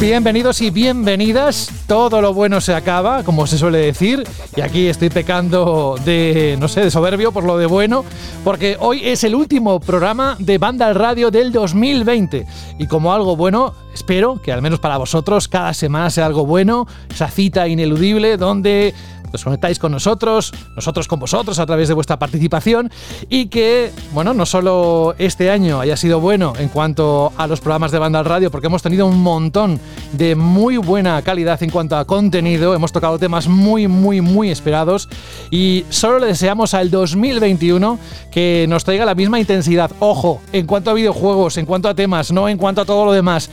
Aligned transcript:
Bienvenidos 0.00 0.60
y 0.60 0.70
bienvenidas. 0.70 1.72
Todo 1.88 2.20
lo 2.22 2.32
bueno 2.32 2.60
se 2.60 2.72
acaba, 2.72 3.24
como 3.24 3.48
se 3.48 3.58
suele 3.58 3.78
decir. 3.78 4.22
Y 4.54 4.60
aquí 4.60 4.86
estoy 4.86 5.10
pecando 5.10 5.96
de, 6.04 6.56
no 6.60 6.68
sé, 6.68 6.82
de 6.82 6.90
soberbio 6.92 7.32
por 7.32 7.42
lo 7.42 7.58
de 7.58 7.66
bueno. 7.66 8.04
Porque 8.44 8.76
hoy 8.78 9.00
es 9.04 9.24
el 9.24 9.34
último 9.34 9.80
programa 9.80 10.36
de 10.38 10.56
Vandal 10.56 10.94
Radio 10.94 11.32
del 11.32 11.50
2020. 11.50 12.46
Y 12.78 12.86
como 12.86 13.12
algo 13.12 13.34
bueno, 13.34 13.74
espero 13.92 14.40
que 14.40 14.52
al 14.52 14.62
menos 14.62 14.78
para 14.78 14.98
vosotros 14.98 15.48
cada 15.48 15.74
semana 15.74 16.10
sea 16.10 16.26
algo 16.26 16.46
bueno. 16.46 16.86
Esa 17.10 17.26
cita 17.26 17.66
ineludible 17.66 18.36
donde 18.36 18.94
os 19.36 19.44
conectáis 19.44 19.78
con 19.78 19.92
nosotros, 19.92 20.52
nosotros 20.74 21.08
con 21.08 21.20
vosotros 21.20 21.58
a 21.58 21.66
través 21.66 21.88
de 21.88 21.94
vuestra 21.94 22.18
participación 22.18 22.90
y 23.28 23.46
que, 23.46 23.92
bueno, 24.12 24.34
no 24.34 24.46
solo 24.46 25.14
este 25.18 25.50
año 25.50 25.80
haya 25.80 25.96
sido 25.96 26.20
bueno 26.20 26.52
en 26.58 26.68
cuanto 26.68 27.32
a 27.36 27.46
los 27.46 27.60
programas 27.60 27.92
de 27.92 27.98
banda 27.98 28.18
al 28.18 28.24
radio, 28.24 28.50
porque 28.50 28.66
hemos 28.66 28.82
tenido 28.82 29.06
un 29.06 29.22
montón 29.22 29.80
de 30.12 30.34
muy 30.34 30.76
buena 30.76 31.20
calidad 31.22 31.62
en 31.62 31.70
cuanto 31.70 31.96
a 31.96 32.04
contenido, 32.04 32.74
hemos 32.74 32.92
tocado 32.92 33.18
temas 33.18 33.48
muy, 33.48 33.88
muy, 33.88 34.20
muy 34.20 34.50
esperados 34.50 35.08
y 35.50 35.84
solo 35.90 36.18
le 36.18 36.26
deseamos 36.26 36.74
al 36.74 36.90
2021 36.90 37.98
que 38.30 38.66
nos 38.68 38.84
traiga 38.84 39.04
la 39.04 39.14
misma 39.14 39.40
intensidad. 39.40 39.90
Ojo, 39.98 40.40
en 40.52 40.66
cuanto 40.66 40.90
a 40.90 40.94
videojuegos, 40.94 41.56
en 41.56 41.66
cuanto 41.66 41.88
a 41.88 41.94
temas, 41.94 42.32
no 42.32 42.48
en 42.48 42.58
cuanto 42.58 42.80
a 42.80 42.84
todo 42.84 43.04
lo 43.04 43.12
demás 43.12 43.50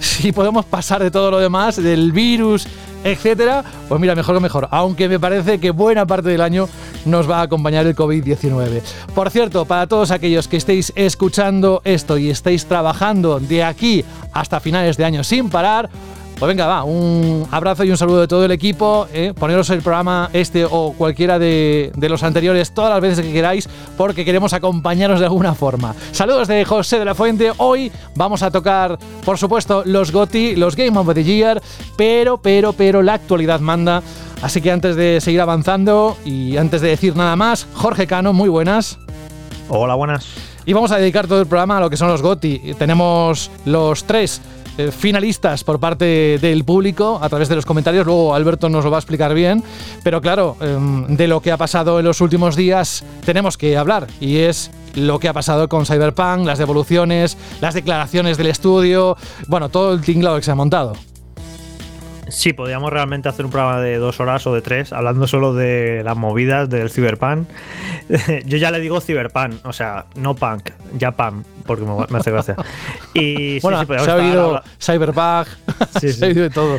si 0.00 0.32
podemos 0.32 0.64
pasar 0.64 1.02
de 1.02 1.10
todo 1.10 1.30
lo 1.30 1.38
demás, 1.38 1.76
del 1.76 2.12
virus, 2.12 2.66
etcétera, 3.04 3.64
pues 3.88 4.00
mira, 4.00 4.14
mejor 4.14 4.34
que 4.34 4.40
mejor. 4.40 4.68
Aunque 4.70 5.08
me 5.08 5.18
parece 5.18 5.58
que 5.58 5.70
buena 5.70 6.06
parte 6.06 6.28
del 6.28 6.40
año 6.40 6.68
nos 7.04 7.28
va 7.28 7.40
a 7.40 7.42
acompañar 7.42 7.86
el 7.86 7.96
COVID-19. 7.96 8.82
Por 9.14 9.30
cierto, 9.30 9.64
para 9.64 9.86
todos 9.86 10.10
aquellos 10.10 10.48
que 10.48 10.56
estéis 10.56 10.92
escuchando 10.96 11.80
esto 11.84 12.18
y 12.18 12.30
estéis 12.30 12.66
trabajando 12.66 13.40
de 13.40 13.64
aquí 13.64 14.04
hasta 14.32 14.60
finales 14.60 14.96
de 14.96 15.04
año 15.04 15.24
sin 15.24 15.50
parar, 15.50 15.88
pues 16.38 16.48
venga, 16.48 16.66
va, 16.66 16.84
un 16.84 17.48
abrazo 17.50 17.82
y 17.82 17.90
un 17.90 17.96
saludo 17.96 18.20
de 18.20 18.28
todo 18.28 18.44
el 18.44 18.52
equipo. 18.52 19.08
Eh, 19.12 19.34
poneros 19.36 19.70
el 19.70 19.82
programa 19.82 20.30
este 20.32 20.64
o 20.64 20.94
cualquiera 20.96 21.36
de, 21.38 21.90
de, 21.96 22.08
los 22.08 22.22
anteriores 22.22 22.72
todas 22.72 22.90
las 22.90 23.00
veces 23.00 23.24
que 23.24 23.32
queráis, 23.32 23.68
porque 23.96 24.24
queremos 24.24 24.52
acompañaros 24.52 25.18
de 25.18 25.26
alguna 25.26 25.54
forma. 25.54 25.96
Saludos 26.12 26.46
de 26.46 26.64
José 26.64 27.00
de 27.00 27.04
la 27.04 27.16
Fuente. 27.16 27.50
Hoy 27.56 27.90
vamos 28.14 28.42
a 28.42 28.52
tocar, 28.52 28.98
por 29.24 29.36
supuesto, 29.36 29.82
los 29.84 30.12
GOTI, 30.12 30.54
los 30.54 30.76
Game 30.76 30.96
of 30.96 31.12
the 31.12 31.24
Year, 31.24 31.60
pero, 31.96 32.38
pero, 32.38 32.72
pero 32.72 33.02
la 33.02 33.14
actualidad 33.14 33.58
manda. 33.58 34.02
Así 34.40 34.60
que 34.60 34.70
antes 34.70 34.94
de 34.94 35.20
seguir 35.20 35.40
avanzando 35.40 36.16
y 36.24 36.56
antes 36.56 36.80
de 36.80 36.90
decir 36.90 37.16
nada 37.16 37.34
más, 37.34 37.66
Jorge 37.74 38.06
Cano, 38.06 38.32
muy 38.32 38.48
buenas. 38.48 38.98
Hola, 39.68 39.96
buenas. 39.96 40.26
Y 40.64 40.72
vamos 40.74 40.92
a 40.92 40.98
dedicar 40.98 41.26
todo 41.26 41.40
el 41.40 41.46
programa 41.46 41.78
a 41.78 41.80
lo 41.80 41.90
que 41.90 41.96
son 41.96 42.08
los 42.08 42.22
GOTI. 42.22 42.74
Tenemos 42.78 43.50
los 43.64 44.04
tres 44.04 44.40
eh, 44.78 44.92
finalistas 44.92 45.64
por 45.64 45.80
parte 45.80 46.38
del 46.40 46.64
público 46.64 47.18
a 47.20 47.28
través 47.28 47.48
de 47.48 47.56
los 47.56 47.66
comentarios. 47.66 48.06
Luego 48.06 48.32
Alberto 48.32 48.68
nos 48.68 48.84
lo 48.84 48.90
va 48.92 48.98
a 48.98 49.00
explicar 49.00 49.34
bien. 49.34 49.64
Pero 50.04 50.20
claro, 50.20 50.56
eh, 50.60 50.78
de 51.08 51.26
lo 51.26 51.40
que 51.40 51.50
ha 51.50 51.56
pasado 51.56 51.98
en 51.98 52.04
los 52.04 52.20
últimos 52.20 52.54
días 52.54 53.04
tenemos 53.26 53.58
que 53.58 53.76
hablar. 53.76 54.06
Y 54.20 54.36
es 54.38 54.70
lo 54.94 55.18
que 55.18 55.28
ha 55.28 55.32
pasado 55.32 55.68
con 55.68 55.84
Cyberpunk, 55.84 56.46
las 56.46 56.58
devoluciones, 56.58 57.36
las 57.60 57.74
declaraciones 57.74 58.38
del 58.38 58.46
estudio. 58.46 59.16
Bueno, 59.48 59.68
todo 59.68 59.94
el 59.94 60.00
tinglado 60.02 60.36
que 60.36 60.44
se 60.44 60.52
ha 60.52 60.54
montado. 60.54 60.94
Sí, 62.28 62.52
podríamos 62.52 62.92
realmente 62.92 63.28
hacer 63.28 63.44
un 63.44 63.50
programa 63.50 63.80
de 63.80 63.96
dos 63.96 64.20
horas 64.20 64.46
o 64.46 64.54
de 64.54 64.60
tres 64.60 64.92
hablando 64.92 65.26
solo 65.26 65.54
de 65.54 66.02
las 66.04 66.16
movidas 66.16 66.68
del 66.68 66.90
Cyberpunk. 66.90 67.48
Yo 68.44 68.58
ya 68.58 68.70
le 68.70 68.80
digo 68.80 69.00
Cyberpunk, 69.00 69.64
o 69.64 69.72
sea, 69.72 70.06
no 70.14 70.34
punk, 70.34 70.70
ya 70.96 71.12
punk, 71.12 71.46
porque 71.66 71.84
me, 71.84 72.18
hace 72.18 72.30
gracia. 72.30 72.56
Y 73.14 73.60
bueno, 73.60 73.80
sí, 73.80 73.86
sí, 73.86 74.04
se 74.04 74.10
ha 74.10 74.14
oído 74.16 74.62
Cyberpunk, 74.80 75.48
sí, 76.00 76.12
se 76.12 76.24
ha 76.24 76.28
oído 76.28 76.42
de 76.42 76.50
todo. 76.50 76.78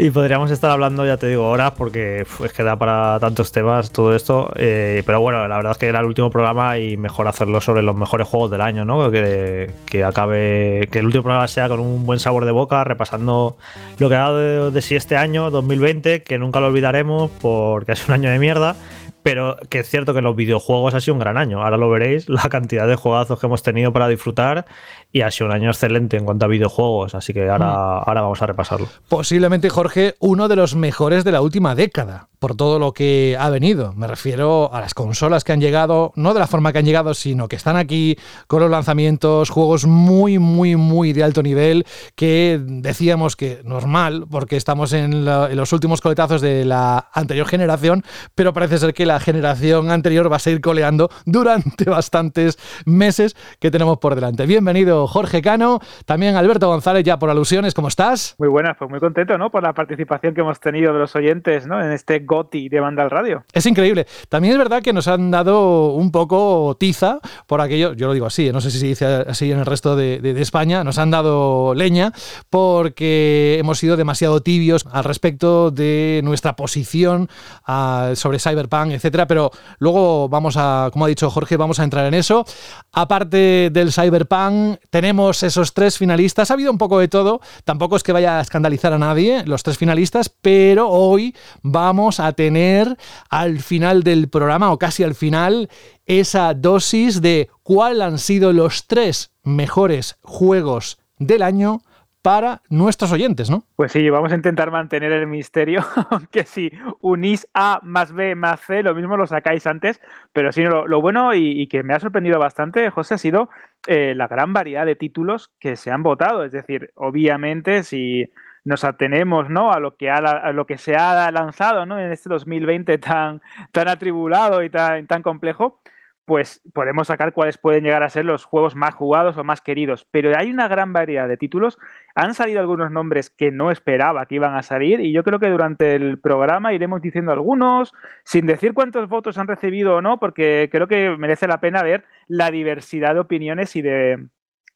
Y 0.00 0.10
podríamos 0.10 0.52
estar 0.52 0.70
hablando, 0.70 1.04
ya 1.04 1.16
te 1.16 1.26
digo, 1.26 1.48
horas, 1.48 1.72
porque 1.76 2.24
es 2.44 2.52
que 2.52 2.62
da 2.62 2.76
para 2.76 3.18
tantos 3.18 3.50
temas 3.50 3.90
todo 3.90 4.14
esto. 4.14 4.48
Eh, 4.54 5.02
pero 5.04 5.20
bueno, 5.20 5.48
la 5.48 5.56
verdad 5.56 5.72
es 5.72 5.78
que 5.78 5.86
era 5.86 5.98
el 5.98 6.06
último 6.06 6.30
programa 6.30 6.78
y 6.78 6.96
mejor 6.96 7.26
hacerlo 7.26 7.60
sobre 7.60 7.82
los 7.82 7.96
mejores 7.96 8.28
juegos 8.28 8.48
del 8.48 8.60
año, 8.60 8.84
¿no? 8.84 9.10
Que, 9.10 9.72
que 9.86 10.04
acabe, 10.04 10.88
que 10.92 11.00
el 11.00 11.06
último 11.06 11.24
programa 11.24 11.48
sea 11.48 11.68
con 11.68 11.80
un 11.80 12.06
buen 12.06 12.20
sabor 12.20 12.44
de 12.44 12.52
boca, 12.52 12.84
repasando 12.84 13.56
lo 13.98 14.08
que 14.08 14.14
ha 14.14 14.18
dado 14.18 14.38
de, 14.38 14.70
de 14.70 14.82
sí 14.82 14.94
este 14.94 15.16
año, 15.16 15.50
2020, 15.50 16.22
que 16.22 16.38
nunca 16.38 16.60
lo 16.60 16.68
olvidaremos 16.68 17.32
porque 17.40 17.90
es 17.90 18.06
un 18.06 18.14
año 18.14 18.30
de 18.30 18.38
mierda 18.38 18.76
pero 19.22 19.56
que 19.68 19.80
es 19.80 19.88
cierto 19.88 20.14
que 20.14 20.22
los 20.22 20.36
videojuegos 20.36 20.94
ha 20.94 21.00
sido 21.00 21.14
un 21.14 21.20
gran 21.20 21.36
año. 21.36 21.62
Ahora 21.62 21.76
lo 21.76 21.90
veréis, 21.90 22.28
la 22.28 22.48
cantidad 22.48 22.86
de 22.86 22.96
juegazos 22.96 23.38
que 23.38 23.46
hemos 23.46 23.62
tenido 23.62 23.92
para 23.92 24.08
disfrutar 24.08 24.66
y 25.12 25.22
ha 25.22 25.30
sido 25.30 25.48
un 25.48 25.54
año 25.54 25.70
excelente 25.70 26.16
en 26.16 26.24
cuanto 26.24 26.44
a 26.44 26.48
videojuegos, 26.48 27.14
así 27.14 27.32
que 27.32 27.48
ahora, 27.48 27.66
mm. 27.66 28.02
ahora 28.06 28.22
vamos 28.22 28.42
a 28.42 28.46
repasarlo. 28.46 28.88
Posiblemente, 29.08 29.70
Jorge, 29.70 30.14
uno 30.20 30.48
de 30.48 30.56
los 30.56 30.74
mejores 30.74 31.24
de 31.24 31.32
la 31.32 31.40
última 31.40 31.74
década, 31.74 32.28
por 32.38 32.54
todo 32.54 32.78
lo 32.78 32.92
que 32.92 33.36
ha 33.38 33.50
venido. 33.50 33.92
Me 33.94 34.06
refiero 34.06 34.72
a 34.72 34.80
las 34.80 34.94
consolas 34.94 35.44
que 35.44 35.52
han 35.52 35.60
llegado, 35.60 36.12
no 36.16 36.34
de 36.34 36.40
la 36.40 36.46
forma 36.46 36.72
que 36.72 36.78
han 36.78 36.84
llegado, 36.84 37.14
sino 37.14 37.48
que 37.48 37.56
están 37.56 37.76
aquí 37.76 38.16
con 38.46 38.60
los 38.60 38.70
lanzamientos, 38.70 39.50
juegos 39.50 39.86
muy, 39.86 40.38
muy, 40.38 40.76
muy 40.76 41.12
de 41.12 41.24
alto 41.24 41.42
nivel, 41.42 41.84
que 42.14 42.60
decíamos 42.62 43.36
que 43.36 43.60
normal, 43.64 44.26
porque 44.30 44.56
estamos 44.56 44.92
en, 44.92 45.24
la, 45.24 45.50
en 45.50 45.56
los 45.56 45.72
últimos 45.72 46.00
coletazos 46.00 46.40
de 46.40 46.64
la 46.64 47.08
anterior 47.12 47.46
generación, 47.46 48.04
pero 48.34 48.52
parece 48.52 48.78
ser 48.78 48.94
que 48.94 49.06
la 49.06 49.20
generación 49.20 49.90
anterior 49.90 50.30
va 50.30 50.36
a 50.36 50.40
seguir 50.40 50.60
coleando 50.60 51.10
durante 51.24 51.84
bastantes 51.90 52.58
meses 52.84 53.36
que 53.58 53.70
tenemos 53.70 53.98
por 53.98 54.14
delante. 54.14 54.46
Bienvenido, 54.46 55.06
Jorge 55.06 55.42
Cano, 55.42 55.80
también 56.06 56.36
Alberto 56.36 56.68
González, 56.68 57.04
ya 57.04 57.18
por 57.18 57.30
alusiones, 57.30 57.74
¿cómo 57.74 57.88
estás? 57.88 58.36
Muy 58.38 58.48
buenas, 58.48 58.76
pues 58.78 58.90
muy 58.90 59.00
contento, 59.00 59.36
¿no? 59.38 59.50
Por 59.50 59.62
la 59.62 59.72
participación 59.72 60.34
que 60.34 60.40
hemos 60.40 60.60
tenido 60.60 60.92
de 60.92 60.98
los 60.98 61.14
oyentes, 61.16 61.66
¿no? 61.66 61.82
En 61.82 61.92
este 61.92 62.24
GOTI 62.28 62.68
de 62.68 62.78
Banda 62.78 63.02
al 63.02 63.10
Radio. 63.10 63.44
Es 63.52 63.66
increíble. 63.66 64.06
También 64.28 64.52
es 64.52 64.58
verdad 64.58 64.82
que 64.82 64.92
nos 64.92 65.08
han 65.08 65.32
dado 65.32 65.92
un 65.94 66.12
poco 66.12 66.76
tiza 66.78 67.18
por 67.46 67.60
aquello, 67.60 67.94
yo 67.94 68.06
lo 68.06 68.12
digo 68.12 68.26
así, 68.26 68.52
no 68.52 68.60
sé 68.60 68.70
si 68.70 68.78
se 68.78 68.86
dice 68.86 69.06
así 69.06 69.50
en 69.50 69.58
el 69.58 69.66
resto 69.66 69.96
de, 69.96 70.18
España, 70.38 70.84
nos 70.84 70.98
han 70.98 71.10
dado 71.10 71.74
leña 71.74 72.12
porque 72.50 73.56
hemos 73.58 73.78
sido 73.78 73.96
demasiado 73.96 74.40
tibios 74.40 74.86
al 74.92 75.04
respecto 75.04 75.70
de 75.70 76.20
nuestra 76.22 76.54
posición 76.54 77.28
uh, 77.66 78.14
sobre 78.14 78.38
Cyberpunk, 78.38 78.92
etcétera, 78.92 79.26
pero 79.26 79.50
luego 79.78 80.28
vamos 80.28 80.56
a, 80.56 80.90
como 80.92 81.06
ha 81.06 81.08
dicho 81.08 81.30
Jorge, 81.30 81.56
vamos 81.56 81.80
a 81.80 81.84
entrar 81.84 82.06
en 82.06 82.14
eso. 82.14 82.44
Aparte 82.92 83.70
del 83.72 83.92
Cyberpunk, 83.92 84.78
tenemos 84.90 85.42
esos 85.42 85.72
tres 85.74 85.98
finalistas. 85.98 86.50
Ha 86.50 86.54
habido 86.54 86.70
un 86.70 86.78
poco 86.78 86.98
de 86.98 87.08
todo, 87.08 87.40
tampoco 87.64 87.96
es 87.96 88.02
que 88.02 88.12
vaya 88.12 88.38
a 88.38 88.40
escandalizar 88.40 88.92
a 88.92 88.98
nadie 88.98 89.44
los 89.44 89.62
tres 89.62 89.78
finalistas, 89.78 90.28
pero 90.28 90.88
hoy 90.88 91.34
vamos 91.62 92.17
a 92.20 92.32
tener 92.32 92.96
al 93.30 93.60
final 93.60 94.02
del 94.02 94.28
programa, 94.28 94.72
o 94.72 94.78
casi 94.78 95.04
al 95.04 95.14
final, 95.14 95.68
esa 96.06 96.54
dosis 96.54 97.20
de 97.20 97.48
cuál 97.62 98.02
han 98.02 98.18
sido 98.18 98.52
los 98.52 98.86
tres 98.86 99.32
mejores 99.42 100.18
juegos 100.22 100.98
del 101.18 101.42
año 101.42 101.80
para 102.22 102.62
nuestros 102.68 103.12
oyentes, 103.12 103.48
¿no? 103.48 103.64
Pues 103.76 103.92
sí, 103.92 104.10
vamos 104.10 104.32
a 104.32 104.34
intentar 104.34 104.70
mantener 104.70 105.12
el 105.12 105.26
misterio, 105.26 105.84
que 106.30 106.44
si 106.44 106.70
unís 107.00 107.48
A 107.54 107.80
más 107.82 108.12
B 108.12 108.34
más 108.34 108.60
C, 108.60 108.82
lo 108.82 108.94
mismo 108.94 109.16
lo 109.16 109.26
sacáis 109.26 109.66
antes, 109.66 110.00
pero 110.32 110.52
sí, 110.52 110.62
lo, 110.62 111.00
bueno 111.00 111.34
y, 111.34 111.60
y, 111.60 111.68
que 111.68 111.82
me 111.82 111.94
ha 111.94 112.00
sorprendido 112.00 112.38
bastante, 112.38 112.90
José, 112.90 113.14
ha 113.14 113.18
sido 113.18 113.50
eh, 113.86 114.14
la 114.16 114.28
gran 114.28 114.52
variedad 114.52 114.84
de 114.84 114.96
títulos 114.96 115.52
que 115.60 115.76
se 115.76 115.90
han 115.90 116.02
votado, 116.02 116.44
es 116.44 116.52
decir, 116.52 116.90
obviamente 116.96 117.82
si 117.82 118.30
nos 118.68 118.84
atenemos 118.84 119.48
¿no? 119.48 119.72
a, 119.72 119.80
lo 119.80 119.96
que 119.96 120.10
ha, 120.10 120.18
a 120.18 120.52
lo 120.52 120.66
que 120.66 120.76
se 120.76 120.94
ha 120.94 121.30
lanzado 121.32 121.86
¿no? 121.86 121.98
en 121.98 122.12
este 122.12 122.28
2020 122.28 122.98
tan, 122.98 123.40
tan 123.72 123.88
atribulado 123.88 124.62
y 124.62 124.68
tan, 124.68 125.06
tan 125.06 125.22
complejo, 125.22 125.80
pues 126.26 126.60
podemos 126.74 127.06
sacar 127.06 127.32
cuáles 127.32 127.56
pueden 127.56 127.84
llegar 127.84 128.02
a 128.02 128.10
ser 128.10 128.26
los 128.26 128.44
juegos 128.44 128.76
más 128.76 128.94
jugados 128.94 129.38
o 129.38 129.44
más 129.44 129.62
queridos. 129.62 130.06
Pero 130.10 130.36
hay 130.36 130.50
una 130.50 130.68
gran 130.68 130.92
variedad 130.92 131.26
de 131.26 131.38
títulos. 131.38 131.78
Han 132.14 132.34
salido 132.34 132.60
algunos 132.60 132.90
nombres 132.90 133.30
que 133.30 133.50
no 133.50 133.70
esperaba 133.70 134.26
que 134.26 134.34
iban 134.34 134.54
a 134.54 134.62
salir 134.62 135.00
y 135.00 135.12
yo 135.12 135.24
creo 135.24 135.38
que 135.38 135.48
durante 135.48 135.94
el 135.94 136.18
programa 136.18 136.74
iremos 136.74 137.00
diciendo 137.00 137.32
algunos, 137.32 137.94
sin 138.24 138.44
decir 138.44 138.74
cuántos 138.74 139.08
votos 139.08 139.38
han 139.38 139.48
recibido 139.48 139.96
o 139.96 140.02
no, 140.02 140.20
porque 140.20 140.68
creo 140.70 140.86
que 140.88 141.16
merece 141.16 141.48
la 141.48 141.60
pena 141.60 141.82
ver 141.82 142.04
la 142.26 142.50
diversidad 142.50 143.14
de 143.14 143.20
opiniones 143.20 143.74
y 143.76 143.80
de, 143.80 144.28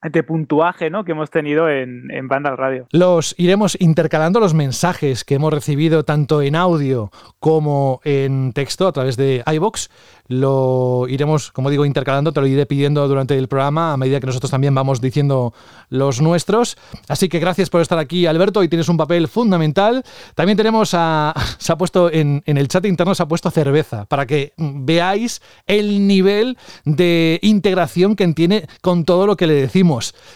de 0.03 0.23
puntuaje 0.23 0.91
¿no? 0.91 1.05
que 1.05 1.13
hemos 1.13 1.31
tenido 1.31 1.69
en, 1.69 2.11
en 2.11 2.29
Banda 2.29 2.57
Radio. 2.57 2.87
Los 2.91 3.35
iremos 3.39 3.77
intercalando 3.81 4.41
los 4.41 4.55
mensajes 4.55 5.25
que 5.25 5.35
hemos 5.35 5.53
recibido 5.53 6.05
tanto 6.05 6.43
en 6.43 6.57
audio 6.57 7.11
como 7.39 8.01
en 8.05 8.53
texto 8.53 8.87
a 8.87 8.93
través 8.93 9.17
de 9.17 9.43
iBox. 9.47 9.91
Lo 10.29 11.07
iremos, 11.09 11.53
como 11.53 11.69
digo, 11.69 11.85
intercalando, 11.85 12.33
te 12.33 12.41
lo 12.41 12.47
iré 12.47 12.65
pidiendo 12.65 13.07
durante 13.07 13.37
el 13.37 13.49
programa 13.49 13.93
a 13.93 13.97
medida 13.97 14.19
que 14.19 14.27
nosotros 14.27 14.51
también 14.51 14.75
vamos 14.75 15.01
diciendo 15.01 15.53
los 15.91 16.23
nuestros. 16.23 16.79
Así 17.09 17.29
que 17.29 17.39
gracias 17.39 17.69
por 17.69 17.81
estar 17.81 17.99
aquí, 17.99 18.27
Alberto, 18.27 18.63
y 18.63 18.69
tienes 18.69 18.89
un 18.89 18.97
papel 18.97 19.29
fundamental. 19.29 20.03
También 20.35 20.57
tenemos 20.57 20.95
a. 20.95 21.35
Se 21.59 21.73
ha 21.73 21.77
puesto 21.77 22.11
en, 22.11 22.43
en 22.47 22.57
el 22.57 22.69
chat 22.69 22.85
interno, 22.87 23.15
se 23.15 23.23
ha 23.23 23.29
puesto 23.29 23.51
cerveza 23.51 24.05
para 24.07 24.27
que 24.27 24.53
veáis 24.57 25.43
el 25.67 26.07
nivel 26.07 26.57
de 26.85 27.39
integración 27.43 28.17
que 28.17 28.27
tiene 28.33 28.67
con 28.81 29.05
todo 29.05 29.27
lo 29.27 29.37
que 29.37 29.47
le 29.47 29.55
decimos. 29.55 29.92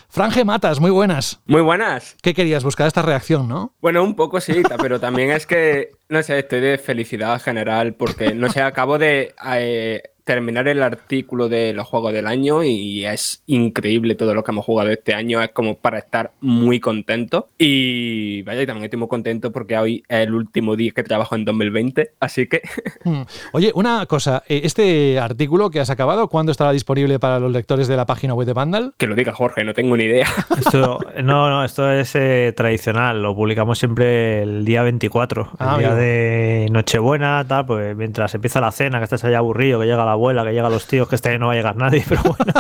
Franje 0.09 0.45
Matas, 0.45 0.81
muy 0.81 0.91
buenas. 0.91 1.41
Muy 1.47 1.63
buenas. 1.63 2.17
¿Qué 2.23 2.35
querías? 2.35 2.65
Buscar 2.65 2.87
esta 2.87 3.03
reacción, 3.03 3.49
¿no? 3.49 3.75
Bueno, 3.81 4.03
un 4.03 4.15
poco 4.15 4.41
sí, 4.41 4.63
pero 4.81 5.01
también 5.01 5.31
es 5.31 5.47
que, 5.47 5.93
no 6.09 6.23
sé, 6.23 6.39
estoy 6.41 6.61
de 6.61 6.79
felicidad 6.79 7.41
general 7.41 7.95
porque, 7.95 8.35
no 8.35 8.51
sé, 8.51 8.63
acabo 8.63 8.99
de 8.99 9.35
eh, 9.55 10.03
terminar 10.27 10.67
el 10.67 10.83
artículo 10.83 11.49
de 11.49 11.73
los 11.73 11.87
juegos 11.87 12.13
del 12.13 12.27
año 12.27 12.65
y 12.65 13.07
es 13.07 13.43
increíble 13.47 14.17
todo 14.17 14.35
lo 14.35 14.43
que 14.43 14.51
hemos 14.51 14.65
jugado 14.65 14.91
este 14.91 15.15
año. 15.15 15.41
Es 15.41 15.51
como 15.51 15.77
para 15.77 15.99
estar 15.99 16.33
muy 16.41 16.81
contento. 16.81 17.47
Y 17.57 18.43
vaya, 18.43 18.63
y 18.63 18.67
también 18.67 18.85
estoy 18.85 18.99
muy 18.99 19.09
contento 19.09 19.53
porque 19.53 19.79
hoy 19.79 20.03
es 20.09 20.27
el 20.27 20.35
último 20.35 20.75
día 20.75 20.91
que 20.95 21.05
trabajo 21.05 21.37
en 21.37 21.45
2020. 21.45 22.11
Así 22.21 22.47
que. 22.49 22.61
Hmm. 23.07 23.23
Oye, 23.53 23.71
una 23.77 24.05
cosa. 24.07 24.43
eh, 24.49 24.63
Este 24.65 25.21
artículo 25.21 25.71
que 25.71 25.79
has 25.79 25.91
acabado, 25.91 26.27
¿cuándo 26.29 26.51
estará 26.51 26.73
disponible 26.73 27.21
para 27.21 27.39
los 27.39 27.53
lectores 27.53 27.87
de 27.87 27.97
la 27.97 28.05
página 28.05 28.35
web 28.35 28.49
de 28.49 28.53
Vandal? 28.53 28.95
Que 28.99 29.07
lo 29.07 29.15
diga 29.15 29.33
Jorge, 29.33 29.63
no 29.63 29.75
tengo 29.75 29.97
ni 29.97 30.03
idea. 30.05 30.27
Esto, 30.59 30.99
no, 31.23 31.49
no, 31.49 31.65
esto 31.65 31.93
es 31.93 32.17
eh, 32.17 32.53
tradicional. 32.57 33.23
Lo 33.23 33.37
publicamos 33.37 33.79
siempre 33.79 34.43
el 34.43 34.65
día 34.65 34.83
24, 34.83 35.43
el 35.43 35.49
Ah, 35.61 35.79
día 35.79 35.87
amigo. 35.91 36.01
de 36.01 36.67
Nochebuena, 36.73 37.45
tal, 37.47 37.65
pues 37.67 37.97
mientras 37.97 38.35
empieza 38.35 38.61
la 38.61 38.73
cena, 38.73 38.99
que 38.99 39.05
estás 39.05 39.23
allá 39.23 39.39
aburrido, 39.39 39.79
que 39.79 39.87
llega 39.87 40.05
la 40.05 40.16
abuela, 40.17 40.45
que 40.45 40.53
llegan 40.53 40.73
los 40.73 40.87
tíos, 40.87 41.09
que 41.09 41.15
este 41.15 41.29
año 41.31 41.39
no 41.39 41.47
va 41.47 41.53
a 41.53 41.57
llegar 41.57 41.77
nadie, 41.77 42.05
pero 42.09 42.23
bueno, 42.23 42.53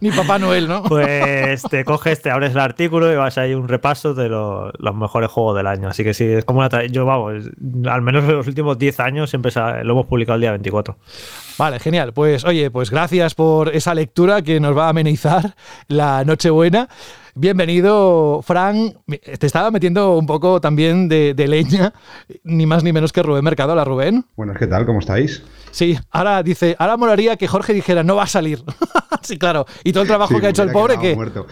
Ni 0.00 0.10
Papá 0.10 0.38
Noel, 0.38 0.66
¿no? 0.66 0.82
pues 0.84 1.62
te 1.64 1.84
coges, 1.84 2.22
te 2.22 2.30
abres 2.30 2.52
el 2.52 2.58
artículo 2.60 3.12
y 3.12 3.16
vas 3.16 3.36
ahí 3.38 3.52
un 3.54 3.68
repaso 3.68 4.14
de 4.14 4.28
lo- 4.28 4.72
los 4.78 4.94
mejores 4.94 5.30
juegos 5.30 5.56
del 5.56 5.66
año. 5.66 5.88
Así 5.88 6.02
que 6.04 6.14
sí, 6.14 6.24
es 6.24 6.44
como 6.44 6.60
una 6.60 6.86
yo 6.86 7.04
vamos, 7.04 7.44
al 7.90 8.00
menos 8.02 8.24
en 8.24 8.32
los 8.36 8.46
últimos 8.46 8.78
10 8.78 8.98
años 9.00 9.28
siempre 9.30 9.52
lo 9.84 9.92
hemos 9.92 10.06
publicado 10.06 10.36
el 10.36 10.40
día 10.40 10.50
24. 10.52 10.96
Vale, 11.58 11.78
genial. 11.80 12.12
Pues 12.14 12.44
oye, 12.46 12.70
pues 12.70 12.90
gracias 12.90 13.34
por 13.34 13.68
esa 13.74 13.94
lectura 13.94 14.40
que 14.40 14.58
nos 14.60 14.74
va 14.76 14.86
a 14.86 14.88
amenizar 14.90 15.54
la 15.88 16.24
Nochebuena. 16.24 16.88
Bienvenido, 17.34 18.40
Fran. 18.42 18.94
Te 19.06 19.46
estaba 19.46 19.70
metiendo 19.70 20.16
un 20.16 20.26
poco 20.26 20.60
también 20.60 21.08
de, 21.08 21.34
de 21.34 21.48
leña, 21.48 21.92
ni 22.44 22.64
más 22.64 22.82
ni 22.84 22.92
menos 22.92 23.12
que 23.12 23.22
Rubén 23.22 23.44
Mercado. 23.44 23.72
Hola, 23.72 23.84
Rubén. 23.84 24.24
Buenas, 24.36 24.56
¿qué 24.58 24.66
tal? 24.66 24.86
¿Cómo 24.86 25.00
estáis? 25.00 25.42
Sí, 25.70 25.98
ahora 26.10 26.42
dice, 26.42 26.76
ahora 26.78 26.96
molaría 26.96 27.36
que 27.36 27.46
Jorge 27.46 27.72
dijera, 27.72 28.02
no 28.02 28.16
va 28.16 28.24
a 28.24 28.26
salir. 28.26 28.62
sí, 29.22 29.38
claro. 29.38 29.66
Y 29.84 29.92
todo 29.92 30.02
el 30.02 30.08
trabajo 30.08 30.34
Sí, 30.34 30.40
que 30.40 30.46
ha 30.46 30.50
hecho 30.50 30.62
el 30.62 30.72
pobre, 30.72 30.98
que... 30.98 31.14
muerto. 31.14 31.46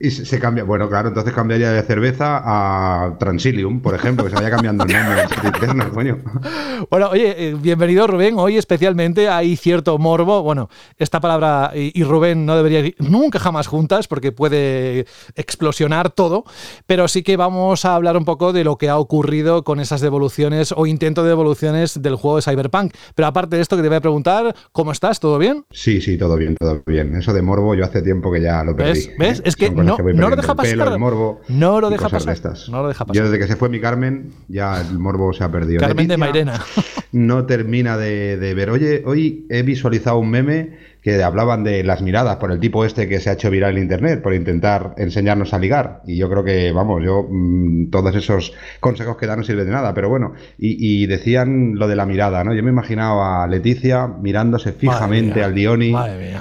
Y 0.00 0.10
se, 0.10 0.24
se 0.24 0.38
cambia, 0.38 0.64
bueno, 0.64 0.88
claro, 0.88 1.08
entonces 1.08 1.32
cambiaría 1.32 1.70
de 1.70 1.82
cerveza 1.82 2.42
a 2.44 3.16
Transilium, 3.18 3.80
por 3.80 3.94
ejemplo, 3.94 4.24
que 4.24 4.30
se 4.30 4.36
vaya 4.36 4.50
cambiando 4.50 4.84
el 4.84 4.92
nombre 4.92 5.90
coño. 5.94 6.18
Bueno, 6.90 7.08
oye, 7.10 7.34
eh, 7.48 7.56
bienvenido 7.60 8.06
Rubén. 8.06 8.34
Hoy 8.38 8.56
especialmente 8.56 9.28
hay 9.28 9.56
cierto 9.56 9.96
morbo. 9.98 10.42
Bueno, 10.42 10.68
esta 10.98 11.20
palabra 11.20 11.72
y, 11.74 11.98
y 11.98 12.04
Rubén 12.04 12.46
no 12.46 12.56
deberían 12.56 12.86
ir 12.86 12.96
nunca 12.98 13.38
jamás 13.38 13.66
juntas 13.66 14.08
porque 14.08 14.32
puede 14.32 15.06
explosionar 15.34 16.10
todo, 16.10 16.44
pero 16.86 17.08
sí 17.08 17.22
que 17.22 17.36
vamos 17.36 17.84
a 17.84 17.94
hablar 17.94 18.16
un 18.16 18.24
poco 18.24 18.52
de 18.52 18.64
lo 18.64 18.76
que 18.76 18.88
ha 18.88 18.98
ocurrido 18.98 19.64
con 19.64 19.80
esas 19.80 20.00
devoluciones 20.00 20.72
o 20.76 20.86
intento 20.86 21.22
de 21.22 21.30
devoluciones 21.30 22.00
del 22.02 22.16
juego 22.16 22.36
de 22.36 22.42
Cyberpunk. 22.42 22.94
Pero 23.14 23.28
aparte 23.28 23.56
de 23.56 23.62
esto 23.64 23.76
que 23.76 23.82
te 23.82 23.88
voy 23.88 23.96
a 23.96 24.00
preguntar, 24.00 24.54
¿cómo 24.72 24.92
estás? 24.92 25.18
¿Todo 25.18 25.38
bien? 25.38 25.64
Sí, 25.70 26.00
sí, 26.00 26.16
todo 26.16 26.36
bien, 26.36 26.54
todo 26.56 26.82
bien. 26.86 27.16
Eso 27.16 27.32
de 27.32 27.42
morbo 27.42 27.74
yo 27.74 27.84
hace 27.84 28.00
tiempo 28.02 28.30
que 28.32 28.40
ya 28.40 28.62
lo 28.62 28.76
perdí. 28.76 28.90
¿Ves? 28.92 29.10
¿Ves? 29.18 29.42
Es 29.44 29.56
que 29.56 29.70
no- 29.70 29.96
voy 29.96 30.14
no 30.14 30.30
lo 30.30 30.36
deja 30.36 30.54
pelo, 30.54 30.78
pasar. 30.78 30.92
el 30.94 30.98
morbo 31.00 31.40
No 31.48 31.80
lo 31.80 31.90
deja 31.90 32.08
pasar. 32.08 32.38
No 32.70 32.82
lo 32.82 32.88
deja 32.88 33.04
pasar. 33.04 33.16
Yo 33.16 33.24
desde 33.30 33.38
que 33.38 33.48
se 33.48 33.56
fue 33.56 33.68
mi 33.68 33.80
Carmen, 33.80 34.30
ya 34.48 34.80
el 34.80 34.98
morbo 34.98 35.32
se 35.32 35.42
ha 35.44 35.50
perdido. 35.50 35.80
Carmen 35.80 36.06
de 36.08 36.16
Mairena. 36.16 36.62
No 37.12 37.46
termina 37.46 37.96
de, 37.96 38.36
de 38.38 38.54
ver. 38.54 38.70
Oye, 38.70 39.04
hoy 39.06 39.46
he 39.48 39.62
visualizado 39.62 40.18
un 40.18 40.30
meme 40.30 40.78
que 41.04 41.22
hablaban 41.22 41.62
de 41.64 41.84
las 41.84 42.00
miradas 42.02 42.36
por 42.36 42.50
el 42.50 42.58
tipo 42.58 42.84
este 42.84 43.06
que 43.08 43.20
se 43.20 43.28
ha 43.30 43.34
hecho 43.34 43.50
viral 43.50 43.76
en 43.76 43.82
internet 43.84 44.22
por 44.22 44.32
intentar 44.34 44.94
enseñarnos 44.96 45.52
a 45.52 45.58
ligar. 45.58 46.00
Y 46.06 46.16
yo 46.16 46.30
creo 46.30 46.42
que, 46.42 46.72
vamos, 46.72 47.02
yo 47.04 47.28
mm, 47.30 47.90
todos 47.90 48.16
esos 48.16 48.54
consejos 48.80 49.16
que 49.18 49.26
dan 49.26 49.38
no 49.40 49.44
sirven 49.44 49.66
de 49.66 49.72
nada. 49.72 49.92
Pero 49.92 50.08
bueno, 50.08 50.32
y, 50.58 51.02
y 51.02 51.06
decían 51.06 51.74
lo 51.74 51.86
de 51.88 51.94
la 51.96 52.06
mirada, 52.06 52.42
¿no? 52.42 52.54
Yo 52.54 52.62
me 52.62 52.70
imaginaba 52.70 53.44
a 53.44 53.46
Leticia 53.46 54.06
mirándose 54.08 54.72
fijamente 54.72 55.34
mía, 55.36 55.44
al 55.46 55.54
Dioni, 55.54 55.94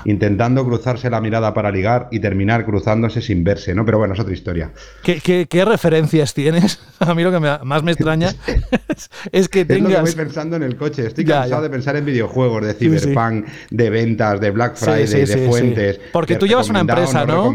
intentando 0.06 0.66
cruzarse 0.66 1.10
la 1.10 1.22
mirada 1.22 1.54
para 1.54 1.70
ligar 1.72 2.08
y 2.12 2.20
terminar 2.20 2.66
cruzándose 2.66 3.22
sin 3.22 3.44
verse, 3.44 3.76
¿no? 3.76 3.86
Pero 3.86 3.98
bueno, 3.98 4.14
es 4.14 4.20
otra 4.20 4.34
historia. 4.34 4.72
¿Qué, 5.04 5.20
qué, 5.20 5.46
qué 5.50 5.66
referencias 5.66 6.34
tienes? 6.34 6.80
A 7.00 7.14
mí 7.14 7.24
lo 7.24 7.32
que 7.32 7.40
me- 7.40 7.60
más 7.66 7.84
me 7.84 7.92
extraña 7.92 8.30
es, 8.88 9.10
es 9.32 9.50
que 9.50 9.62
Es 9.62 9.68
lo 9.68 9.76
que 9.76 9.82
voy 9.82 9.92
tengas... 9.94 10.16
pensando 10.16 10.56
en 10.56 10.64
el 10.64 10.78
coche. 10.78 11.06
Estoy 11.08 11.26
Ya, 11.26 11.42
cansado 11.42 11.62
ya. 11.62 11.68
de 11.68 11.70
pensar 11.70 11.96
en 11.98 12.06
videojuegos, 12.06 12.66
de 12.66 12.74
Sí, 12.74 12.90
sí. 12.90 13.00
Cyberpunk, 13.00 13.46
de 13.72 13.90
ventas, 13.90 14.40
de 14.40 14.53
Black 14.54 14.76
Friday, 14.76 15.08
sí, 15.08 15.18
de 15.20 15.28
sí, 15.28 15.34
sí. 15.40 15.46
fuentes. 15.48 16.00
Porque 16.12 16.34
de 16.34 16.40
tú 16.40 16.48
llevas 16.48 16.70
una 16.70 16.80
empresa, 16.82 17.26
¿no? 17.26 17.54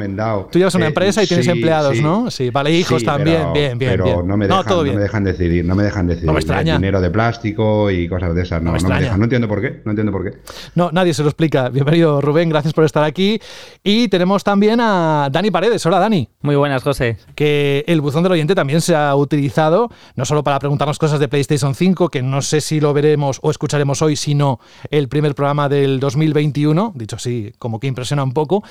Tú 0.51 0.59
llevas 0.59 0.75
una 0.75 0.87
Eh, 0.87 0.89
empresa 0.89 1.23
y 1.23 1.27
tienes 1.27 1.47
sí, 1.47 1.53
empleados, 1.53 1.97
sí. 1.97 2.03
¿no? 2.03 2.31
Sí, 2.31 2.51
vale, 2.51 2.73
hijos 2.73 3.01
Sí, 3.01 3.07
también, 3.07 3.39
pero- 3.39 3.53
bien, 3.53 3.79
bien, 3.79 3.91
Pero 3.93 4.05
bien. 4.05 4.17
no 4.27 4.37
me 4.37 4.47
No, 4.49 4.59
dejan, 4.63 4.77
no 4.77 4.83
me 4.95 5.01
dejan 5.01 5.25
decidir, 5.25 5.65
no 5.65 5.75
me 5.75 5.83
dejan 5.83 6.07
decidir. 6.07 6.27
No 6.27 6.33
me 6.33 6.41
extraña. 6.41 6.75
Dinero 6.77 7.01
de 7.01 7.11
plástico 7.11 7.91
y 7.91 8.09
cosas 8.09 8.35
de 8.35 8.43
esas, 8.43 8.63
no, 8.63 8.67
No 8.71 8.73
me 8.73 8.73
no, 8.73 8.73
me 8.73 8.79
extraña. 8.79 9.01
dejan. 9.05 9.19
No 9.21 9.25
entiendo 9.25 9.49
por 9.49 9.61
qué, 9.61 9.81
no 9.85 9.93
entiendo 9.93 10.13
por 10.13 10.25
qué. 10.25 10.39
No, 10.75 10.91
nadie 10.93 11.15
se 11.15 11.23
lo 11.23 11.29
explica. 11.29 11.69
Bienvenido, 11.69 12.21
Rubén, 12.21 12.49
gracias 12.49 12.75
por 12.75 12.85
estar 12.85 13.05
aquí. 13.05 13.41
Y 13.83 14.09
tenemos 14.09 14.45
también 14.45 14.81
a 14.81 15.29
Dani 15.31 15.51
Paredes. 15.51 15.85
Hola, 15.87 15.99
Dani. 15.99 16.29
Muy 16.43 16.57
buenas, 16.57 16.83
José. 16.83 17.17
Que 17.35 17.85
el 17.87 18.01
buzón 18.01 18.23
del 18.23 18.33
oyente 18.33 18.55
también 18.55 18.81
se 18.81 18.95
ha 18.95 19.15
utilizado, 19.17 19.91
no 20.17 20.25
solo 20.25 20.43
para 20.45 20.59
preguntarnos 20.59 20.99
cosas 20.99 21.21
de 21.21 21.29
PlayStation 21.29 21.75
5, 21.75 22.09
que 22.09 22.23
no 22.23 22.43
sé 22.43 22.61
si 22.61 22.81
lo 22.81 22.93
veremos 22.93 23.39
o 23.43 23.51
escucharemos 23.51 24.03
hoy, 24.03 24.17
sino 24.17 24.61
el 24.91 25.09
primer 25.09 25.35
programa 25.35 25.69
del 25.69 26.01
2021, 26.01 26.88
dicho 26.95 27.17
así, 27.17 27.53
como 27.59 27.81
que 27.81 27.87
impresiona 27.87 28.23
un 28.23 28.33
poco, 28.33 28.63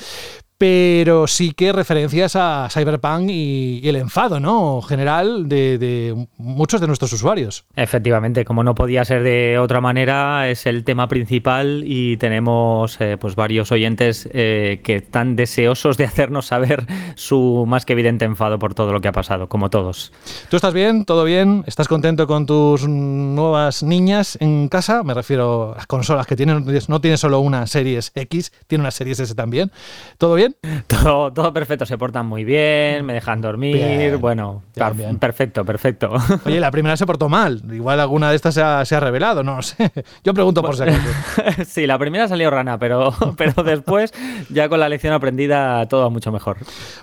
pero 0.57 1.27
sí 1.27 1.51
que 1.51 1.71
referencias 1.71 2.35
a 2.35 2.67
Cyberpunk 2.71 3.29
y, 3.29 3.79
y 3.83 3.89
el 3.89 3.95
enfado, 3.95 4.39
¿no? 4.39 4.81
General 4.81 5.47
de, 5.47 5.77
de 5.77 6.27
muchos 6.37 6.81
de 6.81 6.87
nuestros 6.87 7.13
usuarios. 7.13 7.65
Efectivamente, 7.75 8.45
como 8.45 8.63
no 8.63 8.73
podía 8.73 9.05
ser 9.05 9.23
de 9.23 9.59
otra 9.59 9.81
manera, 9.81 10.49
es 10.49 10.65
el 10.65 10.83
tema 10.83 11.07
principal 11.07 11.83
y 11.85 12.17
tenemos 12.17 12.99
eh, 12.99 13.17
pues 13.19 13.35
varios 13.35 13.71
oyentes 13.71 14.27
eh, 14.33 14.81
que 14.83 14.95
están 14.95 15.35
deseosos 15.35 15.97
de 15.97 16.05
hacernos 16.05 16.47
saber 16.47 16.85
su 17.15 17.65
más 17.67 17.85
que 17.85 17.93
evidente 17.93 18.25
enfado 18.25 18.57
por 18.57 18.73
todo 18.73 18.91
lo 18.91 19.01
que 19.01 19.07
ha 19.07 19.11
pasado, 19.11 19.47
como 19.47 19.69
todos. 19.69 20.11
¿Tú 20.49 20.55
estás 20.55 20.73
bien? 20.73 21.05
¿Todo 21.05 21.23
bien? 21.23 21.63
¿Estás 21.67 21.87
contento 21.87 22.25
con 22.25 22.45
tus 22.45 22.87
nuevas 22.87 23.83
niñas 23.83 24.37
en 24.41 24.69
casa? 24.69 25.03
Me 25.03 25.13
refiero 25.13 25.73
a 25.73 25.77
las 25.77 25.87
consolas 25.87 26.25
que 26.25 26.35
tienen, 26.35 26.65
no 26.87 27.01
tiene 27.01 27.17
solo 27.17 27.39
una 27.39 27.67
Series 27.67 28.11
X, 28.15 28.51
tiene 28.67 28.81
una 28.81 28.91
Series 28.91 29.19
S 29.19 29.35
también. 29.35 29.71
¿Todo 30.17 30.35
bien? 30.35 30.46
Todo, 30.87 31.31
todo 31.33 31.53
perfecto, 31.53 31.85
se 31.85 31.97
portan 31.97 32.25
muy 32.25 32.43
bien, 32.43 33.05
me 33.05 33.13
dejan 33.13 33.41
dormir, 33.41 33.75
Bien, 33.75 34.21
bueno, 34.21 34.63
bien, 34.75 34.87
per- 34.87 34.95
bien. 34.97 35.17
perfecto, 35.17 35.65
perfecto. 35.65 36.13
Oye, 36.45 36.59
la 36.59 36.71
primera 36.71 36.95
se 36.97 37.05
portó 37.05 37.29
mal. 37.29 37.61
Igual 37.71 37.99
alguna 37.99 38.29
de 38.29 38.35
estas 38.35 38.53
se 38.55 38.61
ha, 38.61 38.83
se 38.85 38.95
ha 38.95 38.99
revelado, 38.99 39.43
no 39.43 39.57
lo 39.57 39.61
sé. 39.61 39.91
Yo 40.23 40.33
pregunto 40.33 40.61
por 40.61 40.75
si 40.75 40.83
acaso. 40.83 40.99
sí, 41.65 41.87
la 41.87 41.97
primera 41.97 42.27
salió 42.27 42.49
rana, 42.49 42.77
pero, 42.79 43.13
pero 43.37 43.63
después, 43.63 44.13
ya 44.49 44.69
con 44.69 44.79
la 44.79 44.89
lección 44.89 45.13
aprendida, 45.13 45.85
todo 45.87 46.09
mucho 46.09 46.31
mejor. 46.31 46.57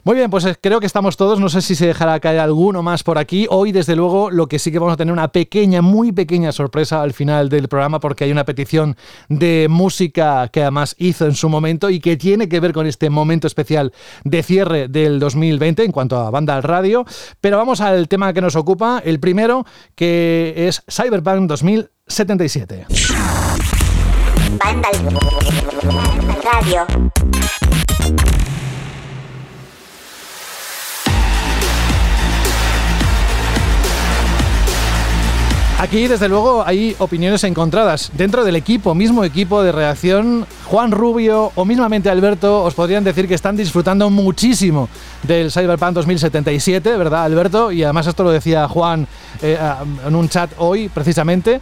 Muy 0.04 0.16
bien, 0.16 0.30
pues 0.30 0.44
eh, 0.46 0.54
creo 0.60 0.80
que 0.80 0.86
estamos 0.86 1.16
todos. 1.16 1.40
No 1.40 1.48
sé 1.48 1.60
si 1.62 1.74
se 1.74 1.86
dejará 1.86 2.18
caer 2.20 2.40
alguno 2.40 2.82
más 2.82 3.02
por 3.02 3.18
aquí. 3.18 3.46
Hoy, 3.50 3.72
desde 3.72 3.96
luego, 3.96 4.30
lo 4.30 4.46
que 4.46 4.58
sí 4.58 4.70
que 4.72 4.78
vamos 4.78 4.94
a 4.94 4.96
tener 4.96 5.12
una 5.12 5.28
pequeña, 5.28 5.82
muy 5.82 6.12
pequeña 6.12 6.52
sorpresa 6.52 7.02
al 7.02 7.12
final 7.12 7.48
del 7.48 7.68
programa, 7.68 8.00
porque 8.00 8.24
hay 8.24 8.32
una 8.32 8.44
petición 8.44 8.96
de 9.28 9.66
música 9.70 10.48
que 10.48 10.62
además 10.62 10.94
hizo 10.98 11.26
en 11.26 11.34
su 11.34 11.48
momento 11.48 11.90
y 11.90 12.00
que 12.00 12.16
tiene 12.16 12.48
que 12.48 12.60
ver 12.60 12.72
con 12.72 12.86
este 12.86 13.10
momento 13.10 13.33
especial 13.42 13.92
de 14.24 14.42
cierre 14.42 14.88
del 14.88 15.18
2020 15.18 15.84
en 15.84 15.92
cuanto 15.92 16.16
a 16.18 16.30
banda 16.30 16.56
al 16.56 16.62
radio. 16.62 17.04
Pero 17.40 17.58
vamos 17.58 17.80
al 17.80 18.08
tema 18.08 18.32
que 18.32 18.40
nos 18.40 18.56
ocupa. 18.56 19.02
El 19.04 19.20
primero, 19.20 19.64
que 19.94 20.54
es 20.56 20.82
Cyberpunk 20.88 21.48
2077. 21.48 22.86
Banda 24.58 24.88
Radio. 26.44 26.86
Aquí, 35.84 36.06
desde 36.06 36.30
luego, 36.30 36.64
hay 36.64 36.96
opiniones 36.98 37.44
encontradas. 37.44 38.10
Dentro 38.14 38.44
del 38.44 38.56
equipo, 38.56 38.94
mismo 38.94 39.22
equipo 39.22 39.62
de 39.62 39.70
reacción, 39.70 40.46
Juan 40.64 40.90
Rubio 40.90 41.52
o 41.54 41.64
mismamente 41.64 42.08
Alberto 42.08 42.64
os 42.64 42.74
podrían 42.74 43.04
decir 43.04 43.28
que 43.28 43.34
están 43.34 43.56
disfrutando 43.56 44.08
muchísimo 44.10 44.88
del 45.22 45.50
Cyberpunk 45.50 45.92
2077, 45.92 46.96
¿verdad, 46.96 47.24
Alberto? 47.24 47.70
Y 47.70 47.82
además 47.82 48.06
esto 48.06 48.24
lo 48.24 48.30
decía 48.30 48.66
Juan 48.68 49.06
eh, 49.42 49.58
en 50.06 50.14
un 50.14 50.28
chat 50.28 50.50
hoy, 50.58 50.88
precisamente. 50.88 51.60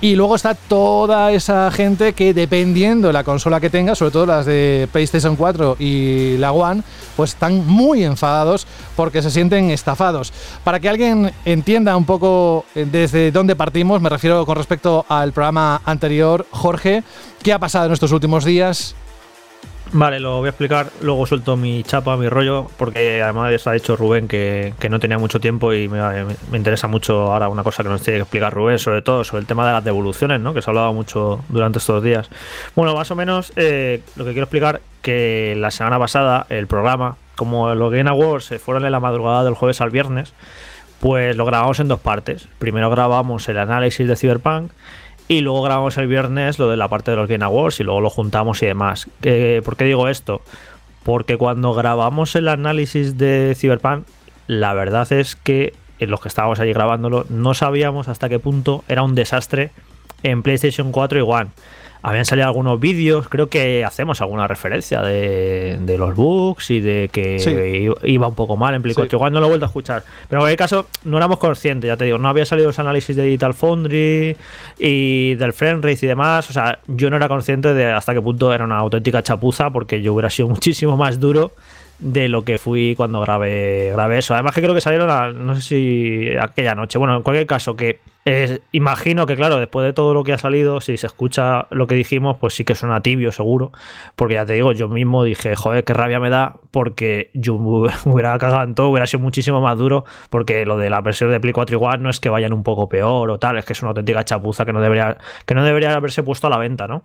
Y 0.00 0.16
luego 0.16 0.36
está 0.36 0.54
toda 0.54 1.32
esa 1.32 1.70
gente 1.70 2.12
que 2.12 2.34
dependiendo 2.34 3.08
de 3.08 3.12
la 3.12 3.24
consola 3.24 3.60
que 3.60 3.70
tenga, 3.70 3.94
sobre 3.94 4.10
todo 4.10 4.26
las 4.26 4.46
de 4.46 4.88
PlayStation 4.92 5.34
4 5.34 5.76
y 5.78 6.36
la 6.38 6.52
One, 6.52 6.82
pues 7.16 7.30
están 7.30 7.66
muy 7.66 8.04
enfadados 8.04 8.66
porque 8.96 9.22
se 9.22 9.30
sienten 9.30 9.70
estafados. 9.70 10.32
Para 10.62 10.78
que 10.78 10.88
alguien 10.88 11.32
entienda 11.44 11.96
un 11.96 12.04
poco 12.04 12.66
eh, 12.74 12.86
desde 12.90 13.32
dónde 13.32 13.56
partimos, 13.56 14.00
me 14.00 14.10
refiero 14.10 14.44
con 14.44 14.56
respecto 14.56 15.06
al 15.08 15.32
programa 15.32 15.80
anterior, 15.84 16.46
Jorge, 16.50 17.02
¿qué 17.44 17.52
ha 17.52 17.58
pasado 17.58 17.86
en 17.86 17.92
estos 17.92 18.10
últimos 18.10 18.44
días? 18.44 18.96
Vale, 19.92 20.18
lo 20.18 20.38
voy 20.38 20.46
a 20.46 20.48
explicar, 20.48 20.88
luego 21.02 21.26
suelto 21.26 21.56
mi 21.56 21.84
chapa, 21.84 22.16
mi 22.16 22.28
rollo, 22.28 22.68
porque 22.78 23.22
además 23.22 23.66
ha 23.66 23.72
dicho 23.72 23.96
Rubén 23.96 24.26
que, 24.26 24.72
no 24.88 24.98
tenía 24.98 25.18
mucho 25.18 25.38
tiempo 25.38 25.72
y 25.74 25.86
me, 25.86 26.00
interesa 26.54 26.88
mucho 26.88 27.32
ahora 27.32 27.48
una 27.48 27.62
cosa 27.62 27.82
que 27.82 27.90
nos 27.90 28.02
tiene 28.02 28.18
que 28.18 28.22
explicar 28.22 28.52
Rubén, 28.52 28.78
sobre 28.78 29.02
todo 29.02 29.22
sobre 29.24 29.42
el 29.42 29.46
tema 29.46 29.66
de 29.66 29.74
las 29.74 29.84
devoluciones, 29.84 30.40
¿no? 30.40 30.54
que 30.54 30.62
se 30.62 30.70
ha 30.70 30.72
hablado 30.72 30.92
mucho 30.94 31.44
durante 31.50 31.78
estos 31.78 32.02
días. 32.02 32.30
Bueno, 32.74 32.94
más 32.94 33.10
o 33.10 33.14
menos 33.14 33.52
eh, 33.56 34.00
lo 34.16 34.24
que 34.24 34.30
quiero 34.30 34.44
explicar 34.44 34.80
que 35.02 35.54
la 35.56 35.70
semana 35.70 35.98
pasada 35.98 36.46
el 36.48 36.66
programa, 36.66 37.16
como 37.36 37.72
los 37.74 37.92
Game 37.92 38.08
Awards 38.08 38.46
se 38.46 38.58
fueron 38.58 38.86
en 38.86 38.92
la 38.92 39.00
madrugada 39.00 39.44
del 39.44 39.54
jueves 39.54 39.82
al 39.82 39.90
viernes, 39.90 40.32
pues 40.98 41.36
lo 41.36 41.44
grabamos 41.44 41.78
en 41.78 41.88
dos 41.88 42.00
partes. 42.00 42.48
Primero 42.58 42.88
grabamos 42.88 43.46
el 43.50 43.58
análisis 43.58 44.08
de 44.08 44.16
Cyberpunk 44.16 44.72
y 45.28 45.40
luego 45.40 45.62
grabamos 45.62 45.96
el 45.96 46.06
viernes 46.06 46.58
lo 46.58 46.68
de 46.68 46.76
la 46.76 46.88
parte 46.88 47.10
de 47.10 47.16
los 47.16 47.28
Game 47.28 47.44
Awards 47.44 47.80
y 47.80 47.84
luego 47.84 48.00
lo 48.00 48.10
juntamos 48.10 48.62
y 48.62 48.66
demás. 48.66 49.08
¿Por 49.64 49.76
qué 49.76 49.84
digo 49.84 50.08
esto? 50.08 50.42
Porque 51.02 51.36
cuando 51.36 51.74
grabamos 51.74 52.34
el 52.36 52.48
análisis 52.48 53.16
de 53.18 53.54
Cyberpunk, 53.56 54.06
la 54.46 54.74
verdad 54.74 55.10
es 55.12 55.36
que 55.36 55.74
en 55.98 56.10
los 56.10 56.20
que 56.20 56.28
estábamos 56.28 56.60
allí 56.60 56.72
grabándolo 56.72 57.24
no 57.28 57.54
sabíamos 57.54 58.08
hasta 58.08 58.28
qué 58.28 58.38
punto 58.38 58.84
era 58.88 59.02
un 59.02 59.14
desastre 59.14 59.70
en 60.22 60.42
PlayStation 60.42 60.92
4 60.92 61.18
y 61.18 61.22
One 61.22 61.50
habían 62.06 62.26
salido 62.26 62.46
algunos 62.46 62.78
vídeos, 62.78 63.30
creo 63.30 63.48
que 63.48 63.82
hacemos 63.82 64.20
alguna 64.20 64.46
referencia 64.46 65.00
de, 65.00 65.96
los 65.98 66.14
bugs 66.14 66.70
y 66.70 66.80
de 66.80 67.08
que 67.10 67.90
iba 68.02 68.28
un 68.28 68.34
poco 68.34 68.58
mal 68.58 68.74
en 68.74 68.82
Play 68.82 68.94
Igual 69.10 69.32
no 69.32 69.40
lo 69.40 69.46
he 69.46 69.48
vuelto 69.48 69.64
a 69.64 69.68
escuchar. 69.68 70.04
Pero 70.28 70.40
en 70.40 70.42
cualquier 70.42 70.58
caso, 70.58 70.86
no 71.04 71.16
éramos 71.16 71.38
conscientes, 71.38 71.88
ya 71.88 71.96
te 71.96 72.04
digo, 72.04 72.18
no 72.18 72.28
había 72.28 72.44
salido 72.44 72.68
los 72.68 72.78
análisis 72.78 73.16
de 73.16 73.24
Digital 73.24 73.54
Foundry 73.54 74.36
y 74.78 75.34
del 75.36 75.54
Frame 75.54 75.76
Rate 75.76 76.00
y 76.02 76.08
demás. 76.08 76.50
O 76.50 76.52
sea, 76.52 76.78
yo 76.88 77.08
no 77.08 77.16
era 77.16 77.26
consciente 77.26 77.72
de 77.72 77.90
hasta 77.90 78.12
qué 78.12 78.20
punto 78.20 78.52
era 78.52 78.64
una 78.64 78.76
auténtica 78.76 79.22
chapuza, 79.22 79.70
porque 79.70 80.02
yo 80.02 80.12
hubiera 80.12 80.28
sido 80.28 80.48
muchísimo 80.50 80.98
más 80.98 81.18
duro 81.18 81.52
de 81.98 82.28
lo 82.28 82.44
que 82.44 82.58
fui 82.58 82.94
cuando 82.96 83.20
grabé, 83.20 83.90
grabé 83.92 84.18
eso. 84.18 84.34
Además 84.34 84.54
que 84.54 84.62
creo 84.62 84.74
que 84.74 84.80
salieron, 84.80 85.46
no 85.46 85.54
sé 85.54 85.62
si 85.62 86.36
aquella 86.36 86.74
noche. 86.74 86.98
Bueno, 86.98 87.16
en 87.16 87.22
cualquier 87.22 87.46
caso, 87.46 87.76
que 87.76 88.00
imagino 88.72 89.26
que, 89.26 89.36
claro, 89.36 89.58
después 89.58 89.84
de 89.84 89.92
todo 89.92 90.14
lo 90.14 90.24
que 90.24 90.32
ha 90.32 90.38
salido, 90.38 90.80
si 90.80 90.96
se 90.96 91.06
escucha 91.06 91.66
lo 91.70 91.86
que 91.86 91.94
dijimos, 91.94 92.38
pues 92.38 92.54
sí 92.54 92.64
que 92.64 92.74
suena 92.74 93.00
tibio, 93.02 93.32
seguro. 93.32 93.72
Porque 94.16 94.34
ya 94.34 94.46
te 94.46 94.54
digo, 94.54 94.72
yo 94.72 94.88
mismo 94.88 95.24
dije, 95.24 95.54
joder, 95.56 95.84
qué 95.84 95.92
rabia 95.92 96.20
me 96.20 96.30
da, 96.30 96.56
porque 96.70 97.30
yo 97.34 97.54
hubiera 98.04 98.38
cagado 98.38 98.64
en 98.64 98.74
todo, 98.74 98.88
hubiera 98.88 99.06
sido 99.06 99.20
muchísimo 99.20 99.60
más 99.60 99.76
duro, 99.76 100.04
porque 100.30 100.64
lo 100.64 100.78
de 100.78 100.90
la 100.90 101.00
versión 101.02 101.30
de 101.30 101.40
Play 101.40 101.52
4 101.52 101.76
igual 101.76 102.02
no 102.02 102.10
es 102.10 102.18
que 102.20 102.30
vayan 102.30 102.52
un 102.52 102.62
poco 102.62 102.88
peor 102.88 103.30
o 103.30 103.38
tal, 103.38 103.58
es 103.58 103.64
que 103.64 103.74
es 103.74 103.82
una 103.82 103.90
auténtica 103.90 104.24
chapuza 104.24 104.64
que 104.64 104.72
no 104.72 104.80
debería, 104.80 105.18
que 105.44 105.54
no 105.54 105.64
debería 105.64 105.94
haberse 105.94 106.22
puesto 106.22 106.46
a 106.46 106.50
la 106.50 106.58
venta, 106.58 106.88
¿no? 106.88 107.04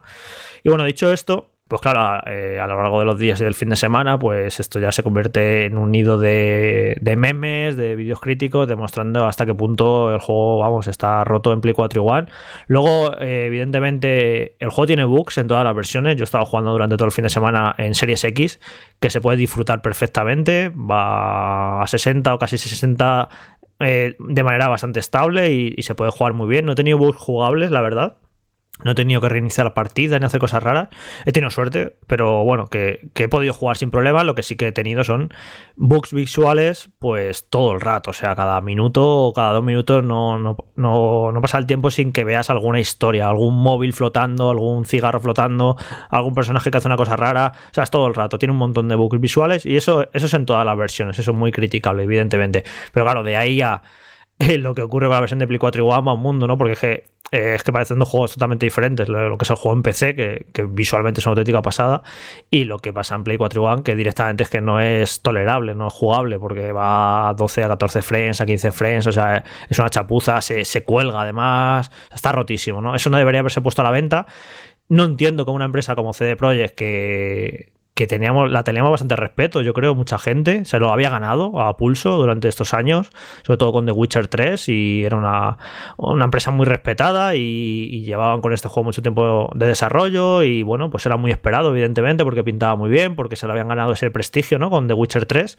Y 0.64 0.70
bueno, 0.70 0.86
dicho 0.86 1.12
esto, 1.12 1.50
pues 1.70 1.84
claro, 1.84 2.24
eh, 2.26 2.60
a 2.60 2.66
lo 2.66 2.82
largo 2.82 2.98
de 3.00 3.06
los 3.06 3.20
días 3.20 3.40
y 3.40 3.44
del 3.44 3.54
fin 3.54 3.70
de 3.70 3.76
semana, 3.76 4.18
pues 4.18 4.60
esto 4.60 4.80
ya 4.80 4.92
se 4.92 5.04
convierte 5.04 5.66
en 5.66 5.78
un 5.78 5.92
nido 5.92 6.18
de, 6.18 7.00
memes, 7.16 7.78
de 7.78 7.96
vídeos 7.96 8.20
críticos, 8.20 8.68
demostrando 8.68 9.28
hasta 9.28 9.46
qué 9.46 9.54
punto 9.54 10.12
el 10.12 10.20
juego, 10.20 10.58
vamos, 10.58 10.88
está 10.88 11.24
roto 11.24 11.54
en 11.54 11.62
Play 11.62 11.76
4 11.76 12.02
igual. 12.02 12.28
Luego, 12.66 13.16
eh, 13.20 13.46
evidentemente, 13.46 14.56
el 14.58 14.70
juego 14.70 14.88
tiene 14.88 15.06
bugs 15.06 15.38
en 15.38 15.46
todas 15.46 15.64
las 15.64 15.76
versiones. 15.76 16.16
Yo 16.16 16.24
he 16.24 16.26
estado 16.26 16.44
jugando 16.48 16.72
durante 16.72 16.98
todo 16.98 17.06
el 17.06 17.12
fin 17.12 17.26
de 17.26 17.30
semana 17.30 17.76
en 17.78 17.94
Series 17.94 18.24
X, 18.24 18.60
que 19.00 19.12
se 19.12 19.22
puede 19.22 19.38
disfrutar 19.38 19.84
perfectamente, 19.84 20.70
va 20.70 21.84
a 21.84 21.88
60 21.88 22.34
o 22.34 22.40
casi 22.40 22.58
60 22.58 23.30
eh, 23.80 24.16
de 24.18 24.44
manera 24.44 24.70
bastante 24.70 25.00
estable 25.00 25.52
y 25.52 25.84
se 25.84 25.94
puede 25.94 26.10
jugar 26.10 26.34
muy 26.34 26.48
bien. 26.50 26.66
No 26.66 26.72
he 26.72 26.76
tenido 26.76 26.98
bugs 26.98 27.20
jugables, 27.20 27.70
la 27.70 27.82
verdad. 27.82 28.18
No 28.84 28.92
he 28.92 28.96
tenido 28.96 29.20
que 29.20 29.28
reiniciar 29.28 29.66
la 29.66 29.74
partida 29.74 30.20
ni 30.20 30.26
hacer 30.26 30.40
cosas 30.40 30.64
raras. 30.64 30.88
He 31.26 31.34
tenido 31.34 31.52
suerte, 31.52 31.98
pero 32.08 32.46
bueno, 32.46 32.68
que, 32.68 33.10
he 33.14 33.28
podido 33.28 33.54
jugar 33.54 33.76
sin 33.76 33.92
problema. 33.92 34.24
Lo 34.24 34.36
que 34.36 34.44
sí 34.44 34.56
que 34.56 34.68
he 34.68 34.72
tenido 34.72 35.04
son 35.04 35.34
bugs 35.76 36.14
visuales, 36.14 36.90
pues 36.98 37.50
todo 37.50 37.74
el 37.74 37.82
rato. 37.82 38.12
O 38.12 38.14
sea, 38.14 38.36
cada 38.36 38.62
minuto 38.62 39.06
o 39.06 39.34
cada 39.34 39.52
dos 39.52 39.64
minutos 39.64 40.04
no, 40.04 40.40
no, 40.40 40.56
no, 40.76 41.42
pasa 41.42 41.58
el 41.58 41.66
tiempo 41.66 41.92
sin 41.92 42.14
que 42.14 42.24
veas 42.24 42.50
alguna 42.50 42.80
historia, 42.80 43.28
algún 43.28 43.56
móvil 43.56 43.92
flotando, 43.92 44.50
algún 44.50 44.86
cigarro 44.86 45.20
flotando, 45.20 45.76
algún 46.10 46.34
personaje 46.34 46.72
que 46.72 46.78
hace 46.78 46.88
una 46.88 46.98
cosa 46.98 47.18
rara. 47.18 47.52
O 47.72 47.74
sea, 47.74 47.84
es 47.84 47.92
todo 47.92 48.08
el 48.08 48.16
rato. 48.16 48.40
Tiene 48.40 48.54
un 48.54 48.60
montón 48.60 48.88
de 48.88 48.96
bugs 48.96 49.20
visuales 49.20 49.66
y 49.66 49.76
eso, 49.76 50.08
eso 50.14 50.26
es 50.26 50.34
en 50.34 50.46
todas 50.46 50.66
las 50.66 50.78
versiones. 50.78 51.20
Eso 51.20 51.32
es 51.32 51.38
muy 51.38 51.52
criticable, 51.52 52.04
evidentemente. 52.04 52.64
Pero 52.94 53.06
claro, 53.06 53.24
de 53.24 53.36
ahí 53.36 53.62
a 53.62 53.82
lo 54.60 54.74
que 54.74 54.82
ocurre 54.82 55.08
con 55.08 55.16
la 55.16 55.20
versión 55.20 55.40
de 55.40 55.48
Play 55.48 55.60
4 55.60 55.82
igual 55.82 56.08
va 56.08 56.14
un 56.14 56.22
mundo, 56.22 56.48
¿no? 56.48 56.58
Porque 56.58 56.76
que, 56.76 57.04
eh, 57.32 57.54
es 57.56 57.64
que 57.64 57.72
parecen 57.72 58.00
dos 58.00 58.10
juegos 58.10 58.34
totalmente 58.34 58.66
diferentes. 58.66 59.08
Lo 59.08 59.38
que 59.38 59.44
es 59.44 59.50
el 59.50 59.56
juego 59.56 59.76
en 59.78 59.84
PC, 59.84 60.16
que, 60.16 60.64
visualmente 60.64 61.20
es 61.20 61.26
una 61.26 61.32
auténtica 61.32 61.62
pasada, 61.62 62.04
y 62.50 62.66
lo 62.66 62.80
que 62.80 62.94
pasa 62.94 63.16
en 63.16 63.24
Play 63.24 63.38
4 63.38 63.64
One, 63.64 63.84
que 63.84 63.96
directamente 63.96 64.44
es 64.44 64.50
que 64.50 64.62
no 64.62 64.80
es 64.80 65.22
tolerable, 65.22 65.76
no 65.76 65.88
es 65.88 65.94
jugable, 65.94 66.40
porque 66.40 66.72
va 66.72 67.30
a 67.30 67.34
12, 67.34 67.64
a 67.64 67.68
14 67.70 68.02
frames, 68.02 68.42
a 68.42 68.46
15 68.46 68.72
frames, 68.72 69.08
o 69.08 69.12
sea, 69.12 69.44
es 69.70 69.80
una 69.80 69.90
chapuza, 69.90 70.42
se, 70.42 70.66
se 70.66 70.84
cuelga 70.84 71.22
además, 71.22 71.92
está 72.14 72.32
rotísimo, 72.32 72.82
¿no? 72.82 72.96
Eso 72.96 73.10
no 73.10 73.18
debería 73.18 73.40
haberse 73.42 73.62
puesto 73.62 73.82
a 73.82 73.86
la 73.86 73.92
venta. 73.92 74.26
No 74.88 75.04
entiendo 75.04 75.46
cómo 75.46 75.56
una 75.56 75.66
empresa 75.66 75.96
como 75.96 76.14
CD 76.14 76.36
Projekt, 76.36 76.76
que, 76.76 77.74
que 78.00 78.08
teníamos, 78.08 78.50
la 78.50 78.64
teníamos 78.64 78.92
bastante 78.92 79.18
respeto, 79.18 79.62
yo 79.62 79.74
creo, 79.74 79.94
mucha 79.94 80.18
gente 80.18 80.64
se 80.64 80.80
lo 80.80 80.94
había 80.94 81.10
ganado 81.10 81.60
a 81.60 81.76
pulso 81.76 82.16
durante 82.16 82.48
estos 82.48 82.74
años, 82.74 83.10
sobre 83.44 83.58
todo 83.58 83.74
con 83.74 83.86
The 83.86 83.92
Witcher 83.92 84.30
3 84.30 84.70
y 84.70 85.04
era 85.04 85.18
una, 85.18 85.58
una 85.98 86.24
empresa 86.24 86.50
muy 86.50 86.66
respetada 86.66 87.36
y, 87.36 88.06
llevaban 88.06 88.40
con 88.40 88.54
este 88.54 88.70
juego 88.70 88.86
mucho 88.86 89.02
tiempo 89.02 89.52
de 89.54 89.68
desarrollo 89.68 90.44
y 90.44 90.64
bueno, 90.64 90.90
pues 90.90 91.06
era 91.06 91.18
muy 91.18 91.30
esperado 91.30 91.72
evidentemente 91.72 92.24
porque 92.24 92.42
pintaba 92.42 92.78
muy 92.78 92.90
bien, 92.90 93.18
porque 93.18 93.36
se 93.36 93.48
lo 93.48 93.52
habían 93.52 93.68
ganado 93.68 93.92
ese 93.92 94.10
prestigio, 94.10 94.60
¿no? 94.60 94.70
Con 94.70 94.88
The 94.88 94.94
Witcher 94.94 95.26
3 95.26 95.58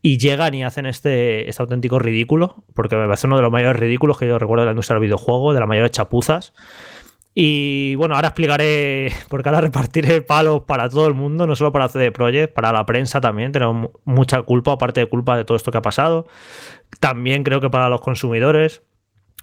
y 0.00 0.16
llegan 0.16 0.54
y 0.54 0.64
hacen 0.64 0.86
este, 0.86 1.50
este 1.50 1.62
auténtico 1.62 1.98
ridículo, 1.98 2.64
porque 2.72 2.96
me 2.96 3.04
parece 3.04 3.26
uno 3.26 3.36
de 3.36 3.42
los 3.42 3.52
mayores 3.52 3.78
ridículos 3.78 4.16
que 4.16 4.26
yo 4.26 4.38
recuerdo 4.38 4.62
de 4.62 4.66
la 4.68 4.72
industria 4.72 4.94
del 4.94 5.02
videojuego, 5.02 5.52
de 5.52 5.60
las 5.60 5.68
mayores 5.68 5.90
chapuzas. 5.90 6.54
Y 7.34 7.96
bueno, 7.96 8.14
ahora 8.14 8.28
explicaré, 8.28 9.12
porque 9.28 9.48
ahora 9.48 9.60
repartiré 9.60 10.22
palos 10.22 10.62
para 10.62 10.88
todo 10.88 11.08
el 11.08 11.14
mundo, 11.14 11.46
no 11.46 11.56
solo 11.56 11.72
para 11.72 11.88
CD 11.88 12.12
Projekt, 12.12 12.54
para 12.54 12.72
la 12.72 12.86
prensa 12.86 13.20
también. 13.20 13.52
Tenemos 13.52 13.90
mucha 14.04 14.42
culpa, 14.42 14.72
aparte 14.72 15.00
de 15.00 15.06
culpa 15.06 15.36
de 15.36 15.44
todo 15.44 15.56
esto 15.56 15.72
que 15.72 15.78
ha 15.78 15.82
pasado. 15.82 16.26
También 17.00 17.42
creo 17.42 17.60
que 17.60 17.70
para 17.70 17.88
los 17.88 18.00
consumidores. 18.00 18.82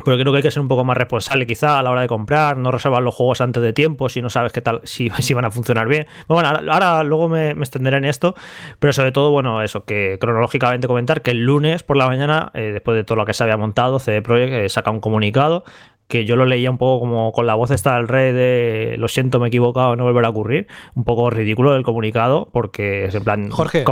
Pero 0.05 0.17
creo 0.17 0.31
que 0.31 0.37
hay 0.37 0.43
que 0.43 0.51
ser 0.51 0.61
un 0.61 0.67
poco 0.67 0.83
más 0.83 0.97
responsable 0.97 1.45
quizá 1.45 1.77
a 1.77 1.83
la 1.83 1.91
hora 1.91 2.01
de 2.01 2.07
comprar, 2.07 2.57
no 2.57 2.71
reservar 2.71 3.03
los 3.03 3.13
juegos 3.13 3.41
antes 3.41 3.61
de 3.61 3.73
tiempo 3.73 4.09
si 4.09 4.21
no 4.21 4.29
sabes 4.29 4.51
qué 4.51 4.61
tal, 4.61 4.81
si, 4.85 5.09
si 5.19 5.33
van 5.33 5.45
a 5.45 5.51
funcionar 5.51 5.87
bien. 5.87 6.07
Bueno, 6.27 6.49
ahora, 6.49 7.03
luego 7.03 7.29
me, 7.29 7.51
extenderé 7.51 7.97
en 7.97 8.05
esto, 8.05 8.33
pero 8.79 8.93
sobre 8.93 9.11
todo, 9.11 9.31
bueno, 9.31 9.61
eso, 9.61 9.83
que 9.85 10.17
cronológicamente 10.19 10.87
comentar 10.87 11.21
que 11.21 11.31
el 11.31 11.45
lunes 11.45 11.83
por 11.83 11.97
la 11.97 12.07
mañana, 12.07 12.51
eh, 12.53 12.71
después 12.71 12.95
de 12.95 13.03
todo 13.03 13.17
lo 13.17 13.25
que 13.25 13.33
se 13.33 13.43
había 13.43 13.57
montado, 13.57 13.99
CD 13.99 14.21
Projekt 14.21 14.53
eh, 14.53 14.69
saca 14.69 14.89
un 14.91 15.01
comunicado 15.01 15.65
que 16.11 16.25
yo 16.25 16.35
lo 16.35 16.45
leía 16.45 16.69
un 16.69 16.77
poco 16.77 16.99
como 16.99 17.31
con 17.31 17.47
la 17.47 17.55
voz 17.55 17.71
esta 17.71 17.95
del 17.95 18.09
rey 18.09 18.33
de 18.33 18.95
lo 18.99 19.07
siento, 19.07 19.39
me 19.39 19.45
he 19.45 19.47
equivocado, 19.47 19.95
no 19.95 20.03
volverá 20.03 20.27
a 20.27 20.31
ocurrir. 20.31 20.67
Un 20.93 21.05
poco 21.05 21.29
ridículo 21.29 21.73
el 21.73 21.83
comunicado, 21.83 22.49
porque 22.51 23.05
es 23.05 23.15
en 23.15 23.23
plan. 23.23 23.49
Jorge. 23.49 23.85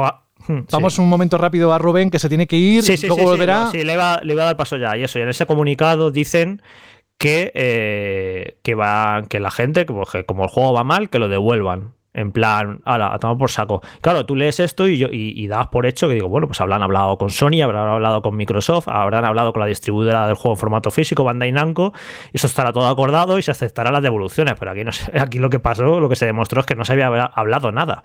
Hmm, 0.48 0.60
vamos 0.70 1.00
un 1.00 1.08
momento 1.08 1.38
rápido 1.38 1.72
a 1.74 1.78
Rubén 1.78 2.10
que 2.10 2.20
se 2.20 2.28
tiene 2.28 2.46
que 2.46 2.58
ir, 2.58 2.84
sí, 2.84 2.98
sí, 2.98 3.08
luego 3.08 3.24
volverá. 3.24 3.72
Sí, 3.72 3.86
le 3.86 3.94
iba, 3.94 4.20
le 4.22 4.34
a 4.34 4.46
dar 4.46 4.58
paso 4.58 4.76
ya. 4.76 4.98
Y 4.98 5.04
eso, 5.04 5.18
y 5.18 5.22
en 5.22 5.30
ese 5.30 5.46
comunicado 5.46 6.12
dicen 6.12 6.62
que, 7.18 7.54
eh, 7.56 8.58
que, 8.64 8.76
va, 8.76 9.24
que 9.30 9.40
la 9.40 9.52
gente, 9.52 9.86
como, 9.86 10.04
como 10.26 10.44
el 10.44 10.50
juego 10.50 10.74
va 10.74 10.84
mal, 10.84 11.10
que 11.10 11.20
lo 11.20 11.30
devuelvan. 11.30 11.94
En 12.14 12.32
plan, 12.32 12.82
ala, 12.86 13.14
a 13.14 13.20
tomar 13.20 13.38
por 13.38 13.52
saco. 13.52 13.82
Claro, 14.02 14.26
tú 14.26 14.36
lees 14.36 14.60
esto 14.60 14.88
y, 14.88 14.98
yo, 14.98 15.08
y, 15.12 15.48
das 15.48 15.68
por 15.68 15.86
hecho 15.86 16.08
que 16.08 16.16
digo, 16.16 16.28
bueno, 16.28 16.48
pues 16.48 16.60
habrán 16.60 16.82
hablado 16.82 17.18
con 17.18 17.30
Sony, 17.30 17.62
habrán 17.64 17.88
hablado 17.88 18.22
con 18.22 18.36
Microsoft, 18.36 18.88
habrán 18.88 19.26
hablado 19.26 19.54
con 19.54 19.60
la 19.60 19.68
distribuidora 19.68 20.26
del 20.26 20.36
juego 20.36 20.56
en 20.56 20.58
formato 20.58 20.92
físico, 20.92 21.24
Bandai 21.24 21.52
Namco, 21.52 21.94
y 22.34 22.38
eso 22.38 22.48
estará 22.48 22.74
todo 22.74 22.88
acordado 22.88 23.38
y 23.38 23.44
se 23.44 23.52
aceptará 23.52 23.92
las 23.92 24.02
devoluciones. 24.02 24.56
Pero 24.58 24.72
aquí, 24.72 24.84
no 24.84 24.92
sé, 24.92 25.12
aquí 25.20 25.40
lo 25.40 25.50
que 25.50 25.60
pasó, 25.60 26.00
lo 26.00 26.10
que 26.10 26.16
se 26.16 26.26
demostró 26.26 26.62
es 26.62 26.66
que 26.66 26.76
no 26.76 26.84
se 26.84 26.94
había 26.94 27.08
hablado 27.08 27.72
nada. 27.72 28.04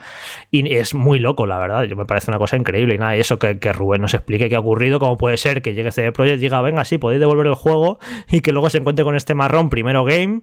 Y 0.50 0.74
es 0.74 0.94
muy 0.94 1.18
loco, 1.18 1.46
la 1.46 1.58
verdad. 1.58 1.84
Yo 1.84 1.96
me 1.96 2.04
parece 2.04 2.30
una 2.30 2.38
cosa 2.38 2.56
increíble. 2.56 2.96
Y 2.96 2.98
nada, 2.98 3.16
eso 3.16 3.38
que, 3.38 3.58
que 3.58 3.72
Rubén 3.72 4.02
nos 4.02 4.14
explique 4.14 4.48
qué 4.48 4.56
ha 4.56 4.60
ocurrido, 4.60 4.98
cómo 4.98 5.16
puede 5.16 5.38
ser 5.38 5.62
que 5.62 5.74
llegue 5.74 5.90
CD 5.92 6.12
Projekt 6.12 6.40
diga, 6.40 6.60
venga, 6.60 6.84
sí, 6.84 6.98
podéis 6.98 7.20
devolver 7.20 7.46
el 7.46 7.54
juego 7.54 7.98
y 8.30 8.40
que 8.40 8.52
luego 8.52 8.70
se 8.70 8.78
encuentre 8.78 9.04
con 9.04 9.16
este 9.16 9.34
marrón, 9.34 9.70
primero 9.70 10.04
Game, 10.04 10.42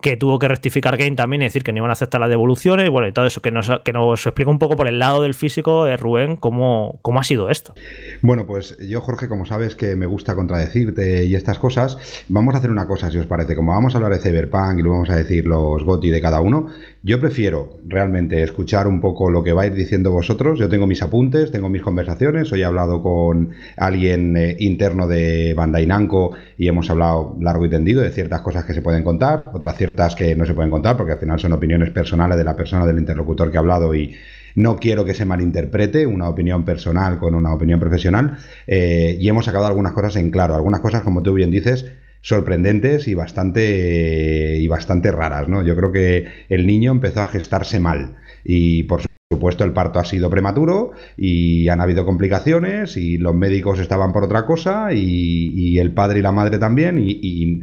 que 0.00 0.16
tuvo 0.16 0.38
que 0.38 0.48
rectificar 0.48 0.96
Game 0.96 1.16
también 1.16 1.42
y 1.42 1.46
decir 1.46 1.62
que 1.62 1.72
no 1.72 1.78
iban 1.78 1.90
a 1.90 1.94
aceptar 1.94 2.20
las 2.20 2.30
devoluciones, 2.30 2.88
bueno, 2.92 3.08
y 3.08 3.12
todo 3.12 3.26
eso 3.26 3.40
que 3.42 3.50
nos 3.50 3.70
que 3.84 3.92
nos 3.92 4.26
explique 4.26 4.50
un 4.50 4.58
poco 4.58 4.76
por 4.76 4.86
el 4.86 4.98
lado 4.98 5.22
del 5.22 5.34
físico, 5.34 5.86
eh, 5.86 5.96
Rubén, 5.96 6.36
cómo, 6.36 6.98
cómo 7.02 7.20
ha 7.20 7.24
sido 7.24 7.50
esto. 7.50 7.74
Bueno, 8.20 8.46
pues 8.46 8.76
yo, 8.78 9.00
Jorge, 9.00 9.28
como 9.28 9.46
sabes 9.46 9.74
que 9.74 9.96
me 9.96 10.06
gusta 10.06 10.34
contradecirte 10.34 11.24
y 11.24 11.34
estas 11.34 11.58
cosas, 11.58 12.24
vamos 12.28 12.54
a 12.54 12.58
hacer 12.58 12.70
una 12.70 12.86
cosa, 12.86 13.10
si 13.10 13.18
os 13.18 13.26
parece. 13.26 13.56
Como 13.56 13.72
vamos 13.72 13.94
a 13.94 13.98
hablar 13.98 14.12
de 14.12 14.20
Cyberpunk 14.20 14.78
y 14.78 14.82
lo 14.82 14.90
vamos 14.90 15.10
a 15.10 15.16
decir 15.16 15.46
los 15.46 15.82
GOTI 15.82 16.10
de 16.10 16.20
cada 16.20 16.40
uno, 16.40 16.68
yo 17.04 17.20
prefiero 17.20 17.80
realmente 17.84 18.42
escuchar 18.42 18.86
un 18.86 19.00
poco 19.00 19.28
lo 19.28 19.42
que 19.42 19.52
vais 19.52 19.74
diciendo 19.74 20.12
vosotros. 20.12 20.58
Yo 20.58 20.68
tengo 20.68 20.86
mis 20.86 21.02
apuntes, 21.02 21.50
tengo 21.50 21.68
mis 21.68 21.82
conversaciones. 21.82 22.52
Hoy 22.52 22.60
he 22.60 22.64
hablado 22.64 23.02
con 23.02 23.50
alguien 23.76 24.36
eh, 24.36 24.56
interno 24.60 25.08
de 25.08 25.52
Bandai 25.54 25.84
Namco 25.84 26.32
y 26.56 26.68
hemos 26.68 26.88
hablado 26.90 27.36
largo 27.40 27.66
y 27.66 27.70
tendido 27.70 28.02
de 28.02 28.10
ciertas 28.10 28.40
cosas 28.42 28.64
que 28.64 28.72
se 28.72 28.82
pueden 28.82 29.02
contar, 29.02 29.42
otras 29.52 29.76
ciertas 29.76 30.14
que 30.14 30.36
no 30.36 30.46
se 30.46 30.54
pueden 30.54 30.70
contar, 30.70 30.96
porque 30.96 31.12
al 31.12 31.18
final 31.18 31.40
son 31.40 31.52
opiniones 31.52 31.90
personales 31.90 32.38
de 32.38 32.44
la 32.44 32.54
persona 32.54 32.86
del 32.86 32.98
interlocutor 32.98 33.50
que 33.50 33.56
ha 33.56 33.60
hablado 33.60 33.92
y 33.96 34.14
no 34.54 34.76
quiero 34.76 35.04
que 35.04 35.14
se 35.14 35.24
malinterprete 35.24 36.06
una 36.06 36.28
opinión 36.28 36.64
personal 36.64 37.18
con 37.18 37.34
una 37.34 37.52
opinión 37.52 37.80
profesional. 37.80 38.38
Eh, 38.68 39.16
y 39.18 39.28
hemos 39.28 39.46
sacado 39.46 39.66
algunas 39.66 39.92
cosas 39.92 40.14
en 40.16 40.30
claro, 40.30 40.54
algunas 40.54 40.80
cosas, 40.80 41.02
como 41.02 41.20
tú 41.20 41.34
bien 41.34 41.50
dices, 41.50 41.90
sorprendentes 42.22 43.08
y 43.08 43.14
bastante 43.14 44.56
y 44.58 44.66
bastante 44.68 45.12
raras, 45.12 45.48
¿no? 45.48 45.62
Yo 45.62 45.76
creo 45.76 45.92
que 45.92 46.26
el 46.48 46.66
niño 46.66 46.92
empezó 46.92 47.20
a 47.20 47.28
gestarse 47.28 47.80
mal 47.80 48.16
y 48.44 48.84
por 48.84 49.02
supuesto 49.30 49.64
el 49.64 49.72
parto 49.72 49.98
ha 49.98 50.04
sido 50.04 50.30
prematuro 50.30 50.92
y 51.16 51.68
han 51.68 51.80
habido 51.80 52.04
complicaciones 52.04 52.96
y 52.96 53.18
los 53.18 53.34
médicos 53.34 53.80
estaban 53.80 54.12
por 54.12 54.24
otra 54.24 54.46
cosa 54.46 54.92
y, 54.92 55.78
el 55.78 55.92
padre 55.92 56.20
y 56.20 56.22
la 56.22 56.32
madre 56.32 56.58
también 56.58 56.98
y, 56.98 57.60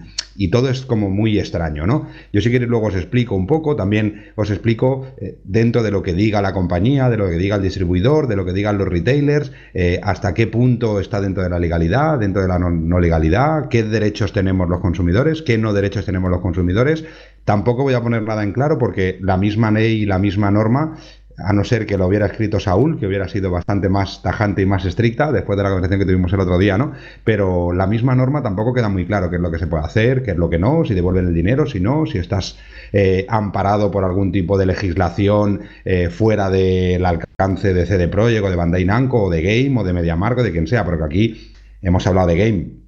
todo 0.48 0.69
es 0.69 0.86
como 0.86 1.10
muy 1.10 1.38
extraño, 1.38 1.86
¿no? 1.86 2.08
Yo 2.31 2.39
si 2.39 2.50
queréis 2.50 2.69
luego 2.69 2.88
os 2.88 2.96
explico 2.96 3.36
un 3.36 3.46
poco, 3.46 3.75
también 3.75 4.31
os 4.36 4.50
explico 4.50 5.05
eh, 5.17 5.38
dentro 5.43 5.84
de 5.84 5.91
lo 5.91 6.01
que 6.01 6.13
diga 6.13 6.41
la 6.41 6.53
compañía, 6.53 7.10
de 7.10 7.17
lo 7.17 7.29
que 7.29 7.38
diga 7.38 7.58
el 7.58 7.62
distribuidor, 7.62 8.27
de 8.27 8.38
lo 8.38 8.46
que 8.46 8.53
digan 8.53 8.77
los 8.77 8.88
retailers, 8.88 9.51
eh, 9.74 10.00
hasta 10.01 10.34
qué 10.34 10.48
punto 10.48 11.01
está 11.01 11.19
dentro 11.19 11.43
de 11.43 11.50
la 11.50 11.60
legalidad, 11.60 12.17
dentro 12.17 12.41
de 12.41 12.48
la 12.48 12.58
no 12.58 13.00
legalidad, 13.00 13.67
qué 13.69 13.84
derechos 13.84 14.31
tenemos 14.31 14.69
los 14.69 14.79
consumidores, 14.79 15.41
qué 15.41 15.58
no 15.58 15.74
derechos 15.74 16.05
tenemos 16.05 16.31
los 16.31 16.39
consumidores. 16.39 17.03
Tampoco 17.46 17.84
voy 17.84 17.96
a 17.96 18.01
poner 18.01 18.24
nada 18.24 18.43
en 18.43 18.53
claro 18.53 18.77
porque 18.77 19.17
la 19.22 19.36
misma 19.36 19.72
ley 19.72 20.03
y 20.03 20.05
la 20.05 20.19
misma 20.19 20.51
norma 20.51 20.98
a 21.43 21.53
no 21.53 21.63
ser 21.63 21.86
que 21.86 21.98
lo 21.98 22.08
hubiera 22.08 22.25
escrito 22.25 22.60
Saúl, 22.60 23.00
que 23.00 23.08
hubiera 23.08 23.27
sido 23.27 23.51
bastante 23.51 23.89
más 23.89 24.22
tajante 24.22 24.62
y 24.62 24.65
más 24.65 24.86
estricta 24.86 25.31
después 25.31 25.58
de 25.58 25.63
la 25.63 25.69
conversación 25.69 26.00
que 26.00 26.05
tuvimos 26.05 26.34
el 26.34 26.39
otro 26.39 26.58
día, 26.58 26.77
¿no? 26.77 26.93
Pero 27.24 27.72
la 27.74 27.88
misma 27.88 28.15
norma 28.15 28.41
tampoco 28.41 28.74
queda 28.74 28.89
muy 28.89 29.05
claro 29.05 29.29
qué 29.29 29.38
es 29.38 29.41
lo 29.41 29.51
que 29.51 29.60
se 29.60 29.67
puede 29.67 29.84
hacer, 29.84 30.24
qué 30.24 30.31
es 30.31 30.38
lo 30.38 30.50
que 30.50 30.60
no, 30.60 30.84
si 30.86 30.93
devuelven 30.93 31.27
el 31.27 31.34
dinero, 31.34 31.65
si 31.65 31.79
no, 31.79 32.05
si 32.05 32.17
estás 32.17 32.58
eh, 32.91 33.25
amparado 33.29 33.91
por 33.91 34.03
algún 34.03 34.31
tipo 34.31 34.58
de 34.58 34.65
legislación 34.65 35.62
eh, 35.86 36.10
fuera 36.10 36.50
del 36.50 37.05
alcance 37.05 37.74
de 37.74 37.86
CD 37.86 38.08
Projekt 38.08 38.46
o 38.46 38.50
de 38.50 38.55
Bandai 38.55 38.86
Namco 38.86 39.24
o 39.24 39.29
de 39.29 39.41
Game 39.41 39.79
o 39.79 39.84
de 39.84 39.93
MediaMarkt 39.93 40.39
o 40.39 40.43
de 40.43 40.51
quien 40.51 40.67
sea, 40.67 40.86
porque 40.86 41.03
aquí 41.03 41.53
hemos 41.81 42.05
hablado 42.08 42.27
de 42.27 42.38
Game 42.38 42.79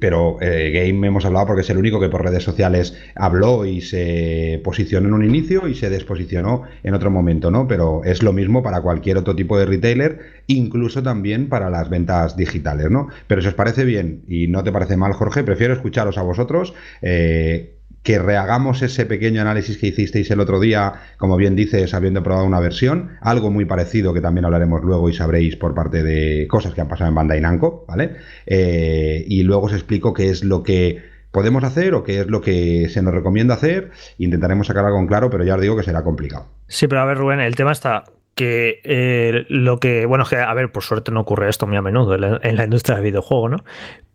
pero 0.00 0.38
eh, 0.40 0.70
Game 0.72 1.06
hemos 1.06 1.24
hablado 1.24 1.46
porque 1.46 1.62
es 1.62 1.70
el 1.70 1.78
único 1.78 2.00
que 2.00 2.08
por 2.08 2.24
redes 2.24 2.42
sociales 2.42 2.96
habló 3.14 3.64
y 3.66 3.80
se 3.80 4.60
posicionó 4.64 5.08
en 5.08 5.14
un 5.14 5.24
inicio 5.24 5.68
y 5.68 5.74
se 5.74 5.90
desposicionó 5.90 6.62
en 6.82 6.94
otro 6.94 7.10
momento, 7.10 7.50
¿no? 7.50 7.66
Pero 7.66 8.02
es 8.04 8.22
lo 8.22 8.32
mismo 8.32 8.62
para 8.62 8.80
cualquier 8.80 9.18
otro 9.18 9.34
tipo 9.36 9.58
de 9.58 9.66
retailer, 9.66 10.20
incluso 10.46 11.02
también 11.02 11.48
para 11.48 11.70
las 11.70 11.90
ventas 11.90 12.36
digitales, 12.36 12.90
¿no? 12.90 13.08
Pero 13.26 13.42
si 13.42 13.48
os 13.48 13.54
parece 13.54 13.84
bien 13.84 14.22
y 14.28 14.46
no 14.48 14.64
te 14.64 14.72
parece 14.72 14.96
mal, 14.96 15.12
Jorge, 15.12 15.44
prefiero 15.44 15.74
escucharos 15.74 16.18
a 16.18 16.22
vosotros. 16.22 16.74
Eh, 17.02 17.73
que 18.04 18.18
rehagamos 18.18 18.82
ese 18.82 19.06
pequeño 19.06 19.40
análisis 19.40 19.78
que 19.78 19.88
hicisteis 19.88 20.30
el 20.30 20.38
otro 20.38 20.60
día, 20.60 20.92
como 21.16 21.36
bien 21.36 21.56
dices, 21.56 21.94
habiendo 21.94 22.22
probado 22.22 22.46
una 22.46 22.60
versión, 22.60 23.16
algo 23.22 23.50
muy 23.50 23.64
parecido 23.64 24.12
que 24.12 24.20
también 24.20 24.44
hablaremos 24.44 24.82
luego 24.84 25.08
y 25.08 25.14
sabréis 25.14 25.56
por 25.56 25.74
parte 25.74 26.02
de 26.02 26.46
cosas 26.46 26.74
que 26.74 26.82
han 26.82 26.88
pasado 26.88 27.08
en 27.08 27.14
Bandai 27.14 27.40
Namco, 27.40 27.86
¿vale? 27.88 28.16
Eh, 28.46 29.24
y 29.26 29.42
luego 29.42 29.66
os 29.66 29.72
explico 29.72 30.12
qué 30.12 30.28
es 30.28 30.44
lo 30.44 30.62
que 30.62 31.02
podemos 31.30 31.64
hacer 31.64 31.94
o 31.94 32.04
qué 32.04 32.20
es 32.20 32.26
lo 32.26 32.42
que 32.42 32.90
se 32.90 33.02
nos 33.02 33.14
recomienda 33.14 33.54
hacer. 33.54 33.90
Intentaremos 34.18 34.66
sacar 34.66 34.84
algo 34.84 35.00
en 35.00 35.06
claro, 35.06 35.30
pero 35.30 35.42
ya 35.42 35.54
os 35.54 35.62
digo 35.62 35.74
que 35.74 35.82
será 35.82 36.04
complicado. 36.04 36.46
Sí, 36.68 36.86
pero 36.86 37.00
a 37.00 37.06
ver, 37.06 37.16
Rubén, 37.16 37.40
el 37.40 37.56
tema 37.56 37.72
está 37.72 38.04
que 38.34 38.80
eh, 38.84 39.46
lo 39.48 39.80
que, 39.80 40.04
bueno, 40.04 40.26
que 40.26 40.36
a 40.36 40.52
ver, 40.52 40.70
por 40.70 40.82
suerte 40.82 41.10
no 41.10 41.20
ocurre 41.20 41.48
esto 41.48 41.66
muy 41.66 41.78
a 41.78 41.82
menudo 41.82 42.14
en 42.14 42.56
la, 42.56 42.64
industria 42.64 42.96
del 42.96 43.04
videojuego, 43.04 43.48
¿no? 43.48 43.64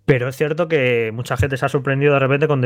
Pero 0.06 0.28
es 0.28 0.38
cierto 0.38 0.68
que 0.68 1.12
mucha 1.12 1.38
gente 1.38 1.58
se 1.58 1.66
ha 1.66 1.70
sorprendido 1.70 2.14
de 2.14 2.20
repente 2.20 2.48
con 2.48 2.62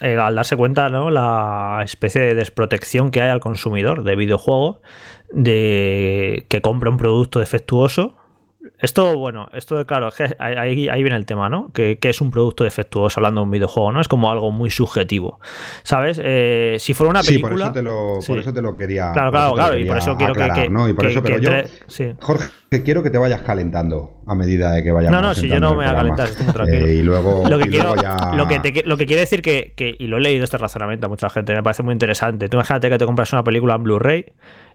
eh, 0.00 0.16
al 0.16 0.34
darse 0.34 0.56
cuenta 0.56 0.88
¿no? 0.88 1.10
la 1.10 1.80
especie 1.84 2.20
de 2.20 2.34
desprotección 2.34 3.10
que 3.10 3.22
hay 3.22 3.30
al 3.30 3.40
consumidor 3.40 4.04
de 4.04 4.16
videojuego 4.16 4.80
de 5.30 6.46
que 6.48 6.60
compra 6.60 6.90
un 6.90 6.96
producto 6.96 7.40
defectuoso 7.40 8.17
esto, 8.78 9.18
bueno, 9.18 9.48
esto 9.52 9.84
claro, 9.86 10.10
ahí, 10.38 10.88
ahí 10.88 11.02
viene 11.02 11.16
el 11.16 11.26
tema, 11.26 11.48
¿no? 11.48 11.72
Que, 11.72 11.98
es 12.00 12.20
un 12.20 12.30
producto 12.30 12.64
defectuoso 12.64 13.20
hablando 13.20 13.40
de 13.40 13.44
un 13.44 13.50
videojuego, 13.50 13.92
¿no? 13.92 14.00
Es 14.00 14.08
como 14.08 14.30
algo 14.30 14.50
muy 14.50 14.70
subjetivo, 14.70 15.40
¿sabes? 15.82 16.20
Eh, 16.22 16.76
si 16.78 16.94
fuera 16.94 17.10
una 17.10 17.22
película... 17.22 17.50
Sí, 17.50 17.54
por 17.54 17.60
eso 17.60 17.72
te 17.72 17.82
lo, 17.82 18.18
por 18.26 18.38
eso 18.38 18.52
te 18.52 18.62
lo 18.62 18.76
quería 18.76 19.12
Claro, 19.12 19.30
claro, 19.30 19.54
claro, 19.54 19.78
y 19.78 19.84
por 19.84 19.98
eso 19.98 20.16
quiero 20.16 20.34
que, 20.34 20.68
¿no? 20.70 20.88
Y 20.88 20.92
por 20.92 21.06
eso, 21.06 21.22
pero 21.22 21.38
yo, 21.38 21.50
Jorge, 22.20 22.50
quiero 22.84 23.02
que 23.02 23.10
te 23.10 23.18
vayas 23.18 23.42
calentando 23.42 24.20
a 24.26 24.34
medida 24.34 24.72
de 24.72 24.82
que 24.82 24.92
vayamos 24.92 25.20
No, 25.20 25.28
no, 25.28 25.34
si 25.34 25.48
yo 25.48 25.58
no 25.58 25.70
me 25.70 25.76
voy 25.76 25.86
a 25.86 25.94
calentar, 25.94 26.28
estoy 26.28 26.46
tranquilo. 26.46 26.86
Eh, 26.86 26.94
y 26.94 27.02
luego, 27.02 27.48
lo 27.48 27.58
que, 27.58 27.68
quiero, 27.68 27.94
lo, 27.94 28.46
que 28.46 28.60
te, 28.60 28.82
lo 28.84 28.96
que 28.96 29.06
quiere 29.06 29.20
decir 29.20 29.42
que, 29.42 29.72
que, 29.74 29.96
y 29.98 30.06
lo 30.06 30.18
he 30.18 30.20
leído 30.20 30.44
este 30.44 30.58
razonamiento 30.58 31.06
a 31.06 31.08
mucha 31.08 31.28
gente, 31.30 31.54
me 31.54 31.62
parece 31.62 31.82
muy 31.82 31.92
interesante. 31.92 32.48
Tú 32.48 32.56
imagínate 32.56 32.90
que 32.90 32.98
te 32.98 33.06
compras 33.06 33.32
una 33.32 33.42
película 33.42 33.74
en 33.74 33.82
Blu-ray 33.82 34.26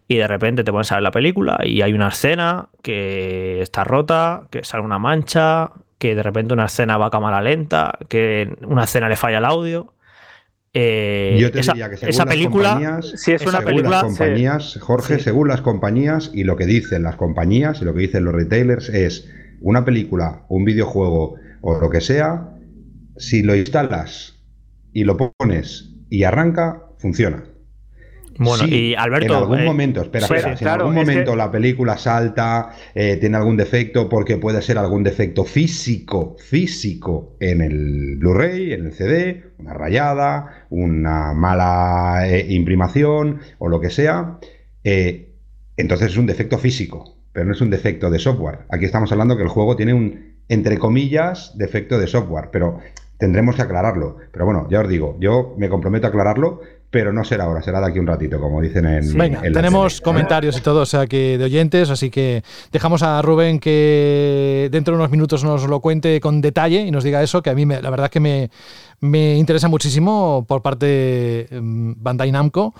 y 0.08 0.18
de 0.18 0.28
repente 0.28 0.63
te 0.63 0.72
pones 0.72 0.92
a 0.92 0.96
ver 0.96 1.04
la 1.04 1.12
película 1.12 1.60
y 1.63 1.82
hay 1.82 1.94
una 1.94 2.10
escena 2.10 2.70
que 2.82 3.62
está 3.62 3.84
rota, 3.84 4.48
que 4.52 4.63
sale 4.63 4.84
una 4.84 5.00
mancha, 5.00 5.72
que 5.98 6.16
de 6.16 6.24
repente 6.24 6.54
una 6.54 6.66
escena 6.66 6.98
va 6.98 7.08
a 7.08 7.10
cámara 7.10 7.42
lenta, 7.42 7.98
que 8.10 8.56
una 8.68 8.84
escena 8.84 9.08
le 9.08 9.16
falla 9.16 9.38
el 9.38 9.46
audio. 9.46 9.94
Eh, 10.74 11.38
Yo 11.39 11.52
te 11.52 11.62
diría 11.62 11.89
que 11.89 11.98
según 11.98 12.10
esa 12.10 12.26
película, 12.26 12.70
compañías, 12.74 13.13
si 13.16 13.32
es 13.32 13.46
una 13.46 13.62
película, 13.62 13.89
las 13.89 14.04
compañías, 14.04 14.80
Jorge, 14.82 15.20
según 15.20 15.48
las 15.48 15.62
compañías 15.62 16.32
y 16.34 16.44
lo 16.44 16.58
que 16.58 16.66
dicen 16.66 17.04
las 17.04 17.16
compañías 17.16 17.82
y 17.82 17.86
lo 17.86 17.94
que 17.94 18.02
dicen 18.02 18.26
los 18.26 18.34
retailers 18.34 18.89
es 18.89 19.30
una 19.62 19.86
película, 19.86 20.46
un 20.50 20.66
videojuego 20.66 21.36
o 21.62 21.80
lo 21.80 21.89
que 21.89 22.02
sea, 22.02 22.50
si 23.18 23.44
lo 23.44 23.56
instalas 23.56 24.44
y 24.92 25.06
lo 25.06 25.16
pones 25.16 25.92
y 26.10 26.24
arranca, 26.24 26.82
funciona. 26.98 27.44
Bueno, 28.38 28.65
y 28.67 28.96
Alberto. 28.96 29.34
En 29.34 29.39
algún 29.39 29.60
eh, 29.60 29.65
momento, 29.65 30.02
espera, 30.02 30.26
espera, 30.26 30.58
si 30.58 30.63
en 30.63 30.69
algún 30.69 30.96
momento 30.96 31.36
la 31.36 31.52
película 31.52 31.98
salta, 31.98 32.72
eh, 32.96 33.17
tiene 33.17 33.38
algún 33.38 33.58
defecto, 33.58 34.10
porque 34.10 34.38
puede 34.38 34.62
ser 34.62 34.78
algún 34.78 35.04
defecto 35.04 35.43
físico, 35.43 36.36
físico 36.39 37.36
en 37.39 37.62
el 37.62 38.17
Blu-ray, 38.17 38.74
en 38.74 38.86
el 38.86 38.93
CD, 38.93 39.43
una 39.60 39.74
rayada, 39.74 40.65
una 40.69 41.34
mala 41.34 42.28
eh, 42.28 42.46
imprimación 42.50 43.39
o 43.60 43.69
lo 43.69 43.80
que 43.80 43.89
sea, 43.89 44.39
entonces 44.84 46.12
es 46.12 46.17
un 46.17 46.26
defecto 46.26 46.58
físico, 46.58 47.15
pero 47.32 47.46
no 47.46 47.54
es 47.54 47.62
un 47.62 47.69
defecto 47.69 48.10
de 48.10 48.19
software. 48.19 48.60
Aquí 48.69 48.86
estamos 48.86 49.12
hablando 49.12 49.38
que 49.38 49.43
el 49.43 49.50
juego 49.50 49.76
tiene 49.76 49.93
un, 49.93 50.34
entre 50.50 50.78
comillas, 50.78 51.58
defecto 51.58 51.98
de 52.00 52.08
software, 52.08 52.50
pero 52.52 52.80
tendremos 53.17 53.56
que 53.56 53.62
aclararlo. 53.62 54.17
Pero 54.32 54.45
bueno, 54.45 54.67
ya 54.69 54.82
os 54.82 54.89
digo, 54.89 55.17
yo 55.19 55.54
me 55.58 55.69
comprometo 55.69 56.08
a 56.08 56.10
aclararlo 56.10 56.62
pero 56.93 57.12
no 57.12 57.23
será 57.23 57.45
ahora, 57.45 57.63
será 57.63 57.80
de 57.80 57.88
aquí 57.88 57.97
un 57.97 58.06
ratito, 58.06 58.39
como 58.39 58.62
dicen 58.62 58.86
en. 58.86 59.17
Venga, 59.17 59.41
tenemos 59.41 59.99
comentarios 59.99 60.56
y 60.60 60.62
todo, 60.62 60.82
o 60.82 60.86
sea 60.86 61.08
que 61.08 61.39
de 61.39 61.45
oyentes, 61.45 61.89
así 61.89 62.12
que 62.12 62.43
dejamos 62.71 63.02
a 63.02 63.19
Rubén 63.23 63.60
que 63.60 64.69
dentro 64.71 64.93
de 64.93 64.99
unos 64.99 65.10
minutos 65.10 65.43
nos 65.43 65.67
lo 65.67 65.80
cuente 65.80 66.21
con 66.21 66.39
detalle 66.39 66.82
y 66.82 66.91
nos 66.91 67.04
diga 67.04 67.23
eso, 67.23 67.41
que 67.41 67.49
a 67.49 67.56
mí 67.56 67.65
me, 67.65 67.82
la 67.82 67.89
verdad 67.89 68.12
que 68.12 68.19
me, 68.19 68.52
me 68.99 69.38
interesa 69.38 69.67
muchísimo 69.69 70.45
por 70.47 70.62
parte 70.62 70.86
de 70.86 71.60
mm, 71.60 71.93
Bandai 71.97 72.32
Namco. 72.32 72.76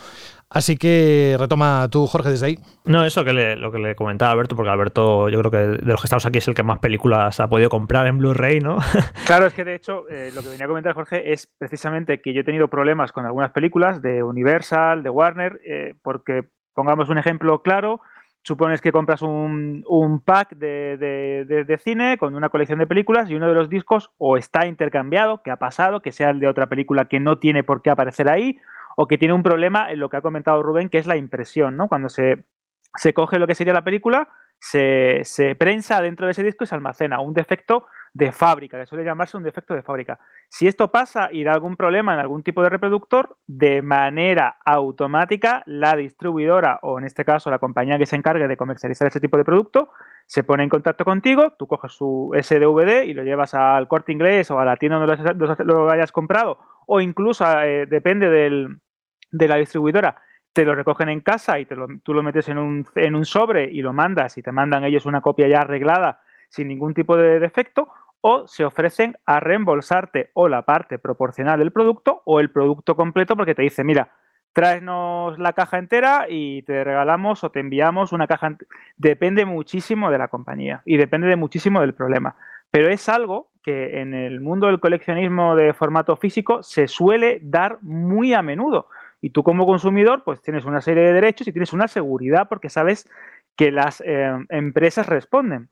Así 0.54 0.78
que 0.78 1.36
retoma 1.40 1.88
tú, 1.92 2.06
Jorge, 2.06 2.30
desde 2.30 2.46
ahí. 2.46 2.60
No, 2.86 3.04
eso 3.04 3.26
que 3.26 3.34
le, 3.34 3.56
lo 3.56 3.72
que 3.72 3.80
le 3.80 3.96
comentaba 3.96 4.30
a 4.30 4.34
Alberto, 4.34 4.56
porque 4.56 4.70
Alberto, 4.70 5.28
yo 5.30 5.40
creo 5.40 5.50
que 5.52 5.58
de 5.58 5.86
los 5.92 6.00
que 6.00 6.06
estamos 6.06 6.26
aquí 6.28 6.38
es 6.38 6.48
el 6.48 6.54
que 6.54 6.62
más 6.64 6.78
películas 6.80 7.40
ha 7.40 7.48
podido 7.50 7.70
comprar 7.70 8.06
en 8.08 8.20
Blu-ray, 8.20 8.60
¿no? 8.60 8.78
Claro, 9.26 9.48
es 9.48 9.54
que 9.54 9.64
de 9.66 9.76
hecho, 9.76 10.08
eh, 10.10 10.32
lo 10.36 10.42
que 10.44 10.50
venía 10.50 10.66
a 10.66 10.68
comentar 10.68 10.94
Jorge 10.94 11.34
es 11.34 11.48
precisamente 11.58 12.22
que 12.22 12.34
yo 12.34 12.42
he 12.42 12.44
tenido 12.44 12.68
problemas 12.68 13.12
con 13.12 13.26
algunas 13.26 13.52
películas 13.52 14.02
de 14.02 14.22
Universal, 14.22 15.02
de 15.04 15.10
Warner, 15.10 15.60
eh, 15.66 15.96
porque 16.04 16.44
Pongamos 16.76 17.08
un 17.10 17.20
ejemplo 17.20 17.62
claro. 17.62 18.02
Supones 18.42 18.82
que 18.82 18.92
compras 18.92 19.22
un, 19.22 19.84
un 19.88 20.20
pack 20.22 20.56
de, 20.56 20.98
de- 20.98 21.46
de- 21.48 21.64
de 21.66 21.78
cine 21.78 22.18
con 22.18 22.34
una 22.36 22.50
colección 22.50 22.80
de 22.80 22.88
películas 22.88 23.30
y 23.30 23.36
uno 23.36 23.48
de 23.48 23.54
los 23.54 23.70
discos 23.70 24.10
o 24.18 24.38
está 24.38 24.66
intercambiado, 24.66 25.44
que 25.44 25.52
ha 25.52 25.58
pasado, 25.58 26.02
que 26.02 26.12
sea 26.12 26.32
el 26.32 26.40
de 26.40 26.48
otra 26.48 26.66
película 26.68 27.06
que 27.06 27.20
no 27.20 27.38
tiene 27.38 27.64
por 27.64 27.84
qué 27.84 27.92
aparecer 27.92 28.28
ahí, 28.28 28.58
o 28.96 29.08
que 29.08 29.18
tiene 29.18 29.34
un 29.34 29.44
problema 29.44 29.92
en 29.92 30.00
lo 30.00 30.10
que 30.10 30.18
ha 30.18 30.22
comentado 30.22 30.62
Rubén, 30.64 30.90
que 30.90 30.98
es 30.98 31.08
la 31.08 31.18
impresión, 31.18 31.78
¿no? 31.78 31.88
Cuando 31.88 32.10
se, 32.10 32.44
se 32.96 33.14
coge 33.14 33.40
lo 33.40 33.48
que 33.48 33.56
sería 33.56 33.74
la 33.74 33.84
película, 33.84 34.30
se, 34.60 35.22
se 35.24 35.56
prensa 35.56 36.02
dentro 36.02 36.26
de 36.26 36.32
ese 36.32 36.44
disco 36.44 36.64
y 36.64 36.68
se 36.68 36.76
almacena. 36.76 37.20
Un 37.20 37.34
defecto 37.34 37.86
de 38.14 38.32
fábrica, 38.32 38.80
que 38.80 38.86
suele 38.86 39.04
llamarse 39.04 39.36
un 39.36 39.44
defecto 39.44 39.74
de 39.74 39.82
fábrica. 39.82 40.20
Si 40.48 40.68
esto 40.68 40.92
pasa 40.92 41.30
y 41.32 41.44
da 41.44 41.52
algún 41.54 41.76
problema 41.76 42.14
en 42.14 42.20
algún 42.20 42.44
tipo 42.44 42.62
de 42.62 42.70
reproductor, 42.70 43.36
de 43.48 43.82
manera 43.82 44.58
automática 44.64 45.64
la 45.66 45.96
distribuidora 45.96 46.80
o 46.84 47.00
en 47.00 47.06
este 47.06 47.26
caso 47.26 47.50
la 47.50 47.58
compañía 47.60 47.98
que 47.98 48.06
se 48.06 48.16
encargue 48.16 48.48
de 48.48 48.56
comercializar 48.56 49.08
ese 49.08 49.20
tipo 49.20 49.36
de 49.38 49.44
producto 49.44 49.90
se 50.28 50.44
pone 50.44 50.64
en 50.64 50.70
contacto 50.70 51.04
contigo, 51.04 51.54
tú 51.58 51.66
coges 51.68 51.92
su 51.94 52.32
SDVD 52.40 53.04
y 53.06 53.14
lo 53.16 53.24
llevas 53.24 53.56
al 53.56 53.88
corte 53.88 54.12
inglés 54.14 54.50
o 54.52 54.60
a 54.60 54.66
la 54.66 54.78
tienda 54.78 55.00
donde 55.00 55.18
lo 55.18 55.22
hayas- 55.24 55.60
lo 55.66 55.90
hayas 55.92 56.12
comprado 56.12 56.60
o 56.86 57.02
incluso 57.02 57.46
eh, 57.64 57.88
depende 57.88 58.30
del- 58.30 58.78
de 59.34 59.48
la 59.50 59.58
distribuidora 59.58 60.16
te 60.54 60.64
lo 60.66 60.76
recogen 60.76 61.10
en 61.10 61.22
casa 61.22 61.60
y 61.60 61.66
te 61.66 61.76
lo- 61.76 61.88
tú 62.04 62.14
lo 62.14 62.22
metes 62.24 62.48
en 62.48 62.60
un, 62.60 62.86
en 62.96 63.16
un 63.16 63.26
sobre 63.26 63.66
y 63.72 63.82
lo 63.82 63.92
mandas 63.92 64.38
y 64.38 64.44
te 64.44 64.52
mandan 64.52 64.84
ellos 64.84 65.06
una 65.08 65.20
copia 65.22 65.48
ya 65.48 65.62
arreglada 65.62 66.22
sin 66.50 66.68
ningún 66.68 66.94
tipo 66.94 67.18
de 67.18 67.40
defecto, 67.40 67.90
o 68.22 68.48
se 68.48 68.64
ofrecen 68.64 69.18
a 69.26 69.40
reembolsarte 69.40 70.30
o 70.34 70.48
la 70.48 70.62
parte 70.62 71.00
proporcional 71.00 71.58
del 71.60 71.72
producto 71.72 72.22
o 72.26 72.40
el 72.40 72.52
producto 72.52 72.96
completo 72.96 73.36
porque 73.36 73.56
te 73.56 73.64
dice, 73.64 73.84
mira, 73.84 74.12
tráenos 74.54 75.40
la 75.40 75.54
caja 75.54 75.78
entera 75.80 76.28
y 76.30 76.62
te 76.64 76.84
regalamos 76.84 77.44
o 77.44 77.50
te 77.52 77.60
enviamos 77.60 78.14
una 78.14 78.28
caja. 78.28 78.48
ent-". 78.50 78.66
Depende 78.98 79.46
muchísimo 79.46 80.12
de 80.12 80.18
la 80.20 80.28
compañía 80.28 80.82
y 80.86 80.98
depende 80.98 81.28
de 81.28 81.36
muchísimo 81.36 81.82
del 81.82 81.94
problema. 81.96 82.36
Pero 82.72 82.90
es 82.90 83.10
algo 83.10 83.50
que 83.64 84.00
en 84.02 84.14
el 84.14 84.42
mundo 84.42 84.68
del 84.68 84.80
coleccionismo 84.80 85.56
de 85.56 85.74
formato 85.74 86.16
físico 86.16 86.62
se 86.64 86.88
suele 86.88 87.40
dar 87.42 87.80
muy 87.82 88.34
a 88.34 88.42
menudo. 88.42 88.88
Y 89.24 89.30
tú 89.30 89.42
como 89.42 89.66
consumidor, 89.66 90.26
pues 90.26 90.42
tienes 90.42 90.66
una 90.66 90.82
serie 90.82 91.02
de 91.02 91.14
derechos 91.14 91.48
y 91.48 91.54
tienes 91.54 91.72
una 91.72 91.88
seguridad 91.88 92.50
porque 92.50 92.70
sabes 92.70 93.10
que 93.56 93.72
las 93.72 94.04
eh, 94.06 94.30
empresas 94.50 95.08
responden. 95.08 95.70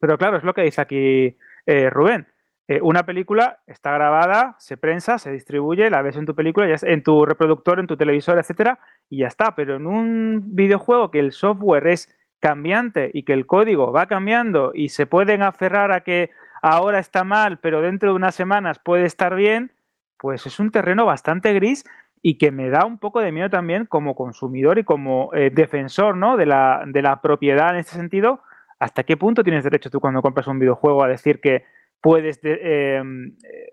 Pero 0.00 0.18
claro, 0.18 0.36
es 0.36 0.42
lo 0.42 0.52
que 0.52 0.62
dice 0.62 0.80
aquí 0.80 1.38
eh, 1.64 1.90
Rubén. 1.90 2.26
Eh, 2.66 2.80
una 2.82 3.06
película 3.06 3.60
está 3.68 3.92
grabada, 3.92 4.56
se 4.58 4.76
prensa, 4.76 5.20
se 5.20 5.30
distribuye, 5.30 5.88
la 5.90 6.02
ves 6.02 6.16
en 6.16 6.26
tu 6.26 6.34
película, 6.34 6.66
ya 6.66 6.76
en 6.88 7.04
tu 7.04 7.24
reproductor, 7.24 7.78
en 7.78 7.86
tu 7.86 7.96
televisor, 7.96 8.36
etcétera, 8.36 8.80
y 9.08 9.18
ya 9.18 9.28
está. 9.28 9.54
Pero 9.54 9.76
en 9.76 9.86
un 9.86 10.56
videojuego 10.56 11.12
que 11.12 11.20
el 11.20 11.30
software 11.30 11.86
es 11.86 12.12
cambiante 12.40 13.12
y 13.14 13.22
que 13.22 13.32
el 13.32 13.46
código 13.46 13.92
va 13.92 14.06
cambiando 14.06 14.72
y 14.74 14.88
se 14.88 15.06
pueden 15.06 15.42
aferrar 15.42 15.92
a 15.92 16.00
que 16.00 16.30
ahora 16.62 16.98
está 16.98 17.22
mal, 17.22 17.60
pero 17.60 17.80
dentro 17.80 18.10
de 18.10 18.16
unas 18.16 18.34
semanas 18.34 18.80
puede 18.80 19.04
estar 19.04 19.36
bien, 19.36 19.70
pues 20.16 20.46
es 20.46 20.58
un 20.58 20.72
terreno 20.72 21.06
bastante 21.06 21.54
gris 21.54 21.84
y 22.22 22.38
que 22.38 22.50
me 22.50 22.68
da 22.70 22.84
un 22.84 22.98
poco 22.98 23.20
de 23.20 23.32
miedo 23.32 23.50
también 23.50 23.86
como 23.86 24.14
consumidor 24.14 24.78
y 24.78 24.84
como 24.84 25.30
eh, 25.34 25.50
defensor 25.52 26.16
¿no? 26.16 26.36
de, 26.36 26.46
la, 26.46 26.82
de 26.86 27.02
la 27.02 27.20
propiedad 27.20 27.70
en 27.70 27.76
este 27.76 27.92
sentido. 27.96 28.40
¿Hasta 28.78 29.02
qué 29.04 29.16
punto 29.16 29.42
tienes 29.42 29.64
derecho 29.64 29.90
tú 29.90 30.00
cuando 30.00 30.22
compras 30.22 30.46
un 30.46 30.58
videojuego 30.58 31.02
a 31.02 31.08
decir 31.08 31.40
que 31.40 31.64
puedes 32.00 32.40
de- 32.42 32.60
eh, 32.62 33.02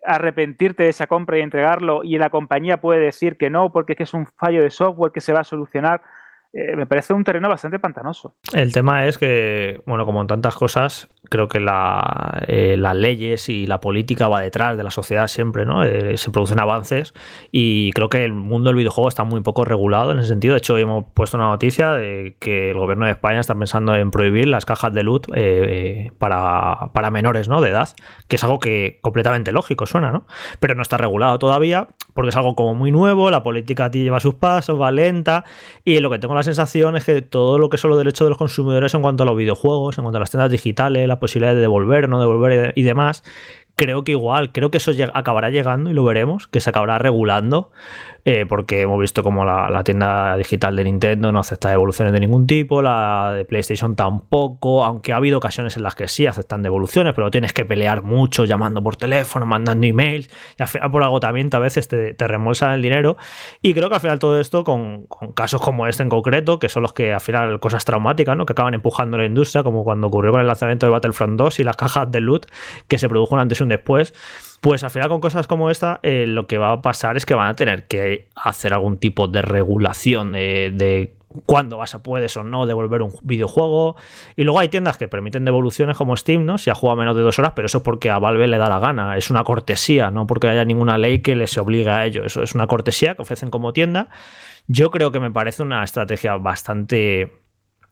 arrepentirte 0.04 0.84
de 0.84 0.90
esa 0.90 1.08
compra 1.08 1.38
y 1.38 1.42
entregarlo 1.42 2.04
y 2.04 2.18
la 2.18 2.30
compañía 2.30 2.78
puede 2.82 3.00
decir 3.00 3.38
que 3.38 3.50
no 3.50 3.72
porque 3.72 3.94
es 3.94 3.98
que 3.98 4.04
es 4.04 4.14
un 4.14 4.26
fallo 4.26 4.62
de 4.64 4.72
software 4.72 5.12
que 5.12 5.22
se 5.22 5.34
va 5.34 5.42
a 5.42 5.44
solucionar? 5.44 6.02
Eh, 6.58 6.74
me 6.78 6.86
parece 6.86 7.12
un 7.14 7.26
terreno 7.26 7.50
bastante 7.50 7.80
pantanoso. 7.80 8.38
El 8.54 8.72
tema 8.72 9.06
es 9.08 9.18
que, 9.18 9.82
bueno, 9.86 10.06
como 10.06 10.22
en 10.22 10.28
tantas 10.28 10.56
cosas, 10.56 11.10
creo 11.30 11.50
que 11.50 11.58
eh, 12.48 12.78
las 12.78 12.96
leyes 12.96 13.50
y 13.50 13.68
la 13.68 13.82
política 13.82 14.30
va 14.30 14.40
detrás 14.40 14.78
de 14.78 14.84
la 14.84 14.92
sociedad 14.92 15.28
siempre, 15.28 15.66
¿no? 15.66 15.84
Eh, 15.84 16.18
se 16.18 16.32
producen 16.32 16.62
avances 16.62 17.14
y 17.52 17.92
creo 17.92 18.08
que 18.08 18.24
el 18.24 18.32
mundo 18.32 18.70
del 18.70 18.78
videojuego 18.78 19.10
está 19.10 19.26
muy 19.26 19.42
poco 19.42 19.66
regulado 19.66 20.14
en 20.14 20.20
ese 20.20 20.30
sentido. 20.30 20.54
De 20.54 20.60
hecho, 20.60 20.78
hemos 20.78 21.04
puesto 21.14 21.36
una 21.36 21.48
noticia 21.48 21.92
de 21.92 22.38
que 22.40 22.72
el 22.72 22.78
gobierno 22.78 23.06
de 23.06 23.12
España 23.12 23.42
está 23.42 23.54
pensando 23.54 23.94
en 23.94 24.10
prohibir 24.12 24.48
las 24.48 24.66
cajas 24.66 24.94
de 24.94 25.04
loot 25.04 25.28
eh, 25.30 25.34
eh, 25.36 26.12
para, 26.18 26.92
para 26.94 27.12
menores, 27.12 27.50
¿no? 27.50 27.60
De 27.60 27.72
edad, 27.72 27.90
que 28.30 28.38
es 28.38 28.44
algo 28.46 28.60
que 28.60 29.00
completamente 29.02 29.52
lógico 29.52 29.86
suena, 29.86 30.14
¿no? 30.14 30.26
Pero 30.62 30.76
no 30.76 30.84
está 30.84 30.96
regulado 30.96 31.38
todavía 31.38 31.90
porque 32.16 32.30
es 32.30 32.36
algo 32.38 32.56
como 32.56 32.74
muy 32.74 32.94
nuevo, 32.94 33.30
la 33.30 33.44
política 33.44 33.86
a 33.86 33.92
ti 33.92 34.02
lleva 34.02 34.22
sus 34.22 34.36
pasos, 34.36 34.80
va 34.80 34.90
lenta 34.90 35.44
y 35.84 36.00
lo 36.00 36.10
que 36.10 36.18
tengo 36.18 36.34
la 36.34 36.44
sensación 36.44 36.96
es 36.96 37.04
que 37.04 37.22
todo 37.22 37.60
lo 37.60 37.70
que 37.70 37.78
son 37.78 37.90
los 37.90 38.00
derechos 38.00 38.26
de 38.26 38.30
los 38.30 38.38
consumidores 38.38 38.94
en 38.94 39.02
cuanto 39.02 39.24
a 39.24 39.26
los 39.26 39.36
videojuegos, 39.36 39.98
en 39.98 40.06
cuanto 40.06 40.18
a 40.18 40.22
las 40.22 40.32
tiendas 40.32 40.50
digitales, 40.50 41.10
la 41.10 41.20
posibilidad 41.20 41.54
de 41.54 41.60
devolver, 41.60 42.08
no 42.08 42.22
devolver 42.22 42.72
y 42.78 42.84
demás, 42.84 43.22
creo 43.76 44.06
que 44.06 44.14
igual, 44.14 44.54
creo 44.54 44.72
que 44.72 44.78
eso 44.78 44.94
acabará 45.14 45.50
llegando 45.50 45.90
y 45.90 45.94
lo 45.94 46.06
veremos, 46.06 46.48
que 46.48 46.62
se 46.62 46.70
acabará 46.70 47.00
regulando, 47.00 47.72
eh, 48.28 48.48
porque 48.48 48.82
hemos 48.82 49.00
visto 49.00 49.22
como 49.22 49.46
la, 49.46 49.70
la 49.70 49.84
tienda 49.84 50.36
digital 50.36 50.76
de 50.76 50.84
Nintendo 50.84 51.32
no 51.32 51.38
acepta 51.38 51.70
devoluciones 51.70 52.12
de 52.12 52.20
ningún 52.20 52.48
tipo, 52.48 52.82
la 52.82 53.34
de 53.36 53.46
PlayStation 53.46 53.96
tampoco, 53.96 54.84
aunque 54.84 55.14
ha 55.14 55.18
habido 55.18 55.38
ocasiones 55.38 55.78
en 55.78 55.84
las 55.84 55.94
que 55.94 56.08
sí 56.08 56.26
aceptan 56.26 56.64
devoluciones, 56.64 57.14
pero 57.14 57.30
tienes 57.30 57.54
que 57.54 57.66
pelear 57.66 58.02
mucho 58.02 58.46
llamando 58.46 58.82
por 58.82 58.96
teléfono, 58.96 59.46
mandando 59.46 59.86
emails, 59.86 60.28
y 60.58 60.64
al 60.64 60.68
final 60.68 60.90
por 60.90 61.04
agotamiento 61.04 61.58
a 61.58 61.60
veces 61.60 61.88
te, 61.88 62.16
te 62.16 62.28
reembolsan 62.28 62.74
el 62.74 62.82
dinero. 62.82 63.16
Y 63.62 63.76
creo 63.76 63.90
que 63.90 63.96
al 63.96 64.02
final 64.02 64.18
todo 64.18 64.40
esto, 64.40 64.64
con, 64.64 65.06
con 65.06 65.32
casos 65.34 65.62
como 65.62 65.86
este 65.86 66.02
en 66.02 66.10
concreto, 66.10 66.58
que 66.58 66.68
son 66.68 66.82
los 66.82 66.94
que 66.94 67.14
al 67.14 67.22
final 67.22 67.60
cosas 67.60 67.86
traumáticas, 67.86 68.36
¿no? 68.36 68.48
que 68.48 68.54
acaban 68.54 68.74
empujando 68.74 69.20
la 69.20 69.26
industria, 69.26 69.62
como 69.62 69.84
cuando 69.84 70.08
ocurrió 70.08 70.32
con 70.32 70.42
el 70.42 70.48
lanzamiento 70.48 70.88
de 70.88 70.92
Battlefront 70.92 71.38
2 71.38 71.60
y 71.60 71.64
las 71.64 71.78
cajas 71.78 72.12
de 72.12 72.22
loot, 72.22 72.48
que 72.88 72.98
se 72.98 73.08
produjo 73.08 73.38
antes 73.38 73.60
y 73.60 73.64
un 73.64 73.70
después, 73.70 74.16
pues 74.66 74.84
al 74.84 74.90
final 74.90 75.10
con 75.10 75.22
cosas 75.22 75.46
como 75.46 75.70
esta, 75.70 76.00
eh, 76.02 76.26
lo 76.28 76.48
que 76.48 76.58
va 76.58 76.72
a 76.72 76.82
pasar 76.82 77.18
es 77.18 77.28
que 77.28 77.36
van 77.36 77.50
a 77.50 77.56
tener 77.56 77.86
que 77.86 78.30
hacer 78.34 78.74
algún 78.74 78.98
tipo 78.98 79.28
de 79.28 79.44
regulación 79.44 80.32
de, 80.32 80.72
de 80.74 81.14
cuándo 81.46 81.78
vas 81.78 81.94
a 81.94 82.02
puedes 82.02 82.36
o 82.36 82.44
no 82.44 82.66
devolver 82.66 83.04
un 83.04 83.14
videojuego. 83.22 83.96
Y 84.36 84.44
luego 84.44 84.58
hay 84.58 84.70
tiendas 84.70 84.98
que 84.98 85.08
permiten 85.08 85.46
devoluciones 85.46 85.96
como 85.96 86.18
Steam, 86.18 86.48
¿no? 86.48 86.58
Si 86.58 86.72
ha 86.72 86.74
jugado 86.74 86.98
menos 86.98 87.16
de 87.16 87.22
dos 87.22 87.38
horas, 87.38 87.54
pero 87.56 87.68
eso 87.68 87.78
es 87.78 87.84
porque 87.84 88.10
a 88.10 88.18
Valve 88.18 88.48
le 88.48 88.58
da 88.58 88.68
la 88.68 88.80
gana. 88.80 89.16
Es 89.18 89.30
una 89.30 89.44
cortesía, 89.44 90.10
no 90.10 90.26
porque 90.26 90.48
haya 90.48 90.66
ninguna 90.66 90.98
ley 90.98 91.20
que 91.20 91.36
les 91.36 91.56
obligue 91.60 91.92
a 91.92 92.04
ello. 92.04 92.26
Eso 92.26 92.42
es 92.42 92.56
una 92.56 92.66
cortesía 92.66 93.14
que 93.14 93.22
ofrecen 93.22 93.52
como 93.52 93.72
tienda. 93.72 94.10
Yo 94.66 94.90
creo 94.90 95.12
que 95.12 95.20
me 95.20 95.30
parece 95.30 95.62
una 95.62 95.84
estrategia 95.84 96.38
bastante 96.38 97.32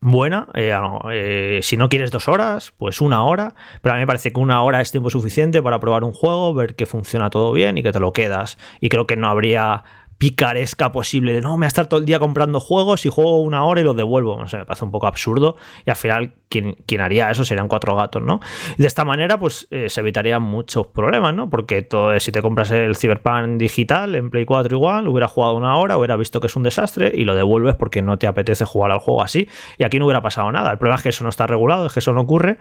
buena. 0.03 0.47
Eh, 0.53 0.73
eh, 1.11 1.59
si 1.63 1.77
no 1.77 1.89
quieres 1.89 2.11
dos 2.11 2.27
horas, 2.27 2.73
pues 2.77 3.01
una 3.01 3.23
hora. 3.23 3.55
Pero 3.81 3.93
a 3.93 3.95
mí 3.95 4.01
me 4.01 4.07
parece 4.07 4.31
que 4.31 4.39
una 4.39 4.61
hora 4.61 4.81
es 4.81 4.91
tiempo 4.91 5.09
suficiente 5.09 5.61
para 5.61 5.79
probar 5.79 6.03
un 6.03 6.13
juego, 6.13 6.53
ver 6.53 6.75
que 6.75 6.85
funciona 6.85 7.29
todo 7.29 7.53
bien 7.53 7.77
y 7.77 7.83
que 7.83 7.91
te 7.91 7.99
lo 7.99 8.13
quedas. 8.13 8.57
Y 8.79 8.89
creo 8.89 9.07
que 9.07 9.15
no 9.15 9.27
habría 9.27 9.83
picaresca 10.17 10.91
posible 10.91 11.33
de 11.33 11.41
no, 11.41 11.51
me 11.51 11.57
voy 11.57 11.65
a 11.65 11.67
estar 11.67 11.87
todo 11.87 11.99
el 11.99 12.05
día 12.05 12.19
comprando 12.19 12.59
juegos 12.59 13.05
y 13.05 13.09
juego 13.09 13.41
una 13.41 13.65
hora 13.65 13.81
y 13.81 13.83
los 13.83 13.95
devuelvo. 13.95 14.37
No 14.37 14.45
me 14.51 14.65
parece 14.65 14.85
un 14.85 14.91
poco 14.91 15.07
absurdo. 15.07 15.57
Y 15.85 15.89
al 15.89 15.95
final, 15.95 16.33
quien, 16.49 16.75
quien 16.85 17.01
haría 17.01 17.29
eso 17.31 17.45
serían 17.45 17.67
cuatro 17.67 17.95
gatos, 17.95 18.21
¿no? 18.21 18.39
De 18.77 18.87
esta 18.87 19.05
manera, 19.05 19.39
pues 19.39 19.67
eh, 19.71 19.89
se 19.89 20.01
evitarían 20.01 20.41
muchos 20.41 20.87
problemas, 20.87 21.33
¿no? 21.33 21.49
Porque 21.49 21.81
todo, 21.81 22.17
si 22.19 22.31
te 22.31 22.41
compras 22.41 22.71
el 22.71 22.95
Cyberpunk 22.95 23.57
digital 23.57 24.15
en 24.15 24.29
Play 24.29 24.45
4 24.45 24.75
igual, 24.75 25.07
hubiera 25.07 25.27
jugado 25.27 25.55
una 25.55 25.77
hora, 25.77 25.97
hubiera 25.97 26.15
visto 26.15 26.39
que 26.39 26.47
es 26.47 26.55
un 26.55 26.63
desastre 26.63 27.11
y 27.13 27.25
lo 27.25 27.35
devuelves 27.35 27.75
porque 27.75 28.01
no 28.01 28.17
te 28.17 28.27
apetece 28.27 28.65
jugar 28.65 28.91
al 28.91 28.99
juego 28.99 29.21
así. 29.21 29.47
Y 29.77 29.83
aquí 29.83 29.99
no 29.99 30.05
hubiera 30.05 30.21
pasado 30.21 30.51
nada. 30.51 30.71
El 30.71 30.77
problema 30.77 30.97
es 30.97 31.03
que 31.03 31.09
eso 31.09 31.23
no 31.23 31.29
está 31.29 31.47
regulado, 31.47 31.87
es 31.87 31.93
que 31.93 31.99
eso 31.99 32.13
no 32.13 32.21
ocurre. 32.21 32.57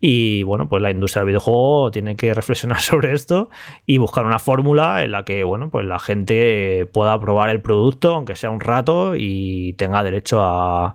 Y 0.00 0.42
bueno, 0.42 0.68
pues 0.68 0.82
la 0.82 0.90
industria 0.90 1.20
del 1.20 1.28
videojuego 1.28 1.90
tiene 1.90 2.16
que 2.16 2.34
reflexionar 2.34 2.80
sobre 2.80 3.12
esto 3.12 3.48
y 3.86 3.98
buscar 3.98 4.26
una 4.26 4.38
fórmula 4.38 5.04
en 5.04 5.12
la 5.12 5.24
que, 5.24 5.44
bueno, 5.44 5.70
pues 5.70 5.86
la 5.86 5.98
gente 5.98 6.88
pueda 6.96 7.20
probar 7.20 7.50
el 7.50 7.60
producto, 7.60 8.14
aunque 8.14 8.36
sea 8.36 8.48
un 8.48 8.58
rato, 8.58 9.12
y 9.14 9.74
tenga 9.74 10.02
derecho 10.02 10.40
a, 10.40 10.94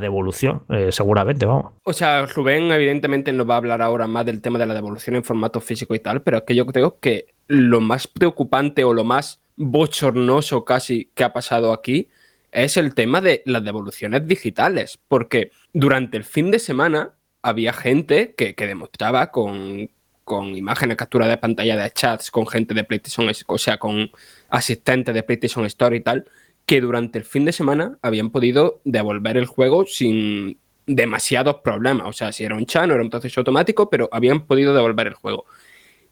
devolución, 0.00 0.62
eh, 0.70 0.88
seguramente, 0.92 1.44
vamos. 1.44 1.74
O 1.82 1.92
sea, 1.92 2.24
Rubén 2.24 2.72
evidentemente 2.72 3.34
nos 3.34 3.46
va 3.46 3.54
a 3.54 3.56
hablar 3.58 3.82
ahora 3.82 4.06
más 4.06 4.24
del 4.24 4.40
tema 4.40 4.58
de 4.58 4.64
la 4.64 4.72
devolución 4.72 5.14
en 5.14 5.24
formato 5.24 5.60
físico 5.60 5.94
y 5.94 5.98
tal, 5.98 6.22
pero 6.22 6.38
es 6.38 6.44
que 6.44 6.54
yo 6.54 6.64
creo 6.64 6.98
que 7.00 7.26
lo 7.48 7.82
más 7.82 8.06
preocupante 8.06 8.82
o 8.82 8.94
lo 8.94 9.04
más 9.04 9.42
bochornoso 9.56 10.64
casi 10.64 11.10
que 11.14 11.24
ha 11.24 11.34
pasado 11.34 11.74
aquí 11.74 12.08
es 12.50 12.78
el 12.78 12.94
tema 12.94 13.20
de 13.20 13.42
las 13.44 13.62
devoluciones 13.62 14.26
digitales, 14.26 14.98
porque 15.06 15.50
durante 15.74 16.16
el 16.16 16.24
fin 16.24 16.50
de 16.50 16.60
semana 16.60 17.10
había 17.42 17.74
gente 17.74 18.34
que, 18.34 18.54
que 18.54 18.66
demostraba 18.66 19.30
con, 19.30 19.90
con 20.24 20.56
imágenes, 20.56 20.96
captura 20.96 21.26
de 21.28 21.36
pantalla 21.36 21.76
de 21.76 21.90
chats 21.90 22.30
con 22.30 22.46
gente 22.46 22.72
de 22.72 22.84
PlayStation, 22.84 23.30
o 23.46 23.58
sea, 23.58 23.76
con 23.76 24.10
asistentes 24.52 25.14
de 25.14 25.24
PlayStation 25.24 25.64
Store 25.66 25.96
y 25.96 26.00
tal, 26.00 26.26
que 26.64 26.80
durante 26.80 27.18
el 27.18 27.24
fin 27.24 27.44
de 27.44 27.52
semana 27.52 27.98
habían 28.02 28.30
podido 28.30 28.80
devolver 28.84 29.36
el 29.36 29.46
juego 29.46 29.84
sin 29.86 30.58
demasiados 30.86 31.56
problemas. 31.64 32.06
O 32.06 32.12
sea, 32.12 32.30
si 32.30 32.44
era 32.44 32.54
un 32.54 32.66
chat, 32.66 32.86
no 32.86 32.94
era 32.94 33.02
un 33.02 33.10
proceso 33.10 33.40
automático, 33.40 33.90
pero 33.90 34.08
habían 34.12 34.46
podido 34.46 34.74
devolver 34.74 35.08
el 35.08 35.14
juego. 35.14 35.46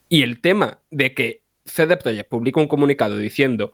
Y 0.09 0.23
el 0.23 0.41
tema 0.41 0.81
de 0.91 1.15
que 1.15 1.43
CD 1.65 1.97
Projekt 1.97 2.29
publica 2.29 2.61
un 2.61 2.67
comunicado 2.67 3.17
diciendo 3.17 3.73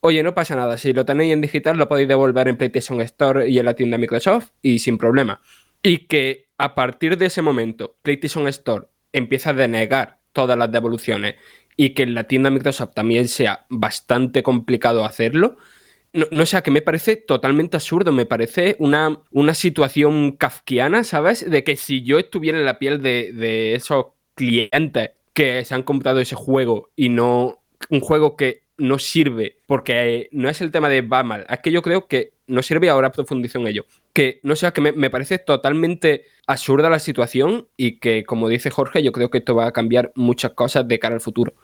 oye, 0.00 0.22
no 0.22 0.34
pasa 0.34 0.56
nada, 0.56 0.78
si 0.78 0.92
lo 0.92 1.04
tenéis 1.04 1.32
en 1.32 1.40
digital 1.40 1.76
lo 1.76 1.88
podéis 1.88 2.08
devolver 2.08 2.48
en 2.48 2.56
PlayStation 2.56 3.00
Store 3.02 3.48
y 3.48 3.58
en 3.58 3.66
la 3.66 3.74
tienda 3.74 3.98
Microsoft 3.98 4.50
y 4.62 4.78
sin 4.78 4.98
problema. 4.98 5.40
Y 5.82 6.06
que 6.06 6.48
a 6.58 6.74
partir 6.74 7.16
de 7.16 7.26
ese 7.26 7.42
momento 7.42 7.96
PlayStation 8.02 8.48
Store 8.48 8.86
empieza 9.12 9.50
a 9.50 9.54
denegar 9.54 10.20
todas 10.32 10.56
las 10.56 10.70
devoluciones 10.70 11.36
y 11.80 11.94
que 11.94 12.02
en 12.02 12.12
la 12.12 12.24
tienda 12.24 12.50
Microsoft 12.50 12.92
también 12.92 13.26
sea 13.26 13.64
bastante 13.70 14.42
complicado 14.42 15.02
hacerlo, 15.06 15.56
no, 16.12 16.26
no 16.30 16.44
sé, 16.44 16.62
que 16.62 16.70
me 16.70 16.82
parece 16.82 17.16
totalmente 17.16 17.78
absurdo, 17.78 18.12
me 18.12 18.26
parece 18.26 18.76
una, 18.80 19.22
una 19.30 19.54
situación 19.54 20.32
kafkiana, 20.32 21.04
¿sabes? 21.04 21.48
De 21.48 21.64
que 21.64 21.76
si 21.76 22.02
yo 22.02 22.18
estuviera 22.18 22.58
en 22.58 22.66
la 22.66 22.78
piel 22.78 23.00
de, 23.00 23.32
de 23.32 23.74
esos 23.74 24.08
clientes 24.34 25.12
que 25.32 25.64
se 25.64 25.74
han 25.74 25.82
comprado 25.82 26.20
ese 26.20 26.34
juego 26.34 26.90
y 26.96 27.08
no 27.08 27.62
un 27.88 28.00
juego 28.00 28.36
que 28.36 28.64
no 28.76 28.98
sirve, 28.98 29.56
porque 29.64 30.28
no 30.32 30.50
es 30.50 30.60
el 30.60 30.72
tema 30.72 30.90
de 30.90 31.00
va 31.00 31.22
mal, 31.22 31.46
es 31.48 31.60
que 31.60 31.72
yo 31.72 31.80
creo 31.80 32.06
que 32.06 32.34
no 32.46 32.60
sirve 32.62 32.90
ahora 32.90 33.10
profundizo 33.10 33.58
en 33.58 33.68
ello. 33.68 33.86
Que 34.12 34.40
no 34.42 34.56
sé, 34.56 34.72
que 34.72 34.80
me, 34.80 35.10
parece 35.10 35.38
totalmente 35.38 36.24
absurda 36.46 36.90
la 36.90 36.98
situación 36.98 37.68
y 37.76 38.00
que, 38.00 38.24
como 38.24 38.48
dice 38.48 38.70
Jorge, 38.70 39.02
yo 39.02 39.12
creo 39.12 39.30
que 39.30 39.38
esto 39.38 39.54
va 39.54 39.66
a 39.66 39.72
cambiar 39.72 40.12
muchas 40.14 40.52
cosas 40.52 40.88
de 40.88 40.98
cara 40.98 41.14
al 41.14 41.20
futuro. 41.20 41.54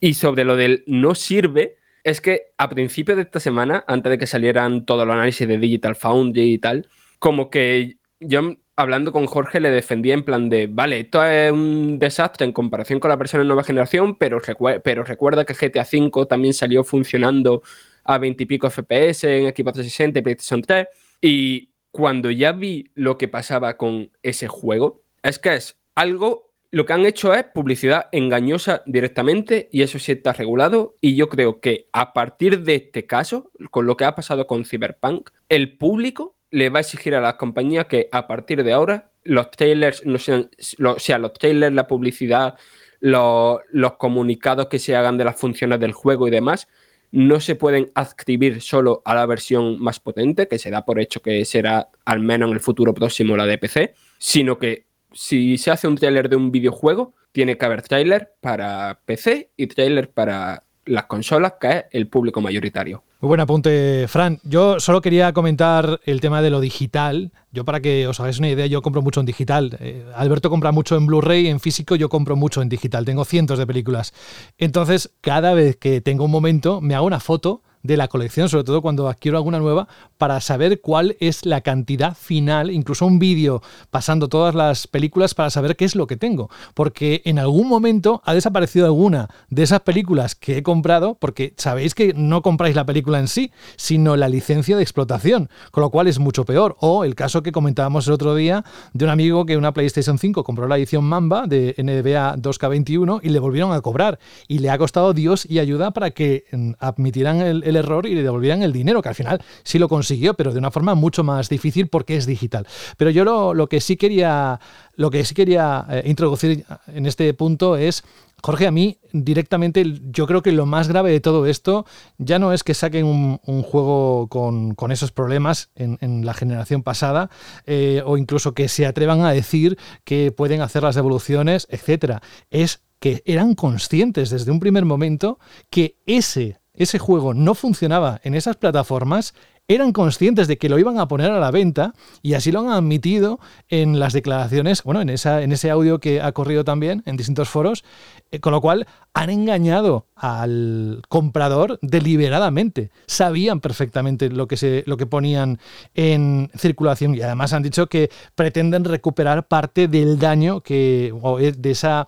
Y 0.00 0.14
sobre 0.14 0.44
lo 0.44 0.56
del 0.56 0.84
no 0.86 1.14
sirve, 1.14 1.76
es 2.04 2.20
que 2.20 2.52
a 2.56 2.68
principios 2.68 3.16
de 3.16 3.22
esta 3.22 3.40
semana, 3.40 3.84
antes 3.88 4.10
de 4.10 4.18
que 4.18 4.26
salieran 4.26 4.86
todos 4.86 5.06
los 5.06 5.14
análisis 5.14 5.46
de 5.48 5.58
Digital 5.58 5.96
Foundry 5.96 6.52
y 6.54 6.58
tal, 6.58 6.88
como 7.18 7.50
que 7.50 7.96
yo 8.20 8.56
hablando 8.76 9.10
con 9.10 9.26
Jorge 9.26 9.58
le 9.58 9.70
defendía 9.70 10.14
en 10.14 10.22
plan 10.22 10.48
de, 10.48 10.68
vale, 10.68 11.00
esto 11.00 11.24
es 11.24 11.50
un 11.50 11.98
desastre 11.98 12.46
en 12.46 12.52
comparación 12.52 13.00
con 13.00 13.08
la 13.08 13.16
versión 13.16 13.42
de 13.42 13.46
nueva 13.46 13.64
generación, 13.64 14.14
pero, 14.16 14.40
pero 14.84 15.02
recuerda 15.02 15.44
que 15.44 15.54
GTA 15.54 15.82
V 15.82 16.26
también 16.26 16.54
salió 16.54 16.84
funcionando 16.84 17.62
a 18.04 18.18
20 18.18 18.42
y 18.42 18.46
pico 18.46 18.70
FPS 18.70 19.24
en 19.24 19.48
Xbox 19.48 19.74
360 19.74 20.18
y 20.18 20.22
PlayStation 20.22 20.62
3. 20.62 20.86
Y 21.20 21.68
cuando 21.98 22.30
ya 22.30 22.52
vi 22.52 22.92
lo 22.94 23.18
que 23.18 23.26
pasaba 23.26 23.76
con 23.76 24.12
ese 24.22 24.46
juego, 24.46 25.02
es 25.24 25.40
que 25.40 25.56
es 25.56 25.76
algo, 25.96 26.52
lo 26.70 26.86
que 26.86 26.92
han 26.92 27.04
hecho 27.04 27.34
es 27.34 27.42
publicidad 27.42 28.06
engañosa 28.12 28.84
directamente 28.86 29.68
y 29.72 29.82
eso 29.82 29.98
sí 29.98 30.12
está 30.12 30.32
regulado. 30.32 30.94
Y 31.00 31.16
yo 31.16 31.28
creo 31.28 31.58
que 31.60 31.88
a 31.92 32.12
partir 32.12 32.62
de 32.62 32.76
este 32.76 33.04
caso, 33.04 33.50
con 33.72 33.86
lo 33.86 33.96
que 33.96 34.04
ha 34.04 34.14
pasado 34.14 34.46
con 34.46 34.64
Cyberpunk, 34.64 35.30
el 35.48 35.76
público 35.76 36.36
le 36.52 36.70
va 36.70 36.78
a 36.78 36.82
exigir 36.82 37.16
a 37.16 37.20
las 37.20 37.34
compañías 37.34 37.86
que 37.86 38.08
a 38.12 38.28
partir 38.28 38.62
de 38.62 38.72
ahora 38.72 39.10
los 39.24 39.50
trailers, 39.50 40.06
no 40.06 40.18
sean, 40.18 40.50
lo, 40.76 41.00
sea, 41.00 41.18
los 41.18 41.32
trailers, 41.32 41.74
la 41.74 41.88
publicidad, 41.88 42.54
los, 43.00 43.60
comunicados 43.98 44.68
que 44.68 44.78
se 44.78 44.94
hagan 44.94 45.18
de 45.18 45.24
las 45.24 45.34
funciones 45.34 45.80
del 45.80 45.94
juego 45.94 46.28
y 46.28 46.30
demás, 46.30 46.68
no 47.10 47.40
se 47.40 47.54
pueden 47.54 47.90
adscribir 47.94 48.60
solo 48.60 49.02
a 49.04 49.14
la 49.14 49.26
versión 49.26 49.80
más 49.80 50.00
potente, 50.00 50.48
que 50.48 50.58
se 50.58 50.70
da 50.70 50.84
por 50.84 51.00
hecho 51.00 51.22
que 51.22 51.44
será 51.44 51.88
al 52.04 52.20
menos 52.20 52.48
en 52.48 52.54
el 52.54 52.60
futuro 52.60 52.94
próximo 52.94 53.36
la 53.36 53.46
de 53.46 53.58
PC, 53.58 53.94
sino 54.18 54.58
que 54.58 54.86
si 55.12 55.56
se 55.58 55.70
hace 55.70 55.88
un 55.88 55.96
trailer 55.96 56.28
de 56.28 56.36
un 56.36 56.50
videojuego, 56.50 57.14
tiene 57.32 57.56
que 57.56 57.64
haber 57.64 57.82
trailer 57.82 58.34
para 58.40 59.00
PC 59.04 59.52
y 59.56 59.66
trailer 59.66 60.10
para 60.10 60.64
las 60.88 61.04
consolas, 61.04 61.54
que 61.60 61.70
es 61.70 61.84
el 61.92 62.08
público 62.08 62.40
mayoritario. 62.40 63.02
Muy 63.20 63.28
buen 63.28 63.40
apunte, 63.40 64.06
Fran. 64.06 64.38
Yo 64.44 64.78
solo 64.78 65.00
quería 65.00 65.32
comentar 65.32 66.00
el 66.04 66.20
tema 66.20 66.40
de 66.40 66.50
lo 66.50 66.60
digital. 66.60 67.32
Yo 67.50 67.64
para 67.64 67.80
que 67.80 68.06
os 68.06 68.20
hagáis 68.20 68.38
una 68.38 68.48
idea, 68.48 68.66
yo 68.66 68.80
compro 68.80 69.02
mucho 69.02 69.18
en 69.18 69.26
digital. 69.26 69.76
Eh, 69.80 70.06
Alberto 70.14 70.50
compra 70.50 70.70
mucho 70.70 70.96
en 70.96 71.06
Blu-ray, 71.06 71.48
en 71.48 71.58
físico, 71.58 71.96
yo 71.96 72.08
compro 72.08 72.36
mucho 72.36 72.62
en 72.62 72.68
digital. 72.68 73.04
Tengo 73.04 73.24
cientos 73.24 73.58
de 73.58 73.66
películas. 73.66 74.14
Entonces, 74.56 75.10
cada 75.20 75.52
vez 75.54 75.76
que 75.76 76.00
tengo 76.00 76.24
un 76.24 76.30
momento, 76.30 76.80
me 76.80 76.94
hago 76.94 77.06
una 77.06 77.18
foto 77.18 77.62
de 77.82 77.96
la 77.96 78.08
colección, 78.08 78.48
sobre 78.48 78.64
todo 78.64 78.82
cuando 78.82 79.08
adquiero 79.08 79.38
alguna 79.38 79.58
nueva, 79.58 79.88
para 80.16 80.40
saber 80.40 80.80
cuál 80.80 81.16
es 81.20 81.46
la 81.46 81.60
cantidad 81.60 82.16
final, 82.16 82.70
incluso 82.70 83.06
un 83.06 83.18
vídeo 83.18 83.62
pasando 83.90 84.28
todas 84.28 84.54
las 84.54 84.86
películas 84.86 85.34
para 85.34 85.50
saber 85.50 85.76
qué 85.76 85.84
es 85.84 85.94
lo 85.94 86.06
que 86.06 86.16
tengo. 86.16 86.50
Porque 86.74 87.22
en 87.24 87.38
algún 87.38 87.68
momento 87.68 88.22
ha 88.24 88.34
desaparecido 88.34 88.86
alguna 88.86 89.28
de 89.48 89.62
esas 89.62 89.80
películas 89.80 90.34
que 90.34 90.58
he 90.58 90.62
comprado, 90.62 91.16
porque 91.20 91.54
sabéis 91.56 91.94
que 91.94 92.14
no 92.14 92.42
compráis 92.42 92.76
la 92.76 92.86
película 92.86 93.18
en 93.18 93.28
sí, 93.28 93.52
sino 93.76 94.16
la 94.16 94.28
licencia 94.28 94.76
de 94.76 94.82
explotación, 94.82 95.48
con 95.70 95.82
lo 95.82 95.90
cual 95.90 96.08
es 96.08 96.18
mucho 96.18 96.44
peor. 96.44 96.76
O 96.80 97.04
el 97.04 97.14
caso 97.14 97.42
que 97.42 97.52
comentábamos 97.52 98.06
el 98.06 98.14
otro 98.14 98.34
día 98.34 98.64
de 98.92 99.04
un 99.04 99.10
amigo 99.10 99.46
que 99.46 99.56
una 99.56 99.72
PlayStation 99.72 100.18
5 100.18 100.44
compró 100.44 100.66
la 100.68 100.76
edición 100.76 101.04
Mamba 101.04 101.46
de 101.46 101.74
NBA 101.78 102.36
2K21 102.36 103.20
y 103.22 103.28
le 103.30 103.38
volvieron 103.38 103.72
a 103.72 103.80
cobrar. 103.80 104.18
Y 104.46 104.58
le 104.58 104.70
ha 104.70 104.78
costado 104.78 105.14
Dios 105.14 105.46
y 105.48 105.58
ayuda 105.58 105.92
para 105.92 106.10
que 106.10 106.44
mm, 106.52 106.72
admitieran 106.78 107.40
el, 107.40 107.67
el 107.68 107.76
error 107.76 108.06
y 108.06 108.14
le 108.14 108.22
devolvieran 108.22 108.62
el 108.62 108.72
dinero, 108.72 109.02
que 109.02 109.08
al 109.08 109.14
final 109.14 109.42
sí 109.62 109.78
lo 109.78 109.88
consiguió, 109.88 110.34
pero 110.34 110.52
de 110.52 110.58
una 110.58 110.70
forma 110.70 110.94
mucho 110.94 111.24
más 111.24 111.48
difícil 111.48 111.88
porque 111.88 112.16
es 112.16 112.26
digital. 112.26 112.66
Pero 112.96 113.10
yo 113.10 113.24
lo, 113.24 113.54
lo 113.54 113.68
que 113.68 113.80
sí 113.80 113.96
quería, 113.96 114.60
lo 114.94 115.10
que 115.10 115.24
sí 115.24 115.34
quería 115.34 115.86
eh, 115.90 116.02
introducir 116.06 116.64
en 116.86 117.06
este 117.06 117.32
punto 117.34 117.76
es 117.76 118.04
Jorge, 118.40 118.68
a 118.68 118.70
mí 118.70 118.98
directamente 119.12 119.84
yo 120.10 120.26
creo 120.26 120.42
que 120.42 120.52
lo 120.52 120.64
más 120.64 120.86
grave 120.86 121.10
de 121.10 121.20
todo 121.20 121.46
esto 121.46 121.86
ya 122.18 122.38
no 122.38 122.52
es 122.52 122.62
que 122.62 122.74
saquen 122.74 123.04
un, 123.04 123.62
juego 123.62 124.28
con, 124.28 124.74
con, 124.74 124.92
esos 124.92 125.10
problemas 125.10 125.70
en, 125.74 125.98
en 126.00 126.24
la 126.24 126.34
generación 126.34 126.84
pasada 126.84 127.30
eh, 127.66 128.02
o 128.06 128.16
incluso 128.16 128.54
que 128.54 128.68
se 128.68 128.86
atrevan 128.86 129.22
a 129.22 129.32
decir 129.32 129.76
que 130.04 130.30
pueden 130.30 130.60
hacer 130.60 130.84
las 130.84 130.94
devoluciones, 130.94 131.66
etcétera. 131.68 132.22
Es 132.50 132.82
que 133.00 133.22
eran 133.26 133.54
conscientes 133.54 134.30
desde 134.30 134.52
un 134.52 134.60
primer 134.60 134.84
momento 134.84 135.38
que 135.68 135.96
ese 136.06 136.57
ese 136.78 136.98
juego 136.98 137.34
no 137.34 137.54
funcionaba 137.54 138.20
en 138.24 138.34
esas 138.34 138.56
plataformas, 138.56 139.34
eran 139.70 139.92
conscientes 139.92 140.48
de 140.48 140.56
que 140.56 140.70
lo 140.70 140.78
iban 140.78 140.98
a 140.98 141.08
poner 141.08 141.30
a 141.30 141.38
la 141.38 141.50
venta 141.50 141.92
y 142.22 142.32
así 142.32 142.50
lo 142.50 142.60
han 142.60 142.70
admitido 142.70 143.38
en 143.68 144.00
las 144.00 144.14
declaraciones, 144.14 144.82
bueno, 144.82 145.02
en, 145.02 145.10
esa, 145.10 145.42
en 145.42 145.52
ese 145.52 145.70
audio 145.70 145.98
que 145.98 146.22
ha 146.22 146.32
corrido 146.32 146.64
también 146.64 147.02
en 147.04 147.18
distintos 147.18 147.50
foros, 147.50 147.84
eh, 148.30 148.40
con 148.40 148.52
lo 148.52 148.62
cual 148.62 148.86
han 149.18 149.30
engañado 149.30 150.06
al 150.14 151.02
comprador 151.08 151.80
deliberadamente. 151.82 152.92
Sabían 153.06 153.58
perfectamente 153.58 154.30
lo 154.30 154.46
que, 154.46 154.56
se, 154.56 154.84
lo 154.86 154.96
que 154.96 155.06
ponían 155.06 155.58
en 155.96 156.52
circulación 156.56 157.16
y 157.16 157.22
además 157.22 157.52
han 157.52 157.64
dicho 157.64 157.88
que 157.88 158.10
pretenden 158.36 158.84
recuperar 158.84 159.48
parte 159.48 159.88
del 159.88 160.20
daño 160.20 160.60
que, 160.60 161.12
o 161.20 161.38
de 161.38 161.70
esa 161.70 162.06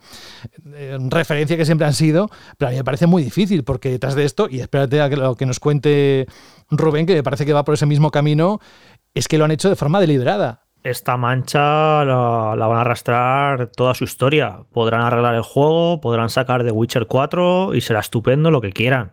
eh, 0.73 0.99
referencia 1.09 1.57
que 1.57 1.64
siempre 1.64 1.88
han 1.88 1.94
sido, 1.94 2.31
pero 2.57 2.68
a 2.68 2.70
mí 2.70 2.77
me 2.77 2.85
parece 2.85 3.09
muy 3.09 3.25
difícil 3.25 3.64
porque 3.64 3.90
detrás 3.90 4.14
de 4.14 4.25
esto, 4.25 4.46
y 4.49 4.61
espérate 4.61 5.01
a 5.01 5.09
lo 5.09 5.35
que 5.35 5.46
nos 5.46 5.59
cuente 5.59 6.29
Rubén, 6.70 7.07
que 7.07 7.14
me 7.14 7.25
parece 7.25 7.44
que 7.44 7.53
va 7.53 7.64
por 7.64 7.75
ese 7.75 7.87
mismo 7.87 8.12
camino, 8.12 8.61
es 9.14 9.27
que 9.27 9.37
lo 9.37 9.46
han 9.46 9.51
hecho 9.51 9.68
de 9.68 9.75
forma 9.75 9.99
deliberada. 9.99 10.62
Esta 10.83 11.19
mancha 11.19 12.05
la, 12.07 12.55
van 12.57 12.79
a 12.79 12.81
arrastrar 12.81 13.66
toda 13.66 13.95
su 13.95 14.05
historia. 14.05 14.61
Podrán 14.73 15.03
arreglar 15.03 15.35
el 15.35 15.43
juego, 15.43 16.01
podrán 16.01 16.31
sacar 16.31 16.64
The 16.64 16.71
Witcher 16.71 17.07
4 17.07 17.75
y 17.75 17.83
será 17.83 18.01
estupendo 18.01 18.51
lo 18.51 18.62
que 18.62 18.73
quieran. 18.73 19.12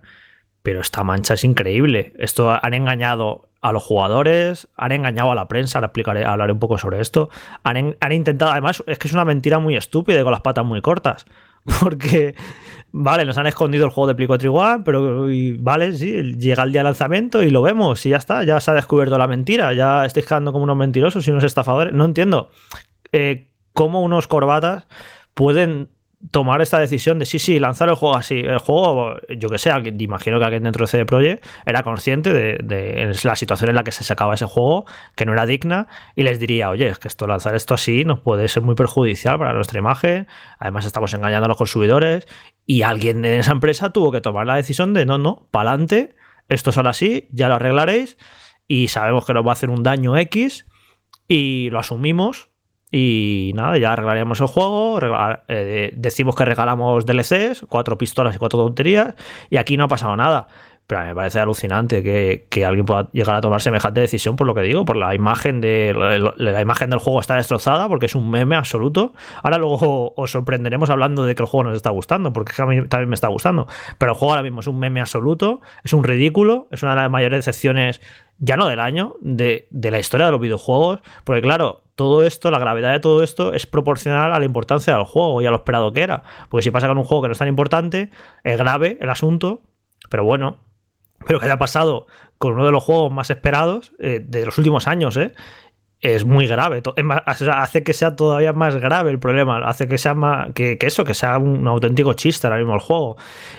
Pero 0.64 0.80
esta 0.80 1.04
mancha 1.04 1.34
es 1.34 1.44
increíble. 1.44 2.14
Esto 2.18 2.58
han 2.62 2.74
engañado 2.74 3.50
a 3.62 3.74
los 3.74 3.84
jugadores, 3.84 4.70
han 4.78 4.94
engañado 4.94 5.32
a 5.32 5.36
la 5.36 5.50
prensa, 5.50 5.80
ahora 5.80 5.88
explicaré, 5.88 6.24
hablaré 6.24 6.54
un 6.54 6.60
poco 6.60 6.78
sobre 6.78 7.02
esto. 7.02 7.30
Han, 7.64 7.98
han 8.00 8.12
intentado, 8.14 8.52
además, 8.52 8.82
es 8.88 8.98
que 8.98 9.10
es 9.10 9.14
una 9.14 9.26
mentira 9.26 9.60
muy 9.60 9.76
estúpida 9.76 10.22
y 10.22 10.24
con 10.24 10.32
las 10.32 10.42
patas 10.42 10.64
muy 10.64 10.82
cortas. 10.82 11.26
Porque 11.82 12.34
vale, 12.92 13.26
nos 13.26 13.38
han 13.38 13.48
escondido 13.48 13.86
el 13.86 13.92
juego 13.92 14.08
de 14.08 14.16
Play 14.16 14.28
4 14.28 14.48
igual, 14.48 14.84
pero 14.84 15.30
y, 15.30 15.58
vale, 15.58 15.94
sí, 15.94 16.36
llega 16.36 16.64
el 16.64 16.72
día 16.72 16.82
de 16.82 16.86
lanzamiento 16.86 17.44
y 17.44 17.50
lo 17.50 17.62
vemos 17.62 18.06
y 18.06 18.10
ya 18.10 18.18
está, 18.18 18.44
ya 18.44 18.60
se 18.60 18.72
ha 18.72 18.74
descubierto 18.74 19.18
la 19.18 19.28
mentira, 19.28 19.74
ya 19.74 20.06
estáis 20.06 20.26
quedando 20.26 20.52
como 20.52 20.64
unos 20.64 20.78
mentirosos 20.78 21.28
y 21.28 21.32
unos 21.32 21.44
estafadores. 21.44 21.94
No 21.94 22.06
entiendo 22.06 22.50
eh, 23.12 23.48
cómo 23.74 24.02
unos 24.02 24.28
corbatas 24.28 24.88
pueden 25.34 25.90
tomar 26.32 26.62
esta 26.62 26.80
decisión 26.80 27.20
de 27.20 27.26
sí, 27.26 27.40
sí, 27.40 27.60
lanzar 27.60 27.90
el 27.90 27.96
juego 27.96 28.16
así. 28.16 28.40
El 28.40 28.58
juego, 28.58 29.18
yo 29.38 29.50
que 29.50 29.58
sé, 29.58 29.72
imagino 30.00 30.40
que 30.40 30.46
alguien 30.46 30.64
dentro 30.64 30.86
de 30.86 30.92
CD 30.92 31.06
Projekt 31.06 31.46
era 31.66 31.84
consciente 31.84 32.34
de, 32.34 33.16
la 33.24 33.36
situación 33.36 33.70
en 33.70 33.76
la 33.76 33.84
que 33.84 33.92
se 33.92 34.04
sacaba 34.04 34.34
ese 34.34 34.46
juego, 34.46 34.86
que 35.16 35.26
no 35.26 35.34
era 35.34 35.46
digna, 35.46 35.88
y 36.16 36.24
les 36.24 36.40
diría, 36.40 36.70
oye, 36.70 36.88
es 36.88 37.00
que 37.00 37.08
esto 37.08 37.28
lanzar 37.28 37.56
esto 37.56 37.74
así 37.74 38.04
nos 38.04 38.20
puede 38.20 38.48
ser 38.48 38.64
muy 38.64 38.76
perjudicial 38.76 39.38
para 39.38 39.54
nuestra 39.54 39.80
imagen, 39.80 40.28
además 40.60 40.86
estamos 40.86 41.14
engañando 41.14 41.46
a 41.46 41.50
los 41.50 41.58
consumidores, 41.58 42.28
y 42.66 42.82
alguien 42.82 43.24
en 43.24 43.40
esa 43.40 43.52
empresa 43.52 43.92
tuvo 43.92 44.12
que 44.12 44.22
tomar 44.22 44.48
la 44.48 44.56
decisión 44.56 44.94
de 44.94 45.06
no, 45.06 45.18
no, 45.18 45.48
para 45.52 45.72
adelante, 45.72 46.16
esto 46.50 46.72
son 46.72 46.88
así, 46.88 47.28
ya 47.32 47.48
lo 47.48 47.56
arreglaréis, 47.56 48.18
y 48.68 48.88
sabemos 48.88 49.26
que 49.26 49.34
nos 49.34 49.46
va 49.46 49.52
a 49.52 49.54
hacer 49.54 49.70
un 49.70 49.84
daño 49.84 50.18
X, 50.18 50.66
y 51.28 51.70
lo 51.70 51.80
asumimos, 51.80 52.50
y 52.92 53.52
nada, 53.56 53.78
ya 53.78 53.94
arreglaríamos 53.94 54.40
el 54.40 54.48
juego, 54.48 55.00
eh, 55.48 55.92
decimos 55.96 56.36
que 56.36 56.46
regalamos 56.46 57.06
DLCs, 57.06 57.66
cuatro 57.68 57.98
pistolas 57.98 58.36
y 58.36 58.40
cuatro 58.40 58.60
tonterías, 58.60 59.16
y 59.50 59.58
aquí 59.58 59.76
no 59.76 59.86
ha 59.86 59.88
pasado 59.88 60.16
nada. 60.16 60.48
Pero 60.88 61.04
me 61.04 61.14
parece 61.16 61.42
alucinante 61.42 62.02
que, 62.02 62.48
que 62.50 62.66
alguien 62.66 62.86
pueda 62.86 63.10
llegar 63.12 63.36
a 63.36 63.42
tomar 63.42 63.62
semejante 63.62 64.00
decisión 64.00 64.38
por 64.38 64.48
lo 64.48 64.56
que 64.56 64.62
digo, 64.62 64.86
por 64.86 64.96
la 64.96 65.14
imagen 65.14 65.60
de 65.60 65.94
la, 66.38 66.62
imagen 66.62 66.90
del 66.90 67.00
juego 67.00 67.20
está 67.20 67.36
destrozada 67.36 67.90
porque 67.90 68.06
es 68.06 68.16
un 68.16 68.30
meme 68.30 68.56
absoluto. 68.56 69.14
Ahora 69.44 69.58
luego 69.58 70.14
os 70.16 70.32
sorprenderemos 70.32 70.90
hablando 70.90 71.26
de 71.26 71.36
que 71.36 71.44
el 71.44 71.48
juego 71.48 71.66
nos 71.66 71.76
está 71.76 71.90
gustando, 71.90 72.32
porque 72.32 72.54
a 72.62 72.66
mí 72.66 72.88
también 72.88 73.10
me 73.10 73.16
está 73.16 73.28
gustando. 73.28 73.68
Pero 73.98 74.14
el 74.14 74.18
juego 74.18 74.32
ahora 74.32 74.44
mismo 74.44 74.62
es 74.62 74.68
un 74.68 74.80
meme 74.80 75.02
absoluto, 75.02 75.60
es 75.84 75.92
un 75.92 76.06
ridículo, 76.06 76.70
es 76.72 76.82
una 76.84 76.96
de 76.96 77.02
las 77.02 77.12
mayores 77.12 77.46
decepciones 77.46 78.02
ya 78.40 78.56
no 78.56 78.68
del 78.68 78.80
año, 78.80 79.16
de, 79.20 79.68
de, 79.72 79.92
la 79.92 80.00
historia 80.00 80.28
de 80.28 80.32
los 80.32 80.40
videojuegos, 80.40 81.00
porque 81.24 81.42
claro, 81.42 81.82
todo 81.96 82.24
esto, 82.24 82.52
la 82.52 82.60
gravedad 82.60 82.94
de 82.94 83.00
todo 83.00 83.24
esto 83.24 83.54
es 83.54 83.66
proporcional 83.66 84.32
a 84.32 84.40
la 84.40 84.46
importancia 84.46 84.96
del 84.96 85.04
juego 85.04 85.42
y 85.42 85.48
a 85.48 85.50
lo 85.50 85.58
esperado 85.58 85.92
que 85.92 86.04
era. 86.04 86.22
Porque 86.48 86.64
si 86.64 86.72
pasa 86.72 86.88
con 86.88 87.00
un 87.00 87.04
juego 87.04 87.24
que 87.24 87.30
no 87.30 87.32
es 87.32 87.40
tan 87.40 87.48
importante, 87.48 88.12
es 88.44 88.58
grave 88.58 89.00
el 89.02 89.10
asunto, 89.10 89.64
pero 90.10 90.24
bueno, 90.24 90.60
pero 91.28 91.40
que 91.40 91.46
haya 91.46 91.58
pasado 91.58 92.08
con 92.38 92.54
uno 92.54 92.66
de 92.66 92.72
los 92.72 92.84
juegos 92.84 93.12
más 93.12 93.30
esperados 93.30 93.92
eh, 94.00 94.22
de 94.24 94.46
los 94.46 94.58
últimos 94.58 94.88
años, 94.88 95.18
¿eh? 95.18 95.34
es 96.00 96.26
muy 96.26 96.48
grave. 96.48 96.84
Hace 97.26 97.84
que 97.84 97.94
sea 97.94 98.16
todavía 98.16 98.54
más 98.54 98.76
grave 98.76 99.10
el 99.10 99.20
problema. 99.20 99.58
Hace 99.68 99.88
que 99.88 99.98
sea 99.98 100.14
más. 100.14 100.54
Que, 100.54 100.78
eso, 100.82 101.04
que 101.04 101.14
sea 101.14 101.38
un 101.38 101.68
auténtico 101.68 102.14
chiste 102.14 102.46
ahora 102.46 102.60
mismo 102.60 102.76
el 102.76 102.82
juego. 102.82 103.18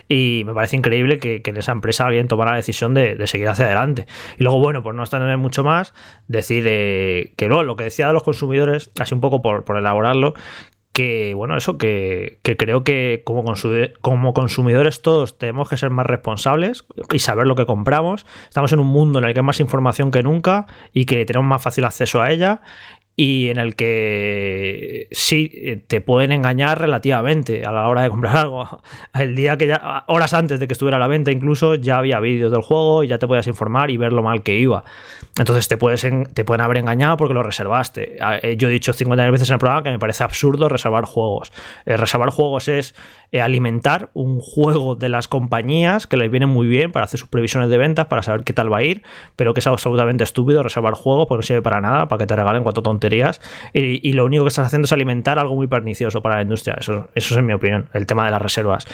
Y 0.09 0.45
me 0.47 0.55
parece 0.55 0.77
increíble 0.77 1.19
que, 1.19 1.43
en 1.45 1.57
esa 1.57 1.73
empresa 1.73 2.07
alguien 2.07 2.29
tomara 2.29 2.53
la 2.53 2.59
decisión 2.59 2.95
de, 2.95 3.27
seguir 3.27 3.49
hacia 3.49 3.67
adelante. 3.67 4.07
Y 4.39 4.45
luego, 4.45 4.61
bueno, 4.61 4.83
por 4.83 4.95
no 4.95 5.03
extender 5.03 5.37
mucho 5.37 5.65
más, 5.65 5.95
decir 6.29 6.65
eh, 6.69 7.33
que 7.37 7.49
no, 7.49 7.65
lo 7.65 7.77
que 7.77 7.85
decía 7.85 8.07
de 8.07 8.13
los 8.13 8.23
consumidores, 8.23 8.91
así 9.01 9.15
un 9.15 9.21
poco 9.21 9.43
por 9.43 9.77
elaborarlo, 9.77 10.35
que, 10.99 11.33
bueno, 11.33 11.57
eso, 11.57 11.79
que, 11.79 12.41
creo 12.43 12.83
que 12.83 13.23
como, 13.25 13.45
consumidores, 14.35 15.01
todos 15.01 15.39
tenemos 15.39 15.69
que 15.69 15.77
ser 15.77 15.91
más 15.91 16.07
responsables 16.07 16.87
y 17.13 17.21
saber 17.21 17.47
lo 17.47 17.55
que 17.55 17.67
compramos. 17.67 18.27
Estamos 18.49 18.73
en 18.73 18.81
un 18.81 18.89
mundo 18.89 19.21
en 19.21 19.25
el 19.25 19.33
que 19.33 19.39
hay 19.39 19.47
más 19.47 19.61
información 19.61 20.11
que 20.11 20.25
nunca 20.25 20.67
y 20.93 21.05
que 21.05 21.25
tenemos 21.25 21.49
más 21.49 21.63
fácil 21.63 21.85
acceso 21.85 22.21
a 22.21 22.33
ella 22.33 22.63
y 23.15 23.49
en 23.49 23.59
el 23.59 23.77
que 23.77 25.07
sí 25.13 25.85
te 25.87 26.01
pueden 26.01 26.33
engañar 26.33 26.81
relativamente 26.81 27.65
a 27.65 27.71
la 27.71 27.87
hora 27.87 28.03
de 28.03 28.11
comprar 28.11 28.37
algo. 28.39 28.81
El 29.15 29.37
día 29.37 29.57
que 29.57 29.69
ya, 29.69 30.03
horas 30.09 30.35
antes 30.35 30.59
de 30.59 30.67
que 30.67 30.73
estuviera 30.73 30.97
a 30.97 31.01
la 31.01 31.07
venta, 31.07 31.31
incluso 31.31 31.77
ya 31.77 31.99
había 31.99 32.19
vídeos 32.19 32.51
del 32.51 32.63
juego 32.63 33.05
y 33.05 33.09
ya 33.09 33.19
te 33.19 33.29
podías 33.29 33.47
informar 33.47 33.93
y 33.93 33.99
ver 33.99 34.13
lo 34.13 34.25
mal 34.25 34.43
que 34.43 34.59
iba. 34.59 34.83
Entonces 35.39 35.69
te, 35.69 35.77
pueden 35.77 36.61
haber 36.61 36.79
engañado 36.79 37.17
porque 37.17 37.35
lo 37.35 37.43
reservaste. 37.43 38.19
Yo 38.57 38.69
he 38.69 38.73
dicho 38.73 38.93
50 38.93 39.31
veces 39.31 39.49
en 39.49 39.55
el 39.55 39.59
programa 39.61 39.85
que 39.85 39.91
me 39.91 39.99
parece 39.99 40.25
absurdo 40.25 40.69
reservar 40.69 41.05
juegos. 41.05 41.53
reservar 41.87 42.31
juegos 42.31 42.69
es 42.69 42.95
alimentar 43.33 44.11
un 44.15 44.41
juego 44.41 44.97
de 44.97 45.09
las 45.09 45.29
compañías 45.29 46.07
que 46.07 46.17
les 46.17 46.31
viene 46.31 46.47
muy 46.47 46.67
bien 46.67 46.93
para 46.93 47.05
hacer 47.05 47.21
sus 47.21 47.29
previsiones 47.29 47.71
de 47.71 47.79
ventas, 47.79 48.07
para 48.07 48.23
saber 48.23 48.43
qué 48.43 48.53
tal 48.53 48.73
va 48.73 48.79
a 48.79 48.83
ir, 48.83 49.03
pero 49.37 49.55
que 49.55 49.61
es 49.61 49.67
absolutamente 49.67 50.25
estúpido 50.25 50.63
reservar 50.63 50.95
juegos 50.95 51.27
porque 51.29 51.39
no 51.39 51.43
sirve 51.43 51.63
para 51.63 51.81
nada, 51.81 52.09
para 52.09 52.19
que 52.19 52.27
te 52.27 52.35
regalen 52.35 52.63
cuatro 52.63 52.83
tonterías. 52.83 53.41
Y, 53.73 54.13
lo 54.13 54.25
único 54.25 54.45
que 54.45 54.49
estás 54.49 54.67
haciendo 54.67 54.87
es 54.87 54.93
alimentar 54.93 55.39
algo 55.39 55.55
muy 55.55 55.69
pernicioso 55.69 56.23
para 56.23 56.37
la 56.37 56.43
industria. 56.43 56.77
Eso, 56.81 57.09
eso 57.15 57.35
es 57.35 57.39
en 57.39 57.47
mi 57.47 57.53
opinión, 57.53 57.89
el 57.93 58.07
tema 58.07 58.25
de 58.25 58.33
las 58.33 58.43
reservas. 58.43 58.87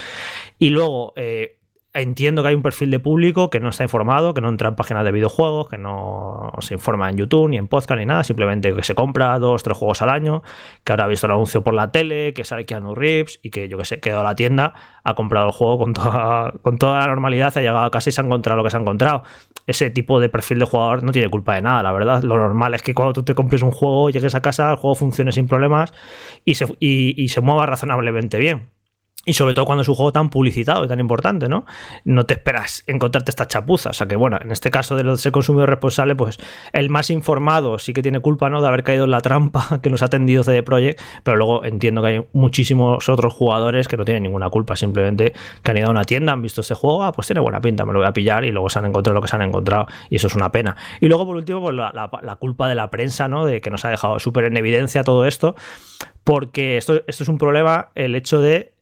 Y 0.59 0.70
luego, 0.70 1.14
eh, 1.16 1.57
entiendo 1.94 2.42
que 2.42 2.48
hay 2.48 2.54
un 2.57 2.62
perfil 2.62 2.90
de 2.90 2.98
público 2.98 3.50
que 3.50 3.61
no 3.61 3.68
está 3.68 3.85
informado, 3.85 4.35
que 4.35 4.40
no 4.40 4.48
entra 4.48 4.68
en 4.68 4.74
páginas 4.74 5.04
de 5.04 5.12
videojuegos, 5.12 5.68
que 5.68 5.78
no 5.78 6.52
se 6.59 6.74
informa 6.74 7.09
en 7.09 7.16
YouTube 7.16 7.48
ni 7.48 7.57
en 7.57 7.68
podcast 7.68 7.98
ni 7.98 8.04
nada, 8.04 8.24
simplemente 8.24 8.74
que 8.74 8.83
se 8.83 8.96
compra 8.96 9.38
dos, 9.38 9.62
tres 9.62 9.78
juegos 9.78 10.02
al 10.02 10.11
año, 10.11 10.42
que 10.83 10.92
ahora 10.92 11.04
ha 11.04 11.09
visto 11.09 11.26
el 11.26 11.33
anuncio 11.33 11.62
por 11.62 11.72
la 11.72 11.92
tele, 11.92 12.35
que 12.35 12.44
sale 12.44 12.66
Keanu 12.66 12.94
Reeves 12.96 13.38
y 13.42 13.50
que 13.50 13.68
yo 13.68 13.78
que 13.78 13.85
sé, 13.85 14.00
quedó 14.00 14.20
a 14.20 14.24
la 14.24 14.35
tienda, 14.35 14.74
ha 15.04 15.14
comprado 15.14 15.46
el 15.46 15.52
juego 15.52 15.78
con 15.78 15.92
toda, 15.92 16.52
con 16.62 16.78
toda 16.78 16.98
la 16.98 17.07
normalidad, 17.07 17.57
ha 17.57 17.61
llegado 17.61 17.85
a 17.85 17.90
casa 17.90 18.11
y 18.11 18.12
se 18.12 18.20
ha 18.20 18.24
encontrado 18.24 18.57
lo 18.59 18.64
que 18.64 18.70
se 18.70 18.76
ha 18.76 18.80
encontrado. 18.80 19.22
Ese 19.66 19.90
tipo 19.90 20.18
de 20.18 20.28
perfil 20.28 20.59
de 20.59 20.66
jugador 20.66 21.04
no 21.04 21.12
tiene 21.12 21.30
culpa 21.30 21.54
de 21.54 21.62
nada, 21.62 21.83
la 21.83 21.92
verdad. 21.92 22.22
Lo 22.24 22.37
normal 22.37 22.74
es 22.74 22.83
que 22.83 22.92
cuando 22.92 23.12
tú 23.12 23.22
te 23.22 23.35
compres 23.35 23.62
un 23.62 23.70
juego, 23.70 24.11
llegues 24.11 24.35
a 24.35 24.42
casa, 24.42 24.70
el 24.72 24.76
juego 24.76 24.96
funcione 24.96 25.30
sin 25.30 25.46
problemas 25.46 25.92
y 26.44 26.57
se, 26.57 26.66
y, 26.80 27.22
y 27.22 27.28
se 27.28 27.40
mueva 27.40 27.66
razonablemente 27.66 28.38
bien. 28.38 28.73
Y 29.24 29.34
sobre 29.34 29.54
todo 29.54 29.64
cuando 29.64 29.82
es 29.82 29.88
un 29.88 29.94
juego 29.94 30.12
tan 30.12 30.30
publicitado 30.30 30.84
y 30.84 30.88
tan 30.88 31.00
importante, 31.00 31.48
¿no? 31.48 31.64
No 32.04 32.26
te 32.26 32.34
esperas 32.34 32.84
encontrarte 32.87 33.30
esta 33.30 33.46
chapuza. 33.46 33.90
O 33.90 33.92
sea 33.92 34.06
que, 34.06 34.16
bueno, 34.16 34.38
en 34.40 34.50
este 34.50 34.70
caso 34.70 34.96
de 34.96 35.04
lo 35.04 35.12
de 35.12 35.18
ser 35.18 35.32
consumidor 35.32 35.70
responsable, 35.70 36.14
pues 36.14 36.38
el 36.72 36.90
más 36.90 37.10
informado 37.10 37.78
sí 37.78 37.92
que 37.92 38.02
tiene 38.02 38.20
culpa, 38.20 38.50
¿no? 38.50 38.60
De 38.60 38.68
haber 38.68 38.84
caído 38.84 39.04
en 39.04 39.10
la 39.10 39.20
trampa 39.20 39.78
que 39.82 39.90
nos 39.90 40.02
ha 40.02 40.08
tendido 40.08 40.44
CD 40.44 40.62
Projekt, 40.62 41.00
pero 41.22 41.37
luego 41.37 41.64
entiendo 41.64 42.02
que 42.02 42.08
hay 42.08 42.26
muchísimos 42.32 43.08
otros 43.08 43.32
jugadores 43.32 43.88
que 43.88 43.96
no 43.96 44.04
tienen 44.04 44.24
ninguna 44.24 44.50
culpa, 44.50 44.76
simplemente 44.76 45.32
que 45.62 45.70
han 45.70 45.78
ido 45.78 45.88
a 45.88 45.90
una 45.90 46.04
tienda, 46.04 46.32
han 46.32 46.42
visto 46.42 46.60
este 46.60 46.74
juego, 46.74 47.04
ah, 47.04 47.12
pues 47.12 47.26
tiene 47.26 47.40
buena 47.40 47.60
pinta, 47.60 47.84
me 47.84 47.92
lo 47.92 48.00
voy 48.00 48.08
a 48.08 48.12
pillar 48.12 48.44
y 48.44 48.50
luego 48.50 48.68
se 48.68 48.78
han 48.78 48.87
encontrado 48.87 49.14
lo 49.14 49.22
que 49.22 49.28
se 49.28 49.37
han 49.37 49.42
encontrado 49.42 49.87
y 50.10 50.16
eso 50.16 50.26
es 50.26 50.34
una 50.34 50.52
pena. 50.52 50.76
Y 51.00 51.08
luego, 51.08 51.26
por 51.26 51.37
último, 51.37 51.60
pues 51.60 51.74
la, 51.74 51.90
la, 51.94 52.10
la 52.22 52.37
culpa 52.37 52.68
de 52.68 52.74
la 52.74 52.90
prensa, 52.90 53.28
¿no? 53.28 53.46
De 53.46 53.60
que 53.60 53.70
nos 53.70 53.84
ha 53.84 53.90
dejado 53.90 54.18
súper 54.18 54.44
en 54.44 54.56
evidencia 54.56 55.04
todo 55.04 55.26
esto, 55.26 55.54
porque 56.24 56.76
esto, 56.76 57.02
esto 57.06 57.22
es 57.22 57.28
un 57.28 57.38
problema, 57.38 57.90
el 57.94 58.14
hecho 58.14 58.40
de 58.40 58.73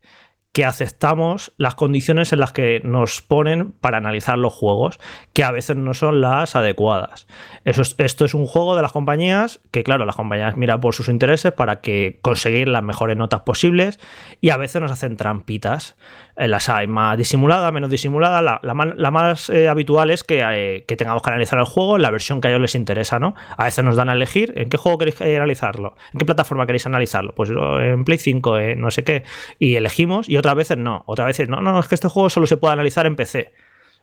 que 0.53 0.67
aceptamos 0.67 1.53
las 1.57 1.75
condiciones 1.75 2.33
en 2.33 2.41
las 2.41 2.53
que 2.53 2.81
nos 2.85 3.23
ponen 3.23 3.73
para 3.73 3.97
analizar 3.97 4.37
los 4.37 4.53
juegos, 4.53 5.01
que 5.33 5.45
a 5.45 5.51
veces 5.51 5.77
no 5.77 5.95
son 5.95 6.21
las 6.21 6.55
adecuadas. 6.55 7.27
Eso 7.65 7.81
es, 7.81 7.95
esto 7.97 8.27
es 8.27 8.35
un 8.35 8.47
juego 8.47 8.77
de 8.77 8.83
las 8.83 8.93
compañías 8.93 9.61
que, 9.71 9.83
claro, 9.83 10.05
las 10.05 10.17
compañías 10.17 10.57
miran 10.57 10.81
por 10.81 10.95
sus 10.95 11.09
intereses 11.09 11.53
para 11.53 11.81
que 11.81 12.19
conseguir 12.21 12.69
las 12.69 12.83
mejores 12.83 13.17
notas 13.17 13.41
posibles 13.43 13.99
y 14.43 14.51
a 14.51 14.59
veces 14.59 14.83
nos 14.83 14.93
hacen 14.93 15.17
trampitas. 15.17 15.97
Eh, 16.37 16.49
las 16.49 16.69
hay 16.69 16.87
más 16.87 17.19
disimuladas, 17.19 17.73
menos 17.73 17.91
disimuladas. 17.91 18.61
La, 18.63 19.11
más 19.11 19.51
eh, 19.51 19.69
habitual 19.69 20.11
es 20.11 20.25
que, 20.25 20.43
eh, 20.43 20.85
que, 20.87 20.97
tengamos 20.97 21.23
que 21.23 21.31
analizar 21.31 21.59
el 21.59 21.65
juego 21.65 21.97
en 21.97 22.03
la 22.03 22.11
versión 22.11 22.41
que 22.41 22.49
a 22.49 22.51
ellos 22.51 22.63
les 22.63 22.75
interesa, 22.75 23.19
¿no? 23.19 23.35
A 23.57 23.65
veces 23.65 23.85
nos 23.85 23.97
dan 23.97 24.09
a 24.09 24.15
elegir 24.15 24.53
en 24.57 24.69
qué 24.69 24.77
juego 24.77 24.99
queréis 24.99 25.21
analizarlo, 25.21 25.95
en 26.13 26.19
qué 26.19 26.25
plataforma 26.25 26.67
queréis 26.67 26.87
analizarlo. 26.87 27.35
Pues 27.35 27.51
en 27.51 28.05
Play 28.05 28.19
5, 28.19 28.59
no 28.77 28.91
sé 28.91 29.05
qué. 29.05 29.25
Y 29.59 29.77
elegimos, 29.77 30.29
y 30.29 30.37
otras 30.37 30.55
veces 30.55 30.79
no. 30.79 31.03
Otras 31.07 31.27
veces 31.27 31.49
no, 31.49 31.61
no, 31.61 31.79
es 31.79 31.89
que 31.89 31.95
este 31.95 32.09
juego 32.09 32.31
solo 32.31 32.47
se 32.47 32.57
puede 32.57 32.73
analizar 32.73 33.07
en 33.07 33.17
PC. 33.17 33.53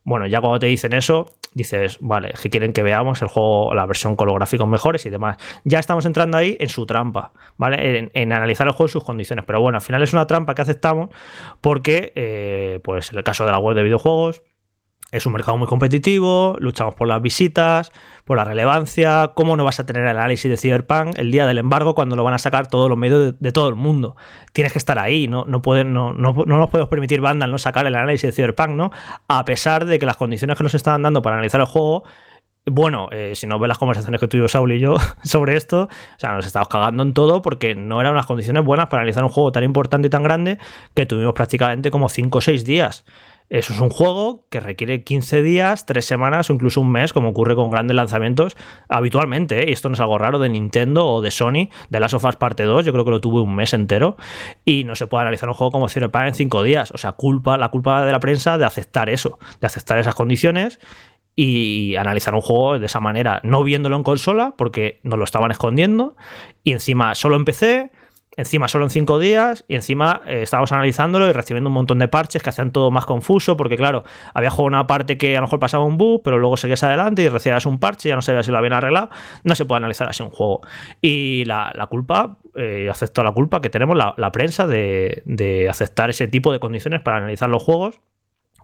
Bueno, 0.04 0.28
ya 0.28 0.42
cuando 0.42 0.60
te 0.60 0.68
dicen 0.68 0.94
eso, 0.94 1.34
dices, 1.54 1.98
vale, 2.02 2.34
que 2.42 2.50
quieren 2.50 2.74
que 2.74 2.84
veamos 2.84 3.22
el 3.22 3.28
juego, 3.28 3.74
la 3.74 3.86
versión 3.86 4.16
con 4.16 4.28
los 4.28 4.36
gráficos 4.36 4.68
mejores 4.68 5.06
y 5.06 5.10
demás. 5.10 5.38
Ya 5.64 5.80
estamos 5.80 6.06
entrando 6.06 6.38
ahí 6.38 6.58
en 6.60 6.70
su 6.70 6.86
trampa, 6.86 7.32
¿vale? 7.58 8.10
En, 8.14 8.34
analizar 8.34 8.68
el 8.68 8.74
juego 8.74 8.88
en 8.88 8.94
sus 8.94 9.04
condiciones. 9.04 9.46
Pero 9.46 9.62
bueno, 9.62 9.78
al 9.78 9.82
final 9.82 10.02
es 10.04 10.14
una 10.14 10.28
trampa 10.28 10.56
que 10.56 10.62
aceptamos 10.62 11.10
porque, 11.62 12.14
eh, 12.16 12.80
pues 12.84 13.12
en 13.12 13.18
el 13.18 13.24
caso 13.24 13.46
de 13.46 13.52
la 13.52 13.60
web 13.60 13.76
de 13.76 13.84
videojuegos, 13.84 14.42
es 15.12 15.26
un 15.26 15.34
mercado 15.34 15.58
muy 15.58 15.67
competitivo, 15.67 16.56
luchamos 16.60 16.93
por 16.93 17.08
las 17.08 17.22
visitas, 17.22 17.91
por 18.26 18.38
la 18.38 18.43
relevancia, 18.43 19.32
cómo 19.34 19.58
no 19.58 19.63
vas 19.63 19.80
a 19.80 19.86
tener 19.86 20.04
el 20.04 20.10
análisis 20.10 20.50
de 20.50 20.58
Cyberpunk 20.58 21.17
el 21.17 21.32
día 21.32 21.48
del 21.48 21.58
embargo 21.58 21.95
cuando 21.95 22.15
lo 22.15 22.24
van 22.24 22.36
a 22.36 22.38
sacar 22.38 22.67
todos 22.67 22.89
los 22.89 22.98
medios 22.98 23.39
de, 23.39 23.52
todo 23.52 23.69
el 23.69 23.76
mundo. 23.76 24.15
Tienes 24.54 24.72
que 24.72 24.78
estar 24.78 25.00
ahí, 25.00 25.28
no, 25.28 25.45
no, 25.45 25.62
no, 25.65 26.13
no, 26.13 26.34
no 26.34 26.58
nos 26.58 26.69
podemos 26.69 26.89
permitir 26.89 27.22
Vandal 27.22 27.52
no 27.52 27.58
sacar 27.58 27.88
el 27.88 27.95
análisis 27.95 28.30
de 28.30 28.32
Cyberpunk, 28.34 28.69
¿no? 28.69 28.91
A 29.28 29.45
pesar 29.45 29.86
de 29.86 29.98
que 29.98 30.06
las 30.06 30.17
condiciones 30.17 30.58
que 30.58 30.63
nos 30.63 30.76
estaban 30.76 31.02
dando 31.02 31.22
para 31.22 31.38
analizar 31.38 31.60
el 31.60 31.67
juego 31.67 32.04
bueno, 32.65 33.10
eh, 33.12 33.34
si 33.36 33.48
no 33.48 33.58
ves 33.60 33.67
las 33.67 33.78
conversaciones 33.78 34.19
que 34.19 34.28
tuvimos 34.28 34.52
Saul 34.52 34.72
y 34.72 34.80
yo 34.80 34.95
sobre 35.24 35.56
esto, 35.56 35.84
o 35.84 36.19
sea, 36.19 36.34
nos 36.34 36.45
estábamos 36.45 36.69
cagando 36.69 37.04
en 37.04 37.13
todo 37.13 37.41
porque 37.41 37.76
no 37.76 38.00
eran 38.00 38.13
unas 38.13 38.26
condiciones 38.26 38.63
buenas 38.63 38.88
para 38.88 39.02
analizar 39.02 39.24
un 39.24 39.30
juego 39.30 39.52
tan 39.52 39.63
importante 39.63 40.08
y 40.08 40.10
tan 40.10 40.24
grande 40.24 40.58
que 40.93 41.06
tuvimos 41.06 41.34
prácticamente 41.34 41.91
como 41.91 42.10
5 42.10 42.38
o 42.38 42.41
6 42.41 42.65
días. 42.65 43.06
Eso 43.50 43.74
es 43.74 43.82
un 43.82 43.90
juego 43.90 44.46
que 44.50 44.60
requiere 44.60 45.04
15 45.04 45.42
días, 45.42 45.88
3 45.88 46.06
semanas 46.06 46.50
o 46.50 46.54
incluso 46.54 46.82
un 46.82 46.92
mes, 46.92 47.14
como 47.14 47.30
ocurre 47.30 47.56
con 47.56 47.72
grandes 47.72 47.96
lanzamientos 47.96 48.56
habitualmente. 48.90 49.64
¿eh? 49.64 49.70
Y 49.70 49.74
esto 49.74 49.90
no 49.90 49.96
es 49.96 50.00
algo 50.00 50.20
raro 50.20 50.38
de 50.38 50.50
Nintendo 50.50 51.08
o 51.08 51.22
de 51.22 51.32
Sony, 51.32 51.70
de 51.90 52.00
Last 52.00 52.14
of 52.14 52.26
Us 52.26 52.36
Parte 52.36 52.64
2. 52.64 52.86
Yo 52.86 52.92
creo 52.92 53.06
que 53.06 53.12
lo 53.12 53.22
tuve 53.22 53.42
un 53.42 53.56
mes 53.56 53.74
entero. 53.74 54.18
Y 54.66 54.84
no 54.84 54.96
se 54.96 55.08
puede 55.08 55.24
analizar 55.24 55.50
un 55.50 55.56
juego 55.56 55.72
como 55.72 55.90
Cyberpunk 55.90 56.26
en 56.26 56.36
5 56.36 56.64
días. 56.64 56.92
O 56.92 57.00
sea, 57.00 57.14
culpa, 57.14 57.58
la 57.58 57.70
culpa 57.70 58.06
de 58.06 58.12
la 58.12 58.20
prensa 58.20 58.60
de 58.60 58.66
aceptar 58.66 59.10
eso, 59.10 59.40
de 59.60 59.66
aceptar 59.66 59.98
esas 59.98 60.14
condiciones 60.14 60.80
y 61.36 61.96
analizar 61.96 62.36
un 62.36 62.42
juego 62.42 62.78
de 62.78 62.86
esa 62.86 63.00
manera, 63.00 63.40
no 63.44 63.64
viéndolo 63.64 63.96
en 63.96 64.04
consola, 64.04 64.54
porque 64.58 65.00
nos 65.04 65.18
lo 65.18 65.24
estaban 65.24 65.50
escondiendo. 65.50 66.16
Y 66.64 66.74
encima 66.74 67.16
solo 67.16 67.36
empecé 67.36 67.92
encima 68.39 68.67
solo 68.69 68.86
en 68.86 68.89
cinco 68.89 69.19
días 69.19 69.65
y 69.67 69.75
encima 69.75 70.21
eh, 70.25 70.41
estábamos 70.43 70.71
analizándolo 70.71 71.28
y 71.28 71.34
recibiendo 71.34 71.69
un 71.69 71.73
montón 71.73 71.99
de 71.99 72.08
parches 72.08 72.41
que 72.41 72.49
hacían 72.49 72.71
todo 72.71 72.89
más 72.89 73.06
confuso 73.06 73.58
porque 73.58 73.75
claro, 73.75 74.04
había 74.34 74.49
jugado 74.49 74.67
una 74.67 74.88
parte 74.88 75.17
que 75.17 75.36
a 75.36 75.41
lo 75.41 75.47
mejor 75.47 75.60
pasaba 75.60 75.84
un 75.84 75.97
bug, 75.97 76.21
pero 76.23 76.39
luego 76.39 76.56
seguías 76.56 76.84
adelante 76.84 77.21
y 77.21 77.30
recibías 77.30 77.65
un 77.65 77.80
parche 77.80 78.10
ya 78.10 78.15
no 78.15 78.21
sabías 78.21 78.45
si 78.45 78.52
lo 78.52 78.58
habían 78.58 78.73
arreglado, 78.73 79.10
no 79.43 79.56
se 79.56 79.65
puede 79.65 79.78
analizar 79.78 80.08
así 80.08 80.23
un 80.23 80.30
juego. 80.30 80.62
Y 81.02 81.43
la, 81.45 81.71
la 81.75 81.88
culpa, 81.88 82.38
eh, 82.56 82.88
acepto 82.89 83.23
la 83.23 83.34
culpa 83.34 83.62
que 83.62 83.69
tenemos 83.69 83.97
la, 83.97 84.13
la 84.17 84.32
prensa 84.32 84.67
de, 84.67 85.21
de 85.25 85.69
aceptar 85.69 86.10
ese 86.10 86.28
tipo 86.28 86.54
de 86.54 86.60
condiciones 86.60 87.02
para 87.02 87.17
analizar 87.17 87.49
los 87.49 87.62
juegos 87.62 87.99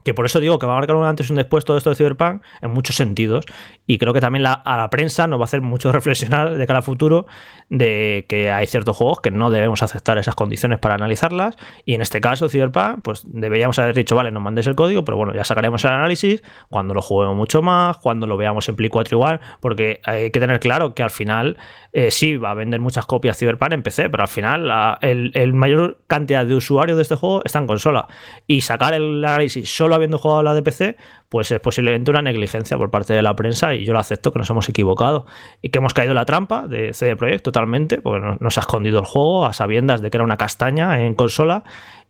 que 0.06 0.14
por 0.14 0.28
eso 0.28 0.40
digo 0.40 0.60
que 0.60 0.68
va 0.68 0.74
a 0.74 0.76
marcar 0.78 0.96
un 0.96 1.04
antes 1.04 1.30
y 1.30 1.34
un 1.34 1.38
después 1.38 1.66
todo 1.66 1.78
esto 1.78 1.90
de 1.90 1.96
Cyberpunk 1.96 2.44
en 2.62 2.70
muchos 2.70 2.96
sentidos. 2.96 3.46
Y 3.88 3.98
creo 3.98 4.14
que 4.14 4.22
también 4.22 4.46
a 4.46 4.78
la 4.78 4.90
prensa 4.92 5.26
nos 5.26 5.40
va 5.40 5.44
a 5.44 5.46
hacer 5.46 5.62
mucho 5.62 5.92
reflexionar 5.92 6.56
de 6.56 6.68
cara 6.68 6.78
al 6.78 6.84
futuro 6.84 7.26
de 7.70 8.26
que 8.30 8.52
hay 8.52 8.68
ciertos 8.68 8.96
juegos 8.96 9.20
que 9.20 9.32
no 9.32 9.50
debemos 9.50 9.82
aceptar 9.82 10.20
esas 10.20 10.36
condiciones 10.36 10.78
para 10.78 10.94
analizarlas. 10.94 11.56
Y 11.86 11.96
en 11.96 12.02
este 12.02 12.22
caso, 12.22 12.50
Cyberpunk, 12.50 13.02
pues 13.02 13.24
deberíamos 13.26 13.80
haber 13.80 13.96
dicho, 13.96 14.16
vale, 14.16 14.30
nos 14.30 14.44
mandéis 14.44 14.68
el 14.68 14.76
código, 14.76 15.04
pero 15.04 15.18
bueno, 15.18 15.34
ya 15.34 15.44
sacaremos 15.44 15.84
el 15.84 15.92
análisis 15.92 16.44
cuando 16.70 16.94
lo 16.94 17.02
juguemos 17.02 17.36
mucho 17.36 17.64
más, 17.64 17.98
cuando 17.98 18.28
lo 18.28 18.38
veamos 18.38 18.70
en 18.70 18.76
Play 18.76 18.90
4 18.90 19.18
igual, 19.18 19.40
porque 19.60 20.02
hay 20.04 20.30
que 20.30 20.40
tener 20.40 20.60
claro 20.60 20.94
que 20.94 21.02
al 21.02 21.10
final 21.10 21.58
eh, 21.98 22.12
sí 22.12 22.36
va 22.36 22.52
a 22.52 22.54
vender 22.54 22.82
muchas 22.82 23.06
copias 23.06 23.38
Cyberpunk 23.38 23.72
en 23.72 23.82
PC, 23.82 24.10
pero 24.10 24.24
al 24.24 24.28
final 24.28 25.00
el, 25.00 25.54
mayor 25.54 26.00
cantidad 26.08 26.46
de 26.46 26.54
usuarios 26.54 26.98
de 26.98 27.04
este 27.04 27.16
juego 27.16 27.42
está 27.46 27.60
en 27.60 27.68
consola. 27.68 28.10
Y 28.48 28.62
sacar 28.62 28.94
el 28.94 29.24
análisis 29.24 29.74
solo 29.74 29.96
habiendo 29.96 30.18
jugado 30.18 30.44
la 30.44 30.54
de 30.54 30.62
PC, 30.62 30.98
pues 31.30 31.50
es 31.52 31.62
posiblemente 31.62 32.12
una 32.12 32.22
negligencia 32.22 32.78
por 32.78 32.92
parte 32.92 33.14
de 33.14 33.22
la 33.22 33.34
prensa 33.38 33.74
y 33.74 33.86
yo 33.86 33.94
lo 33.94 34.00
acepto 34.00 34.34
que 34.34 34.40
nos 34.40 34.50
hemos 34.50 34.68
equivocado 34.68 35.26
y 35.62 35.70
que 35.70 35.78
hemos 35.78 35.94
caído 35.94 36.12
en 36.12 36.16
la 36.16 36.26
trampa 36.26 36.68
de 36.68 36.94
CD 36.94 37.16
Projekt 37.16 37.46
totalmente, 37.46 38.02
porque 38.02 38.36
nos 38.42 38.58
ha 38.58 38.62
escondido 38.62 39.00
el 39.00 39.06
juego 39.06 39.46
a 39.46 39.54
sabiendas 39.54 40.02
de 40.02 40.12
que 40.12 40.18
era 40.18 40.26
una 40.26 40.36
castaña 40.36 41.02
en 41.02 41.16
consola 41.16 41.64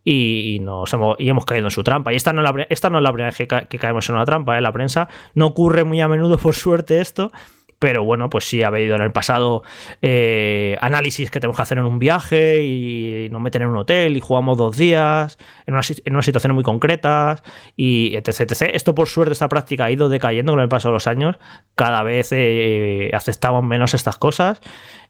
y, 0.03 0.57
nos 0.61 0.91
hemos, 0.93 1.15
y 1.19 1.29
hemos 1.29 1.45
caído 1.45 1.67
en 1.67 1.71
su 1.71 1.83
trampa. 1.83 2.11
Y 2.11 2.15
esta 2.15 2.33
no 2.33 2.41
es 2.41 2.55
la, 2.55 2.65
esta 2.71 2.89
no 2.89 2.97
es 2.97 3.03
la 3.03 3.11
primera 3.13 3.29
vez 3.37 3.67
que, 3.69 3.77
caemos 3.77 4.09
en 4.09 4.15
una 4.15 4.25
trampa, 4.25 4.57
¿eh? 4.57 4.61
la 4.61 4.71
prensa. 4.71 5.09
No 5.35 5.45
ocurre 5.45 5.83
muy 5.83 6.01
a 6.01 6.07
menudo, 6.07 6.39
por 6.39 6.55
suerte, 6.55 7.01
esto, 7.01 7.31
pero 7.79 8.03
bueno, 8.03 8.29
pues 8.29 8.45
sí 8.45 8.63
ha 8.63 8.67
habido 8.67 8.95
en 8.95 9.01
el 9.01 9.11
pasado 9.11 9.63
eh, 10.01 10.77
análisis 10.81 11.29
que 11.29 11.39
tenemos 11.39 11.57
que 11.57 11.63
hacer 11.63 11.77
en 11.77 11.85
un 11.85 11.99
viaje 11.99 12.63
y 12.63 13.29
nos 13.31 13.41
meten 13.41 13.63
en 13.63 13.69
un 13.69 13.77
hotel 13.77 14.17
y 14.17 14.21
jugamos 14.21 14.57
dos 14.57 14.77
días 14.77 15.37
en, 15.65 15.73
una, 15.73 15.83
en 16.05 16.13
unas 16.13 16.25
situaciones 16.25 16.55
muy 16.55 16.63
concretas 16.63 17.43
y 17.75 18.15
etc, 18.15 18.51
Esto 18.73 18.95
por 18.95 19.07
suerte, 19.07 19.33
esta 19.33 19.49
práctica 19.49 19.85
ha 19.85 19.91
ido 19.91 20.09
decayendo 20.09 20.53
con 20.53 20.61
el 20.61 20.69
paso 20.69 20.89
de 20.89 20.93
los 20.93 21.07
años, 21.07 21.37
cada 21.75 22.03
vez 22.03 22.29
eh, 22.31 23.11
aceptamos 23.13 23.63
menos 23.63 23.93
estas 23.93 24.17
cosas 24.17 24.61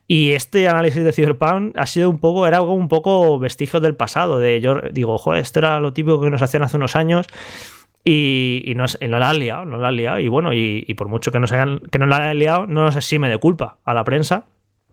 y 0.07 0.33
este 0.33 0.67
análisis 0.67 1.03
de 1.03 1.11
Cyberpunk 1.11 1.75
ha 1.77 1.87
sido 1.87 2.09
un 2.09 2.19
poco, 2.19 2.45
era 2.45 2.57
algo 2.57 2.73
un 2.73 2.87
poco 2.87 3.39
vestigio 3.39 3.79
del 3.79 3.95
pasado. 3.95 4.37
De 4.37 4.61
yo 4.61 4.79
digo, 4.91 5.17
joder, 5.17 5.41
esto 5.41 5.59
era 5.59 5.79
lo 5.79 5.93
típico 5.93 6.21
que 6.21 6.29
nos 6.29 6.41
hacían 6.41 6.63
hace 6.63 6.77
unos 6.77 6.95
años. 6.95 7.25
Y, 8.07 8.61
y, 8.65 8.75
no, 8.75 8.85
y 9.01 9.07
la 9.07 9.29
han 9.29 9.39
liado, 9.39 9.65
no 9.65 9.77
la 9.77 9.87
han 9.87 9.95
liado. 9.97 10.19
Y 10.19 10.27
bueno, 10.27 10.53
y, 10.53 10.85
y 10.87 10.93
por 10.93 11.07
mucho 11.07 11.31
que, 11.31 11.39
nos 11.39 11.51
hayan, 11.51 11.79
que 11.79 11.97
no 11.99 12.05
la 12.05 12.17
hayan 12.17 12.39
liado, 12.39 12.67
no 12.67 12.83
nos 12.83 12.95
exime 12.95 13.29
de 13.29 13.39
culpa 13.39 13.79
a 13.83 13.93
la 13.95 14.03
prensa 14.03 14.45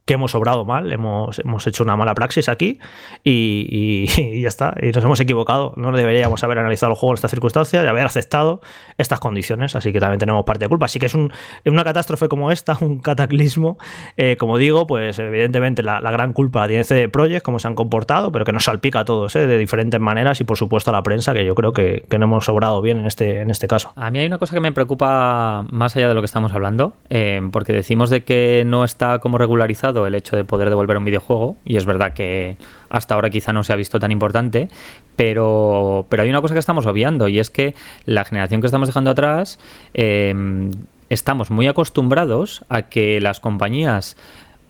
que 0.05 0.15
hemos 0.15 0.35
obrado 0.35 0.65
mal, 0.65 0.93
hemos, 0.93 1.39
hemos 1.39 1.67
hecho 1.67 1.85
una 1.85 1.97
mala 1.97 2.15
praxis 2.15 2.49
aquí 2.49 2.79
y, 3.25 4.41
ya 4.41 4.49
está, 4.49 4.75
y 4.81 4.91
nos 4.91 5.05
hemos 5.05 5.21
equivocado. 5.21 5.75
No 5.77 5.93
deberíamos 5.93 6.43
haber 6.43 6.59
analizado 6.59 6.93
el 6.93 6.99
juego 6.99 7.13
en 7.13 7.15
estas 7.15 7.31
circunstancias 7.31 7.85
y 7.85 7.87
haber 7.87 8.05
aceptado 8.05 8.61
estas 8.99 9.21
condiciones, 9.21 9.77
así 9.77 9.93
que 9.93 10.01
también 10.01 10.19
tenemos 10.19 10.45
parte 10.45 10.65
de 10.65 10.69
culpa. 10.69 10.87
Así 10.87 10.99
que 10.99 11.07
es 11.07 11.15
un, 11.15 11.33
una 11.65 11.85
catástrofe 11.85 12.29
como 12.29 12.51
esta, 12.51 12.77
un 12.81 12.99
cataclismo, 12.99 13.79
eh, 14.17 14.37
como 14.39 14.59
digo, 14.59 14.87
pues 14.87 15.19
evidentemente 15.19 15.83
la, 15.83 16.01
gran 16.13 16.33
culpa 16.35 16.69
tiene 16.69 16.85
CD 16.85 17.09
Projekt, 17.09 17.43
cómo 17.43 17.59
se 17.59 17.69
han 17.69 17.75
comportado, 17.75 18.33
pero 18.33 18.45
que 18.45 18.53
nos 18.53 18.65
salpica 18.65 19.01
a 19.01 19.05
todos 19.05 19.35
eh, 19.37 19.47
de 19.47 19.57
diferentes 19.57 19.99
maneras 19.99 20.41
y 20.41 20.45
por 20.45 20.59
supuesto 20.59 20.91
a 20.91 20.93
la 20.93 21.03
prensa, 21.03 21.33
que 21.33 21.45
yo 21.45 21.55
creo 21.55 21.73
que, 21.73 22.05
no 22.23 22.27
hemos 22.27 22.49
obrado 22.49 22.81
bien 22.83 22.99
en 22.99 23.07
este, 23.07 23.41
en 23.41 23.51
este 23.51 23.67
caso. 23.67 23.93
A 23.97 24.11
mí 24.11 24.21
hay 24.21 24.27
una 24.27 24.39
cosa 24.39 24.55
que 24.55 24.61
me 24.61 24.71
preocupa 24.71 25.65
más 25.71 25.97
allá 25.97 26.09
de 26.09 26.15
lo 26.15 26.21
que 26.21 26.27
estamos 26.27 26.53
hablando, 26.53 26.93
eh, 27.11 27.41
porque 27.51 27.73
decimos 27.73 28.11
de 28.11 28.23
que 28.23 28.63
no 28.65 28.85
está 28.85 29.19
como 29.19 29.39
regularizado 29.39 29.92
el 30.07 30.15
hecho 30.15 30.37
de 30.37 30.45
poder 30.45 30.69
devolver 30.69 30.97
un 30.97 31.05
videojuego, 31.05 31.57
y 31.65 31.77
es 31.77 31.85
verdad 31.85 32.13
que 32.13 32.57
hasta 32.89 33.15
ahora 33.15 33.31
quizá 33.31 33.53
no 33.53 33.65
se 33.65 33.73
ha 33.73 33.77
visto 33.77 34.01
tan 34.01 34.11
importante, 34.11 34.69
pero, 35.17 36.07
pero 36.09 36.23
hay 36.23 36.31
una 36.31 36.41
cosa 36.41 36.55
que 36.55 36.61
estamos 36.61 36.87
obviando, 36.87 37.29
y 37.29 37.39
es 37.39 37.51
que 37.51 37.75
la 38.05 38.25
generación 38.25 38.61
que 38.61 38.67
estamos 38.67 38.89
dejando 38.89 39.11
atrás, 39.11 39.59
em, 39.95 40.71
estamos 41.09 41.51
muy 41.51 41.67
acostumbrados 41.67 42.65
a 42.69 42.83
que 42.83 43.21
las 43.21 43.41
compañías 43.41 44.17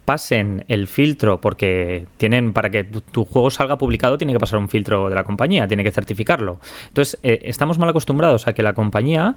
pasen 0.04 0.64
el 0.68 0.88
filtro, 0.88 1.40
porque 1.40 2.06
tienen, 2.16 2.52
para 2.52 2.70
que 2.70 2.84
tu, 2.84 3.24
juego 3.24 3.50
salga 3.50 3.78
publicado, 3.78 4.18
tiene 4.18 4.32
que 4.32 4.40
pasar 4.40 4.58
un 4.58 4.68
filtro 4.68 5.08
de 5.08 5.14
la 5.14 5.24
compañía, 5.24 5.68
tiene 5.68 5.84
que 5.84 5.92
certificarlo. 5.92 6.58
Entonces, 6.88 7.18
eh, 7.22 7.40
estamos 7.44 7.78
mal 7.78 7.88
acostumbrados 7.88 8.48
a 8.48 8.52
que 8.52 8.62
la 8.62 8.72
compañía 8.72 9.36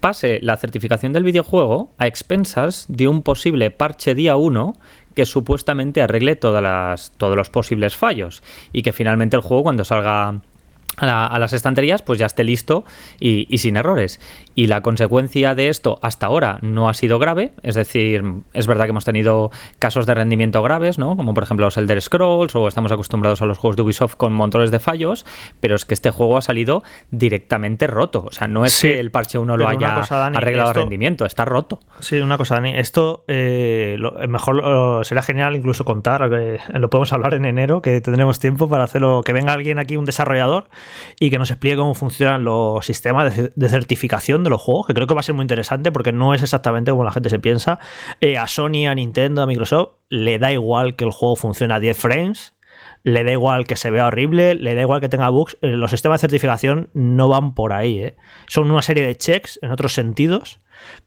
pase 0.00 0.38
la 0.42 0.56
certificación 0.56 1.12
del 1.12 1.24
videojuego 1.24 1.90
a 1.98 2.06
expensas 2.06 2.84
de 2.88 3.08
un 3.08 3.22
posible 3.22 3.70
parche 3.70 4.14
día 4.14 4.36
1 4.36 4.76
que 5.16 5.24
supuestamente 5.24 6.02
arregle 6.02 6.36
todas 6.36 6.62
las, 6.62 7.10
todos 7.16 7.36
los 7.36 7.48
posibles 7.48 7.96
fallos 7.96 8.42
y 8.72 8.82
que 8.82 8.92
finalmente 8.92 9.34
el 9.34 9.42
juego 9.42 9.62
cuando 9.62 9.82
salga 9.82 10.42
a, 10.98 11.38
las 11.38 11.52
estanterías, 11.54 12.02
pues 12.02 12.18
ya 12.18 12.26
esté 12.26 12.44
listo 12.44 12.84
y, 13.18 13.46
sin 13.58 13.76
errores. 13.76 14.20
Y 14.56 14.66
la 14.66 14.80
consecuencia 14.80 15.54
de 15.54 15.68
esto 15.68 15.98
hasta 16.02 16.26
ahora 16.26 16.58
no 16.62 16.88
ha 16.88 16.94
sido 16.94 17.18
grave, 17.18 17.52
es 17.62 17.74
decir, 17.74 18.24
es 18.54 18.66
verdad 18.66 18.86
que 18.86 18.90
hemos 18.90 19.04
tenido 19.04 19.50
casos 19.78 20.06
de 20.06 20.14
rendimiento 20.14 20.62
graves, 20.62 20.98
¿no? 20.98 21.14
Como 21.14 21.34
por 21.34 21.44
ejemplo 21.44 21.66
los 21.66 21.76
Elder 21.76 22.00
Scrolls 22.00 22.56
o 22.56 22.66
estamos 22.66 22.90
acostumbrados 22.90 23.42
a 23.42 23.46
los 23.46 23.58
juegos 23.58 23.76
de 23.76 23.82
Ubisoft 23.82 24.16
con 24.16 24.32
montones 24.32 24.70
de 24.70 24.78
fallos, 24.78 25.26
pero 25.60 25.76
es 25.76 25.84
que 25.84 25.92
este 25.92 26.10
juego 26.10 26.38
ha 26.38 26.42
salido 26.42 26.82
directamente 27.10 27.86
roto. 27.86 28.24
O 28.26 28.32
sea, 28.32 28.48
no 28.48 28.64
es 28.64 28.80
que 28.80 28.98
el 28.98 29.10
parche 29.10 29.38
1 29.38 29.56
lo 29.58 29.68
haya 29.68 30.00
arreglado 30.00 30.70
el 30.70 30.74
rendimiento, 30.74 31.26
está 31.26 31.44
roto. 31.44 31.80
Sí, 32.00 32.18
una 32.18 32.38
cosa, 32.38 32.54
Dani, 32.54 32.74
esto 32.76 33.24
eh, 33.28 33.96
lo, 33.98 34.12
mejor 34.26 35.04
será 35.04 35.22
genial 35.22 35.54
incluso 35.54 35.84
contar, 35.84 36.30
eh, 36.32 36.58
lo 36.72 36.88
podemos 36.88 37.12
hablar 37.12 37.34
en 37.34 37.44
enero, 37.44 37.82
que 37.82 38.00
tendremos 38.00 38.38
tiempo 38.38 38.70
para 38.70 38.84
hacerlo, 38.84 39.20
que 39.22 39.34
venga 39.34 39.52
alguien 39.52 39.78
aquí, 39.78 39.98
un 39.98 40.06
desarrollador 40.06 40.68
y 41.20 41.28
que 41.30 41.38
nos 41.38 41.50
explique 41.50 41.76
cómo 41.76 41.94
funcionan 41.94 42.44
los 42.44 42.86
sistemas 42.86 43.36
de, 43.36 43.68
certificación 43.68 44.45
los 44.50 44.60
juegos, 44.60 44.86
que 44.86 44.94
creo 44.94 45.06
que 45.06 45.14
va 45.14 45.20
a 45.20 45.22
ser 45.22 45.34
muy 45.34 45.42
interesante 45.42 45.92
porque 45.92 46.12
no 46.12 46.34
es 46.34 46.42
exactamente 46.42 46.90
como 46.90 47.04
la 47.04 47.12
gente 47.12 47.30
se 47.30 47.38
piensa. 47.38 47.78
Eh, 48.20 48.38
a 48.38 48.46
Sony, 48.46 48.86
a 48.88 48.94
Nintendo, 48.94 49.42
a 49.42 49.46
Microsoft, 49.46 49.94
le 50.08 50.38
da 50.38 50.52
igual 50.52 50.96
que 50.96 51.04
el 51.04 51.10
juego 51.10 51.36
funcione 51.36 51.74
a 51.74 51.80
10 51.80 51.96
frames, 51.96 52.54
le 53.02 53.22
da 53.22 53.32
igual 53.32 53.66
que 53.66 53.76
se 53.76 53.90
vea 53.90 54.06
horrible, 54.06 54.54
le 54.54 54.74
da 54.74 54.82
igual 54.82 55.00
que 55.00 55.08
tenga 55.08 55.28
bugs. 55.28 55.56
Eh, 55.62 55.68
los 55.68 55.90
sistemas 55.90 56.20
de 56.20 56.28
certificación 56.28 56.90
no 56.92 57.28
van 57.28 57.54
por 57.54 57.72
ahí. 57.72 58.00
¿eh? 58.00 58.16
Son 58.48 58.70
una 58.70 58.82
serie 58.82 59.06
de 59.06 59.16
checks 59.16 59.58
en 59.62 59.70
otros 59.70 59.92
sentidos, 59.94 60.60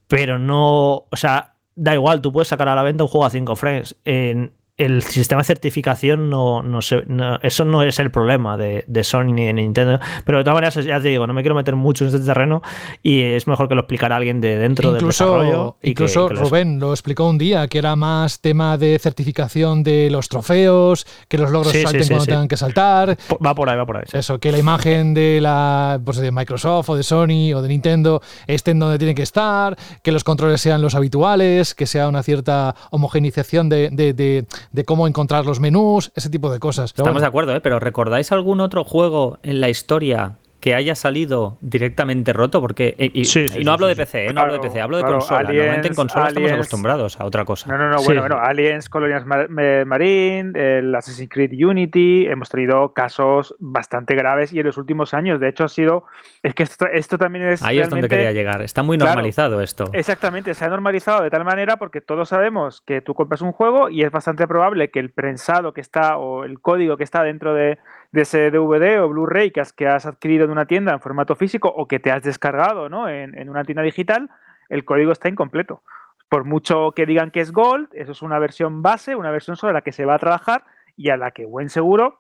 pero 0.08 0.40
no. 0.40 1.08
O 1.10 1.16
sea, 1.16 1.56
da 1.76 1.94
igual, 1.94 2.22
tú 2.22 2.32
puedes 2.32 2.48
sacar 2.48 2.70
a 2.70 2.76
la 2.76 2.84
venta 2.84 3.04
un 3.04 3.10
juego 3.10 3.26
a 3.26 3.30
5 3.30 3.56
frames. 3.56 3.96
En, 4.06 4.54
el 4.80 5.04
sistema 5.04 5.42
de 5.42 5.46
certificación 5.46 6.30
no, 6.30 6.64
no, 6.64 6.80
eso 6.80 7.66
no 7.66 7.84
es 7.84 8.00
el 8.00 8.12
problema 8.12 8.58
de, 8.58 9.04
Sony 9.04 9.34
ni 9.34 9.46
de 9.46 9.54
Nintendo. 9.54 10.00
Pero 10.24 10.38
de 10.38 10.44
todas 10.46 10.56
maneras, 10.56 10.76
ya 10.86 11.02
te 11.02 11.10
digo, 11.10 11.28
no 11.28 11.34
me 11.34 11.42
quiero 11.42 11.54
meter 11.54 11.76
mucho 11.76 12.06
en 12.06 12.16
este 12.16 12.26
terreno 12.26 12.62
y 13.04 13.22
es 13.22 13.46
mejor 13.46 13.68
que 13.68 13.76
lo 13.76 13.82
explicara 13.82 14.16
alguien 14.16 14.40
de 14.40 14.58
dentro 14.58 14.94
del 14.94 15.06
desarrollo. 15.06 15.76
incluso 15.84 16.30
Rubén 16.30 16.80
lo 16.80 16.92
explicó 16.92 17.28
un 17.28 17.38
día, 17.38 17.68
que 17.68 17.78
era 17.78 17.98
más 17.98 18.40
tema 18.40 18.78
de 18.78 18.98
certificación 19.00 19.84
de 19.84 20.10
los 20.10 20.30
trofeos, 20.30 21.06
que 21.28 21.38
los 21.38 21.52
logros 21.52 21.74
salten 21.74 22.08
cuando 22.08 22.26
tengan 22.26 22.48
que 22.48 22.58
saltar. 22.58 23.18
Va 23.46 23.54
por 23.54 23.70
ahí, 23.70 23.78
va 23.78 23.86
por 23.86 23.98
ahí. 23.98 24.04
Eso, 24.14 24.40
que 24.40 24.54
la 24.54 24.60
imagen 24.60 25.14
de 25.14 25.40
la 25.42 26.00
pues 26.06 26.18
de 26.18 26.32
Microsoft 26.32 26.90
o 26.90 26.96
de 26.96 27.04
Sony 27.04 27.54
o 27.54 27.62
de 27.62 27.68
Nintendo 27.68 28.22
estén 28.48 28.80
donde 28.80 28.98
tienen 28.98 29.16
que 29.16 29.24
estar, 29.24 29.76
que 30.02 30.14
los 30.14 30.24
controles 30.24 30.62
sean 30.62 30.82
los 30.82 30.96
habituales, 30.96 31.76
que 31.76 31.86
sea 31.86 32.08
una 32.08 32.24
cierta 32.24 32.76
homogenización 32.92 33.68
de 33.68 33.90
de 34.00 34.46
cómo 34.86 35.08
encontrar 35.08 35.46
los 35.46 35.60
menús, 35.60 36.12
ese 36.16 36.30
tipo 36.30 36.52
de 36.52 36.60
cosas. 36.60 36.94
Estamos 36.96 37.22
de 37.22 37.28
acuerdo, 37.28 37.56
¿eh? 37.56 37.62
pero 37.62 37.80
¿recordáis 37.80 38.32
algún 38.32 38.60
otro 38.60 38.84
juego 38.84 39.40
en 39.44 39.62
la 39.62 39.70
historia 39.70 40.38
que 40.60 40.76
haya 40.76 40.96
salido 40.96 41.58
directamente 41.62 42.34
roto, 42.34 42.60
porque 42.60 42.96
y, 42.98 43.24
no 43.64 43.72
hablo 43.72 43.88
de 43.88 43.96
PC, 43.96 44.28
¿eh? 44.28 44.34
no 44.34 44.42
hablo 44.42 44.54
de 44.54 44.60
PC, 44.60 44.82
hablo 44.82 44.98
de 44.98 45.04
consola. 45.04 45.44
Normalmente 45.44 45.88
en 45.88 45.96
consola 45.96 46.28
estamos 46.28 46.52
acostumbrados 46.52 47.20
a 47.20 47.26
otra 47.26 47.46
cosa. 47.46 47.70
No, 47.70 47.78
no, 47.78 47.90
no, 47.90 48.02
bueno, 48.04 48.22
bueno, 48.22 48.40
Aliens, 48.40 48.90
Colonias 48.90 49.26
Marine, 49.26 50.52
el 50.56 50.94
Assassin's 50.94 51.30
Creed 51.30 51.52
Unity, 51.66 52.26
hemos 52.26 52.50
tenido 52.50 52.94
casos 52.94 53.56
bastante 53.60 54.16
graves 54.16 54.52
y 54.52 54.60
en 54.60 54.66
los 54.66 54.78
últimos 54.78 55.14
años, 55.14 55.40
de 55.40 55.48
hecho, 55.48 55.64
ha 55.64 55.70
sido, 55.70 56.06
es 56.44 56.54
que 56.54 56.64
esto, 56.64 57.18
también 57.18 57.48
es 57.48 57.64
Ahí 57.64 57.80
es 57.80 57.90
donde 57.90 58.10
quería 58.10 58.34
llegar, 58.34 58.62
está 58.62 58.84
muy 58.84 58.98
normalizado 58.98 59.62
esto. 59.62 59.86
Exactamente, 59.94 60.54
se 60.54 60.66
ha 60.66 60.70
normalizado 60.70 61.24
de 61.24 61.30
tal 61.30 61.46
manera 61.46 61.78
porque 61.78 62.02
todos 62.02 62.30
sabemos 62.30 62.82
que 62.82 63.02
tú 63.02 63.14
compras 63.14 63.42
un 63.42 63.54
juego 63.54 63.90
y 63.90 64.04
es 64.04 64.12
bastante 64.12 64.48
probable 64.48 64.92
que 64.92 65.00
el 65.00 65.12
prensado 65.12 65.74
que 65.74 65.82
está 65.82 66.18
o 66.18 66.44
el 66.44 66.60
código 66.60 66.98
que 66.98 67.04
está 67.04 67.24
dentro 67.24 67.54
de 67.54 67.78
de 68.12 68.22
ese 68.22 68.52
DVD 68.52 69.02
o 69.02 69.10
Blu-ray 69.10 69.52
que 69.52 69.62
has, 69.62 69.74
que 69.74 69.88
has 69.88 70.06
adquirido 70.06 70.46
en 70.46 70.52
una 70.52 70.66
tienda 70.66 70.94
en 70.94 71.00
formato 71.00 71.36
físico 71.36 71.70
o 71.70 71.88
que 71.88 72.00
te 72.00 72.12
has 72.12 72.24
descargado 72.24 72.90
¿no? 72.90 73.08
en, 73.08 73.50
una 73.50 73.64
tienda 73.64 73.84
digital, 73.84 74.30
el 74.70 74.86
código 74.86 75.12
está 75.12 75.30
incompleto. 75.30 75.84
Por 76.28 76.46
mucho 76.46 76.92
que 76.96 77.06
digan 77.06 77.32
que 77.32 77.42
es 77.42 77.52
Gold, 77.52 77.90
eso 77.94 78.12
es 78.12 78.22
una 78.22 78.40
versión 78.40 78.82
base, 78.82 79.16
una 79.16 79.32
versión 79.32 79.58
sobre 79.58 79.74
la 79.74 79.82
que 79.82 79.92
se 79.92 80.06
va 80.06 80.16
a 80.16 80.20
trabajar 80.20 80.64
y 80.96 81.10
a 81.10 81.18
la 81.18 81.32
que 81.32 81.46
buen 81.46 81.70
seguro 81.70 82.20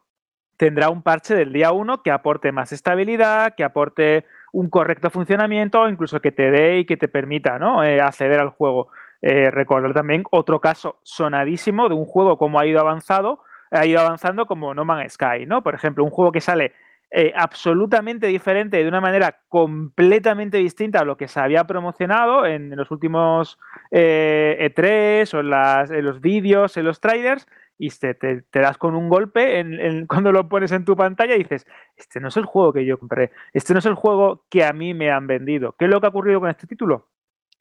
tendrá 0.59 0.89
un 0.89 1.03
parche 1.03 1.35
del 1.35 1.53
día 1.53 1.71
1 1.71 2.03
que 2.03 2.11
aporte 2.11 2.51
más 2.51 2.73
estabilidad, 2.73 3.55
que 3.55 3.63
aporte 3.63 4.25
un 4.51 4.69
correcto 4.69 5.09
funcionamiento, 5.09 5.87
incluso 5.87 6.19
que 6.19 6.33
te 6.33 6.51
dé 6.51 6.79
y 6.79 6.85
que 6.85 6.97
te 6.97 7.07
permita 7.07 7.57
¿no? 7.59 7.83
Eh, 7.83 8.01
acceder 8.01 8.39
al 8.39 8.49
juego. 8.49 8.89
Eh, 9.21 9.51
recordar 9.51 9.93
también 9.93 10.23
otro 10.31 10.59
caso 10.59 10.99
sonadísimo 11.03 11.87
de 11.87 11.95
un 11.95 12.05
juego 12.05 12.37
como 12.37 12.59
ha 12.59 12.65
ido 12.65 12.79
avanzado, 12.81 13.41
ha 13.71 13.85
ido 13.85 13.99
avanzando 13.99 14.45
como 14.45 14.73
No 14.73 14.85
Man's 14.85 15.13
Sky, 15.13 15.45
¿no? 15.45 15.63
Por 15.63 15.75
ejemplo, 15.75 16.03
un 16.03 16.09
juego 16.09 16.31
que 16.31 16.41
sale 16.41 16.73
eh, 17.11 17.33
absolutamente 17.35 18.27
diferente, 18.27 18.77
de 18.77 18.87
una 18.87 19.01
manera 19.01 19.39
completamente 19.47 20.57
distinta 20.57 20.99
a 20.99 21.05
lo 21.05 21.17
que 21.17 21.27
se 21.27 21.39
había 21.39 21.63
promocionado 21.63 22.45
en, 22.45 22.75
los 22.75 22.91
últimos 22.91 23.57
E3 23.91 24.83
e 24.83 25.29
o 25.33 25.39
en, 25.39 26.05
los 26.05 26.21
vídeos, 26.21 26.77
en 26.77 26.85
los 26.85 27.01
trailers, 27.01 27.47
y 27.79 27.89
te, 27.89 28.13
te, 28.13 28.43
das 28.51 28.77
con 28.77 28.93
un 28.93 29.09
golpe 29.09 29.65
cuando 30.07 30.31
lo 30.31 30.47
pones 30.49 30.71
en 30.71 30.85
tu 30.85 30.95
pantalla 30.95 31.33
y 31.35 31.39
dices, 31.39 31.65
este 31.95 32.19
no 32.19 32.27
es 32.27 32.37
el 32.37 32.45
juego 32.45 32.73
que 32.73 32.85
yo 32.85 32.99
compré, 32.99 33.31
este 33.53 33.73
no 33.73 33.79
es 33.79 33.85
el 33.85 33.95
juego 33.95 34.45
que 34.49 34.63
a 34.63 34.73
mí 34.73 34.93
me 34.93 35.09
han 35.09 35.25
vendido. 35.25 35.73
¿Qué 35.79 35.85
es 35.85 35.91
lo 35.91 35.99
que 35.99 36.07
ha 36.07 36.09
ocurrido 36.09 36.39
con 36.39 36.49
este 36.49 36.67
título? 36.67 37.07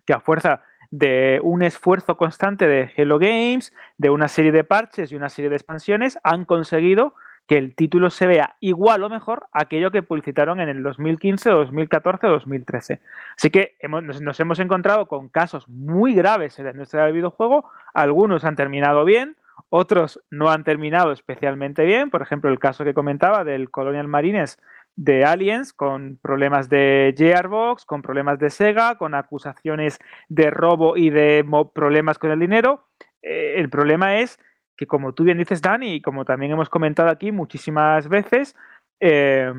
Que 0.05 0.13
a 0.13 0.21
fuerza 0.21 0.63
de 0.91 1.41
un 1.43 1.63
esfuerzo 1.63 2.17
constante 2.17 2.67
de 2.67 2.91
Hello 2.97 3.19
Games, 3.19 3.73
de 3.99 4.11
una 4.11 4.29
serie 4.29 4.53
de 4.53 4.65
parches 4.65 5.13
y 5.13 5.17
una 5.17 5.29
serie 5.29 5.51
de 5.51 5.57
expansiones, 5.57 6.19
han 6.23 6.45
conseguido 6.45 7.15
que 7.49 7.57
el 7.57 7.75
título 7.75 8.11
se 8.11 8.27
vea 8.27 8.57
igual 8.61 9.03
o 9.03 9.09
mejor 9.09 9.49
a 9.53 9.63
aquello 9.63 9.91
que 9.91 10.03
publicitaron 10.03 10.61
en 10.61 10.69
el 10.69 10.83
2015, 10.83 11.49
2014 11.49 12.27
o 12.27 12.31
2013. 12.33 13.01
Así 13.37 13.51
que 13.51 13.75
nos, 13.89 14.39
hemos 14.39 14.59
encontrado 14.59 15.07
con 15.07 15.29
casos 15.29 15.67
muy 15.67 16.15
graves 16.15 16.59
en 16.59 16.67
la 16.67 16.73
industria 16.73 17.05
del 17.05 17.15
videojuego. 17.15 17.71
Algunos 17.95 18.45
han 18.45 18.55
terminado 18.55 19.07
bien, 19.07 19.37
otros 19.71 20.21
no 20.31 20.51
han 20.51 20.63
terminado 20.63 21.11
especialmente 21.11 21.87
bien. 21.87 22.11
Por 22.11 22.21
ejemplo, 22.21 22.51
el 22.51 22.59
caso 22.59 22.85
que 22.85 22.93
comentaba 22.93 23.45
del 23.45 23.71
Colonial 23.71 24.09
Marines 24.09 24.59
de 24.99 25.25
Aliens, 25.25 25.73
con 25.73 26.19
problemas 26.21 26.69
de 26.69 27.15
Gearbox, 27.17 27.85
con 27.85 28.03
problemas 28.03 28.41
de 28.41 28.51
Sega, 28.51 28.99
con 28.99 29.15
acusaciones 29.15 30.01
de 30.29 30.51
robo 30.51 30.97
y 30.97 31.11
de 31.11 31.47
problemas 31.73 32.19
con 32.19 32.33
el 32.33 32.41
dinero. 32.41 32.89
Eh, 33.23 33.55
el 33.59 33.71
problema 33.71 34.19
es 34.19 34.41
que, 34.77 34.89
como 34.89 35.13
tú 35.13 35.23
bien 35.23 35.39
dices, 35.39 35.63
Dani, 35.63 35.95
y 35.95 36.03
como 36.03 36.25
también 36.25 36.51
hemos 36.51 36.69
comentado 36.69 37.11
aquí 37.11 37.31
muchísimas 37.31 38.09
veces, 38.09 38.57
eh, 38.99 39.53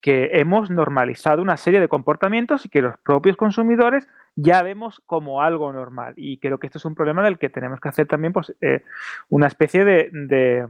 que 0.00 0.30
hemos 0.32 0.70
normalizado 0.70 1.42
una 1.42 1.58
serie 1.58 1.78
de 1.78 1.88
comportamientos 1.88 2.64
y 2.64 2.70
que 2.70 2.80
los 2.80 2.96
propios 3.00 3.36
consumidores 3.36 4.08
ya 4.34 4.62
vemos 4.62 5.02
como 5.04 5.42
algo 5.42 5.74
normal. 5.74 6.14
Y 6.16 6.38
creo 6.38 6.58
que 6.58 6.68
esto 6.68 6.78
es 6.78 6.86
un 6.86 6.94
problema 6.94 7.22
del 7.22 7.38
que 7.38 7.50
tenemos 7.50 7.80
que 7.80 7.90
hacer 7.90 8.06
también 8.06 8.32
pues, 8.32 8.56
eh, 8.62 8.82
una 9.28 9.46
especie 9.46 9.84
de, 9.84 10.08
de, 10.10 10.66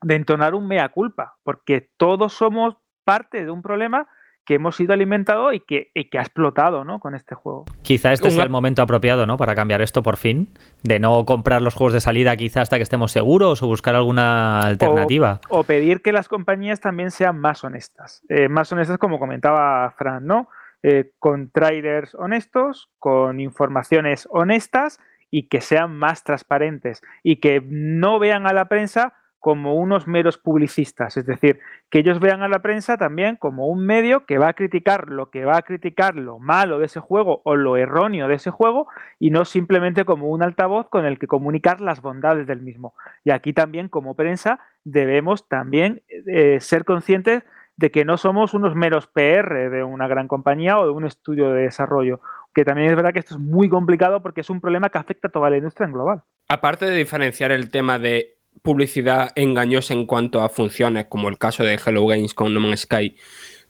de 0.00 0.14
entonar 0.14 0.54
un 0.54 0.66
mea 0.66 0.88
culpa, 0.88 1.36
porque 1.42 1.90
todos 1.98 2.32
somos 2.32 2.78
parte 3.04 3.44
de 3.44 3.50
un 3.50 3.62
problema 3.62 4.08
que 4.44 4.54
hemos 4.54 4.76
sido 4.76 4.92
alimentados 4.92 5.54
y 5.54 5.60
que, 5.60 5.90
que 6.10 6.18
ha 6.18 6.20
explotado 6.20 6.84
¿no? 6.84 7.00
con 7.00 7.14
este 7.14 7.34
juego. 7.34 7.64
Quizá 7.82 8.12
este 8.12 8.28
es 8.28 8.36
el 8.36 8.50
momento 8.50 8.82
apropiado 8.82 9.26
¿no? 9.26 9.36
para 9.36 9.54
cambiar 9.54 9.80
esto 9.80 10.02
por 10.02 10.16
fin, 10.16 10.48
de 10.82 10.98
no 10.98 11.24
comprar 11.24 11.62
los 11.62 11.74
juegos 11.74 11.94
de 11.94 12.00
salida 12.00 12.36
quizá 12.36 12.60
hasta 12.60 12.76
que 12.76 12.82
estemos 12.82 13.10
seguros 13.10 13.62
o 13.62 13.66
buscar 13.66 13.94
alguna 13.94 14.60
alternativa. 14.60 15.40
O, 15.48 15.64
pedir 15.64 16.02
que 16.02 16.12
las 16.12 16.28
compañías 16.28 16.80
también 16.80 17.10
sean 17.10 17.38
más 17.38 17.64
honestas. 17.64 18.22
Eh, 18.28 18.48
más 18.48 18.70
honestas 18.72 18.98
como 18.98 19.18
comentaba 19.18 19.90
Fran, 19.96 20.26
¿no? 20.26 20.48
Eh, 20.82 21.12
con 21.18 21.48
trailers 21.50 22.14
honestos, 22.14 22.90
con 22.98 23.40
informaciones 23.40 24.28
honestas 24.30 25.00
y 25.30 25.48
que 25.48 25.62
sean 25.62 25.96
más 25.96 26.22
transparentes 26.22 27.00
y 27.22 27.36
que 27.36 27.62
no 27.66 28.18
vean 28.18 28.46
a 28.46 28.52
la 28.52 28.66
prensa 28.66 29.14
como 29.44 29.74
unos 29.74 30.06
meros 30.06 30.38
publicistas, 30.38 31.18
es 31.18 31.26
decir, 31.26 31.60
que 31.90 31.98
ellos 31.98 32.18
vean 32.18 32.42
a 32.42 32.48
la 32.48 32.60
prensa 32.60 32.96
también 32.96 33.36
como 33.36 33.66
un 33.68 33.84
medio 33.84 34.24
que 34.24 34.38
va 34.38 34.48
a 34.48 34.54
criticar 34.54 35.10
lo 35.10 35.28
que 35.28 35.44
va 35.44 35.58
a 35.58 35.62
criticar 35.62 36.14
lo 36.14 36.38
malo 36.38 36.78
de 36.78 36.86
ese 36.86 36.98
juego 36.98 37.42
o 37.44 37.54
lo 37.54 37.76
erróneo 37.76 38.26
de 38.26 38.36
ese 38.36 38.50
juego 38.50 38.88
y 39.18 39.28
no 39.28 39.44
simplemente 39.44 40.06
como 40.06 40.30
un 40.30 40.42
altavoz 40.42 40.88
con 40.88 41.04
el 41.04 41.18
que 41.18 41.26
comunicar 41.26 41.82
las 41.82 42.00
bondades 42.00 42.46
del 42.46 42.62
mismo. 42.62 42.94
Y 43.22 43.32
aquí 43.32 43.52
también 43.52 43.90
como 43.90 44.14
prensa 44.14 44.60
debemos 44.82 45.46
también 45.46 46.00
eh, 46.08 46.56
ser 46.60 46.86
conscientes 46.86 47.42
de 47.76 47.90
que 47.90 48.06
no 48.06 48.16
somos 48.16 48.54
unos 48.54 48.74
meros 48.74 49.08
PR 49.08 49.68
de 49.68 49.84
una 49.84 50.08
gran 50.08 50.26
compañía 50.26 50.80
o 50.80 50.86
de 50.86 50.92
un 50.92 51.04
estudio 51.04 51.50
de 51.50 51.64
desarrollo, 51.64 52.22
que 52.54 52.64
también 52.64 52.88
es 52.88 52.96
verdad 52.96 53.12
que 53.12 53.18
esto 53.18 53.34
es 53.34 53.40
muy 53.40 53.68
complicado 53.68 54.22
porque 54.22 54.40
es 54.40 54.48
un 54.48 54.62
problema 54.62 54.88
que 54.88 54.96
afecta 54.96 55.28
a 55.28 55.30
toda 55.30 55.50
la 55.50 55.58
industria 55.58 55.84
en 55.84 55.92
global. 55.92 56.22
Aparte 56.48 56.86
de 56.86 56.96
diferenciar 56.96 57.52
el 57.52 57.70
tema 57.70 57.98
de 57.98 58.38
publicidad 58.62 59.32
engañosa 59.34 59.94
en 59.94 60.06
cuanto 60.06 60.42
a 60.42 60.48
funciones, 60.48 61.06
como 61.08 61.28
el 61.28 61.38
caso 61.38 61.64
de 61.64 61.78
Hello 61.84 62.06
Games 62.06 62.34
con 62.34 62.54
No 62.54 62.60
Man's 62.60 62.80
Sky, 62.80 63.16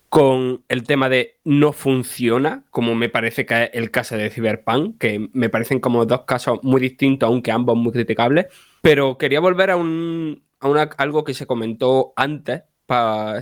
con 0.08 0.62
el 0.68 0.84
tema 0.84 1.08
de 1.08 1.40
no 1.42 1.72
funciona, 1.72 2.64
como 2.70 2.94
me 2.94 3.08
parece 3.08 3.44
que 3.46 3.64
es 3.64 3.70
el 3.72 3.90
caso 3.90 4.16
de 4.16 4.30
Cyberpunk, 4.30 4.98
que 4.98 5.28
me 5.32 5.48
parecen 5.48 5.80
como 5.80 6.06
dos 6.06 6.22
casos 6.22 6.60
muy 6.62 6.80
distintos, 6.80 7.26
aunque 7.26 7.50
ambos 7.50 7.76
muy 7.76 7.90
criticables. 7.90 8.46
Pero 8.80 9.18
quería 9.18 9.40
volver 9.40 9.70
a, 9.70 9.76
un, 9.76 10.44
a 10.60 10.82
algo 10.98 11.24
que 11.24 11.34
se 11.34 11.46
comentó 11.46 12.12
antes, 12.14 12.62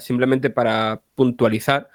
simplemente 0.00 0.48
para 0.48 1.02
puntualizar, 1.14 1.90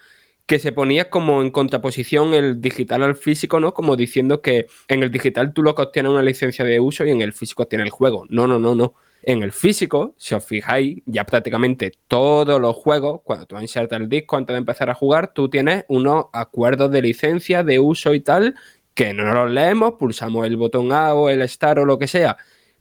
que 0.46 0.60
se 0.60 0.72
ponía 0.72 1.10
como 1.10 1.42
en 1.42 1.50
contraposición 1.50 2.36
el 2.36 2.62
digital 2.62 3.02
al 3.02 3.16
físico, 3.16 3.60
¿no? 3.60 3.74
Como 3.74 3.96
diciendo 3.96 4.42
que 4.42 4.68
en 4.88 5.02
el 5.02 5.12
digital 5.12 5.54
tú 5.54 5.64
lo 5.64 5.74
que 5.74 5.82
obtienes 5.82 6.12
una 6.12 6.22
licencia 6.22 6.64
de 6.64 6.80
uso 6.80 7.04
y 7.04 7.10
en 7.10 7.22
el 7.22 7.34
físico 7.34 7.64
obtienes 7.64 7.86
el 7.86 7.92
juego. 7.92 8.26
No, 8.30 8.46
no, 8.46 8.60
no, 8.60 8.76
no. 8.76 8.94
En 9.28 9.44
el 9.44 9.52
físico, 9.52 10.16
si 10.18 10.36
os 10.36 10.46
fijáis, 10.46 11.04
ya 11.06 11.26
prácticamente 11.26 11.92
todos 12.08 12.62
los 12.62 12.74
juegos, 12.78 13.20
cuando 13.26 13.46
tú 13.46 13.60
insertas 13.60 14.00
el 14.00 14.08
disco 14.08 14.38
antes 14.38 14.54
de 14.54 14.60
empezar 14.60 14.90
a 14.90 14.94
jugar, 14.94 15.34
tú 15.34 15.50
tienes 15.50 15.84
unos 15.90 16.28
acuerdos 16.32 16.90
de 16.92 17.02
licencia, 17.02 17.62
de 17.62 17.78
uso 17.78 18.14
y 18.14 18.22
tal, 18.22 18.56
que 18.94 19.14
no 19.14 19.26
los 19.34 19.52
leemos, 19.52 19.96
pulsamos 20.00 20.48
el 20.48 20.56
botón 20.56 20.94
A 20.94 21.14
o 21.14 21.28
el 21.28 21.42
Star 21.42 21.78
o 21.78 21.86
lo 21.86 22.00
que 22.00 22.08
sea 22.08 22.38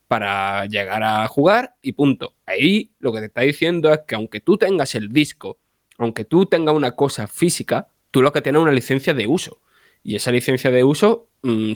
para 0.07 0.67
llegar 0.67 1.03
a 1.03 1.27
jugar 1.27 1.75
y 1.83 1.95
punto. 1.95 2.37
Ahí 2.47 2.93
lo 3.01 3.13
que 3.13 3.19
te 3.19 3.27
está 3.27 3.41
diciendo 3.41 3.93
es 3.93 4.03
que 4.07 4.15
aunque 4.15 4.41
tú 4.41 4.57
tengas 4.57 4.95
el 4.95 5.13
disco, 5.13 5.59
aunque 5.99 6.25
tú 6.25 6.47
tengas 6.47 6.77
una 6.77 6.93
cosa 6.93 7.27
física, 7.27 7.89
tú 8.13 8.23
lo 8.23 8.33
que 8.33 8.41
tienes 8.41 8.61
es 8.61 8.63
una 8.63 8.73
licencia 8.73 9.15
de 9.15 9.27
uso. 9.27 9.63
Y 10.05 10.15
esa 10.15 10.31
licencia 10.31 10.71
de 10.71 10.85
uso 10.85 11.27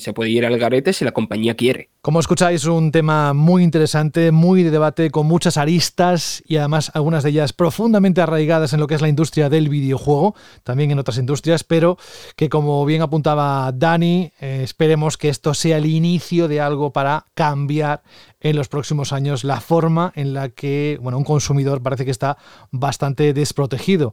se 0.01 0.13
puede 0.13 0.31
ir 0.31 0.45
al 0.45 0.59
garete 0.59 0.93
si 0.93 1.05
la 1.05 1.13
compañía 1.13 1.55
quiere. 1.55 1.91
Como 2.03 2.19
escucháis, 2.19 2.65
un 2.65 2.93
tema 2.93 3.35
muy 3.35 3.63
interesante, 3.63 4.33
muy 4.33 4.63
de 4.63 4.71
debate, 4.71 5.11
con 5.11 5.27
muchas 5.27 5.57
aristas 5.57 6.43
y 6.47 6.57
además 6.57 6.91
algunas 6.95 7.23
de 7.23 7.31
ellas 7.31 7.53
profundamente 7.53 8.21
arraigadas 8.21 8.73
en 8.73 8.81
lo 8.81 8.87
que 8.87 8.95
es 8.95 9.03
la 9.03 9.09
industria 9.09 9.51
del 9.51 9.69
videojuego, 9.69 10.35
también 10.65 10.91
en 10.91 10.99
otras 10.99 11.19
industrias, 11.19 11.63
pero 11.63 11.99
que 12.37 12.49
como 12.49 12.85
bien 12.87 13.03
apuntaba 13.03 13.71
Dani, 13.73 14.33
eh, 14.41 14.61
esperemos 14.65 15.19
que 15.19 15.29
esto 15.29 15.53
sea 15.55 15.77
el 15.77 15.87
inicio 15.87 16.49
de 16.49 16.61
algo 16.61 16.93
para 16.93 17.27
cambiar 17.35 18.03
en 18.41 18.57
los 18.57 18.69
próximos 18.69 19.13
años 19.13 19.45
la 19.45 19.61
forma 19.61 20.13
en 20.17 20.33
la 20.33 20.49
que 20.49 20.99
bueno, 21.03 21.19
un 21.19 21.25
consumidor 21.25 21.83
parece 21.83 22.05
que 22.07 22.11
está 22.11 22.39
bastante 22.71 23.35
desprotegido. 23.35 24.13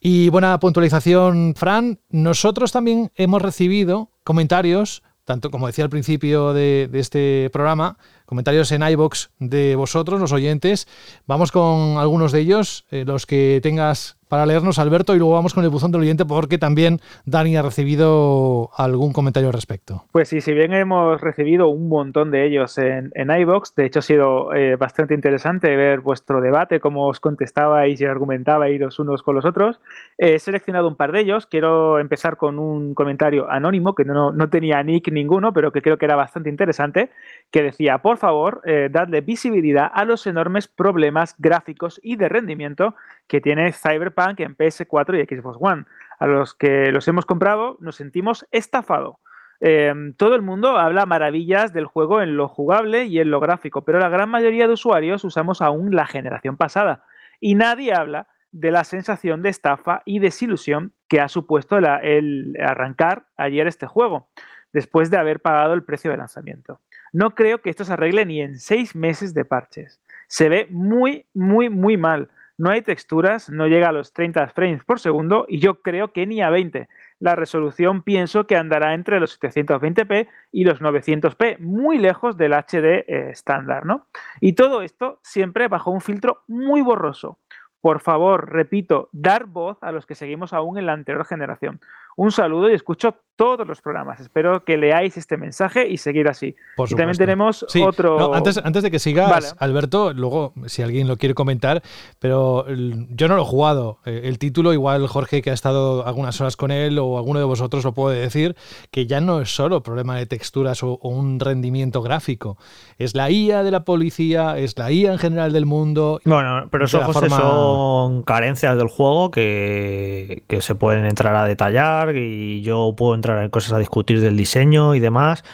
Y 0.00 0.28
buena 0.28 0.58
puntualización, 0.60 1.54
Fran. 1.56 1.98
Nosotros 2.08 2.70
también 2.70 3.10
hemos 3.16 3.42
recibido 3.42 4.10
comentarios, 4.26 5.04
tanto 5.24 5.52
como 5.52 5.68
decía 5.68 5.84
al 5.84 5.90
principio 5.90 6.52
de, 6.52 6.90
este 6.94 7.48
programa, 7.52 7.96
comentarios 8.26 8.72
en 8.72 8.82
iBox 8.82 9.30
de 9.38 9.76
vosotros, 9.76 10.20
los 10.20 10.32
oyentes. 10.32 10.88
Vamos 11.26 11.52
con 11.52 11.98
algunos 11.98 12.32
de 12.32 12.40
ellos, 12.40 12.86
eh, 12.90 13.04
los 13.06 13.24
que 13.24 13.60
tengas 13.62 14.15
para 14.28 14.46
leernos, 14.46 14.78
Alberto, 14.78 15.14
y 15.14 15.18
luego 15.18 15.34
vamos 15.34 15.54
con 15.54 15.64
el 15.64 15.70
buzón 15.70 15.92
del 15.92 16.02
oyente 16.02 16.24
porque 16.24 16.58
también 16.58 17.00
Dani 17.24 17.56
ha 17.56 17.62
recibido 17.62 18.70
algún 18.76 19.12
comentario 19.12 19.48
al 19.48 19.54
respecto. 19.54 20.04
Pues 20.12 20.28
sí, 20.28 20.40
si 20.40 20.52
bien 20.52 20.72
hemos 20.72 21.20
recibido 21.20 21.68
un 21.68 21.88
montón 21.88 22.30
de 22.30 22.46
ellos 22.46 22.78
en, 22.78 23.12
en 23.14 23.30
iVox, 23.30 23.74
de 23.74 23.86
hecho 23.86 24.00
ha 24.00 24.02
sido 24.02 24.54
eh, 24.54 24.76
bastante 24.76 25.14
interesante 25.14 25.74
ver 25.76 26.00
vuestro 26.00 26.40
debate, 26.40 26.80
cómo 26.80 27.08
os 27.08 27.20
contestabais 27.20 28.00
y 28.00 28.04
argumentabais 28.04 28.80
los 28.80 28.98
unos 28.98 29.22
con 29.22 29.34
los 29.34 29.44
otros. 29.44 29.80
he 30.18 30.38
seleccionado 30.38 30.88
un 30.88 30.96
par 30.96 31.12
de 31.12 31.20
ellos. 31.20 31.46
Quiero 31.46 31.98
empezar 31.98 32.36
con 32.36 32.58
un 32.58 32.94
comentario 32.94 33.50
anónimo 33.50 33.94
que 33.94 34.04
no, 34.04 34.32
tenía 34.48 34.82
nick 34.82 35.10
ninguno, 35.10 35.52
pero 35.52 35.72
que 35.72 35.82
creo 35.82 35.98
que 35.98 36.04
era 36.04 36.16
bastante 36.16 36.50
interesante, 36.50 37.10
que 37.50 37.62
decía, 37.62 37.98
por 37.98 38.18
favor, 38.18 38.62
eh, 38.64 38.88
dadle 38.90 39.20
visibilidad 39.20 39.90
a 39.92 40.04
los 40.04 40.26
enormes 40.26 40.68
problemas 40.68 41.34
gráficos 41.38 42.00
y 42.02 42.16
de 42.16 42.28
rendimiento 42.28 42.94
que 43.26 43.40
tiene 43.40 43.72
Cyberpunk 44.16 44.40
en 44.40 44.56
PS4 44.56 45.22
y 45.22 45.36
Xbox 45.36 45.58
One. 45.60 45.84
A 46.18 46.26
los 46.26 46.54
que 46.54 46.90
los 46.92 47.06
hemos 47.08 47.26
comprado 47.26 47.76
nos 47.80 47.96
sentimos 47.96 48.46
estafados. 48.50 49.16
Em, 49.60 50.12
todo 50.14 50.34
el 50.34 50.42
mundo 50.42 50.78
habla 50.78 51.06
maravillas 51.06 51.72
del 51.72 51.86
juego 51.86 52.20
en 52.20 52.36
lo 52.36 52.48
jugable 52.48 53.04
y 53.04 53.20
en 53.20 53.30
lo 53.30 53.40
gráfico, 53.40 53.84
pero 53.84 53.98
la 53.98 54.10
gran 54.10 54.28
mayoría 54.28 54.66
de 54.66 54.74
usuarios 54.74 55.24
usamos 55.24 55.62
aún 55.62 55.94
la 55.94 56.06
generación 56.06 56.56
pasada 56.56 57.04
y 57.40 57.54
nadie 57.54 57.94
habla 57.94 58.28
de 58.52 58.70
la 58.70 58.84
sensación 58.84 59.42
de 59.42 59.48
estafa 59.48 60.02
y 60.04 60.18
desilusión 60.18 60.92
que 61.08 61.20
ha 61.20 61.28
supuesto 61.28 61.78
el 61.78 62.56
arrancar 62.62 63.26
ayer 63.36 63.66
este 63.66 63.86
juego, 63.86 64.28
después 64.72 65.10
de 65.10 65.18
haber 65.18 65.40
pagado 65.40 65.74
el 65.74 65.84
precio 65.84 66.10
de 66.10 66.16
lanzamiento. 66.18 66.80
No 67.12 67.34
creo 67.34 67.60
que 67.62 67.70
esto 67.70 67.84
se 67.84 67.94
arregle 67.94 68.26
ni 68.26 68.42
en 68.42 68.58
seis 68.58 68.94
meses 68.94 69.32
de 69.32 69.44
parches. 69.44 70.00
Se 70.26 70.48
ve 70.48 70.66
muy, 70.70 71.26
muy, 71.32 71.70
muy 71.70 71.96
mal 71.96 72.28
no 72.58 72.70
hay 72.70 72.82
texturas, 72.82 73.50
no 73.50 73.66
llega 73.66 73.88
a 73.88 73.92
los 73.92 74.12
30 74.12 74.48
frames 74.48 74.84
por 74.84 74.98
segundo 74.98 75.44
y 75.48 75.58
yo 75.58 75.82
creo 75.82 76.12
que 76.12 76.26
ni 76.26 76.40
a 76.40 76.50
20. 76.50 76.88
La 77.18 77.34
resolución 77.34 78.02
pienso 78.02 78.46
que 78.46 78.56
andará 78.56 78.94
entre 78.94 79.20
los 79.20 79.40
720p 79.40 80.28
y 80.52 80.64
los 80.64 80.80
900p, 80.80 81.58
muy 81.58 81.98
lejos 81.98 82.36
del 82.36 82.52
HD 82.52 83.04
eh, 83.06 83.30
estándar, 83.30 83.84
¿no? 83.86 84.06
Y 84.40 84.54
todo 84.54 84.82
esto 84.82 85.20
siempre 85.22 85.68
bajo 85.68 85.90
un 85.90 86.00
filtro 86.00 86.42
muy 86.46 86.82
borroso. 86.82 87.38
por 87.82 88.00
favor, 88.00 88.50
repito, 88.50 89.08
dar 89.12 89.44
voz 89.46 89.78
a 89.80 89.92
los 89.92 90.06
que 90.06 90.16
seguimos 90.16 90.52
aún 90.52 90.76
en 90.76 90.86
la 90.86 90.92
anterior 90.92 91.24
generación. 91.24 91.80
Un 92.16 92.32
saludo 92.32 92.70
y 92.70 92.74
escucho 92.74 93.14
todos 93.36 93.66
los 93.66 93.82
programas. 93.82 94.18
Espero 94.20 94.64
que 94.64 94.78
leáis 94.78 95.18
este 95.18 95.36
mensaje 95.36 95.86
y 95.86 95.98
seguir 95.98 96.26
así. 96.26 96.56
Por 96.74 96.90
y 96.90 96.94
también 96.94 97.18
tenemos 97.18 97.66
Sí, 97.68 97.82
otro. 97.82 98.18
no, 98.18 98.32
antes, 98.32 98.56
antes 98.56 98.82
de 98.82 98.90
que 98.90 98.98
sigas, 98.98 99.28
Vale. 99.28 99.46
Alberto, 99.58 100.14
luego, 100.14 100.54
si 100.64 100.80
alguien 100.80 101.06
lo 101.06 101.18
quiere 101.18 101.34
comentar, 101.34 101.82
pero 102.18 102.64
yo 102.68 103.28
no 103.28 103.36
lo 103.36 103.42
he 103.42 103.44
jugado. 103.44 103.98
Eh, 104.06 104.22
El 104.24 104.38
título, 104.38 104.72
igual 104.72 105.06
Jorge, 105.06 105.42
que 105.42 105.50
ha 105.50 105.52
estado 105.52 106.06
algunas 106.06 106.40
horas 106.40 106.56
con 106.56 106.70
él, 106.70 106.98
o 106.98 107.18
alguno 107.18 107.38
de 107.38 107.44
vosotros 107.44 107.84
lo 107.84 107.92
puede 107.92 108.18
decir, 108.18 108.56
que 108.90 109.06
ya 109.06 109.20
no 109.20 109.42
es 109.42 109.54
solo 109.54 109.82
problema 109.82 110.16
de 110.16 110.24
texturas 110.24 110.82
o, 110.82 110.92
o 110.94 111.10
un 111.10 111.38
rendimiento 111.38 112.00
gráfico. 112.00 112.56
Es 112.96 113.14
la 113.14 113.30
IA 113.30 113.62
de 113.62 113.70
la 113.70 113.84
policía, 113.84 114.56
es 114.56 114.78
la 114.78 114.90
IA 114.90 115.12
en 115.12 115.18
general 115.18 115.52
del 115.52 115.66
mundo. 115.66 116.22
Bueno, 116.24 116.68
pero 116.70 116.86
eso 116.86 117.02
José, 117.02 117.28
forma- 117.28 117.36
son 117.36 118.22
carencias 118.22 118.78
del 118.78 118.88
juego 118.88 119.30
que, 119.30 120.42
que 120.46 120.62
se 120.62 120.74
pueden 120.74 121.04
entrar 121.04 121.36
a 121.36 121.44
detallar 121.44 122.05
y 122.14 122.62
yo 122.62 122.94
puedo 122.96 123.14
entrar 123.14 123.42
en 123.42 123.50
cosas 123.50 123.72
a 123.72 123.78
discutir 123.78 124.20
del 124.20 124.36
diseño 124.36 124.94
y 124.94 125.00
demás, 125.00 125.44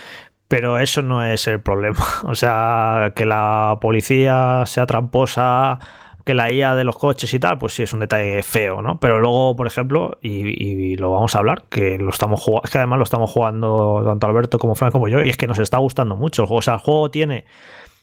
pero 0.48 0.78
eso 0.78 1.00
no 1.02 1.24
es 1.24 1.46
el 1.46 1.60
problema. 1.62 2.04
O 2.24 2.34
sea, 2.34 3.12
que 3.16 3.24
la 3.24 3.78
policía 3.80 4.64
sea 4.66 4.86
tramposa, 4.86 5.78
que 6.24 6.34
la 6.34 6.52
IA 6.52 6.74
de 6.74 6.84
los 6.84 6.96
coches 6.98 7.32
y 7.34 7.38
tal, 7.38 7.58
pues 7.58 7.74
sí 7.74 7.82
es 7.82 7.92
un 7.92 8.00
detalle 8.00 8.42
feo, 8.42 8.82
¿no? 8.82 9.00
Pero 9.00 9.20
luego, 9.20 9.56
por 9.56 9.66
ejemplo, 9.66 10.18
y, 10.22 10.96
lo 10.96 11.10
vamos 11.10 11.34
a 11.34 11.38
hablar, 11.38 11.64
que 11.68 11.98
lo 11.98 12.10
estamos 12.10 12.40
jugando, 12.40 12.64
es 12.64 12.70
que 12.70 12.78
además 12.78 12.98
lo 12.98 13.04
estamos 13.04 13.30
jugando 13.30 14.02
tanto 14.04 14.26
Alberto 14.26 14.58
como 14.58 14.74
Frank 14.74 14.92
como 14.92 15.08
yo, 15.08 15.22
y 15.22 15.30
es 15.30 15.36
que 15.36 15.46
nos 15.46 15.58
está 15.58 15.78
gustando 15.78 16.16
mucho. 16.16 16.44
O 16.44 16.62
sea, 16.62 16.74
el 16.74 16.80
juego 16.80 17.10
tiene 17.10 17.44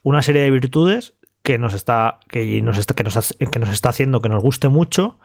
una 0.03 0.21
serie 0.21 0.41
de 0.41 0.51
virtudes 0.51 1.13
que 1.43 1.57
nos 1.57 1.73
está 1.73 2.19
que 2.29 2.61
nos 2.61 2.85
que 2.85 3.03
nos, 3.03 3.37
que 3.37 3.59
nos 3.59 3.69
está 3.69 3.89
haciendo 3.89 4.21
que 4.21 4.29
nos 4.29 4.41
guste 4.43 4.69
mucho, 4.69 5.19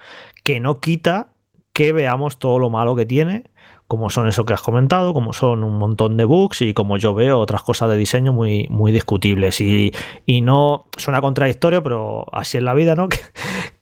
que 0.45 0.61
no 0.61 0.81
quita 0.81 1.34
que 1.75 1.93
veamos 1.93 2.39
todo 2.39 2.59
lo 2.59 2.71
malo 2.71 2.97
que 2.97 3.05
tiene, 3.05 3.45
como 3.87 4.09
son 4.09 4.29
eso 4.29 4.45
que 4.45 4.55
has 4.55 4.63
comentado, 4.63 5.13
como 5.13 5.33
son 5.35 5.63
un 5.63 5.77
montón 5.77 6.17
de 6.17 6.25
bugs 6.25 6.63
y 6.63 6.73
como 6.73 6.97
yo 6.97 7.15
veo 7.15 7.39
otras 7.39 7.63
cosas 7.63 7.91
de 7.91 7.99
diseño 7.99 8.33
muy, 8.33 8.67
muy 8.71 8.93
discutibles. 8.93 9.61
Y, 9.61 9.93
y 10.25 10.41
no 10.41 10.87
suena 10.97 11.21
contradictorio, 11.21 11.83
pero 11.83 12.25
así 12.33 12.57
es 12.57 12.63
la 12.63 12.73
vida, 12.73 12.95
¿no? 12.95 13.09
Que, 13.09 13.19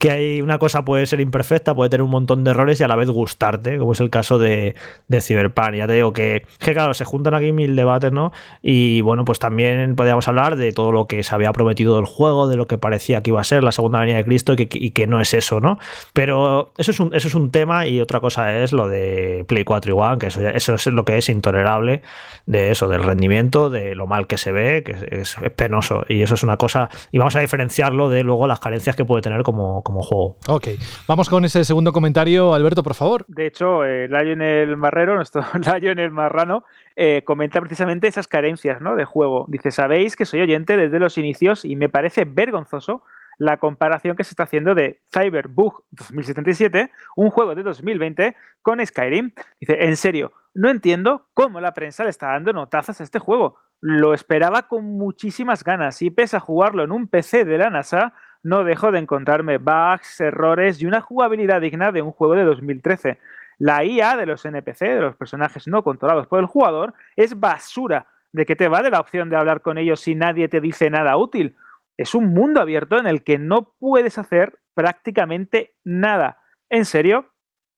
que 0.03 0.11
hay 0.11 0.43
una 0.43 0.59
cosa 0.59 0.85
puede 0.85 1.07
ser 1.07 1.21
imperfecta, 1.21 1.77
puede 1.77 1.89
tener 1.89 2.03
un 2.03 2.11
montón 2.11 2.43
de 2.43 2.51
errores 2.51 2.81
y 2.81 2.83
a 2.83 2.89
la 2.89 2.97
vez 2.97 3.09
gustarte, 3.09 3.79
como 3.79 3.93
es 3.93 4.01
el 4.01 4.11
caso 4.11 4.37
de, 4.37 4.75
de 5.07 5.21
Cyberpunk. 5.21 5.75
Ya 5.75 5.87
te 5.87 5.93
digo 5.93 6.13
que, 6.13 6.45
claro, 6.59 6.93
se 6.93 7.05
juntan 7.05 7.35
aquí 7.35 7.53
mil 7.53 7.77
debates, 7.77 8.11
¿no? 8.11 8.33
Y 8.63 9.01
bueno, 9.03 9.25
pues 9.25 9.39
también 9.39 9.95
podríamos 9.95 10.27
hablar 10.27 10.57
de 10.57 10.73
todo 10.73 10.91
lo 10.91 11.07
que 11.07 11.23
se 11.23 11.33
había 11.33 11.53
prometido 11.53 11.95
del 11.95 12.07
juego, 12.07 12.49
de 12.49 12.57
lo 12.57 12.67
que 12.67 12.79
parecía 12.79 13.23
que 13.23 13.31
iba 13.31 13.41
a 13.41 13.45
ser 13.45 13.63
la 13.63 13.71
segunda 13.71 14.01
venida 14.01 14.17
de 14.17 14.25
Cristo 14.25 14.57
y 14.59 14.91
que, 14.91 15.07
no 15.07 15.21
es 15.21 15.35
eso, 15.35 15.61
¿no? 15.61 15.79
Pero 16.13 16.73
eso 16.79 16.91
es, 16.91 16.99
un, 16.99 17.15
eso 17.15 17.29
es 17.29 17.37
un 17.37 17.53
tema 17.53 17.87
y 17.87 18.01
otra 18.01 18.19
cosa 18.19 18.59
es 18.59 18.73
lo 18.73 18.89
de 18.89 19.45
Play 19.47 19.63
4 19.63 19.89
y 19.89 19.97
One, 19.97 20.19
que 20.19 20.27
eso, 20.27 20.41
eso 20.49 20.75
es 20.75 20.87
lo 20.89 21.05
que 21.05 21.17
es 21.17 21.29
intolerable 21.29 22.03
de 22.47 22.73
eso, 22.73 22.89
del 22.89 23.05
rendimiento, 23.05 23.71
de 23.71 23.95
lo 23.95 24.09
mal 24.09 24.27
que 24.27 24.37
se 24.37 24.51
ve, 24.51 24.83
que 24.83 25.21
es, 25.21 25.37
penoso. 25.55 26.05
Y 26.09 26.23
eso 26.23 26.35
es 26.35 26.43
una 26.43 26.57
cosa, 26.57 26.89
y 27.13 27.19
vamos 27.19 27.37
a 27.37 27.41
diferenciarlo 27.41 28.11
de 28.11 28.25
luego 28.25 28.49
las 28.49 28.59
carencias 28.59 28.97
que 28.97 29.05
puede 29.05 29.23
tener 29.23 29.45
como 29.45 29.85
juego. 30.01 30.39
Ok, 30.49 30.69
vamos 31.07 31.29
con 31.29 31.45
ese 31.45 31.65
segundo 31.65 31.93
comentario, 31.93 32.55
Alberto, 32.55 32.83
por 32.83 32.95
favor. 32.95 33.27
De 33.29 33.47
hecho, 33.47 33.85
eh, 33.85 34.09
Lionel 34.09 34.77
Marrero, 34.79 35.15
nuestro 35.17 35.45
Lionel 35.79 36.11
Marrano, 36.11 36.65
eh, 36.97 37.23
comenta 37.25 37.61
precisamente 37.61 38.09
esas 38.09 38.29
carencias 38.29 38.81
¿no? 38.81 38.97
de 38.97 39.05
juego. 39.05 39.45
Dice, 39.49 39.71
sabéis 39.71 40.17
que 40.17 40.25
soy 40.25 40.41
oyente 40.41 40.77
desde 40.77 40.99
los 40.99 41.19
inicios 41.19 41.65
y 41.65 41.77
me 41.77 41.91
parece 41.91 42.25
vergonzoso 42.25 43.03
la 43.39 43.57
comparación 43.57 44.17
que 44.17 44.25
se 44.25 44.31
está 44.31 44.45
haciendo 44.45 44.75
de 44.75 45.01
Cyberbug 45.13 45.85
2077, 45.91 46.91
un 47.17 47.31
juego 47.31 47.55
de 47.55 47.63
2020, 47.63 48.37
con 48.63 48.85
Skyrim. 48.85 49.33
Dice, 49.61 49.85
en 49.85 49.97
serio, 49.97 50.33
no 50.55 50.69
entiendo 50.69 51.27
cómo 51.35 51.61
la 51.61 51.75
prensa 51.75 52.05
le 52.05 52.11
está 52.11 52.29
dando 52.29 52.53
notazas 52.53 53.01
a 53.01 53.05
este 53.05 53.19
juego. 53.19 53.59
Lo 53.81 54.15
esperaba 54.15 54.69
con 54.69 54.85
muchísimas 54.85 55.65
ganas 55.65 56.03
y 56.03 56.11
pese 56.11 56.37
a 56.37 56.41
jugarlo 56.41 56.85
en 56.85 56.93
un 56.93 57.09
PC 57.09 57.45
de 57.45 57.59
la 57.59 57.71
NASA, 57.71 58.15
no 58.43 58.65
dejo 58.65 58.93
de 58.93 58.99
encontrarme 58.99 59.59
bugs, 59.59 60.21
errores 60.21 60.81
y 60.81 60.87
una 60.87 61.01
jugabilidad 61.01 61.61
digna 61.61 61.93
de 61.93 62.03
un 62.03 62.13
juego 62.13 62.35
de 62.35 62.45
2013. 62.45 63.19
La 63.59 63.85
IA 63.85 64.17
de 64.17 64.27
los 64.27 64.45
NPC, 64.45 64.81
de 64.81 65.01
los 65.01 65.17
personajes 65.17 65.69
no 65.69 65.85
controlados 65.85 66.27
por 66.27 66.41
el 66.41 66.47
jugador, 66.47 66.95
es 67.17 67.39
basura. 67.39 68.07
¿De 68.33 68.47
qué 68.47 68.57
te 68.57 68.69
va 68.69 68.83
de 68.83 68.91
la 68.91 69.01
opción 69.01 69.31
de 69.31 69.37
hablar 69.37 69.61
con 69.61 69.79
ellos 69.79 70.01
si 70.01 70.15
nadie 70.15 70.49
te 70.49 70.61
dice 70.61 70.91
nada 70.91 71.17
útil? 71.17 71.57
Es 71.97 72.15
un 72.15 72.33
mundo 72.33 72.61
abierto 72.61 72.99
en 72.99 73.07
el 73.07 73.23
que 73.23 73.39
no 73.39 73.75
puedes 73.79 74.19
hacer 74.19 74.59
prácticamente 74.75 75.75
nada. 75.85 76.39
En 76.71 76.85
serio, 76.85 77.33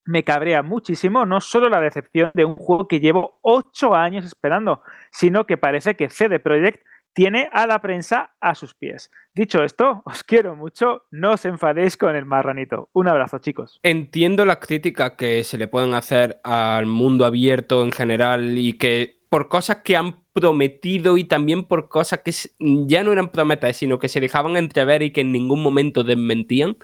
me 0.06 0.22
cabrea 0.22 0.62
muchísimo 0.62 1.26
no 1.26 1.40
solo 1.40 1.68
la 1.68 1.80
decepción 1.80 2.30
de 2.34 2.44
un 2.44 2.56
juego 2.56 2.88
que 2.88 3.00
llevo 3.00 3.38
ocho 3.42 3.94
años 3.94 4.24
esperando, 4.24 4.82
sino 5.10 5.46
que 5.46 5.56
parece 5.56 5.96
que 5.96 6.10
CD 6.10 6.38
Projekt 6.38 6.84
tiene 7.14 7.48
a 7.52 7.66
la 7.66 7.80
prensa 7.80 8.34
a 8.40 8.54
sus 8.54 8.74
pies. 8.74 9.10
Dicho 9.34 9.64
esto, 9.64 10.02
os 10.06 10.22
quiero 10.24 10.56
mucho, 10.56 11.04
no 11.10 11.32
os 11.32 11.44
enfadéis 11.44 11.96
con 11.96 12.14
el 12.14 12.26
marranito. 12.26 12.90
Un 12.92 13.08
abrazo, 13.08 13.38
chicos. 13.38 13.80
Entiendo 13.82 14.44
las 14.44 14.58
críticas 14.58 15.12
que 15.12 15.42
se 15.44 15.56
le 15.56 15.68
pueden 15.68 15.94
hacer 15.94 16.40
al 16.44 16.86
mundo 16.86 17.24
abierto 17.24 17.82
en 17.84 17.92
general 17.92 18.58
y 18.58 18.74
que 18.74 19.24
por 19.30 19.48
cosas 19.48 19.78
que 19.78 19.96
han 19.96 20.22
prometido 20.32 21.16
y 21.16 21.24
también 21.24 21.64
por 21.64 21.88
cosas 21.88 22.20
que 22.24 22.32
ya 22.86 23.02
no 23.02 23.12
eran 23.12 23.30
promesas, 23.30 23.76
sino 23.76 23.98
que 23.98 24.08
se 24.08 24.20
dejaban 24.20 24.56
entrever 24.56 25.02
y 25.02 25.10
que 25.10 25.22
en 25.22 25.32
ningún 25.32 25.62
momento 25.62 26.04
desmentían. 26.04 26.76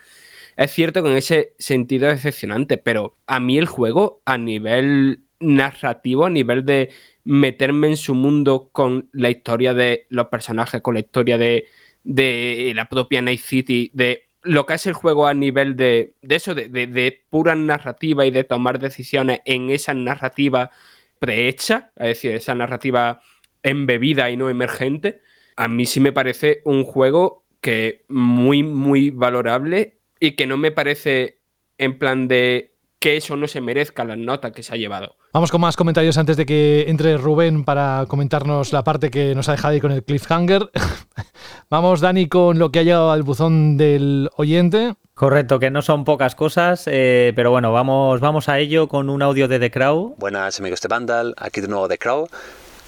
Es 0.57 0.73
cierto 0.73 1.03
que 1.03 1.11
en 1.11 1.17
ese 1.17 1.55
sentido 1.59 2.09
es 2.09 2.17
decepcionante, 2.17 2.77
pero 2.77 3.17
a 3.27 3.39
mí 3.41 3.57
el 3.57 3.67
juego 3.67 4.23
a 4.25 4.37
nivel 4.37 5.25
narrativo, 5.41 6.27
a 6.27 6.31
nivel 6.31 6.65
de 6.65 6.91
meterme 7.25 7.89
en 7.89 7.97
su 7.97 8.15
mundo 8.15 8.71
con 8.73 9.09
la 9.13 9.31
historia 9.31 9.75
de 9.75 10.07
los 10.11 10.27
personajes, 10.29 10.81
con 10.83 10.95
la 10.95 11.01
historia 11.01 11.39
de, 11.39 11.67
de 12.05 12.73
la 12.75 12.89
propia 12.89 13.23
Night 13.23 13.41
City, 13.41 13.91
de 13.95 14.29
lo 14.43 14.65
que 14.67 14.75
es 14.75 14.87
el 14.87 14.95
juego 14.95 15.27
a 15.27 15.35
nivel 15.35 15.77
de, 15.77 16.15
de 16.23 16.35
eso, 16.37 16.55
de, 16.55 16.69
de- 16.69 17.25
pura 17.31 17.55
narrativa 17.55 18.25
y 18.27 18.31
de 18.31 18.45
tomar 18.45 18.79
decisiones 18.79 19.41
en 19.45 19.71
esa 19.71 19.93
narrativa 19.95 20.71
prehecha, 21.19 21.93
es 21.97 22.07
decir, 22.09 22.33
esa 22.33 22.55
narrativa 22.55 23.21
embebida 23.63 24.31
y 24.31 24.37
no 24.37 24.49
emergente, 24.49 25.21
a 25.57 25.69
mí 25.69 25.85
sí 25.87 26.01
me 26.01 26.13
parece 26.13 26.63
un 26.65 26.85
juego 26.85 27.45
que 27.61 28.05
muy, 28.09 28.63
muy 28.63 29.11
valorable 29.11 29.99
y 30.19 30.33
que 30.33 30.47
no 30.47 30.57
me 30.57 30.71
parece 30.73 31.41
en 31.79 31.99
plan 31.99 32.27
de 32.29 32.75
que 32.99 33.17
eso 33.17 33.37
no 33.37 33.47
se 33.49 33.61
merezca 33.61 34.05
las 34.05 34.19
notas 34.19 34.53
que 34.53 34.63
se 34.63 34.73
ha 34.75 34.77
llevado. 34.77 35.17
Vamos 35.33 35.53
con 35.53 35.61
más 35.61 35.77
comentarios 35.77 36.19
antes 36.19 36.37
de 36.37 36.45
que 36.45 36.87
entre 36.89 37.17
Rubén 37.17 37.65
para 37.65 38.05
comentarnos 38.09 38.73
la 38.73 38.83
parte 38.83 39.13
que 39.13 39.33
nos 39.37 39.49
ha 39.49 39.53
dejado 39.53 39.75
ahí 39.75 39.81
con 39.81 39.93
el 39.93 40.03
cliffhanger. 40.03 40.69
Vamos, 41.71 42.01
Dani, 42.01 42.29
con 42.29 42.59
lo 42.59 42.73
que 42.73 42.81
ha 42.81 42.83
llegado 42.83 43.13
al 43.13 43.23
buzón 43.23 43.77
del 43.77 44.29
oyente. 44.37 44.95
Correcto, 45.15 45.61
que 45.61 45.71
no 45.71 45.83
son 45.83 46.05
pocas 46.05 46.35
cosas, 46.35 46.83
eh, 46.87 47.33
pero 47.37 47.53
bueno, 47.53 47.73
vamos, 47.73 48.21
vamos 48.21 48.49
a 48.49 48.59
ello 48.59 48.89
con 48.89 49.09
un 49.09 49.23
audio 49.23 49.47
de 49.47 49.61
The 49.61 49.71
Crow. 49.71 50.17
Buenas 50.19 50.59
amigos 50.59 50.81
de 50.81 50.89
Vandal, 50.89 51.35
aquí 51.37 51.61
de 51.61 51.69
nuevo 51.69 51.87
The 51.87 51.99
Crow 51.99 52.27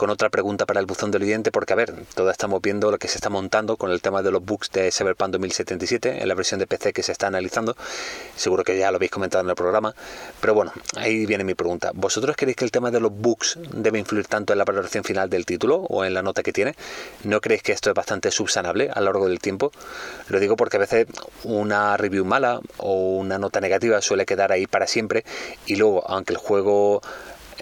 con 0.03 0.11
otra 0.11 0.31
pregunta 0.31 0.67
para 0.67 0.81
el 0.81 0.87
buzón 0.87 1.13
del 1.13 1.23
oyente 1.23 1.53
porque 1.53 1.75
a 1.75 1.77
ver, 1.77 1.95
todos 2.17 2.33
estamos 2.33 2.61
viendo 2.61 2.91
lo 2.91 2.99
que 2.99 3.07
se 3.07 3.19
está 3.19 3.31
montando 3.31 3.77
con 3.77 3.93
el 3.93 4.03
tema 4.03 4.21
de 4.21 4.33
los 4.33 4.45
bugs 4.45 4.69
de 4.73 4.91
Cyberpunk 4.91 5.31
2077 5.31 6.23
en 6.23 6.27
la 6.27 6.35
versión 6.35 6.59
de 6.59 6.67
PC 6.67 6.93
que 6.93 7.05
se 7.05 7.13
está 7.13 7.29
analizando. 7.29 7.77
Seguro 8.35 8.65
que 8.65 8.77
ya 8.77 8.91
lo 8.91 8.97
habéis 8.97 9.13
comentado 9.13 9.45
en 9.45 9.51
el 9.51 9.55
programa, 9.55 9.95
pero 10.41 10.55
bueno, 10.55 10.73
ahí 10.97 11.25
viene 11.25 11.45
mi 11.45 11.55
pregunta. 11.55 11.93
¿Vosotros 11.95 12.35
creéis 12.37 12.57
que 12.57 12.65
el 12.65 12.73
tema 12.73 12.91
de 12.91 12.99
los 12.99 13.13
bugs 13.13 13.61
debe 13.71 14.01
influir 14.01 14.27
tanto 14.27 14.53
en 14.53 14.59
la 14.59 14.65
valoración 14.65 15.05
final 15.05 15.31
del 15.31 15.47
título 15.47 15.77
o 15.77 16.05
en 16.05 16.15
la 16.15 16.23
nota 16.23 16.43
que 16.43 16.53
tiene? 16.53 16.75
¿No 17.23 17.41
creéis 17.41 17.63
que 17.63 17.71
esto 17.71 17.91
es 17.91 17.95
bastante 17.95 18.33
subsanable 18.33 18.91
a 18.93 18.99
lo 18.99 19.05
largo 19.05 19.29
del 19.29 19.39
tiempo? 19.39 19.71
Lo 20.31 20.41
digo 20.41 20.57
porque 20.57 20.79
a 20.79 20.81
veces 20.81 21.07
una 21.45 21.97
review 21.97 22.25
mala 22.25 22.61
o 22.79 23.19
una 23.19 23.39
nota 23.39 23.61
negativa 23.61 24.03
suele 24.03 24.27
quedar 24.27 24.51
ahí 24.51 24.67
para 24.67 24.89
siempre 24.89 25.25
y 25.67 25.77
luego, 25.77 26.05
aunque 26.11 26.33
el 26.33 26.39
juego 26.39 27.03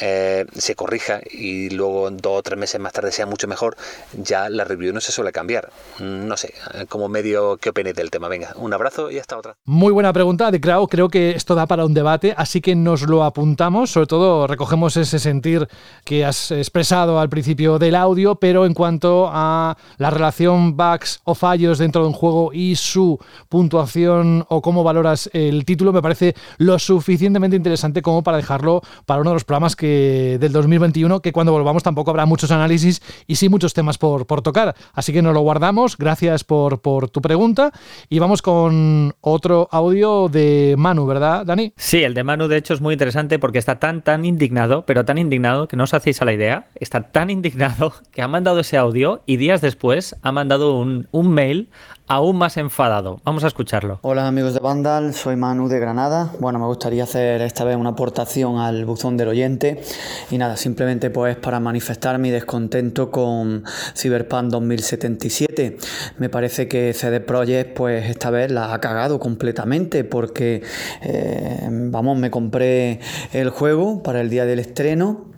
eh, 0.00 0.46
se 0.56 0.74
corrija 0.74 1.20
y 1.30 1.70
luego 1.70 2.10
dos 2.10 2.38
o 2.38 2.42
tres 2.42 2.58
meses 2.58 2.80
más 2.80 2.92
tarde 2.92 3.12
sea 3.12 3.26
mucho 3.26 3.46
mejor, 3.48 3.76
ya 4.14 4.48
la 4.48 4.64
review 4.64 4.92
no 4.92 5.00
se 5.00 5.12
suele 5.12 5.32
cambiar. 5.32 5.70
Mm, 5.98 6.26
No 6.26 6.36
sé, 6.36 6.54
eh, 6.74 6.86
como 6.88 7.08
medio, 7.08 7.56
¿qué 7.58 7.70
opináis 7.70 7.96
del 7.96 8.10
tema? 8.10 8.28
Venga, 8.28 8.52
un 8.56 8.72
abrazo 8.72 9.10
y 9.10 9.18
hasta 9.18 9.36
otra. 9.36 9.56
Muy 9.64 9.92
buena 9.92 10.12
pregunta 10.12 10.50
de 10.50 10.60
Krau. 10.60 10.86
Creo 10.88 11.08
que 11.08 11.32
esto 11.32 11.54
da 11.54 11.66
para 11.66 11.84
un 11.84 11.94
debate, 11.94 12.34
así 12.36 12.60
que 12.60 12.74
nos 12.74 13.02
lo 13.02 13.24
apuntamos. 13.24 13.90
Sobre 13.90 14.06
todo 14.06 14.46
recogemos 14.46 14.96
ese 14.96 15.18
sentir 15.18 15.68
que 16.04 16.24
has 16.24 16.50
expresado 16.50 17.18
al 17.18 17.28
principio 17.28 17.78
del 17.78 17.94
audio, 17.94 18.36
pero 18.36 18.64
en 18.66 18.74
cuanto 18.74 19.28
a 19.30 19.76
la 19.98 20.10
relación 20.10 20.76
bugs 20.76 21.20
o 21.24 21.34
fallos 21.34 21.78
dentro 21.78 22.02
de 22.02 22.08
un 22.08 22.14
juego 22.14 22.52
y 22.52 22.76
su 22.76 23.18
puntuación 23.48 24.46
o 24.48 24.62
cómo 24.62 24.82
valoras 24.84 25.28
el 25.32 25.64
título, 25.64 25.92
me 25.92 26.02
parece 26.02 26.34
lo 26.58 26.78
suficientemente 26.78 27.56
interesante 27.56 28.02
como 28.02 28.22
para 28.22 28.36
dejarlo 28.36 28.82
para 29.06 29.20
uno 29.20 29.30
de 29.30 29.34
los 29.34 29.44
programas 29.44 29.76
que 29.76 29.89
que 29.90 30.38
del 30.38 30.52
2021, 30.52 31.20
que 31.20 31.32
cuando 31.32 31.52
volvamos 31.52 31.82
tampoco 31.82 32.10
habrá 32.10 32.26
muchos 32.26 32.50
análisis 32.50 33.02
y 33.26 33.36
sí 33.36 33.48
muchos 33.48 33.74
temas 33.74 33.98
por, 33.98 34.26
por 34.26 34.42
tocar. 34.42 34.74
Así 34.92 35.12
que 35.12 35.22
nos 35.22 35.34
lo 35.34 35.40
guardamos. 35.40 35.96
Gracias 35.96 36.44
por, 36.44 36.80
por 36.80 37.08
tu 37.08 37.20
pregunta. 37.20 37.72
Y 38.08 38.18
vamos 38.18 38.42
con 38.42 39.14
otro 39.20 39.68
audio 39.70 40.28
de 40.28 40.74
Manu, 40.78 41.06
¿verdad, 41.06 41.44
Dani? 41.44 41.72
Sí, 41.76 42.02
el 42.02 42.14
de 42.14 42.24
Manu 42.24 42.48
de 42.48 42.56
hecho 42.56 42.74
es 42.74 42.80
muy 42.80 42.94
interesante 42.94 43.38
porque 43.38 43.58
está 43.58 43.78
tan, 43.78 44.02
tan 44.02 44.24
indignado, 44.24 44.84
pero 44.86 45.04
tan 45.04 45.18
indignado 45.18 45.66
que 45.66 45.76
no 45.76 45.84
os 45.84 45.94
hacéis 45.94 46.22
a 46.22 46.24
la 46.24 46.32
idea. 46.32 46.68
Está 46.76 47.02
tan 47.02 47.30
indignado 47.30 47.92
que 48.12 48.22
ha 48.22 48.28
mandado 48.28 48.60
ese 48.60 48.76
audio 48.76 49.22
y 49.26 49.36
días 49.36 49.60
después 49.60 50.16
ha 50.22 50.32
mandado 50.32 50.76
un, 50.76 51.08
un 51.10 51.30
mail 51.30 51.68
aún 52.10 52.36
más 52.36 52.56
enfadado. 52.56 53.20
Vamos 53.24 53.44
a 53.44 53.46
escucharlo. 53.46 54.00
Hola 54.02 54.26
amigos 54.26 54.52
de 54.52 54.58
Vandal, 54.58 55.14
soy 55.14 55.36
Manu 55.36 55.68
de 55.68 55.78
Granada. 55.78 56.32
Bueno, 56.40 56.58
me 56.58 56.66
gustaría 56.66 57.04
hacer 57.04 57.40
esta 57.40 57.62
vez 57.62 57.76
una 57.76 57.90
aportación 57.90 58.58
al 58.58 58.84
buzón 58.84 59.16
del 59.16 59.28
oyente 59.28 59.80
y 60.28 60.36
nada, 60.36 60.56
simplemente 60.56 61.10
pues 61.10 61.36
para 61.36 61.60
manifestar 61.60 62.18
mi 62.18 62.30
descontento 62.30 63.12
con 63.12 63.62
Cyberpunk 63.96 64.50
2077. 64.50 65.78
Me 66.18 66.28
parece 66.28 66.66
que 66.66 66.92
CD 66.94 67.20
Projekt 67.20 67.76
pues 67.76 68.10
esta 68.10 68.30
vez 68.30 68.50
la 68.50 68.74
ha 68.74 68.80
cagado 68.80 69.20
completamente 69.20 70.02
porque 70.02 70.64
eh, 71.02 71.68
vamos, 71.70 72.18
me 72.18 72.32
compré 72.32 72.98
el 73.32 73.50
juego 73.50 74.02
para 74.02 74.20
el 74.20 74.30
día 74.30 74.46
del 74.46 74.58
estreno 74.58 75.30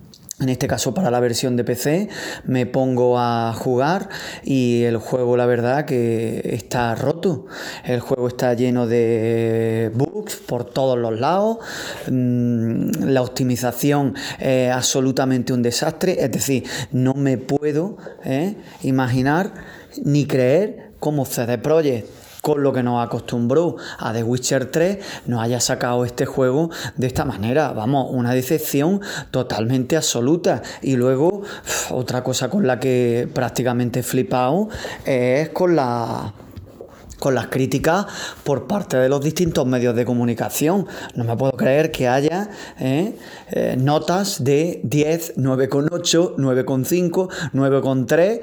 en 0.42 0.48
este 0.48 0.66
caso 0.66 0.92
para 0.92 1.10
la 1.10 1.20
versión 1.20 1.56
de 1.56 1.64
PC, 1.64 2.08
me 2.44 2.66
pongo 2.66 3.18
a 3.18 3.52
jugar 3.54 4.08
y 4.42 4.82
el 4.82 4.98
juego 4.98 5.36
la 5.36 5.46
verdad 5.46 5.84
que 5.84 6.40
está 6.52 6.94
roto. 6.94 7.46
El 7.84 8.00
juego 8.00 8.28
está 8.28 8.52
lleno 8.54 8.86
de 8.86 9.90
bugs 9.94 10.36
por 10.36 10.64
todos 10.64 10.98
los 10.98 11.18
lados. 11.18 11.58
Mm, 12.10 13.04
la 13.04 13.22
optimización 13.22 14.14
es 14.40 14.70
absolutamente 14.70 15.52
un 15.52 15.62
desastre. 15.62 16.22
Es 16.22 16.32
decir, 16.32 16.64
no 16.90 17.14
me 17.14 17.38
puedo 17.38 17.96
eh, 18.24 18.56
imaginar 18.82 19.54
ni 20.04 20.26
creer 20.26 20.92
cómo 20.98 21.24
CD 21.24 21.58
Projekt 21.58 22.21
con 22.42 22.62
lo 22.62 22.72
que 22.72 22.82
nos 22.82 23.02
acostumbró 23.02 23.76
a 23.98 24.12
The 24.12 24.24
Witcher 24.24 24.66
3, 24.66 24.98
nos 25.26 25.40
haya 25.40 25.60
sacado 25.60 26.04
este 26.04 26.26
juego 26.26 26.70
de 26.96 27.06
esta 27.06 27.24
manera. 27.24 27.72
Vamos, 27.72 28.08
una 28.10 28.34
decepción 28.34 29.00
totalmente 29.30 29.96
absoluta. 29.96 30.60
Y 30.82 30.96
luego, 30.96 31.42
otra 31.90 32.24
cosa 32.24 32.50
con 32.50 32.66
la 32.66 32.80
que 32.80 33.28
prácticamente 33.32 34.00
he 34.00 34.02
flipado 34.02 34.68
es 35.06 35.48
con 35.50 35.76
la 35.76 36.34
con 37.20 37.36
las 37.36 37.46
críticas 37.46 38.06
por 38.42 38.66
parte 38.66 38.96
de 38.96 39.08
los 39.08 39.22
distintos 39.22 39.64
medios 39.64 39.94
de 39.94 40.04
comunicación. 40.04 40.88
No 41.14 41.22
me 41.22 41.36
puedo 41.36 41.52
creer 41.52 41.92
que 41.92 42.08
haya 42.08 42.50
¿eh? 42.80 43.16
Eh, 43.52 43.76
notas 43.78 44.42
de 44.42 44.80
10, 44.82 45.36
9,8, 45.36 46.34
9,5, 46.34 47.28
9,3 47.52 48.40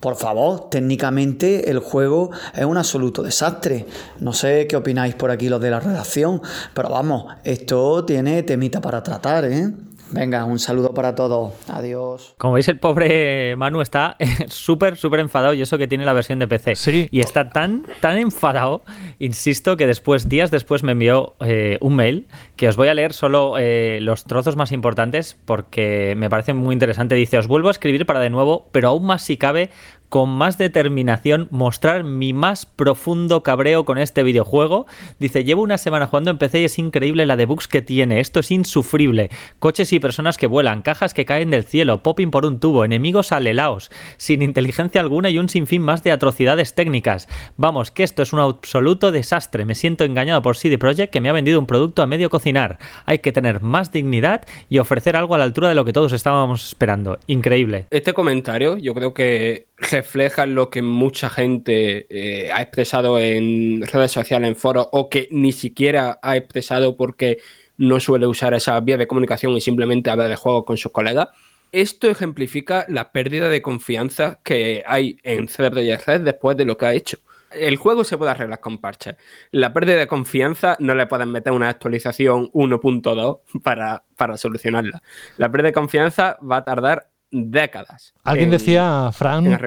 por 0.00 0.16
favor, 0.16 0.70
técnicamente 0.70 1.70
el 1.70 1.78
juego 1.78 2.30
es 2.54 2.64
un 2.64 2.78
absoluto 2.78 3.22
desastre. 3.22 3.86
No 4.18 4.32
sé 4.32 4.66
qué 4.66 4.76
opináis 4.76 5.14
por 5.14 5.30
aquí 5.30 5.50
los 5.50 5.60
de 5.60 5.70
la 5.70 5.78
redacción, 5.78 6.40
pero 6.72 6.88
vamos, 6.88 7.26
esto 7.44 8.04
tiene 8.06 8.42
temita 8.42 8.80
para 8.80 9.02
tratar, 9.02 9.44
¿eh? 9.44 9.70
Venga, 10.12 10.44
un 10.44 10.58
saludo 10.58 10.92
para 10.92 11.14
todos. 11.14 11.52
Adiós. 11.68 12.34
Como 12.38 12.54
veis, 12.54 12.68
el 12.68 12.78
pobre 12.78 13.54
Manu 13.56 13.80
está 13.80 14.16
súper, 14.48 14.96
súper 14.96 15.20
enfadado 15.20 15.54
y 15.54 15.62
eso 15.62 15.78
que 15.78 15.86
tiene 15.86 16.04
la 16.04 16.12
versión 16.12 16.38
de 16.38 16.48
PC. 16.48 16.74
Sí. 16.74 17.08
Y 17.10 17.20
está 17.20 17.50
tan, 17.50 17.86
tan 18.00 18.18
enfadado, 18.18 18.82
insisto, 19.18 19.76
que 19.76 19.86
después, 19.86 20.28
días 20.28 20.50
después, 20.50 20.82
me 20.82 20.92
envió 20.92 21.34
eh, 21.40 21.78
un 21.80 21.96
mail 21.96 22.26
que 22.56 22.68
os 22.68 22.76
voy 22.76 22.88
a 22.88 22.94
leer 22.94 23.12
solo 23.12 23.54
eh, 23.58 23.98
los 24.00 24.24
trozos 24.24 24.56
más 24.56 24.72
importantes 24.72 25.36
porque 25.44 26.14
me 26.16 26.28
parece 26.28 26.54
muy 26.54 26.72
interesante. 26.72 27.14
Dice, 27.14 27.38
os 27.38 27.46
vuelvo 27.46 27.68
a 27.68 27.72
escribir 27.72 28.06
para 28.06 28.20
de 28.20 28.30
nuevo, 28.30 28.68
pero 28.72 28.88
aún 28.88 29.04
más 29.04 29.22
si 29.22 29.36
cabe, 29.36 29.70
con 30.10 30.28
más 30.28 30.58
determinación 30.58 31.46
mostrar 31.50 32.02
mi 32.02 32.32
más 32.32 32.66
profundo 32.66 33.44
cabreo 33.44 33.84
con 33.84 33.96
este 33.96 34.24
videojuego. 34.24 34.86
Dice, 35.20 35.44
llevo 35.44 35.62
una 35.62 35.78
semana 35.78 36.08
jugando 36.08 36.32
en 36.32 36.38
PC 36.38 36.60
y 36.60 36.64
es 36.64 36.78
increíble 36.80 37.26
la 37.26 37.36
de 37.36 37.46
bugs 37.46 37.68
que 37.68 37.80
tiene. 37.80 38.18
Esto 38.18 38.40
es 38.40 38.50
insufrible. 38.50 39.30
Coches 39.60 39.92
y 39.92 40.00
personas 40.00 40.36
que 40.36 40.48
vuelan, 40.48 40.82
cajas 40.82 41.14
que 41.14 41.24
caen 41.24 41.50
del 41.50 41.64
cielo, 41.64 42.02
popping 42.02 42.32
por 42.32 42.44
un 42.44 42.58
tubo, 42.58 42.84
enemigos 42.84 43.30
alelaos, 43.30 43.90
sin 44.16 44.42
inteligencia 44.42 45.00
alguna 45.00 45.30
y 45.30 45.38
un 45.38 45.48
sinfín 45.48 45.82
más 45.82 46.02
de 46.02 46.10
atrocidades 46.10 46.74
técnicas. 46.74 47.28
Vamos, 47.56 47.92
que 47.92 48.02
esto 48.02 48.22
es 48.22 48.32
un 48.32 48.40
absoluto 48.40 49.12
desastre. 49.12 49.64
Me 49.64 49.76
siento 49.76 50.02
engañado 50.02 50.42
por 50.42 50.56
CD 50.56 50.76
Projekt 50.76 51.12
que 51.12 51.20
me 51.20 51.28
ha 51.28 51.32
vendido 51.32 51.60
un 51.60 51.66
producto 51.66 52.02
a 52.02 52.08
medio 52.08 52.30
cocinar. 52.30 52.78
Hay 53.06 53.20
que 53.20 53.30
tener 53.30 53.62
más 53.62 53.92
dignidad 53.92 54.44
y 54.68 54.78
ofrecer 54.78 55.14
algo 55.14 55.36
a 55.36 55.38
la 55.38 55.44
altura 55.44 55.68
de 55.68 55.76
lo 55.76 55.84
que 55.84 55.92
todos 55.92 56.12
estábamos 56.12 56.66
esperando. 56.66 57.20
Increíble. 57.28 57.86
Este 57.90 58.12
comentario 58.12 58.76
yo 58.76 58.92
creo 58.92 59.14
que 59.14 59.70
refleja 60.00 60.46
lo 60.46 60.70
que 60.70 60.80
mucha 60.80 61.28
gente 61.28 62.06
eh, 62.08 62.50
ha 62.50 62.62
expresado 62.62 63.18
en 63.18 63.82
redes 63.82 64.12
sociales, 64.12 64.48
en 64.48 64.56
foros, 64.56 64.88
o 64.92 65.10
que 65.10 65.28
ni 65.30 65.52
siquiera 65.52 66.18
ha 66.22 66.36
expresado 66.36 66.96
porque 66.96 67.38
no 67.76 68.00
suele 68.00 68.26
usar 68.26 68.54
esa 68.54 68.80
vía 68.80 68.96
de 68.96 69.06
comunicación 69.06 69.52
y 69.52 69.60
simplemente 69.60 70.08
habla 70.08 70.26
de 70.26 70.36
juego 70.36 70.64
con 70.64 70.78
sus 70.78 70.90
colegas. 70.90 71.28
Esto 71.70 72.08
ejemplifica 72.08 72.86
la 72.88 73.12
pérdida 73.12 73.50
de 73.50 73.60
confianza 73.60 74.40
que 74.42 74.82
hay 74.86 75.18
en 75.22 75.48
CD 75.48 75.98
Red 76.06 76.22
después 76.22 76.56
de 76.56 76.64
lo 76.64 76.78
que 76.78 76.86
ha 76.86 76.94
hecho. 76.94 77.18
El 77.52 77.76
juego 77.76 78.02
se 78.04 78.16
puede 78.16 78.30
arreglar 78.30 78.60
con 78.60 78.78
parches. 78.78 79.16
La 79.50 79.72
pérdida 79.72 79.96
de 79.96 80.06
confianza 80.06 80.76
no 80.78 80.94
le 80.94 81.06
pueden 81.06 81.30
meter 81.30 81.52
una 81.52 81.68
actualización 81.68 82.50
1.2 82.52 83.40
para, 83.62 84.04
para 84.16 84.36
solucionarla. 84.36 85.02
La 85.36 85.50
pérdida 85.50 85.68
de 85.68 85.74
confianza 85.74 86.38
va 86.40 86.58
a 86.58 86.64
tardar 86.64 87.09
décadas. 87.30 88.14
Alguien 88.24 88.50
decía, 88.50 89.10
Fran, 89.12 89.58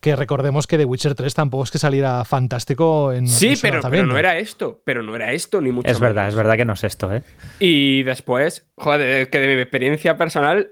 que, 0.00 0.16
recordemos 0.16 0.66
que 0.66 0.78
The 0.78 0.84
Witcher 0.84 1.14
3 1.14 1.34
tampoco 1.34 1.64
es 1.64 1.70
que 1.70 1.78
saliera 1.78 2.24
fantástico 2.24 3.12
en. 3.12 3.28
Sí, 3.28 3.54
pero, 3.60 3.80
pero, 3.88 4.06
no 4.06 4.18
era 4.18 4.38
esto. 4.38 4.82
Pero 4.84 5.02
no 5.02 5.14
era 5.14 5.32
esto, 5.32 5.60
ni 5.60 5.72
mucho 5.72 5.90
Es 5.90 6.00
verdad, 6.00 6.28
es 6.28 6.34
verdad 6.34 6.56
que 6.56 6.64
no 6.64 6.72
es 6.72 6.84
esto, 6.84 7.14
¿eh? 7.14 7.22
Y 7.58 8.02
después, 8.02 8.70
joder, 8.76 9.30
que 9.30 9.38
de 9.38 9.56
mi 9.56 9.62
experiencia 9.62 10.16
personal, 10.16 10.70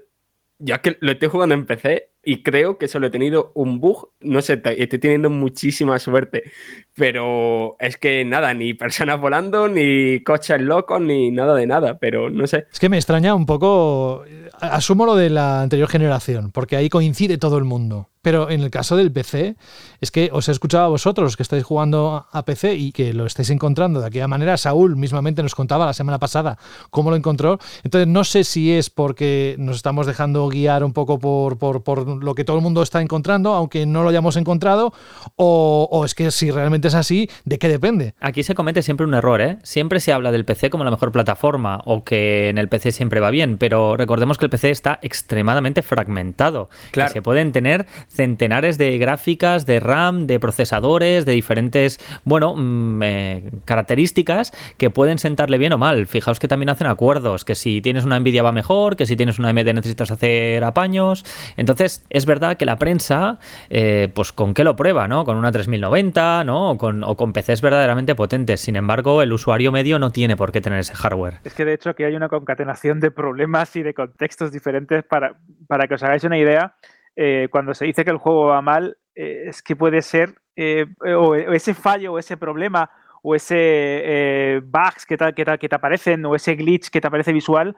ya 0.59 0.81
que 0.81 0.97
lo 0.99 1.11
estoy 1.11 1.29
jugando 1.29 1.55
en 1.55 1.65
PC 1.65 2.10
y 2.23 2.43
creo 2.43 2.77
que 2.77 2.87
solo 2.87 3.07
he 3.07 3.09
tenido 3.09 3.51
un 3.55 3.79
bug, 3.79 4.09
no 4.19 4.41
sé, 4.41 4.61
estoy 4.77 4.99
teniendo 4.99 5.29
muchísima 5.29 5.97
suerte, 5.97 6.51
pero 6.93 7.75
es 7.79 7.97
que 7.97 8.23
nada, 8.25 8.53
ni 8.53 8.73
personas 8.75 9.19
volando, 9.19 9.67
ni 9.67 10.21
coches 10.23 10.61
locos, 10.61 11.01
ni 11.01 11.31
nada 11.31 11.55
de 11.55 11.65
nada, 11.65 11.97
pero 11.97 12.29
no 12.29 12.45
sé. 12.45 12.65
Es 12.71 12.79
que 12.79 12.89
me 12.89 12.97
extraña 12.97 13.33
un 13.33 13.47
poco, 13.47 14.23
asumo 14.59 15.05
lo 15.05 15.15
de 15.15 15.31
la 15.31 15.61
anterior 15.61 15.89
generación, 15.89 16.51
porque 16.51 16.75
ahí 16.75 16.89
coincide 16.89 17.39
todo 17.39 17.57
el 17.57 17.63
mundo. 17.63 18.10
Pero 18.21 18.49
en 18.49 18.61
el 18.61 18.69
caso 18.69 18.95
del 18.95 19.11
PC, 19.11 19.55
es 19.99 20.11
que 20.11 20.29
os 20.31 20.47
he 20.47 20.51
escuchado 20.51 20.85
a 20.85 20.89
vosotros 20.89 21.35
que 21.35 21.43
estáis 21.43 21.63
jugando 21.63 22.25
a 22.31 22.45
PC 22.45 22.75
y 22.75 22.91
que 22.91 23.13
lo 23.13 23.25
estáis 23.25 23.49
encontrando 23.49 23.99
de 23.99 24.07
aquella 24.07 24.27
manera. 24.27 24.57
Saúl 24.57 24.95
mismamente 24.95 25.41
nos 25.41 25.55
contaba 25.55 25.87
la 25.87 25.93
semana 25.93 26.19
pasada 26.19 26.57
cómo 26.89 27.09
lo 27.09 27.15
encontró. 27.15 27.57
Entonces 27.83 28.07
no 28.07 28.23
sé 28.23 28.43
si 28.43 28.71
es 28.71 28.89
porque 28.89 29.55
nos 29.57 29.77
estamos 29.77 30.05
dejando 30.05 30.47
guiar 30.49 30.83
un 30.83 30.93
poco 30.93 31.19
por, 31.19 31.57
por, 31.57 32.23
lo 32.23 32.35
que 32.35 32.43
todo 32.43 32.57
el 32.57 32.63
mundo 32.63 32.83
está 32.83 33.01
encontrando, 33.01 33.53
aunque 33.53 33.85
no 33.85 34.03
lo 34.03 34.09
hayamos 34.09 34.35
encontrado, 34.37 34.93
o, 35.35 35.87
o, 35.91 36.05
es 36.05 36.13
que 36.13 36.31
si 36.31 36.51
realmente 36.51 36.89
es 36.89 36.95
así, 36.95 37.29
¿de 37.45 37.57
qué 37.57 37.69
depende? 37.69 38.13
Aquí 38.19 38.43
se 38.43 38.55
comete 38.55 38.81
siempre 38.81 39.05
un 39.05 39.13
error, 39.13 39.41
¿eh? 39.41 39.57
Siempre 39.63 39.99
se 39.99 40.13
habla 40.13 40.31
del 40.31 40.45
PC 40.45 40.69
como 40.69 40.83
la 40.83 40.91
mejor 40.91 41.11
plataforma 41.11 41.81
o 41.85 42.03
que 42.03 42.49
en 42.49 42.57
el 42.57 42.69
PC 42.69 42.91
siempre 42.91 43.19
va 43.19 43.31
bien, 43.31 43.57
pero 43.57 43.97
recordemos 43.97 44.37
que 44.37 44.45
el 44.45 44.49
PC 44.51 44.69
está 44.69 44.99
extremadamente 45.01 45.81
fragmentado. 45.81 46.69
Claro. 46.91 47.11
se 47.11 47.21
pueden 47.21 47.51
tener 47.51 47.87
centenares 48.11 48.77
de 48.77 48.97
gráficas, 48.97 49.65
de 49.65 49.79
RAM, 49.79 50.27
de 50.27 50.39
procesadores, 50.39 51.25
de 51.25 51.31
diferentes, 51.33 51.99
bueno, 52.23 52.55
mm, 52.55 53.03
eh, 53.03 53.51
características 53.65 54.51
que 54.77 54.89
pueden 54.89 55.17
sentarle 55.17 55.57
bien 55.57 55.73
o 55.73 55.77
mal. 55.77 56.07
Fijaos 56.07 56.39
que 56.39 56.47
también 56.47 56.69
hacen 56.69 56.87
acuerdos, 56.87 57.45
que 57.45 57.55
si 57.55 57.81
tienes 57.81 58.05
una 58.05 58.19
Nvidia 58.19 58.43
va 58.43 58.51
mejor, 58.51 58.95
que 58.95 59.05
si 59.05 59.15
tienes 59.15 59.39
una 59.39 59.49
AMD 59.49 59.73
necesitas 59.73 60.11
hacer 60.11 60.63
apaños. 60.63 61.25
Entonces, 61.57 62.03
es 62.09 62.25
verdad 62.25 62.57
que 62.57 62.65
la 62.65 62.77
prensa, 62.77 63.39
eh, 63.69 64.09
pues 64.13 64.31
con 64.31 64.53
qué 64.53 64.63
lo 64.63 64.75
prueba, 64.75 65.07
¿no? 65.07 65.25
Con 65.25 65.37
una 65.37 65.51
3090, 65.51 66.43
¿no? 66.43 66.71
O 66.71 66.77
con, 66.77 67.03
o 67.03 67.15
con 67.15 67.33
PCs 67.33 67.61
verdaderamente 67.61 68.15
potentes. 68.15 68.61
Sin 68.61 68.75
embargo, 68.75 69.21
el 69.21 69.31
usuario 69.33 69.71
medio 69.71 69.99
no 69.99 70.11
tiene 70.11 70.35
por 70.35 70.51
qué 70.51 70.61
tener 70.61 70.79
ese 70.79 70.93
hardware. 70.95 71.39
Es 71.43 71.53
que 71.53 71.65
de 71.65 71.73
hecho 71.73 71.89
aquí 71.89 72.03
hay 72.03 72.15
una 72.15 72.29
concatenación 72.29 72.99
de 72.99 73.11
problemas 73.11 73.75
y 73.75 73.83
de 73.83 73.93
contextos 73.93 74.51
diferentes 74.51 75.03
para, 75.03 75.35
para 75.67 75.87
que 75.87 75.95
os 75.95 76.03
hagáis 76.03 76.23
una 76.23 76.37
idea. 76.37 76.75
Eh, 77.15 77.47
cuando 77.51 77.73
se 77.73 77.85
dice 77.85 78.05
que 78.05 78.11
el 78.11 78.17
juego 78.17 78.45
va 78.47 78.61
mal, 78.61 78.97
eh, 79.15 79.45
es 79.47 79.61
que 79.61 79.75
puede 79.75 80.01
ser 80.01 80.35
eh, 80.55 80.85
o, 81.05 81.35
ese 81.35 81.73
fallo 81.73 82.13
o 82.13 82.19
ese 82.19 82.37
problema 82.37 82.89
o 83.23 83.35
ese 83.35 84.61
bugs 84.65 85.05
que 85.05 85.17
te, 85.17 85.33
que, 85.33 85.45
que 85.59 85.69
te 85.69 85.75
aparecen 85.75 86.25
o 86.25 86.35
ese 86.35 86.55
glitch 86.55 86.89
que 86.89 86.99
te 87.01 87.07
aparece 87.07 87.31
visual 87.33 87.75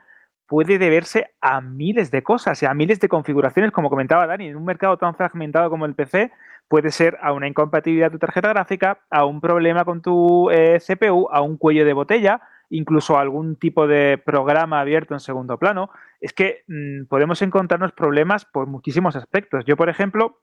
puede 0.47 0.77
deberse 0.77 1.31
a 1.41 1.59
miles 1.61 2.11
de 2.11 2.23
cosas, 2.23 2.63
a 2.63 2.73
miles 2.73 2.99
de 2.99 3.09
configuraciones, 3.09 3.71
como 3.71 3.89
comentaba 3.89 4.27
Dani, 4.27 4.47
en 4.47 4.55
un 4.55 4.65
mercado 4.65 4.97
tan 4.97 5.15
fragmentado 5.15 5.69
como 5.69 5.85
el 5.85 5.95
PC, 5.95 6.31
puede 6.67 6.91
ser 6.91 7.17
a 7.21 7.33
una 7.33 7.47
incompatibilidad 7.47 8.07
de 8.07 8.17
tu 8.17 8.19
tarjeta 8.19 8.49
gráfica, 8.49 8.99
a 9.09 9.25
un 9.25 9.41
problema 9.41 9.83
con 9.83 10.01
tu 10.01 10.49
CPU, 10.85 11.27
a 11.31 11.41
un 11.41 11.57
cuello 11.57 11.85
de 11.85 11.93
botella, 11.93 12.41
incluso 12.73 13.17
algún 13.17 13.55
tipo 13.55 13.87
de 13.87 14.17
programa 14.17 14.81
abierto 14.81 15.13
en 15.13 15.19
segundo 15.19 15.57
plano, 15.57 15.91
es 16.19 16.33
que 16.33 16.63
mm, 16.67 17.05
podemos 17.05 17.41
encontrarnos 17.41 17.91
problemas 17.93 18.45
por 18.45 18.67
muchísimos 18.67 19.15
aspectos. 19.15 19.63
Yo, 19.65 19.77
por 19.77 19.89
ejemplo, 19.89 20.41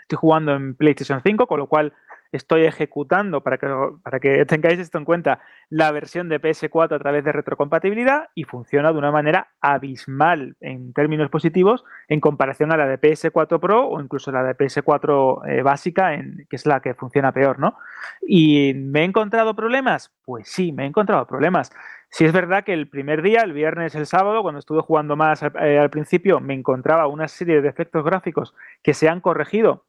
estoy 0.00 0.16
jugando 0.16 0.54
en 0.54 0.74
PlayStation 0.74 1.20
5, 1.22 1.46
con 1.46 1.58
lo 1.58 1.66
cual 1.66 1.92
estoy 2.36 2.64
ejecutando, 2.64 3.42
para 3.42 3.58
que, 3.58 3.66
para 4.02 4.20
que 4.20 4.44
tengáis 4.46 4.78
esto 4.78 4.98
en 4.98 5.04
cuenta, 5.04 5.40
la 5.68 5.90
versión 5.90 6.28
de 6.28 6.40
PS4 6.40 6.94
a 6.94 6.98
través 6.98 7.24
de 7.24 7.32
retrocompatibilidad 7.32 8.28
y 8.34 8.44
funciona 8.44 8.92
de 8.92 8.98
una 8.98 9.10
manera 9.10 9.48
abismal 9.60 10.56
en 10.60 10.92
términos 10.92 11.30
positivos 11.30 11.84
en 12.08 12.20
comparación 12.20 12.72
a 12.72 12.76
la 12.76 12.86
de 12.86 13.00
PS4 13.00 13.60
Pro 13.60 13.88
o 13.88 14.00
incluso 14.00 14.30
la 14.30 14.42
de 14.44 14.56
PS4 14.56 15.48
eh, 15.48 15.62
básica, 15.62 16.16
que 16.48 16.56
es 16.56 16.66
la 16.66 16.80
que 16.80 16.94
funciona 16.94 17.32
peor, 17.32 17.58
¿no? 17.58 17.76
¿Y 18.22 18.74
me 18.74 19.00
he 19.00 19.04
encontrado 19.04 19.54
problemas? 19.54 20.12
Pues 20.24 20.48
sí, 20.48 20.72
me 20.72 20.84
he 20.84 20.86
encontrado 20.86 21.26
problemas. 21.26 21.72
Si 22.08 22.24
es 22.24 22.32
verdad 22.32 22.64
que 22.64 22.72
el 22.72 22.88
primer 22.88 23.22
día, 23.22 23.40
el 23.42 23.52
viernes, 23.52 23.94
el 23.94 24.06
sábado, 24.06 24.42
cuando 24.42 24.60
estuve 24.60 24.80
jugando 24.80 25.16
más 25.16 25.42
eh, 25.42 25.78
al 25.78 25.90
principio, 25.90 26.40
me 26.40 26.54
encontraba 26.54 27.08
una 27.08 27.28
serie 27.28 27.60
de 27.60 27.68
efectos 27.68 28.04
gráficos 28.04 28.54
que 28.82 28.94
se 28.94 29.08
han 29.08 29.20
corregido 29.20 29.84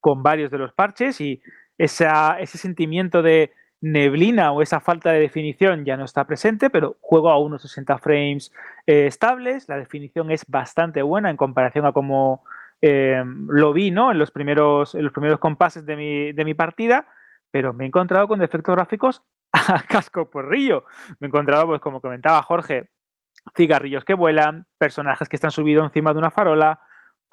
con 0.00 0.22
varios 0.22 0.50
de 0.50 0.58
los 0.58 0.72
parches 0.72 1.20
y 1.20 1.40
ese 1.78 2.58
sentimiento 2.58 3.22
de 3.22 3.52
neblina 3.82 4.52
o 4.52 4.62
esa 4.62 4.80
falta 4.80 5.10
de 5.10 5.20
definición 5.20 5.84
ya 5.84 5.96
no 5.96 6.04
está 6.04 6.24
presente, 6.24 6.70
pero 6.70 6.96
juego 7.00 7.30
a 7.30 7.38
unos 7.38 7.62
60 7.62 7.98
frames 7.98 8.52
eh, 8.86 9.06
estables, 9.06 9.68
la 9.68 9.76
definición 9.76 10.30
es 10.30 10.44
bastante 10.46 11.02
buena 11.02 11.30
en 11.30 11.36
comparación 11.36 11.84
a 11.84 11.92
como 11.92 12.44
eh, 12.80 13.22
lo 13.48 13.72
vi 13.72 13.90
¿no? 13.90 14.12
en, 14.12 14.18
los 14.18 14.30
primeros, 14.30 14.94
en 14.94 15.02
los 15.02 15.12
primeros 15.12 15.40
compases 15.40 15.84
de 15.84 15.96
mi, 15.96 16.32
de 16.32 16.44
mi 16.44 16.54
partida, 16.54 17.06
pero 17.50 17.72
me 17.72 17.84
he 17.84 17.88
encontrado 17.88 18.28
con 18.28 18.38
defectos 18.38 18.74
gráficos 18.74 19.22
a 19.52 19.82
casco 19.82 20.30
por 20.30 20.48
río. 20.48 20.84
Me 21.18 21.26
he 21.26 21.28
encontrado, 21.28 21.66
pues 21.66 21.80
como 21.80 22.00
comentaba 22.00 22.40
Jorge, 22.42 22.88
cigarrillos 23.56 24.04
que 24.04 24.14
vuelan, 24.14 24.66
personajes 24.78 25.28
que 25.28 25.36
están 25.36 25.50
subidos 25.50 25.84
encima 25.84 26.12
de 26.12 26.18
una 26.20 26.30
farola, 26.30 26.80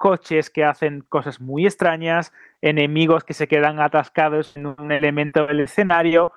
coches 0.00 0.48
que 0.48 0.64
hacen 0.64 1.04
cosas 1.10 1.42
muy 1.42 1.66
extrañas, 1.66 2.32
enemigos 2.62 3.22
que 3.22 3.34
se 3.34 3.46
quedan 3.46 3.80
atascados 3.80 4.56
en 4.56 4.64
un 4.64 4.90
elemento 4.90 5.46
del 5.46 5.60
escenario, 5.60 6.32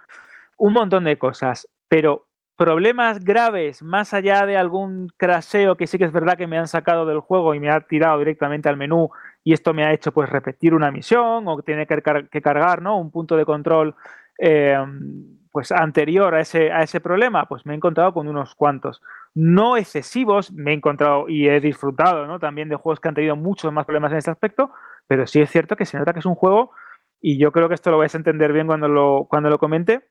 un 0.58 0.74
montón 0.74 1.06
de 1.06 1.18
cosas. 1.18 1.70
Pero 1.88 2.28
problemas 2.58 3.24
graves, 3.24 3.82
más 3.82 4.14
allá 4.14 4.46
de 4.46 4.58
algún 4.58 5.08
craseo 5.16 5.78
que 5.78 5.88
sí 5.88 5.98
que 5.98 6.04
es 6.04 6.12
verdad 6.12 6.38
que 6.38 6.46
me 6.46 6.58
han 6.58 6.68
sacado 6.68 7.06
del 7.06 7.22
juego 7.22 7.56
y 7.56 7.62
me 7.62 7.72
ha 7.72 7.80
tirado 7.80 8.20
directamente 8.20 8.68
al 8.68 8.76
menú 8.76 9.12
y 9.46 9.54
esto 9.54 9.74
me 9.74 9.86
ha 9.86 9.94
hecho 9.94 10.12
pues 10.12 10.30
repetir 10.30 10.74
una 10.74 10.92
misión 10.92 11.48
o 11.48 11.62
tiene 11.62 11.88
que, 11.88 12.42
cargar 12.42 12.82
¿no? 12.82 13.00
un 13.00 13.12
punto 13.12 13.38
de 13.38 13.46
control 13.46 13.96
eh, 14.40 14.78
pues 15.54 15.72
anterior 15.72 16.34
a 16.34 16.42
ese, 16.42 16.72
a 16.72 16.82
ese 16.82 17.00
problema, 17.00 17.46
pues 17.46 17.64
me 17.64 17.74
he 17.74 17.78
encontrado 17.78 18.12
con 18.12 18.28
unos 18.28 18.56
cuantos. 18.56 19.04
No 19.36 19.78
excesivos, 19.78 20.52
me 20.52 20.72
he 20.72 20.74
encontrado 20.74 21.30
y 21.30 21.48
he 21.48 21.62
disfrutado 21.62 22.26
¿no? 22.26 22.40
también 22.40 22.70
de 22.70 22.76
juegos 22.76 23.00
que 23.00 23.08
han 23.08 23.14
tenido 23.14 23.36
muchos 23.36 23.72
más 23.72 23.86
problemas 23.86 24.12
en 24.12 24.18
este 24.18 24.32
aspecto, 24.32 24.72
pero 25.06 25.28
sí 25.28 25.42
es 25.42 25.52
cierto 25.52 25.76
que 25.76 25.86
se 25.86 26.00
nota 26.00 26.12
que 26.12 26.22
es 26.22 26.26
un 26.26 26.34
juego, 26.34 26.72
y 27.22 27.38
yo 27.38 27.52
creo 27.52 27.70
que 27.70 27.76
esto 27.76 27.92
lo 27.92 28.00
vais 28.00 28.16
a 28.16 28.18
entender 28.18 28.52
bien 28.52 28.66
cuando 28.66 28.88
lo, 28.88 29.28
cuando 29.30 29.52
lo 29.52 29.60
comente, 29.60 30.10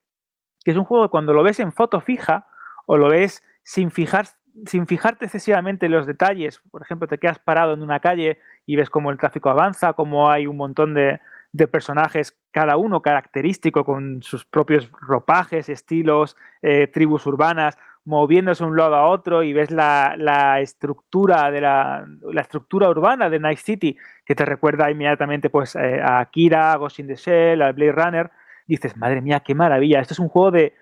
que 0.64 0.70
es 0.70 0.76
un 0.76 0.84
juego 0.84 1.06
que 1.06 1.10
cuando 1.10 1.32
lo 1.32 1.42
ves 1.42 1.58
en 1.58 1.72
foto 1.72 2.00
fija 2.00 2.46
o 2.86 2.96
lo 2.96 3.08
ves 3.08 3.42
sin, 3.64 3.90
fijar, 3.90 4.26
sin 4.66 4.86
fijarte 4.86 5.24
excesivamente 5.24 5.86
en 5.86 5.92
los 5.92 6.06
detalles, 6.06 6.62
por 6.70 6.82
ejemplo, 6.82 7.08
te 7.08 7.18
quedas 7.18 7.40
parado 7.40 7.72
en 7.72 7.82
una 7.82 7.98
calle 7.98 8.38
y 8.64 8.76
ves 8.76 8.90
cómo 8.90 9.10
el 9.10 9.18
tráfico 9.18 9.50
avanza, 9.50 9.94
cómo 9.94 10.30
hay 10.30 10.46
un 10.46 10.56
montón 10.56 10.94
de, 10.94 11.18
de 11.52 11.68
personajes, 11.68 12.36
cada 12.50 12.76
uno 12.76 13.02
característico 13.02 13.84
con 13.84 14.22
sus 14.22 14.44
propios 14.46 14.90
ropajes, 15.00 15.68
estilos, 15.68 16.36
eh, 16.62 16.86
tribus 16.86 17.26
urbanas, 17.26 17.76
moviéndose 18.04 18.64
de 18.64 18.70
un 18.70 18.76
lado 18.76 18.96
a 18.96 19.06
otro 19.06 19.42
y 19.42 19.52
ves 19.52 19.70
la, 19.70 20.58
estructura 20.60 21.50
de 21.50 21.60
la, 21.60 22.06
estructura 22.40 22.88
urbana 22.88 23.30
de 23.30 23.38
Night 23.38 23.58
City 23.58 23.96
que 24.24 24.34
te 24.34 24.44
recuerda 24.44 24.90
inmediatamente 24.90 25.50
pues 25.50 25.76
eh, 25.76 26.00
a 26.02 26.20
Akira, 26.20 26.72
a 26.72 26.76
Ghost 26.76 26.98
in 26.98 27.06
the 27.06 27.16
Shell, 27.16 27.62
a 27.62 27.72
Blade 27.72 27.92
Runner, 27.92 28.30
dices, 28.66 28.96
madre 28.96 29.20
mía, 29.20 29.40
qué 29.40 29.54
maravilla, 29.54 30.00
esto 30.00 30.14
es 30.14 30.20
un 30.20 30.28
juego 30.28 30.52
de 30.52 30.74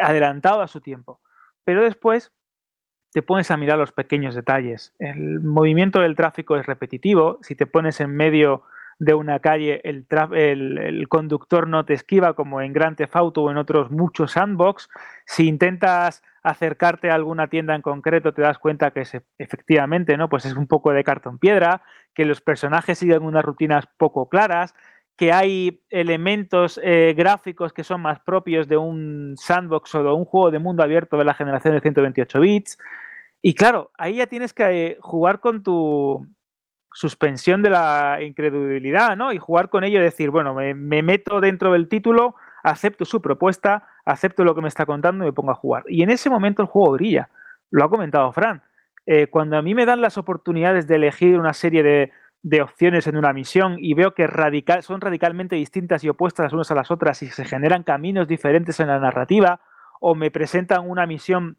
adelantado 0.00 0.60
a 0.60 0.68
su 0.68 0.80
tiempo. 0.80 1.20
Pero 1.64 1.82
después 1.82 2.32
te 3.12 3.22
pones 3.22 3.50
a 3.50 3.56
mirar 3.56 3.78
los 3.78 3.92
pequeños 3.92 4.34
detalles. 4.34 4.94
El 4.98 5.40
movimiento 5.40 6.00
del 6.00 6.16
tráfico 6.16 6.56
es 6.56 6.66
repetitivo, 6.66 7.38
si 7.42 7.54
te 7.54 7.66
pones 7.66 8.00
en 8.00 8.14
medio 8.14 8.64
de 8.98 9.14
una 9.14 9.38
calle, 9.38 9.80
el, 9.84 10.06
el, 10.78 11.08
conductor 11.08 11.68
no 11.68 11.84
te 11.84 11.94
esquiva 11.94 12.34
como 12.34 12.60
en 12.60 12.72
Grand 12.72 12.96
Theft 12.96 13.14
Auto 13.14 13.42
o 13.44 13.50
en 13.50 13.56
otros 13.56 13.90
muchos 13.90 14.32
sandbox. 14.32 14.88
Si 15.24 15.46
intentas 15.46 16.22
acercarte 16.42 17.10
a 17.10 17.14
alguna 17.14 17.48
tienda 17.48 17.76
en 17.76 17.82
concreto, 17.82 18.32
te 18.32 18.42
das 18.42 18.58
cuenta 18.58 18.90
que 18.90 19.02
es, 19.02 19.16
efectivamente, 19.38 20.16
¿no? 20.16 20.28
Pues 20.28 20.46
es 20.46 20.54
un 20.54 20.66
poco 20.66 20.92
de 20.92 21.04
cartón 21.04 21.38
piedra, 21.38 21.82
que 22.12 22.24
los 22.24 22.40
personajes 22.40 22.98
siguen 22.98 23.22
unas 23.22 23.44
rutinas 23.44 23.86
poco 23.98 24.28
claras, 24.28 24.74
que 25.16 25.32
hay 25.32 25.82
elementos 25.90 26.80
eh, 26.82 27.14
gráficos 27.16 27.72
que 27.72 27.84
son 27.84 28.00
más 28.00 28.20
propios 28.20 28.68
de 28.68 28.76
un 28.76 29.34
sandbox 29.36 29.94
o 29.94 30.02
de 30.02 30.12
un 30.12 30.24
juego 30.24 30.50
de 30.50 30.58
mundo 30.58 30.82
abierto 30.82 31.16
de 31.16 31.24
la 31.24 31.34
generación 31.34 31.74
de 31.74 31.80
128 31.80 32.40
bits. 32.40 32.78
Y 33.42 33.54
claro, 33.54 33.92
ahí 33.96 34.16
ya 34.16 34.26
tienes 34.26 34.52
que 34.52 34.64
eh, 34.64 34.96
jugar 35.00 35.40
con 35.40 35.62
tu, 35.62 36.26
suspensión 36.92 37.62
de 37.62 37.70
la 37.70 38.18
incredulidad, 38.22 39.16
¿no? 39.16 39.32
Y 39.32 39.38
jugar 39.38 39.68
con 39.68 39.84
ello 39.84 40.00
y 40.00 40.02
decir, 40.02 40.30
bueno, 40.30 40.54
me, 40.54 40.74
meto 40.74 41.40
dentro 41.40 41.72
del 41.72 41.88
título, 41.88 42.34
acepto 42.62 43.04
su 43.04 43.22
propuesta, 43.22 43.86
acepto 44.04 44.44
lo 44.44 44.54
que 44.54 44.62
me 44.62 44.68
está 44.68 44.86
contando 44.86 45.24
y 45.24 45.28
me 45.28 45.32
pongo 45.32 45.52
a 45.52 45.54
jugar. 45.54 45.84
Y 45.88 46.02
en 46.02 46.10
ese 46.10 46.30
momento 46.30 46.62
el 46.62 46.68
juego 46.68 46.92
brilla. 46.92 47.28
Lo 47.70 47.84
ha 47.84 47.90
comentado 47.90 48.32
Fran. 48.32 48.62
Eh, 49.06 49.28
cuando 49.28 49.56
a 49.56 49.62
mí 49.62 49.74
me 49.74 49.86
dan 49.86 50.00
las 50.00 50.18
oportunidades 50.18 50.86
de 50.86 50.96
elegir 50.96 51.38
una 51.38 51.54
serie 51.54 51.82
de, 51.82 52.12
opciones 52.62 53.06
en 53.06 53.16
una 53.16 53.32
misión 53.32 53.76
y 53.78 53.94
veo 53.94 54.14
que 54.14 54.26
son 54.80 55.00
radicalmente 55.00 55.56
distintas 55.56 56.02
y 56.02 56.08
opuestas 56.08 56.44
las 56.44 56.52
unas 56.52 56.70
a 56.70 56.74
las 56.74 56.90
otras 56.90 57.22
y 57.22 57.26
se 57.26 57.44
generan 57.44 57.82
caminos 57.82 58.26
diferentes 58.26 58.80
en 58.80 58.88
la 58.88 58.98
narrativa, 58.98 59.60
o 60.00 60.14
me 60.14 60.30
presentan 60.30 60.88
una 60.88 61.06
misión 61.06 61.58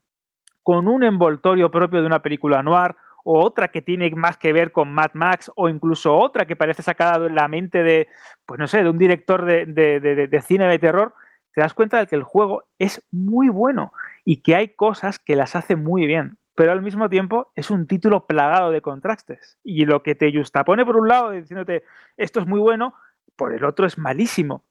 con 0.63 0.87
un 0.87 1.03
envoltorio 1.03 1.69
propio 1.69 2.01
de 2.01 2.07
una 2.07 2.21
película 2.21 2.63
noir, 2.63 2.95
o 3.31 3.45
otra 3.45 3.67
que 3.67 3.83
tiene 3.83 4.09
más 4.15 4.39
que 4.39 4.51
ver 4.51 4.71
con 4.71 4.91
Mad 4.91 5.11
Max, 5.13 5.51
o 5.55 5.69
incluso 5.69 6.17
otra 6.17 6.47
que 6.47 6.55
parece 6.55 6.81
sacada 6.81 7.19
de 7.19 7.29
la 7.29 7.47
mente 7.47 7.83
de, 7.83 8.07
pues 8.43 8.59
no 8.59 8.65
sé, 8.65 8.81
de 8.81 8.89
un 8.89 8.97
director 8.97 9.45
de, 9.45 10.41
cine 10.47 10.67
de 10.67 10.79
terror, 10.79 11.13
te 11.53 11.61
das 11.61 11.75
cuenta 11.75 11.99
de 11.99 12.07
que 12.07 12.15
el 12.15 12.23
juego 12.23 12.63
es 12.79 13.05
muy 13.11 13.49
bueno 13.49 13.93
y 14.25 14.37
que 14.37 14.55
hay 14.55 14.69
cosas 14.69 15.19
que 15.19 15.35
las 15.35 15.55
hace 15.55 15.75
muy 15.75 16.07
bien, 16.07 16.39
pero 16.55 16.71
al 16.71 16.81
mismo 16.81 17.07
tiempo 17.07 17.51
es 17.53 17.69
un 17.69 17.85
título 17.85 18.25
plagado 18.25 18.71
de 18.71 18.81
contrastes. 18.81 19.59
Y 19.63 19.85
lo 19.85 20.01
que 20.01 20.15
te 20.15 20.33
pone 20.65 20.83
por 20.83 20.97
un 20.97 21.07
lado 21.07 21.29
diciéndote 21.29 21.83
esto 22.17 22.39
es 22.39 22.47
muy 22.47 22.59
bueno, 22.59 22.95
por 23.35 23.53
el 23.53 23.63
otro 23.63 23.85
es 23.85 23.99
malísimo. 23.99 24.63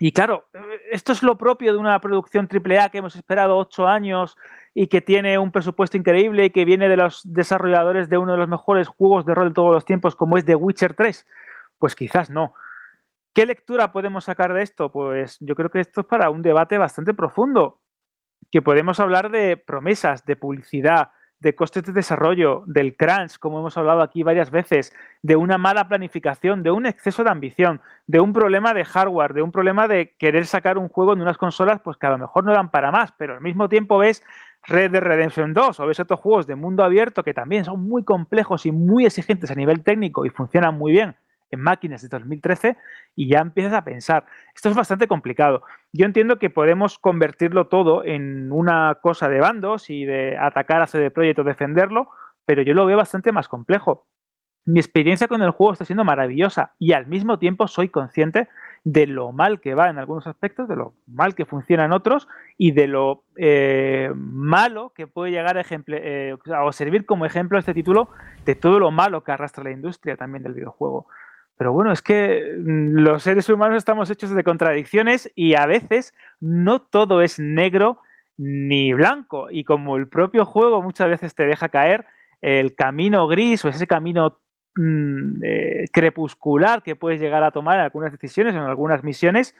Y 0.00 0.12
claro, 0.12 0.48
esto 0.90 1.12
es 1.12 1.24
lo 1.24 1.36
propio 1.36 1.72
de 1.72 1.78
una 1.78 2.00
producción 2.00 2.48
AAA 2.48 2.90
que 2.90 2.98
hemos 2.98 3.16
esperado 3.16 3.56
ocho 3.56 3.88
años 3.88 4.36
y 4.72 4.86
que 4.86 5.00
tiene 5.00 5.38
un 5.38 5.50
presupuesto 5.50 5.96
increíble 5.96 6.44
y 6.44 6.50
que 6.50 6.64
viene 6.64 6.88
de 6.88 6.96
los 6.96 7.22
desarrolladores 7.24 8.08
de 8.08 8.16
uno 8.16 8.32
de 8.32 8.38
los 8.38 8.48
mejores 8.48 8.86
juegos 8.86 9.26
de 9.26 9.34
rol 9.34 9.48
de 9.48 9.54
todos 9.54 9.72
los 9.72 9.84
tiempos, 9.84 10.14
como 10.14 10.38
es 10.38 10.44
The 10.44 10.54
Witcher 10.54 10.94
3. 10.94 11.26
Pues 11.78 11.96
quizás 11.96 12.30
no. 12.30 12.54
¿Qué 13.34 13.44
lectura 13.44 13.90
podemos 13.90 14.24
sacar 14.24 14.52
de 14.52 14.62
esto? 14.62 14.92
Pues 14.92 15.36
yo 15.40 15.56
creo 15.56 15.70
que 15.70 15.80
esto 15.80 16.02
es 16.02 16.06
para 16.06 16.30
un 16.30 16.42
debate 16.42 16.78
bastante 16.78 17.12
profundo, 17.12 17.80
que 18.52 18.62
podemos 18.62 19.00
hablar 19.00 19.30
de 19.30 19.56
promesas, 19.56 20.24
de 20.24 20.36
publicidad, 20.36 21.10
de 21.40 21.54
costes 21.54 21.84
de 21.84 21.92
desarrollo, 21.92 22.64
del 22.66 22.96
crunch, 22.96 23.38
como 23.38 23.60
hemos 23.60 23.76
hablado 23.76 24.02
aquí 24.02 24.22
varias 24.22 24.50
veces, 24.50 24.92
de 25.22 25.36
una 25.36 25.58
mala 25.58 25.88
planificación, 25.88 26.62
de 26.62 26.70
un 26.70 26.86
exceso 26.86 27.22
de 27.22 27.30
ambición, 27.30 27.80
de 28.06 28.20
un 28.20 28.32
problema 28.32 28.74
de 28.74 28.84
hardware, 28.84 29.34
de 29.34 29.42
un 29.42 29.52
problema 29.52 29.86
de 29.86 30.14
querer 30.18 30.46
sacar 30.46 30.78
un 30.78 30.88
juego 30.88 31.12
en 31.12 31.20
unas 31.20 31.38
consolas 31.38 31.80
pues 31.80 31.96
que 31.96 32.06
a 32.06 32.10
lo 32.10 32.18
mejor 32.18 32.44
no 32.44 32.52
dan 32.52 32.70
para 32.70 32.90
más, 32.90 33.12
pero 33.12 33.34
al 33.34 33.40
mismo 33.40 33.68
tiempo 33.68 33.98
ves 33.98 34.24
Red 34.66 34.90
Dead 34.90 35.02
Redemption 35.02 35.54
2 35.54 35.80
o 35.80 35.86
ves 35.86 36.00
otros 36.00 36.20
juegos 36.20 36.46
de 36.46 36.56
mundo 36.56 36.82
abierto 36.82 37.22
que 37.22 37.34
también 37.34 37.64
son 37.64 37.82
muy 37.88 38.04
complejos 38.04 38.66
y 38.66 38.72
muy 38.72 39.06
exigentes 39.06 39.50
a 39.50 39.54
nivel 39.54 39.82
técnico 39.82 40.26
y 40.26 40.30
funcionan 40.30 40.76
muy 40.76 40.92
bien 40.92 41.16
en 41.50 41.60
máquinas 41.60 42.02
de 42.02 42.08
2013 42.08 42.76
y 43.14 43.28
ya 43.28 43.40
empiezas 43.40 43.72
a 43.72 43.84
pensar, 43.84 44.26
esto 44.54 44.68
es 44.68 44.76
bastante 44.76 45.08
complicado. 45.08 45.62
Yo 45.92 46.06
entiendo 46.06 46.38
que 46.38 46.50
podemos 46.50 46.98
convertirlo 46.98 47.68
todo 47.68 48.04
en 48.04 48.52
una 48.52 48.98
cosa 49.00 49.28
de 49.28 49.40
bandos 49.40 49.90
y 49.90 50.04
de 50.04 50.36
atacar 50.36 50.82
a 50.82 50.86
CD 50.86 51.10
Projekt 51.10 51.38
o 51.40 51.44
defenderlo, 51.44 52.10
pero 52.44 52.62
yo 52.62 52.74
lo 52.74 52.86
veo 52.86 52.96
bastante 52.96 53.32
más 53.32 53.48
complejo. 53.48 54.06
Mi 54.64 54.80
experiencia 54.80 55.28
con 55.28 55.42
el 55.42 55.50
juego 55.50 55.72
está 55.72 55.86
siendo 55.86 56.04
maravillosa 56.04 56.74
y 56.78 56.92
al 56.92 57.06
mismo 57.06 57.38
tiempo 57.38 57.68
soy 57.68 57.88
consciente 57.88 58.48
de 58.84 59.06
lo 59.06 59.32
mal 59.32 59.60
que 59.60 59.74
va 59.74 59.88
en 59.88 59.98
algunos 59.98 60.26
aspectos, 60.26 60.68
de 60.68 60.76
lo 60.76 60.94
mal 61.06 61.34
que 61.34 61.46
funciona 61.46 61.86
en 61.86 61.92
otros 61.92 62.28
y 62.58 62.72
de 62.72 62.86
lo 62.86 63.24
eh, 63.36 64.10
malo 64.14 64.92
que 64.94 65.06
puede 65.06 65.32
llegar 65.32 65.56
a 65.56 65.64
eh, 65.68 66.36
o 66.62 66.72
servir 66.72 67.06
como 67.06 67.24
ejemplo 67.24 67.58
este 67.58 67.72
título 67.72 68.10
de 68.44 68.54
todo 68.56 68.78
lo 68.78 68.90
malo 68.90 69.24
que 69.24 69.32
arrastra 69.32 69.64
la 69.64 69.70
industria 69.70 70.16
también 70.16 70.42
del 70.42 70.54
videojuego. 70.54 71.06
Pero 71.58 71.72
bueno, 71.72 71.92
es 71.92 72.00
que 72.00 72.54
mm, 72.56 72.98
los 73.00 73.24
seres 73.24 73.48
humanos 73.48 73.76
estamos 73.76 74.08
hechos 74.08 74.30
de 74.30 74.44
contradicciones 74.44 75.30
y 75.34 75.54
a 75.54 75.66
veces 75.66 76.14
no 76.40 76.80
todo 76.80 77.20
es 77.20 77.38
negro 77.38 77.98
ni 78.38 78.92
blanco. 78.94 79.48
Y 79.50 79.64
como 79.64 79.96
el 79.96 80.08
propio 80.08 80.46
juego 80.46 80.80
muchas 80.80 81.08
veces 81.10 81.34
te 81.34 81.44
deja 81.44 81.68
caer 81.68 82.06
el 82.40 82.76
camino 82.76 83.26
gris 83.26 83.64
o 83.64 83.68
ese 83.68 83.88
camino 83.88 84.38
mm, 84.76 85.42
eh, 85.42 85.84
crepuscular 85.92 86.82
que 86.82 86.94
puedes 86.94 87.20
llegar 87.20 87.42
a 87.42 87.50
tomar 87.50 87.78
en 87.78 87.84
algunas 87.84 88.12
decisiones, 88.12 88.54
en 88.54 88.60
algunas 88.60 89.02
misiones, 89.02 89.56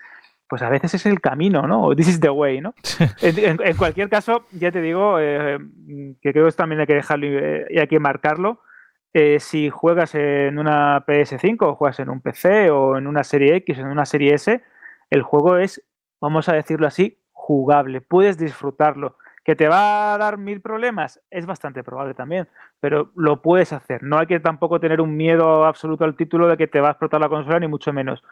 pues 0.48 0.62
a 0.62 0.70
veces 0.70 0.94
es 0.94 1.04
el 1.04 1.20
camino, 1.20 1.66
¿no? 1.66 1.82
O 1.82 1.96
this 1.96 2.08
is 2.08 2.20
the 2.20 2.30
way, 2.30 2.60
¿no? 2.60 2.74
en, 3.20 3.60
en, 3.60 3.76
cualquier 3.76 4.08
caso, 4.08 4.46
ya 4.52 4.70
te 4.70 4.80
digo, 4.80 5.18
eh, 5.20 5.58
que 6.22 6.32
creo 6.32 6.46
que 6.46 6.52
también 6.52 6.80
hay 6.80 6.86
que 6.86 6.94
dejarlo 6.94 7.26
eh, 7.26 7.66
y 7.70 7.78
hay 7.80 7.88
que 7.88 7.98
marcarlo. 7.98 8.62
Eh, 9.14 9.40
si 9.40 9.70
juegas 9.70 10.14
en 10.14 10.58
una 10.58 11.04
PS5 11.06 11.56
o 11.62 11.74
juegas 11.74 11.98
en 12.00 12.10
un 12.10 12.20
PC 12.20 12.70
o 12.70 12.98
en 12.98 13.06
una 13.06 13.24
serie 13.24 13.56
X 13.56 13.78
o 13.78 13.80
en 13.82 13.88
una 13.88 14.04
serie 14.04 14.34
S, 14.34 14.62
el 15.10 15.22
juego 15.22 15.56
es, 15.56 15.82
vamos 16.20 16.48
a 16.48 16.52
decirlo 16.52 16.86
así, 16.86 17.18
jugable. 17.32 18.00
Puedes 18.00 18.36
disfrutarlo. 18.38 19.16
¿Que 19.44 19.56
te 19.56 19.66
va 19.66 20.12
a 20.12 20.18
dar 20.18 20.36
mil 20.36 20.60
problemas? 20.60 21.22
Es 21.30 21.46
bastante 21.46 21.82
probable 21.82 22.12
también, 22.12 22.48
pero 22.80 23.12
lo 23.14 23.40
puedes 23.40 23.72
hacer. 23.72 24.02
No 24.02 24.18
hay 24.18 24.26
que 24.26 24.40
tampoco 24.40 24.78
tener 24.78 25.00
un 25.00 25.16
miedo 25.16 25.64
absoluto 25.64 26.04
al 26.04 26.16
título 26.16 26.48
de 26.48 26.58
que 26.58 26.66
te 26.66 26.82
va 26.82 26.88
a 26.88 26.90
explotar 26.90 27.18
la 27.18 27.30
consola, 27.30 27.58
ni 27.58 27.66
mucho 27.66 27.90
menos. 27.94 28.22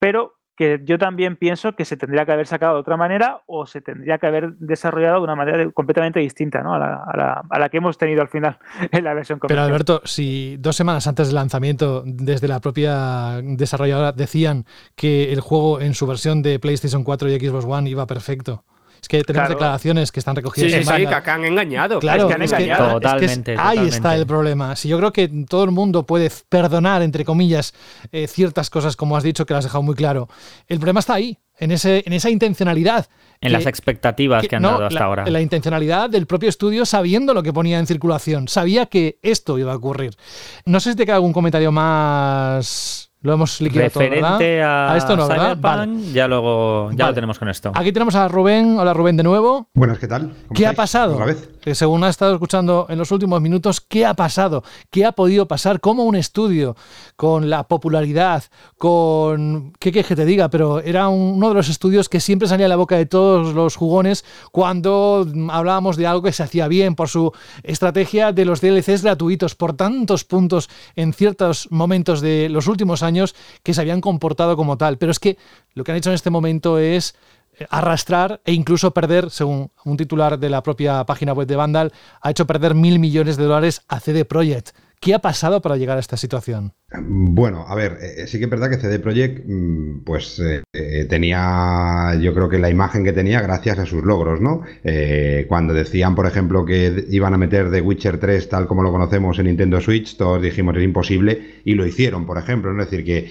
Pero 0.00 0.34
que 0.56 0.80
yo 0.84 0.98
también 0.98 1.36
pienso 1.36 1.72
que 1.74 1.84
se 1.84 1.96
tendría 1.96 2.24
que 2.24 2.32
haber 2.32 2.46
sacado 2.46 2.74
de 2.74 2.80
otra 2.80 2.96
manera 2.96 3.42
o 3.46 3.66
se 3.66 3.80
tendría 3.80 4.18
que 4.18 4.26
haber 4.26 4.54
desarrollado 4.54 5.16
de 5.16 5.22
una 5.22 5.34
manera 5.34 5.70
completamente 5.72 6.20
distinta 6.20 6.62
¿no? 6.62 6.74
a, 6.74 6.78
la, 6.78 7.04
a, 7.04 7.16
la, 7.16 7.44
a, 7.50 7.58
la, 7.58 7.68
que 7.68 7.78
hemos 7.78 7.98
tenido 7.98 8.22
al 8.22 8.28
final 8.28 8.58
en 8.90 9.04
la 9.04 9.14
versión 9.14 9.38
comercial. 9.38 9.64
Pero 9.64 9.74
Alberto, 9.74 10.02
si 10.04 10.56
dos 10.58 10.76
semanas 10.76 11.06
antes 11.06 11.28
del 11.28 11.36
lanzamiento, 11.36 12.02
desde 12.06 12.48
la 12.48 12.60
propia 12.60 13.40
desarrolladora 13.42 14.12
decían 14.12 14.64
que 14.94 15.32
el 15.32 15.40
juego 15.40 15.80
en 15.80 15.94
su 15.94 16.06
versión 16.06 16.42
de 16.42 16.58
PlayStation 16.58 17.04
4 17.04 17.28
y 17.30 17.40
Xbox 17.40 17.64
One 17.64 17.90
iba 17.90 18.06
perfecto. 18.06 18.64
Es 19.04 19.08
que 19.08 19.22
tenemos 19.22 19.48
Claro. 19.48 19.58
declaraciones 19.58 20.10
que 20.10 20.18
están 20.20 20.34
recogidas 20.34 20.70
Sí, 20.70 20.76
en 20.78 20.86
sí, 20.86 21.06
que 21.06 21.14
acá 21.14 21.34
han 21.34 21.44
engañado. 21.44 21.98
Claro, 21.98 22.22
es 22.22 22.26
que 22.28 22.32
han 22.32 22.40
es 22.42 22.52
que- 22.54 22.62
engañado. 22.64 22.92
Totalmente, 22.94 23.34
es 23.34 23.38
que 23.44 23.52
es- 23.52 23.58
ahí 23.58 23.64
totalmente. 23.76 23.96
está 23.96 24.16
el 24.16 24.26
problema. 24.26 24.76
Si 24.76 24.88
yo 24.88 24.96
creo 24.96 25.12
que 25.12 25.28
todo 25.46 25.64
el 25.64 25.72
mundo 25.72 26.06
puede 26.06 26.30
perdonar, 26.48 27.02
entre 27.02 27.22
comillas, 27.26 27.74
eh, 28.12 28.26
ciertas 28.28 28.70
cosas, 28.70 28.96
como 28.96 29.14
has 29.18 29.22
dicho, 29.22 29.44
que 29.44 29.52
lo 29.52 29.58
has 29.58 29.64
dejado 29.64 29.82
muy 29.82 29.94
claro. 29.94 30.26
El 30.68 30.78
problema 30.78 31.00
está 31.00 31.12
ahí, 31.12 31.38
en, 31.58 31.70
ese, 31.70 32.02
en 32.06 32.14
esa 32.14 32.30
intencionalidad. 32.30 33.06
En 33.42 33.48
que- 33.48 33.58
las 33.58 33.66
expectativas 33.66 34.40
que, 34.40 34.48
que- 34.48 34.56
han 34.56 34.62
no, 34.62 34.70
dado 34.70 34.86
hasta 34.86 35.00
la, 35.00 35.04
ahora. 35.04 35.26
La 35.26 35.42
intencionalidad 35.42 36.08
del 36.08 36.26
propio 36.26 36.48
estudio 36.48 36.86
sabiendo 36.86 37.34
lo 37.34 37.42
que 37.42 37.52
ponía 37.52 37.78
en 37.78 37.86
circulación. 37.86 38.48
Sabía 38.48 38.86
que 38.86 39.18
esto 39.20 39.58
iba 39.58 39.72
a 39.72 39.76
ocurrir. 39.76 40.16
No 40.64 40.80
sé 40.80 40.92
si 40.92 40.96
te 40.96 41.04
queda 41.04 41.16
algún 41.16 41.34
comentario 41.34 41.70
más. 41.70 43.10
Lo 43.24 43.32
hemos 43.32 43.58
liquidado 43.62 43.88
todo, 43.88 44.02
¿verdad? 44.04 44.32
Referente 44.32 44.62
a, 44.62 44.94
esto 44.98 45.16
no, 45.16 45.26
¿verdad? 45.26 45.44
Cyberpunk, 45.56 45.62
Vale. 45.62 46.12
ya 46.12 46.28
luego 46.28 46.90
ya 46.90 46.96
Vale. 46.98 47.10
lo 47.10 47.14
tenemos 47.14 47.38
con 47.38 47.48
esto. 47.48 47.72
Aquí 47.74 47.90
tenemos 47.90 48.14
a 48.16 48.28
Rubén. 48.28 48.78
Hola 48.78 48.92
Rubén 48.92 49.16
de 49.16 49.22
nuevo. 49.22 49.66
Buenas, 49.72 49.98
¿qué 49.98 50.06
tal? 50.06 50.34
¿Cómo 50.46 50.54
¿Qué 50.54 50.66
ha 50.66 50.74
pasado? 50.74 51.14
Otra 51.14 51.24
vez. 51.24 51.48
Que 51.62 51.74
según 51.74 52.04
ha 52.04 52.10
estado 52.10 52.34
escuchando 52.34 52.84
en 52.90 52.98
los 52.98 53.10
últimos 53.12 53.40
minutos, 53.40 53.80
¿qué 53.80 54.04
ha 54.04 54.12
pasado? 54.12 54.62
¿Qué 54.90 55.06
ha 55.06 55.12
podido 55.12 55.48
pasar? 55.48 55.80
¿Cómo 55.80 56.04
un 56.04 56.16
estudio 56.16 56.76
con 57.16 57.48
la 57.48 57.66
popularidad, 57.66 58.44
con... 58.76 59.72
¿Qué 59.78 59.90
quieres 59.90 60.06
que 60.06 60.16
te 60.16 60.26
diga? 60.26 60.50
Pero 60.50 60.80
era 60.80 61.08
un- 61.08 61.36
uno 61.36 61.48
de 61.48 61.54
los 61.54 61.70
estudios 61.70 62.10
que 62.10 62.20
siempre 62.20 62.46
salía 62.46 62.66
a 62.66 62.68
la 62.68 62.76
boca 62.76 62.98
de 62.98 63.06
todos 63.06 63.54
los 63.54 63.76
jugones 63.76 64.26
cuando 64.52 65.26
hablábamos 65.50 65.96
de 65.96 66.06
algo 66.06 66.20
que 66.22 66.32
se 66.32 66.42
hacía 66.42 66.68
bien 66.68 66.94
por 66.94 67.08
su 67.08 67.32
estrategia 67.62 68.32
de 68.32 68.44
los 68.44 68.60
DLCs 68.60 69.02
gratuitos, 69.02 69.54
por 69.54 69.72
tantos 69.72 70.24
puntos 70.24 70.68
en 70.94 71.14
ciertos 71.14 71.68
momentos 71.70 72.20
de 72.20 72.50
los 72.50 72.66
últimos 72.66 73.02
años 73.02 73.13
que 73.62 73.74
se 73.74 73.80
habían 73.80 74.00
comportado 74.00 74.56
como 74.56 74.76
tal. 74.76 74.98
Pero 74.98 75.12
es 75.12 75.18
que 75.18 75.36
lo 75.74 75.84
que 75.84 75.92
han 75.92 75.98
hecho 75.98 76.10
en 76.10 76.14
este 76.14 76.30
momento 76.30 76.78
es 76.78 77.14
eh, 77.58 77.66
arrastrar 77.70 78.40
e 78.44 78.52
incluso 78.52 78.92
perder, 78.92 79.30
según 79.30 79.70
un 79.84 79.96
titular 79.96 80.38
de 80.38 80.50
la 80.50 80.62
propia 80.62 81.04
página 81.04 81.32
web 81.32 81.46
de 81.46 81.56
Vandal, 81.56 81.92
ha 82.20 82.30
hecho 82.30 82.46
perder 82.46 82.74
mil 82.74 82.98
millones 82.98 83.36
de 83.36 83.44
dólares 83.44 83.82
a 83.88 84.00
CD 84.00 84.24
Projekt. 84.24 84.70
¿Qué 85.04 85.12
ha 85.12 85.18
pasado 85.18 85.60
para 85.60 85.76
llegar 85.76 85.98
a 85.98 86.00
esta 86.00 86.16
situación? 86.16 86.72
Bueno, 86.98 87.66
a 87.68 87.74
ver, 87.74 87.98
eh, 88.00 88.26
sí 88.26 88.38
que 88.38 88.44
es 88.44 88.50
verdad 88.50 88.70
que 88.70 88.78
CD 88.78 88.98
Projekt 88.98 89.44
mm, 89.46 90.02
pues 90.02 90.38
eh, 90.38 90.62
eh, 90.72 91.04
tenía, 91.04 92.18
yo 92.18 92.32
creo 92.32 92.48
que 92.48 92.58
la 92.58 92.70
imagen 92.70 93.04
que 93.04 93.12
tenía 93.12 93.42
gracias 93.42 93.78
a 93.78 93.84
sus 93.84 94.02
logros, 94.02 94.40
¿no? 94.40 94.62
Eh, 94.82 95.44
cuando 95.46 95.74
decían, 95.74 96.14
por 96.14 96.26
ejemplo, 96.26 96.64
que 96.64 97.04
iban 97.10 97.34
a 97.34 97.36
meter 97.36 97.70
The 97.70 97.82
Witcher 97.82 98.18
3 98.18 98.48
tal 98.48 98.66
como 98.66 98.82
lo 98.82 98.92
conocemos 98.92 99.38
en 99.38 99.44
Nintendo 99.44 99.78
Switch, 99.78 100.16
todos 100.16 100.40
dijimos 100.40 100.74
es 100.78 100.84
imposible 100.84 101.60
y 101.66 101.74
lo 101.74 101.86
hicieron, 101.86 102.24
por 102.24 102.38
ejemplo, 102.38 102.70
es 102.72 102.90
decir, 102.90 103.04
que, 103.04 103.30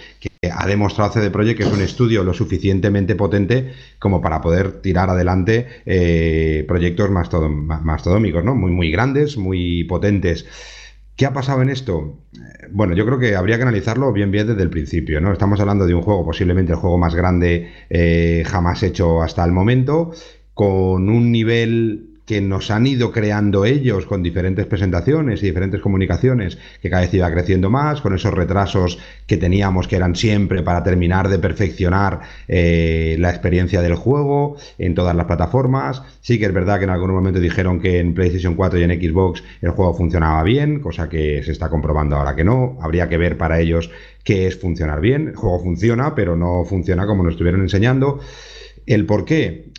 ha 0.52 0.68
demostrado 0.68 1.12
CD 1.12 1.32
Projekt 1.32 1.58
que 1.58 1.64
es 1.64 1.74
un 1.74 1.82
estudio 1.82 2.24
lo 2.24 2.36
suficientemente 2.36 3.16
potente 3.16 3.72
como 3.98 4.22
para 4.22 4.42
poder 4.42 4.82
tirar 4.82 5.10
adelante 5.10 5.82
eh, 5.88 6.66
proyectos 6.68 7.10
mastodómicos, 7.10 8.44
¿no? 8.44 8.54
Muy, 8.54 8.70
muy 8.70 8.92
grandes, 8.92 9.38
muy 9.38 9.86
potentes. 9.86 10.46
¿Qué 11.16 11.26
ha 11.26 11.34
pasado 11.34 11.62
en 11.62 11.70
esto? 11.70 12.24
Eh, 12.34 12.68
Bueno, 12.72 12.96
yo 12.96 13.06
creo 13.06 13.20
que 13.20 13.36
habría 13.36 13.58
que 13.58 13.64
analizarlo 13.64 14.12
bien 14.14 14.32
bien 14.32 14.48
desde 14.48 14.64
el 14.64 14.70
principio, 14.70 15.22
¿no? 15.22 15.32
Estamos 15.32 15.60
hablando 15.60 15.86
de 15.86 15.94
un 15.94 16.02
juego, 16.02 16.26
posiblemente 16.26 16.72
el 16.74 16.80
juego 16.80 16.98
más 16.98 17.14
grande 17.16 17.72
eh, 17.90 18.44
jamás 18.48 18.82
hecho 18.84 19.22
hasta 19.22 19.46
el 19.46 19.52
momento, 19.52 20.12
con 20.54 21.10
un 21.10 21.32
nivel 21.32 22.13
que 22.26 22.40
nos 22.42 22.72
han 22.72 22.88
ido 22.88 23.12
creando 23.12 23.66
ellos 23.66 24.06
con 24.06 24.24
diferentes 24.24 24.66
presentaciones 24.66 25.44
y 25.44 25.48
diferentes 25.48 25.82
comunicaciones 25.82 26.58
que 26.82 26.90
cada 26.90 27.02
vez 27.02 27.14
iba 27.14 27.30
creciendo 27.32 27.70
más, 27.70 28.02
con 28.02 28.16
esos 28.16 28.34
retrasos 28.34 28.98
que 29.28 29.38
teníamos 29.38 29.88
que 29.88 29.98
eran 29.98 30.16
siempre 30.16 30.64
para 30.64 30.84
terminar 30.84 31.28
de 31.28 31.40
perfeccionar 31.40 32.22
eh, 32.48 33.18
la 33.20 33.30
experiencia 33.30 33.82
del 33.82 33.96
juego 33.96 34.58
en 34.78 34.96
todas 34.96 35.16
las 35.16 35.26
plataformas. 35.26 36.02
Sí 36.22 36.40
que 36.40 36.46
es 36.46 36.54
verdad 36.54 36.78
que 36.78 36.86
en 36.86 36.92
algún 36.92 37.12
momento 37.12 37.40
dijeron 37.40 37.80
que 37.80 38.00
en 38.00 38.14
PlayStation 38.14 38.56
4 38.56 38.80
y 38.80 38.84
en 38.84 38.92
Xbox 38.92 39.44
el 39.62 39.72
juego 39.72 39.94
funcionaba 39.94 40.44
bien, 40.44 40.80
cosa 40.80 41.10
que 41.10 41.44
se 41.44 41.52
está 41.52 41.70
comprobando 41.70 42.16
ahora 42.16 42.36
que 42.36 42.44
no. 42.44 42.78
Habría 42.82 43.10
que 43.10 43.18
ver 43.18 43.38
para 43.38 43.60
ellos 43.60 43.92
qué 44.24 44.48
es 44.48 44.60
funcionar 44.60 45.02
bien. 45.02 45.30
El 45.30 45.36
juego 45.36 45.60
funciona, 45.60 46.16
pero 46.16 46.38
no 46.38 46.64
funciona 46.64 47.06
como 47.06 47.24
nos 47.24 47.34
estuvieron 47.34 47.62
enseñando. 47.62 48.20
¿El 48.86 49.06
por 49.06 49.26
qué? 49.26 49.73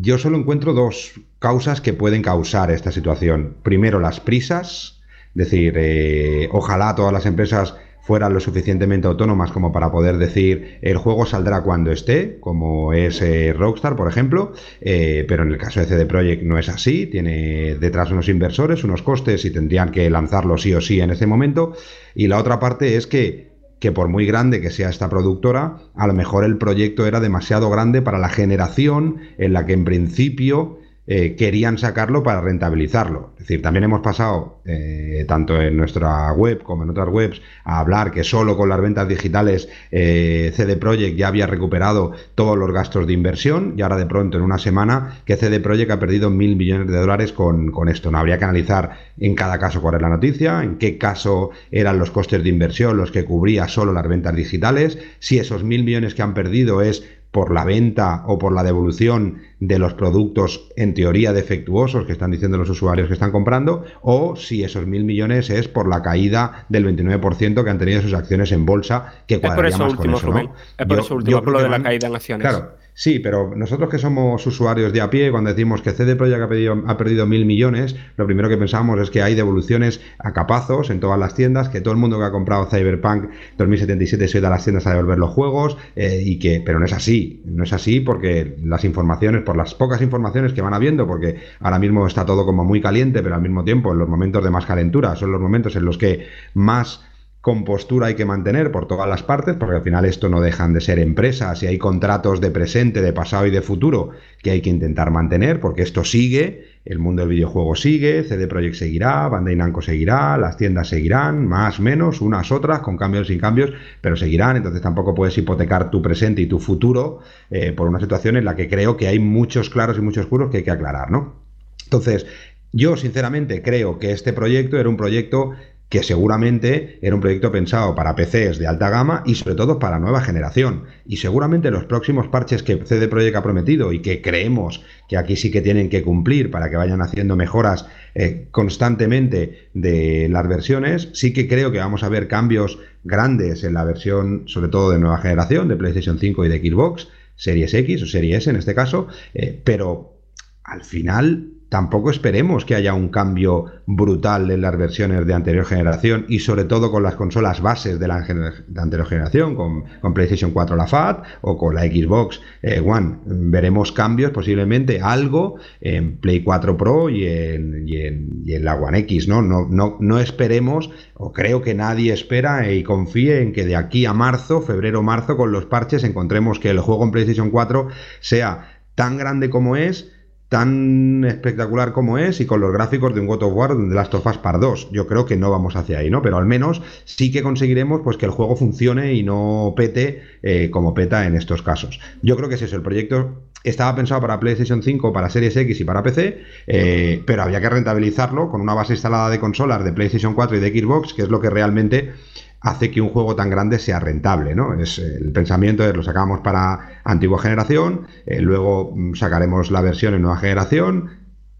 Yo 0.00 0.18
solo 0.18 0.38
encuentro 0.38 0.74
dos 0.74 1.20
causas 1.38 1.80
que 1.80 1.92
pueden 1.92 2.22
causar 2.22 2.70
esta 2.70 2.92
situación. 2.92 3.56
Primero, 3.62 4.00
las 4.00 4.20
prisas, 4.20 5.00
es 5.34 5.34
decir, 5.34 5.74
eh, 5.76 6.48
ojalá 6.52 6.94
todas 6.94 7.12
las 7.12 7.26
empresas 7.26 7.74
fueran 8.02 8.32
lo 8.32 8.40
suficientemente 8.40 9.06
autónomas 9.06 9.52
como 9.52 9.72
para 9.72 9.92
poder 9.92 10.18
decir 10.18 10.78
el 10.82 10.96
juego 10.96 11.26
saldrá 11.26 11.62
cuando 11.62 11.92
esté, 11.92 12.38
como 12.40 12.92
es 12.92 13.20
eh, 13.22 13.52
Rockstar, 13.52 13.94
por 13.94 14.08
ejemplo, 14.08 14.52
eh, 14.80 15.24
pero 15.28 15.42
en 15.42 15.50
el 15.50 15.58
caso 15.58 15.80
de 15.80 15.86
CD 15.86 16.06
Projekt 16.06 16.42
no 16.42 16.58
es 16.58 16.68
así, 16.68 17.06
tiene 17.06 17.76
detrás 17.76 18.10
unos 18.10 18.28
inversores, 18.28 18.84
unos 18.84 19.02
costes 19.02 19.44
y 19.44 19.50
tendrían 19.50 19.90
que 19.90 20.08
lanzarlo 20.10 20.56
sí 20.56 20.74
o 20.74 20.80
sí 20.80 21.00
en 21.00 21.10
ese 21.10 21.26
momento. 21.26 21.74
Y 22.14 22.26
la 22.26 22.38
otra 22.38 22.58
parte 22.58 22.96
es 22.96 23.06
que 23.06 23.49
que 23.80 23.92
por 23.92 24.08
muy 24.08 24.26
grande 24.26 24.60
que 24.60 24.70
sea 24.70 24.90
esta 24.90 25.08
productora, 25.08 25.78
a 25.96 26.06
lo 26.06 26.12
mejor 26.12 26.44
el 26.44 26.58
proyecto 26.58 27.06
era 27.06 27.18
demasiado 27.18 27.70
grande 27.70 28.02
para 28.02 28.18
la 28.18 28.28
generación 28.28 29.16
en 29.38 29.54
la 29.54 29.66
que 29.66 29.72
en 29.72 29.84
principio 29.84 30.79
eh, 31.12 31.34
querían 31.34 31.76
sacarlo 31.76 32.22
para 32.22 32.40
rentabilizarlo. 32.40 33.32
Es 33.32 33.40
decir, 33.40 33.62
también 33.62 33.82
hemos 33.82 34.00
pasado, 34.00 34.60
eh, 34.64 35.24
tanto 35.26 35.60
en 35.60 35.76
nuestra 35.76 36.32
web 36.34 36.62
como 36.62 36.84
en 36.84 36.90
otras 36.90 37.08
webs, 37.08 37.42
a 37.64 37.80
hablar 37.80 38.12
que 38.12 38.22
solo 38.22 38.56
con 38.56 38.68
las 38.68 38.80
ventas 38.80 39.08
digitales 39.08 39.68
eh, 39.90 40.52
CD 40.54 40.76
Projekt 40.76 41.16
ya 41.16 41.26
había 41.26 41.48
recuperado 41.48 42.12
todos 42.36 42.56
los 42.56 42.70
gastos 42.70 43.08
de 43.08 43.12
inversión 43.12 43.74
y 43.76 43.82
ahora 43.82 43.96
de 43.96 44.06
pronto 44.06 44.38
en 44.38 44.44
una 44.44 44.58
semana 44.58 45.20
que 45.24 45.34
CD 45.34 45.58
Projekt 45.58 45.90
ha 45.90 45.98
perdido 45.98 46.30
mil 46.30 46.54
millones 46.54 46.86
de 46.86 46.98
dólares 46.98 47.32
con, 47.32 47.72
con 47.72 47.88
esto. 47.88 48.12
No 48.12 48.18
habría 48.18 48.38
que 48.38 48.44
analizar 48.44 48.96
en 49.18 49.34
cada 49.34 49.58
caso 49.58 49.82
cuál 49.82 49.96
es 49.96 50.02
la 50.02 50.10
noticia, 50.10 50.62
en 50.62 50.78
qué 50.78 50.96
caso 50.96 51.50
eran 51.72 51.98
los 51.98 52.12
costes 52.12 52.40
de 52.44 52.50
inversión 52.50 52.96
los 52.96 53.10
que 53.10 53.24
cubría 53.24 53.66
solo 53.66 53.92
las 53.92 54.06
ventas 54.06 54.36
digitales, 54.36 54.96
si 55.18 55.40
esos 55.40 55.64
mil 55.64 55.82
millones 55.82 56.14
que 56.14 56.22
han 56.22 56.34
perdido 56.34 56.82
es 56.82 57.02
por 57.30 57.52
la 57.52 57.64
venta 57.64 58.24
o 58.26 58.38
por 58.38 58.52
la 58.52 58.64
devolución 58.64 59.38
de 59.60 59.78
los 59.78 59.94
productos 59.94 60.68
en 60.76 60.94
teoría 60.94 61.32
defectuosos 61.32 62.04
que 62.04 62.12
están 62.12 62.30
diciendo 62.32 62.58
los 62.58 62.70
usuarios 62.70 63.06
que 63.08 63.14
están 63.14 63.30
comprando, 63.30 63.84
o 64.02 64.34
si 64.34 64.64
esos 64.64 64.86
mil 64.86 65.04
millones 65.04 65.48
es 65.50 65.68
por 65.68 65.88
la 65.88 66.02
caída 66.02 66.66
del 66.68 66.84
29% 66.86 67.62
que 67.62 67.70
han 67.70 67.78
tenido 67.78 68.02
sus 68.02 68.14
acciones 68.14 68.50
en 68.52 68.66
bolsa, 68.66 69.12
que 69.28 69.34
Es 69.34 69.40
por 69.40 69.48
cuadraría 69.50 69.74
eso 69.76 69.84
más 69.84 69.92
último, 69.92 70.20
con 70.20 70.30
eso, 70.32 70.42
¿no? 70.42 70.54
Es 70.78 70.86
por 70.86 70.96
Yo- 70.96 71.02
eso 71.04 71.14
último, 71.14 71.42
por 71.42 71.52
lo 71.52 71.62
de 71.62 71.68
la 71.68 71.82
caída 71.82 72.08
en 72.08 72.14
acciones. 72.16 72.48
Claro, 72.48 72.72
Sí, 73.00 73.18
pero 73.18 73.54
nosotros 73.56 73.88
que 73.88 73.96
somos 73.96 74.46
usuarios 74.46 74.92
de 74.92 75.00
a 75.00 75.08
pie, 75.08 75.30
cuando 75.30 75.48
decimos 75.48 75.80
que 75.80 75.92
CD 75.92 76.16
Projekt 76.16 76.42
ha, 76.42 76.90
ha 76.90 76.96
perdido 76.98 77.26
mil 77.26 77.46
millones, 77.46 77.96
lo 78.18 78.26
primero 78.26 78.50
que 78.50 78.58
pensamos 78.58 79.00
es 79.00 79.08
que 79.08 79.22
hay 79.22 79.34
devoluciones 79.34 80.02
a 80.18 80.34
capazos 80.34 80.90
en 80.90 81.00
todas 81.00 81.18
las 81.18 81.34
tiendas, 81.34 81.70
que 81.70 81.80
todo 81.80 81.94
el 81.94 81.98
mundo 81.98 82.18
que 82.18 82.26
ha 82.26 82.30
comprado 82.30 82.66
Cyberpunk 82.66 83.30
2077 83.56 84.28
se 84.28 84.36
ha 84.36 84.40
ido 84.40 84.48
a 84.48 84.50
las 84.50 84.64
tiendas 84.64 84.86
a 84.86 84.90
devolver 84.90 85.16
los 85.16 85.30
juegos, 85.30 85.78
eh, 85.96 86.20
y 86.22 86.38
que, 86.38 86.62
pero 86.62 86.78
no 86.78 86.84
es 86.84 86.92
así, 86.92 87.40
no 87.46 87.64
es 87.64 87.72
así 87.72 88.00
porque 88.00 88.58
las 88.62 88.84
informaciones, 88.84 89.44
por 89.44 89.56
las 89.56 89.74
pocas 89.74 90.02
informaciones 90.02 90.52
que 90.52 90.60
van 90.60 90.74
habiendo, 90.74 91.06
porque 91.06 91.36
ahora 91.60 91.78
mismo 91.78 92.06
está 92.06 92.26
todo 92.26 92.44
como 92.44 92.64
muy 92.64 92.82
caliente, 92.82 93.22
pero 93.22 93.34
al 93.34 93.40
mismo 93.40 93.64
tiempo 93.64 93.92
en 93.92 93.98
los 93.98 94.10
momentos 94.10 94.44
de 94.44 94.50
más 94.50 94.66
calentura, 94.66 95.16
son 95.16 95.32
los 95.32 95.40
momentos 95.40 95.74
en 95.74 95.86
los 95.86 95.96
que 95.96 96.26
más 96.52 97.00
compostura 97.40 98.08
hay 98.08 98.14
que 98.14 98.26
mantener 98.26 98.70
por 98.70 98.86
todas 98.86 99.08
las 99.08 99.22
partes, 99.22 99.56
porque 99.56 99.76
al 99.76 99.82
final 99.82 100.04
esto 100.04 100.28
no 100.28 100.40
dejan 100.42 100.74
de 100.74 100.82
ser 100.82 100.98
empresas 100.98 101.62
y 101.62 101.66
hay 101.66 101.78
contratos 101.78 102.40
de 102.40 102.50
presente, 102.50 103.00
de 103.00 103.14
pasado 103.14 103.46
y 103.46 103.50
de 103.50 103.62
futuro 103.62 104.10
que 104.42 104.50
hay 104.50 104.60
que 104.60 104.68
intentar 104.68 105.10
mantener, 105.10 105.58
porque 105.58 105.82
esto 105.82 106.04
sigue, 106.04 106.66
el 106.84 106.98
mundo 106.98 107.22
del 107.22 107.30
videojuego 107.30 107.74
sigue, 107.76 108.24
CD 108.24 108.46
Projekt 108.46 108.74
seguirá, 108.74 109.26
Bandai 109.28 109.56
Namco 109.56 109.80
seguirá, 109.80 110.36
las 110.36 110.58
tiendas 110.58 110.88
seguirán, 110.88 111.46
más, 111.46 111.80
menos, 111.80 112.20
unas 112.20 112.52
otras, 112.52 112.80
con 112.80 112.98
cambios 112.98 113.28
sin 113.28 113.38
cambios, 113.38 113.72
pero 114.02 114.16
seguirán, 114.16 114.58
entonces 114.58 114.82
tampoco 114.82 115.14
puedes 115.14 115.36
hipotecar 115.38 115.90
tu 115.90 116.02
presente 116.02 116.42
y 116.42 116.46
tu 116.46 116.58
futuro 116.58 117.20
eh, 117.50 117.72
por 117.72 117.88
una 117.88 118.00
situación 118.00 118.36
en 118.36 118.44
la 118.44 118.54
que 118.54 118.68
creo 118.68 118.98
que 118.98 119.08
hay 119.08 119.18
muchos 119.18 119.70
claros 119.70 119.96
y 119.96 120.02
muchos 120.02 120.24
oscuros 120.24 120.50
que 120.50 120.58
hay 120.58 120.62
que 120.62 120.70
aclarar, 120.70 121.10
¿no? 121.10 121.40
Entonces, 121.84 122.26
yo 122.72 122.96
sinceramente 122.96 123.62
creo 123.62 123.98
que 123.98 124.12
este 124.12 124.32
proyecto 124.32 124.78
era 124.78 124.88
un 124.88 124.96
proyecto 124.96 125.52
que 125.90 126.04
seguramente 126.04 127.00
era 127.02 127.16
un 127.16 127.20
proyecto 127.20 127.50
pensado 127.50 127.96
para 127.96 128.14
PCs 128.14 128.58
de 128.58 128.68
alta 128.68 128.88
gama 128.90 129.24
y 129.26 129.34
sobre 129.34 129.56
todo 129.56 129.80
para 129.80 129.98
nueva 129.98 130.20
generación. 130.20 130.84
Y 131.04 131.16
seguramente 131.16 131.72
los 131.72 131.84
próximos 131.84 132.28
parches 132.28 132.62
que 132.62 132.80
CD 132.86 133.08
Projekt 133.08 133.36
ha 133.36 133.42
prometido 133.42 133.92
y 133.92 134.00
que 134.00 134.22
creemos 134.22 134.84
que 135.08 135.16
aquí 135.16 135.34
sí 135.34 135.50
que 135.50 135.60
tienen 135.60 135.90
que 135.90 136.04
cumplir 136.04 136.52
para 136.52 136.70
que 136.70 136.76
vayan 136.76 137.02
haciendo 137.02 137.34
mejoras 137.34 137.86
eh, 138.14 138.46
constantemente 138.52 139.68
de 139.74 140.28
las 140.30 140.48
versiones, 140.48 141.08
sí 141.12 141.32
que 141.32 141.48
creo 141.48 141.72
que 141.72 141.78
vamos 141.78 142.04
a 142.04 142.08
ver 142.08 142.28
cambios 142.28 142.78
grandes 143.02 143.64
en 143.64 143.74
la 143.74 143.84
versión, 143.84 144.44
sobre 144.46 144.68
todo 144.68 144.92
de 144.92 145.00
nueva 145.00 145.18
generación, 145.18 145.66
de 145.66 145.76
PlayStation 145.76 146.20
5 146.20 146.44
y 146.44 146.48
de 146.48 146.58
Xbox, 146.60 147.08
Series 147.34 147.74
X 147.74 148.04
o 148.04 148.06
Series 148.06 148.38
S 148.38 148.50
en 148.50 148.56
este 148.56 148.76
caso, 148.76 149.08
eh, 149.34 149.60
pero 149.64 150.20
al 150.62 150.84
final 150.84 151.59
tampoco 151.70 152.10
esperemos 152.10 152.64
que 152.64 152.74
haya 152.74 152.92
un 152.94 153.08
cambio 153.08 153.66
brutal 153.86 154.50
en 154.50 154.60
las 154.60 154.76
versiones 154.76 155.24
de 155.24 155.32
anterior 155.32 155.64
generación 155.64 156.26
y 156.28 156.40
sobre 156.40 156.64
todo 156.64 156.90
con 156.90 157.04
las 157.04 157.14
consolas 157.14 157.62
bases 157.62 157.98
de 157.98 158.08
la 158.08 158.16
anterior 158.16 159.06
generación, 159.06 159.54
con, 159.54 159.84
PlayStation 160.12 160.50
4 160.50 160.76
la 160.76 160.88
FAT 160.88 161.24
o 161.42 161.56
con 161.56 161.76
la 161.76 161.82
Xbox 161.82 162.40
eh, 162.62 162.82
One. 162.84 163.18
Veremos 163.24 163.92
cambios, 163.92 164.32
posiblemente 164.32 165.00
algo 165.00 165.56
en 165.80 166.18
Play 166.18 166.42
4 166.42 166.76
Pro 166.76 167.08
y 167.08 167.26
en, 167.26 168.64
la 168.64 168.74
One 168.74 168.98
X. 168.98 169.28
¿no? 169.28 169.40
No, 169.40 169.68
no, 169.70 169.96
no 170.00 170.18
esperemos, 170.18 170.90
o 171.14 171.32
creo 171.32 171.62
que 171.62 171.74
nadie 171.74 172.12
espera 172.12 172.70
y 172.72 172.82
confíe 172.82 173.42
en 173.42 173.52
que 173.52 173.64
de 173.64 173.76
aquí 173.76 174.06
a 174.06 174.12
marzo, 174.12 174.60
febrero-marzo, 174.60 175.36
con 175.36 175.52
los 175.52 175.66
parches 175.66 176.02
encontremos 176.02 176.58
que 176.58 176.70
el 176.70 176.80
juego 176.80 177.04
en 177.04 177.12
PlayStation 177.12 177.50
4 177.50 177.88
sea 178.18 178.80
tan 178.96 179.16
grande 179.16 179.50
como 179.50 179.76
es 179.76 180.10
tan 180.50 181.24
espectacular 181.24 181.92
como 181.92 182.18
es 182.18 182.40
y 182.40 182.46
con 182.46 182.60
los 182.60 182.72
gráficos 182.72 183.14
de 183.14 183.20
un 183.20 183.28
God 183.28 183.44
of 183.44 183.54
War 183.54 183.76
de 183.76 183.94
Last 183.94 184.12
of 184.14 184.26
Us 184.26 184.36
Part 184.36 184.60
2. 184.60 184.90
Yo 184.90 185.06
creo 185.06 185.24
que 185.24 185.36
no 185.36 185.48
vamos 185.48 185.76
hacia 185.76 186.00
ahí, 186.00 186.10
¿no? 186.10 186.22
Pero 186.22 186.38
al 186.38 186.44
menos 186.44 186.82
sí 187.04 187.30
que 187.30 187.40
conseguiremos 187.42 188.00
pues 188.02 188.16
que 188.16 188.26
el 188.26 188.32
juego 188.32 188.56
funcione 188.56 189.14
y 189.14 189.22
no 189.22 189.74
pete 189.76 190.22
eh, 190.42 190.68
como 190.70 190.92
peta 190.92 191.24
en 191.24 191.36
estos 191.36 191.62
casos. 191.62 192.00
Yo 192.22 192.36
creo 192.36 192.48
que 192.48 192.56
es 192.56 192.62
eso, 192.62 192.74
el 192.74 192.82
proyecto 192.82 193.44
estaba 193.62 193.94
pensado 193.94 194.20
para 194.20 194.40
PlayStation 194.40 194.82
5, 194.82 195.12
para 195.12 195.30
Series 195.30 195.56
X 195.56 195.80
y 195.80 195.84
para 195.84 196.02
PC, 196.02 196.42
eh, 196.66 197.22
pero 197.24 197.44
había 197.44 197.60
que 197.60 197.70
rentabilizarlo 197.70 198.50
con 198.50 198.60
una 198.60 198.74
base 198.74 198.94
instalada 198.94 199.30
de 199.30 199.38
consolas 199.38 199.84
de 199.84 199.92
PlayStation 199.92 200.34
4 200.34 200.56
y 200.56 200.60
de 200.60 200.80
Xbox, 200.80 201.14
que 201.14 201.22
es 201.22 201.28
lo 201.28 201.40
que 201.40 201.50
realmente 201.50 202.12
hace 202.60 202.90
que 202.90 203.00
un 203.00 203.08
juego 203.10 203.34
tan 203.36 203.50
grande 203.50 203.78
sea 203.78 204.00
rentable, 204.00 204.54
¿no? 204.54 204.74
Es 204.74 204.98
el 204.98 205.32
pensamiento 205.32 205.84
es 205.84 205.96
lo 205.96 206.02
sacamos 206.02 206.40
para 206.40 207.00
antigua 207.04 207.38
generación, 207.38 208.06
eh, 208.26 208.40
luego 208.40 208.92
mm, 208.94 209.14
sacaremos 209.14 209.70
la 209.70 209.80
versión 209.80 210.14
en 210.14 210.22
nueva 210.22 210.36
generación. 210.38 211.10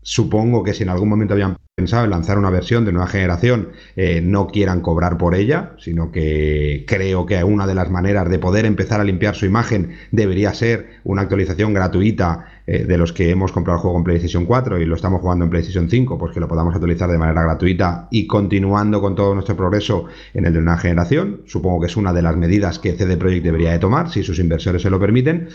Supongo 0.02 0.62
que 0.62 0.74
si 0.74 0.82
en 0.82 0.90
algún 0.90 1.08
momento 1.08 1.34
habían 1.34 1.56
pensado 1.80 2.04
en 2.04 2.10
lanzar 2.10 2.36
una 2.36 2.50
versión 2.50 2.84
de 2.84 2.92
nueva 2.92 3.06
generación, 3.06 3.70
eh, 3.96 4.20
no 4.22 4.48
quieran 4.48 4.82
cobrar 4.82 5.16
por 5.16 5.34
ella, 5.34 5.72
sino 5.78 6.12
que 6.12 6.84
creo 6.86 7.24
que 7.24 7.42
una 7.42 7.66
de 7.66 7.74
las 7.74 7.90
maneras 7.90 8.28
de 8.28 8.38
poder 8.38 8.66
empezar 8.66 9.00
a 9.00 9.04
limpiar 9.04 9.34
su 9.34 9.46
imagen 9.46 9.92
debería 10.10 10.52
ser 10.52 11.00
una 11.04 11.22
actualización 11.22 11.72
gratuita 11.72 12.44
eh, 12.66 12.84
de 12.84 12.98
los 12.98 13.14
que 13.14 13.30
hemos 13.30 13.50
comprado 13.50 13.78
el 13.78 13.82
juego 13.82 13.96
en 13.96 14.04
PlayStation 14.04 14.44
4 14.44 14.78
y 14.78 14.84
lo 14.84 14.94
estamos 14.94 15.22
jugando 15.22 15.46
en 15.46 15.50
PlayStation 15.50 15.88
5, 15.88 16.18
pues 16.18 16.34
que 16.34 16.40
lo 16.40 16.48
podamos 16.48 16.74
actualizar 16.74 17.10
de 17.10 17.16
manera 17.16 17.44
gratuita 17.44 18.08
y 18.10 18.26
continuando 18.26 19.00
con 19.00 19.14
todo 19.14 19.32
nuestro 19.32 19.56
progreso 19.56 20.04
en 20.34 20.44
el 20.44 20.52
de 20.52 20.58
una 20.58 20.76
generación. 20.76 21.40
Supongo 21.46 21.80
que 21.80 21.86
es 21.86 21.96
una 21.96 22.12
de 22.12 22.20
las 22.20 22.36
medidas 22.36 22.78
que 22.78 22.92
CD 22.92 23.16
Projekt 23.16 23.44
debería 23.44 23.72
de 23.72 23.78
tomar, 23.78 24.10
si 24.10 24.22
sus 24.22 24.38
inversores 24.38 24.82
se 24.82 24.90
lo 24.90 25.00
permiten. 25.00 25.48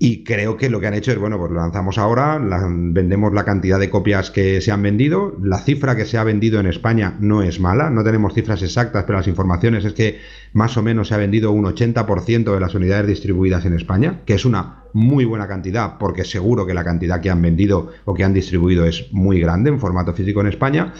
Y 0.00 0.22
creo 0.22 0.56
que 0.56 0.70
lo 0.70 0.78
que 0.78 0.86
han 0.86 0.94
hecho 0.94 1.10
es, 1.10 1.18
bueno, 1.18 1.38
pues 1.38 1.50
lo 1.50 1.58
lanzamos 1.58 1.98
ahora, 1.98 2.38
vendemos 2.40 3.32
la 3.32 3.44
cantidad 3.44 3.80
de 3.80 3.90
copias 3.90 4.30
que 4.30 4.60
se 4.60 4.70
han 4.70 4.80
vendido, 4.80 5.36
la 5.42 5.58
cifra 5.58 5.96
que 5.96 6.04
se 6.04 6.18
ha 6.18 6.22
vendido 6.24 6.60
en 6.60 6.66
España 6.66 7.16
no 7.18 7.42
es 7.42 7.58
mala, 7.58 7.90
no 7.90 8.04
tenemos 8.04 8.32
cifras 8.32 8.62
exactas, 8.62 9.02
pero 9.04 9.18
las 9.18 9.26
informaciones 9.26 9.84
es 9.84 9.94
que 9.94 10.20
más 10.52 10.76
o 10.76 10.82
menos 10.82 11.08
se 11.08 11.14
ha 11.14 11.18
vendido 11.18 11.50
un 11.50 11.64
80% 11.64 12.54
de 12.54 12.60
las 12.60 12.76
unidades 12.76 13.08
distribuidas 13.08 13.64
en 13.64 13.74
España, 13.74 14.20
que 14.24 14.34
es 14.34 14.44
una 14.44 14.84
muy 14.92 15.24
buena 15.24 15.48
cantidad, 15.48 15.98
porque 15.98 16.24
seguro 16.24 16.64
que 16.64 16.74
la 16.74 16.84
cantidad 16.84 17.20
que 17.20 17.30
han 17.30 17.42
vendido 17.42 17.90
o 18.04 18.14
que 18.14 18.22
han 18.22 18.32
distribuido 18.32 18.84
es 18.84 19.12
muy 19.12 19.40
grande 19.40 19.70
en 19.70 19.80
formato 19.80 20.14
físico 20.14 20.40
en 20.40 20.46
España. 20.46 20.94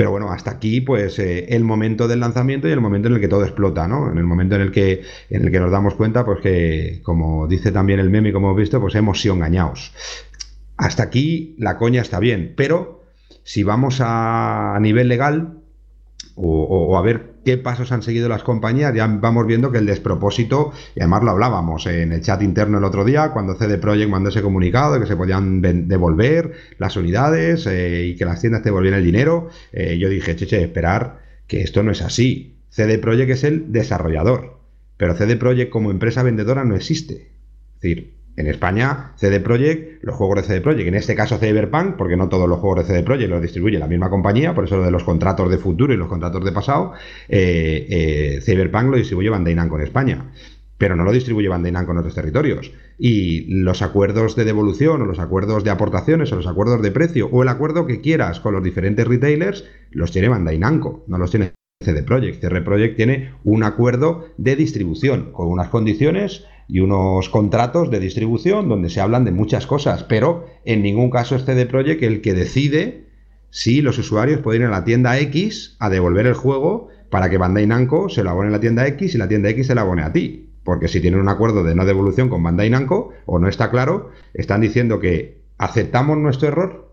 Pero 0.00 0.12
bueno, 0.12 0.32
hasta 0.32 0.52
aquí, 0.52 0.80
pues 0.80 1.18
eh, 1.18 1.44
el 1.50 1.62
momento 1.62 2.08
del 2.08 2.20
lanzamiento 2.20 2.66
y 2.66 2.70
el 2.70 2.80
momento 2.80 3.08
en 3.08 3.16
el 3.16 3.20
que 3.20 3.28
todo 3.28 3.44
explota, 3.44 3.86
¿no? 3.86 4.10
En 4.10 4.16
el 4.16 4.24
momento 4.24 4.54
en 4.54 4.62
el 4.62 4.72
que, 4.72 5.02
en 5.28 5.44
el 5.44 5.52
que 5.52 5.60
nos 5.60 5.70
damos 5.70 5.94
cuenta, 5.94 6.24
pues 6.24 6.40
que, 6.40 7.00
como 7.02 7.46
dice 7.46 7.70
también 7.70 8.00
el 8.00 8.08
meme, 8.08 8.32
como 8.32 8.46
hemos 8.46 8.58
visto, 8.58 8.80
pues 8.80 8.94
hemos 8.94 9.20
sido 9.20 9.34
engañados. 9.34 9.92
Hasta 10.78 11.02
aquí 11.02 11.54
la 11.58 11.76
coña 11.76 12.00
está 12.00 12.18
bien, 12.18 12.54
pero 12.56 13.04
si 13.42 13.62
vamos 13.62 14.00
a, 14.00 14.74
a 14.74 14.80
nivel 14.80 15.08
legal, 15.08 15.59
o, 16.42 16.96
a 16.96 17.02
ver 17.02 17.34
qué 17.44 17.58
pasos 17.58 17.92
han 17.92 18.02
seguido 18.02 18.28
las 18.28 18.42
compañías, 18.42 18.94
ya 18.94 19.06
vamos 19.06 19.46
viendo 19.46 19.70
que 19.70 19.78
el 19.78 19.86
despropósito, 19.86 20.72
y 20.94 21.00
además 21.00 21.22
lo 21.22 21.30
hablábamos 21.30 21.86
en 21.86 22.12
el 22.12 22.20
chat 22.22 22.42
interno 22.42 22.78
el 22.78 22.84
otro 22.84 23.04
día, 23.04 23.30
cuando 23.32 23.54
CD 23.54 23.78
Projekt 23.78 24.10
mandó 24.10 24.30
ese 24.30 24.42
comunicado 24.42 24.94
de 24.94 25.00
que 25.00 25.06
se 25.06 25.16
podían 25.16 25.60
devolver 25.60 26.52
las 26.78 26.96
unidades 26.96 27.66
eh, 27.66 28.06
y 28.06 28.16
que 28.16 28.24
las 28.24 28.40
tiendas 28.40 28.64
devolvieran 28.64 29.00
el 29.00 29.06
dinero, 29.06 29.48
eh, 29.72 29.98
yo 29.98 30.08
dije, 30.08 30.36
cheche, 30.36 30.62
esperar 30.62 31.20
que 31.46 31.62
esto 31.62 31.82
no 31.82 31.92
es 31.92 32.02
así. 32.02 32.56
CD 32.68 32.98
Projekt 32.98 33.30
es 33.30 33.44
el 33.44 33.72
desarrollador, 33.72 34.60
pero 34.96 35.14
CD 35.16 35.36
Projekt 35.36 35.70
como 35.70 35.90
empresa 35.90 36.22
vendedora 36.22 36.64
no 36.64 36.76
existe. 36.76 37.14
Es 37.74 37.80
decir, 37.80 38.19
en 38.36 38.46
España, 38.46 39.12
CD 39.16 39.40
Projekt, 39.40 40.02
los 40.02 40.14
juegos 40.14 40.36
de 40.36 40.42
CD 40.42 40.60
Projekt, 40.60 40.88
en 40.88 40.94
este 40.94 41.14
caso 41.14 41.38
Cyberpunk, 41.38 41.96
porque 41.96 42.16
no 42.16 42.28
todos 42.28 42.48
los 42.48 42.58
juegos 42.58 42.80
de 42.80 42.92
CD 42.92 43.02
Projekt 43.02 43.30
los 43.30 43.42
distribuye 43.42 43.78
la 43.78 43.86
misma 43.86 44.08
compañía, 44.10 44.54
por 44.54 44.64
eso 44.64 44.76
lo 44.76 44.84
de 44.84 44.90
los 44.90 45.04
contratos 45.04 45.50
de 45.50 45.58
futuro 45.58 45.92
y 45.92 45.96
los 45.96 46.08
contratos 46.08 46.44
de 46.44 46.52
pasado, 46.52 46.92
eh, 47.28 47.86
eh, 47.90 48.40
Cyberpunk 48.42 48.90
lo 48.90 48.96
distribuye 48.96 49.28
Bandai 49.28 49.54
Namco 49.54 49.76
en 49.76 49.82
España 49.82 50.24
pero 50.80 50.96
no 50.96 51.04
lo 51.04 51.12
distribuye 51.12 51.46
Bandai 51.46 51.72
Namco 51.72 51.92
en 51.92 51.98
otros 51.98 52.14
territorios. 52.14 52.72
Y 52.98 53.44
los 53.52 53.82
acuerdos 53.82 54.34
de 54.34 54.46
devolución 54.46 55.02
o 55.02 55.04
los 55.04 55.18
acuerdos 55.18 55.62
de 55.62 55.68
aportaciones 55.68 56.32
o 56.32 56.36
los 56.36 56.46
acuerdos 56.46 56.80
de 56.80 56.90
precio 56.90 57.28
o 57.30 57.42
el 57.42 57.50
acuerdo 57.50 57.86
que 57.86 58.00
quieras 58.00 58.40
con 58.40 58.54
los 58.54 58.64
diferentes 58.64 59.06
retailers 59.06 59.66
los 59.90 60.10
tiene 60.10 60.30
Bandai 60.30 60.58
Namco, 60.58 61.04
no 61.06 61.18
los 61.18 61.30
tiene 61.30 61.52
CD 61.82 62.02
Projekt. 62.02 62.40
CD 62.40 62.62
Projekt 62.62 62.96
tiene 62.96 63.34
un 63.44 63.62
acuerdo 63.62 64.28
de 64.38 64.56
distribución 64.56 65.32
con 65.32 65.48
unas 65.48 65.68
condiciones 65.68 66.46
y 66.72 66.80
unos 66.80 67.28
contratos 67.28 67.90
de 67.90 67.98
distribución 67.98 68.68
donde 68.68 68.90
se 68.90 69.00
hablan 69.00 69.24
de 69.24 69.32
muchas 69.32 69.66
cosas, 69.66 70.04
pero 70.04 70.46
en 70.64 70.82
ningún 70.82 71.10
caso 71.10 71.34
es 71.34 71.44
CD 71.44 71.66
Projekt 71.66 72.02
el 72.02 72.20
que 72.20 72.32
decide 72.32 73.06
si 73.50 73.82
los 73.82 73.98
usuarios 73.98 74.40
pueden 74.40 74.62
ir 74.62 74.68
a 74.68 74.70
la 74.70 74.84
tienda 74.84 75.18
X 75.18 75.76
a 75.80 75.90
devolver 75.90 76.26
el 76.26 76.34
juego 76.34 76.88
para 77.10 77.28
que 77.28 77.38
Bandai 77.38 77.66
Namco 77.66 78.08
se 78.08 78.22
lo 78.22 78.30
abone 78.30 78.46
en 78.46 78.52
la 78.52 78.60
tienda 78.60 78.86
X 78.86 79.16
y 79.16 79.18
la 79.18 79.26
tienda 79.26 79.48
X 79.48 79.66
se 79.66 79.74
lo 79.74 79.80
abone 79.80 80.02
a 80.02 80.12
ti. 80.12 80.46
Porque 80.62 80.86
si 80.86 81.00
tienen 81.00 81.20
un 81.20 81.28
acuerdo 81.28 81.64
de 81.64 81.74
no 81.74 81.84
devolución 81.84 82.28
con 82.28 82.42
Bandai 82.42 82.70
Namco 82.70 83.10
o 83.26 83.40
no 83.40 83.48
está 83.48 83.70
claro, 83.70 84.10
están 84.34 84.60
diciendo 84.60 85.00
que 85.00 85.40
aceptamos 85.58 86.18
nuestro 86.18 86.48
error, 86.48 86.89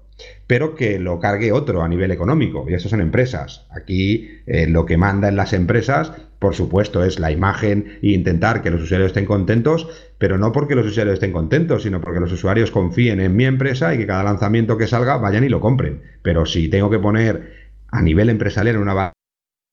pero 0.48 0.76
que 0.76 1.00
lo 1.00 1.20
cargue 1.20 1.52
otro 1.52 1.84
a 1.84 1.88
nivel 1.88 2.12
económico. 2.12 2.66
Y 2.68 2.74
eso 2.74 2.90
son 2.90 3.02
empresas. 3.02 3.66
Aquí 3.70 4.42
eh, 4.46 4.68
lo 4.68 4.86
que 4.86 4.98
manda 4.98 5.28
en 5.28 5.36
las 5.36 5.54
empresas, 5.54 6.12
por 6.40 6.56
supuesto, 6.56 7.04
es 7.04 7.20
la 7.20 7.32
imagen 7.32 8.00
e 8.02 8.12
intentar 8.12 8.62
que 8.62 8.72
los 8.72 8.82
usuarios 8.82 9.08
estén 9.08 9.26
contentos, 9.26 9.88
pero 10.18 10.38
no 10.38 10.52
porque 10.52 10.76
los 10.76 10.86
usuarios 10.86 11.16
estén 11.16 11.34
contentos, 11.34 11.84
sino 11.84 12.02
porque 12.02 12.20
los 12.20 12.32
usuarios 12.32 12.72
confíen 12.72 13.20
en 13.20 13.36
mi 13.36 13.46
empresa 13.46 13.94
y 13.94 13.98
que 13.98 14.08
cada 14.08 14.24
lanzamiento 14.24 14.78
que 14.78 14.88
salga 14.88 15.18
vayan 15.18 15.44
y 15.44 15.50
lo 15.50 15.60
compren. 15.60 16.02
Pero 16.22 16.46
si 16.46 16.70
tengo 16.70 16.90
que 16.90 17.00
poner 17.00 17.54
a 17.90 18.02
nivel 18.02 18.30
empresarial 18.30 18.76
en 18.76 18.82
una 18.82 19.12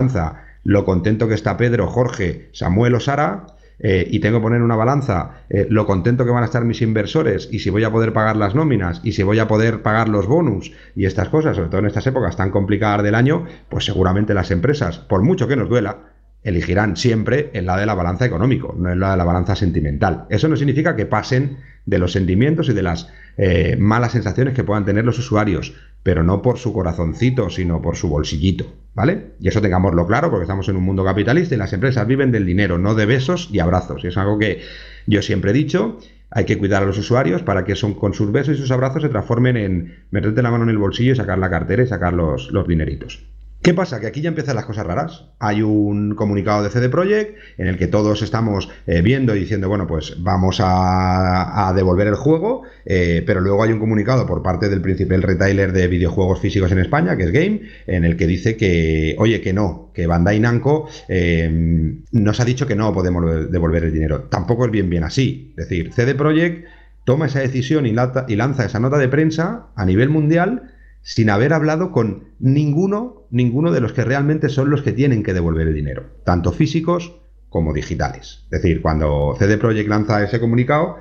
balanza 0.00 0.44
lo 0.64 0.86
contento 0.86 1.28
que 1.28 1.34
está 1.34 1.58
Pedro, 1.58 1.86
Jorge, 1.86 2.48
Samuel 2.52 2.94
o 2.94 3.00
Sara, 3.00 3.46
eh, 3.78 4.06
y 4.10 4.20
tengo 4.20 4.38
que 4.38 4.42
poner 4.42 4.62
una 4.62 4.76
balanza 4.76 5.44
eh, 5.48 5.66
lo 5.68 5.86
contento 5.86 6.24
que 6.24 6.30
van 6.30 6.42
a 6.42 6.46
estar 6.46 6.64
mis 6.64 6.82
inversores 6.82 7.48
y 7.50 7.58
si 7.58 7.70
voy 7.70 7.84
a 7.84 7.90
poder 7.90 8.12
pagar 8.12 8.36
las 8.36 8.54
nóminas 8.54 9.00
y 9.02 9.12
si 9.12 9.22
voy 9.22 9.38
a 9.38 9.48
poder 9.48 9.82
pagar 9.82 10.08
los 10.08 10.26
bonus 10.26 10.72
y 10.94 11.06
estas 11.06 11.28
cosas, 11.28 11.56
sobre 11.56 11.68
todo 11.68 11.80
en 11.80 11.86
estas 11.86 12.06
épocas 12.06 12.36
tan 12.36 12.50
complicadas 12.50 13.02
del 13.02 13.14
año, 13.14 13.46
pues 13.68 13.84
seguramente 13.84 14.34
las 14.34 14.50
empresas, 14.50 14.98
por 14.98 15.22
mucho 15.22 15.48
que 15.48 15.56
nos 15.56 15.68
duela, 15.68 15.98
elegirán 16.44 16.96
siempre 16.96 17.50
el 17.54 17.66
lado 17.66 17.80
de 17.80 17.86
la 17.86 17.94
balanza 17.94 18.26
económico, 18.26 18.74
no 18.78 18.92
el 18.92 19.00
lado 19.00 19.12
de 19.12 19.18
la 19.18 19.24
balanza 19.24 19.56
sentimental. 19.56 20.26
Eso 20.28 20.46
no 20.46 20.56
significa 20.56 20.94
que 20.94 21.06
pasen 21.06 21.56
de 21.86 21.98
los 21.98 22.12
sentimientos 22.12 22.68
y 22.68 22.74
de 22.74 22.82
las 22.82 23.10
eh, 23.38 23.76
malas 23.78 24.12
sensaciones 24.12 24.54
que 24.54 24.62
puedan 24.62 24.84
tener 24.84 25.04
los 25.04 25.18
usuarios, 25.18 25.74
pero 26.04 26.22
no 26.22 26.42
por 26.42 26.58
su 26.58 26.72
corazoncito, 26.72 27.50
sino 27.50 27.82
por 27.82 27.96
su 27.96 28.08
bolsillito, 28.08 28.66
¿vale? 28.94 29.32
Y 29.40 29.48
eso 29.48 29.62
tengámoslo 29.62 30.06
claro, 30.06 30.30
porque 30.30 30.44
estamos 30.44 30.68
en 30.68 30.76
un 30.76 30.84
mundo 30.84 31.02
capitalista 31.02 31.54
y 31.54 31.58
las 31.58 31.72
empresas 31.72 32.06
viven 32.06 32.30
del 32.30 32.46
dinero, 32.46 32.78
no 32.78 32.94
de 32.94 33.06
besos 33.06 33.48
y 33.50 33.58
abrazos. 33.58 34.04
Y 34.04 34.08
es 34.08 34.16
algo 34.18 34.38
que 34.38 34.60
yo 35.06 35.22
siempre 35.22 35.50
he 35.50 35.54
dicho, 35.54 35.98
hay 36.30 36.44
que 36.44 36.58
cuidar 36.58 36.82
a 36.82 36.86
los 36.86 36.98
usuarios 36.98 37.42
para 37.42 37.64
que 37.64 37.74
son, 37.74 37.94
con 37.94 38.12
sus 38.12 38.30
besos 38.30 38.56
y 38.56 38.60
sus 38.60 38.70
abrazos 38.70 39.02
se 39.02 39.08
transformen 39.08 39.56
en 39.56 40.04
meterte 40.10 40.42
la 40.42 40.50
mano 40.50 40.64
en 40.64 40.70
el 40.70 40.78
bolsillo 40.78 41.12
y 41.12 41.16
sacar 41.16 41.38
la 41.38 41.48
cartera 41.48 41.82
y 41.82 41.86
sacar 41.86 42.12
los, 42.12 42.52
los 42.52 42.68
dineritos. 42.68 43.24
¿Qué 43.64 43.72
pasa? 43.72 43.98
Que 43.98 44.06
aquí 44.06 44.20
ya 44.20 44.28
empiezan 44.28 44.56
las 44.56 44.66
cosas 44.66 44.86
raras. 44.86 45.24
Hay 45.38 45.62
un 45.62 46.14
comunicado 46.16 46.62
de 46.62 46.68
CD 46.68 46.90
Projekt 46.90 47.38
en 47.56 47.66
el 47.66 47.78
que 47.78 47.86
todos 47.86 48.20
estamos 48.20 48.68
eh, 48.86 49.00
viendo 49.00 49.34
y 49.34 49.40
diciendo, 49.40 49.70
bueno, 49.70 49.86
pues 49.86 50.22
vamos 50.22 50.58
a, 50.60 51.72
devolver 51.74 52.08
el 52.08 52.14
juego, 52.14 52.64
eh, 52.84 53.22
pero 53.26 53.40
luego 53.40 53.62
hay 53.62 53.72
un 53.72 53.78
comunicado 53.78 54.26
por 54.26 54.42
parte 54.42 54.68
del 54.68 54.82
principal 54.82 55.22
retailer 55.22 55.72
de 55.72 55.88
videojuegos 55.88 56.40
físicos 56.40 56.72
en 56.72 56.78
España, 56.78 57.16
que 57.16 57.22
es 57.22 57.32
Game, 57.32 57.62
en 57.86 58.04
el 58.04 58.18
que 58.18 58.26
dice 58.26 58.58
que, 58.58 59.16
oye, 59.18 59.40
que 59.40 59.54
no, 59.54 59.90
que 59.94 60.06
Bandai 60.06 60.38
Namco 60.40 60.86
eh, 61.08 61.50
nos 62.12 62.40
ha 62.40 62.44
dicho 62.44 62.66
que 62.66 62.76
no 62.76 62.92
podemos 62.92 63.50
devolver 63.50 63.84
el 63.84 63.94
dinero. 63.94 64.24
Tampoco 64.24 64.66
es 64.66 64.72
bien 64.72 64.90
bien 64.90 65.04
así. 65.04 65.54
Es 65.56 65.70
decir, 65.70 65.90
CD 65.94 66.14
Projekt 66.14 66.66
toma 67.04 67.28
esa 67.28 67.40
decisión 67.40 67.86
y 67.86 67.92
lanza 67.94 68.66
esa 68.66 68.78
nota 68.78 68.98
de 68.98 69.08
prensa 69.08 69.68
a 69.74 69.86
nivel 69.86 70.10
mundial 70.10 70.70
sin 71.04 71.30
haber 71.30 71.52
hablado 71.52 71.92
con 71.92 72.24
ninguno, 72.40 73.22
ninguno 73.30 73.70
de 73.70 73.80
los 73.80 73.92
que 73.92 74.04
realmente 74.04 74.48
son 74.48 74.70
los 74.70 74.82
que 74.82 74.92
tienen 74.92 75.22
que 75.22 75.34
devolver 75.34 75.68
el 75.68 75.74
dinero, 75.74 76.04
tanto 76.24 76.50
físicos 76.50 77.14
como 77.50 77.72
digitales. 77.72 78.46
Es 78.50 78.62
decir, 78.62 78.82
cuando 78.82 79.36
CD 79.38 79.58
Projekt 79.58 79.88
lanza 79.88 80.24
ese 80.24 80.40
comunicado, 80.40 80.96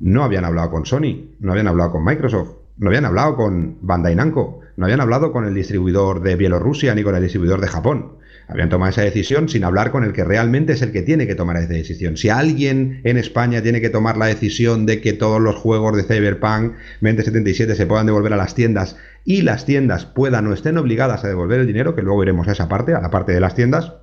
no 0.00 0.24
habían 0.24 0.46
hablado 0.46 0.70
con 0.70 0.86
Sony, 0.86 1.28
no 1.38 1.52
habían 1.52 1.68
hablado 1.68 1.92
con 1.92 2.04
Microsoft, 2.04 2.56
no 2.78 2.88
habían 2.88 3.04
hablado 3.04 3.36
con 3.36 3.76
Bandai 3.82 4.16
Namco, 4.16 4.60
no 4.76 4.86
habían 4.86 5.02
hablado 5.02 5.32
con 5.32 5.44
el 5.44 5.54
distribuidor 5.54 6.22
de 6.22 6.34
Bielorrusia 6.34 6.94
ni 6.94 7.02
con 7.02 7.14
el 7.14 7.22
distribuidor 7.22 7.60
de 7.60 7.68
Japón. 7.68 8.12
Habían 8.52 8.68
tomado 8.68 8.90
esa 8.90 9.00
decisión 9.00 9.48
sin 9.48 9.64
hablar 9.64 9.90
con 9.90 10.04
el 10.04 10.12
que 10.12 10.24
realmente 10.24 10.74
es 10.74 10.82
el 10.82 10.92
que 10.92 11.00
tiene 11.00 11.26
que 11.26 11.34
tomar 11.34 11.56
esa 11.56 11.72
decisión. 11.72 12.18
Si 12.18 12.28
alguien 12.28 13.00
en 13.02 13.16
España 13.16 13.62
tiene 13.62 13.80
que 13.80 13.88
tomar 13.88 14.18
la 14.18 14.26
decisión 14.26 14.84
de 14.84 15.00
que 15.00 15.14
todos 15.14 15.40
los 15.40 15.56
juegos 15.56 15.96
de 15.96 16.02
Cyberpunk 16.02 16.74
2077 17.00 17.74
se 17.74 17.86
puedan 17.86 18.04
devolver 18.04 18.34
a 18.34 18.36
las 18.36 18.54
tiendas 18.54 18.98
y 19.24 19.40
las 19.40 19.64
tiendas 19.64 20.04
puedan 20.04 20.46
o 20.48 20.52
estén 20.52 20.76
obligadas 20.76 21.24
a 21.24 21.28
devolver 21.28 21.60
el 21.60 21.66
dinero, 21.66 21.96
que 21.96 22.02
luego 22.02 22.22
iremos 22.22 22.46
a 22.46 22.52
esa 22.52 22.68
parte, 22.68 22.92
a 22.92 23.00
la 23.00 23.10
parte 23.10 23.32
de 23.32 23.40
las 23.40 23.54
tiendas, 23.54 23.94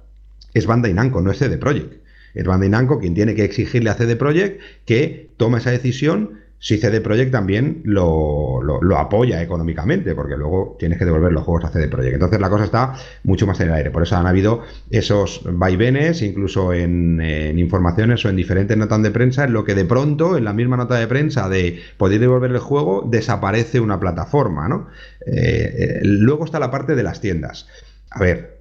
es 0.55 0.65
Bandai 0.65 0.95
Namco, 0.95 1.21
no 1.21 1.29
es 1.29 1.37
CD 1.37 1.59
Projekt. 1.59 2.01
Es 2.33 2.45
Bandai 2.45 2.69
Namco 2.69 2.99
quien 2.99 3.13
tiene 3.13 3.35
que 3.35 3.43
exigirle 3.43 3.91
a 3.91 3.93
CD 3.93 4.15
Projekt 4.15 4.61
que 4.85 5.29
tome 5.37 5.59
esa 5.59 5.69
decisión 5.69 6.39
si 6.59 6.77
CD 6.77 6.99
Projekt 6.99 7.31
también 7.31 7.81
lo, 7.85 8.61
apoya 8.97 9.41
económicamente, 9.41 10.13
porque 10.13 10.35
luego 10.35 10.75
tienes 10.77 10.99
que 10.99 11.05
devolver 11.05 11.31
los 11.31 11.43
juegos 11.43 11.65
a 11.65 11.69
CD 11.69 11.87
Projekt. 11.87 12.15
Entonces 12.15 12.39
la 12.39 12.49
cosa 12.49 12.65
está 12.65 12.93
mucho 13.23 13.47
más 13.47 13.59
en 13.61 13.69
el 13.69 13.75
aire. 13.75 13.91
Por 13.91 14.03
eso 14.03 14.17
han 14.17 14.27
habido 14.27 14.63
esos 14.89 15.41
vaivenes, 15.45 16.21
incluso 16.21 16.73
en, 16.73 17.21
informaciones 17.57 18.25
o 18.25 18.29
en 18.29 18.35
diferentes 18.35 18.75
notas 18.75 19.01
de 19.01 19.11
prensa, 19.11 19.45
en 19.45 19.53
lo 19.53 19.63
que 19.63 19.73
de 19.73 19.85
pronto, 19.85 20.37
en 20.37 20.43
la 20.43 20.53
misma 20.53 20.75
nota 20.75 20.95
de 20.95 21.07
prensa 21.07 21.47
de 21.47 21.79
poder 21.97 22.19
devolver 22.19 22.51
el 22.51 22.59
juego, 22.59 23.07
desaparece 23.09 23.79
una 23.79 23.99
plataforma. 23.99 24.67
¿no? 24.67 24.87
Eh, 25.25 25.75
eh, 25.77 25.99
luego 26.03 26.43
está 26.43 26.59
la 26.59 26.71
parte 26.71 26.95
de 26.95 27.03
las 27.03 27.21
tiendas. 27.21 27.67
A 28.11 28.19
ver, 28.19 28.58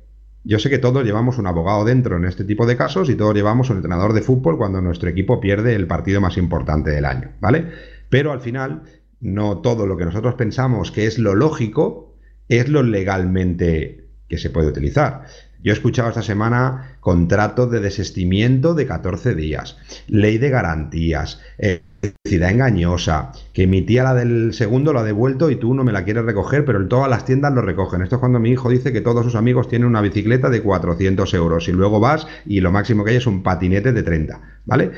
yo 0.48 0.58
sé 0.58 0.70
que 0.70 0.78
todos 0.78 1.04
llevamos 1.04 1.36
un 1.36 1.46
abogado 1.46 1.84
dentro 1.84 2.16
en 2.16 2.24
este 2.24 2.42
tipo 2.42 2.64
de 2.64 2.74
casos 2.74 3.10
y 3.10 3.16
todos 3.16 3.34
llevamos 3.34 3.68
un 3.68 3.76
entrenador 3.76 4.14
de 4.14 4.22
fútbol 4.22 4.56
cuando 4.56 4.80
nuestro 4.80 5.10
equipo 5.10 5.40
pierde 5.40 5.74
el 5.74 5.86
partido 5.86 6.22
más 6.22 6.38
importante 6.38 6.90
del 6.90 7.04
año, 7.04 7.32
¿vale? 7.38 7.66
Pero 8.08 8.32
al 8.32 8.40
final, 8.40 8.82
no 9.20 9.58
todo 9.58 9.86
lo 9.86 9.98
que 9.98 10.06
nosotros 10.06 10.36
pensamos 10.36 10.90
que 10.90 11.04
es 11.04 11.18
lo 11.18 11.34
lógico 11.34 12.14
es 12.48 12.70
lo 12.70 12.82
legalmente 12.82 14.07
que 14.28 14.38
se 14.38 14.50
puede 14.50 14.68
utilizar. 14.68 15.24
Yo 15.62 15.72
he 15.72 15.74
escuchado 15.74 16.08
esta 16.08 16.22
semana 16.22 16.96
contrato 17.00 17.66
de 17.66 17.80
desestimiento 17.80 18.74
de 18.74 18.86
14 18.86 19.34
días, 19.34 19.76
ley 20.06 20.38
de 20.38 20.50
garantías, 20.50 21.40
eh, 21.58 21.80
engañosa, 22.22 23.32
que 23.52 23.66
mi 23.66 23.82
tía 23.82 24.04
la 24.04 24.14
del 24.14 24.52
segundo 24.54 24.92
lo 24.92 25.00
ha 25.00 25.04
devuelto 25.04 25.50
y 25.50 25.56
tú 25.56 25.74
no 25.74 25.82
me 25.82 25.92
la 25.92 26.04
quieres 26.04 26.24
recoger, 26.24 26.64
pero 26.64 26.80
en 26.80 26.88
todas 26.88 27.10
las 27.10 27.24
tiendas 27.24 27.52
lo 27.52 27.62
recogen. 27.62 28.02
Esto 28.02 28.16
es 28.16 28.20
cuando 28.20 28.38
mi 28.38 28.50
hijo 28.50 28.70
dice 28.70 28.92
que 28.92 29.00
todos 29.00 29.24
sus 29.24 29.34
amigos 29.34 29.68
tienen 29.68 29.88
una 29.88 30.00
bicicleta 30.00 30.48
de 30.48 30.62
400 30.62 31.34
euros 31.34 31.68
y 31.68 31.72
luego 31.72 31.98
vas 31.98 32.26
y 32.46 32.60
lo 32.60 32.70
máximo 32.70 33.04
que 33.04 33.10
hay 33.10 33.16
es 33.16 33.26
un 33.26 33.42
patinete 33.42 33.92
de 33.92 34.02
30, 34.02 34.40
¿vale? 34.64 34.92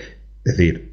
Es 0.44 0.57
decir, 0.57 0.90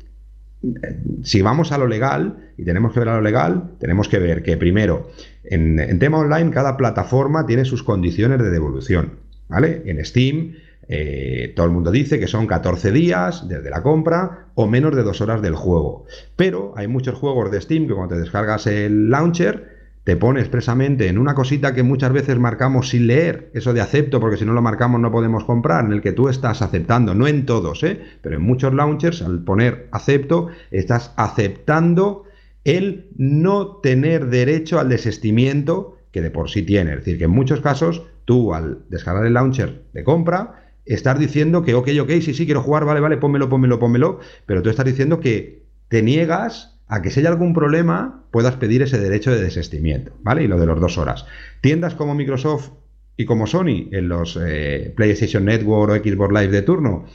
si 1.23 1.41
vamos 1.41 1.71
a 1.71 1.77
lo 1.77 1.87
legal 1.87 2.51
y 2.57 2.63
tenemos 2.63 2.93
que 2.93 2.99
ver 2.99 3.09
a 3.09 3.15
lo 3.15 3.21
legal, 3.21 3.71
tenemos 3.79 4.07
que 4.07 4.19
ver 4.19 4.43
que 4.43 4.57
primero, 4.57 5.09
en, 5.43 5.99
tema 5.99 6.19
online, 6.19 6.51
cada 6.51 6.77
plataforma 6.77 7.45
tiene 7.45 7.65
sus 7.65 7.83
condiciones 7.83 8.39
de 8.39 8.49
devolución, 8.49 9.13
¿vale? 9.47 9.83
En 9.85 10.03
Steam 10.03 10.53
eh, 10.89 11.51
todo 11.55 11.65
el 11.65 11.73
mundo 11.73 11.91
dice 11.91 12.19
que 12.19 12.27
son 12.27 12.47
14 12.47 12.91
días 12.91 13.47
desde 13.47 13.69
la 13.69 13.83
compra 13.83 14.47
o 14.55 14.67
menos 14.67 14.95
de 14.95 15.03
dos 15.03 15.19
horas 15.21 15.41
del 15.41 15.55
juego. 15.55 16.05
Pero 16.35 16.73
hay 16.77 16.87
muchos 16.87 17.15
juegos 17.15 17.51
de 17.51 17.59
Steam 17.61 17.87
que 17.87 17.93
cuando 17.93 18.15
te 18.15 18.21
descargas 18.21 18.67
el 18.67 19.09
launcher 19.09 19.76
te 20.07 20.15
pone 20.15 20.39
expresamente 20.39 21.09
en 21.09 21.17
una 21.17 21.35
cosita 21.35 21.73
que 21.73 21.83
muchas 21.83 22.13
veces 22.13 22.39
marcamos 22.39 22.87
sin 22.87 23.07
leer, 23.07 23.51
eso 23.53 23.73
de 23.73 23.81
acepto, 23.81 24.21
porque 24.21 24.37
si 24.37 24.45
no 24.45 24.53
lo 24.53 24.61
marcamos 24.61 25.01
no 25.01 25.11
podemos 25.11 25.43
comprar, 25.43 25.83
en 25.83 25.91
el 25.91 26.01
que 26.01 26.13
tú 26.13 26.29
estás 26.29 26.61
aceptando, 26.61 27.13
no 27.13 27.27
en 27.27 27.45
todos, 27.45 27.83
¿eh? 27.83 27.99
pero 28.21 28.37
en 28.37 28.41
muchos 28.41 28.73
launchers 28.73 29.21
al 29.21 29.43
poner 29.43 29.89
acepto, 29.91 30.47
estás 30.71 31.13
aceptando 31.17 32.23
el 32.63 33.09
no 33.17 33.81
tener 33.83 34.27
derecho 34.27 34.79
al 34.79 34.87
desestimiento 34.87 35.97
que 36.13 36.21
de 36.21 36.31
por 36.31 36.49
sí 36.49 36.63
tiene. 36.63 36.91
Es 36.91 36.99
decir, 36.99 37.17
que 37.17 37.25
en 37.25 37.31
muchos 37.31 37.59
casos 37.59 38.03
tú 38.23 38.53
al 38.53 38.85
descargar 38.87 39.25
el 39.25 39.33
launcher 39.33 39.83
de 39.91 40.05
compra, 40.05 40.71
estar 40.85 41.19
diciendo 41.19 41.63
que, 41.63 41.73
ok, 41.73 41.89
ok, 41.99 42.11
sí, 42.21 42.33
sí, 42.33 42.45
quiero 42.45 42.61
jugar, 42.61 42.85
vale, 42.85 43.01
vale, 43.01 43.17
pónmelo, 43.17 43.49
pónmelo, 43.49 43.77
pónmelo, 43.77 44.19
pero 44.45 44.61
tú 44.61 44.69
estás 44.69 44.85
diciendo 44.85 45.19
que 45.19 45.63
te 45.89 46.01
niegas 46.01 46.76
a 46.87 47.01
que 47.01 47.11
si 47.11 47.19
hay 47.19 47.25
algún 47.25 47.53
problema 47.53 48.23
puedas 48.31 48.55
pedir 48.55 48.81
ese 48.81 48.99
derecho 48.99 49.31
de 49.31 49.41
desestimiento, 49.41 50.13
¿vale? 50.23 50.43
Y 50.43 50.47
lo 50.47 50.59
de 50.59 50.65
los 50.65 50.79
dos 50.79 50.97
horas. 50.97 51.25
Tiendas 51.61 51.95
como 51.95 52.15
Microsoft 52.15 52.71
y 53.17 53.25
como 53.25 53.47
Sony 53.47 53.89
en 53.91 54.09
los 54.09 54.39
eh, 54.41 54.93
PlayStation 54.95 55.45
Network 55.45 55.91
o 55.91 55.95
Xbox 55.95 56.33
Live 56.33 56.51
de 56.51 56.61
turno, 56.61 57.05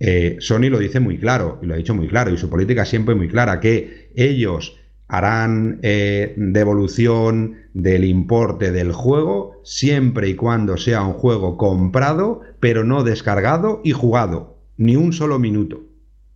eh, 0.00 0.36
Sony 0.40 0.68
lo 0.68 0.78
dice 0.78 1.00
muy 1.00 1.18
claro, 1.18 1.58
y 1.62 1.66
lo 1.66 1.74
ha 1.74 1.78
dicho 1.78 1.94
muy 1.94 2.08
claro, 2.08 2.30
y 2.32 2.36
su 2.36 2.50
política 2.50 2.84
siempre 2.84 3.14
muy 3.14 3.28
clara, 3.28 3.60
que 3.60 4.10
ellos 4.14 4.78
harán 5.06 5.78
eh, 5.82 6.34
devolución 6.36 7.56
del 7.72 8.04
importe 8.04 8.72
del 8.72 8.92
juego 8.92 9.60
siempre 9.64 10.28
y 10.28 10.34
cuando 10.34 10.76
sea 10.76 11.02
un 11.02 11.12
juego 11.12 11.56
comprado, 11.56 12.40
pero 12.60 12.84
no 12.84 13.04
descargado 13.04 13.80
y 13.84 13.92
jugado, 13.92 14.58
ni 14.76 14.96
un 14.96 15.12
solo 15.12 15.38
minuto. 15.38 15.82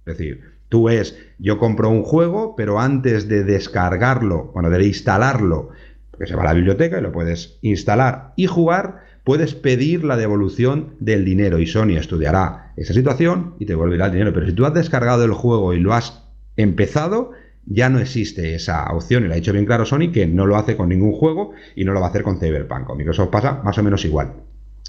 Es 0.07 0.17
decir, 0.17 0.43
tú 0.69 0.89
es, 0.89 1.19
yo 1.39 1.59
compro 1.59 1.91
un 1.91 2.03
juego, 2.03 2.55
pero 2.57 2.81
antes 2.81 3.29
de 3.29 3.45
descargarlo, 3.45 4.51
bueno, 4.55 4.71
de 4.71 4.85
instalarlo, 4.85 5.71
porque 6.11 6.27
se 6.27 6.35
va 6.35 6.43
a 6.43 6.47
la 6.47 6.55
biblioteca 6.55 6.99
y 6.99 7.03
lo 7.03 7.13
puedes 7.13 7.59
instalar 7.63 8.33
y 8.37 8.47
jugar, 8.47 9.05
puedes 9.25 9.55
pedir 9.55 10.05
la 10.05 10.17
devolución 10.17 10.95
del 11.01 11.25
dinero 11.25 11.59
y 11.59 11.67
Sony 11.67 11.97
estudiará 11.97 12.73
esa 12.77 12.95
situación 12.95 13.55
y 13.59 13.67
te 13.67 13.73
devolverá 13.73 14.07
el 14.07 14.13
dinero. 14.13 14.33
Pero 14.33 14.47
si 14.47 14.53
tú 14.53 14.67
has 14.67 14.75
descargado 14.75 15.25
el 15.25 15.33
juego 15.33 15.75
y 15.75 15.81
lo 15.81 15.95
has 15.95 16.25
empezado, 16.57 17.33
ya 17.67 17.89
no 17.89 17.99
existe 17.99 18.55
esa 18.55 18.85
opción, 18.93 19.25
y 19.25 19.29
lo 19.29 19.35
ha 19.35 19.37
dicho 19.37 19.53
bien 19.53 19.67
claro 19.67 19.85
Sony, 19.85 20.11
que 20.13 20.27
no 20.27 20.47
lo 20.47 20.57
hace 20.57 20.77
con 20.77 20.89
ningún 20.89 21.13
juego 21.13 21.53
y 21.77 21.85
no 21.85 21.93
lo 21.93 22.01
va 22.01 22.07
a 22.07 22.11
hacer 22.11 22.23
con 22.23 22.41
Cyberpunk. 22.41 22.85
Con 22.85 22.97
Microsoft 22.97 23.29
pasa 23.29 23.61
más 23.63 23.77
o 23.79 23.83
menos 23.83 24.05
igual. 24.05 24.33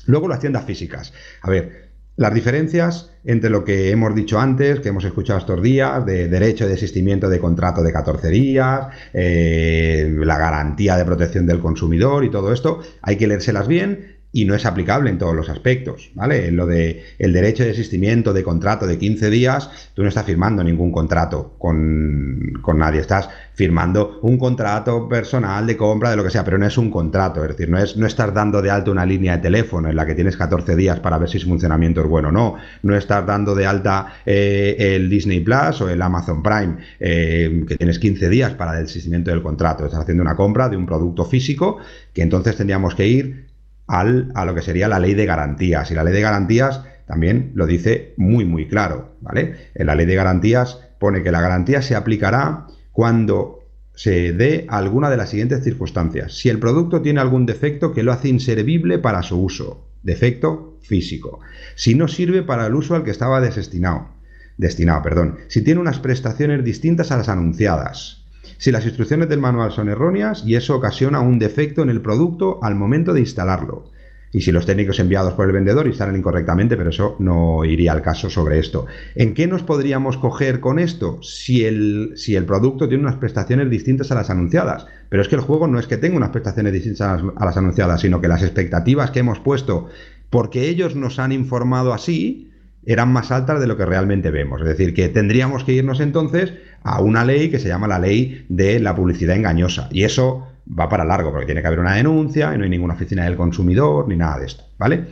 Luego 0.06 0.28
las 0.28 0.40
tiendas 0.40 0.66
físicas. 0.66 1.14
A 1.42 1.50
ver, 1.50 1.89
las 2.20 2.34
diferencias 2.34 3.12
entre 3.24 3.50
lo 3.50 3.64
que 3.64 3.92
hemos 3.92 4.14
dicho 4.14 4.42
antes, 4.42 4.82
que 4.82 4.90
hemos 4.90 5.06
escuchado 5.06 5.40
estos 5.40 5.62
días, 5.62 6.06
de 6.06 6.28
derecho 6.28 6.66
de 6.66 6.72
desistimiento 6.72 7.30
de 7.30 7.40
contrato 7.40 7.82
de 7.82 7.94
14 7.94 8.28
días, 8.28 8.88
eh, 9.14 10.14
la 10.20 10.38
garantía 10.38 10.98
de 10.98 11.06
protección 11.06 11.48
del 11.48 11.62
consumidor 11.62 12.26
y 12.26 12.30
todo 12.30 12.52
esto, 12.52 12.82
hay 13.02 13.16
que 13.16 13.26
leérselas 13.26 13.70
bien 13.70 14.19
y 14.32 14.46
no 14.46 14.54
es 14.54 14.66
aplicable 14.66 15.10
en 15.10 15.18
todos 15.18 15.36
los 15.36 15.50
aspectos, 15.50 16.12
¿vale? 16.14 16.48
En 16.48 16.56
lo 16.56 16.68
de 16.68 17.04
el 17.18 17.34
derecho 17.34 17.64
de 17.64 17.70
desistimiento 17.70 18.32
de 18.32 18.44
contrato 18.44 18.86
de 18.86 19.00
15 19.00 19.30
días, 19.32 19.70
tú 19.96 20.04
no 20.04 20.10
estás 20.10 20.26
firmando 20.26 20.64
ningún 20.64 20.92
contrato 20.92 21.56
con, 21.58 22.54
con, 22.62 22.78
nadie, 22.78 23.02
estás 23.02 23.28
firmando 23.56 24.20
un 24.22 24.38
contrato 24.38 25.10
personal 25.10 25.66
de 25.66 25.76
compra 25.76 26.12
de 26.12 26.18
lo 26.18 26.24
que 26.24 26.30
sea, 26.30 26.44
pero 26.44 26.60
no 26.60 26.68
es 26.68 26.78
un 26.78 26.92
contrato, 26.92 27.44
es 27.44 27.50
decir, 27.50 27.70
no 27.70 27.80
es 27.80 27.98
no 27.98 28.06
estás 28.06 28.32
dando 28.32 28.62
de 28.62 28.70
alta 28.70 28.92
una 28.92 29.06
línea 29.06 29.38
de 29.38 29.42
teléfono 29.42 29.90
en 29.90 29.96
la 29.96 30.06
que 30.06 30.14
tienes 30.14 30.38
14 30.38 30.76
días 30.76 31.00
para 31.00 31.18
ver 31.18 31.28
si 31.28 31.40
su 31.40 31.48
funcionamiento 31.48 32.02
es 32.02 32.08
bueno 32.08 32.30
o 32.30 32.32
no, 32.32 32.56
no 32.84 32.96
estás 32.96 33.26
dando 33.26 33.56
de 33.56 33.66
alta 33.66 34.14
eh, 34.26 34.76
el 34.78 35.10
Disney 35.10 35.40
Plus 35.40 35.82
o 35.82 35.90
el 35.90 36.02
Amazon 36.02 36.44
Prime, 36.44 36.78
eh, 37.00 37.66
que 37.68 37.76
tienes 37.78 37.98
15 37.98 38.30
días 38.30 38.54
para 38.54 38.78
el 38.78 38.86
desistimiento 38.86 39.32
del 39.32 39.42
contrato, 39.42 39.86
estás 39.86 40.02
haciendo 40.02 40.22
una 40.22 40.36
compra 40.36 40.70
de 40.70 40.78
un 40.78 40.86
producto 40.86 41.26
físico 41.26 41.80
que 42.14 42.22
entonces 42.22 42.56
tendríamos 42.56 42.94
que 42.94 43.08
ir 43.08 43.49
a 43.90 44.46
lo 44.46 44.56
que 44.56 44.62
sería 44.62 44.88
la 44.88 45.00
ley 45.00 45.16
de 45.16 45.26
garantías. 45.26 45.90
Y 45.90 45.96
la 45.96 46.04
ley 46.04 46.14
de 46.14 46.22
garantías 46.22 46.84
también 47.08 47.52
lo 47.56 47.66
dice 47.66 48.14
muy, 48.18 48.46
muy 48.46 48.68
claro, 48.68 49.16
¿vale? 49.22 49.72
En 49.74 49.88
la 49.88 49.96
ley 49.96 50.06
de 50.06 50.16
garantías 50.16 50.80
pone 51.00 51.24
que 51.24 51.32
la 51.32 51.42
garantía 51.42 51.82
se 51.82 51.96
aplicará 51.96 52.68
cuando 52.92 53.60
se 53.96 54.32
dé 54.32 54.66
alguna 54.70 55.10
de 55.10 55.18
las 55.18 55.32
siguientes 55.32 55.64
circunstancias. 55.64 56.38
Si 56.38 56.50
el 56.50 56.60
producto 56.60 57.02
tiene 57.02 57.20
algún 57.20 57.46
defecto 57.46 57.92
que 57.92 58.04
lo 58.04 58.14
hace 58.14 58.30
inservible 58.30 59.00
para 59.00 59.24
su 59.24 59.42
uso, 59.42 59.88
defecto 60.04 60.78
físico. 60.82 61.40
Si 61.76 61.96
no 61.96 62.08
sirve 62.08 62.44
para 62.44 62.68
el 62.68 62.76
uso 62.76 62.96
al 62.96 63.04
que 63.04 63.12
estaba 63.12 63.42
destinado, 63.42 64.10
destinado, 64.58 65.02
perdón. 65.02 65.40
Si 65.48 65.64
tiene 65.64 65.82
unas 65.82 66.00
prestaciones 66.00 66.64
distintas 66.64 67.12
a 67.12 67.18
las 67.18 67.30
anunciadas. 67.30 68.19
Si 68.58 68.72
las 68.72 68.86
instrucciones 68.86 69.30
del 69.30 69.40
manual 69.40 69.72
son 69.72 69.90
erróneas 69.90 70.44
y 70.46 70.56
eso 70.56 70.76
ocasiona 70.76 71.20
un 71.20 71.40
defecto 71.40 71.82
en 71.82 71.90
el 71.90 72.02
producto 72.02 72.60
al 72.62 72.76
momento 72.76 73.14
de 73.14 73.22
instalarlo 73.22 73.92
y 74.32 74.42
si 74.42 74.52
los 74.52 74.66
técnicos 74.66 75.00
enviados 75.00 75.34
por 75.34 75.48
el 75.48 75.54
vendedor 75.54 75.88
instalan 75.88 76.16
incorrectamente, 76.16 76.78
pero 76.78 76.92
eso 76.92 77.16
no 77.20 77.66
iría 77.66 77.92
al 77.92 78.02
caso 78.02 78.30
sobre 78.30 78.60
esto. 78.60 78.86
¿En 79.16 79.34
qué 79.34 79.48
nos 79.48 79.64
podríamos 79.64 80.18
coger 80.18 80.60
con 80.60 80.78
esto? 80.78 81.22
Si 81.24 81.66
el, 81.66 82.14
si 82.16 82.36
el 82.36 82.46
producto 82.46 82.88
tiene 82.88 83.04
unas 83.04 83.16
prestaciones 83.16 83.70
distintas 83.70 84.12
a 84.12 84.16
las 84.16 84.30
anunciadas. 84.30 84.86
Pero 85.10 85.24
es 85.24 85.30
que 85.30 85.36
el 85.36 85.42
juego 85.42 85.68
no 85.68 85.80
es 85.80 85.88
que 85.88 85.98
tenga 85.98 86.18
unas 86.18 86.30
prestaciones 86.30 86.74
distintas 86.74 87.24
a 87.36 87.46
las, 87.46 87.58
anunciadas, 87.58 88.02
sino 88.02 88.22
que 88.22 88.28
las 88.28 88.44
expectativas 88.44 89.10
que 89.10 89.20
hemos 89.20 89.40
puesto, 89.40 89.88
porque 90.30 90.70
ellos 90.70 90.96
nos 90.96 91.18
han 91.18 91.32
informado 91.32 91.92
así, 91.92 92.52
eran 92.86 93.12
más 93.12 93.32
altas 93.32 93.60
de 93.60 93.68
lo 93.68 93.78
que 93.78 93.86
realmente 93.86 94.30
vemos. 94.30 94.62
Es 94.62 94.68
decir, 94.68 94.94
que 94.94 95.10
tendríamos 95.10 95.64
que 95.64 95.74
irnos 95.74 96.00
entonces 96.00 96.54
a 96.84 97.02
una 97.02 97.26
ley 97.26 97.50
que 97.50 97.60
se 97.60 97.68
llama 97.68 97.88
la 97.88 98.00
ley 98.00 98.46
de 98.50 98.80
la 98.80 98.96
publicidad 98.96 99.36
engañosa. 99.36 99.90
Y 99.92 100.04
eso 100.04 100.48
va 100.68 100.90
para 100.90 101.06
largo, 101.06 101.32
porque 101.32 101.46
tiene 101.46 101.62
que 101.62 101.68
haber 101.68 101.80
una 101.80 101.96
denuncia 101.96 102.54
y 102.54 102.58
no 102.58 102.64
hay 102.64 102.70
ninguna 102.70 102.94
oficina 102.94 103.24
del 103.24 103.36
consumidor 103.36 104.08
ni 104.08 104.16
nada 104.16 104.40
de 104.40 104.46
esto, 104.46 104.64
¿vale? 104.78 105.08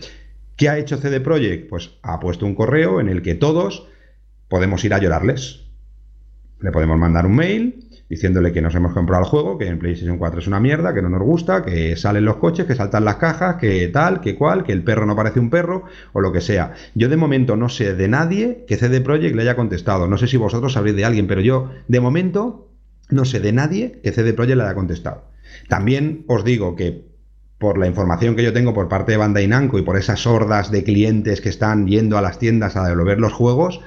¿Qué 0.55 0.69
ha 0.69 0.77
hecho 0.77 0.97
CD 0.97 1.19
Projekt? 1.19 1.69
Pues 1.69 1.91
ha 2.01 2.19
puesto 2.19 2.45
un 2.45 2.55
correo 2.55 2.99
en 2.99 3.09
el 3.09 3.21
que 3.21 3.35
todos 3.35 3.87
podemos 4.47 4.83
ir 4.85 4.93
a 4.93 4.99
llorarles. 4.99 5.65
Le 6.59 6.71
podemos 6.71 6.97
mandar 6.97 7.25
un 7.25 7.35
mail 7.35 7.86
diciéndole 8.09 8.53
que 8.53 8.61
nos 8.61 8.73
hemos 8.75 8.93
comprado 8.93 9.23
el 9.23 9.29
juego, 9.29 9.57
que 9.57 9.67
en 9.67 9.79
PlayStation 9.79 10.17
4 10.17 10.39
es 10.39 10.47
una 10.47 10.59
mierda, 10.59 10.93
que 10.93 11.01
no 11.01 11.09
nos 11.09 11.21
gusta, 11.21 11.63
que 11.63 11.95
salen 11.95 12.25
los 12.25 12.37
coches, 12.37 12.65
que 12.65 12.75
saltan 12.75 13.05
las 13.05 13.17
cajas, 13.17 13.57
que 13.57 13.87
tal, 13.89 14.21
que 14.21 14.35
cual, 14.35 14.63
que 14.63 14.71
el 14.71 14.83
perro 14.83 15.05
no 15.05 15.15
parece 15.15 15.39
un 15.39 15.49
perro, 15.49 15.83
o 16.13 16.21
lo 16.21 16.31
que 16.31 16.41
sea. 16.41 16.73
Yo 16.95 17.09
de 17.09 17.17
momento 17.17 17.57
no 17.57 17.69
sé 17.69 17.93
de 17.93 18.07
nadie 18.07 18.65
que 18.67 18.77
CD 18.77 19.01
Projekt 19.01 19.35
le 19.35 19.41
haya 19.41 19.55
contestado. 19.55 20.07
No 20.07 20.17
sé 20.17 20.27
si 20.27 20.37
vosotros 20.37 20.73
sabréis 20.73 20.95
de 20.95 21.05
alguien, 21.05 21.27
pero 21.27 21.41
yo 21.41 21.71
de 21.87 21.99
momento 21.99 22.69
no 23.09 23.25
sé 23.25 23.39
de 23.39 23.51
nadie 23.51 23.99
que 24.03 24.11
CD 24.11 24.33
Projekt 24.33 24.57
le 24.57 24.63
haya 24.63 24.75
contestado. 24.75 25.25
También 25.67 26.23
os 26.27 26.43
digo 26.43 26.75
que 26.75 27.07
por 27.57 27.77
la 27.77 27.87
información 27.87 28.35
que 28.35 28.43
yo 28.43 28.53
tengo 28.53 28.73
por 28.73 28.87
parte 28.87 29.13
de 29.13 29.17
Bandai 29.17 29.47
Namco 29.47 29.79
y 29.79 29.81
por 29.81 29.97
esas 29.97 30.27
hordas 30.27 30.71
de 30.71 30.83
clientes 30.83 31.41
que 31.41 31.49
están 31.49 31.87
yendo 31.87 32.17
a 32.17 32.21
las 32.21 32.39
tiendas 32.39 32.75
a 32.75 32.87
devolver 32.87 33.19
los 33.19 33.33
juegos, 33.33 33.81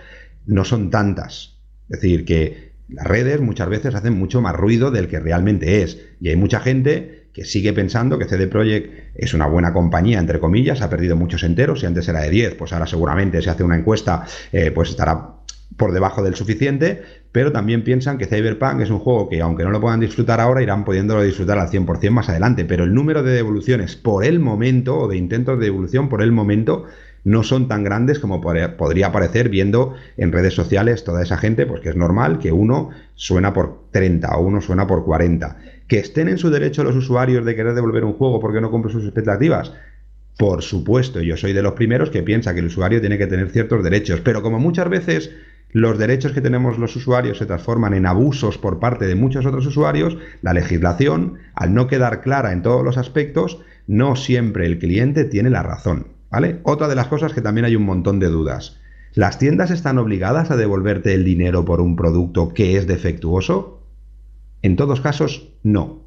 no 0.46 0.64
son 0.64 0.90
tantas. 0.90 1.58
Es 1.88 2.00
decir, 2.00 2.24
que 2.24 2.69
las 2.92 3.06
redes 3.06 3.40
muchas 3.40 3.68
veces 3.68 3.94
hacen 3.94 4.18
mucho 4.18 4.40
más 4.40 4.54
ruido 4.54 4.90
del 4.90 5.08
que 5.08 5.20
realmente 5.20 5.82
es. 5.82 5.98
Y 6.20 6.28
hay 6.28 6.36
mucha 6.36 6.60
gente 6.60 7.28
que 7.32 7.44
sigue 7.44 7.72
pensando 7.72 8.18
que 8.18 8.24
CD 8.24 8.48
Projekt 8.48 9.14
es 9.14 9.34
una 9.34 9.46
buena 9.46 9.72
compañía, 9.72 10.18
entre 10.18 10.40
comillas, 10.40 10.82
ha 10.82 10.90
perdido 10.90 11.16
muchos 11.16 11.44
enteros, 11.44 11.80
si 11.80 11.86
antes 11.86 12.08
era 12.08 12.20
de 12.20 12.30
10, 12.30 12.56
pues 12.56 12.72
ahora 12.72 12.86
seguramente 12.86 13.40
se 13.40 13.50
hace 13.50 13.62
una 13.62 13.76
encuesta, 13.76 14.24
eh, 14.52 14.72
pues 14.72 14.90
estará 14.90 15.36
por 15.76 15.92
debajo 15.92 16.22
del 16.22 16.34
suficiente, 16.34 17.02
pero 17.32 17.52
también 17.52 17.84
piensan 17.84 18.18
que 18.18 18.26
Cyberpunk 18.26 18.80
es 18.80 18.90
un 18.90 18.98
juego 18.98 19.28
que 19.28 19.40
aunque 19.40 19.62
no 19.62 19.70
lo 19.70 19.80
puedan 19.80 20.00
disfrutar 20.00 20.40
ahora, 20.40 20.62
irán 20.62 20.84
pudiéndolo 20.84 21.22
disfrutar 21.22 21.58
al 21.58 21.68
100% 21.68 22.10
más 22.10 22.28
adelante, 22.28 22.64
pero 22.64 22.84
el 22.84 22.92
número 22.92 23.22
de 23.22 23.32
devoluciones 23.32 23.96
por 23.96 24.24
el 24.24 24.40
momento, 24.40 24.98
o 24.98 25.08
de 25.08 25.16
intentos 25.16 25.58
de 25.58 25.66
devolución 25.66 26.08
por 26.08 26.22
el 26.22 26.32
momento, 26.32 26.86
no 27.24 27.42
son 27.42 27.68
tan 27.68 27.84
grandes 27.84 28.18
como 28.18 28.40
podría 28.40 29.12
parecer 29.12 29.48
viendo 29.48 29.94
en 30.16 30.32
redes 30.32 30.54
sociales 30.54 31.04
toda 31.04 31.22
esa 31.22 31.36
gente, 31.36 31.66
pues 31.66 31.80
que 31.80 31.90
es 31.90 31.96
normal 31.96 32.38
que 32.38 32.52
uno 32.52 32.90
suena 33.14 33.52
por 33.52 33.84
30 33.90 34.28
o 34.36 34.40
uno 34.42 34.60
suena 34.60 34.86
por 34.86 35.04
40. 35.04 35.58
Que 35.86 35.98
estén 35.98 36.28
en 36.28 36.38
su 36.38 36.50
derecho 36.50 36.84
los 36.84 36.96
usuarios 36.96 37.44
de 37.44 37.54
querer 37.54 37.74
devolver 37.74 38.04
un 38.04 38.14
juego 38.14 38.40
porque 38.40 38.60
no 38.60 38.70
cumple 38.70 38.92
sus 38.92 39.04
expectativas. 39.04 39.72
Por 40.38 40.62
supuesto, 40.62 41.20
yo 41.20 41.36
soy 41.36 41.52
de 41.52 41.62
los 41.62 41.74
primeros 41.74 42.10
que 42.10 42.22
piensa 42.22 42.54
que 42.54 42.60
el 42.60 42.66
usuario 42.66 43.00
tiene 43.00 43.18
que 43.18 43.26
tener 43.26 43.50
ciertos 43.50 43.84
derechos, 43.84 44.20
pero 44.20 44.42
como 44.42 44.58
muchas 44.58 44.88
veces 44.88 45.30
los 45.72 45.98
derechos 45.98 46.32
que 46.32 46.40
tenemos 46.40 46.78
los 46.78 46.96
usuarios 46.96 47.38
se 47.38 47.46
transforman 47.46 47.94
en 47.94 48.06
abusos 48.06 48.58
por 48.58 48.80
parte 48.80 49.06
de 49.06 49.14
muchos 49.14 49.46
otros 49.46 49.66
usuarios, 49.66 50.16
la 50.42 50.52
legislación, 50.52 51.38
al 51.54 51.74
no 51.74 51.86
quedar 51.86 52.22
clara 52.22 52.52
en 52.52 52.62
todos 52.62 52.84
los 52.84 52.96
aspectos, 52.96 53.60
no 53.86 54.16
siempre 54.16 54.66
el 54.66 54.78
cliente 54.78 55.24
tiene 55.24 55.50
la 55.50 55.62
razón. 55.62 56.19
¿Vale? 56.30 56.60
Otra 56.62 56.88
de 56.88 56.94
las 56.94 57.08
cosas 57.08 57.32
que 57.32 57.40
también 57.40 57.64
hay 57.64 57.76
un 57.76 57.84
montón 57.84 58.20
de 58.20 58.28
dudas. 58.28 58.78
¿Las 59.14 59.38
tiendas 59.38 59.70
están 59.70 59.98
obligadas 59.98 60.50
a 60.50 60.56
devolverte 60.56 61.14
el 61.14 61.24
dinero 61.24 61.64
por 61.64 61.80
un 61.80 61.96
producto 61.96 62.54
que 62.54 62.76
es 62.76 62.86
defectuoso? 62.86 63.82
En 64.62 64.76
todos 64.76 65.00
casos, 65.00 65.52
no. 65.62 66.04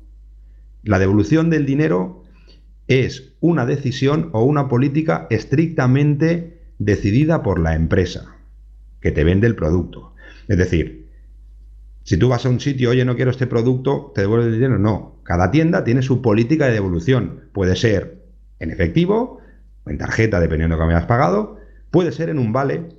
La 0.84 1.00
devolución 1.00 1.50
del 1.50 1.66
dinero 1.66 2.24
es 2.88 3.34
una 3.41 3.66
decisión 3.66 4.30
o 4.32 4.44
una 4.44 4.70
política 4.70 5.28
estrictamente 5.30 6.62
decidida 6.80 7.44
por 7.44 7.60
la 7.60 7.76
empresa 7.76 8.36
que 9.02 9.12
te 9.12 9.24
vende 9.24 9.48
el 9.48 9.56
producto. 9.56 10.14
Es 10.48 10.58
decir, 10.58 11.10
si 12.04 12.18
tú 12.18 12.30
vas 12.30 12.45
a 12.45 12.50
un 12.50 12.60
sitio, 12.60 12.90
oye, 12.90 13.06
no 13.06 13.16
quiero 13.16 13.32
este 13.32 13.48
producto, 13.48 14.12
¿te 14.16 14.22
devuelve 14.22 14.48
el 14.48 14.54
dinero? 14.54 14.78
No. 14.78 15.20
Cada 15.24 15.52
tienda 15.52 15.84
tiene 15.84 16.02
su 16.02 16.22
política 16.22 16.68
de 16.68 16.74
devolución. 16.74 17.50
Puede 17.54 17.76
ser 17.76 18.24
en 18.60 18.72
efectivo, 18.72 19.40
en 19.86 19.98
tarjeta, 19.98 20.40
dependiendo 20.40 20.76
de 20.76 20.80
cómo 20.80 20.92
hayas 20.92 21.06
pagado. 21.06 21.58
Puede 21.92 22.12
ser 22.12 22.30
en 22.30 22.40
un 22.40 22.54
vale, 22.54 22.90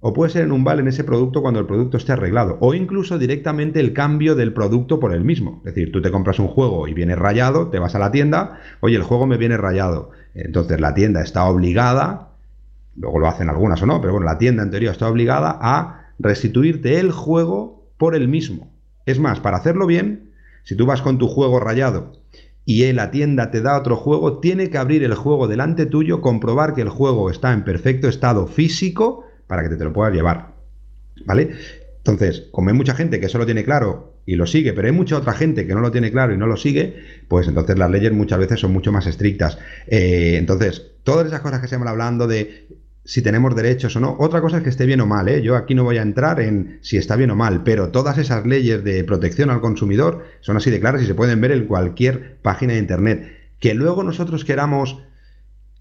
o 0.00 0.12
puede 0.12 0.30
ser 0.30 0.44
en 0.44 0.52
un 0.52 0.64
vale 0.64 0.82
en 0.82 0.88
ese 0.88 1.04
producto 1.04 1.42
cuando 1.42 1.60
el 1.60 1.66
producto 1.66 1.96
esté 1.96 2.12
arreglado. 2.12 2.58
O 2.60 2.74
incluso 2.74 3.18
directamente 3.18 3.80
el 3.80 3.92
cambio 3.92 4.34
del 4.34 4.52
producto 4.52 5.00
por 5.00 5.14
el 5.14 5.24
mismo. 5.24 5.62
Es 5.64 5.74
decir, 5.74 5.92
tú 5.92 6.00
te 6.00 6.10
compras 6.10 6.38
un 6.38 6.48
juego 6.48 6.88
y 6.88 6.94
viene 6.94 7.16
rayado, 7.16 7.68
te 7.68 7.78
vas 7.78 7.94
a 7.94 7.98
la 7.98 8.10
tienda, 8.10 8.60
oye, 8.80 8.96
el 8.96 9.02
juego 9.02 9.26
me 9.26 9.36
viene 9.36 9.56
rayado. 9.56 10.10
Entonces 10.34 10.80
la 10.80 10.94
tienda 10.94 11.22
está 11.22 11.44
obligada 11.44 12.30
luego 12.96 13.18
lo 13.18 13.28
hacen 13.28 13.48
algunas 13.48 13.82
o 13.82 13.86
no, 13.86 14.00
pero 14.00 14.12
bueno, 14.12 14.26
la 14.26 14.38
tienda 14.38 14.62
en 14.62 14.70
teoría 14.70 14.90
está 14.90 15.08
obligada 15.08 15.58
a 15.60 16.12
restituirte 16.18 16.98
el 16.98 17.12
juego 17.12 17.88
por 17.96 18.14
el 18.14 18.28
mismo. 18.28 18.70
Es 19.06 19.18
más, 19.18 19.40
para 19.40 19.56
hacerlo 19.56 19.86
bien, 19.86 20.30
si 20.62 20.76
tú 20.76 20.86
vas 20.86 21.02
con 21.02 21.18
tu 21.18 21.26
juego 21.26 21.60
rayado 21.60 22.12
y 22.70 22.92
la 22.92 23.10
tienda 23.10 23.50
te 23.50 23.62
da 23.62 23.76
otro 23.76 23.96
juego, 23.96 24.38
tiene 24.38 24.70
que 24.70 24.78
abrir 24.78 25.02
el 25.02 25.14
juego 25.14 25.48
delante 25.48 25.86
tuyo, 25.86 26.20
comprobar 26.20 26.72
que 26.72 26.82
el 26.82 26.88
juego 26.88 27.28
está 27.28 27.52
en 27.52 27.64
perfecto 27.64 28.06
estado 28.06 28.46
físico 28.46 29.26
para 29.48 29.68
que 29.68 29.74
te, 29.74 29.82
lo 29.82 29.92
puedas 29.92 30.14
llevar. 30.14 30.54
¿Vale? 31.24 31.50
Entonces, 31.98 32.46
como 32.52 32.70
hay 32.70 32.76
mucha 32.76 32.94
gente 32.94 33.18
que 33.18 33.26
eso 33.26 33.38
lo 33.38 33.44
tiene 33.44 33.64
claro 33.64 34.14
y 34.24 34.36
lo 34.36 34.46
sigue, 34.46 34.72
pero 34.72 34.86
hay 34.86 34.92
mucha 34.92 35.16
otra 35.18 35.32
gente 35.32 35.66
que 35.66 35.74
no 35.74 35.80
lo 35.80 35.90
tiene 35.90 36.12
claro 36.12 36.32
y 36.32 36.38
no 36.38 36.46
lo 36.46 36.56
sigue, 36.56 36.94
pues 37.26 37.48
entonces 37.48 37.76
las 37.76 37.90
leyes 37.90 38.12
muchas 38.12 38.38
veces 38.38 38.60
son 38.60 38.72
mucho 38.72 38.92
más 38.92 39.08
estrictas. 39.08 39.58
Eh, 39.88 40.36
entonces, 40.36 40.92
todas 41.02 41.26
esas 41.26 41.40
cosas 41.40 41.60
que 41.60 41.66
se 41.66 41.76
van 41.76 41.88
hablando 41.88 42.28
de 42.28 42.68
si 43.04 43.22
tenemos 43.22 43.56
derechos 43.56 43.96
o 43.96 44.00
no. 44.00 44.16
Otra 44.18 44.40
cosa 44.40 44.58
es 44.58 44.62
que 44.62 44.68
esté 44.68 44.86
bien 44.86 45.00
o 45.00 45.06
mal, 45.06 45.28
¿eh? 45.28 45.42
Yo 45.42 45.56
aquí 45.56 45.74
no 45.74 45.84
voy 45.84 45.98
a 45.98 46.02
entrar 46.02 46.40
en 46.40 46.78
si 46.82 46.96
está 46.96 47.16
bien 47.16 47.30
o 47.30 47.36
mal, 47.36 47.62
pero 47.64 47.90
todas 47.90 48.18
esas 48.18 48.46
leyes 48.46 48.84
de 48.84 49.04
protección 49.04 49.50
al 49.50 49.60
consumidor 49.60 50.24
son 50.40 50.56
así 50.56 50.70
de 50.70 50.80
claras 50.80 51.02
y 51.02 51.06
se 51.06 51.14
pueden 51.14 51.40
ver 51.40 51.52
en 51.52 51.66
cualquier 51.66 52.38
página 52.42 52.74
de 52.74 52.78
Internet. 52.78 53.36
Que 53.58 53.74
luego 53.74 54.02
nosotros 54.02 54.44
queramos 54.44 55.02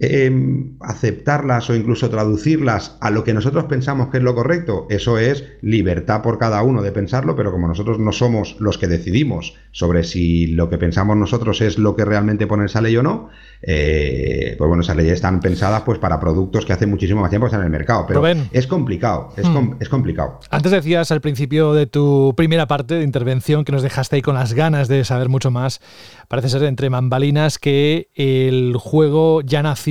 Em, 0.02 0.78
aceptarlas 0.80 1.70
o 1.70 1.76
incluso 1.76 2.10
traducirlas 2.10 2.96
a 3.02 3.12
lo 3.12 3.26
que 3.26 3.34
nosotros 3.34 3.66
pensamos 3.66 4.08
que 4.08 4.20
es 4.20 4.24
lo 4.24 4.34
correcto, 4.34 4.88
eso 4.90 5.18
es 5.18 5.44
libertad 5.62 6.22
por 6.22 6.38
cada 6.38 6.64
uno 6.64 6.82
de 6.82 6.94
pensarlo, 6.94 7.36
pero 7.36 7.52
como 7.52 7.68
nosotros 7.68 8.00
no 8.00 8.14
somos 8.14 8.56
los 8.62 8.78
que 8.78 8.88
decidimos 8.88 9.58
sobre 9.72 10.06
si 10.06 10.48
lo 10.48 10.70
que 10.70 10.78
pensamos 10.78 11.18
nosotros 11.18 11.60
es 11.60 11.78
lo 11.78 11.98
que 11.98 12.06
realmente 12.06 12.48
pone 12.48 12.68
esa 12.68 12.80
ley 12.80 12.96
o 12.96 13.04
no, 13.04 13.28
eh, 13.62 14.56
pues 14.58 14.70
bueno, 14.70 14.84
esas 14.84 14.96
leyes 14.96 15.16
están 15.16 15.42
pensadas 15.42 15.82
pues 15.82 16.00
para 16.00 16.18
productos 16.18 16.66
que 16.66 16.72
hace 16.72 16.88
muchísimo 16.88 17.20
más 17.20 17.30
tiempo 17.30 17.48
están 17.48 17.60
en 17.60 17.66
el 17.66 17.72
mercado, 17.72 18.06
pero 18.08 18.26
es 18.26 18.68
complicado, 18.68 19.34
es, 19.36 19.46
hmm. 19.46 19.76
es 19.82 19.90
complicado. 19.90 20.40
Antes 20.50 20.72
decías 20.72 21.12
al 21.12 21.20
principio 21.20 21.74
de 21.74 21.88
tu 21.88 22.34
primera 22.38 22.68
parte 22.68 22.96
de 22.96 23.04
intervención 23.04 23.66
que 23.66 23.74
nos 23.74 23.84
dejaste 23.84 24.16
ahí 24.16 24.22
con 24.22 24.36
las 24.36 24.54
ganas 24.54 24.88
de 24.88 25.04
saber 25.04 25.28
mucho 25.28 25.52
más, 25.52 25.82
parece 26.30 26.48
ser 26.48 26.64
entre 26.64 26.90
mambalinas 26.90 27.60
que 27.60 28.08
el 28.16 28.78
juego 28.78 29.42
ya 29.42 29.62
nació 29.62 29.89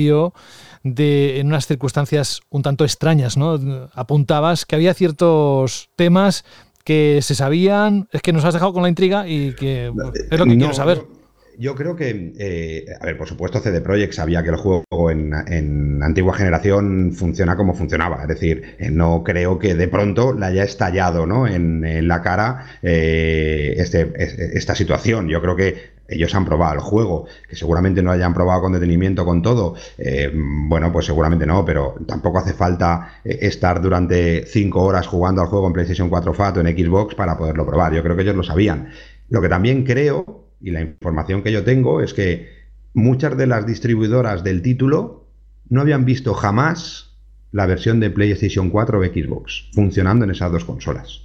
de, 0.83 1.39
en 1.39 1.47
unas 1.47 1.67
circunstancias 1.67 2.41
un 2.49 2.61
tanto 2.61 2.83
extrañas, 2.83 3.37
¿no? 3.37 3.59
Apuntabas 3.93 4.65
que 4.65 4.75
había 4.75 4.93
ciertos 4.93 5.89
temas 5.95 6.45
que 6.83 7.19
se 7.21 7.35
sabían, 7.35 8.07
es 8.11 8.21
que 8.21 8.33
nos 8.33 8.45
has 8.45 8.53
dejado 8.53 8.73
con 8.73 8.83
la 8.83 8.89
intriga 8.89 9.27
y 9.27 9.53
que 9.53 9.91
es 10.31 10.39
lo 10.39 10.45
que 10.45 10.57
quiero 10.57 10.73
saber. 10.73 11.18
Yo 11.59 11.75
creo 11.75 11.95
que, 11.95 12.33
eh, 12.39 12.85
a 12.99 13.05
ver, 13.05 13.17
por 13.17 13.27
supuesto 13.27 13.59
CD 13.59 13.81
Projekt 13.81 14.13
sabía 14.13 14.41
que 14.43 14.49
el 14.49 14.55
juego 14.55 14.85
en, 15.11 15.33
en 15.47 16.01
antigua 16.01 16.33
generación 16.33 17.11
funciona 17.13 17.57
como 17.57 17.73
funcionaba, 17.73 18.21
es 18.21 18.29
decir, 18.29 18.75
eh, 18.79 18.89
no 18.89 19.23
creo 19.23 19.59
que 19.59 19.75
de 19.75 19.87
pronto 19.89 20.33
le 20.33 20.45
haya 20.45 20.63
estallado 20.63 21.25
¿no? 21.27 21.47
en, 21.47 22.07
la 22.07 22.21
cara 22.21 22.65
eh, 22.81 23.73
este, 23.77 24.11
es- 24.15 24.39
esta 24.39 24.73
situación. 24.75 25.27
Yo 25.27 25.41
creo 25.41 25.55
que 25.55 25.99
ellos 26.07 26.33
han 26.33 26.45
probado 26.45 26.73
el 26.75 26.79
juego, 26.79 27.27
que 27.47 27.55
seguramente 27.55 28.01
no 28.01 28.11
hayan 28.11 28.33
probado 28.33 28.61
con 28.61 28.71
detenimiento 28.73 29.25
con 29.25 29.41
todo, 29.41 29.75
eh, 29.97 30.31
bueno, 30.33 30.91
pues 30.91 31.05
seguramente 31.05 31.45
no, 31.45 31.63
pero 31.65 31.95
tampoco 32.07 32.39
hace 32.39 32.53
falta 32.53 33.19
eh, 33.23 33.37
estar 33.41 33.81
durante 33.81 34.45
cinco 34.47 34.81
horas 34.83 35.07
jugando 35.07 35.41
al 35.41 35.47
juego 35.47 35.67
en 35.67 35.73
PlayStation 35.73 36.09
4 36.09 36.33
FAT 36.33 36.57
o 36.57 36.61
en 36.61 36.67
Xbox 36.77 37.15
para 37.15 37.37
poderlo 37.37 37.65
probar. 37.65 37.93
Yo 37.93 38.01
creo 38.01 38.15
que 38.15 38.23
ellos 38.23 38.35
lo 38.35 38.43
sabían. 38.43 38.89
Lo 39.29 39.41
que 39.41 39.49
también 39.49 39.83
creo, 39.85 40.48
y 40.61 40.71
la 40.71 40.81
información 40.81 41.43
que 41.43 41.51
yo 41.51 41.63
tengo, 41.63 42.01
es 42.01 42.13
que 42.13 42.49
muchas 42.93 43.37
de 43.37 43.47
las 43.47 43.65
distribuidoras 43.65 44.43
del 44.43 44.61
título 44.61 45.27
no 45.69 45.81
habían 45.81 46.05
visto 46.05 46.33
jamás 46.33 47.17
la 47.51 47.65
versión 47.65 47.99
de 47.99 48.09
PlayStation 48.09 48.69
4 48.69 48.99
o 48.99 49.03
Xbox 49.03 49.69
funcionando 49.73 50.25
en 50.25 50.31
esas 50.31 50.51
dos 50.51 50.65
consolas. 50.65 51.21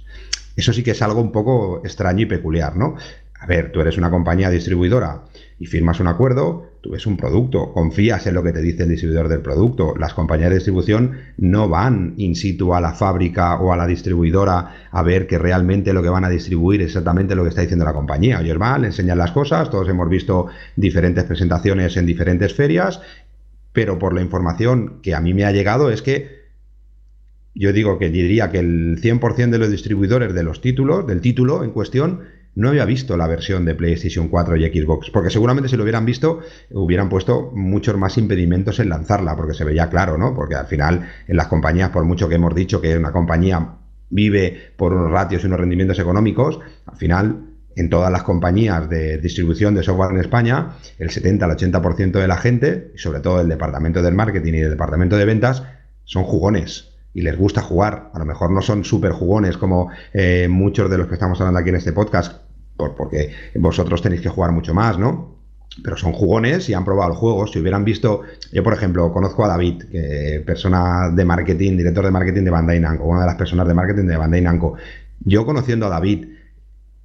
Eso 0.55 0.73
sí 0.73 0.83
que 0.83 0.91
es 0.91 1.01
algo 1.01 1.21
un 1.21 1.31
poco 1.31 1.81
extraño 1.83 2.23
y 2.23 2.25
peculiar, 2.25 2.75
¿no? 2.75 2.95
A 3.39 3.45
ver, 3.45 3.71
tú 3.71 3.81
eres 3.81 3.97
una 3.97 4.09
compañía 4.09 4.49
distribuidora 4.49 5.25
y 5.59 5.65
firmas 5.65 5.99
un 5.99 6.07
acuerdo, 6.07 6.71
tú 6.85 6.91
ves 6.91 7.07
un 7.07 7.17
producto, 7.17 7.73
confías 7.73 8.27
en 8.27 8.35
lo 8.35 8.43
que 8.43 8.53
te 8.53 8.61
dice 8.61 8.83
el 8.83 8.89
distribuidor 8.89 9.27
del 9.27 9.41
producto. 9.41 9.95
Las 9.97 10.13
compañías 10.13 10.51
de 10.51 10.57
distribución 10.57 11.13
no 11.35 11.67
van 11.67 12.13
in 12.17 12.35
situ 12.35 12.75
a 12.75 12.79
la 12.79 12.93
fábrica 12.93 13.55
o 13.55 13.73
a 13.73 13.75
la 13.75 13.87
distribuidora 13.87 14.87
a 14.91 15.01
ver 15.01 15.25
que 15.25 15.39
realmente 15.39 15.93
lo 15.93 16.03
que 16.03 16.09
van 16.09 16.25
a 16.25 16.29
distribuir 16.29 16.81
es 16.81 16.89
exactamente 16.89 17.33
lo 17.33 17.41
que 17.41 17.49
está 17.49 17.61
diciendo 17.61 17.85
la 17.85 17.93
compañía. 17.93 18.39
Ellos 18.39 18.59
van, 18.59 18.81
le 18.81 18.87
enseñan 18.89 19.17
las 19.17 19.31
cosas, 19.31 19.71
todos 19.71 19.89
hemos 19.89 20.07
visto 20.07 20.45
diferentes 20.75 21.23
presentaciones 21.23 21.97
en 21.97 22.05
diferentes 22.05 22.53
ferias, 22.53 23.01
pero 23.73 23.97
por 23.97 24.13
la 24.13 24.21
información 24.21 24.99
que 25.01 25.15
a 25.15 25.21
mí 25.21 25.33
me 25.33 25.45
ha 25.45 25.51
llegado 25.51 25.89
es 25.89 26.03
que 26.03 26.45
yo 27.55 27.73
digo 27.73 27.97
que 27.97 28.11
diría 28.11 28.51
que 28.51 28.59
el 28.59 29.01
100% 29.01 29.49
de 29.49 29.57
los 29.57 29.71
distribuidores 29.71 30.35
de 30.35 30.43
los 30.43 30.61
títulos, 30.61 31.07
del 31.07 31.21
título 31.21 31.63
en 31.63 31.71
cuestión, 31.71 32.25
no 32.55 32.69
había 32.69 32.85
visto 32.85 33.17
la 33.17 33.27
versión 33.27 33.65
de 33.65 33.75
PlayStation 33.75 34.29
4 34.29 34.55
y 34.55 34.81
Xbox, 34.81 35.09
porque 35.11 35.29
seguramente 35.29 35.69
si 35.69 35.75
lo 35.75 35.83
hubieran 35.83 36.05
visto 36.05 36.39
hubieran 36.71 37.09
puesto 37.09 37.51
muchos 37.53 37.97
más 37.97 38.17
impedimentos 38.17 38.79
en 38.79 38.89
lanzarla, 38.89 39.35
porque 39.35 39.53
se 39.53 39.65
veía 39.65 39.89
claro, 39.89 40.17
¿no? 40.17 40.33
Porque 40.33 40.55
al 40.55 40.67
final 40.67 41.07
en 41.27 41.37
las 41.37 41.47
compañías, 41.47 41.89
por 41.89 42.05
mucho 42.05 42.29
que 42.29 42.35
hemos 42.35 42.55
dicho 42.55 42.81
que 42.81 42.97
una 42.97 43.11
compañía 43.11 43.75
vive 44.09 44.71
por 44.77 44.93
unos 44.93 45.11
ratios 45.11 45.43
y 45.43 45.47
unos 45.47 45.59
rendimientos 45.59 45.99
económicos, 45.99 46.59
al 46.85 46.97
final 46.97 47.55
en 47.75 47.89
todas 47.89 48.11
las 48.11 48.23
compañías 48.23 48.89
de 48.89 49.17
distribución 49.17 49.75
de 49.75 49.83
software 49.83 50.11
en 50.11 50.21
España, 50.21 50.77
el 50.97 51.09
70 51.09 51.45
al 51.45 51.51
80% 51.57 52.11
de 52.11 52.27
la 52.27 52.37
gente, 52.37 52.91
y 52.95 52.97
sobre 52.97 53.19
todo 53.19 53.41
el 53.41 53.49
departamento 53.49 54.01
del 54.01 54.13
marketing 54.13 54.53
y 54.53 54.59
el 54.59 54.69
departamento 54.69 55.17
de 55.17 55.25
ventas, 55.25 55.63
son 56.05 56.23
jugones 56.23 56.93
y 57.13 57.21
les 57.21 57.37
gusta 57.37 57.61
jugar. 57.61 58.11
A 58.13 58.19
lo 58.19 58.25
mejor 58.25 58.51
no 58.51 58.61
son 58.61 58.83
súper 58.83 59.11
jugones 59.11 59.57
como 59.57 59.89
eh, 60.13 60.47
muchos 60.49 60.89
de 60.89 60.97
los 60.97 61.07
que 61.07 61.15
estamos 61.15 61.39
hablando 61.41 61.59
aquí 61.59 61.69
en 61.69 61.75
este 61.75 61.93
podcast, 61.93 62.41
por- 62.77 62.95
porque 62.95 63.31
vosotros 63.55 64.01
tenéis 64.01 64.21
que 64.21 64.29
jugar 64.29 64.51
mucho 64.51 64.73
más, 64.73 64.97
¿no? 64.97 65.35
Pero 65.83 65.97
son 65.97 66.13
jugones 66.13 66.69
y 66.69 66.73
han 66.73 66.85
probado 66.85 67.11
el 67.11 67.17
juego. 67.17 67.47
Si 67.47 67.59
hubieran 67.59 67.83
visto, 67.83 68.21
yo 68.51 68.63
por 68.63 68.73
ejemplo, 68.73 69.11
conozco 69.11 69.43
a 69.43 69.49
David, 69.49 69.83
que 69.91 70.41
persona 70.45 71.09
de 71.13 71.25
marketing, 71.25 71.77
director 71.77 72.05
de 72.05 72.11
marketing 72.11 72.43
de 72.43 72.51
Bandai 72.51 72.79
Namco, 72.79 73.05
una 73.05 73.21
de 73.21 73.25
las 73.27 73.35
personas 73.35 73.67
de 73.67 73.73
marketing 73.73 74.05
de 74.07 74.17
Bandai 74.17 74.41
Namco. 74.41 74.75
Yo 75.21 75.45
conociendo 75.45 75.85
a 75.87 75.89
David, 75.89 76.27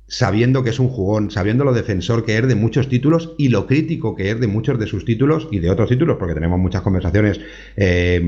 sabiendo 0.07 0.63
que 0.65 0.71
es 0.71 0.81
un 0.81 0.89
jugón, 0.89 1.31
sabiendo 1.31 1.65
lo 1.65 1.73
defensor 1.73 2.25
que 2.25 2.37
es 2.37 2.47
de 2.49 2.55
muchos 2.57 2.89
títulos 2.89 3.35
y 3.39 3.49
lo 3.49 3.67
crítico 3.67 4.17
que 4.17 4.31
es 4.31 4.41
de 4.41 4.49
muchos 4.49 4.79
de 4.79 4.87
sus 4.87 5.05
títulos 5.05 5.49
y 5.53 5.61
de 5.61 5.71
otros 5.71 5.89
títulos, 5.89 6.17
porque 6.19 6.35
tenemos 6.35 6.59
muchas 6.59 6.83
conversaciones 6.83 7.41
eh, 7.77 8.21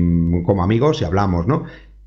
como 0.45 0.63
amigos 0.63 1.01
y 1.01 1.05
hablamos, 1.05 1.45
¿no? 1.45 1.65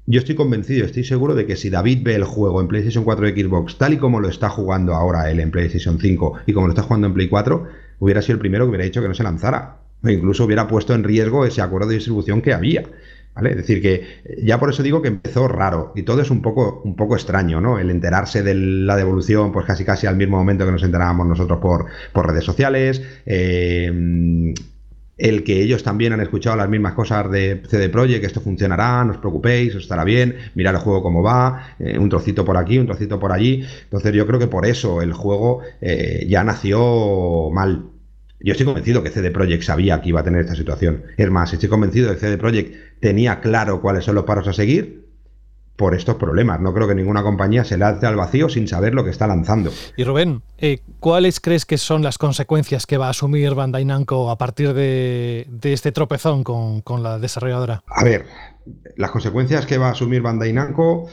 Yo 0.09 0.21
estoy 0.21 0.37
convencido, 0.37 0.87
estoy 0.87 1.03
seguro 1.03 1.35
de 1.35 1.47
que 1.47 1.57
si 1.57 1.69
David 1.69 2.03
ve 2.05 2.15
el 2.15 2.23
juego 2.23 2.61
en 2.61 2.69
PlayStation 2.69 3.03
4 3.03 3.29
y 3.29 3.43
Xbox 3.43 3.77
tal 3.77 3.93
y 3.93 3.97
como 3.97 4.21
lo 4.21 4.29
está 4.29 4.49
jugando 4.49 4.95
ahora 4.95 5.29
él 5.33 5.41
en 5.41 5.51
PlayStation 5.51 5.99
5 5.99 6.35
y 6.47 6.53
como 6.53 6.69
lo 6.69 6.73
está 6.73 6.83
jugando 6.83 7.09
en 7.09 7.15
Play 7.15 7.29
4, 7.29 7.67
hubiera 7.99 8.23
sido 8.23 8.35
el 8.35 8.39
primero 8.39 8.65
que 8.65 8.69
hubiera 8.69 8.85
dicho 8.85 9.03
que 9.03 9.09
no 9.09 9.15
se 9.15 9.25
lanzara. 9.25 9.79
O 10.05 10.09
incluso 10.09 10.45
hubiera 10.45 10.69
puesto 10.69 10.95
en 10.95 11.03
riesgo 11.03 11.45
ese 11.45 11.61
acuerdo 11.61 11.89
de 11.89 11.97
distribución 11.97 12.41
que 12.41 12.53
había. 12.53 12.85
¿Vale? 13.35 13.51
Es 13.51 13.57
decir, 13.57 13.83
que 13.83 13.95
eh, 13.95 14.43
ya 14.45 14.61
por 14.61 14.71
eso 14.71 14.83
digo 14.85 15.03
que 15.03 15.09
empezó 15.09 15.49
raro 15.49 15.93
y 15.97 16.05
todo 16.05 16.23
es 16.23 16.31
un 16.31 16.41
poco, 16.41 16.83
un 16.85 16.95
poco 16.95 17.17
extraño, 17.17 17.61
¿no? 17.61 17.79
El 17.79 17.91
enterarse 17.91 18.43
de 18.43 18.55
la 18.55 18.97
devolución, 18.97 19.53
pues 19.53 19.67
casi 19.67 19.85
casi 19.85 20.07
al 20.07 20.17
mismo 20.17 20.39
momento 20.39 20.65
que 20.65 20.73
nos 20.73 20.83
enterábamos 20.85 21.27
nosotros 21.27 21.59
por, 21.59 21.87
por 22.13 22.29
redes 22.29 22.45
sociales, 22.45 23.03
eh, 23.27 24.55
el 25.17 25.45
que 25.45 25.63
ellos 25.63 25.83
también 25.83 26.13
han 26.13 26.21
escuchado 26.21 26.57
las 26.57 26.69
mismas 26.69 26.93
cosas 26.95 27.31
de 27.31 27.63
CD 27.69 27.89
Projekt, 27.89 28.25
esto 28.25 28.41
funcionará, 28.41 29.03
no 29.05 29.13
os 29.13 29.19
preocupéis, 29.19 29.75
os 29.75 29.83
estará 29.83 30.05
bien, 30.05 30.37
mirar 30.55 30.75
el 30.75 30.81
juego 30.81 31.03
cómo 31.03 31.23
va, 31.23 31.75
eh, 31.79 31.99
un 31.99 32.09
trocito 32.09 32.45
por 32.45 32.57
aquí, 32.57 32.79
un 32.79 32.87
trocito 32.87 33.19
por 33.19 33.33
allí. 33.33 33.65
Entonces 33.85 34.13
yo 34.13 34.27
creo 34.27 34.39
que 34.39 34.47
por 34.49 34.67
eso 34.67 35.01
el 35.01 35.13
juego 35.13 35.63
eh, 35.81 36.27
ya 36.29 36.45
nació 36.45 37.51
mal. 37.51 37.91
Yo 38.41 38.53
estoy 38.53 38.67
convencido 38.67 39.03
que 39.03 39.11
CD 39.11 39.31
Projekt 39.31 39.63
sabía 39.63 40.01
que 40.03 40.11
iba 40.11 40.21
a 40.21 40.25
tener 40.25 40.43
esta 40.43 40.55
situación. 40.55 41.05
Es 41.17 41.31
más, 41.31 41.53
estoy 41.53 41.71
convencido 41.71 42.09
de 42.09 42.15
que 42.15 42.21
CD 42.21 42.37
Projekt 42.39 43.01
tenía 43.01 43.41
claro 43.41 43.81
cuáles 43.81 44.05
son 44.05 44.15
los 44.15 44.25
paros 44.25 44.47
a 44.49 44.53
seguir 44.53 45.06
por 45.77 45.95
estos 45.95 46.17
problemas. 46.17 46.61
No 46.61 46.73
creo 46.73 46.89
que 46.89 46.95
ninguna 46.95 47.23
compañía 47.23 47.65
se 47.65 47.77
lance 47.77 48.07
al 48.07 48.17
vacío 48.17 48.49
sin 48.49 48.67
saber 48.67 48.95
lo 48.95 49.05
que 49.05 49.11
está 49.11 49.27
lanzando. 49.27 49.71
Y 49.97 50.05
Rubén, 50.05 50.43
eh, 50.59 50.81
¿cuáles 51.01 51.41
crees 51.41 51.67
que 51.67 51.79
son 51.79 52.03
las 52.03 52.19
consecuencias 52.19 52.87
que 52.87 52.97
va 52.97 53.09
a 53.09 53.11
asumir 53.11 53.55
Bandai 53.55 53.85
Namco 53.85 54.31
a 54.31 54.39
partir 54.39 54.73
de, 54.73 55.47
de 55.51 55.73
este 55.73 55.93
tropezón 55.93 56.43
con, 56.45 56.81
con 56.81 57.03
la 57.03 57.19
desarrolladora? 57.19 57.83
A 57.87 58.05
ver, 58.05 58.27
las 58.97 59.11
consecuencias 59.11 59.67
que 59.67 59.79
va 59.79 59.89
a 59.89 59.93
asumir 59.93 60.23
Bandai 60.23 60.53
Namco 60.53 61.09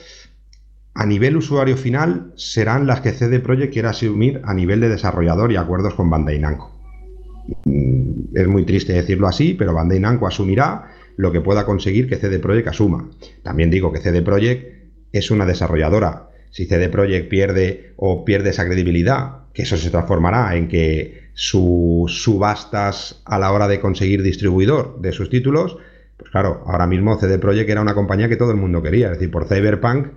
a 0.95 1.05
nivel 1.05 1.35
usuario 1.37 1.75
final 1.75 2.31
serán 2.35 2.87
las 2.87 3.01
que 3.01 3.11
CD 3.11 3.39
Projekt 3.39 3.73
quiera 3.73 3.89
asumir 3.89 4.41
a 4.45 4.53
nivel 4.53 4.79
de 4.79 4.89
desarrollador 4.89 5.51
y 5.51 5.57
acuerdos 5.57 5.95
con 5.95 6.09
Bandai 6.09 6.39
Namco. 6.39 6.71
Mm, 7.65 8.35
Es 8.35 8.47
muy 8.47 8.63
triste 8.65 8.93
decirlo 8.93 9.27
así, 9.27 9.53
pero 9.55 9.73
Bandai 9.73 9.99
Namco 9.99 10.27
asumirá 10.27 10.92
lo 11.17 11.31
que 11.31 11.41
pueda 11.41 11.65
conseguir 11.65 12.07
que 12.07 12.17
CD 12.17 12.39
Projekt 12.39 12.67
asuma. 12.67 13.09
También 13.43 13.69
digo 13.69 13.91
que 13.91 13.99
CD 13.99 14.21
Projekt 14.21 14.83
es 15.11 15.31
una 15.31 15.45
desarrolladora. 15.45 16.29
Si 16.49 16.65
CD 16.65 16.89
Projekt 16.89 17.29
pierde 17.29 17.93
o 17.97 18.25
pierde 18.25 18.49
esa 18.49 18.65
credibilidad, 18.65 19.43
que 19.53 19.63
eso 19.63 19.77
se 19.77 19.89
transformará 19.89 20.55
en 20.55 20.67
que 20.67 21.29
sus 21.33 22.23
subastas 22.23 23.21
a 23.25 23.39
la 23.39 23.51
hora 23.51 23.67
de 23.67 23.79
conseguir 23.79 24.21
distribuidor 24.21 24.99
de 25.01 25.11
sus 25.11 25.29
títulos, 25.29 25.77
pues 26.17 26.31
claro, 26.31 26.63
ahora 26.65 26.87
mismo 26.87 27.19
CD 27.19 27.39
Projekt 27.39 27.69
era 27.69 27.81
una 27.81 27.95
compañía 27.95 28.29
que 28.29 28.37
todo 28.37 28.51
el 28.51 28.57
mundo 28.57 28.81
quería. 28.81 29.07
Es 29.07 29.13
decir, 29.13 29.31
por 29.31 29.47
Cyberpunk 29.47 30.07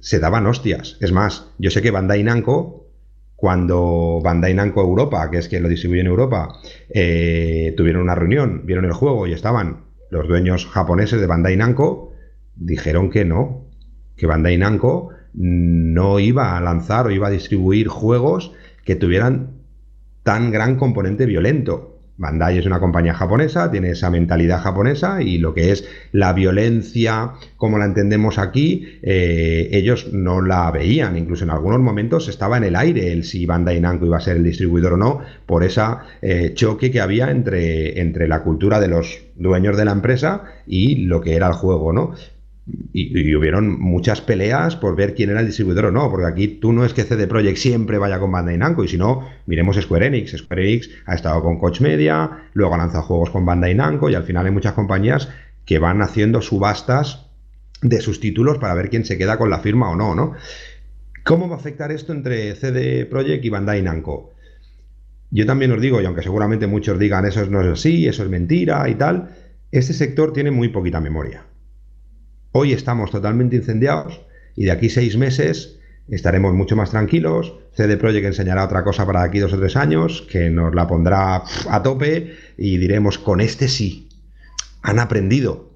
se 0.00 0.18
daban 0.18 0.46
hostias. 0.46 0.96
Es 1.00 1.12
más, 1.12 1.50
yo 1.58 1.70
sé 1.70 1.82
que 1.82 1.90
Bandai 1.90 2.22
Namco, 2.22 2.88
cuando 3.36 4.20
Bandai 4.22 4.54
Namco 4.54 4.82
Europa, 4.82 5.30
que 5.30 5.38
es 5.38 5.48
quien 5.48 5.62
lo 5.62 5.68
distribuye 5.68 6.00
en 6.00 6.06
Europa, 6.06 6.60
eh, 6.90 7.74
tuvieron 7.76 8.02
una 8.02 8.14
reunión, 8.14 8.62
vieron 8.64 8.84
el 8.84 8.92
juego 8.92 9.26
y 9.26 9.32
estaban 9.32 9.84
los 10.14 10.28
dueños 10.28 10.66
japoneses 10.66 11.20
de 11.20 11.26
Bandai 11.26 11.56
Namco, 11.56 12.12
dijeron 12.54 13.10
que 13.10 13.24
no, 13.24 13.64
que 14.16 14.26
Bandai 14.26 14.56
Namco 14.56 15.10
no 15.34 16.20
iba 16.20 16.56
a 16.56 16.60
lanzar 16.60 17.08
o 17.08 17.10
iba 17.10 17.26
a 17.26 17.30
distribuir 17.30 17.88
juegos 17.88 18.52
que 18.84 18.94
tuvieran 18.94 19.54
tan 20.22 20.52
gran 20.52 20.76
componente 20.76 21.26
violento. 21.26 21.93
Bandai 22.16 22.58
es 22.58 22.66
una 22.66 22.78
compañía 22.78 23.12
japonesa, 23.14 23.70
tiene 23.70 23.90
esa 23.90 24.08
mentalidad 24.08 24.60
japonesa 24.60 25.20
y 25.20 25.38
lo 25.38 25.52
que 25.52 25.72
es 25.72 25.88
la 26.12 26.32
violencia, 26.32 27.32
como 27.56 27.78
la 27.78 27.86
entendemos 27.86 28.38
aquí, 28.38 28.98
eh, 29.02 29.68
ellos 29.72 30.12
no 30.12 30.40
la 30.40 30.70
veían. 30.70 31.16
Incluso 31.16 31.44
en 31.44 31.50
algunos 31.50 31.80
momentos 31.80 32.28
estaba 32.28 32.56
en 32.56 32.64
el 32.64 32.76
aire 32.76 33.12
el 33.12 33.24
si 33.24 33.46
Bandai 33.46 33.80
Namco 33.80 34.06
iba 34.06 34.18
a 34.18 34.20
ser 34.20 34.36
el 34.36 34.44
distribuidor 34.44 34.92
o 34.92 34.96
no, 34.96 35.20
por 35.46 35.64
ese 35.64 35.82
eh, 36.22 36.52
choque 36.54 36.92
que 36.92 37.00
había 37.00 37.30
entre, 37.30 38.00
entre 38.00 38.28
la 38.28 38.42
cultura 38.42 38.78
de 38.78 38.88
los 38.88 39.24
dueños 39.34 39.76
de 39.76 39.84
la 39.84 39.92
empresa 39.92 40.44
y 40.66 41.06
lo 41.06 41.20
que 41.20 41.34
era 41.34 41.48
el 41.48 41.54
juego, 41.54 41.92
¿no? 41.92 42.14
Y, 42.66 43.34
hubieron 43.34 43.78
muchas 43.78 44.22
peleas 44.22 44.76
por 44.76 44.96
ver 44.96 45.14
quién 45.14 45.30
era 45.30 45.40
el 45.40 45.46
distribuidor 45.46 45.86
o 45.86 45.90
no, 45.90 46.10
porque 46.10 46.26
aquí 46.26 46.48
tú 46.48 46.72
no 46.72 46.84
es 46.84 46.94
que 46.94 47.04
CD 47.04 47.26
Projekt 47.26 47.58
siempre 47.58 47.98
vaya 47.98 48.18
con 48.18 48.32
Bandai 48.32 48.56
Namco, 48.56 48.84
y 48.84 48.88
si 48.88 48.96
no, 48.96 49.28
miremos 49.46 49.76
Square 49.76 50.06
Enix. 50.06 50.36
Square 50.36 50.62
Enix 50.62 50.88
ha 51.06 51.14
estado 51.14 51.42
con 51.42 51.58
Coach 51.58 51.80
Media, 51.80 52.48
luego 52.54 52.74
ha 52.74 52.78
lanzado 52.78 53.02
juegos 53.02 53.30
con 53.30 53.44
Bandai 53.44 53.74
Namco, 53.74 54.08
y 54.08 54.14
al 54.14 54.24
final 54.24 54.46
hay 54.46 54.52
muchas 54.52 54.72
compañías 54.72 55.28
que 55.66 55.78
van 55.78 56.00
haciendo 56.00 56.40
subastas 56.40 57.26
de 57.82 58.00
sus 58.00 58.18
títulos 58.18 58.58
para 58.58 58.74
ver 58.74 58.88
quién 58.88 59.04
se 59.04 59.18
queda 59.18 59.36
con 59.36 59.50
la 59.50 59.58
firma 59.58 59.90
o 59.90 59.96
no, 59.96 60.14
¿no? 60.14 60.32
¿Cómo 61.22 61.48
va 61.48 61.56
a 61.56 61.58
afectar 61.58 61.92
esto 61.92 62.12
entre 62.12 62.54
CD 62.54 63.04
Projekt 63.04 63.44
y 63.44 63.50
Bandai 63.50 63.82
Namco? 63.82 64.32
Yo 65.30 65.44
también 65.46 65.72
os 65.72 65.80
digo, 65.80 66.00
y 66.00 66.06
aunque 66.06 66.22
seguramente 66.22 66.66
muchos 66.66 66.98
digan 66.98 67.26
eso 67.26 67.44
no 67.46 67.60
es 67.60 67.68
así, 67.68 68.06
eso 68.06 68.22
es 68.22 68.30
mentira 68.30 68.88
y 68.88 68.94
tal, 68.94 69.30
este 69.72 69.92
sector 69.92 70.32
tiene 70.32 70.50
muy 70.50 70.68
poquita 70.68 71.00
memoria. 71.00 71.44
Hoy 72.56 72.72
estamos 72.72 73.10
totalmente 73.10 73.56
incendiados 73.56 74.20
y 74.54 74.66
de 74.66 74.70
aquí 74.70 74.88
seis 74.88 75.16
meses 75.16 75.80
estaremos 76.08 76.54
mucho 76.54 76.76
más 76.76 76.90
tranquilos. 76.90 77.52
CD 77.72 77.96
Projekt 77.96 78.26
enseñará 78.26 78.64
otra 78.64 78.84
cosa 78.84 79.04
para 79.04 79.24
aquí 79.24 79.40
dos 79.40 79.52
o 79.54 79.58
tres 79.58 79.74
años, 79.74 80.24
que 80.30 80.50
nos 80.50 80.72
la 80.72 80.86
pondrá 80.86 81.42
a 81.68 81.82
tope 81.82 82.36
y 82.56 82.78
diremos, 82.78 83.18
con 83.18 83.40
este 83.40 83.66
sí, 83.66 84.08
han 84.82 85.00
aprendido, 85.00 85.72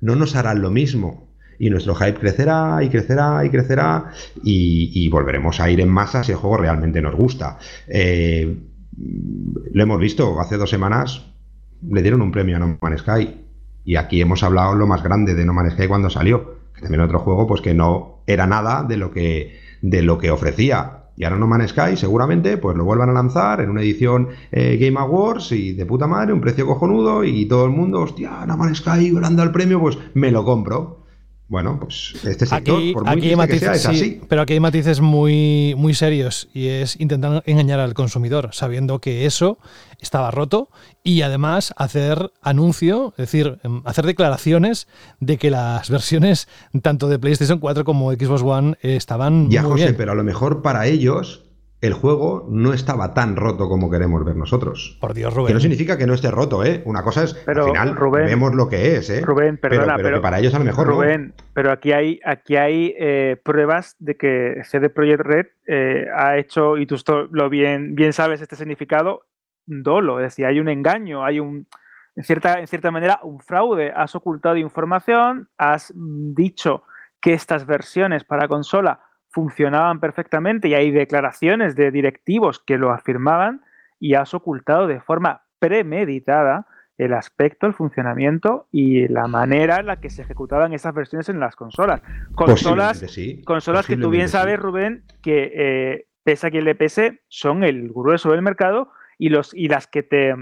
no 0.00 0.16
nos 0.16 0.34
harán 0.34 0.62
lo 0.62 0.70
mismo. 0.70 1.28
Y 1.58 1.68
nuestro 1.68 1.94
hype 1.96 2.18
crecerá 2.18 2.82
y 2.82 2.88
crecerá 2.88 3.44
y 3.44 3.50
crecerá 3.50 4.12
y, 4.42 5.06
volveremos 5.10 5.60
a 5.60 5.70
ir 5.70 5.80
en 5.80 5.90
masa 5.90 6.24
si 6.24 6.32
el 6.32 6.38
juego 6.38 6.56
realmente 6.56 7.02
nos 7.02 7.14
gusta. 7.14 7.58
Eh, 7.88 8.56
lo 9.70 9.82
hemos 9.82 10.00
visto, 10.00 10.40
hace 10.40 10.56
dos 10.56 10.70
semanas 10.70 11.26
le 11.86 12.00
dieron 12.00 12.22
un 12.22 12.32
premio 12.32 12.56
a 12.56 12.58
No 12.58 12.78
Man's 12.80 13.02
Sky 13.02 13.42
y 13.84 13.96
aquí 13.96 14.20
hemos 14.20 14.42
hablado 14.42 14.74
lo 14.74 14.86
más 14.86 15.02
grande 15.02 15.34
de 15.34 15.44
No 15.44 15.52
Man's 15.52 15.74
Sky 15.74 15.88
cuando 15.88 16.10
salió, 16.10 16.56
que 16.74 16.82
también 16.82 17.00
otro 17.00 17.18
juego 17.18 17.46
pues 17.46 17.60
que 17.60 17.74
no 17.74 18.22
era 18.26 18.46
nada 18.46 18.82
de 18.82 18.96
lo 18.96 19.10
que 19.10 19.60
de 19.80 20.02
lo 20.02 20.18
que 20.18 20.30
ofrecía. 20.30 20.98
Y 21.16 21.24
ahora 21.24 21.36
No 21.36 21.46
Man's 21.46 21.70
Sky 21.70 21.96
seguramente 21.96 22.56
pues 22.56 22.76
lo 22.76 22.84
vuelvan 22.84 23.10
a 23.10 23.12
lanzar 23.12 23.60
en 23.60 23.70
una 23.70 23.82
edición 23.82 24.28
eh, 24.50 24.78
Game 24.80 24.98
Awards 24.98 25.52
y 25.52 25.72
de 25.72 25.84
puta 25.84 26.06
madre, 26.06 26.32
un 26.32 26.40
precio 26.40 26.66
cojonudo 26.66 27.24
y 27.24 27.46
todo 27.46 27.64
el 27.64 27.70
mundo, 27.70 28.00
hostia, 28.00 28.46
No 28.46 28.56
Man's 28.56 28.78
Sky 28.78 29.10
ganando 29.10 29.42
el 29.42 29.50
premio, 29.50 29.80
pues 29.80 29.98
me 30.14 30.30
lo 30.30 30.44
compro. 30.44 31.01
Bueno, 31.48 31.78
pues 31.78 32.14
este 32.24 32.46
sector, 32.46 32.80
por 32.94 33.04
muy 33.04 33.12
aquí 33.12 33.50
que 33.50 33.58
sea, 33.58 33.74
es 33.74 33.86
así. 33.86 34.20
Pero 34.26 34.42
aquí 34.42 34.54
hay 34.54 34.60
matices 34.60 35.00
muy, 35.02 35.74
muy 35.76 35.92
serios 35.92 36.48
y 36.54 36.68
es 36.68 36.98
intentar 36.98 37.42
engañar 37.44 37.78
al 37.78 37.92
consumidor, 37.92 38.50
sabiendo 38.52 39.00
que 39.00 39.26
eso 39.26 39.58
estaba 40.00 40.30
roto 40.30 40.70
y 41.04 41.20
además 41.22 41.74
hacer 41.76 42.32
anuncio, 42.40 43.10
es 43.18 43.30
decir, 43.30 43.58
em, 43.64 43.82
hacer 43.84 44.06
declaraciones 44.06 44.88
de 45.20 45.36
que 45.36 45.50
las 45.50 45.90
versiones 45.90 46.48
tanto 46.80 47.08
de 47.08 47.18
PlayStation 47.18 47.58
4 47.58 47.84
como 47.84 48.10
Xbox 48.12 48.42
One 48.42 48.76
estaban 48.80 49.50
ya, 49.50 49.62
muy 49.62 49.72
José, 49.72 49.84
bien. 49.84 49.96
pero 49.96 50.12
a 50.12 50.14
lo 50.14 50.24
mejor 50.24 50.62
para 50.62 50.86
ellos 50.86 51.44
el 51.82 51.94
juego 51.94 52.46
no 52.48 52.72
estaba 52.72 53.12
tan 53.12 53.34
roto 53.34 53.68
como 53.68 53.90
queremos 53.90 54.24
ver 54.24 54.36
nosotros. 54.36 54.96
Por 55.00 55.14
Dios, 55.14 55.34
Rubén. 55.34 55.48
Que 55.48 55.54
no 55.54 55.60
significa 55.60 55.98
que 55.98 56.06
no 56.06 56.14
esté 56.14 56.30
roto, 56.30 56.64
¿eh? 56.64 56.80
Una 56.86 57.02
cosa 57.02 57.24
es, 57.24 57.34
Pero, 57.34 57.64
al 57.64 57.70
final, 57.70 57.96
Rubén, 57.96 58.26
vemos 58.26 58.54
lo 58.54 58.68
que 58.68 58.96
es, 58.96 59.10
¿eh? 59.10 59.20
Rubén, 59.20 59.58
perdona, 59.58 59.96
pero, 59.96 60.16
que 60.16 60.22
para 60.22 60.38
ellos 60.38 60.54
a 60.54 60.60
lo 60.60 60.64
mejor 60.64 60.86
Rubén, 60.86 61.34
pero 61.52 61.72
aquí 61.72 61.90
hay, 61.90 62.20
aquí 62.24 62.54
hay 62.54 62.94
eh, 62.96 63.36
pruebas 63.42 63.96
de 63.98 64.16
que 64.16 64.62
CD 64.64 64.90
Projekt 64.90 65.20
Red 65.22 65.46
eh, 65.66 66.06
ha 66.16 66.38
hecho, 66.38 66.78
y 66.78 66.86
tú 66.86 66.96
lo 67.32 67.50
bien, 67.50 67.96
bien 67.96 68.12
sabes 68.12 68.40
este 68.40 68.54
significado, 68.54 69.22
dolo, 69.66 70.20
es 70.20 70.26
decir, 70.26 70.46
hay 70.46 70.60
un 70.60 70.68
engaño, 70.68 71.24
hay 71.24 71.40
un, 71.40 71.66
en 72.14 72.22
cierta, 72.22 72.60
en 72.60 72.68
cierta 72.68 72.92
manera, 72.92 73.18
un 73.24 73.40
fraude. 73.40 73.92
Has 73.94 74.14
ocultado 74.14 74.56
información, 74.56 75.48
has 75.58 75.92
dicho 75.96 76.84
que 77.20 77.32
estas 77.32 77.66
versiones 77.66 78.22
para 78.22 78.46
consola 78.46 79.00
funcionaban 79.32 79.98
perfectamente 79.98 80.68
y 80.68 80.74
hay 80.74 80.90
declaraciones 80.90 81.74
de 81.74 81.90
directivos 81.90 82.60
que 82.60 82.78
lo 82.78 82.90
afirmaban 82.90 83.62
y 83.98 84.14
has 84.14 84.34
ocultado 84.34 84.86
de 84.86 85.00
forma 85.00 85.42
premeditada 85.58 86.66
el 86.98 87.14
aspecto, 87.14 87.66
el 87.66 87.72
funcionamiento 87.72 88.68
y 88.70 89.08
la 89.08 89.26
manera 89.26 89.78
en 89.78 89.86
la 89.86 90.00
que 90.00 90.10
se 90.10 90.22
ejecutaban 90.22 90.72
esas 90.72 90.94
versiones 90.94 91.28
en 91.28 91.40
las 91.40 91.56
consolas. 91.56 92.02
Consolas, 92.34 92.98
sí, 92.98 93.42
consolas 93.44 93.86
que 93.86 93.96
tú 93.96 94.10
bien 94.10 94.28
sí. 94.28 94.32
sabes, 94.32 94.58
Rubén, 94.58 95.04
que 95.22 95.52
eh, 95.54 96.06
pese 96.22 96.48
a 96.48 96.50
que 96.50 96.58
el 96.58 96.68
EPS 96.68 97.00
son 97.28 97.64
el 97.64 97.88
grueso 97.88 98.30
del 98.30 98.42
mercado 98.42 98.90
y, 99.18 99.30
los, 99.30 99.54
y 99.54 99.68
las 99.68 99.86
que 99.86 100.02
te 100.02 100.34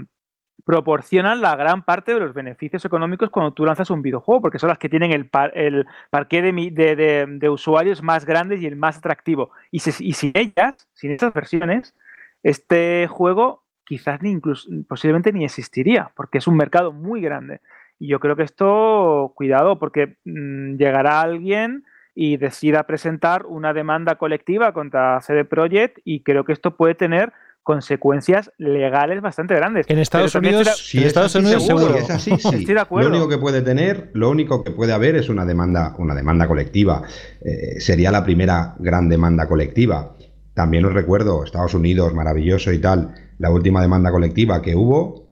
proporcionan 0.65 1.41
la 1.41 1.55
gran 1.55 1.83
parte 1.83 2.13
de 2.13 2.19
los 2.19 2.33
beneficios 2.33 2.83
económicos 2.85 3.29
cuando 3.29 3.53
tú 3.53 3.65
lanzas 3.65 3.89
un 3.89 4.01
videojuego, 4.01 4.41
porque 4.41 4.59
son 4.59 4.69
las 4.69 4.77
que 4.77 4.89
tienen 4.89 5.11
el, 5.11 5.27
par, 5.27 5.51
el 5.55 5.85
parqué 6.09 6.41
de, 6.41 7.49
usuarios 7.49 8.01
más 8.03 8.25
grandes 8.25 8.61
y 8.61 8.67
el 8.67 8.75
más 8.75 8.97
atractivo. 8.97 9.51
Y, 9.71 9.79
si- 9.79 10.05
y 10.05 10.13
sin 10.13 10.31
ellas, 10.35 10.87
sin 10.93 11.11
estas 11.11 11.33
versiones, 11.33 11.95
este 12.43 13.07
juego 13.07 13.63
quizás 13.85 14.21
ni 14.21 14.31
incluso 14.31 14.69
posiblemente 14.87 15.33
ni 15.33 15.43
existiría, 15.43 16.11
porque 16.15 16.37
es 16.37 16.47
un 16.47 16.55
mercado 16.55 16.91
muy 16.93 17.21
grande. 17.21 17.59
Y 17.99 18.07
yo 18.07 18.19
creo 18.19 18.35
que 18.35 18.43
esto, 18.43 19.33
cuidado, 19.35 19.79
porque 19.79 20.17
mm, 20.25 20.77
llegará 20.77 21.21
alguien 21.21 21.83
y 22.15 22.37
decida 22.37 22.83
presentar 22.83 23.45
una 23.45 23.73
demanda 23.73 24.15
colectiva 24.15 24.73
contra 24.73 25.21
CD 25.21 25.45
Projekt 25.45 25.99
y 26.03 26.21
creo 26.23 26.43
que 26.45 26.53
esto 26.53 26.75
puede 26.75 26.95
tener 26.95 27.31
consecuencias 27.63 28.51
legales 28.57 29.21
bastante 29.21 29.55
grandes. 29.55 29.85
En 29.89 29.99
Estados 29.99 30.33
Pero 30.33 30.47
Unidos, 30.47 30.67
estoy 30.67 30.99
en 30.99 31.03
es 31.03 31.07
Estados 31.07 31.35
Unidos 31.35 31.65
seguro. 31.65 31.93
Si 31.93 31.99
es 31.99 32.09
así, 32.09 32.31
sí. 32.37 32.55
Estoy 32.55 32.75
de 32.75 32.79
acuerdo. 32.79 33.09
Lo 33.09 33.15
único 33.15 33.29
que 33.29 33.37
puede 33.37 33.61
tener, 33.61 34.09
lo 34.13 34.29
único 34.29 34.63
que 34.63 34.71
puede 34.71 34.93
haber 34.93 35.15
es 35.15 35.29
una 35.29 35.45
demanda, 35.45 35.95
una 35.97 36.15
demanda 36.15 36.47
colectiva. 36.47 37.03
Eh, 37.41 37.79
sería 37.79 38.11
la 38.11 38.23
primera 38.23 38.75
gran 38.79 39.09
demanda 39.09 39.47
colectiva. 39.47 40.15
También 40.53 40.85
os 40.85 40.93
recuerdo, 40.93 41.43
Estados 41.43 41.73
Unidos, 41.73 42.13
maravilloso 42.13 42.71
y 42.73 42.79
tal, 42.79 43.13
la 43.37 43.51
última 43.51 43.81
demanda 43.81 44.11
colectiva 44.11 44.61
que 44.61 44.75
hubo 44.75 45.29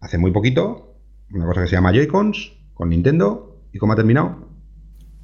hace 0.00 0.18
muy 0.18 0.30
poquito, 0.30 0.96
una 1.30 1.46
cosa 1.46 1.62
que 1.62 1.68
se 1.68 1.76
llama 1.76 1.92
Joy-Cons 1.92 2.52
con 2.74 2.88
Nintendo. 2.90 3.50
¿Y 3.72 3.78
cómo 3.78 3.92
ha 3.92 3.96
terminado? 3.96 4.43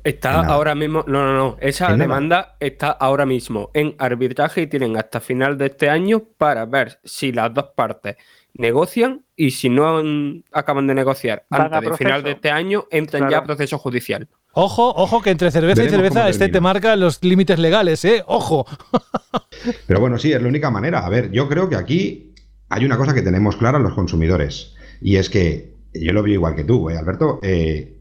Está 0.04 0.40
ahora 0.40 0.74
mismo. 0.74 1.04
No, 1.06 1.24
no, 1.24 1.32
no. 1.34 1.56
Esa 1.60 1.96
demanda 1.96 2.56
está 2.60 2.90
ahora 2.90 3.26
mismo 3.26 3.70
en 3.74 3.94
arbitraje 3.98 4.62
y 4.62 4.66
tienen 4.66 4.96
hasta 4.96 5.20
final 5.20 5.58
de 5.58 5.66
este 5.66 5.88
año 5.88 6.22
para 6.38 6.64
ver 6.66 7.00
si 7.04 7.32
las 7.32 7.52
dos 7.52 7.66
partes 7.74 8.16
negocian 8.54 9.24
y 9.36 9.52
si 9.52 9.68
no 9.68 10.02
acaban 10.52 10.86
de 10.86 10.94
negociar 10.94 11.44
antes 11.50 11.80
del 11.80 11.94
final 11.94 12.22
de 12.22 12.32
este 12.32 12.50
año, 12.50 12.86
entran 12.90 13.30
ya 13.30 13.38
a 13.38 13.44
proceso 13.44 13.78
judicial. 13.78 14.28
Ojo, 14.52 14.92
ojo, 14.96 15.22
que 15.22 15.30
entre 15.30 15.50
cerveza 15.50 15.84
y 15.84 15.88
cerveza 15.88 16.28
este 16.28 16.48
te 16.48 16.60
marca 16.60 16.96
los 16.96 17.22
límites 17.22 17.58
legales, 17.58 18.04
¿eh? 18.04 18.24
Ojo. 18.26 18.66
Pero 19.86 20.00
bueno, 20.00 20.18
sí, 20.18 20.32
es 20.32 20.42
la 20.42 20.48
única 20.48 20.70
manera. 20.70 21.06
A 21.06 21.08
ver, 21.08 21.30
yo 21.30 21.48
creo 21.48 21.68
que 21.68 21.76
aquí 21.76 22.34
hay 22.68 22.84
una 22.84 22.96
cosa 22.96 23.14
que 23.14 23.22
tenemos 23.22 23.56
clara 23.56 23.78
los 23.78 23.94
consumidores. 23.94 24.74
Y 25.00 25.16
es 25.16 25.30
que, 25.30 25.76
yo 25.94 26.12
lo 26.12 26.22
veo 26.22 26.34
igual 26.34 26.56
que 26.56 26.64
tú, 26.64 26.90
¿eh, 26.90 26.98
Alberto, 26.98 27.38
eh, 27.42 27.99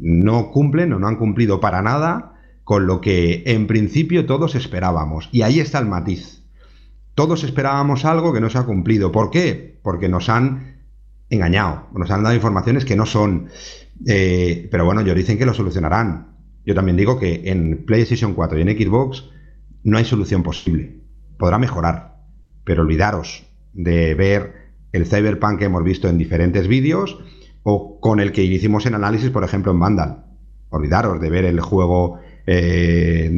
no 0.00 0.50
cumplen 0.50 0.92
o 0.92 0.98
no 0.98 1.08
han 1.08 1.16
cumplido 1.16 1.60
para 1.60 1.82
nada 1.82 2.34
con 2.64 2.86
lo 2.86 3.00
que 3.00 3.42
en 3.46 3.66
principio 3.66 4.26
todos 4.26 4.54
esperábamos. 4.54 5.28
Y 5.32 5.42
ahí 5.42 5.60
está 5.60 5.78
el 5.78 5.86
matiz. 5.86 6.42
Todos 7.14 7.42
esperábamos 7.42 8.04
algo 8.04 8.32
que 8.32 8.40
no 8.40 8.48
se 8.48 8.58
ha 8.58 8.62
cumplido. 8.62 9.10
¿Por 9.10 9.30
qué? 9.30 9.80
Porque 9.82 10.08
nos 10.08 10.28
han 10.28 10.78
engañado, 11.28 11.88
nos 11.94 12.10
han 12.10 12.22
dado 12.22 12.34
informaciones 12.34 12.84
que 12.84 12.96
no 12.96 13.06
son. 13.06 13.48
Eh, 14.06 14.68
pero 14.70 14.84
bueno, 14.84 15.00
ellos 15.00 15.16
dicen 15.16 15.38
que 15.38 15.46
lo 15.46 15.54
solucionarán. 15.54 16.36
Yo 16.64 16.74
también 16.74 16.96
digo 16.96 17.18
que 17.18 17.42
en 17.46 17.84
PlayStation 17.84 18.34
4 18.34 18.58
y 18.58 18.62
en 18.62 18.78
Xbox 18.78 19.30
no 19.82 19.98
hay 19.98 20.04
solución 20.04 20.42
posible. 20.42 21.00
Podrá 21.38 21.58
mejorar, 21.58 22.18
pero 22.64 22.82
olvidaros 22.82 23.44
de 23.72 24.14
ver 24.14 24.70
el 24.92 25.06
Cyberpunk 25.06 25.58
que 25.58 25.64
hemos 25.64 25.84
visto 25.84 26.08
en 26.08 26.18
diferentes 26.18 26.68
vídeos 26.68 27.18
o 27.62 28.00
con 28.00 28.20
el 28.20 28.32
que 28.32 28.42
hicimos 28.44 28.86
en 28.86 28.94
análisis, 28.94 29.30
por 29.30 29.44
ejemplo, 29.44 29.72
en 29.72 29.80
Vandal. 29.80 30.24
Olvidaros 30.70 31.20
de 31.20 31.30
ver 31.30 31.44
el 31.44 31.60
juego 31.60 32.18
eh, 32.46 33.30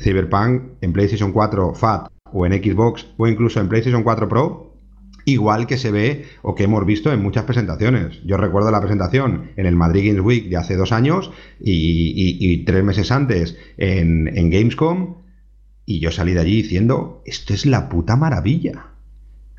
Cyberpunk 0.00 0.62
en 0.80 0.92
PlayStation 0.92 1.32
4 1.32 1.74
FAT 1.74 2.08
o 2.32 2.46
en 2.46 2.52
Xbox 2.52 3.06
o 3.16 3.26
incluso 3.26 3.60
en 3.60 3.68
PlayStation 3.68 4.02
4 4.02 4.28
Pro, 4.28 4.74
igual 5.24 5.66
que 5.66 5.76
se 5.78 5.90
ve 5.90 6.24
o 6.42 6.54
que 6.54 6.64
hemos 6.64 6.84
visto 6.86 7.12
en 7.12 7.22
muchas 7.22 7.44
presentaciones. 7.44 8.20
Yo 8.24 8.36
recuerdo 8.36 8.70
la 8.70 8.80
presentación 8.80 9.50
en 9.56 9.66
el 9.66 9.76
Madrid 9.76 10.06
Games 10.08 10.22
Week 10.24 10.48
de 10.48 10.56
hace 10.56 10.76
dos 10.76 10.92
años 10.92 11.30
y, 11.60 11.72
y- 12.16 12.38
y 12.52 12.64
tres 12.64 12.82
meses 12.84 13.10
antes 13.12 13.56
en, 13.76 14.28
en 14.36 14.50
Gamescom 14.50 15.16
y 15.84 16.00
yo 16.00 16.10
salí 16.10 16.32
de 16.34 16.40
allí 16.40 16.62
diciendo, 16.62 17.22
esto 17.26 17.52
es 17.52 17.66
la 17.66 17.88
puta 17.88 18.16
maravilla. 18.16 18.86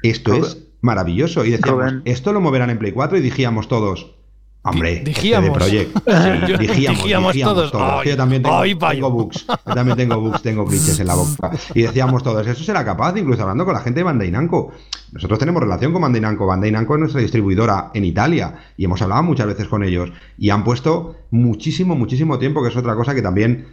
Esto 0.02 0.34
es 0.34 0.68
maravilloso. 0.82 1.46
Y 1.46 1.52
decíamos, 1.52 1.84
Rubén. 1.86 2.02
esto 2.06 2.34
lo 2.34 2.42
moverán 2.42 2.70
en 2.70 2.80
Play 2.80 2.92
4 2.92 3.18
y 3.18 3.22
dijíamos 3.22 3.68
todos, 3.68 4.16
hombre, 4.64 4.94
este 4.98 5.10
dijíamos. 5.12 5.50
de 5.50 5.56
Project. 5.56 5.98
Sí, 6.06 6.52
Yo- 6.52 6.58
dijíamos, 6.58 7.04
dijíamos 7.04 7.34
dijíamos 7.34 7.72
todos. 7.72 8.00
Ay, 8.04 8.10
yo 8.10 8.18
también 8.18 8.44
tengo, 8.44 8.62
tengo 8.90 9.12
bugs. 9.12 9.46
Yo 9.48 9.74
también 9.76 9.98
tengo 9.98 10.20
bugs, 10.20 10.42
tengo 10.42 10.66
glitches 10.66 11.00
en 11.00 11.08
la 11.08 11.16
boca. 11.16 11.52
Y 11.74 11.82
decíamos 11.84 12.24
todos, 12.24 12.46
eso 12.48 12.64
será 12.64 12.84
capaz, 12.86 13.16
incluso 13.18 13.42
hablando 13.42 13.66
con 13.66 13.74
la 13.74 13.80
gente 13.82 14.00
de 14.00 14.04
Bandai 14.04 14.32
Namco. 14.32 14.72
Nosotros 15.12 15.40
tenemos 15.40 15.62
relación 15.62 15.92
con 15.94 16.02
Bandai 16.02 16.22
Namco. 16.22 16.46
Bandai 16.46 16.72
Namco 16.72 16.94
es 16.96 17.00
nuestra 17.00 17.22
distribuidora 17.22 17.92
en 17.94 18.06
Italia 18.06 18.56
y 18.78 18.86
hemos 18.86 19.02
hablado 19.02 19.24
muchas 19.24 19.48
veces 19.48 19.68
con 19.68 19.84
ellos 19.84 20.12
y 20.38 20.50
han 20.52 20.64
puesto 20.64 21.16
muchísimo, 21.32 21.96
muchísimo 21.96 22.40
tiempo, 22.40 22.62
que 22.64 22.70
es 22.70 22.76
otra 22.78 22.96
cosa 22.96 23.14
que 23.16 23.22
también 23.22 23.68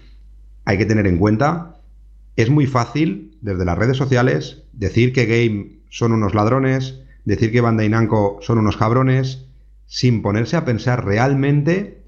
hay 0.65 0.79
que 0.79 0.85
tener 0.87 1.07
en 1.07 1.19
cuenta. 1.19 1.77
Es 2.37 2.51
muy 2.51 2.67
fácil 2.67 3.37
desde 3.41 3.65
las 3.65 3.77
redes 3.79 3.97
sociales 3.97 4.63
decir 4.73 5.13
que 5.13 5.27
Game 5.27 5.78
son 5.89 6.13
unos 6.13 6.35
ladrones, 6.35 7.01
decir 7.25 7.53
que 7.53 7.61
Bandai 7.61 7.89
Namco 7.89 8.39
son 8.41 8.59
unos 8.59 8.77
cabrones, 8.77 9.47
sin 9.87 10.23
ponerse 10.23 10.57
a 10.57 10.65
pensar 10.65 11.05
realmente. 11.05 12.03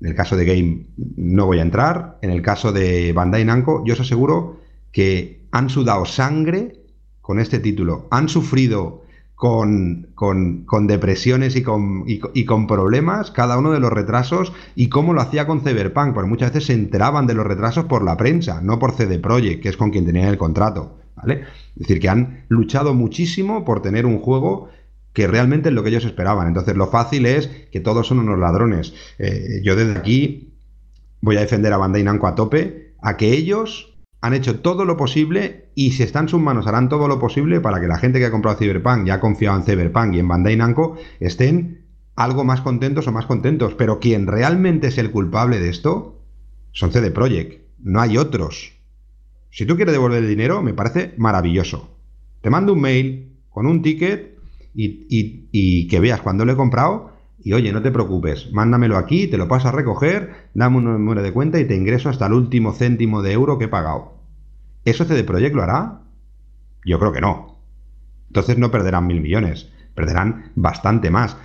En 0.00 0.08
el 0.08 0.14
caso 0.14 0.36
de 0.36 0.44
Game 0.44 0.86
no 1.16 1.46
voy 1.46 1.58
a 1.58 1.62
entrar. 1.62 2.18
En 2.22 2.30
el 2.30 2.42
caso 2.42 2.72
de 2.72 3.12
Bandai 3.12 3.44
Namco, 3.44 3.84
yo 3.84 3.94
os 3.94 4.00
aseguro 4.00 4.60
que 4.92 5.46
han 5.50 5.68
sudado 5.70 6.04
sangre 6.04 6.80
con 7.20 7.40
este 7.40 7.58
título. 7.58 8.06
Han 8.10 8.28
sufrido 8.28 9.02
con, 9.38 10.08
con, 10.16 10.64
con 10.64 10.88
depresiones 10.88 11.54
y 11.54 11.62
con, 11.62 12.02
y, 12.06 12.44
con 12.44 12.66
problemas, 12.66 13.30
cada 13.30 13.56
uno 13.56 13.70
de 13.70 13.78
los 13.78 13.92
retrasos 13.92 14.52
y 14.74 14.88
cómo 14.88 15.12
lo 15.12 15.20
hacía 15.20 15.46
con 15.46 15.60
Cyberpunk, 15.60 16.12
porque 16.12 16.28
muchas 16.28 16.52
veces 16.52 16.66
se 16.66 16.72
enteraban 16.72 17.28
de 17.28 17.34
los 17.34 17.46
retrasos 17.46 17.84
por 17.84 18.02
la 18.02 18.16
prensa, 18.16 18.60
no 18.60 18.80
por 18.80 18.96
CD 18.96 19.20
Projekt, 19.20 19.62
que 19.62 19.68
es 19.68 19.76
con 19.76 19.90
quien 19.90 20.06
tenían 20.06 20.26
el 20.26 20.38
contrato. 20.38 20.98
¿Vale? 21.18 21.42
Es 21.74 21.86
decir, 21.86 22.00
que 22.00 22.08
han 22.08 22.44
luchado 22.48 22.94
muchísimo 22.94 23.64
por 23.64 23.82
tener 23.82 24.06
un 24.06 24.18
juego 24.18 24.68
que 25.12 25.26
realmente 25.26 25.68
es 25.68 25.74
lo 25.74 25.82
que 25.82 25.90
ellos 25.90 26.04
esperaban. 26.04 26.48
Entonces, 26.48 26.76
lo 26.76 26.86
fácil 26.86 27.26
es 27.26 27.48
que 27.72 27.80
todos 27.80 28.06
son 28.06 28.20
unos 28.20 28.38
ladrones. 28.38 28.94
Eh, 29.18 29.60
yo 29.64 29.74
desde 29.74 29.98
aquí 29.98 30.54
voy 31.20 31.36
a 31.36 31.40
defender 31.40 31.72
a 31.72 31.76
Bandai 31.76 32.04
Namco 32.04 32.26
a 32.26 32.34
tope, 32.34 32.94
a 33.02 33.16
que 33.16 33.32
ellos 33.32 33.94
han 34.20 34.34
hecho 34.34 34.60
todo 34.60 34.84
lo 34.84 34.96
posible 34.96 35.70
y 35.74 35.92
si 35.92 36.02
está 36.02 36.20
en 36.20 36.28
sus 36.28 36.40
manos 36.40 36.66
harán 36.66 36.88
todo 36.88 37.06
lo 37.06 37.18
posible 37.18 37.60
para 37.60 37.80
que 37.80 37.86
la 37.86 37.98
gente 37.98 38.18
que 38.18 38.26
ha 38.26 38.30
comprado 38.30 38.58
Cyberpunk 38.58 39.06
y 39.06 39.10
ha 39.10 39.20
confiado 39.20 39.56
en 39.56 39.64
Cyberpunk 39.64 40.14
y 40.14 40.18
en 40.18 40.28
Bandai 40.28 40.56
Namco 40.56 40.96
estén 41.20 41.84
algo 42.16 42.44
más 42.44 42.60
contentos 42.60 43.06
o 43.06 43.12
más 43.12 43.26
contentos. 43.26 43.74
Pero 43.74 44.00
quien 44.00 44.26
realmente 44.26 44.88
es 44.88 44.98
el 44.98 45.10
culpable 45.10 45.60
de 45.60 45.68
esto 45.68 46.20
son 46.72 46.92
CD 46.92 47.10
Projekt, 47.10 47.62
no 47.78 48.00
hay 48.00 48.18
otros. 48.18 48.77
Si 49.50 49.66
tú 49.66 49.76
quieres 49.76 49.92
devolver 49.92 50.22
el 50.22 50.28
dinero, 50.28 50.62
me 50.62 50.74
parece 50.74 51.14
maravilloso. 51.16 51.96
Te 52.40 52.50
mando 52.50 52.72
un 52.72 52.80
mail 52.80 53.36
con 53.48 53.66
un 53.66 53.82
ticket 53.82 54.38
y, 54.74 55.88
que 55.88 56.00
veas 56.00 56.20
cuándo 56.20 56.44
lo 56.44 56.52
he 56.52 56.56
comprado. 56.56 57.12
Y 57.42 57.52
oye, 57.52 57.72
no 57.72 57.82
te 57.82 57.92
preocupes, 57.92 58.52
mándamelo 58.52 58.96
aquí, 58.96 59.28
te 59.28 59.38
lo 59.38 59.48
paso 59.48 59.68
a 59.68 59.72
recoger, 59.72 60.48
dame 60.54 60.78
un 60.78 60.84
número 60.84 61.22
de 61.22 61.32
cuenta 61.32 61.60
y 61.60 61.66
te 61.66 61.76
ingreso 61.76 62.08
hasta 62.08 62.26
el 62.26 62.32
último 62.32 62.72
céntimo 62.72 63.22
de 63.22 63.32
euro 63.32 63.58
que 63.58 63.66
he 63.66 63.68
pagado. 63.68 64.18
¿Eso 64.84 65.04
CD 65.04 65.24
Projekt 65.24 65.54
lo 65.54 65.62
hará? 65.62 66.02
Yo 66.84 66.98
creo 66.98 67.12
que 67.12 67.20
no. 67.20 67.58
Entonces 68.28 68.58
no 68.58 68.70
perderán 68.70 69.06
mil 69.06 69.20
millones, 69.20 69.70
perderán 69.94 70.52
bastante 70.56 71.10
más. 71.10 71.36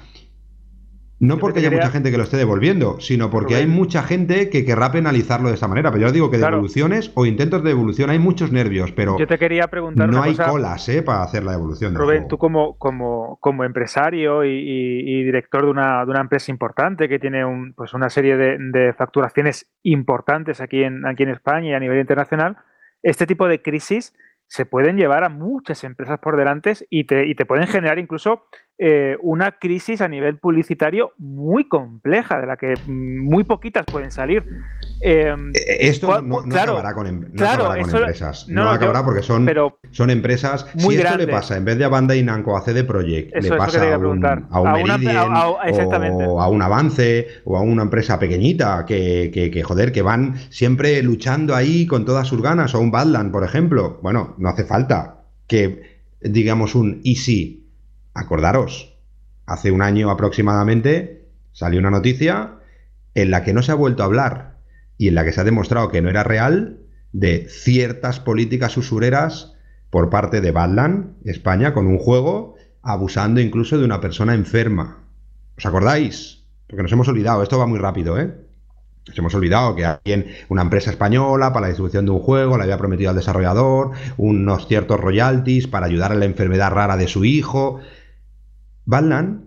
No 1.28 1.38
porque 1.38 1.60
haya 1.60 1.70
quería- 1.70 1.84
mucha 1.86 1.92
gente 1.92 2.12
que 2.12 2.18
lo 2.18 2.24
esté 2.24 2.38
devolviendo, 2.38 3.00
sino 3.00 3.30
porque 3.30 3.56
hay 3.56 3.66
mucha 3.68 4.04
gente 4.04 4.50
que 4.50 4.66
querrá 4.66 4.92
penalizarlo 4.92 5.48
de 5.50 5.56
esa 5.56 5.68
manera. 5.68 5.90
Pero 5.92 6.02
yo 6.02 6.08
os 6.08 6.14
digo 6.14 6.30
que 6.30 6.38
Claro. 6.38 6.58
devoluciones 6.58 7.12
o 7.16 7.26
intentos 7.26 7.64
de 7.64 7.70
devolución 7.70 8.10
hay 8.10 8.20
muchos 8.20 8.52
nervios, 8.52 8.92
pero 8.92 9.18
Yo 9.18 9.26
te 9.28 9.38
quería 9.38 9.68
preguntar 9.68 10.10
no 10.10 10.18
una 10.18 10.26
hay 10.26 10.32
cosa. 10.36 10.50
colas 10.50 10.90
¿eh? 10.90 11.02
para 11.02 11.24
hacer 11.24 11.44
la 11.44 11.54
devolución. 11.54 11.96
Rubén, 11.96 12.28
tú 12.28 12.38
como, 12.38 12.78
como, 12.78 13.38
como 13.40 13.64
empresario 13.64 14.44
y, 14.44 14.50
y- 14.50 15.20
y 15.20 15.24
director 15.24 15.64
de 15.64 15.72
una, 15.72 16.04
de 16.06 16.12
una 16.12 16.22
empresa 16.22 16.52
importante 16.52 17.08
que 17.08 17.20
tiene 17.20 17.46
un- 17.46 17.74
pues 17.74 17.94
una 17.94 18.10
serie 18.10 18.36
de, 18.38 18.58
de 18.60 18.94
facturaciones 18.94 19.68
importantes 19.84 20.60
aquí 20.62 20.84
en, 20.84 21.06
aquí 21.06 21.24
en 21.24 21.30
España 21.30 21.70
y 21.70 21.74
a 21.74 21.80
nivel 21.80 22.00
internacional, 22.00 22.58
este 23.02 23.26
tipo 23.26 23.48
de 23.48 23.62
crisis 23.62 24.14
se 24.54 24.68
pueden 24.68 24.98
llevar 24.98 25.24
a 25.24 25.30
muchas 25.30 25.84
empresas 25.84 26.20
por 26.20 26.38
delante 26.38 26.74
y 26.92 27.06
te, 27.06 27.26
y 27.26 27.34
te 27.34 27.44
pueden 27.44 27.66
generar 27.66 27.98
incluso 27.98 28.44
eh, 28.78 29.18
una 29.20 29.54
crisis 29.54 30.00
a 30.00 30.08
nivel 30.08 30.38
publicitario 30.38 31.14
muy 31.18 31.68
compleja, 31.68 32.40
de 32.40 32.46
la 32.46 32.56
que 32.56 32.76
mm, 32.86 33.24
muy 33.24 33.46
poquitas 33.46 33.84
pueden 33.92 34.12
salir. 34.12 34.44
Eh, 35.06 35.36
Eh, 35.54 35.78
Esto 35.90 36.08
¿cuál- 36.08 36.26
no, 36.28 36.38
no 36.38 36.48
claro, 36.48 36.74
acabará 36.78 36.96
con, 36.96 37.08
em- 37.08 37.20
no 37.22 37.30
claro, 37.36 37.64
acabará 37.64 37.82
con 37.82 37.90
eso- 37.90 37.98
empresas. 38.00 38.48
no, 38.48 38.54
No, 38.56 38.62
no, 38.64 38.70
yo- 38.72 38.76
acabará 38.78 39.04
porque 39.04 39.22
son, 39.22 39.46
pero 39.46 39.78
son 39.92 40.10
empresas. 40.10 40.66
muy 40.76 40.96
si 40.96 41.02
esto 41.02 41.02
grande. 41.10 41.26
le 41.26 41.32
pasa, 41.34 41.58
en 41.58 41.66
vez 41.66 41.78
de 41.78 41.84
a 41.84 41.90
Bandai 41.90 42.24
Namco 42.24 42.56
a 42.56 42.62
CD 42.62 42.86
Projekt, 42.86 43.30
Eso 43.36 43.38
es 43.40 43.44
le 43.52 43.58
pasa 43.58 43.94
a 43.94 43.98
un, 43.98 44.26
a 44.26 44.62
un 44.62 44.68
A 44.68 44.74
Meridian 44.74 45.36
a- 45.36 45.48
o 45.50 46.40
a 46.42 46.48
un 46.48 46.62
Avance 46.62 47.28
o 47.44 47.58
a 47.58 47.62
una 47.62 47.84
empresa 47.84 48.18
pequeñita 48.18 48.86
que, 48.86 49.30
que, 49.34 49.52
que, 49.52 49.62
joder, 49.64 49.92
que 49.92 50.02
van 50.02 50.36
siempre 50.50 51.04
luchando 51.04 51.54
ahí 51.54 51.86
con 51.86 52.06
todas 52.06 52.26
sus 52.28 52.42
ganas, 52.42 52.74
o 52.74 52.80
un 52.80 52.90
Badland, 52.92 53.32
por 53.34 53.44
ejemplo. 53.44 54.00
Bueno, 54.02 54.36
no 54.38 54.48
hace 54.50 54.64
falta 54.64 55.26
que 55.48 56.02
digamos 56.22 56.76
un 56.76 57.02
easy. 57.04 57.68
Acordaros, 58.14 58.96
hace 59.48 59.70
un 59.72 59.82
año 59.82 60.10
aproximadamente 60.12 61.26
salió 61.52 61.80
una 61.80 61.90
noticia 61.92 62.52
en 63.16 63.32
la 63.32 63.44
que 63.44 63.54
no 63.54 63.62
se 63.64 63.72
ha 63.72 63.76
vuelto 63.76 64.04
a 64.04 64.06
hablar 64.06 64.53
y 64.98 65.08
en 65.08 65.16
la 65.16 65.26
que 65.26 65.32
se 65.32 65.42
ha 65.42 65.44
demostrado 65.44 65.90
que 65.90 66.02
no 66.02 66.10
era 66.10 66.24
real 66.24 66.80
de 67.12 67.48
ciertas 67.50 68.20
políticas 68.20 68.76
usureras 68.78 69.54
por 69.90 70.10
parte 70.10 70.42
de 70.42 70.52
Badland, 70.52 71.16
España, 71.26 71.74
con 71.74 71.88
un 71.88 72.00
juego 72.00 72.56
abusando 72.82 73.40
incluso 73.40 73.78
de 73.78 73.86
una 73.86 74.02
persona 74.02 74.34
enferma. 74.34 75.04
¿Os 75.58 75.66
acordáis? 75.66 76.46
Porque 76.68 76.84
nos 76.84 76.92
hemos 76.92 77.08
olvidado, 77.08 77.44
esto 77.44 77.60
va 77.60 77.68
muy 77.68 77.80
rápido, 77.80 78.20
¿eh? 78.20 78.34
Nos 79.08 79.18
hemos 79.18 79.36
olvidado 79.36 79.76
que 79.76 79.86
alguien, 79.86 80.28
una 80.48 80.62
empresa 80.62 80.90
española 80.90 81.52
para 81.52 81.64
la 81.64 81.68
distribución 81.68 82.06
de 82.06 82.12
un 82.12 82.20
juego 82.20 82.58
le 82.58 82.64
había 82.64 82.78
prometido 82.78 83.10
al 83.10 83.16
desarrollador 83.16 83.92
unos 84.18 84.68
ciertos 84.68 85.00
royalties 85.00 85.68
para 85.68 85.88
ayudar 85.88 86.14
a 86.14 86.16
la 86.16 86.26
enfermedad 86.26 86.72
rara 86.72 86.96
de 86.96 87.08
su 87.08 87.26
hijo. 87.26 87.80
Badland 88.86 89.46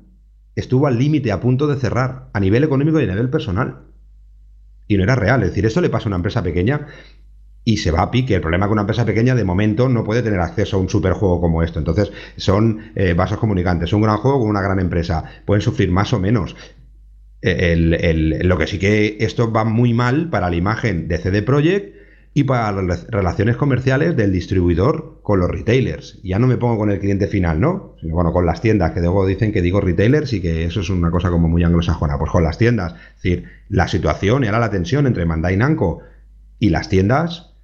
estuvo 0.54 0.86
al 0.86 0.98
límite 0.98 1.32
a 1.32 1.40
punto 1.40 1.66
de 1.66 1.76
cerrar 1.76 2.28
a 2.34 2.40
nivel 2.40 2.64
económico 2.64 3.00
y 3.00 3.04
a 3.04 3.08
nivel 3.08 3.30
personal. 3.30 3.86
Y 4.88 4.96
no 4.96 5.02
era 5.04 5.14
real. 5.16 5.42
Es 5.42 5.50
decir, 5.50 5.66
esto 5.66 5.80
le 5.80 5.90
pasa 5.90 6.04
a 6.06 6.08
una 6.08 6.16
empresa 6.16 6.42
pequeña 6.42 6.86
y 7.64 7.78
se 7.78 7.90
va 7.90 8.02
a 8.02 8.10
pique. 8.10 8.34
El 8.36 8.40
problema 8.40 8.66
es 8.66 8.68
que 8.68 8.72
una 8.74 8.82
empresa 8.82 9.04
pequeña 9.04 9.34
de 9.34 9.44
momento 9.44 9.88
no 9.88 10.04
puede 10.04 10.22
tener 10.22 10.40
acceso 10.40 10.76
a 10.76 10.80
un 10.80 10.88
superjuego 10.88 11.40
como 11.40 11.62
esto. 11.62 11.78
Entonces, 11.78 12.12
son 12.36 12.92
eh, 12.94 13.14
vasos 13.14 13.38
comunicantes. 13.38 13.92
Un 13.92 14.02
gran 14.02 14.18
juego 14.18 14.40
con 14.40 14.48
una 14.48 14.62
gran 14.62 14.78
empresa. 14.78 15.24
Pueden 15.44 15.62
sufrir 15.62 15.90
más 15.90 16.12
o 16.12 16.20
menos. 16.20 16.56
El- 17.42 17.94
el- 17.94 18.48
lo 18.48 18.58
que 18.58 18.66
sí 18.66 18.78
que 18.78 19.18
esto 19.20 19.52
va 19.52 19.64
muy 19.64 19.94
mal 19.94 20.30
para 20.30 20.50
la 20.50 20.56
imagen 20.56 21.06
de 21.08 21.18
CD 21.18 21.42
Projekt 21.42 21.95
y 22.36 22.44
para 22.44 22.82
las 22.82 23.06
relaciones 23.06 23.56
comerciales 23.56 24.14
del 24.14 24.30
distribuidor 24.30 25.20
con 25.22 25.40
los 25.40 25.48
retailers. 25.48 26.20
Ya 26.22 26.38
no 26.38 26.46
me 26.46 26.58
pongo 26.58 26.76
con 26.76 26.90
el 26.90 26.98
cliente 26.98 27.28
final, 27.28 27.58
¿no? 27.58 27.94
Sino 27.98 28.14
bueno, 28.14 28.30
con 28.30 28.44
las 28.44 28.60
tiendas, 28.60 28.92
que 28.92 29.00
luego 29.00 29.26
dicen 29.26 29.52
que 29.52 29.62
digo 29.62 29.80
retailers 29.80 30.34
y 30.34 30.42
que 30.42 30.66
eso 30.66 30.80
es 30.80 30.90
una 30.90 31.10
cosa 31.10 31.30
como 31.30 31.48
muy 31.48 31.64
anglosajona. 31.64 32.18
Pues 32.18 32.30
con 32.30 32.42
las 32.42 32.58
tiendas. 32.58 32.92
Es 32.92 33.22
decir, 33.22 33.44
la 33.70 33.88
situación 33.88 34.44
y 34.44 34.48
ahora 34.48 34.58
la 34.58 34.70
tensión 34.70 35.06
entre 35.06 35.24
Bandai 35.24 35.56
Namco 35.56 36.00
y 36.58 36.68
las 36.68 36.90
tiendas 36.90 37.54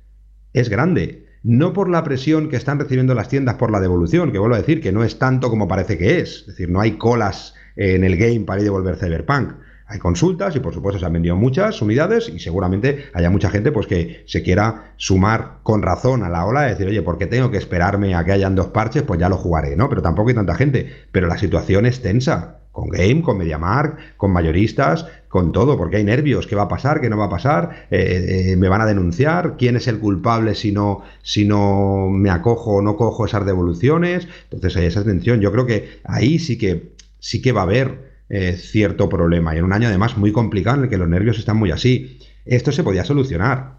es 0.54 0.70
grande. 0.70 1.26
No 1.42 1.74
por 1.74 1.90
la 1.90 2.02
presión 2.02 2.48
que 2.48 2.56
están 2.56 2.78
recibiendo 2.78 3.12
las 3.12 3.28
tiendas 3.28 3.56
por 3.56 3.70
la 3.70 3.78
devolución, 3.78 4.32
que 4.32 4.38
vuelvo 4.38 4.54
a 4.54 4.60
decir 4.60 4.80
que 4.80 4.90
no 4.90 5.04
es 5.04 5.18
tanto 5.18 5.50
como 5.50 5.68
parece 5.68 5.98
que 5.98 6.20
es. 6.20 6.36
Es 6.36 6.46
decir, 6.46 6.70
no 6.70 6.80
hay 6.80 6.92
colas 6.92 7.54
en 7.76 8.04
el 8.04 8.16
game 8.16 8.46
para 8.46 8.62
ir 8.62 8.68
a 8.68 8.70
devolver 8.72 8.96
Cyberpunk. 8.96 9.52
Hay 9.92 9.98
consultas 9.98 10.56
y 10.56 10.60
por 10.60 10.72
supuesto 10.72 10.98
se 10.98 11.04
han 11.04 11.12
vendido 11.12 11.36
muchas 11.36 11.82
unidades 11.82 12.30
y 12.34 12.38
seguramente 12.38 13.10
haya 13.12 13.28
mucha 13.28 13.50
gente 13.50 13.72
pues 13.72 13.86
que 13.86 14.24
se 14.26 14.42
quiera 14.42 14.94
sumar 14.96 15.58
con 15.62 15.82
razón 15.82 16.22
a 16.22 16.30
la 16.30 16.46
ola 16.46 16.62
de 16.62 16.70
decir, 16.70 16.86
oye, 16.86 17.02
¿por 17.02 17.18
qué 17.18 17.26
tengo 17.26 17.50
que 17.50 17.58
esperarme 17.58 18.14
a 18.14 18.24
que 18.24 18.32
hayan 18.32 18.54
dos 18.54 18.68
parches? 18.68 19.02
Pues 19.02 19.20
ya 19.20 19.28
lo 19.28 19.36
jugaré, 19.36 19.76
¿no? 19.76 19.90
Pero 19.90 20.00
tampoco 20.00 20.30
hay 20.30 20.34
tanta 20.34 20.54
gente. 20.54 20.90
Pero 21.12 21.26
la 21.26 21.36
situación 21.36 21.84
es 21.84 22.00
tensa. 22.00 22.60
Con 22.72 22.88
Game, 22.88 23.20
con 23.20 23.36
MediaMark, 23.36 24.16
con 24.16 24.32
mayoristas, 24.32 25.04
con 25.28 25.52
todo, 25.52 25.76
porque 25.76 25.98
hay 25.98 26.04
nervios. 26.04 26.46
¿Qué 26.46 26.56
va 26.56 26.62
a 26.62 26.68
pasar? 26.68 27.02
¿Qué 27.02 27.10
no 27.10 27.18
va 27.18 27.26
a 27.26 27.28
pasar? 27.28 27.88
Eh, 27.90 28.52
eh, 28.52 28.56
¿Me 28.56 28.70
van 28.70 28.80
a 28.80 28.86
denunciar? 28.86 29.58
¿Quién 29.58 29.76
es 29.76 29.88
el 29.88 29.98
culpable 29.98 30.54
si 30.54 30.72
no, 30.72 31.02
si 31.20 31.44
no 31.44 32.08
me 32.08 32.30
acojo 32.30 32.76
o 32.76 32.80
no 32.80 32.96
cojo 32.96 33.26
esas 33.26 33.44
devoluciones? 33.44 34.26
Entonces 34.44 34.74
hay 34.78 34.86
esa 34.86 35.04
tensión. 35.04 35.42
Yo 35.42 35.52
creo 35.52 35.66
que 35.66 36.00
ahí 36.04 36.38
sí 36.38 36.56
que, 36.56 36.94
sí 37.18 37.42
que 37.42 37.52
va 37.52 37.60
a 37.60 37.64
haber 37.64 38.11
eh, 38.32 38.56
cierto 38.56 39.10
problema. 39.10 39.54
Y 39.54 39.58
en 39.58 39.64
un 39.64 39.74
año 39.74 39.88
además 39.88 40.16
muy 40.16 40.32
complicado 40.32 40.78
en 40.78 40.84
el 40.84 40.88
que 40.90 40.96
los 40.96 41.06
nervios 41.06 41.38
están 41.38 41.58
muy 41.58 41.70
así. 41.70 42.18
Esto 42.46 42.72
se 42.72 42.82
podía 42.82 43.04
solucionar. 43.04 43.74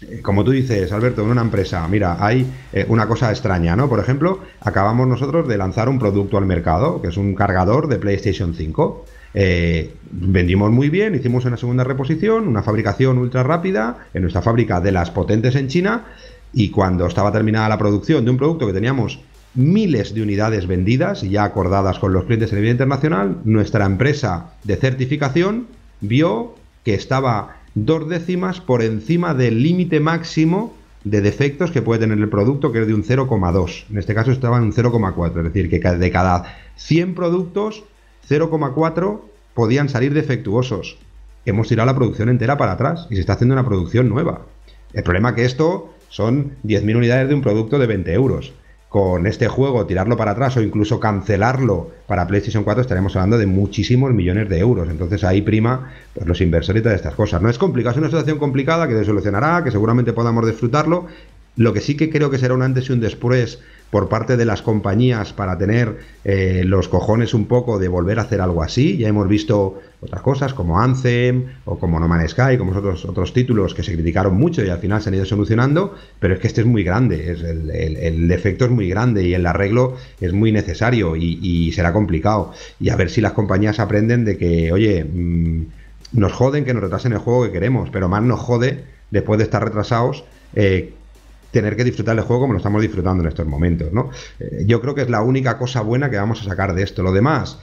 Eh, 0.00 0.20
Como 0.22 0.44
tú 0.44 0.52
dices, 0.52 0.92
Alberto, 0.92 1.22
en 1.22 1.30
una 1.30 1.42
empresa, 1.42 1.86
mira, 1.88 2.24
hay 2.24 2.46
eh, 2.72 2.86
una 2.88 3.08
cosa 3.08 3.30
extraña, 3.30 3.74
¿no? 3.74 3.88
Por 3.88 3.98
ejemplo, 3.98 4.38
acabamos 4.60 5.08
nosotros 5.08 5.48
de 5.48 5.58
lanzar 5.58 5.88
un 5.88 5.98
producto 5.98 6.38
al 6.38 6.46
mercado, 6.46 7.02
que 7.02 7.08
es 7.08 7.16
un 7.16 7.34
cargador 7.34 7.88
de 7.88 7.98
PlayStation 7.98 8.54
5. 8.54 9.04
Eh, 9.34 9.92
vendimos 10.12 10.70
muy 10.70 10.88
bien, 10.88 11.16
hicimos 11.16 11.44
una 11.44 11.56
segunda 11.56 11.82
reposición, 11.82 12.46
una 12.46 12.62
fabricación 12.62 13.18
ultra 13.18 13.42
rápida 13.42 14.06
en 14.14 14.22
nuestra 14.22 14.40
fábrica 14.40 14.80
de 14.80 14.92
las 14.92 15.10
potentes 15.10 15.56
en 15.56 15.66
China. 15.66 16.04
Y 16.52 16.70
cuando 16.70 17.06
estaba 17.06 17.32
terminada 17.32 17.68
la 17.68 17.76
producción 17.76 18.24
de 18.24 18.30
un 18.30 18.36
producto 18.36 18.68
que 18.68 18.72
teníamos 18.72 19.18
miles 19.56 20.14
de 20.14 20.22
unidades 20.22 20.66
vendidas 20.66 21.22
y 21.22 21.30
ya 21.30 21.44
acordadas 21.44 21.98
con 21.98 22.12
los 22.12 22.24
clientes 22.24 22.52
a 22.52 22.56
nivel 22.56 22.70
internacional, 22.70 23.38
nuestra 23.44 23.86
empresa 23.86 24.52
de 24.64 24.76
certificación 24.76 25.66
vio 26.00 26.54
que 26.84 26.94
estaba 26.94 27.56
dos 27.74 28.08
décimas 28.08 28.60
por 28.60 28.82
encima 28.82 29.34
del 29.34 29.62
límite 29.62 30.00
máximo 30.00 30.74
de 31.04 31.20
defectos 31.20 31.70
que 31.70 31.82
puede 31.82 32.00
tener 32.00 32.18
el 32.18 32.28
producto, 32.28 32.72
que 32.72 32.80
es 32.80 32.86
de 32.86 32.94
un 32.94 33.04
0,2. 33.04 33.84
En 33.90 33.98
este 33.98 34.14
caso 34.14 34.32
estaba 34.32 34.58
en 34.58 34.64
un 34.64 34.72
0,4, 34.72 35.38
es 35.38 35.44
decir, 35.52 35.70
que 35.70 35.78
de 35.78 36.10
cada 36.10 36.56
100 36.76 37.14
productos, 37.14 37.84
0,4 38.28 39.20
podían 39.54 39.88
salir 39.88 40.12
defectuosos. 40.14 40.98
Hemos 41.44 41.68
tirado 41.68 41.86
la 41.86 41.94
producción 41.94 42.28
entera 42.28 42.56
para 42.56 42.72
atrás 42.72 43.06
y 43.08 43.14
se 43.14 43.20
está 43.20 43.34
haciendo 43.34 43.54
una 43.54 43.64
producción 43.64 44.08
nueva. 44.08 44.42
El 44.92 45.04
problema 45.04 45.34
que 45.34 45.44
esto 45.44 45.94
son 46.08 46.52
10.000 46.64 46.96
unidades 46.96 47.28
de 47.28 47.34
un 47.34 47.42
producto 47.42 47.78
de 47.78 47.86
20 47.86 48.12
euros. 48.12 48.52
Con 48.88 49.26
este 49.26 49.48
juego, 49.48 49.84
tirarlo 49.84 50.16
para 50.16 50.30
atrás 50.30 50.56
o 50.56 50.62
incluso 50.62 51.00
cancelarlo 51.00 51.90
para 52.06 52.26
PlayStation 52.26 52.62
4, 52.64 52.82
estaremos 52.82 53.14
hablando 53.16 53.36
de 53.36 53.46
muchísimos 53.46 54.12
millones 54.12 54.48
de 54.48 54.58
euros. 54.58 54.88
Entonces 54.88 55.24
ahí 55.24 55.42
prima 55.42 55.92
pues, 56.14 56.26
los 56.26 56.40
inversores 56.40 56.80
y 56.80 56.82
todas 56.82 56.96
estas 56.96 57.14
cosas. 57.14 57.42
No 57.42 57.50
es 57.50 57.58
complicado, 57.58 57.92
es 57.92 57.98
una 57.98 58.08
situación 58.08 58.38
complicada 58.38 58.86
que 58.86 58.94
se 58.94 59.04
solucionará, 59.04 59.64
que 59.64 59.70
seguramente 59.70 60.12
podamos 60.12 60.46
disfrutarlo, 60.46 61.06
Lo 61.56 61.72
que 61.72 61.80
sí 61.80 61.96
que 61.96 62.10
creo 62.10 62.30
que 62.30 62.38
será 62.38 62.54
un 62.54 62.62
antes 62.62 62.88
y 62.88 62.92
un 62.92 63.00
después 63.00 63.60
por 63.96 64.10
parte 64.10 64.36
de 64.36 64.44
las 64.44 64.60
compañías 64.60 65.32
para 65.32 65.56
tener 65.56 65.96
eh, 66.22 66.64
los 66.66 66.86
cojones 66.86 67.32
un 67.32 67.46
poco 67.46 67.78
de 67.78 67.88
volver 67.88 68.18
a 68.18 68.24
hacer 68.24 68.42
algo 68.42 68.62
así. 68.62 68.98
Ya 68.98 69.08
hemos 69.08 69.26
visto 69.26 69.80
otras 70.02 70.20
cosas 70.20 70.52
como 70.52 70.78
Anthem 70.78 71.46
o 71.64 71.78
como 71.78 71.98
No 71.98 72.06
Man's 72.06 72.32
Sky, 72.32 72.58
como 72.58 72.72
otros, 72.72 73.06
otros 73.06 73.32
títulos 73.32 73.72
que 73.72 73.82
se 73.82 73.94
criticaron 73.94 74.36
mucho 74.36 74.62
y 74.62 74.68
al 74.68 74.80
final 74.80 75.00
se 75.00 75.08
han 75.08 75.14
ido 75.14 75.24
solucionando, 75.24 75.94
pero 76.20 76.34
es 76.34 76.40
que 76.40 76.46
este 76.46 76.60
es 76.60 76.66
muy 76.66 76.84
grande, 76.84 77.32
es 77.32 77.40
el, 77.40 78.28
defecto 78.28 78.66
es 78.66 78.70
muy 78.70 78.86
grande 78.86 79.26
y 79.26 79.32
el 79.32 79.46
arreglo 79.46 79.96
es 80.20 80.34
muy 80.34 80.52
necesario 80.52 81.16
y, 81.16 81.72
será 81.72 81.94
complicado. 81.94 82.52
Y 82.78 82.90
a 82.90 82.96
ver 82.96 83.08
si 83.08 83.22
las 83.22 83.32
compañías 83.32 83.80
aprenden 83.80 84.26
de 84.26 84.36
que, 84.36 84.72
oye, 84.72 85.04
mm, 85.04 85.62
nos 86.12 86.34
joden 86.34 86.66
que 86.66 86.74
nos 86.74 86.82
retrasen 86.82 87.14
el 87.14 87.18
juego 87.20 87.44
que 87.44 87.52
queremos, 87.52 87.88
pero 87.88 88.10
más 88.10 88.22
nos 88.22 88.40
jode 88.40 88.84
después 89.10 89.38
de 89.38 89.44
estar 89.44 89.64
retrasados. 89.64 90.26
Eh, 90.54 90.92
tener 91.60 91.76
que 91.76 91.84
disfrutar 91.84 92.16
el 92.16 92.22
juego 92.22 92.42
como 92.42 92.52
lo 92.52 92.58
estamos 92.58 92.82
disfrutando 92.82 93.22
en 93.22 93.28
estos 93.28 93.46
momentos, 93.46 93.92
¿no? 93.92 94.10
Eh, 94.38 94.64
yo 94.66 94.80
creo 94.80 94.94
que 94.94 95.02
es 95.02 95.10
la 95.10 95.22
única 95.22 95.56
cosa 95.56 95.80
buena 95.80 96.10
que 96.10 96.16
vamos 96.16 96.42
a 96.42 96.44
sacar 96.44 96.74
de 96.74 96.82
esto. 96.82 97.02
Lo 97.02 97.12
demás, 97.12 97.58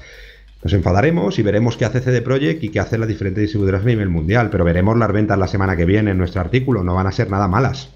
nos 0.63 0.73
enfadaremos 0.73 1.37
y 1.37 1.43
veremos 1.43 1.77
qué 1.77 1.85
hace 1.85 1.99
CD 1.99 2.21
Projekt 2.21 2.63
y 2.63 2.69
qué 2.69 2.79
hacen 2.79 3.01
las 3.01 3.09
diferentes 3.09 3.41
distribuidoras 3.41 3.83
a 3.83 3.85
nivel 3.85 4.09
mundial, 4.09 4.49
pero 4.49 4.63
veremos 4.63 4.97
las 4.97 5.11
ventas 5.11 5.37
la 5.37 5.47
semana 5.47 5.75
que 5.75 5.85
viene 5.85 6.11
en 6.11 6.17
nuestro 6.17 6.41
artículo, 6.41 6.83
no 6.83 6.95
van 6.95 7.05
a 7.05 7.11
ser 7.11 7.29
nada 7.29 7.47
malas. 7.47 7.89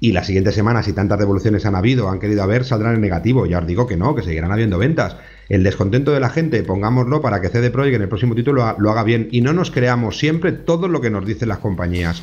Y 0.00 0.12
las 0.12 0.26
siguientes 0.26 0.54
semanas, 0.54 0.86
si 0.86 0.92
tantas 0.92 1.18
devoluciones 1.18 1.66
han 1.66 1.74
habido, 1.74 2.08
han 2.08 2.20
querido 2.20 2.42
haber, 2.42 2.64
saldrán 2.64 2.94
en 2.94 3.00
negativo. 3.00 3.46
Ya 3.46 3.58
os 3.58 3.66
digo 3.66 3.86
que 3.86 3.96
no, 3.96 4.14
que 4.14 4.22
seguirán 4.22 4.52
habiendo 4.52 4.78
ventas. 4.78 5.16
El 5.48 5.64
descontento 5.64 6.12
de 6.12 6.20
la 6.20 6.30
gente, 6.30 6.62
pongámoslo 6.62 7.20
para 7.20 7.40
que 7.40 7.48
CD 7.48 7.70
Projekt 7.70 7.96
en 7.96 8.02
el 8.02 8.08
próximo 8.08 8.34
título 8.34 8.76
lo 8.78 8.90
haga 8.90 9.02
bien 9.02 9.28
y 9.32 9.40
no 9.40 9.52
nos 9.52 9.70
creamos 9.70 10.18
siempre 10.18 10.52
todo 10.52 10.88
lo 10.88 11.00
que 11.00 11.10
nos 11.10 11.26
dicen 11.26 11.48
las 11.48 11.58
compañías. 11.58 12.22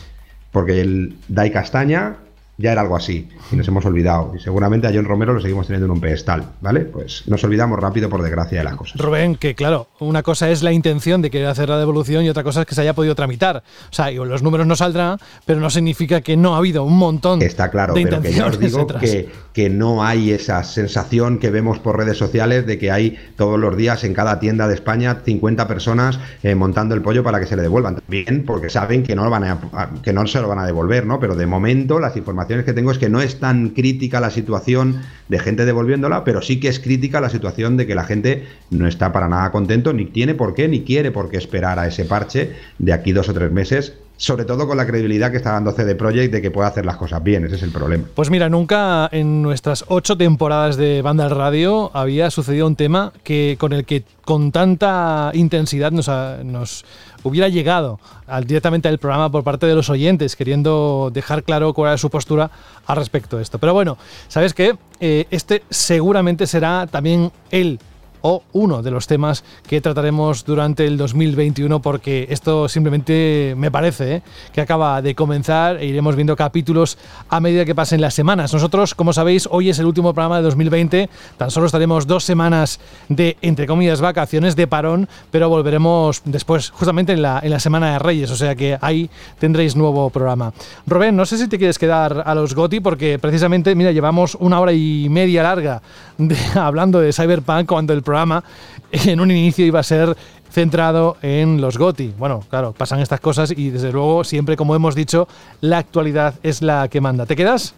Porque 0.51 0.79
el 0.79 1.17
Dai 1.27 1.51
Castaña 1.51 2.15
ya 2.57 2.71
era 2.71 2.81
algo 2.81 2.95
así 2.95 3.27
y 3.51 3.55
nos 3.55 3.67
hemos 3.67 3.85
olvidado. 3.85 4.33
Y 4.35 4.39
seguramente 4.39 4.87
a 4.87 4.91
John 4.93 5.05
Romero 5.05 5.33
lo 5.33 5.41
seguimos 5.41 5.67
teniendo 5.67 5.85
en 5.85 5.91
un 5.91 6.01
pedestal, 6.01 6.43
¿vale? 6.61 6.81
Pues 6.81 7.23
nos 7.27 7.43
olvidamos 7.43 7.79
rápido 7.79 8.09
por 8.09 8.21
desgracia 8.21 8.59
de 8.59 8.63
las 8.63 8.75
cosas. 8.75 8.99
Rubén, 8.99 9.35
que 9.35 9.55
claro, 9.55 9.87
una 9.99 10.23
cosa 10.23 10.49
es 10.49 10.63
la 10.63 10.71
intención 10.71 11.21
de 11.21 11.29
querer 11.29 11.47
hacer 11.47 11.69
la 11.69 11.77
devolución 11.77 12.23
y 12.23 12.29
otra 12.29 12.43
cosa 12.43 12.61
es 12.61 12.67
que 12.67 12.75
se 12.75 12.81
haya 12.81 12.93
podido 12.93 13.15
tramitar. 13.15 13.63
O 13.91 13.93
sea, 13.93 14.11
los 14.11 14.41
números 14.41 14.65
no 14.67 14.75
saldrán, 14.75 15.19
pero 15.45 15.59
no 15.59 15.69
significa 15.69 16.21
que 16.21 16.37
no 16.37 16.55
ha 16.55 16.57
habido 16.57 16.83
un 16.83 16.97
montón 16.97 17.41
Está 17.41 17.69
claro, 17.69 17.93
pero 17.93 18.21
que 18.21 18.31
ya 18.31 18.47
os 18.47 18.59
digo 18.59 18.87
que, 18.87 19.29
que 19.53 19.69
no 19.69 20.03
hay 20.03 20.31
esa 20.31 20.63
sensación 20.63 21.39
que 21.39 21.49
vemos 21.49 21.79
por 21.79 21.97
redes 21.97 22.17
sociales 22.17 22.65
de 22.65 22.77
que 22.77 22.91
hay 22.91 23.17
todos 23.35 23.59
los 23.59 23.75
días 23.75 24.03
en 24.03 24.13
cada 24.13 24.39
tienda 24.39 24.67
de 24.67 24.75
España 24.75 25.21
50 25.25 25.67
personas 25.67 26.19
eh, 26.43 26.55
montando 26.55 26.95
el 26.95 27.01
pollo 27.01 27.23
para 27.23 27.39
que 27.39 27.45
se 27.45 27.55
le 27.55 27.61
devuelvan. 27.61 28.01
Bien, 28.07 28.43
porque 28.45 28.69
saben 28.69 29.03
que 29.03 29.15
no, 29.15 29.23
lo 29.23 29.29
van 29.29 29.43
a, 29.43 29.59
que 30.01 30.13
no 30.13 30.25
se 30.27 30.39
lo 30.41 30.47
van 30.47 30.59
a 30.59 30.65
devolver, 30.65 31.05
¿no? 31.05 31.19
Pero 31.19 31.35
de 31.35 31.45
momento 31.45 31.99
las 31.99 32.15
informaciones 32.15 32.44
que 32.47 32.73
tengo 32.73 32.91
es 32.91 32.97
que 32.97 33.09
no 33.09 33.21
es 33.21 33.39
tan 33.39 33.69
crítica 33.69 34.19
la 34.19 34.29
situación 34.29 35.01
de 35.27 35.39
gente 35.39 35.65
devolviéndola, 35.65 36.23
pero 36.23 36.41
sí 36.41 36.59
que 36.59 36.67
es 36.67 36.79
crítica 36.79 37.21
la 37.21 37.29
situación 37.29 37.77
de 37.77 37.87
que 37.87 37.95
la 37.95 38.03
gente 38.03 38.45
no 38.69 38.87
está 38.87 39.11
para 39.11 39.27
nada 39.27 39.51
contento, 39.51 39.93
ni 39.93 40.05
tiene 40.05 40.35
por 40.35 40.53
qué, 40.53 40.67
ni 40.67 40.83
quiere 40.83 41.11
por 41.11 41.29
qué 41.29 41.37
esperar 41.37 41.79
a 41.79 41.87
ese 41.87 42.05
parche 42.05 42.51
de 42.79 42.93
aquí 42.93 43.11
dos 43.11 43.29
o 43.29 43.33
tres 43.33 43.51
meses 43.51 43.93
sobre 44.17 44.45
todo 44.45 44.67
con 44.67 44.77
la 44.77 44.85
credibilidad 44.85 45.29
que 45.31 45.37
está 45.37 45.51
dando 45.51 45.71
CD 45.71 45.95
Projekt 45.95 46.31
de 46.31 46.41
que 46.41 46.51
puede 46.51 46.67
hacer 46.67 46.85
las 46.85 46.95
cosas 46.95 47.21
bien, 47.23 47.45
ese 47.45 47.55
es 47.55 47.63
el 47.63 47.71
problema. 47.71 48.05
Pues 48.13 48.29
mira, 48.29 48.49
nunca 48.49 49.09
en 49.11 49.41
nuestras 49.41 49.85
ocho 49.87 50.17
temporadas 50.17 50.77
de 50.77 51.01
Banda 51.01 51.27
Radio 51.29 51.91
había 51.93 52.31
sucedido 52.31 52.67
un 52.67 52.75
tema 52.75 53.11
que 53.23 53.57
con 53.59 53.73
el 53.73 53.85
que 53.85 54.03
con 54.23 54.51
tanta 54.51 55.31
intensidad 55.33 55.91
nos, 55.91 56.09
nos 56.43 56.85
hubiera 57.25 57.49
llegado 57.49 57.99
directamente 58.45 58.87
al 58.87 58.99
programa 58.99 59.31
por 59.31 59.43
parte 59.43 59.65
de 59.65 59.75
los 59.75 59.89
oyentes, 59.89 60.35
queriendo 60.35 61.09
dejar 61.11 61.43
claro 61.43 61.73
cuál 61.73 61.89
era 61.89 61.97
su 61.97 62.09
postura 62.09 62.51
al 62.85 62.95
respecto 62.97 63.37
de 63.37 63.43
esto. 63.43 63.57
Pero 63.57 63.73
bueno, 63.73 63.97
¿sabes 64.27 64.53
qué? 64.53 64.77
Eh, 64.99 65.25
este 65.31 65.63
seguramente 65.69 66.47
será 66.47 66.87
también 66.87 67.31
el 67.49 67.79
o 68.27 68.41
uno 68.53 68.81
de 68.81 68.89
los 68.89 69.05
temas 69.05 69.43
que 69.67 69.81
trataremos 69.81 70.45
durante 70.45 70.87
el 70.87 70.97
2021 70.97 71.79
porque 71.79 72.25
esto 72.31 72.67
simplemente 72.67 73.53
me 73.55 73.69
parece 73.69 74.15
¿eh? 74.15 74.21
que 74.51 74.61
acaba 74.61 74.99
de 75.03 75.13
comenzar 75.13 75.77
e 75.77 75.85
iremos 75.85 76.15
viendo 76.15 76.35
capítulos 76.35 76.97
a 77.29 77.39
medida 77.39 77.65
que 77.65 77.75
pasen 77.75 78.01
las 78.01 78.15
semanas. 78.15 78.51
Nosotros, 78.51 78.95
como 78.95 79.13
sabéis, 79.13 79.47
hoy 79.51 79.69
es 79.69 79.77
el 79.77 79.85
último 79.85 80.11
programa 80.15 80.37
de 80.37 80.43
2020, 80.43 81.09
tan 81.37 81.51
solo 81.51 81.67
estaremos 81.67 82.07
dos 82.07 82.23
semanas 82.23 82.79
de, 83.09 83.37
entre 83.43 83.67
comillas, 83.67 84.01
vacaciones 84.01 84.55
de 84.55 84.65
parón, 84.65 85.07
pero 85.29 85.47
volveremos 85.47 86.23
después, 86.25 86.71
justamente 86.71 87.13
en 87.13 87.21
la, 87.21 87.41
en 87.43 87.51
la 87.51 87.59
Semana 87.59 87.93
de 87.93 87.99
Reyes, 87.99 88.31
o 88.31 88.35
sea 88.35 88.55
que 88.55 88.75
ahí 88.81 89.07
tendréis 89.37 89.75
nuevo 89.75 90.09
programa. 90.09 90.51
Rubén, 90.87 91.15
no 91.15 91.27
sé 91.27 91.37
si 91.37 91.47
te 91.47 91.59
quieres 91.59 91.77
quedar 91.77 92.23
a 92.25 92.33
los 92.33 92.55
GOTI 92.55 92.79
porque 92.79 93.19
precisamente, 93.19 93.75
mira, 93.75 93.91
llevamos 93.91 94.33
una 94.39 94.59
hora 94.59 94.73
y 94.73 95.09
media 95.09 95.43
larga 95.43 95.83
hablando 96.55 96.99
de 96.99 97.13
Cyberpunk 97.13 97.67
cuando 97.67 97.93
el 97.93 98.01
programa 98.01 98.14
en 98.91 99.19
un 99.19 99.31
inicio 99.31 99.65
iba 99.65 99.79
a 99.79 99.83
ser 99.83 100.15
centrado 100.49 101.17
en 101.21 101.59
los 101.59 101.77
GOTI. 101.77 102.13
Bueno, 102.17 102.43
claro, 102.49 102.73
pasan 102.73 102.99
estas 103.01 103.19
cosas 103.19 103.53
y 103.55 103.71
desde 103.71 103.91
luego 103.91 104.23
siempre, 104.23 104.55
como 104.55 104.73
hemos 104.75 104.95
dicho, 104.95 105.27
la 105.61 105.79
actualidad 105.79 106.35
es 106.43 106.61
la 106.61 106.87
que 106.87 107.01
manda. 107.01 107.25
¿Te 107.25 107.35
quedas? 107.35 107.75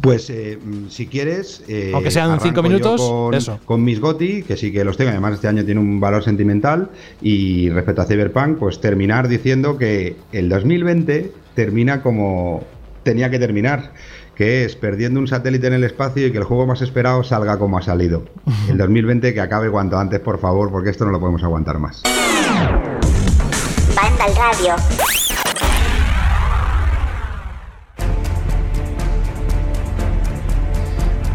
Pues 0.00 0.28
eh, 0.28 0.58
si 0.88 1.06
quieres. 1.06 1.62
Eh, 1.68 1.92
Aunque 1.94 2.10
sean 2.10 2.40
cinco 2.40 2.62
minutos, 2.62 3.00
con, 3.00 3.32
eso. 3.34 3.60
Con 3.64 3.84
mis 3.84 4.00
GOTI, 4.00 4.42
que 4.42 4.56
sí 4.56 4.72
que 4.72 4.84
los 4.84 4.96
tengo, 4.96 5.10
además 5.10 5.34
este 5.34 5.48
año 5.48 5.64
tiene 5.64 5.80
un 5.80 6.00
valor 6.00 6.24
sentimental. 6.24 6.90
Y 7.22 7.70
respecto 7.70 8.02
a 8.02 8.06
Cyberpunk, 8.06 8.58
pues 8.58 8.80
terminar 8.80 9.28
diciendo 9.28 9.78
que 9.78 10.16
el 10.32 10.48
2020 10.48 11.32
termina 11.54 12.02
como 12.02 12.64
tenía 13.04 13.30
que 13.30 13.38
terminar 13.38 13.92
que 14.34 14.64
es 14.64 14.76
perdiendo 14.76 15.20
un 15.20 15.26
satélite 15.26 15.66
en 15.66 15.74
el 15.74 15.84
espacio 15.84 16.26
y 16.26 16.32
que 16.32 16.38
el 16.38 16.44
juego 16.44 16.66
más 16.66 16.82
esperado 16.82 17.22
salga 17.22 17.58
como 17.58 17.78
ha 17.78 17.82
salido. 17.82 18.24
El 18.68 18.78
2020 18.78 19.34
que 19.34 19.40
acabe 19.40 19.70
cuanto 19.70 19.98
antes, 19.98 20.20
por 20.20 20.38
favor, 20.38 20.70
porque 20.70 20.90
esto 20.90 21.04
no 21.04 21.10
lo 21.10 21.20
podemos 21.20 21.42
aguantar 21.42 21.78
más. 21.78 22.02
Banda 23.94 24.24
al 24.24 24.36
radio. 24.36 25.23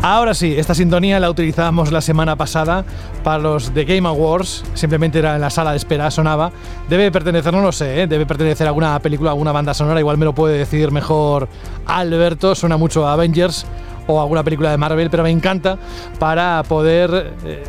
Ahora 0.09 0.33
sí, 0.33 0.55
esta 0.57 0.73
sintonía 0.73 1.19
la 1.19 1.29
utilizábamos 1.29 1.91
la 1.91 2.01
semana 2.01 2.35
pasada 2.35 2.83
para 3.23 3.37
los 3.37 3.71
The 3.75 3.85
Game 3.85 4.07
Awards. 4.07 4.63
Simplemente 4.73 5.19
era 5.19 5.35
en 5.35 5.41
la 5.41 5.51
sala 5.51 5.69
de 5.69 5.77
espera, 5.77 6.09
sonaba. 6.09 6.51
Debe 6.89 7.11
pertenecer, 7.11 7.53
no 7.53 7.61
lo 7.61 7.71
sé, 7.71 8.01
¿eh? 8.01 8.07
debe 8.07 8.25
pertenecer 8.25 8.65
a 8.65 8.71
alguna 8.71 8.97
película, 9.01 9.29
a 9.29 9.33
alguna 9.33 9.51
banda 9.51 9.71
sonora. 9.75 9.99
Igual 9.99 10.17
me 10.17 10.25
lo 10.25 10.33
puede 10.33 10.57
decir 10.57 10.91
mejor 10.91 11.47
Alberto. 11.85 12.55
Suena 12.55 12.75
mucho 12.75 13.07
a 13.07 13.13
Avengers 13.13 13.67
o 14.07 14.19
alguna 14.19 14.43
película 14.43 14.71
de 14.71 14.77
Marvel, 14.77 15.11
pero 15.11 15.21
me 15.21 15.29
encanta 15.29 15.77
para 16.17 16.63
poder 16.67 17.35
eh, 17.45 17.63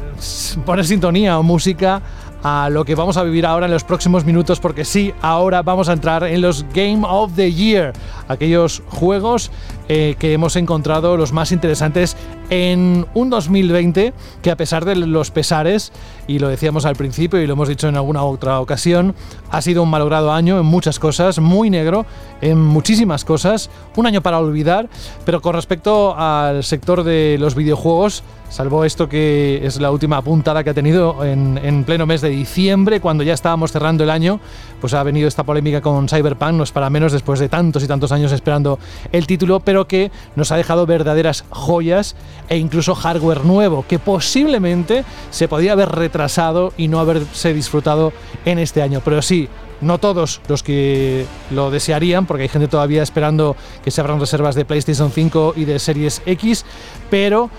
poner 0.65 0.87
sintonía 0.87 1.39
o 1.39 1.43
música 1.43 2.01
a 2.43 2.71
lo 2.71 2.87
que 2.87 2.95
vamos 2.95 3.19
a 3.19 3.23
vivir 3.23 3.45
ahora 3.45 3.67
en 3.67 3.73
los 3.73 3.85
próximos 3.85 4.25
minutos, 4.25 4.61
porque 4.61 4.87
sí, 4.87 5.13
ahora 5.21 5.61
vamos 5.61 5.91
a 5.91 5.93
entrar 5.93 6.25
en 6.25 6.41
los 6.41 6.65
Game 6.73 7.03
of 7.07 7.35
the 7.37 7.53
Year, 7.53 7.93
aquellos 8.29 8.83
juegos 8.89 9.51
eh, 9.89 10.17
que 10.19 10.33
hemos 10.33 10.57
encontrado 10.57 11.17
los 11.17 11.33
más 11.33 11.53
interesantes 11.53 12.17
en 12.51 13.07
un 13.15 13.31
2020 13.31 14.13
que 14.43 14.51
a 14.51 14.57
pesar 14.57 14.85
de 14.85 14.97
los 14.97 15.31
pesares, 15.31 15.93
y 16.27 16.39
lo 16.39 16.49
decíamos 16.49 16.85
al 16.85 16.97
principio 16.97 17.41
y 17.41 17.47
lo 17.47 17.55
hemos 17.55 17.69
dicho 17.69 17.89
en 17.89 17.97
alguna 17.97 18.23
otra 18.23 18.61
ocasión, 18.61 19.15
ha 19.51 19.63
sido 19.63 19.83
un 19.83 19.91
malogrado 19.91 20.33
año 20.33 20.59
en 20.59 20.67
muchas 20.67 20.99
cosas, 20.99 21.39
muy 21.39 21.71
negro 21.71 22.07
en 22.41 22.61
muchísimas 22.61 23.25
cosas, 23.25 23.71
un 23.97 24.07
año 24.07 24.23
para 24.23 24.39
olvidar, 24.39 24.89
pero 25.25 25.41
con 25.41 25.55
respecto 25.55 26.15
al 26.17 26.65
sector 26.65 27.05
de 27.05 27.37
los 27.39 27.55
videojuegos, 27.55 28.23
salvo 28.49 28.85
esto 28.85 29.09
que 29.09 29.61
es 29.65 29.81
la 29.81 29.91
última 29.91 30.23
puntada 30.23 30.65
que 30.65 30.71
ha 30.71 30.75
tenido 30.75 31.25
en, 31.25 31.59
en, 31.63 31.85
pleno 31.85 32.07
mes 32.07 32.21
de 32.21 32.31
diciembre, 32.31 33.01
cuando 33.01 33.23
ya 33.23 33.35
estábamos 33.35 33.73
cerrando 33.73 34.05
el 34.05 34.11
año, 34.11 34.41
pues 34.81 34.95
ha 34.95 35.03
venido 35.03 35.29
esta 35.29 35.45
polémica 35.45 35.81
con 35.81 36.09
Cyberpunk, 36.09 36.53
no 36.53 36.65
es 36.65 36.73
para 36.73 36.91
menos 36.91 37.13
después 37.13 37.39
de 37.41 37.49
tantos 37.49 37.83
y 37.85 37.87
tantos 37.87 38.13
años 38.13 38.33
esperando 38.33 38.79
el 39.13 39.27
título, 39.27 39.61
pero 39.61 39.87
que 39.87 40.11
nos 40.37 40.53
ha 40.53 40.57
dejado 40.57 40.87
verdaderas 40.87 41.45
joyas 41.51 42.17
e 42.49 42.57
incluso 42.57 42.95
hardware 42.95 43.45
nuevo 43.45 43.85
que 43.87 43.99
posiblemente 43.99 45.05
se 45.31 45.49
podía 45.49 45.73
haber 45.73 45.91
retrasado 45.91 46.73
y 46.77 46.89
no 46.89 46.99
haberse 47.01 47.55
disfrutado 47.55 48.13
en 48.45 48.59
este 48.59 48.83
año. 48.83 49.03
Pero 49.05 49.23
sí, 49.23 49.49
no 49.81 49.99
todos 49.99 50.41
los 50.49 50.63
que 50.63 51.27
lo 51.51 51.71
desearían, 51.71 52.27
porque 52.27 52.45
hay 52.45 52.49
gente 52.49 52.69
todavía 52.69 53.03
esperando 53.03 53.57
que 53.83 53.91
se 53.91 54.01
abran 54.01 54.21
reservas 54.21 54.55
de 54.55 54.65
PlayStation 54.65 55.11
5 55.11 55.55
y 55.57 55.65
de 55.65 55.79
Series 55.79 56.23
X, 56.27 56.65
pero 57.09 57.51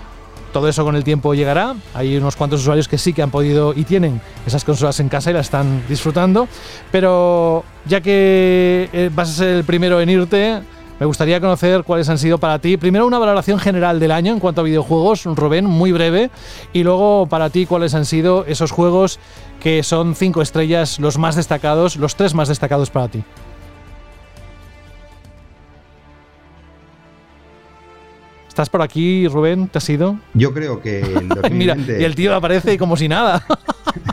todo 0.52 0.68
eso 0.68 0.84
con 0.84 0.96
el 0.96 1.04
tiempo 1.04 1.34
llegará. 1.34 1.74
Hay 1.94 2.16
unos 2.16 2.36
cuantos 2.36 2.60
usuarios 2.60 2.88
que 2.88 2.98
sí 2.98 3.12
que 3.12 3.22
han 3.22 3.30
podido 3.30 3.72
y 3.74 3.84
tienen 3.84 4.20
esas 4.46 4.64
consolas 4.64 5.00
en 5.00 5.08
casa 5.08 5.30
y 5.30 5.34
las 5.34 5.46
están 5.46 5.82
disfrutando. 5.88 6.48
Pero 6.90 7.64
ya 7.86 8.00
que 8.00 8.88
eh, 8.92 9.10
vas 9.14 9.30
a 9.30 9.32
ser 9.32 9.48
el 9.56 9.64
primero 9.64 10.00
en 10.00 10.10
irte, 10.10 10.60
me 11.00 11.06
gustaría 11.06 11.40
conocer 11.40 11.82
cuáles 11.82 12.08
han 12.08 12.18
sido 12.18 12.38
para 12.38 12.60
ti, 12.60 12.76
primero 12.76 13.06
una 13.06 13.18
valoración 13.18 13.58
general 13.58 13.98
del 13.98 14.12
año 14.12 14.32
en 14.32 14.38
cuanto 14.38 14.60
a 14.60 14.64
videojuegos, 14.64 15.24
Rubén, 15.24 15.64
muy 15.64 15.90
breve, 15.90 16.30
y 16.72 16.84
luego 16.84 17.26
para 17.26 17.50
ti 17.50 17.66
cuáles 17.66 17.94
han 17.94 18.04
sido 18.04 18.44
esos 18.46 18.70
juegos 18.70 19.18
que 19.60 19.82
son 19.82 20.14
cinco 20.14 20.42
estrellas, 20.42 21.00
los 21.00 21.18
más 21.18 21.34
destacados, 21.34 21.96
los 21.96 22.14
tres 22.14 22.34
más 22.34 22.46
destacados 22.46 22.90
para 22.90 23.08
ti. 23.08 23.24
¿Estás 28.52 28.68
por 28.68 28.82
aquí, 28.82 29.26
Rubén? 29.28 29.66
¿Te 29.66 29.78
has 29.78 29.88
ido? 29.88 30.18
Yo 30.34 30.52
creo 30.52 30.82
que 30.82 31.00
el 31.00 31.26
2020... 31.26 31.52
Mira, 31.52 31.74
y 31.74 32.04
el 32.04 32.14
tío 32.14 32.34
aparece 32.34 32.76
como 32.76 32.98
si 32.98 33.08
nada. 33.08 33.46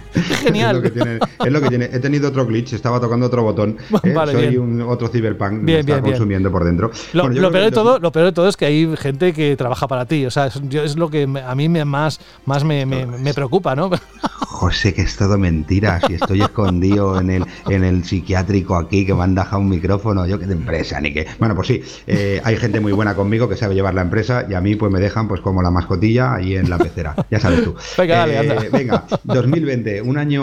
Genial. 0.52 0.76
Es 0.78 0.82
lo, 0.84 0.84
que 0.84 0.92
tiene, 0.92 1.20
es 1.46 1.52
lo 1.52 1.62
que 1.62 1.70
tiene. 1.70 1.86
He 1.86 2.00
tenido 2.00 2.30
otro 2.30 2.46
glitch, 2.46 2.74
estaba 2.74 3.00
tocando 3.00 3.26
otro 3.26 3.44
botón. 3.44 3.78
¿eh? 4.04 4.14
Vale, 4.14 4.32
Soy 4.34 4.48
bien. 4.50 4.60
un 4.62 4.82
otro 4.82 5.08
cyberpunk, 5.08 5.52
me 5.54 5.64
Bien, 5.64 5.80
está 5.80 5.94
bien, 5.94 6.04
bien. 6.04 6.14
consumiendo 6.16 6.52
por 6.52 6.64
dentro. 6.66 6.92
Lo, 7.14 7.24
Bueno, 7.24 7.52
peor 7.52 7.64
de 7.66 7.72
todo, 7.72 8.00
lo 8.00 8.12
peor 8.12 8.26
de 8.26 8.32
todo 8.32 8.48
es 8.50 8.58
que 8.58 8.66
hay 8.66 8.96
gente 8.98 9.34
que 9.34 9.56
trabaja 9.56 9.88
para 9.88 10.06
ti. 10.06 10.26
O 10.26 10.32
sea, 10.32 10.48
es, 10.48 10.60
yo- 10.70 10.84
es 10.84 10.96
lo 10.98 11.10
que 11.10 11.28
me- 11.28 11.42
a 11.42 11.56
mí 11.56 11.70
me, 11.70 11.86
más, 11.86 12.20
más 12.46 12.64
me, 12.64 12.86
me- 12.86 13.06
me 13.06 13.34
preocupa, 13.34 13.76
¿no? 13.76 13.90
José, 14.50 14.94
que 14.94 15.04
es 15.04 15.16
todo 15.16 15.38
mentira. 15.38 16.02
Si 16.06 16.16
estoy 16.16 16.42
escondido 16.42 17.20
en 17.20 17.30
el, 17.30 17.46
en 17.70 17.84
el 17.84 18.04
psiquiátrico 18.04 18.76
aquí 18.76 19.06
que 19.06 19.14
me 19.14 19.24
han 19.24 19.36
dejado 19.36 19.60
un 19.62 19.70
micrófono, 19.70 20.26
yo 20.26 20.38
que 20.40 20.46
de 20.48 20.54
empresa, 20.54 21.00
ni 21.00 21.14
que. 21.14 21.28
Bueno, 21.40 21.56
pues 21.56 21.68
sí, 21.68 21.82
eh, 22.08 22.42
hay 22.44 22.58
gente 22.58 22.80
muy 22.80 22.92
buena 22.92 23.16
conmigo 23.16 23.48
que 23.48 23.56
sabe 23.56 23.76
llevar 23.76 23.94
la 23.94 24.02
empresa 24.02 24.46
y 24.50 24.54
a 24.56 24.62
mí 24.62 24.76
pues 24.76 24.92
me 24.92 25.00
dejan 25.00 25.28
pues 25.28 25.40
como 25.42 25.62
la 25.62 25.72
mascotilla 25.72 26.36
ahí 26.36 26.56
en 26.56 26.70
la 26.70 26.78
pecera. 26.78 27.16
Ya 27.32 27.40
sabes 27.40 27.64
tú. 27.64 27.76
Venga, 27.98 28.18
dale, 28.28 28.40
Eh, 28.40 28.70
venga, 28.72 29.06
2020, 29.24 30.02
un 30.02 30.18
año 30.18 30.39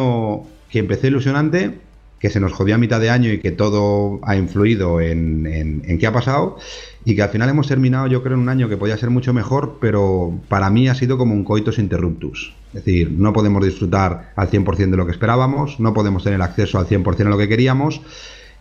que 0.70 0.78
empezó 0.80 1.06
ilusionante, 1.06 1.78
que 2.18 2.30
se 2.30 2.40
nos 2.40 2.52
jodió 2.52 2.74
a 2.74 2.78
mitad 2.78 3.00
de 3.00 3.10
año 3.10 3.30
y 3.30 3.38
que 3.38 3.52
todo 3.52 4.20
ha 4.22 4.36
influido 4.36 5.00
en, 5.00 5.82
qué 6.00 6.06
ha 6.06 6.12
pasado 6.12 6.58
y 7.04 7.14
que 7.14 7.22
al 7.22 7.28
final 7.28 7.48
hemos 7.48 7.68
terminado 7.68 8.06
yo 8.06 8.22
creo 8.22 8.34
en 8.34 8.40
un 8.40 8.48
año 8.48 8.68
que 8.68 8.76
podía 8.76 8.96
ser 8.96 9.10
mucho 9.10 9.32
mejor, 9.32 9.78
pero 9.80 10.38
para 10.48 10.70
mí 10.70 10.88
ha 10.88 10.94
sido 10.94 11.18
como 11.18 11.34
un 11.34 11.44
coitus 11.44 11.78
interruptus. 11.78 12.54
Es 12.68 12.84
decir, 12.84 13.10
no 13.12 13.32
podemos 13.32 13.64
disfrutar 13.64 14.32
al 14.34 14.50
100% 14.50 14.90
de 14.90 14.96
lo 14.96 15.06
que 15.06 15.12
esperábamos, 15.12 15.78
no 15.78 15.94
podemos 15.94 16.24
tener 16.24 16.42
acceso 16.42 16.78
al 16.78 16.86
100% 16.86 17.26
a 17.26 17.30
lo 17.30 17.38
que 17.38 17.48
queríamos 17.48 18.00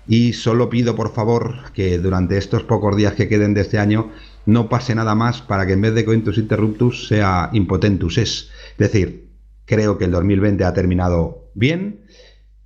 y 0.07 0.33
solo 0.33 0.69
pido 0.69 0.95
por 0.95 1.13
favor 1.13 1.71
que 1.73 1.97
durante 1.97 2.37
estos 2.37 2.63
pocos 2.63 2.95
días 2.95 3.13
que 3.13 3.27
queden 3.27 3.53
de 3.53 3.61
este 3.61 3.79
año 3.79 4.11
no 4.45 4.69
pase 4.69 4.93
nada 4.93 5.15
más 5.15 5.41
para 5.41 5.65
que 5.65 5.73
en 5.73 5.81
vez 5.81 5.95
de 5.95 6.05
coitus 6.05 6.37
interruptus 6.37 7.07
sea 7.07 7.49
impotentus 7.53 8.17
es. 8.17 8.49
Es 8.73 8.77
decir, 8.77 9.24
creo 9.65 9.97
que 9.97 10.05
el 10.05 10.11
2020 10.11 10.63
ha 10.63 10.73
terminado 10.73 11.49
bien, 11.53 12.05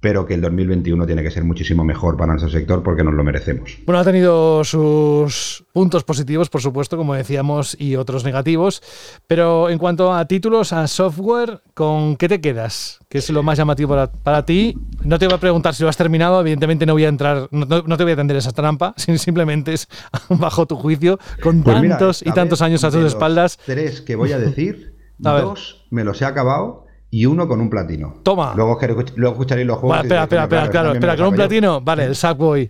pero 0.01 0.25
que 0.25 0.33
el 0.33 0.41
2021 0.41 1.05
tiene 1.05 1.23
que 1.23 1.31
ser 1.31 1.43
muchísimo 1.43 1.83
mejor 1.83 2.15
para 2.15 2.31
nuestro 2.31 2.49
sector 2.49 2.83
porque 2.83 3.03
nos 3.03 3.13
lo 3.13 3.23
merecemos. 3.23 3.77
Bueno, 3.85 3.99
ha 3.99 4.03
tenido 4.05 4.63
sus 4.63 5.65
puntos 5.73 6.05
positivos, 6.05 6.49
por 6.49 6.61
supuesto, 6.61 6.95
como 6.95 7.15
decíamos, 7.15 7.75
y 7.77 7.97
otros 7.97 8.23
negativos. 8.23 8.81
Pero 9.27 9.69
en 9.69 9.77
cuanto 9.77 10.13
a 10.13 10.25
títulos, 10.25 10.71
a 10.71 10.87
software, 10.87 11.61
¿con 11.73 12.15
qué 12.15 12.29
te 12.29 12.39
quedas? 12.39 12.99
¿Qué 13.09 13.17
es 13.17 13.29
lo 13.29 13.43
más 13.43 13.57
llamativo 13.57 13.89
para, 13.89 14.09
para 14.09 14.45
ti? 14.45 14.77
No 15.03 15.19
te 15.19 15.25
voy 15.25 15.35
a 15.35 15.39
preguntar 15.39 15.75
si 15.75 15.83
lo 15.83 15.89
has 15.89 15.97
terminado, 15.97 16.39
evidentemente 16.39 16.85
no 16.85 16.93
voy 16.93 17.03
a 17.03 17.09
entrar, 17.09 17.49
no, 17.51 17.65
no 17.65 17.97
te 17.97 18.03
voy 18.03 18.11
a 18.11 18.13
atender 18.13 18.37
esa 18.37 18.53
trampa, 18.53 18.93
simplemente 18.97 19.73
es 19.73 19.89
bajo 20.29 20.65
tu 20.65 20.77
juicio, 20.77 21.19
con 21.41 21.61
Pues 21.61 21.81
mira, 21.81 21.97
tantos 21.97 22.21
y 22.21 22.31
tantos 22.31 22.59
ver, 22.61 22.67
años 22.67 22.83
a 22.85 22.91
tus 22.91 23.03
espaldas. 23.03 23.59
Tres 23.65 23.99
que 23.99 24.15
voy 24.15 24.31
a 24.31 24.39
decir, 24.39 24.95
A 25.25 25.33
ver. 25.33 25.43
dos 25.43 25.85
me 25.89 26.05
los 26.05 26.21
he 26.21 26.25
acabado 26.25 26.85
y 27.11 27.25
uno 27.25 27.47
con 27.47 27.59
un 27.61 27.69
platino. 27.69 28.17
Toma. 28.23 28.53
Luego, 28.55 28.77
luego 29.15 29.33
escucharéis 29.33 29.67
los 29.67 29.77
juegos. 29.79 29.97
Espera, 30.03 30.23
espera, 30.23 30.47
"Coño, 30.47 30.57
espera, 30.57 30.71
claro, 30.71 30.93
espera, 30.93 31.15
con 31.15 31.21
un 31.21 31.25
hago 31.27 31.31
yo". 31.33 31.37
platino, 31.37 31.81
vale, 31.81 32.05
el 32.05 32.15
Sackboy. 32.15 32.61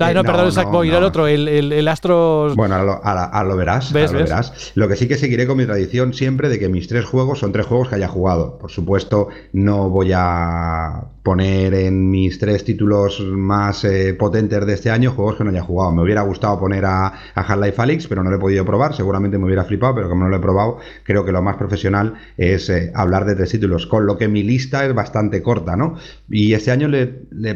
Eh, 0.00 0.14
no, 0.14 0.14
no, 0.14 0.22
perdón, 0.22 0.40
el 0.42 0.46
no, 0.46 0.52
Sackboy, 0.52 0.88
era 0.88 0.96
el 0.98 1.02
no. 1.02 1.08
otro, 1.08 1.26
el, 1.26 1.48
el, 1.48 1.72
el 1.72 1.88
Astros. 1.88 2.54
Bueno, 2.54 2.76
ahora 2.76 3.42
lo, 3.42 3.56
verás. 3.56 3.92
¿Ves, 3.92 4.10
ahora 4.10 4.12
lo 4.12 4.18
ves? 4.24 4.30
verás. 4.30 4.72
Lo 4.76 4.86
que 4.86 4.94
sí 4.94 5.08
que 5.08 5.16
seguiré 5.16 5.46
con 5.48 5.56
mi 5.56 5.66
tradición 5.66 6.14
siempre 6.14 6.48
de 6.48 6.60
que 6.60 6.68
mis 6.68 6.86
tres 6.86 7.04
juegos 7.04 7.40
son 7.40 7.50
tres 7.50 7.66
juegos 7.66 7.88
que 7.88 7.96
haya 7.96 8.06
jugado. 8.06 8.58
Por 8.58 8.70
supuesto, 8.70 9.28
no 9.52 9.90
voy 9.90 10.12
a 10.14 11.02
poner 11.28 11.74
en 11.74 12.10
mis 12.10 12.38
tres 12.38 12.64
títulos 12.64 13.20
más 13.20 13.84
eh, 13.84 14.14
potentes 14.14 14.64
de 14.64 14.72
este 14.72 14.88
año 14.88 15.10
juegos 15.10 15.36
que 15.36 15.44
no 15.44 15.50
haya 15.50 15.60
jugado. 15.60 15.92
Me 15.92 16.02
hubiera 16.02 16.22
gustado 16.22 16.58
poner 16.58 16.86
a, 16.86 17.08
a 17.08 17.12
Half-Life 17.34 17.82
Alyx, 17.82 18.06
pero 18.06 18.24
no 18.24 18.30
lo 18.30 18.36
he 18.36 18.38
podido 18.38 18.64
probar. 18.64 18.94
Seguramente 18.94 19.36
me 19.36 19.44
hubiera 19.44 19.62
flipado, 19.64 19.94
pero 19.94 20.08
como 20.08 20.24
no 20.24 20.30
lo 20.30 20.36
he 20.38 20.40
probado, 20.40 20.78
creo 21.02 21.26
que 21.26 21.32
lo 21.32 21.42
más 21.42 21.56
profesional 21.56 22.14
es 22.38 22.70
eh, 22.70 22.90
hablar 22.94 23.26
de 23.26 23.34
tres 23.34 23.50
títulos. 23.50 23.86
Con 23.86 24.06
lo 24.06 24.16
que 24.16 24.26
mi 24.26 24.42
lista 24.42 24.86
es 24.86 24.94
bastante 24.94 25.42
corta, 25.42 25.76
¿no? 25.76 25.96
Y 26.30 26.54
este 26.54 26.70
año 26.70 26.88
le, 26.88 27.06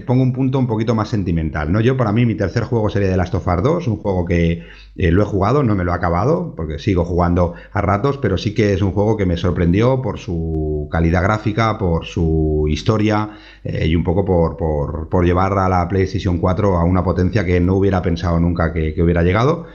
pongo 0.01 0.23
un 0.23 0.35
punto 0.35 0.59
un 0.59 0.67
poquito 0.67 0.95
más 0.95 1.09
sentimental, 1.09 1.73
¿no? 1.73 1.81
Yo, 1.81 1.97
para 1.97 2.13
mí, 2.13 2.27
mi 2.27 2.35
tercer 2.35 2.65
juego 2.65 2.91
sería 2.91 3.09
The 3.09 3.17
Last 3.17 3.35
of 3.37 3.47
Us 3.47 3.63
2, 3.63 3.89
un 3.89 3.97
juego 3.97 4.27
que 4.27 4.65
eh, 4.97 5.11
lo 5.11 5.23
he 5.23 5.25
jugado, 5.27 5.63
no 5.63 5.75
me 5.75 5.85
lo 5.85 5.93
he 5.93 5.95
acabado, 5.95 6.55
porque 6.57 6.79
sigo 6.79 7.05
jugando 7.05 7.55
a 7.73 7.81
ratos, 7.81 8.19
pero 8.19 8.37
sí 8.39 8.55
que 8.55 8.73
es 8.75 8.83
un 8.83 8.93
juego 8.93 9.17
que 9.17 9.27
me 9.27 9.37
sorprendió 9.37 10.03
por 10.03 10.19
su 10.19 10.89
calidad 10.91 11.23
gráfica, 11.23 11.79
por 11.79 12.05
su 12.07 12.67
historia 12.69 13.31
eh, 13.65 13.87
y 13.87 13.97
un 13.97 14.05
poco 14.05 14.25
por, 14.25 14.57
por- 14.57 15.09
por 15.09 15.25
llevar 15.25 15.59
a 15.59 15.69
la 15.69 15.89
PlayStation 15.89 16.39
4 16.39 16.77
a 16.77 16.85
una 16.85 17.03
potencia 17.05 17.45
que 17.45 17.61
no 17.61 17.75
hubiera 17.77 18.03
pensado 18.03 18.39
nunca 18.41 18.73
que, 18.73 18.95
que 18.95 19.03
hubiera 19.03 19.23
llegado. 19.23 19.67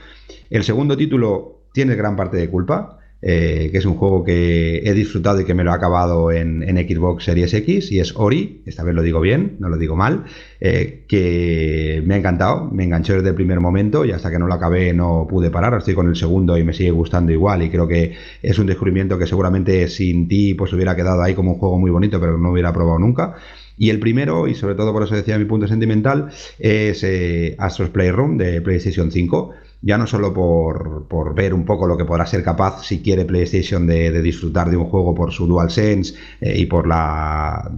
El 0.50 0.64
segundo 0.64 0.96
título 0.96 1.62
tiene 1.72 1.94
gran 1.96 2.16
parte 2.16 2.36
de 2.36 2.48
culpa, 2.50 2.98
eh, 3.20 3.70
que 3.72 3.78
es 3.78 3.84
un 3.84 3.94
juego 3.94 4.22
que 4.22 4.78
he 4.84 4.94
disfrutado 4.94 5.40
y 5.40 5.44
que 5.44 5.54
me 5.54 5.64
lo 5.64 5.72
he 5.72 5.74
acabado 5.74 6.30
en, 6.30 6.62
Xbox 6.78 7.24
Series 7.24 7.52
X, 7.52 7.90
y 7.90 7.98
es 7.98 8.14
Ori, 8.16 8.62
esta 8.64 8.84
vez 8.84 8.94
lo 8.94 9.02
digo 9.02 9.20
bien, 9.20 9.56
no 9.58 9.68
lo 9.68 9.76
digo 9.76 9.96
mal, 9.96 10.24
eh, 10.60 11.04
que 11.08 12.02
me 12.06 12.14
ha 12.14 12.18
encantado, 12.18 12.70
me 12.70 12.84
enganchó 12.84 13.14
desde 13.14 13.30
el 13.30 13.34
primer 13.34 13.58
momento 13.60 14.04
y 14.04 14.12
hasta 14.12 14.30
que 14.30 14.38
no 14.38 14.46
lo 14.46 14.54
acabé 14.54 14.92
no 14.92 15.26
pude 15.28 15.50
parar, 15.50 15.74
estoy 15.76 15.94
con 15.94 16.08
el 16.08 16.14
segundo 16.14 16.56
y 16.56 16.62
me 16.62 16.72
sigue 16.72 16.92
gustando 16.92 17.32
igual 17.32 17.62
y 17.62 17.70
creo 17.70 17.88
que 17.88 18.14
es 18.42 18.58
un 18.58 18.66
descubrimiento 18.66 19.18
que 19.18 19.26
seguramente 19.26 19.88
sin 19.88 20.28
ti 20.28 20.54
pues 20.54 20.72
hubiera 20.72 20.94
quedado 20.94 21.22
ahí 21.22 21.34
como 21.34 21.52
un 21.52 21.58
juego 21.58 21.78
muy 21.78 21.90
bonito, 21.90 22.20
pero 22.20 22.38
no 22.38 22.52
hubiera 22.52 22.72
probado 22.72 22.98
nunca. 23.00 23.34
Y 23.78 23.90
el 23.90 24.00
primero, 24.00 24.48
y 24.48 24.54
sobre 24.54 24.74
todo 24.74 24.92
por 24.92 25.04
eso 25.04 25.14
decía 25.14 25.38
mi 25.38 25.44
punto 25.44 25.68
sentimental, 25.68 26.30
es 26.58 27.04
eh, 27.04 27.54
Astros 27.58 27.90
Playroom 27.90 28.36
de 28.36 28.60
PlayStation 28.60 29.10
5. 29.10 29.52
Ya 29.80 29.96
no 29.96 30.06
solo 30.06 30.34
por, 30.34 31.06
por 31.06 31.34
ver 31.34 31.54
un 31.54 31.64
poco 31.64 31.86
lo 31.86 31.96
que 31.96 32.04
podrá 32.04 32.26
ser 32.26 32.42
capaz 32.42 32.84
si 32.84 33.00
quiere 33.00 33.24
PlayStation 33.24 33.86
de, 33.86 34.10
de 34.10 34.22
disfrutar 34.22 34.70
de 34.70 34.76
un 34.76 34.86
juego 34.86 35.14
por 35.14 35.32
su 35.32 35.46
DualSense 35.46 36.14
eh, 36.40 36.58
y 36.58 36.66
por 36.66 36.86
la, 36.86 37.70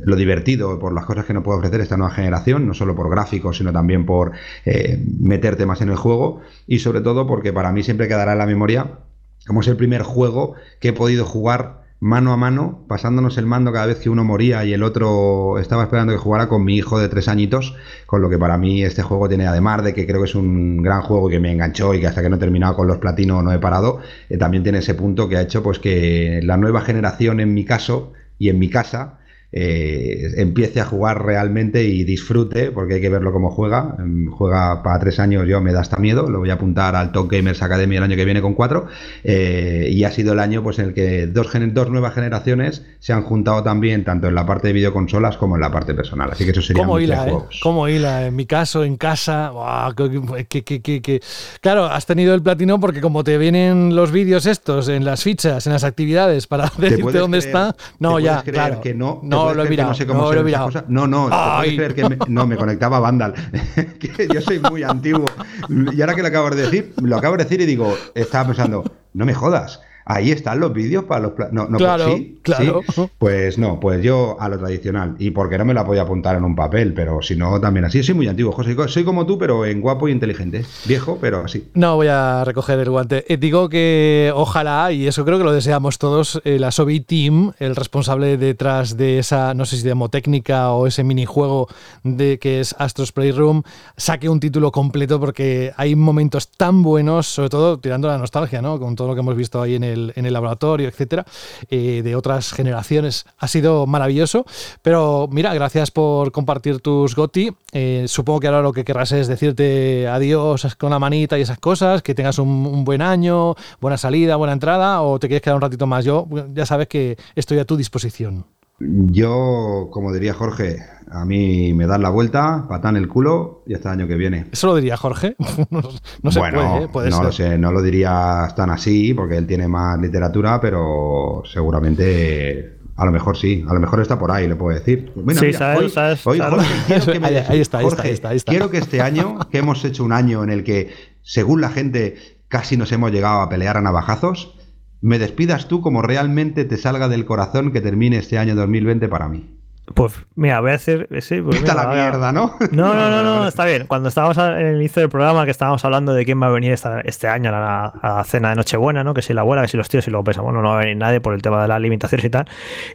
lo 0.00 0.16
divertido, 0.16 0.78
por 0.78 0.92
las 0.92 1.04
cosas 1.04 1.24
que 1.24 1.34
nos 1.34 1.42
puede 1.42 1.58
ofrecer 1.58 1.80
esta 1.80 1.96
nueva 1.96 2.14
generación, 2.14 2.66
no 2.66 2.74
solo 2.74 2.94
por 2.94 3.10
gráficos, 3.10 3.58
sino 3.58 3.72
también 3.72 4.06
por 4.06 4.32
eh, 4.64 5.02
meterte 5.20 5.66
más 5.66 5.80
en 5.80 5.88
el 5.88 5.96
juego 5.96 6.40
y 6.66 6.78
sobre 6.78 7.00
todo 7.00 7.26
porque 7.26 7.52
para 7.52 7.72
mí 7.72 7.82
siempre 7.82 8.08
quedará 8.08 8.32
en 8.32 8.38
la 8.38 8.46
memoria 8.46 9.00
como 9.46 9.60
es 9.60 9.68
el 9.68 9.76
primer 9.76 10.02
juego 10.02 10.54
que 10.80 10.88
he 10.88 10.92
podido 10.92 11.24
jugar 11.24 11.85
mano 12.00 12.32
a 12.32 12.36
mano, 12.36 12.84
pasándonos 12.88 13.38
el 13.38 13.46
mando 13.46 13.72
cada 13.72 13.86
vez 13.86 13.98
que 13.98 14.10
uno 14.10 14.22
moría 14.22 14.64
y 14.64 14.72
el 14.72 14.82
otro 14.82 15.58
estaba 15.58 15.84
esperando 15.84 16.12
que 16.12 16.18
jugara 16.18 16.48
con 16.48 16.64
mi 16.64 16.76
hijo 16.76 16.98
de 16.98 17.08
tres 17.08 17.28
añitos, 17.28 17.74
con 18.06 18.20
lo 18.20 18.28
que 18.28 18.38
para 18.38 18.58
mí 18.58 18.82
este 18.82 19.02
juego 19.02 19.28
tiene, 19.28 19.46
además 19.46 19.82
de 19.82 19.94
que 19.94 20.06
creo 20.06 20.20
que 20.20 20.28
es 20.28 20.34
un 20.34 20.82
gran 20.82 21.02
juego 21.02 21.28
que 21.28 21.40
me 21.40 21.52
enganchó 21.52 21.94
y 21.94 22.00
que 22.00 22.06
hasta 22.06 22.22
que 22.22 22.28
no 22.28 22.36
he 22.36 22.38
terminado 22.38 22.76
con 22.76 22.86
los 22.86 22.98
platinos 22.98 23.42
no 23.42 23.52
he 23.52 23.58
parado, 23.58 24.00
eh, 24.28 24.36
también 24.36 24.62
tiene 24.62 24.78
ese 24.78 24.94
punto 24.94 25.28
que 25.28 25.36
ha 25.36 25.42
hecho 25.42 25.62
pues 25.62 25.78
que 25.78 26.40
la 26.42 26.56
nueva 26.56 26.82
generación 26.82 27.40
en 27.40 27.54
mi 27.54 27.64
caso 27.64 28.12
y 28.38 28.50
en 28.50 28.58
mi 28.58 28.68
casa 28.68 29.18
eh, 29.52 30.32
empiece 30.36 30.80
a 30.80 30.84
jugar 30.84 31.24
realmente 31.24 31.82
y 31.84 32.04
disfrute, 32.04 32.70
porque 32.72 32.94
hay 32.94 33.00
que 33.00 33.08
verlo 33.08 33.32
como 33.32 33.50
juega. 33.50 33.94
Mm, 33.98 34.26
Juega 34.30 34.82
para 34.82 34.98
tres 34.98 35.18
años, 35.18 35.46
yo 35.48 35.60
me 35.60 35.72
da 35.72 35.80
hasta 35.80 35.96
miedo. 35.96 36.28
Lo 36.28 36.40
voy 36.40 36.50
a 36.50 36.54
apuntar 36.54 36.94
al 36.96 37.12
Top 37.12 37.30
Gamers 37.30 37.62
Academy 37.62 37.96
el 37.96 38.02
año 38.02 38.16
que 38.16 38.24
viene 38.24 38.42
con 38.42 38.54
cuatro. 38.54 38.86
Eh, 39.24 39.88
y 39.90 40.04
ha 40.04 40.10
sido 40.10 40.32
el 40.34 40.40
año 40.40 40.62
pues, 40.62 40.78
en 40.78 40.86
el 40.86 40.94
que 40.94 41.26
dos, 41.26 41.48
dos 41.72 41.90
nuevas 41.90 42.14
generaciones 42.14 42.84
se 42.98 43.12
han 43.12 43.22
juntado 43.22 43.62
también, 43.62 44.04
tanto 44.04 44.28
en 44.28 44.34
la 44.34 44.44
parte 44.44 44.68
de 44.68 44.72
videoconsolas 44.74 45.36
como 45.36 45.54
en 45.54 45.62
la 45.62 45.70
parte 45.70 45.94
personal. 45.94 46.30
Así 46.32 46.44
que 46.44 46.50
eso 46.50 46.60
sería 46.62 46.82
¿Cómo 46.82 46.96
tres 46.96 47.06
hila, 47.08 47.26
eh? 47.28 47.38
¿Cómo 47.62 47.88
hila? 47.88 48.26
En 48.26 48.36
mi 48.36 48.46
caso, 48.46 48.84
en 48.84 48.96
casa. 48.96 49.50
¡buah! 49.50 49.94
que- 49.94 50.46
que- 50.48 50.62
que- 50.62 50.82
que- 50.82 51.00
que- 51.02 51.20
Claro, 51.60 51.84
has 51.86 52.04
tenido 52.06 52.34
el 52.34 52.42
platino 52.42 52.78
porque 52.80 53.00
como 53.00 53.24
te 53.24 53.38
vienen 53.38 53.94
los 53.96 54.10
vídeos 54.12 54.46
estos 54.46 54.88
en 54.88 55.04
las 55.04 55.22
fichas, 55.22 55.66
en 55.66 55.72
las 55.72 55.84
actividades 55.84 56.46
para 56.46 56.64
decirte 56.78 57.18
dónde 57.18 57.38
creer- 57.38 57.46
está. 57.46 57.76
No, 57.98 58.16
¿Te 58.16 58.22
ya, 58.24 58.42
creer 58.42 58.54
claro. 58.54 58.80
que 58.80 58.94
no, 58.94 59.20
¿Te 59.22 59.45
no 59.48 59.54
lo 59.54 59.64
he 59.64 59.68
mirado. 59.70 59.90
No 59.90 59.94
sé 59.94 60.06
cómo 60.06 60.20
no 60.22 60.32
lo 60.32 60.32
he 60.32 60.36
ven 60.36 60.38
esas 60.38 60.46
mirado. 60.46 60.66
cosas? 60.66 60.84
No, 60.88 61.06
no, 61.06 61.28
¿te 61.28 61.34
Ay. 61.36 61.76
puedes 61.76 61.92
creer 61.92 62.10
que 62.10 62.16
me, 62.16 62.32
no, 62.32 62.46
me 62.46 62.56
conectaba 62.56 62.96
a 62.98 63.00
Vandal. 63.00 63.34
que 63.98 64.28
yo 64.32 64.40
soy 64.40 64.58
muy 64.60 64.82
antiguo. 64.82 65.26
Y 65.68 66.00
ahora 66.00 66.14
que 66.14 66.22
lo 66.22 66.28
acabo 66.28 66.50
de 66.50 66.62
decir, 66.62 66.94
lo 67.02 67.16
acabo 67.16 67.36
de 67.36 67.44
decir 67.44 67.60
y 67.60 67.66
digo, 67.66 67.96
estaba 68.14 68.46
pensando, 68.46 68.84
no 69.12 69.24
me 69.26 69.34
jodas. 69.34 69.80
Ahí 70.08 70.30
están 70.30 70.60
los 70.60 70.72
vídeos 70.72 71.04
para 71.04 71.22
los... 71.22 71.32
No, 71.50 71.64
no, 71.68 71.78
pues 71.78 71.82
Claro, 71.82 72.16
sí, 72.16 72.38
claro. 72.42 72.80
sí. 72.94 73.02
Pues 73.18 73.58
no, 73.58 73.80
pues 73.80 74.02
yo 74.02 74.36
a 74.38 74.48
lo 74.48 74.56
tradicional. 74.56 75.16
Y 75.18 75.32
porque 75.32 75.58
no 75.58 75.64
me 75.64 75.74
la 75.74 75.84
podía 75.84 76.02
apuntar 76.02 76.36
en 76.36 76.44
un 76.44 76.54
papel, 76.54 76.94
pero 76.94 77.20
si 77.22 77.34
no, 77.34 77.60
también 77.60 77.86
así. 77.86 78.04
Soy 78.04 78.14
muy 78.14 78.28
antiguo, 78.28 78.52
José. 78.52 78.76
Soy 78.86 79.04
como 79.04 79.26
tú, 79.26 79.36
pero 79.36 79.66
en 79.66 79.80
guapo 79.80 80.06
y 80.08 80.12
inteligente. 80.12 80.64
Viejo, 80.84 81.18
pero 81.20 81.44
así. 81.44 81.68
No 81.74 81.96
voy 81.96 82.06
a 82.06 82.44
recoger 82.44 82.78
el 82.78 82.88
guante. 82.88 83.24
Eh, 83.26 83.36
digo 83.36 83.68
que 83.68 84.30
ojalá, 84.34 84.92
y 84.92 85.08
eso 85.08 85.24
creo 85.24 85.38
que 85.38 85.44
lo 85.44 85.52
deseamos 85.52 85.98
todos, 85.98 86.40
eh, 86.44 86.60
la 86.60 86.70
Sobi 86.70 87.00
Team, 87.00 87.52
el 87.58 87.74
responsable 87.74 88.36
detrás 88.36 88.96
de 88.96 89.18
esa, 89.18 89.54
no 89.54 89.64
sé 89.64 89.76
si 89.76 89.82
demotécnica 89.82 90.70
o 90.70 90.86
ese 90.86 91.02
minijuego 91.02 91.68
de 92.04 92.38
que 92.38 92.60
es 92.60 92.76
Astros 92.78 93.10
Playroom, 93.10 93.62
saque 93.96 94.28
un 94.28 94.38
título 94.38 94.70
completo 94.70 95.18
porque 95.18 95.72
hay 95.76 95.96
momentos 95.96 96.48
tan 96.48 96.82
buenos, 96.82 97.26
sobre 97.26 97.48
todo 97.48 97.78
tirando 97.78 98.06
la 98.08 98.18
nostalgia, 98.18 98.62
¿no? 98.62 98.78
Con 98.78 98.94
todo 98.94 99.08
lo 99.08 99.14
que 99.14 99.20
hemos 99.20 99.36
visto 99.36 99.60
ahí 99.60 99.74
en 99.74 99.84
el, 99.84 99.95
en 100.14 100.26
el 100.26 100.32
laboratorio, 100.32 100.88
etcétera, 100.88 101.24
eh, 101.70 102.02
de 102.02 102.16
otras 102.16 102.52
generaciones. 102.52 103.26
Ha 103.38 103.48
sido 103.48 103.86
maravilloso. 103.86 104.44
Pero 104.82 105.28
mira, 105.30 105.54
gracias 105.54 105.90
por 105.90 106.32
compartir 106.32 106.80
tus 106.80 107.14
GOTI. 107.14 107.52
Eh, 107.72 108.04
supongo 108.08 108.40
que 108.40 108.46
ahora 108.48 108.62
lo 108.62 108.72
que 108.72 108.84
querrás 108.84 109.12
es 109.12 109.28
decirte 109.28 110.08
adiós 110.08 110.76
con 110.76 110.90
la 110.90 110.98
manita 110.98 111.38
y 111.38 111.42
esas 111.42 111.58
cosas, 111.58 112.02
que 112.02 112.14
tengas 112.14 112.38
un, 112.38 112.48
un 112.48 112.84
buen 112.84 113.02
año, 113.02 113.54
buena 113.80 113.98
salida, 113.98 114.36
buena 114.36 114.52
entrada, 114.52 115.02
o 115.02 115.18
te 115.18 115.28
quieres 115.28 115.42
quedar 115.42 115.56
un 115.56 115.62
ratito 115.62 115.86
más. 115.86 116.04
Yo 116.04 116.26
ya 116.52 116.66
sabes 116.66 116.88
que 116.88 117.16
estoy 117.34 117.58
a 117.58 117.64
tu 117.64 117.76
disposición. 117.76 118.55
Yo, 118.78 119.88
como 119.90 120.12
diría 120.12 120.34
Jorge, 120.34 120.78
a 121.10 121.24
mí 121.24 121.72
me 121.72 121.86
dan 121.86 122.02
la 122.02 122.10
vuelta, 122.10 122.66
patán 122.68 122.96
el 122.96 123.08
culo 123.08 123.62
y 123.66 123.74
hasta 123.74 123.92
el 123.92 124.00
año 124.00 124.08
que 124.08 124.16
viene. 124.16 124.46
¿Eso 124.52 124.66
lo 124.66 124.74
diría 124.76 124.96
Jorge? 124.96 125.36
no, 125.70 125.82
no 126.22 126.30
se 126.30 126.38
bueno, 126.38 126.58
puede, 126.72 126.84
¿eh? 126.84 126.88
Puede 126.92 127.10
no 127.10 127.16
ser. 127.16 127.24
lo 127.26 127.32
sé, 127.32 127.58
no 127.58 127.72
lo 127.72 127.80
diría 127.82 128.48
tan 128.56 128.70
así 128.70 129.14
porque 129.14 129.36
él 129.38 129.46
tiene 129.46 129.66
más 129.68 129.98
literatura, 130.00 130.60
pero 130.60 131.42
seguramente 131.50 132.74
a 132.96 133.04
lo 133.04 133.12
mejor 133.12 133.36
sí, 133.36 133.64
a 133.68 133.74
lo 133.74 133.80
mejor 133.80 134.00
está 134.00 134.18
por 134.18 134.30
ahí, 134.30 134.48
le 134.48 134.56
puedo 134.56 134.76
decir. 134.78 135.12
Bueno, 135.14 135.38
Sí, 135.40 135.46
mira, 135.46 135.58
sabes, 135.58 135.80
hoy, 135.82 135.90
sabes, 135.90 136.26
hoy, 136.26 136.38
sabes. 136.38 136.54
Jorge, 136.66 136.74
quiero 136.86 137.12
que 137.12 137.20
me 137.20 137.26
Ahí- 137.28 137.34
dejes- 137.34 137.50
ahí 137.50 137.60
está, 137.60 137.78
ahí 137.78 137.84
está, 137.86 137.96
Jorge, 137.96 138.08
ahí 138.08 138.14
está, 138.14 138.28
ahí 138.30 138.36
está. 138.36 138.50
Quiero 138.52 138.70
que 138.70 138.78
este 138.78 139.00
año, 139.02 139.38
que 139.50 139.58
hemos 139.58 139.84
hecho 139.84 140.04
un 140.04 140.12
año 140.12 140.42
en 140.44 140.50
el 140.50 140.64
que, 140.64 140.92
según 141.22 141.60
la 141.60 141.70
gente, 141.70 142.16
casi 142.48 142.76
nos 142.76 142.90
hemos 142.92 143.10
llegado 143.12 143.40
a 143.40 143.48
pelear 143.48 143.76
a 143.76 143.80
navajazos, 143.82 144.54
me 145.00 145.18
despidas 145.18 145.68
tú 145.68 145.80
como 145.80 146.02
realmente 146.02 146.64
te 146.64 146.76
salga 146.76 147.08
del 147.08 147.24
corazón 147.24 147.72
que 147.72 147.80
termine 147.80 148.16
este 148.18 148.38
año 148.38 148.54
2020 148.54 149.08
para 149.08 149.28
mí. 149.28 149.52
Pues 149.94 150.14
mira, 150.34 150.58
voy 150.60 150.70
a 150.70 150.72
decir. 150.72 151.06
Sí, 151.20 151.40
pues 151.40 151.58
Está 151.58 151.74
mira, 151.74 151.84
la 151.88 151.94
mierda, 151.94 152.32
¿no? 152.32 152.56
No, 152.72 152.92
no, 152.92 153.08
no, 153.08 153.22
no, 153.22 153.46
está 153.46 153.64
bien. 153.64 153.86
Cuando 153.86 154.08
estábamos 154.08 154.36
en 154.36 154.66
el 154.66 154.76
inicio 154.80 154.98
del 155.00 155.08
programa, 155.08 155.44
que 155.44 155.52
estábamos 155.52 155.84
hablando 155.84 156.12
de 156.12 156.24
quién 156.24 156.42
va 156.42 156.48
a 156.48 156.50
venir 156.50 156.72
esta- 156.72 157.02
este 157.02 157.28
año 157.28 157.50
a 157.50 157.52
la, 157.52 157.84
a 157.84 158.16
la 158.16 158.24
cena 158.24 158.48
de 158.48 158.56
Nochebuena, 158.56 159.04
¿no? 159.04 159.14
Que 159.14 159.22
si 159.22 159.32
la 159.32 159.42
abuela, 159.42 159.62
que 159.62 159.68
si 159.68 159.76
los 159.76 159.88
tíos, 159.88 160.08
y 160.08 160.10
luego 160.10 160.24
pensamos, 160.24 160.46
bueno, 160.50 160.60
no 160.60 160.70
va 160.70 160.78
a 160.78 160.80
venir 160.80 160.96
nadie 160.96 161.20
por 161.20 161.34
el 161.34 161.40
tema 161.42 161.62
de 161.62 161.68
las 161.68 161.80
limitaciones 161.80 162.24
y 162.24 162.30
tal. 162.30 162.46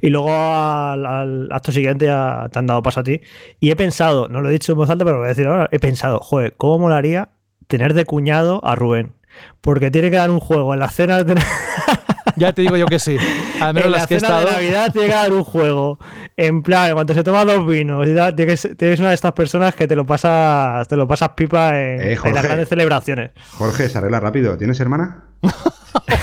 Y 0.01 0.09
luego 0.09 0.31
al, 0.33 1.05
al 1.05 1.47
acto 1.53 1.71
siguiente 1.71 2.07
ya 2.07 2.49
te 2.51 2.59
han 2.59 2.67
dado 2.67 2.83
paso 2.83 2.99
a 2.99 3.03
ti. 3.03 3.21
Y 3.61 3.71
he 3.71 3.77
pensado, 3.77 4.27
no 4.27 4.41
lo 4.41 4.49
he 4.49 4.51
dicho 4.51 4.73
en 4.73 4.77
voz 4.79 4.89
alta, 4.89 5.05
pero 5.05 5.15
lo 5.15 5.21
voy 5.21 5.27
a 5.27 5.29
decir 5.29 5.47
ahora, 5.47 5.69
he 5.71 5.79
pensado, 5.79 6.19
joder, 6.19 6.55
¿cómo 6.57 6.77
molaría 6.79 7.29
tener 7.67 7.93
de 7.93 8.03
cuñado 8.03 8.59
a 8.65 8.75
Rubén? 8.75 9.13
Porque 9.61 9.91
tiene 9.91 10.09
que 10.09 10.17
dar 10.17 10.31
un 10.31 10.39
juego 10.39 10.73
en 10.73 10.79
la 10.79 10.89
cena 10.89 11.23
de, 11.23 11.35
Ya 12.35 12.53
te 12.53 12.61
digo 12.61 12.77
yo 12.77 12.85
que 12.85 12.99
sí. 12.99 13.17
Al 13.59 13.73
menos 13.73 13.87
en 13.87 13.91
las 13.91 14.01
la 14.01 14.07
que 14.07 14.15
he 14.15 14.19
cena 14.19 14.39
estado. 14.39 14.45
de 14.47 14.53
Navidad 14.53 14.91
tiene 14.91 15.07
que 15.07 15.13
dar 15.13 15.33
un 15.33 15.43
juego. 15.43 15.99
En 16.37 16.63
plan, 16.63 16.93
cuando 16.93 17.13
se 17.13 17.23
toman 17.23 17.45
los 17.47 17.67
vinos 17.67 18.07
tienes, 18.35 18.67
tienes 18.77 18.99
una 18.99 19.09
de 19.09 19.15
estas 19.15 19.33
personas 19.33 19.75
que 19.75 19.87
te 19.87 19.95
lo 19.95 20.05
pasas, 20.05 20.87
te 20.87 20.95
lo 20.95 21.07
pasas 21.07 21.29
pipa 21.29 21.69
en, 21.79 22.01
Eh, 22.01 22.17
en 22.23 22.33
las 22.33 22.43
grandes 22.43 22.69
celebraciones. 22.69 23.31
Jorge, 23.57 23.89
se 23.89 23.97
arregla 23.97 24.19
rápido. 24.19 24.57
¿Tienes 24.57 24.79
hermana? 24.79 25.25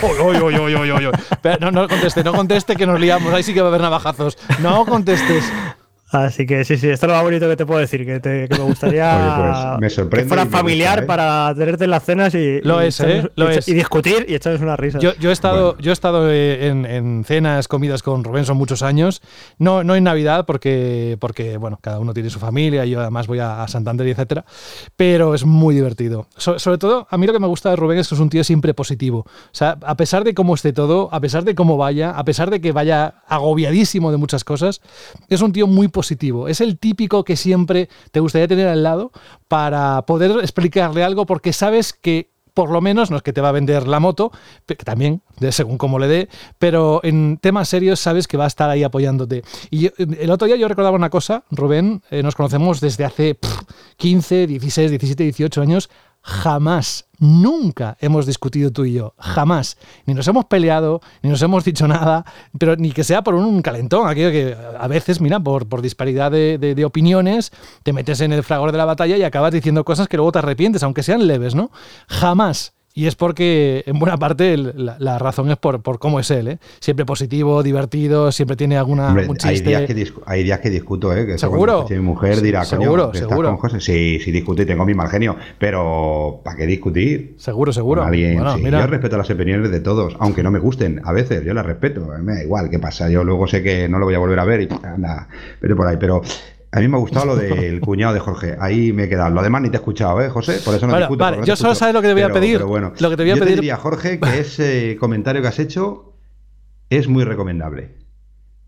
Uy, 0.02 0.36
uy, 0.36 0.54
uy. 0.94 1.10
Pero 1.42 1.58
no, 1.60 1.70
no 1.70 1.88
conteste, 1.88 2.22
no 2.24 2.32
conteste 2.32 2.76
que 2.76 2.86
nos 2.86 2.98
liamos. 3.00 3.32
Ahí 3.32 3.42
sí 3.42 3.52
que 3.52 3.60
va 3.60 3.66
a 3.66 3.70
haber 3.70 3.80
navajazos. 3.82 4.38
No 4.60 4.86
contestes. 4.86 5.44
Así 6.10 6.46
que 6.46 6.64
sí, 6.64 6.78
sí, 6.78 6.88
esto 6.88 7.04
es 7.04 7.10
lo 7.10 7.14
más 7.16 7.22
bonito 7.22 7.46
que 7.48 7.56
te 7.56 7.66
puedo 7.66 7.80
decir, 7.80 8.06
que, 8.06 8.18
te- 8.18 8.48
que 8.48 8.56
me 8.58 8.64
gustaría 8.64 9.14
Oye, 9.36 9.52
pues, 9.52 9.80
me 9.80 9.90
sorprende 9.90 10.24
que 10.24 10.28
fuera 10.28 10.44
me 10.46 10.50
familiar 10.50 10.98
¿eh? 11.00 11.02
para 11.02 11.54
tenerte 11.54 11.84
en 11.84 11.90
las 11.90 12.02
cenas 12.04 12.34
y, 12.34 12.60
Lo 12.62 12.82
y 12.82 12.86
es, 12.86 12.98
echarnos- 13.00 13.26
¿eh? 13.26 13.32
Lo 13.36 13.52
y, 13.52 13.56
es. 13.56 13.68
y 13.68 13.74
discutir 13.74 14.24
y 14.26 14.34
echarnos 14.34 14.62
una 14.62 14.74
risa. 14.76 14.98
Yo, 15.00 15.12
yo 15.16 15.28
he 15.28 15.32
estado, 15.34 15.76
yo 15.78 15.90
he 15.90 15.92
estado 15.92 16.30
eh, 16.32 16.68
en, 16.68 16.86
en 16.86 17.24
cenas, 17.24 17.68
comidas 17.68 18.02
con 18.02 18.24
Rubén, 18.24 18.46
son 18.46 18.56
muchos 18.56 18.82
años. 18.82 19.20
No, 19.58 19.84
no 19.84 19.96
en 19.96 20.04
Navidad, 20.04 20.46
porque, 20.46 21.18
porque 21.20 21.58
bueno, 21.58 21.78
cada 21.82 21.98
uno 21.98 22.14
tiene 22.14 22.30
su 22.30 22.38
familia, 22.38 22.86
y 22.86 22.90
yo 22.90 23.00
además 23.02 23.26
voy 23.26 23.40
a, 23.40 23.62
a 23.62 23.68
Santander 23.68 24.06
y 24.06 24.12
etcétera. 24.12 24.46
Pero 24.96 25.34
es 25.34 25.44
muy 25.44 25.74
divertido. 25.74 26.26
So- 26.38 26.58
sobre 26.58 26.78
todo, 26.78 27.06
a 27.10 27.18
mí 27.18 27.26
lo 27.26 27.34
que 27.34 27.38
me 27.38 27.46
gusta 27.48 27.68
de 27.68 27.76
Rubén 27.76 27.98
es 27.98 28.08
que 28.08 28.14
es 28.14 28.20
un 28.22 28.30
tío 28.30 28.44
siempre 28.44 28.72
positivo. 28.72 29.26
O 29.26 29.30
sea, 29.52 29.76
a 29.84 29.94
pesar 29.98 30.24
de 30.24 30.32
cómo 30.32 30.54
esté 30.54 30.72
todo, 30.72 31.10
a 31.12 31.20
pesar 31.20 31.44
de 31.44 31.54
cómo 31.54 31.76
vaya, 31.76 32.12
a 32.12 32.24
pesar 32.24 32.48
de 32.48 32.62
que 32.62 32.72
vaya 32.72 33.16
agobiadísimo 33.28 34.10
de 34.10 34.16
muchas 34.16 34.42
cosas, 34.42 34.80
es 35.28 35.42
un 35.42 35.52
tío 35.52 35.66
muy 35.66 35.86
positivo. 35.88 35.97
Es 36.48 36.60
el 36.60 36.78
típico 36.78 37.24
que 37.24 37.36
siempre 37.36 37.88
te 38.12 38.20
gustaría 38.20 38.48
tener 38.48 38.68
al 38.68 38.82
lado 38.82 39.12
para 39.48 40.02
poder 40.02 40.32
explicarle 40.40 41.04
algo, 41.04 41.26
porque 41.26 41.52
sabes 41.52 41.92
que 41.92 42.30
por 42.58 42.70
lo 42.72 42.80
menos, 42.80 43.08
no 43.12 43.16
es 43.16 43.22
que 43.22 43.32
te 43.32 43.40
va 43.40 43.50
a 43.50 43.52
vender 43.52 43.86
la 43.86 44.00
moto, 44.00 44.32
que 44.66 44.74
también, 44.74 45.22
según 45.52 45.78
cómo 45.78 46.00
le 46.00 46.08
dé, 46.08 46.28
pero 46.58 46.98
en 47.04 47.38
temas 47.40 47.68
serios 47.68 48.00
sabes 48.00 48.26
que 48.26 48.36
va 48.36 48.46
a 48.46 48.48
estar 48.48 48.68
ahí 48.68 48.82
apoyándote. 48.82 49.44
Y 49.70 49.92
el 49.96 50.28
otro 50.32 50.48
día 50.48 50.56
yo 50.56 50.66
recordaba 50.66 50.96
una 50.96 51.08
cosa, 51.08 51.44
Rubén, 51.52 52.02
eh, 52.10 52.20
nos 52.20 52.34
conocemos 52.34 52.80
desde 52.80 53.04
hace 53.04 53.36
pff, 53.36 53.62
15, 53.96 54.48
16, 54.48 54.90
17, 54.90 55.22
18 55.22 55.62
años, 55.62 55.88
jamás, 56.20 57.07
nunca 57.18 57.96
hemos 58.00 58.26
discutido 58.26 58.70
tú 58.70 58.84
y 58.84 58.94
yo, 58.94 59.14
jamás. 59.18 59.76
Ni 60.06 60.14
nos 60.14 60.26
hemos 60.28 60.44
peleado, 60.46 61.00
ni 61.22 61.30
nos 61.30 61.42
hemos 61.42 61.64
dicho 61.64 61.86
nada, 61.88 62.24
pero 62.58 62.76
ni 62.76 62.92
que 62.92 63.04
sea 63.04 63.22
por 63.22 63.34
un 63.34 63.60
calentón, 63.62 64.08
aquello 64.08 64.30
que 64.30 64.56
a 64.78 64.88
veces, 64.88 65.20
mira, 65.20 65.40
por, 65.40 65.68
por 65.68 65.82
disparidad 65.82 66.30
de, 66.30 66.58
de- 66.58 66.74
de 66.74 66.84
opiniones, 66.84 67.52
te 67.82 67.92
metes 67.92 68.20
en 68.20 68.32
el 68.32 68.42
fragor 68.44 68.72
de 68.72 68.78
la 68.78 68.84
batalla 68.84 69.16
y 69.16 69.22
acabas 69.22 69.52
diciendo 69.52 69.84
cosas 69.84 70.08
que 70.08 70.16
luego 70.16 70.32
te 70.32 70.38
arrepientes, 70.38 70.82
aunque 70.82 71.02
sean 71.02 71.26
leves, 71.26 71.54
¿no? 71.54 71.70
Jamás. 72.08 72.74
Y 72.98 73.06
es 73.06 73.14
porque, 73.14 73.84
en 73.86 74.00
buena 74.00 74.16
parte, 74.16 74.54
el- 74.54 74.72
la, 74.74 74.96
la 74.98 75.20
razón 75.20 75.48
es 75.52 75.56
por, 75.56 75.82
por 75.82 76.00
cómo 76.00 76.18
es 76.18 76.32
él, 76.32 76.48
¿eh? 76.48 76.58
Siempre 76.80 77.04
positivo, 77.06 77.62
divertido, 77.62 78.32
siempre 78.32 78.56
tiene 78.56 78.76
alguna, 78.76 79.10
Hombre, 79.10 79.28
un 79.28 79.36
hay, 79.44 79.60
días 79.60 79.82
que 79.82 80.12
hay 80.26 80.42
días 80.42 80.58
que 80.58 80.68
discuto, 80.68 81.16
¿eh? 81.16 81.24
Que 81.24 81.38
¿Seguro? 81.38 81.86
mi 81.88 81.98
mujer 82.00 82.40
dirá, 82.40 82.64
coño, 82.64 82.82
seguro, 82.82 83.04
estás 83.12 83.28
seguro. 83.28 83.48
con 83.50 83.58
José. 83.58 83.80
Sí, 83.80 84.18
sí 84.18 84.32
discuto 84.32 84.62
y 84.62 84.66
tengo 84.66 84.84
mi 84.84 84.94
mal 84.94 85.08
genio, 85.10 85.36
pero 85.60 86.40
¿para 86.42 86.56
qué 86.56 86.66
discutir? 86.66 87.36
Seguro, 87.38 87.72
seguro. 87.72 88.02
Alguien, 88.02 88.34
Bueno, 88.34 88.56
sí. 88.56 88.64
Yo 88.68 88.86
respeto 88.88 89.16
las 89.16 89.30
opiniones 89.30 89.70
de 89.70 89.78
todos, 89.78 90.16
aunque 90.18 90.42
no 90.42 90.50
me 90.50 90.58
gusten. 90.58 91.00
A 91.04 91.12
veces 91.12 91.44
yo 91.44 91.54
las 91.54 91.66
respeto, 91.66 92.04
me 92.20 92.34
da 92.34 92.42
igual 92.42 92.68
qué 92.68 92.80
pasa. 92.80 93.08
Yo 93.08 93.22
luego 93.22 93.46
sé 93.46 93.62
que 93.62 93.88
no 93.88 94.00
lo 94.00 94.06
voy 94.06 94.16
a 94.16 94.18
volver 94.18 94.40
a 94.40 94.44
ver 94.44 94.62
y 94.62 94.68
anda, 94.82 95.28
vete 95.62 95.76
por 95.76 95.86
ahí. 95.86 95.98
Pero 96.00 96.20
a 96.70 96.80
mí 96.80 96.88
me 96.88 96.96
ha 96.96 97.00
gustado 97.00 97.26
lo 97.26 97.36
del 97.36 97.80
cuñado 97.80 98.12
de 98.14 98.20
Jorge. 98.20 98.56
Ahí 98.60 98.92
me 98.92 99.04
he 99.04 99.08
quedado. 99.08 99.30
Lo 99.30 99.42
demás 99.42 99.62
ni 99.62 99.70
te 99.70 99.76
he 99.76 99.80
escuchado, 99.80 100.20
¿eh, 100.20 100.28
José? 100.28 100.60
Por 100.64 100.74
eso 100.74 100.86
no 100.86 100.92
Bueno, 100.92 101.06
discuto. 101.06 101.24
vale, 101.24 101.36
no 101.38 101.44
yo 101.44 101.56
solo 101.56 101.74
sabes 101.74 101.94
lo 101.94 102.02
que 102.02 102.08
te 102.08 102.12
voy 102.14 102.22
a 102.22 102.26
Pero- 102.26 102.40
pedir. 102.40 102.56
pero 102.58 102.68
bueno, 102.68 102.92
Lo 102.98 103.10
que 103.10 103.16
te 103.16 103.22
voy 103.22 103.30
a 103.30 103.34
yo 103.34 103.40
pedir- 103.40 103.54
te 103.56 103.60
diría, 103.60 103.76
Jorge, 103.76 104.20
que 104.20 104.38
ese 104.40 104.96
comentario 105.00 105.40
que 105.42 105.48
has 105.48 105.58
hecho 105.58 106.14
es 106.90 107.08
muy 107.08 107.24
recomendable. 107.24 107.96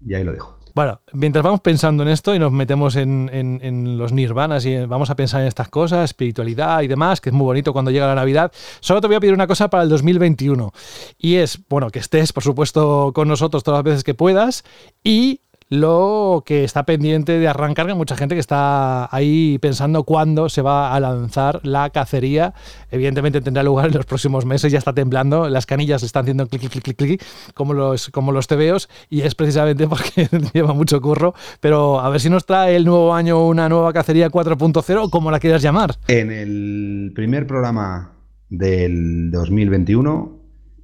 Y 0.06 0.14
ahí 0.14 0.24
lo 0.24 0.32
dejo. 0.32 0.58
Bueno, 0.72 1.00
mientras 1.12 1.44
vamos 1.44 1.60
pensando 1.62 2.04
en 2.04 2.08
esto 2.10 2.32
y 2.32 2.38
nos 2.38 2.52
metemos 2.52 2.94
en, 2.94 3.28
en- 3.32 3.58
en 3.60 3.98
los 3.98 4.12
nirvanas 4.12 4.64
y 4.64 4.76
vamos 4.86 5.10
a 5.10 5.16
pensar 5.16 5.40
en 5.40 5.48
estas 5.48 5.68
cosas, 5.68 6.04
espiritualidad 6.04 6.80
y 6.82 6.86
demás, 6.86 7.20
que 7.20 7.30
es 7.30 7.34
muy 7.34 7.44
bonito 7.44 7.72
cuando 7.72 7.90
llega 7.90 8.06
la 8.06 8.14
Navidad, 8.14 8.52
solo 8.78 9.00
te 9.00 9.08
voy 9.08 9.16
a 9.16 9.20
pedir 9.20 9.34
una 9.34 9.48
cosa 9.48 9.68
para 9.68 9.82
el 9.82 9.88
2021. 9.88 10.72
Y 11.18 11.34
es, 11.34 11.58
bueno, 11.68 11.90
que 11.90 11.98
estés, 11.98 12.32
por 12.32 12.44
supuesto, 12.44 13.10
con 13.12 13.26
nosotros 13.26 13.64
todas 13.64 13.78
las 13.78 13.84
veces 13.84 14.04
que 14.04 14.14
puedas 14.14 14.62
y 15.02 15.40
lo 15.70 16.42
que 16.44 16.64
está 16.64 16.84
pendiente 16.84 17.38
de 17.38 17.46
arrancar, 17.46 17.86
que 17.86 17.94
mucha 17.94 18.16
gente 18.16 18.34
que 18.34 18.40
está 18.40 19.08
ahí 19.14 19.58
pensando 19.58 20.02
cuándo 20.02 20.48
se 20.48 20.62
va 20.62 20.92
a 20.94 20.98
lanzar 20.98 21.60
la 21.62 21.90
cacería. 21.90 22.54
Evidentemente 22.90 23.40
tendrá 23.40 23.62
lugar 23.62 23.86
en 23.86 23.94
los 23.94 24.04
próximos 24.04 24.44
meses, 24.44 24.72
ya 24.72 24.78
está 24.78 24.92
temblando, 24.92 25.48
las 25.48 25.66
canillas 25.66 26.02
están 26.02 26.22
haciendo 26.22 26.46
clic, 26.48 26.68
clic, 26.68 26.82
clic, 26.82 26.96
clic, 26.96 27.24
como 27.54 27.72
los, 27.72 28.08
como 28.08 28.32
los 28.32 28.48
tebeos, 28.48 28.88
y 29.08 29.20
es 29.20 29.36
precisamente 29.36 29.86
porque 29.86 30.28
lleva 30.52 30.74
mucho 30.74 31.00
curro. 31.00 31.34
Pero 31.60 32.00
a 32.00 32.10
ver 32.10 32.20
si 32.20 32.28
nos 32.28 32.44
trae 32.44 32.74
el 32.74 32.84
nuevo 32.84 33.14
año 33.14 33.46
una 33.46 33.68
nueva 33.68 33.92
cacería 33.92 34.28
4.0, 34.28 35.04
o 35.04 35.08
como 35.08 35.30
la 35.30 35.38
quieras 35.38 35.62
llamar. 35.62 35.94
En 36.08 36.32
el 36.32 37.12
primer 37.14 37.46
programa 37.46 38.12
del 38.48 39.30
2021 39.30 40.39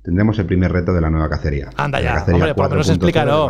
tendremos 0.06 0.38
el 0.38 0.46
primer 0.46 0.72
reto 0.72 0.92
de 0.94 1.00
la 1.02 1.10
nueva 1.10 1.28
cacería. 1.28 1.68
Anda 1.76 2.00
ya, 2.00 2.14
hombre, 2.32 2.54
por 2.54 2.64
lo 2.64 2.70
menos 2.70 2.86
4.0 2.86 2.88
de 2.88 2.94
explícalo. 2.94 3.46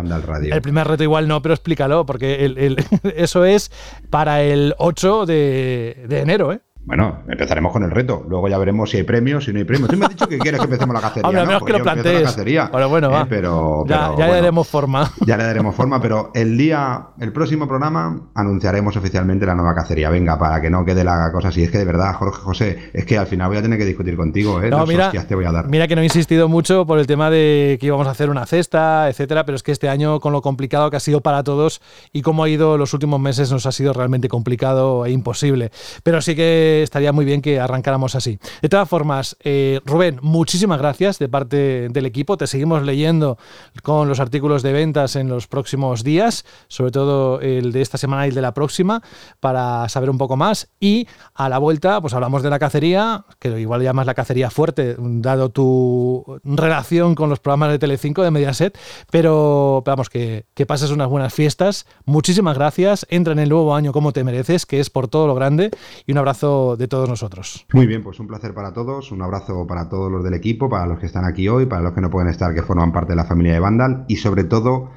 El 0.55 0.63
primer 0.63 0.89
reto 0.89 1.03
igual 1.05 1.29
no, 1.29 1.43
pero 1.43 1.55
explícalo, 1.55 2.05
porque 2.07 2.45
el- 2.47 2.57
el- 2.59 2.77
eso 3.15 3.45
es 3.45 3.71
para 4.11 4.43
el 4.43 4.75
8 4.79 5.27
de, 5.27 6.07
de 6.09 6.21
enero, 6.21 6.53
¿eh? 6.53 6.61
Bueno, 6.87 7.19
empezaremos 7.29 7.73
con 7.73 7.83
el 7.83 7.91
reto. 7.91 8.25
Luego 8.29 8.49
ya 8.49 8.59
veremos 8.59 8.91
si 8.91 8.97
hay 8.99 9.03
premios, 9.03 9.45
si 9.45 9.53
no 9.53 9.59
hay 9.59 9.65
premios. 9.65 9.91
Tú 9.91 9.97
me 9.97 10.05
has 10.07 10.11
dicho 10.11 10.29
que 10.29 10.39
quieres 10.39 10.61
que 10.61 10.65
empecemos 10.67 10.95
la 10.95 11.01
cacería. 11.01 11.29
Hombre, 11.29 11.41
a 11.41 11.45
¿no? 11.45 11.49
menos 11.49 11.63
Pues 11.63 11.73
que 11.73 11.79
lo 11.79 11.83
plantees. 11.85 12.23
cacería. 12.23 12.71
Bueno, 12.73 13.09
Eh, 13.09 13.11
va. 13.11 13.27
pero, 13.29 13.85
Ya, 13.89 14.07
pero, 14.07 14.19
ya 14.19 14.27
le 14.29 14.33
daremos 14.35 14.69
forma. 14.69 15.11
Ya 15.27 15.37
le 15.37 15.45
daremos 15.45 15.75
forma, 15.75 16.01
pero 16.01 16.31
el 16.35 16.57
día, 16.57 17.09
el 17.19 17.33
próximo 17.33 17.67
programa, 17.67 18.29
anunciaremos 18.35 18.97
oficialmente 18.97 19.45
la 19.47 19.55
nueva 19.57 19.75
cacería. 19.75 20.11
Venga, 20.11 20.39
para 20.39 20.61
que 20.61 20.71
no 20.71 20.85
quede 20.85 21.03
la 21.03 21.31
cosa 21.33 21.49
así. 21.49 21.65
Es 21.65 21.71
que 21.73 21.79
de 21.79 21.85
verdad, 21.85 22.15
Jorge 22.15 22.41
José, 22.41 22.91
es 22.93 23.05
que 23.05 23.19
al 23.19 23.27
final 23.27 23.49
voy 23.49 23.57
a 23.57 23.63
tener 23.63 23.79
que 23.79 23.85
discutir 23.85 24.17
contigo, 24.17 24.63
¿eh? 24.63 24.71
No, 24.71 24.87
mira, 24.87 25.11
te 25.11 25.35
voy 25.35 25.45
a 25.45 25.51
dar. 25.53 25.67
mira 25.69 25.89
que 25.89 25.97
no 25.97 26.03
he 26.03 26.05
insistido 26.05 26.49
mucho 26.49 26.87
por 26.87 27.01
el 27.01 27.07
tema 27.09 27.31
de 27.31 27.79
que 27.81 27.87
íbamos 27.87 28.07
a 28.07 28.11
hacer 28.13 28.31
una 28.31 28.47
cesta, 28.47 29.09
etcétera, 29.09 29.45
pero 29.45 29.57
es 29.57 29.65
que 29.65 29.73
este 29.73 29.89
año, 29.89 30.21
con 30.21 30.33
lo 30.33 30.41
complicado 30.41 30.89
que 30.91 30.97
ha 30.97 31.01
sido 31.01 31.21
para 31.21 31.43
todos 31.43 31.81
y 32.13 32.23
cómo 32.23 32.45
ha 32.45 32.49
ido 32.49 32.79
los 32.79 32.95
últimos 32.95 33.19
meses, 33.19 33.51
nos 33.51 33.67
ha 33.67 33.73
sido 33.73 33.93
realmente 33.93 34.29
complicado 34.29 35.05
e 35.05 35.11
imposible. 35.11 35.73
Pero 36.05 36.21
sí 36.23 36.37
que 36.37 36.76
estaría 36.83 37.13
muy 37.13 37.25
bien 37.25 37.43
que 37.43 37.61
arrancáramos 37.61 38.15
así. 38.15 38.39
De 38.63 38.69
todas 38.69 38.89
formas, 38.89 39.37
eh, 39.45 39.81
Rubén, 39.85 40.19
muchísimas 40.23 40.79
gracias 40.79 41.19
de 41.19 41.29
parte 41.29 41.89
del 41.89 42.07
equipo. 42.07 42.37
Te 42.37 42.47
seguimos 42.47 42.83
leyendo 42.83 43.39
con 43.83 44.09
los 44.09 44.21
artículos 44.21 44.63
de 44.63 44.73
ventas 44.73 45.17
en 45.17 45.29
los 45.29 45.47
próximos 45.47 46.05
días, 46.05 46.45
sobre 46.69 46.91
todo 46.91 47.41
el 47.41 47.73
de 47.73 47.83
esta 47.83 47.99
semana 47.99 48.27
y 48.27 48.31
el 48.31 48.35
de 48.35 48.43
la 48.43 48.55
próxima, 48.55 49.03
para 49.41 49.89
saber 49.89 50.11
un 50.11 50.19
poco 50.19 50.37
más. 50.37 50.69
Y 50.81 51.07
a 51.35 51.49
la 51.49 51.59
vuelta, 51.59 52.01
pues 52.01 52.15
hablamos 52.15 52.43
de 52.43 52.51
la 52.51 52.59
cacería, 52.59 53.25
que 53.39 53.61
igual 53.61 53.83
llamas 53.83 54.07
la 54.07 54.15
cacería 54.15 54.51
fuerte, 54.51 54.97
dado 54.99 55.51
tu 55.51 56.41
relación 56.45 57.15
con 57.15 57.31
los 57.31 57.39
programas 57.39 57.71
de 57.71 57.79
Telecinco 57.79 58.23
de 58.23 58.31
Mediaset, 58.31 58.79
pero 59.11 59.83
vamos, 59.85 60.09
que, 60.09 60.47
que 60.55 60.67
pases 60.67 60.91
unas 60.91 61.09
buenas 61.09 61.33
fiestas. 61.33 61.87
Muchísimas 62.05 62.57
gracias. 62.57 63.07
Entra 63.11 63.33
en 63.33 63.39
el 63.39 63.49
nuevo 63.49 63.75
año 63.75 63.93
como 63.93 64.13
te 64.13 64.25
mereces, 64.25 64.67
que 64.67 64.81
es 64.81 64.91
por 64.91 65.09
todo 65.09 65.27
lo 65.27 65.35
grande. 65.35 65.71
Y 66.07 66.13
un 66.13 66.19
abrazo 66.19 66.66
de 66.75 66.89
todos 66.89 67.09
nosotros. 67.09 67.67
Muy 67.73 67.87
bien, 67.87 68.03
pues 68.03 68.19
un 68.19 68.27
placer 68.27 68.55
para 68.55 68.73
todos. 68.73 69.13
Un 69.13 69.23
abrazo 69.23 69.67
para 69.67 69.89
todos 69.89 70.11
los 70.11 70.25
del 70.25 70.35
equipo, 70.35 70.69
para 70.69 70.87
los 70.87 70.99
que 70.99 71.07
están 71.07 71.25
aquí 71.25 71.47
hoy, 71.49 71.67
para 71.67 71.83
los 71.83 71.93
que 71.93 72.01
no 72.01 72.11
pueden 72.11 72.29
estar, 72.29 72.53
que 72.55 72.63
forman 72.63 72.91
parte 72.93 73.13
de 73.13 73.17
la 73.17 73.25
familia 73.25 73.53
de 73.53 73.61
Vandal. 73.61 74.05
Y 74.09 74.17
sobre 74.17 74.45
todo, 74.45 74.91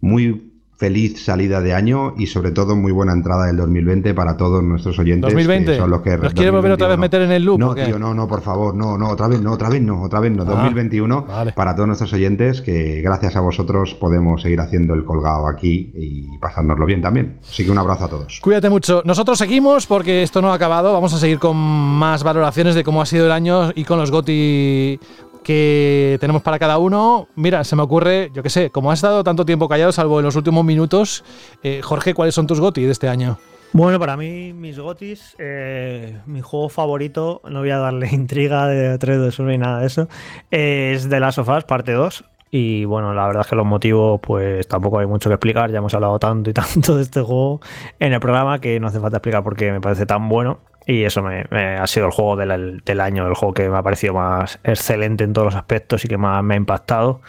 muy 0.00 0.55
feliz 0.76 1.24
salida 1.24 1.60
de 1.60 1.74
año 1.74 2.14
y 2.18 2.26
sobre 2.26 2.50
todo 2.50 2.76
muy 2.76 2.92
buena 2.92 3.12
entrada 3.12 3.46
del 3.46 3.56
2020 3.56 4.12
para 4.14 4.36
todos 4.36 4.62
nuestros 4.62 4.98
oyentes. 4.98 5.32
2020. 5.32 5.72
Que 5.72 5.78
son 5.78 5.90
los 5.90 6.02
que 6.02 6.16
¿Nos 6.18 6.34
quiere 6.34 6.50
volver 6.50 6.72
otra 6.72 6.88
vez 6.88 6.98
meter 6.98 7.22
en 7.22 7.32
el 7.32 7.44
loop? 7.44 7.58
No, 7.58 7.74
tío, 7.74 7.98
no, 7.98 8.12
no, 8.12 8.28
por 8.28 8.42
favor, 8.42 8.74
no, 8.74 8.98
no, 8.98 9.08
otra 9.08 9.28
vez 9.28 9.40
no, 9.40 9.52
otra 9.52 9.70
vez 9.70 9.82
no, 9.82 10.02
otra 10.02 10.20
vez 10.20 10.32
no. 10.32 10.42
Ah, 10.42 10.46
2021 10.46 11.22
vale. 11.22 11.52
para 11.52 11.74
todos 11.74 11.86
nuestros 11.86 12.12
oyentes 12.12 12.60
que 12.60 13.00
gracias 13.00 13.36
a 13.36 13.40
vosotros 13.40 13.94
podemos 13.94 14.42
seguir 14.42 14.60
haciendo 14.60 14.94
el 14.94 15.04
colgado 15.04 15.48
aquí 15.48 15.90
y 15.94 16.38
pasárnoslo 16.38 16.84
bien 16.84 17.00
también. 17.00 17.38
Así 17.42 17.64
que 17.64 17.70
un 17.70 17.78
abrazo 17.78 18.04
a 18.04 18.08
todos. 18.08 18.40
Cuídate 18.42 18.68
mucho. 18.68 19.02
Nosotros 19.04 19.38
seguimos 19.38 19.86
porque 19.86 20.22
esto 20.22 20.42
no 20.42 20.52
ha 20.52 20.54
acabado. 20.54 20.92
Vamos 20.92 21.14
a 21.14 21.18
seguir 21.18 21.38
con 21.38 21.56
más 21.56 22.22
valoraciones 22.22 22.74
de 22.74 22.84
cómo 22.84 23.00
ha 23.00 23.06
sido 23.06 23.26
el 23.26 23.32
año 23.32 23.70
y 23.74 23.84
con 23.84 23.98
los 23.98 24.10
GOTI 24.10 25.00
que 25.46 26.18
tenemos 26.20 26.42
para 26.42 26.58
cada 26.58 26.76
uno. 26.78 27.28
Mira, 27.36 27.62
se 27.62 27.76
me 27.76 27.82
ocurre, 27.82 28.32
yo 28.34 28.42
qué 28.42 28.50
sé, 28.50 28.70
como 28.70 28.90
has 28.90 28.98
estado 28.98 29.22
tanto 29.22 29.46
tiempo 29.46 29.68
callado, 29.68 29.92
salvo 29.92 30.18
en 30.18 30.24
los 30.24 30.34
últimos 30.34 30.64
minutos, 30.64 31.22
eh, 31.62 31.82
Jorge, 31.84 32.14
¿cuáles 32.14 32.34
son 32.34 32.48
tus 32.48 32.58
GOTI 32.58 32.82
de 32.82 32.90
este 32.90 33.08
año? 33.08 33.38
Bueno, 33.72 34.00
para 34.00 34.16
mí, 34.16 34.52
mis 34.52 34.76
gotis, 34.76 35.36
eh, 35.38 36.18
mi 36.26 36.40
juego 36.40 36.68
favorito, 36.68 37.42
no 37.48 37.60
voy 37.60 37.70
a 37.70 37.78
darle 37.78 38.08
intriga 38.12 38.66
de 38.66 38.98
3 38.98 39.18
2 39.18 39.38
1 39.38 39.48
ni 39.50 39.58
nada 39.58 39.78
de 39.78 39.86
eso, 39.86 40.08
es 40.50 41.08
The 41.08 41.20
Last 41.20 41.38
of 41.38 41.48
Us, 41.48 41.62
parte 41.62 41.92
2. 41.92 42.24
Y 42.50 42.84
bueno, 42.84 43.14
la 43.14 43.28
verdad 43.28 43.42
es 43.42 43.46
que 43.46 43.54
los 43.54 43.66
motivos, 43.66 44.18
pues 44.20 44.66
tampoco 44.66 44.98
hay 44.98 45.06
mucho 45.06 45.30
que 45.30 45.34
explicar. 45.34 45.70
Ya 45.70 45.78
hemos 45.78 45.94
hablado 45.94 46.18
tanto 46.18 46.50
y 46.50 46.52
tanto 46.54 46.96
de 46.96 47.02
este 47.02 47.20
juego 47.20 47.60
en 48.00 48.12
el 48.12 48.18
programa 48.18 48.60
que 48.60 48.80
no 48.80 48.88
hace 48.88 48.98
falta 48.98 49.18
explicar 49.18 49.44
por 49.44 49.54
qué 49.54 49.70
me 49.70 49.80
parece 49.80 50.06
tan 50.06 50.28
bueno. 50.28 50.58
Y 50.86 51.02
eso 51.02 51.20
me, 51.20 51.44
ha 51.50 51.86
sido 51.88 52.06
el 52.06 52.12
juego 52.12 52.36
del, 52.36 52.80
del 52.84 53.00
año, 53.00 53.26
el 53.26 53.34
juego 53.34 53.52
que 53.52 53.68
me 53.68 53.76
ha 53.76 53.82
parecido 53.82 54.14
más 54.14 54.60
excelente 54.62 55.24
en 55.24 55.32
todos 55.32 55.46
los 55.46 55.54
aspectos 55.56 56.04
y 56.04 56.08
que 56.08 56.16
más 56.16 56.42
me 56.44 56.54
ha 56.54 56.56
impactado. 56.56 57.20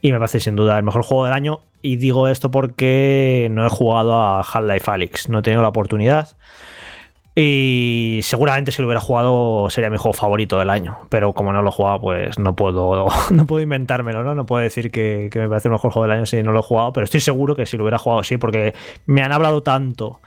Y 0.00 0.10
me 0.10 0.18
parece 0.18 0.40
sin 0.40 0.56
duda 0.56 0.76
el 0.76 0.84
mejor 0.84 1.04
juego 1.04 1.24
del 1.24 1.32
año. 1.32 1.60
Y 1.80 1.96
digo 1.96 2.26
esto 2.26 2.50
porque 2.50 3.48
no 3.52 3.64
he 3.64 3.68
jugado 3.68 4.14
a 4.14 4.40
Half-Life 4.40 4.90
Alyx, 4.90 5.28
no 5.28 5.38
he 5.38 5.42
tenido 5.42 5.62
la 5.62 5.68
oportunidad. 5.68 6.36
Y 7.36 8.20
seguramente 8.22 8.70
si 8.70 8.80
lo 8.80 8.86
hubiera 8.86 9.00
jugado 9.00 9.68
sería 9.68 9.90
mi 9.90 9.96
juego 9.96 10.12
favorito 10.12 10.58
del 10.58 10.70
año. 10.70 10.98
Pero 11.08 11.32
como 11.34 11.52
no 11.52 11.62
lo 11.62 11.68
he 11.70 11.72
jugado, 11.72 12.00
pues 12.00 12.38
no 12.38 12.56
puedo, 12.56 13.08
no 13.30 13.46
puedo 13.46 13.62
inventármelo, 13.62 14.24
¿no? 14.24 14.34
No 14.34 14.46
puedo 14.46 14.62
decir 14.62 14.90
que, 14.90 15.28
que 15.30 15.38
me 15.40 15.48
parece 15.48 15.68
el 15.68 15.72
mejor 15.72 15.92
juego 15.92 16.06
del 16.08 16.16
año 16.16 16.26
si 16.26 16.42
no 16.42 16.52
lo 16.52 16.60
he 16.60 16.62
jugado. 16.62 16.92
Pero 16.92 17.04
estoy 17.04 17.20
seguro 17.20 17.54
que 17.54 17.66
si 17.66 17.76
lo 17.76 17.84
hubiera 17.84 17.98
jugado 17.98 18.22
sí, 18.24 18.38
porque 18.38 18.74
me 19.06 19.22
han 19.22 19.32
hablado 19.32 19.62
tanto 19.62 20.20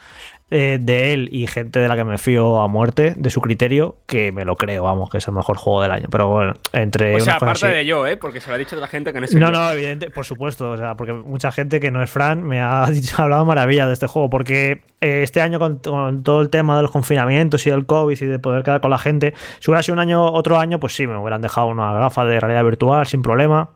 eh, 0.49 0.78
de 0.80 1.14
él 1.14 1.28
y 1.32 1.45
gente 1.48 1.80
de 1.80 1.88
la 1.90 1.95
que 1.98 2.06
me 2.06 2.18
fío 2.18 2.61
a 2.61 2.68
muerte, 2.69 3.14
de 3.18 3.30
su 3.30 3.41
criterio, 3.41 3.98
que 4.06 4.32
me 4.32 4.45
lo 4.45 4.56
creo, 4.56 4.84
vamos, 4.84 5.10
que 5.10 5.18
es 5.18 5.28
el 5.28 5.34
mejor 5.34 5.57
juego 5.57 5.82
del 5.82 5.91
año. 5.91 6.07
Pero 6.10 6.30
bueno, 6.30 6.53
entre. 6.72 7.15
O 7.15 7.19
sea, 7.19 7.36
aparte 7.36 7.65
así- 7.65 7.76
de 7.76 7.86
yo, 7.86 8.07
¿eh? 8.07 8.15
Porque 8.15 8.40
se 8.40 8.49
lo 8.49 8.56
ha 8.56 8.57
dicho 8.57 8.76
otra 8.78 8.88
gente 8.88 9.11
que 9.11 9.19
no 9.19 9.26
es 9.26 9.36
no, 9.36 9.52
no, 9.52 9.69
evidente, 9.72 10.10
por 10.10 10.24
supuesto, 10.26 10.72
o 10.72 10.78
sea, 10.78 10.95
porque 10.95 11.11
mucha 11.14 11.52
gente 11.52 11.80
que 11.82 11.91
no 11.91 12.02
es 12.02 12.10
Fran 12.10 12.44
me 12.44 12.61
ha 12.61 12.86
dicho, 12.91 13.15
ha 13.19 13.24
hablado 13.24 13.44
maravilla 13.45 13.88
de 13.88 13.94
este 13.94 14.07
juego, 14.07 14.30
porque 14.30 14.84
eh, 15.02 15.22
este 15.24 15.41
año 15.41 15.60
con, 15.60 15.80
con 15.80 16.24
todo 16.24 16.41
el 16.41 16.49
tema 16.49 16.78
de 16.78 16.84
los 16.84 16.91
confinamientos 16.91 17.68
y 17.68 17.69
del 17.69 17.86
COVID 17.86 18.22
y 18.22 18.26
de 18.26 18.40
poder 18.40 18.64
quedar 18.64 18.80
con 18.80 18.91
la 18.91 18.98
gente, 18.99 19.34
si 19.60 19.69
hubiera 19.69 19.84
sido 19.84 19.94
un 19.95 19.99
año, 19.99 20.24
otro 20.32 20.57
año, 20.60 20.80
pues 20.80 20.95
sí, 20.95 21.07
me 21.07 21.18
hubieran 21.18 21.41
dejado 21.41 21.68
una 21.68 21.91
gafa 21.94 22.24
de 22.26 22.40
realidad 22.40 22.64
virtual 22.64 23.06
sin 23.06 23.22
problema. 23.22 23.72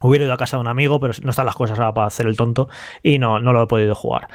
Hubiera 0.00 0.24
ido 0.26 0.34
a 0.34 0.36
casa 0.36 0.58
de 0.58 0.60
un 0.62 0.66
amigo, 0.68 1.00
pero 1.00 1.14
no 1.22 1.30
están 1.30 1.46
las 1.46 1.54
cosas 1.54 1.78
ahora 1.78 1.94
para 1.94 2.06
hacer 2.08 2.26
el 2.26 2.36
tonto 2.36 2.68
y 3.02 3.18
no, 3.18 3.40
no 3.40 3.52
lo 3.54 3.62
he 3.62 3.66
podido 3.66 3.94
jugar. 3.94 4.28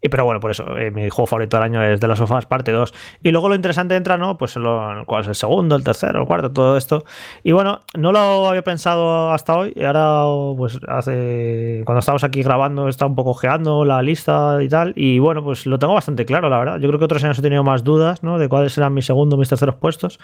Y, 0.00 0.08
pero 0.08 0.24
bueno, 0.24 0.38
por 0.38 0.50
eso, 0.52 0.76
eh, 0.76 0.90
mi 0.90 1.08
juego 1.08 1.26
favorito 1.26 1.56
del 1.56 1.64
año 1.64 1.82
es 1.82 2.00
de 2.00 2.06
las 2.06 2.18
sofás, 2.18 2.46
parte 2.46 2.70
2. 2.70 2.94
Y 3.22 3.30
luego 3.32 3.48
lo 3.48 3.56
interesante 3.56 3.96
entra, 3.96 4.16
¿no? 4.16 4.38
Pues 4.38 4.54
lo, 4.56 5.04
cuál 5.06 5.22
es 5.22 5.28
el 5.28 5.34
segundo, 5.34 5.74
el 5.74 5.82
tercero, 5.82 6.20
el 6.20 6.26
cuarto, 6.26 6.52
todo 6.52 6.76
esto. 6.76 7.04
Y 7.42 7.52
bueno, 7.52 7.82
no 7.96 8.12
lo 8.12 8.48
había 8.48 8.62
pensado 8.62 9.32
hasta 9.32 9.56
hoy. 9.56 9.72
Y 9.74 9.84
ahora, 9.84 10.22
pues 10.56 10.78
hace. 10.86 11.82
Cuando 11.84 11.98
estamos 11.98 12.22
aquí 12.22 12.42
grabando, 12.42 12.88
está 12.88 13.06
un 13.06 13.16
poco 13.16 13.30
ojeando 13.30 13.84
la 13.84 14.00
lista 14.02 14.58
y 14.62 14.68
tal. 14.68 14.92
Y 14.94 15.18
bueno, 15.18 15.42
pues 15.42 15.66
lo 15.66 15.78
tengo 15.78 15.94
bastante 15.94 16.24
claro, 16.24 16.48
la 16.48 16.58
verdad. 16.58 16.78
Yo 16.78 16.88
creo 16.88 16.98
que 17.00 17.04
otros 17.04 17.24
años 17.24 17.38
he 17.38 17.42
tenido 17.42 17.64
más 17.64 17.82
dudas, 17.82 18.22
¿no? 18.22 18.38
De 18.38 18.48
cuáles 18.48 18.78
eran 18.78 18.94
mis 18.94 19.06
segundos, 19.06 19.38
mis 19.38 19.48
terceros 19.48 19.74
puestos. 19.76 20.20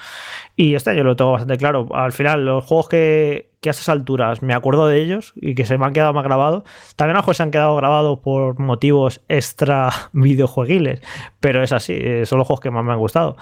Y 0.55 0.75
este 0.75 0.91
año 0.91 1.03
lo 1.03 1.17
tengo 1.17 1.33
bastante 1.33 1.59
claro. 1.59 1.89
Al 1.93 2.13
final, 2.13 2.45
los 2.45 2.65
juegos 2.65 2.89
que, 2.89 3.54
que 3.65 3.71
a 3.71 3.73
estas 3.73 3.89
alturas 3.89 4.43
me 4.43 4.53
acuerdo 4.53 4.87
de 4.87 5.01
ellos 5.01 5.33
y 5.37 5.55
que 5.55 5.65
se 5.65 5.79
me 5.79 5.87
han 5.87 5.95
quedado 5.95 6.13
más 6.13 6.23
grabados. 6.23 6.65
También 6.97 7.17
a 7.17 7.33
se 7.33 7.43
han 7.43 7.51
quedado 7.51 7.75
grabados 7.77 8.19
por 8.19 8.59
motivos 8.59 9.23
extra 9.27 9.91
videojueguiles, 10.13 11.01
pero 11.41 11.63
es 11.63 11.73
así, 11.73 11.95
eh, 11.95 12.27
son 12.27 12.37
los 12.37 12.47
juegos 12.47 12.61
que 12.61 12.71
más 12.71 12.85
me 12.85 12.93
han 12.93 12.99
gustado. 12.99 13.39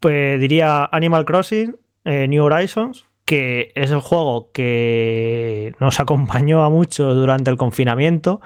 Pues 0.00 0.40
diría 0.40 0.88
Animal 0.90 1.26
Crossing, 1.26 1.76
eh, 2.06 2.26
New 2.28 2.42
Horizons, 2.44 3.04
que 3.26 3.72
es 3.74 3.90
el 3.90 4.00
juego 4.00 4.52
que 4.52 5.74
nos 5.80 6.00
acompañó 6.00 6.64
a 6.64 6.70
muchos 6.70 7.14
durante 7.14 7.50
el 7.50 7.58
confinamiento, 7.58 8.40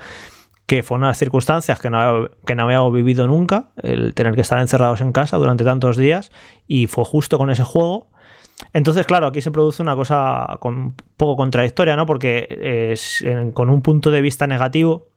que 0.66 0.82
fue 0.82 0.96
unas 0.96 1.16
circunstancias 1.18 1.78
que 1.78 1.88
no, 1.88 2.30
que 2.44 2.56
no 2.56 2.64
habíamos 2.64 2.92
vivido 2.92 3.28
nunca, 3.28 3.70
el 3.80 4.12
tener 4.14 4.34
que 4.34 4.40
estar 4.40 4.58
encerrados 4.58 5.00
en 5.00 5.12
casa 5.12 5.36
durante 5.36 5.62
tantos 5.62 5.96
días, 5.96 6.32
y 6.66 6.88
fue 6.88 7.04
justo 7.04 7.38
con 7.38 7.48
ese 7.48 7.62
juego. 7.62 8.10
Entonces, 8.72 9.06
claro, 9.06 9.26
aquí 9.26 9.40
se 9.42 9.50
produce 9.50 9.82
una 9.82 9.94
cosa 9.96 10.58
un 10.62 10.94
poco 11.16 11.36
contradictoria, 11.36 11.96
¿no? 11.96 12.06
Porque 12.06 12.46
en- 13.22 13.52
con 13.52 13.70
un 13.70 13.82
punto 13.82 14.10
de 14.10 14.20
vista 14.22 14.46
negativo, 14.46 15.08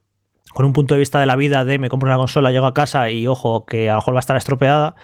con 0.54 0.66
un 0.66 0.74
punto 0.74 0.94
de 0.94 1.00
vista 1.00 1.20
de 1.20 1.26
la 1.26 1.36
vida 1.36 1.66
de 1.66 1.80
me 1.80 1.90
compro 1.90 2.08
una 2.08 2.18
consola, 2.18 2.52
llego 2.52 2.66
a 2.66 2.74
casa 2.74 3.10
y 3.10 3.28
ojo, 3.28 3.66
que 3.66 3.90
a 3.90 3.94
lo 3.94 4.00
mejor 4.00 4.14
va 4.14 4.20
a 4.20 4.22
estar 4.22 4.38
estropeada, 4.38 4.96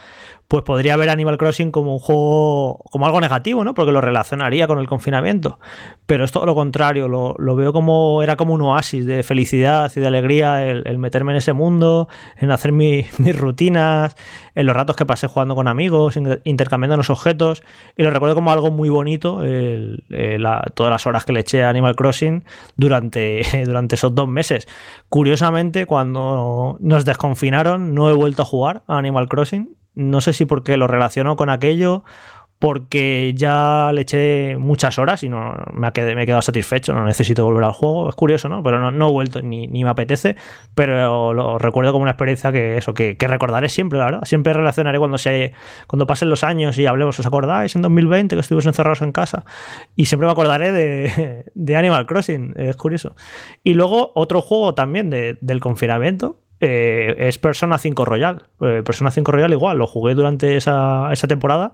pues 0.52 0.66
podría 0.66 0.98
ver 0.98 1.10
Animal 1.10 1.38
Crossing 1.38 1.72
como 1.72 1.94
un 1.94 2.00
juego, 2.00 2.84
como 2.92 3.06
algo 3.06 3.22
negativo, 3.22 3.64
¿no? 3.64 3.74
Porque 3.74 3.94
lo 3.94 4.02
relacionaría 4.02 4.68
con 4.68 4.80
el 4.80 4.86
confinamiento. 4.88 5.60
Pero 6.08 6.26
es 6.26 6.34
todo 6.34 6.46
lo 6.46 6.54
contrario, 6.56 7.08
lo, 7.08 7.56
veo 7.56 7.72
como, 7.72 8.22
era 8.22 8.36
como 8.36 8.54
un 8.54 8.62
oasis 8.62 9.06
de 9.06 9.24
felicidad 9.24 9.90
y 9.96 10.02
de 10.02 10.08
alegría 10.08 10.68
el, 10.68 10.98
meterme 10.98 11.32
en 11.32 11.38
ese 11.38 11.54
mundo, 11.54 12.10
en 12.36 12.52
hacer 12.52 12.74
mi- 12.74 13.06
mis 13.18 13.40
rutinas, 13.40 14.18
en 14.54 14.66
los 14.66 14.76
ratos 14.76 14.98
que 14.98 15.06
pasé 15.06 15.28
jugando 15.28 15.56
con 15.56 15.70
amigos, 15.70 16.18
in- 16.18 16.42
intercambiando 16.44 16.98
los 16.98 17.10
objetos. 17.10 17.64
Y 17.96 18.04
lo 18.04 18.12
recuerdo 18.12 18.36
como 18.36 18.52
algo 18.52 18.72
muy 18.72 18.90
bonito, 18.90 19.40
eh, 19.46 20.00
todas 20.74 20.92
las 20.92 21.08
horas 21.08 21.24
que 21.24 21.32
le 21.32 21.40
eché 21.40 21.64
a 21.64 21.70
Animal 21.70 21.96
Crossing 21.96 22.44
durante, 22.76 23.44
durante 23.66 23.96
esos 23.96 24.14
dos 24.14 24.28
meses. 24.28 24.68
Curiosamente, 25.08 25.86
cuando 25.86 26.76
nos 26.82 27.06
desconfinaron, 27.06 27.96
no 27.96 28.10
he 28.10 28.14
vuelto 28.14 28.42
a 28.42 28.46
jugar 28.46 28.84
a 28.88 28.98
Animal 28.98 29.30
Crossing. 29.30 29.78
No 29.96 30.22
sé 30.22 30.34
si 30.34 30.46
porque 30.46 30.78
lo 30.78 30.88
relaciono 30.88 31.36
con 31.36 31.50
aquello, 31.50 32.04
porque 32.60 33.34
ya 33.36 33.90
le 33.92 34.02
eché 34.02 34.56
muchas 34.56 35.00
horas 35.00 35.24
y 35.24 35.30
no 35.30 35.56
me, 35.74 35.88
ha 35.88 35.94
quedé- 35.94 36.14
me 36.16 36.24
he 36.24 36.26
quedado 36.28 36.44
satisfecho, 36.44 36.94
no 36.94 37.04
necesito 37.06 37.44
volver 37.44 37.64
al 37.64 37.72
juego. 37.72 38.08
Es 38.08 38.14
curioso, 38.14 38.50
¿no? 38.50 38.62
Pero 38.62 38.80
no, 38.80 38.92
no 38.92 39.10
he 39.10 39.12
vuelto 39.12 39.42
ni, 39.42 39.66
ni 39.66 39.84
me 39.84 39.90
apetece, 39.90 40.36
pero 40.76 41.34
lo 41.34 41.58
recuerdo 41.58 41.92
como 41.92 42.04
una 42.04 42.12
experiencia 42.12 42.52
que 42.52 42.78
eso, 42.78 42.94
que, 42.94 43.18
que 43.18 43.28
recordaré 43.28 43.68
siempre, 43.68 43.98
la 43.98 44.06
verdad. 44.06 44.22
Siempre 44.26 44.54
relacionaré 44.54 45.00
cuando 45.00 45.18
se 45.18 45.54
cuando 45.88 46.06
pasen 46.06 46.30
los 46.30 46.44
años 46.44 46.78
y 46.78 46.86
hablemos, 46.86 47.20
¿os 47.20 47.26
acordáis? 47.26 47.76
En 47.76 47.82
2020 47.82 48.36
que 48.36 48.42
estuvimos 48.42 48.68
encerrados 48.68 49.02
en 49.02 49.12
casa. 49.12 49.44
Y 49.96 50.06
siempre 50.06 50.28
me 50.28 50.32
acordaré 50.34 50.72
de, 50.72 51.46
de 51.56 51.76
Animal 51.76 52.06
Crossing, 52.06 52.54
es 52.58 52.76
curioso. 52.76 53.16
Y 53.64 53.74
luego 53.74 54.12
otro 54.14 54.40
juego 54.42 54.76
también 54.76 55.10
de- 55.10 55.36
del 55.42 55.62
confinamiento, 55.62 56.38
eh, 56.62 57.16
es 57.18 57.40
Persona 57.40 57.80
5 57.80 58.06
Royal. 58.06 58.44
Eh, 58.62 58.84
Persona 58.86 59.10
5 59.10 59.32
Royal 59.32 59.52
igual, 59.52 59.80
lo 59.80 59.88
jugué 59.88 60.14
durante 60.14 60.56
esa, 60.56 61.12
esa 61.12 61.28
temporada. 61.28 61.74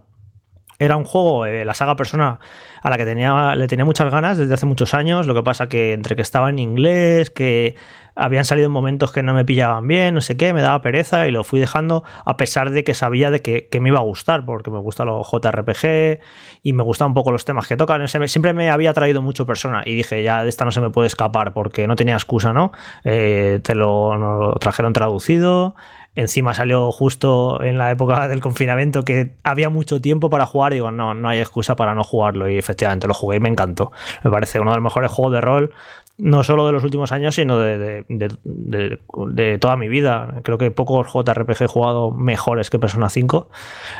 Era 0.79 0.95
un 0.95 1.03
juego, 1.03 1.45
eh, 1.45 1.65
la 1.65 1.73
saga 1.73 1.95
Persona, 1.95 2.39
a 2.81 2.89
la 2.89 2.97
que 2.97 3.05
tenía, 3.05 3.55
le 3.55 3.67
tenía 3.67 3.83
muchas 3.83 4.09
ganas 4.11 4.37
desde 4.37 4.53
hace 4.53 4.65
muchos 4.65 4.93
años. 4.93 5.27
Lo 5.27 5.33
que 5.33 5.43
pasa 5.43 5.67
que 5.67 5.91
entre 5.93 6.15
que 6.15 6.21
estaba 6.21 6.49
en 6.49 6.59
inglés, 6.59 7.29
que 7.29 7.75
habían 8.17 8.45
salido 8.45 8.69
momentos 8.69 9.11
que 9.11 9.23
no 9.23 9.33
me 9.33 9.45
pillaban 9.45 9.87
bien, 9.87 10.15
no 10.15 10.21
sé 10.21 10.35
qué, 10.35 10.53
me 10.53 10.61
daba 10.61 10.81
pereza 10.81 11.27
y 11.27 11.31
lo 11.31 11.43
fui 11.43 11.59
dejando 11.59 12.03
a 12.25 12.35
pesar 12.35 12.71
de 12.71 12.83
que 12.83 12.93
sabía 12.93 13.31
de 13.31 13.41
que, 13.41 13.67
que 13.67 13.79
me 13.79 13.89
iba 13.89 13.99
a 13.99 14.03
gustar, 14.03 14.45
porque 14.45 14.71
me 14.71 14.79
gustan 14.79 15.07
los 15.07 15.27
JRPG 15.29 16.19
y 16.63 16.73
me 16.73 16.83
gustan 16.83 17.09
un 17.09 17.13
poco 17.13 17.31
los 17.31 17.45
temas 17.45 17.67
que 17.67 17.77
tocan. 17.77 18.07
Siempre 18.07 18.53
me 18.53 18.69
había 18.69 18.93
traído 18.93 19.21
mucho 19.21 19.45
Persona 19.45 19.83
y 19.85 19.95
dije, 19.95 20.23
ya 20.23 20.43
de 20.43 20.49
esta 20.49 20.65
no 20.65 20.71
se 20.71 20.81
me 20.81 20.89
puede 20.89 21.07
escapar 21.07 21.53
porque 21.53 21.87
no 21.87 21.95
tenía 21.95 22.15
excusa, 22.15 22.53
¿no? 22.53 22.71
Eh, 23.03 23.59
te 23.63 23.75
lo, 23.75 24.17
lo 24.17 24.53
trajeron 24.55 24.93
traducido. 24.93 25.75
Encima 26.15 26.55
salió 26.55 26.91
justo 26.91 27.61
en 27.61 27.77
la 27.77 27.91
época 27.91 28.27
del 28.27 28.39
confinamiento 28.39 29.03
que 29.03 29.35
había 29.43 29.69
mucho 29.69 30.01
tiempo 30.01 30.31
para 30.31 30.47
jugar. 30.47 30.73
Y 30.73 30.77
digo, 30.77 30.89
no, 30.89 31.13
no 31.13 31.29
hay 31.29 31.39
excusa 31.39 31.75
para 31.75 31.93
no 31.93 32.03
jugarlo. 32.03 32.49
Y 32.49 32.57
efectivamente 32.57 33.07
lo 33.07 33.13
jugué 33.13 33.37
y 33.37 33.39
me 33.39 33.49
encantó. 33.49 33.91
Me 34.23 34.31
parece 34.31 34.59
uno 34.59 34.71
de 34.71 34.77
los 34.77 34.83
mejores 34.83 35.11
juegos 35.11 35.33
de 35.33 35.41
rol 35.41 35.73
no 36.17 36.43
solo 36.43 36.65
de 36.65 36.71
los 36.71 36.83
últimos 36.83 37.11
años, 37.11 37.35
sino 37.35 37.59
de, 37.59 38.03
de, 38.07 39.57
toda 39.59 39.77
mi 39.77 39.87
vida. 39.87 40.41
Creo 40.43 40.57
que 40.57 40.71
pocos 40.71 41.07
JRPG 41.13 41.63
he 41.63 41.67
jugado 41.67 42.11
mejores 42.11 42.69
que 42.69 42.79
Persona 42.79 43.09
5. 43.09 43.49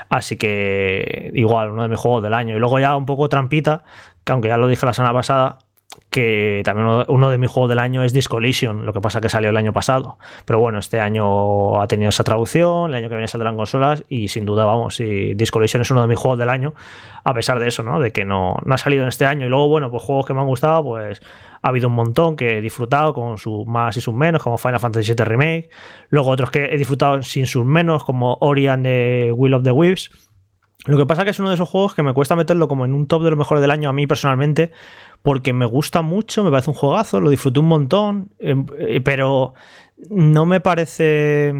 Así 0.10 0.38
que 0.38 1.32
igual, 1.36 1.72
uno 1.72 1.84
de 1.84 1.90
mis 1.90 2.00
juegos 2.00 2.24
del 2.24 2.34
año. 2.34 2.56
Y 2.56 2.60
luego 2.60 2.80
ya 2.80 2.96
un 2.96 3.06
poco 3.06 3.30
trampita, 3.30 3.84
que 4.24 4.32
aunque 4.32 4.48
ya 4.48 4.58
lo 4.58 4.68
dije 4.68 4.86
la 4.86 4.94
semana 4.94 5.14
pasada, 5.14 5.60
que 6.10 6.62
también 6.66 7.06
uno 7.08 7.30
de 7.30 7.38
mis 7.38 7.50
juegos 7.50 7.70
del 7.70 7.80
año 7.80 8.04
es 8.04 8.14
Discollision, 8.14 8.86
lo 8.86 8.94
que 8.94 9.02
pasa 9.02 9.22
que 9.22 9.30
salió 9.30 9.50
el 9.50 9.58
año 9.58 9.74
pasado. 9.74 10.18
Pero 10.46 10.60
bueno, 10.60 10.80
este 10.80 11.00
año 11.00 11.82
ha 11.82 11.88
tenido 11.88 12.10
esa 12.10 12.24
traducción, 12.24 12.90
el 12.90 12.96
año 12.96 13.10
que 13.10 13.16
viene 13.16 13.28
saldrán 13.28 13.56
consolas 13.56 14.04
y 14.10 14.28
sin 14.28 14.46
duda, 14.46 14.66
vamos, 14.66 14.96
si 14.96 15.34
Discollision 15.34 15.82
es 15.82 15.92
uno 15.92 16.02
de 16.02 16.08
mis 16.08 16.18
juegos 16.18 16.40
del 16.40 16.50
año, 16.50 16.74
a 17.24 17.34
pesar 17.34 17.60
de 17.60 17.68
eso, 17.68 17.84
¿no? 17.84 18.00
De 18.00 18.12
que 18.12 18.26
no, 18.26 18.58
no 18.66 18.76
ha 18.76 18.78
salido 18.78 19.04
en 19.04 19.10
este 19.10 19.26
año. 19.26 19.46
Y 19.46 19.50
luego, 19.50 19.68
bueno, 19.68 19.90
pues 19.90 20.04
juegos 20.04 20.26
que 20.26 20.34
me 20.34 20.42
han 20.42 20.48
gustado, 20.48 20.84
pues 20.84 21.22
ha 21.62 21.70
habido 21.70 21.88
un 21.88 21.96
montón 21.96 22.36
que 22.36 22.58
he 22.58 22.62
disfrutado 22.62 23.14
con 23.14 23.38
sus 23.38 23.66
más 23.66 23.98
y 23.98 24.02
sus 24.02 24.14
menos, 24.14 24.44
como 24.44 24.58
Final 24.58 24.80
Fantasy 24.80 25.14
VII 25.14 25.26
Remake. 25.26 25.70
Luego 26.10 26.30
otros 26.30 26.52
que 26.52 26.66
he 26.66 26.78
disfrutado 26.78 27.22
sin 27.24 27.48
sus 27.48 27.66
menos, 27.66 28.04
como 28.04 28.38
Ori 28.42 28.68
and 28.68 28.84
the 28.84 29.32
Will 29.34 29.54
of 29.54 29.64
the 29.64 29.72
Wisps. 29.72 30.28
Lo 30.86 30.98
que 30.98 31.06
pasa 31.06 31.26
que 31.26 31.32
es 31.32 31.40
uno 31.40 31.50
de 31.50 31.56
esos 31.56 31.68
juegos 31.68 31.96
que 31.96 32.04
me 32.04 32.14
cuesta 32.14 32.36
meterlo 32.36 32.68
como 32.68 32.86
en 32.86 32.94
un 32.94 33.08
top 33.08 33.24
de 33.24 33.32
los 33.32 33.38
mejores 33.38 33.62
del 33.62 33.72
año 33.72 33.90
a 33.90 33.94
mí 33.94 34.08
personalmente, 34.08 34.72
porque 35.28 35.52
me 35.52 35.66
gusta 35.66 36.02
mucho, 36.04 36.42
me 36.42 36.52
parece 36.52 36.70
un 36.70 36.78
juegazo, 36.78 37.20
lo 37.20 37.30
disfruté 37.30 37.60
un 37.60 37.68
montón, 37.68 38.32
em, 38.40 38.66
eh, 38.80 39.02
pero 39.02 39.56
no 40.10 40.46
me 40.46 40.62
parece, 40.62 41.54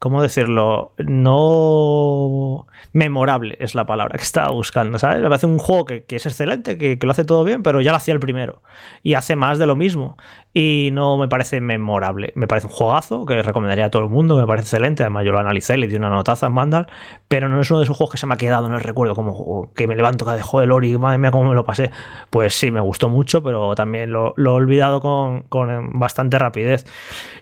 ¿cómo 0.00 0.22
decirlo? 0.22 0.92
No 0.98 2.66
memorable 2.92 3.58
es 3.60 3.76
la 3.76 3.86
palabra 3.86 4.18
que 4.18 4.24
estaba 4.24 4.50
buscando, 4.50 4.98
¿sabes? 4.98 5.22
Me 5.22 5.28
parece 5.28 5.46
un 5.46 5.58
juego 5.58 5.84
que, 5.84 6.04
es 6.08 6.26
excelente, 6.26 6.78
que, 6.78 6.98
lo 7.00 7.12
hace 7.12 7.24
todo 7.24 7.44
bien, 7.44 7.62
pero 7.62 7.80
ya 7.80 7.92
lo 7.92 7.98
hacía 7.98 8.12
el 8.12 8.18
primero. 8.18 8.60
Y 9.04 9.14
hace 9.14 9.36
más 9.36 9.60
de 9.60 9.66
lo 9.66 9.76
mismo. 9.76 10.16
Y 10.58 10.88
no 10.90 11.18
me 11.18 11.28
parece 11.28 11.60
memorable. 11.60 12.32
Me 12.34 12.46
parece 12.46 12.68
un 12.68 12.72
juegazo 12.72 13.26
que 13.26 13.42
recomendaría 13.42 13.84
a 13.84 13.90
todo 13.90 14.02
el 14.04 14.08
mundo, 14.08 14.38
me 14.38 14.46
parece 14.46 14.64
excelente. 14.64 15.02
Además, 15.02 15.26
yo 15.26 15.32
lo 15.32 15.38
analicé, 15.38 15.76
le 15.76 15.86
di 15.86 15.96
una 15.96 16.08
notaza 16.08 16.46
en 16.46 16.54
Mandal, 16.54 16.86
pero 17.28 17.50
no 17.50 17.60
es 17.60 17.70
uno 17.70 17.80
de 17.80 17.84
esos 17.84 17.94
juegos 17.94 18.12
que 18.12 18.16
se 18.16 18.26
me 18.26 18.32
ha 18.32 18.36
quedado 18.38 18.66
en 18.66 18.72
el 18.72 18.80
recuerdo, 18.80 19.14
como 19.14 19.70
que 19.74 19.86
me 19.86 19.94
levanto 19.94 20.24
cada 20.24 20.38
de 20.38 20.64
el 20.64 20.72
Ori, 20.72 20.96
madre 20.96 21.18
mía, 21.18 21.30
cómo 21.30 21.50
me 21.50 21.54
lo 21.54 21.66
pasé. 21.66 21.90
Pues 22.30 22.54
sí, 22.54 22.70
me 22.70 22.80
gustó 22.80 23.10
mucho, 23.10 23.42
pero 23.42 23.74
también 23.74 24.10
lo, 24.10 24.32
he 24.34 24.48
olvidado 24.48 25.02
con, 25.02 25.44
bastante 25.92 26.38
rapidez. 26.38 26.86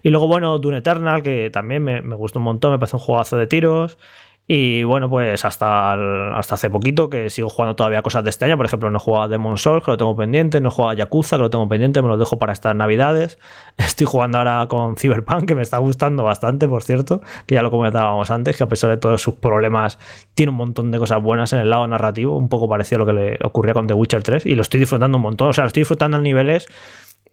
Y 0.02 0.10
luego, 0.10 0.26
bueno, 0.26 0.58
Dune 0.58 0.78
Eternal, 0.78 1.22
que 1.22 1.50
también 1.50 1.84
me, 1.84 2.02
me 2.02 2.16
gustó 2.16 2.40
un 2.40 2.46
montón, 2.46 2.72
me 2.72 2.80
parece 2.80 2.96
un 2.96 3.02
juegazo 3.02 3.36
de 3.36 3.46
tiros. 3.46 3.96
Y 4.46 4.84
bueno, 4.84 5.08
pues 5.08 5.42
hasta, 5.46 5.94
hasta 6.36 6.54
hace 6.56 6.68
poquito 6.68 7.08
que 7.08 7.30
sigo 7.30 7.48
jugando 7.48 7.76
todavía 7.76 8.02
cosas 8.02 8.24
de 8.24 8.30
este 8.30 8.44
año. 8.44 8.58
Por 8.58 8.66
ejemplo, 8.66 8.90
no 8.90 8.98
he 8.98 9.00
jugado 9.00 9.24
a 9.24 9.28
Demon 9.28 9.56
Souls, 9.56 9.82
que 9.82 9.90
lo 9.90 9.96
tengo 9.96 10.14
pendiente. 10.14 10.60
No 10.60 10.68
he 10.68 10.70
jugado 10.70 10.90
a 10.90 10.94
Yakuza, 10.94 11.36
que 11.36 11.42
lo 11.44 11.50
tengo 11.50 11.66
pendiente. 11.66 12.02
Me 12.02 12.08
lo 12.08 12.18
dejo 12.18 12.38
para 12.38 12.52
estas 12.52 12.76
navidades. 12.76 13.38
Estoy 13.78 14.06
jugando 14.06 14.36
ahora 14.36 14.66
con 14.68 14.96
Cyberpunk, 14.96 15.46
que 15.46 15.54
me 15.54 15.62
está 15.62 15.78
gustando 15.78 16.24
bastante, 16.24 16.68
por 16.68 16.82
cierto. 16.82 17.22
Que 17.46 17.54
ya 17.54 17.62
lo 17.62 17.70
comentábamos 17.70 18.30
antes, 18.30 18.58
que 18.58 18.64
a 18.64 18.68
pesar 18.68 18.90
de 18.90 18.98
todos 18.98 19.22
sus 19.22 19.34
problemas, 19.34 19.98
tiene 20.34 20.50
un 20.50 20.56
montón 20.56 20.90
de 20.90 20.98
cosas 20.98 21.22
buenas 21.22 21.54
en 21.54 21.60
el 21.60 21.70
lado 21.70 21.86
narrativo. 21.86 22.36
Un 22.36 22.50
poco 22.50 22.68
parecido 22.68 23.02
a 23.02 23.06
lo 23.06 23.06
que 23.06 23.12
le 23.14 23.38
ocurría 23.42 23.72
con 23.72 23.86
The 23.86 23.94
Witcher 23.94 24.22
3. 24.22 24.44
Y 24.44 24.56
lo 24.56 24.62
estoy 24.62 24.80
disfrutando 24.80 25.16
un 25.16 25.22
montón. 25.22 25.48
O 25.48 25.52
sea, 25.54 25.64
lo 25.64 25.68
estoy 25.68 25.80
disfrutando 25.80 26.18
a 26.18 26.20
niveles 26.20 26.66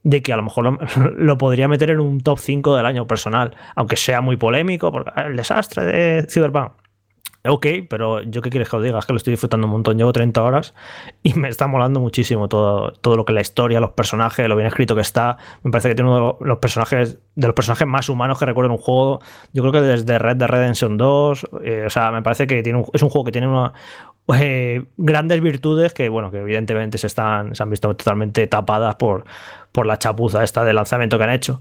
de 0.03 0.21
que 0.21 0.31
a 0.31 0.37
lo 0.37 0.43
mejor 0.43 0.63
lo, 0.63 0.79
lo, 1.17 1.37
podría 1.37 1.67
meter 1.67 1.89
en 1.89 1.99
un 1.99 2.21
top 2.21 2.39
5 2.39 2.77
del 2.77 2.85
año 2.85 3.05
personal, 3.05 3.53
aunque 3.75 3.97
sea 3.97 4.21
muy 4.21 4.37
polémico, 4.37 4.93
porque 4.93 5.11
el 5.17 5.35
desastre 5.35 5.83
de 5.83 6.27
Cyberpunk. 6.29 6.71
Ok, 7.43 7.65
pero 7.89 8.21
yo 8.21 8.43
qué 8.43 8.51
quieres 8.51 8.69
que 8.69 8.75
os 8.75 8.83
diga, 8.83 8.99
es 8.99 9.05
que 9.07 9.13
lo 9.13 9.17
estoy 9.17 9.31
disfrutando 9.31 9.65
un 9.65 9.73
montón, 9.73 9.97
llevo 9.97 10.13
30 10.13 10.43
horas 10.43 10.75
y 11.23 11.33
me 11.33 11.49
está 11.49 11.65
molando 11.65 11.99
muchísimo 11.99 12.47
todo, 12.47 12.91
todo 12.91 13.17
lo 13.17 13.25
que 13.25 13.33
la 13.33 13.41
historia, 13.41 13.79
los 13.79 13.91
personajes, 13.91 14.47
lo 14.47 14.55
bien 14.55 14.67
escrito 14.67 14.93
que 14.93 15.01
está. 15.01 15.37
Me 15.63 15.71
parece 15.71 15.89
que 15.89 15.95
tiene 15.95 16.11
uno 16.11 16.37
de 16.39 16.47
los 16.47 16.59
personajes, 16.59 17.17
de 17.33 17.47
los 17.47 17.55
personajes 17.55 17.87
más 17.87 18.09
humanos 18.09 18.37
que 18.37 18.45
recuerdo 18.45 18.67
en 18.67 18.73
un 18.73 18.77
juego. 18.77 19.21
Yo 19.53 19.63
creo 19.63 19.73
que 19.73 19.81
desde 19.81 20.19
Red 20.19 20.37
Dead 20.37 20.49
Redemption 20.49 20.97
2, 20.97 21.47
eh, 21.63 21.83
o 21.87 21.89
sea, 21.89 22.11
me 22.11 22.21
parece 22.21 22.45
que 22.45 22.61
tiene 22.61 22.85
es 22.93 23.01
un 23.01 23.09
juego 23.09 23.25
que 23.25 23.31
tiene 23.31 23.47
una, 23.47 23.73
eh, 24.39 24.83
grandes 24.97 25.41
virtudes 25.41 25.93
que, 25.93 26.09
bueno, 26.09 26.29
que 26.29 26.39
evidentemente 26.39 26.99
se, 26.99 27.07
están, 27.07 27.55
se 27.55 27.63
han 27.63 27.71
visto 27.71 27.95
totalmente 27.95 28.45
tapadas 28.45 28.95
por, 28.95 29.25
por 29.71 29.85
la 29.85 29.97
chapuza 29.97 30.43
esta 30.43 30.63
de 30.63 30.73
lanzamiento 30.73 31.17
que 31.17 31.23
han 31.23 31.29
hecho. 31.31 31.59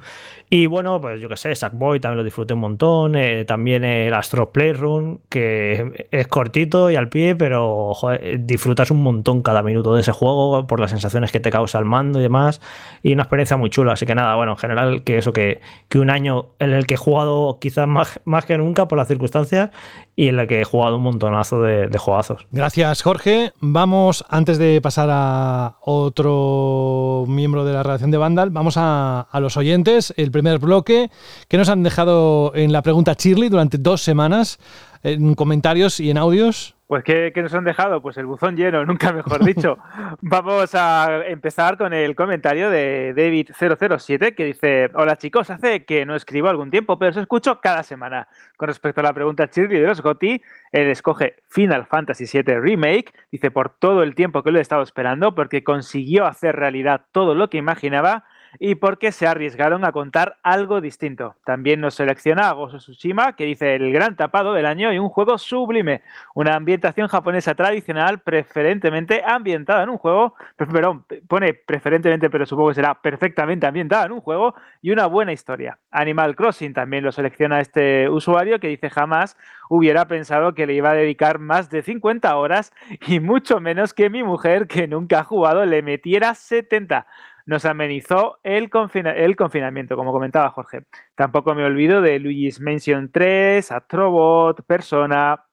Y 0.53 0.67
bueno, 0.67 1.01
pues 1.01 1.21
yo 1.21 1.29
qué 1.29 1.37
sé, 1.37 1.55
Sackboy 1.55 2.01
también 2.01 2.19
lo 2.19 2.25
disfruté 2.25 2.55
un 2.55 2.61
montón. 2.61 3.15
Eh, 3.15 3.45
también 3.45 3.85
el 3.85 4.13
Astro 4.13 4.51
Playroom, 4.51 5.19
que 5.29 6.09
es 6.11 6.27
cortito 6.27 6.91
y 6.91 6.97
al 6.97 7.09
pie, 7.09 7.37
pero 7.37 7.93
disfrutas 8.41 8.91
un 8.91 9.01
montón 9.01 9.43
cada 9.43 9.63
minuto 9.63 9.95
de 9.95 10.01
ese 10.01 10.11
juego 10.11 10.67
por 10.67 10.81
las 10.81 10.91
sensaciones 10.91 11.31
que 11.31 11.39
te 11.39 11.51
causa 11.51 11.79
el 11.79 11.85
mando 11.85 12.19
y 12.19 12.23
demás. 12.23 12.61
Y 13.05 13.13
una 13.13 13.23
experiencia 13.23 13.57
muy 13.57 13.71
chula. 13.71 13.93
Así 13.93 14.07
que 14.07 14.17
nada, 14.17 14.35
bueno, 14.35 14.53
en 14.53 14.59
general, 14.59 15.05
que 15.05 15.19
eso, 15.19 15.33
que, 15.33 15.61
que 15.89 16.01
un 16.01 16.11
año 16.11 16.47
en 16.59 16.73
el 16.73 16.85
que 16.85 16.95
he 16.95 16.97
jugado 16.97 17.59
quizás 17.61 17.87
más, 17.87 18.21
más 18.25 18.45
que 18.45 18.59
nunca 18.59 18.89
por 18.89 18.99
las 18.99 19.07
circunstancias 19.07 19.71
y 20.17 20.29
en 20.29 20.41
el 20.41 20.49
que 20.49 20.63
he 20.63 20.65
jugado 20.65 20.97
un 20.97 21.03
montonazo 21.05 21.63
de, 21.63 21.87
de 21.87 21.99
juegazos. 21.99 22.49
Gracias, 22.51 23.03
Jorge. 23.03 23.53
Vamos, 23.61 24.25
antes 24.29 24.59
de 24.59 24.81
pasar 24.83 25.09
a 25.13 25.77
otro 25.81 27.25
miembro 27.29 27.65
de 27.65 27.73
la 27.73 27.85
de 28.09 28.17
Vandal, 28.17 28.51
vamos 28.51 28.77
a, 28.77 29.21
a 29.21 29.41
los 29.41 29.57
oyentes. 29.57 30.15
El 30.17 30.31
primer 30.31 30.59
bloque 30.59 31.11
que 31.49 31.59
nos 31.59 31.69
han 31.69 31.83
dejado 31.83 32.53
en 32.55 32.73
la 32.73 32.83
pregunta 32.83 33.15
Shirley 33.19 33.49
durante 33.49 33.79
dos 33.79 34.01
semanas 34.01 34.59
en 35.03 35.35
comentarios 35.35 36.01
y 36.01 36.11
en 36.11 36.19
audios. 36.19 36.75
Pues 36.91 37.05
¿qué, 37.05 37.33
nos 37.37 37.55
han 37.55 37.63
dejado? 37.63 38.03
Pues 38.03 38.17
el 38.17 38.27
buzón 38.27 38.57
lleno, 38.57 38.85
nunca 38.85 39.13
mejor 39.13 39.45
dicho. 39.45 39.79
Vamos 40.23 40.75
a 40.75 41.25
empezar 41.25 41.79
con 41.79 41.93
el 41.93 42.17
comentario 42.17 42.69
de 42.69 43.15
David007 43.15 44.35
que 44.35 44.45
dice, 44.47 44.91
hola 44.95 45.15
chicos, 45.15 45.51
hace 45.51 45.85
que 45.85 46.05
no 46.05 46.17
escribo 46.17 46.49
algún 46.49 46.73
tiempo, 46.73 46.99
pero 46.99 47.13
os 47.13 47.17
escucho 47.17 47.61
cada 47.61 47.85
semana. 47.85 48.27
Con 48.57 48.67
respecto 48.67 49.03
a 49.03 49.05
la 49.05 49.13
pregunta 49.13 49.49
Shirley 49.49 49.79
de 49.79 49.87
los 49.87 50.03
Gotti, 50.03 50.43
él 50.73 50.89
escoge 50.89 51.37
Final 51.49 51.87
Fantasy 51.87 52.25
VII 52.25 52.59
Remake, 52.59 53.13
dice 53.31 53.53
por 53.53 53.69
todo 53.69 54.03
el 54.03 54.17
tiempo 54.17 54.43
que 54.43 54.51
lo 54.51 54.59
he 54.59 54.63
estado 54.63 54.83
esperando, 54.83 55.33
porque 55.37 55.63
consiguió 55.63 56.27
hacer 56.27 56.57
realidad 56.57 57.03
todo 57.13 57.37
lo 57.37 57.51
que 57.51 57.59
imaginaba 57.59 58.25
y 58.59 58.75
porque 58.75 59.13
se 59.13 59.27
arriesgaron 59.27 59.85
a 59.85 59.93
contar 59.93 60.39
algo 60.43 60.81
distinto. 60.81 61.37
También 61.45 61.81
nos 61.81 61.95
selecciona 61.95 62.51
Gozo 62.53 62.79
Tsushima, 62.79 63.35
que 63.35 63.45
dice 63.45 63.75
el 63.75 63.93
gran 63.93 64.17
tapado 64.17 64.53
del 64.53 64.67
año 64.67 64.93
y 64.93 64.99
un 64.99 65.09
juego 65.09 65.39
sublime, 65.39 66.03
una 66.35 66.55
ambientación 66.55 67.09
japonesa 67.09 67.55
tradicional, 67.55 68.21
preferentemente 68.21 69.23
ambientada 69.25 69.83
en 69.85 69.91
un 69.91 69.99
juego, 69.99 70.35
perdón, 70.57 71.05
pone 71.29 71.55
preferentemente, 71.55 72.31
pero 72.31 72.47
supongo 72.47 72.71
que 72.71 72.77
será 72.77 72.95
perfectamente 72.95 73.67
ambientada 73.67 74.07
en 74.07 74.13
un 74.13 74.21
juego 74.21 74.55
y 74.83 74.91
una 74.91 75.07
buena 75.07 75.33
historia. 75.33 75.79
Animal 75.91 76.37
Crossing 76.37 76.73
también 76.73 77.05
lo 77.05 77.13
selecciona 77.13 77.61
este 77.61 78.09
usuario 78.09 78.59
que 78.59 78.69
dice 78.69 78.91
jamás 78.91 79.37
hubiera 79.69 80.07
pensado 80.07 80.53
que 80.55 80.67
le 80.67 80.75
iba 80.75 80.91
a 80.91 80.95
dedicar 80.95 81.39
más 81.39 81.71
de 81.71 81.83
50 81.83 82.37
horas 82.37 82.73
y 83.07 83.21
mucho 83.21 83.61
menos 83.61 83.95
que 83.95 84.11
mi 84.11 84.23
mujer 84.23 84.67
que 84.67 84.89
nunca 84.89 85.21
ha 85.21 85.25
jugado 85.25 85.65
le 85.65 85.83
metiera 85.83 86.35
70 86.35 87.07
nos 87.51 87.65
amenizó 87.65 88.39
el, 88.45 88.71
confinamiento, 88.71 89.97
como 89.97 90.13
comentaba 90.13 90.51
Jorge. 90.51 90.85
Tampoco 91.17 91.53
me 91.57 91.65
olvido 91.65 92.01
de 92.01 92.21
Luigi's 92.21 92.61
Mansion 92.61 93.11
3, 93.11 93.73
Astrobot, 93.73 94.65
Persona, 94.65 95.45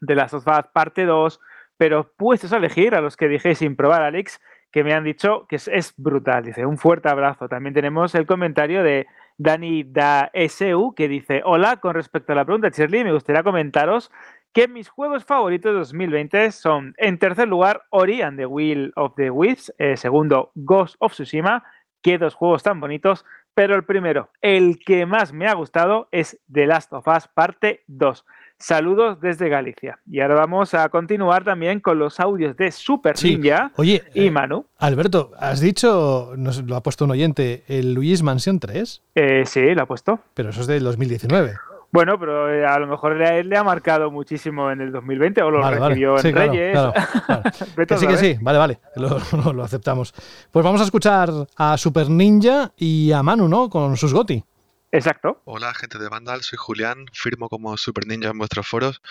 de 0.00 0.14
la 0.14 0.28
of 0.32 0.44
parte 0.72 1.06
2, 1.06 1.40
pero 1.76 2.12
puestos 2.16 2.52
a 2.52 2.58
elegir 2.58 2.94
a 2.94 3.00
los 3.00 3.16
que 3.16 3.26
dije 3.26 3.56
sin 3.56 3.74
probar 3.74 4.02
Alex, 4.02 4.40
que 4.70 4.84
me 4.84 4.94
han 4.94 5.02
dicho 5.02 5.48
que 5.48 5.56
es, 5.56 5.92
brutal. 5.96 6.44
Dice, 6.44 6.64
un 6.66 6.78
fuerte 6.78 7.08
abrazo. 7.08 7.48
También 7.48 7.74
tenemos 7.74 8.14
el 8.14 8.26
comentario 8.26 8.84
de 8.84 9.08
Dani 9.36 9.82
da 9.82 10.30
SU 10.32 10.94
que 10.94 11.08
dice, 11.08 11.42
hola, 11.44 11.78
con 11.78 11.94
respecto 11.94 12.30
a 12.30 12.36
la 12.36 12.44
pregunta, 12.44 12.68
Shirley, 12.68 13.02
me 13.02 13.12
gustaría 13.12 13.42
comentaros 13.42 14.12
que 14.52 14.68
mis 14.68 14.88
juegos 14.88 15.24
favoritos 15.24 15.72
de 15.72 15.78
2020 15.78 16.52
son, 16.52 16.94
en 16.98 17.18
tercer 17.18 17.48
lugar, 17.48 17.82
Ori 17.90 18.22
and 18.22 18.38
the 18.38 18.46
Will 18.46 18.92
of 18.96 19.14
the 19.16 19.30
Wisps, 19.30 19.72
eh, 19.78 19.96
segundo, 19.96 20.50
Ghost 20.54 20.96
of 20.98 21.12
Tsushima, 21.12 21.62
qué 22.02 22.18
dos 22.18 22.34
juegos 22.34 22.62
tan 22.62 22.80
bonitos, 22.80 23.24
pero 23.54 23.74
el 23.74 23.84
primero, 23.84 24.30
el 24.40 24.78
que 24.78 25.06
más 25.06 25.32
me 25.32 25.46
ha 25.46 25.54
gustado 25.54 26.08
es 26.12 26.38
The 26.50 26.66
Last 26.66 26.92
of 26.92 27.06
Us 27.06 27.28
parte 27.28 27.84
2. 27.88 28.24
Saludos 28.58 29.20
desde 29.20 29.48
Galicia. 29.48 29.98
Y 30.06 30.20
ahora 30.20 30.34
vamos 30.34 30.74
a 30.74 30.88
continuar 30.90 31.44
también 31.44 31.80
con 31.80 31.98
los 31.98 32.20
audios 32.20 32.56
de 32.56 32.70
Super 32.70 33.16
Ninja 33.22 33.72
Oye, 33.76 34.04
y 34.12 34.26
eh, 34.26 34.30
Manu. 34.30 34.66
Alberto, 34.78 35.32
has 35.38 35.60
dicho, 35.60 36.34
nos 36.36 36.62
lo 36.62 36.76
ha 36.76 36.82
puesto 36.82 37.06
un 37.06 37.12
oyente, 37.12 37.64
el 37.68 37.94
Luis 37.94 38.22
Mansion 38.22 38.60
3. 38.60 39.02
Eh, 39.14 39.44
sí, 39.46 39.74
lo 39.74 39.82
ha 39.82 39.86
puesto. 39.86 40.20
Pero 40.34 40.50
eso 40.50 40.60
es 40.60 40.66
del 40.66 40.84
2019. 40.84 41.54
Bueno, 41.92 42.18
pero 42.20 42.52
eh, 42.52 42.64
a 42.64 42.78
lo 42.78 42.86
mejor 42.86 43.16
le, 43.16 43.42
le, 43.42 43.56
ha 43.56 43.64
marcado 43.64 44.10
muchísimo 44.12 44.70
en 44.70 44.80
el 44.80 44.92
2020 44.92 45.42
o 45.42 45.50
lo 45.50 45.70
recibió 45.70 46.24
en 46.24 46.34
Reyes. 46.34 46.78
sí, 47.98 48.06
que 48.06 48.16
sí, 48.16 48.38
vale, 48.40 48.58
vale, 48.58 48.80
lo, 48.96 49.64
aceptamos. 49.64 50.14
Pues 50.52 50.64
vamos 50.64 50.80
a 50.80 50.84
escuchar 50.84 51.30
a 51.56 51.76
Super 51.76 52.08
Ninja 52.08 52.72
y 52.76 53.10
a 53.10 53.24
Manu, 53.24 53.48
¿no? 53.48 53.68
Con 53.68 53.96
sus 53.96 54.12
Goti. 54.12 54.44
Exacto. 54.92 55.42
Hola, 55.44 55.74
gente 55.74 55.98
de 55.98 56.08
Vandal, 56.08 56.42
soy 56.42 56.58
Julián, 56.58 57.06
firmo 57.12 57.48
como 57.48 57.76
Super 57.76 58.06
Ninja 58.06 58.30
en 58.30 58.38
vuestros 58.38 58.68
foros 58.68 59.02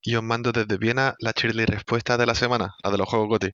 y 0.00 0.14
os 0.14 0.22
mando 0.22 0.52
desde 0.52 0.78
Viena 0.78 1.14
la 1.18 1.32
chirly 1.34 1.66
respuesta 1.66 2.16
de 2.16 2.26
la 2.26 2.34
semana, 2.34 2.74
la 2.82 2.90
de 2.90 2.98
los 2.98 3.08
juegos 3.08 3.28
GOTI. 3.28 3.50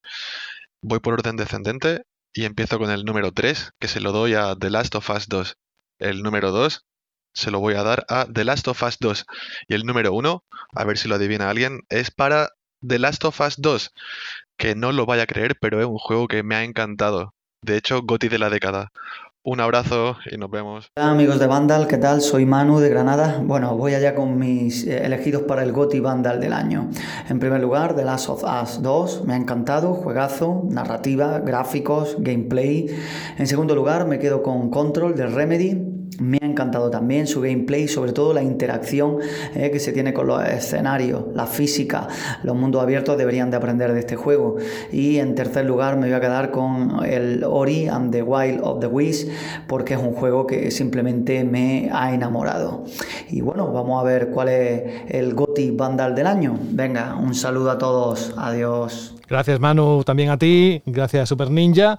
Voy 0.82 1.00
por 1.00 1.14
orden 1.14 1.36
descendente 1.36 2.02
y 2.32 2.44
empiezo 2.44 2.78
con 2.78 2.90
el 2.90 3.04
número 3.04 3.32
3, 3.32 3.72
que 3.80 3.88
se 3.88 4.00
lo 4.00 4.12
doy 4.12 4.34
a 4.34 4.54
The 4.54 4.70
Last 4.70 4.94
of 4.94 5.10
Us 5.10 5.28
2. 5.28 5.56
El 5.98 6.22
número 6.22 6.52
2 6.52 6.87
se 7.38 7.50
lo 7.52 7.60
voy 7.60 7.74
a 7.74 7.84
dar 7.84 8.04
a 8.08 8.26
The 8.26 8.44
Last 8.44 8.66
of 8.68 8.82
Us 8.82 8.98
2. 8.98 9.24
Y 9.68 9.74
el 9.74 9.86
número 9.86 10.12
1, 10.12 10.44
a 10.74 10.84
ver 10.84 10.98
si 10.98 11.08
lo 11.08 11.14
adivina 11.14 11.48
alguien, 11.48 11.80
es 11.88 12.10
para 12.10 12.50
The 12.86 12.98
Last 12.98 13.24
of 13.24 13.40
Us 13.40 13.60
2, 13.60 13.92
que 14.56 14.74
no 14.74 14.92
lo 14.92 15.06
vaya 15.06 15.22
a 15.22 15.26
creer, 15.26 15.56
pero 15.60 15.80
es 15.80 15.86
un 15.86 15.98
juego 15.98 16.26
que 16.26 16.42
me 16.42 16.56
ha 16.56 16.64
encantado. 16.64 17.34
De 17.62 17.76
hecho, 17.76 18.02
GOTI 18.02 18.28
de 18.28 18.38
la 18.38 18.50
década. 18.50 18.90
Un 19.44 19.60
abrazo 19.60 20.16
y 20.30 20.36
nos 20.36 20.50
vemos. 20.50 20.90
Hola 20.96 21.12
amigos 21.12 21.38
de 21.38 21.46
Vandal, 21.46 21.86
¿qué 21.86 21.96
tal? 21.96 22.20
Soy 22.20 22.44
Manu 22.44 22.80
de 22.80 22.90
Granada. 22.90 23.40
Bueno, 23.42 23.76
voy 23.76 23.94
allá 23.94 24.14
con 24.14 24.36
mis 24.36 24.84
eh, 24.84 25.06
elegidos 25.06 25.42
para 25.42 25.62
el 25.62 25.72
GOTI 25.72 26.00
Vandal 26.00 26.40
del 26.40 26.52
año. 26.52 26.90
En 27.28 27.38
primer 27.38 27.60
lugar, 27.60 27.94
The 27.94 28.04
Last 28.04 28.28
of 28.28 28.42
Us 28.42 28.82
2, 28.82 29.24
me 29.24 29.34
ha 29.34 29.36
encantado, 29.36 29.94
juegazo, 29.94 30.64
narrativa, 30.68 31.38
gráficos, 31.38 32.16
gameplay. 32.18 32.88
En 33.38 33.46
segundo 33.46 33.74
lugar, 33.74 34.06
me 34.06 34.18
quedo 34.18 34.42
con 34.42 34.70
Control 34.70 35.14
de 35.14 35.26
Remedy. 35.28 35.97
Me 36.18 36.38
ha 36.42 36.46
encantado 36.46 36.90
también 36.90 37.26
su 37.26 37.40
gameplay, 37.40 37.86
sobre 37.86 38.12
todo 38.12 38.32
la 38.32 38.42
interacción 38.42 39.18
eh, 39.54 39.70
que 39.70 39.78
se 39.78 39.92
tiene 39.92 40.12
con 40.12 40.26
los 40.26 40.44
escenarios, 40.44 41.24
la 41.34 41.46
física, 41.46 42.08
los 42.42 42.56
mundos 42.56 42.82
abiertos 42.82 43.16
deberían 43.16 43.50
de 43.50 43.56
aprender 43.56 43.92
de 43.92 44.00
este 44.00 44.16
juego. 44.16 44.56
Y 44.92 45.18
en 45.18 45.34
tercer 45.34 45.64
lugar 45.64 45.96
me 45.96 46.08
voy 46.08 46.16
a 46.16 46.20
quedar 46.20 46.50
con 46.50 47.04
el 47.04 47.44
Ori 47.44 47.88
and 47.88 48.10
the 48.10 48.22
Wild 48.22 48.60
of 48.62 48.80
the 48.80 48.86
Wisps 48.86 49.30
porque 49.66 49.94
es 49.94 50.00
un 50.00 50.12
juego 50.12 50.46
que 50.46 50.70
simplemente 50.70 51.44
me 51.44 51.88
ha 51.92 52.12
enamorado. 52.12 52.84
Y 53.28 53.40
bueno, 53.40 53.72
vamos 53.72 54.00
a 54.00 54.04
ver 54.04 54.30
cuál 54.30 54.48
es 54.48 54.82
el 55.08 55.34
GOTI 55.34 55.70
Vandal 55.72 56.14
del 56.14 56.26
año. 56.26 56.58
Venga, 56.70 57.14
un 57.14 57.34
saludo 57.34 57.70
a 57.70 57.78
todos, 57.78 58.34
adiós. 58.36 59.14
Gracias 59.28 59.60
Manu, 59.60 60.02
también 60.04 60.30
a 60.30 60.38
ti, 60.38 60.82
gracias 60.86 61.28
Super 61.28 61.50
Ninja. 61.50 61.98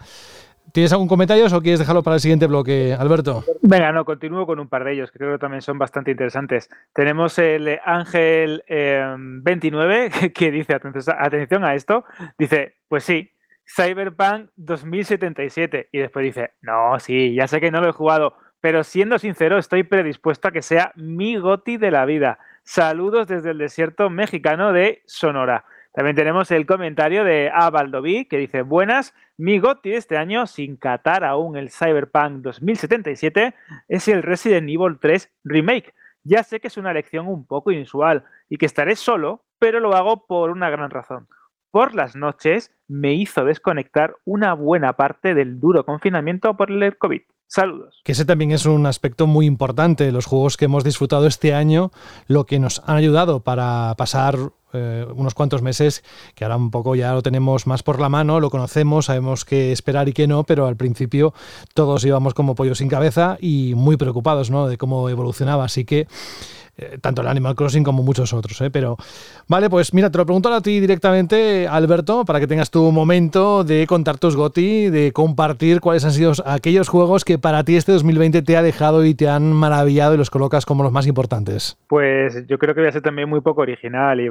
¿Tienes 0.80 0.93
algún 0.93 1.10
comentario 1.10 1.45
o 1.45 1.61
quieres 1.61 1.80
dejarlo 1.80 2.03
para 2.03 2.14
el 2.15 2.22
siguiente 2.22 2.47
bloque, 2.47 2.95
Alberto? 2.97 3.43
Venga, 3.61 3.91
no, 3.91 4.06
continúo 4.06 4.45
con 4.45 4.61
un 4.61 4.69
par 4.69 4.85
de 4.85 4.93
ellos 4.93 5.11
que 5.11 5.19
creo 5.19 5.34
que 5.34 5.38
también 5.38 5.61
son 5.61 5.77
bastante 5.77 6.11
interesantes. 6.11 6.69
Tenemos 6.93 7.38
el 7.38 7.81
Ángel 7.84 8.64
29 8.69 10.10
que 10.34 10.51
dice, 10.51 10.73
atención 10.73 11.65
a 11.65 11.76
esto, 11.76 12.06
dice, 12.38 12.77
pues 12.88 13.03
sí, 13.03 13.30
Cyberpunk 13.65 14.51
2077 14.56 15.89
y 15.91 15.97
después 15.99 16.23
dice, 16.23 16.51
no, 16.61 16.97
sí, 17.01 17.35
ya 17.35 17.49
sé 17.49 17.60
que 17.60 17.72
no 17.72 17.81
lo 17.81 17.89
he 17.89 17.91
jugado, 17.91 18.35
pero 18.61 18.85
siendo 18.85 19.19
sincero 19.19 19.57
estoy 19.57 19.84
predispuesto 19.84 20.47
a 20.47 20.51
que 20.51 20.61
sea 20.61 20.93
mi 20.95 21.35
goti 21.35 21.76
de 21.76 21.91
la 21.91 22.06
vida. 22.06 22.39
Saludos 22.64 23.27
desde 23.27 23.51
el 23.51 23.57
desierto 23.57 24.10
mexicano 24.10 24.72
de 24.72 25.01
Sonora. 25.06 25.65
También 25.93 26.15
tenemos 26.15 26.51
el 26.51 26.65
comentario 26.65 27.23
de 27.23 27.51
A. 27.53 27.69
Baldoví 27.69 28.25
que 28.25 28.37
dice: 28.37 28.61
Buenas, 28.61 29.13
mi 29.37 29.59
GOTI 29.59 29.91
de 29.91 29.97
este 29.97 30.17
año, 30.17 30.45
sin 30.47 30.77
catar 30.77 31.23
aún 31.23 31.57
el 31.57 31.71
Cyberpunk 31.71 32.41
2077, 32.41 33.55
es 33.87 34.07
el 34.07 34.23
Resident 34.23 34.69
Evil 34.69 34.99
3 34.99 35.31
Remake. 35.43 35.93
Ya 36.23 36.43
sé 36.43 36.59
que 36.59 36.67
es 36.67 36.77
una 36.77 36.91
elección 36.91 37.27
un 37.27 37.45
poco 37.45 37.71
inusual 37.71 38.23
y 38.49 38.57
que 38.57 38.65
estaré 38.65 38.95
solo, 38.95 39.45
pero 39.57 39.79
lo 39.79 39.95
hago 39.95 40.27
por 40.27 40.51
una 40.51 40.69
gran 40.69 40.89
razón. 40.89 41.27
Por 41.71 41.95
las 41.95 42.15
noches 42.15 42.71
me 42.87 43.13
hizo 43.13 43.45
desconectar 43.45 44.15
una 44.25 44.53
buena 44.53 44.93
parte 44.93 45.33
del 45.33 45.59
duro 45.59 45.85
confinamiento 45.85 46.55
por 46.57 46.71
el 46.71 46.97
COVID. 46.97 47.21
Saludos. 47.51 47.99
Que 48.03 48.11
ese 48.11 48.26
también 48.26 48.51
es 48.51 48.67
un 48.67 48.85
aspecto 48.85 49.26
muy 49.26 49.47
importante. 49.47 50.11
Los 50.11 50.27
juegos 50.27 50.55
que 50.55 50.65
hemos 50.65 50.84
disfrutado 50.84 51.26
este 51.26 51.55
año, 51.55 51.91
lo 52.27 52.45
que 52.45 52.59
nos 52.59 52.84
han 52.85 52.97
ayudado 52.97 53.39
para 53.39 53.95
pasar 53.97 54.38
eh, 54.71 55.07
unos 55.15 55.34
cuantos 55.34 55.63
meses, 55.63 56.03
que 56.35 56.45
ahora 56.45 56.57
un 56.57 56.69
poco 56.69 56.93
ya 56.93 57.11
lo 57.11 57.23
tenemos 57.23 57.65
más 57.65 57.81
por 57.81 57.99
la 57.99 58.07
mano, 58.07 58.39
lo 58.39 58.51
conocemos, 58.51 59.05
sabemos 59.05 59.45
qué 59.45 59.71
esperar 59.71 60.07
y 60.07 60.13
qué 60.13 60.27
no, 60.27 60.43
pero 60.43 60.67
al 60.67 60.76
principio 60.76 61.34
todos 61.73 62.05
íbamos 62.05 62.35
como 62.35 62.53
pollo 62.53 62.76
sin 62.76 62.88
cabeza 62.88 63.39
y 63.41 63.73
muy 63.76 63.97
preocupados 63.97 64.51
¿no? 64.51 64.67
de 64.67 64.77
cómo 64.77 65.09
evolucionaba. 65.09 65.63
Así 65.63 65.85
que 65.85 66.07
eh, 66.80 66.97
tanto 67.01 67.22
el 67.22 67.27
Animal 67.27 67.56
Crossing 67.56 67.84
como 67.84 68.03
muchos 68.03 68.34
otros. 68.34 68.60
¿eh? 68.61 68.72
Pero 68.72 68.97
vale, 69.47 69.69
pues 69.69 69.93
mira, 69.93 70.10
te 70.10 70.18
lo 70.18 70.26
pregunto 70.26 70.53
a 70.53 70.61
ti 70.61 70.80
directamente, 70.80 71.68
Alberto, 71.68 72.23
para 72.26 72.39
que 72.39 72.47
tengas 72.47 72.72
tu 72.72 72.91
momento 72.91 73.64
de 73.64 73.85
contar 73.88 74.18
tus 74.18 74.35
GOTI, 74.35 74.89
de 74.89 75.11
compartir 75.11 75.81
cuáles 75.81 76.06
han 76.06 76.11
sido 76.11 76.31
aquellos 76.45 76.88
juegos 76.88 77.26
que 77.26 77.38
para 77.38 77.64
ti 77.64 77.76
este 77.76 77.91
2020 77.91 78.41
te 78.41 78.56
ha 78.56 78.61
dejado 78.61 79.03
y 79.03 79.14
te 79.14 79.27
han 79.27 79.51
maravillado 79.51 80.14
y 80.14 80.18
los 80.18 80.30
colocas 80.30 80.65
como 80.65 80.84
los 80.84 80.91
más 80.91 81.07
importantes. 81.07 81.77
Pues 81.88 82.47
yo 82.47 82.57
creo 82.57 82.73
que 82.73 82.81
voy 82.81 82.89
a 82.89 82.93
ser 82.93 83.01
también 83.01 83.30
muy 83.30 83.41
poco 83.41 83.61
original 83.61 84.22
y, 84.22 84.30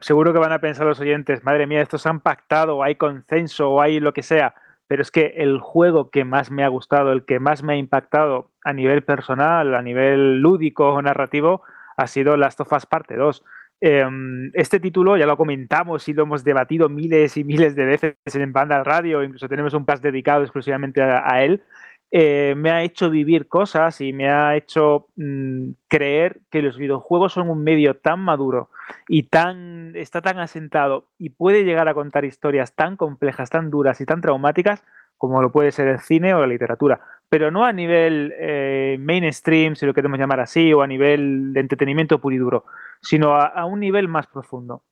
seguro 0.00 0.32
que 0.32 0.38
van 0.38 0.52
a 0.52 0.58
pensar 0.58 0.86
los 0.86 0.98
oyentes, 1.00 1.44
madre 1.44 1.66
mía, 1.66 1.82
estos 1.82 2.06
han 2.06 2.20
pactado, 2.20 2.78
o 2.78 2.82
hay 2.82 2.96
consenso 2.96 3.70
o 3.70 3.80
hay 3.80 4.00
lo 4.00 4.12
que 4.12 4.22
sea 4.22 4.54
pero 4.88 5.02
es 5.02 5.10
que 5.10 5.34
el 5.36 5.60
juego 5.60 6.10
que 6.10 6.24
más 6.24 6.50
me 6.50 6.64
ha 6.64 6.68
gustado, 6.68 7.12
el 7.12 7.24
que 7.24 7.38
más 7.38 7.62
me 7.62 7.74
ha 7.74 7.76
impactado 7.76 8.50
a 8.64 8.72
nivel 8.72 9.04
personal, 9.04 9.74
a 9.74 9.82
nivel 9.82 10.40
lúdico 10.40 10.88
o 10.88 11.02
narrativo, 11.02 11.62
ha 11.96 12.06
sido 12.06 12.36
Last 12.36 12.60
of 12.60 12.72
Us 12.72 12.86
Parte 12.86 13.14
2. 13.14 13.44
Em, 13.80 14.50
este 14.54 14.80
título 14.80 15.16
ya 15.16 15.26
lo 15.26 15.36
comentamos 15.36 16.08
y 16.08 16.14
lo 16.14 16.24
hemos 16.24 16.42
debatido 16.42 16.88
miles 16.88 17.36
y 17.36 17.44
miles 17.44 17.76
de 17.76 17.84
veces 17.84 18.16
en 18.34 18.52
Banda 18.52 18.82
Radio, 18.82 19.22
incluso 19.22 19.48
tenemos 19.48 19.74
un 19.74 19.84
pass 19.84 20.02
dedicado 20.02 20.42
exclusivamente 20.42 21.00
a 21.02 21.44
él, 21.44 21.62
eh, 22.10 22.54
me 22.56 22.70
ha 22.70 22.82
hecho 22.82 23.10
vivir 23.10 23.48
cosas 23.48 24.00
y 24.00 24.12
me 24.12 24.30
ha 24.30 24.56
hecho 24.56 25.08
mm, 25.16 25.70
creer 25.88 26.40
que 26.50 26.62
los 26.62 26.78
videojuegos 26.78 27.34
son 27.34 27.50
un 27.50 27.62
medio 27.62 27.96
tan 27.96 28.20
maduro 28.20 28.70
y 29.08 29.24
tan 29.24 29.94
está 29.94 30.22
tan 30.22 30.38
asentado 30.38 31.08
y 31.18 31.30
puede 31.30 31.64
llegar 31.64 31.88
a 31.88 31.94
contar 31.94 32.24
historias 32.24 32.74
tan 32.74 32.96
complejas, 32.96 33.50
tan 33.50 33.70
duras 33.70 34.00
y 34.00 34.06
tan 34.06 34.22
traumáticas 34.22 34.84
como 35.18 35.42
lo 35.42 35.52
puede 35.52 35.72
ser 35.72 35.88
el 35.88 35.98
cine 35.98 36.32
o 36.32 36.40
la 36.40 36.46
literatura, 36.46 37.00
pero 37.28 37.50
no 37.50 37.64
a 37.64 37.72
nivel 37.72 38.32
eh, 38.38 38.96
mainstream, 39.00 39.74
si 39.74 39.84
lo 39.84 39.92
queremos 39.92 40.18
llamar 40.18 40.40
así, 40.40 40.72
o 40.72 40.80
a 40.80 40.86
nivel 40.86 41.52
de 41.52 41.60
entretenimiento 41.60 42.20
puro 42.20 42.36
duro, 42.38 42.64
sino 43.02 43.34
a, 43.34 43.64
un 43.66 43.80
nivel 43.80 44.08
más 44.08 44.28
profundo. 44.28 44.84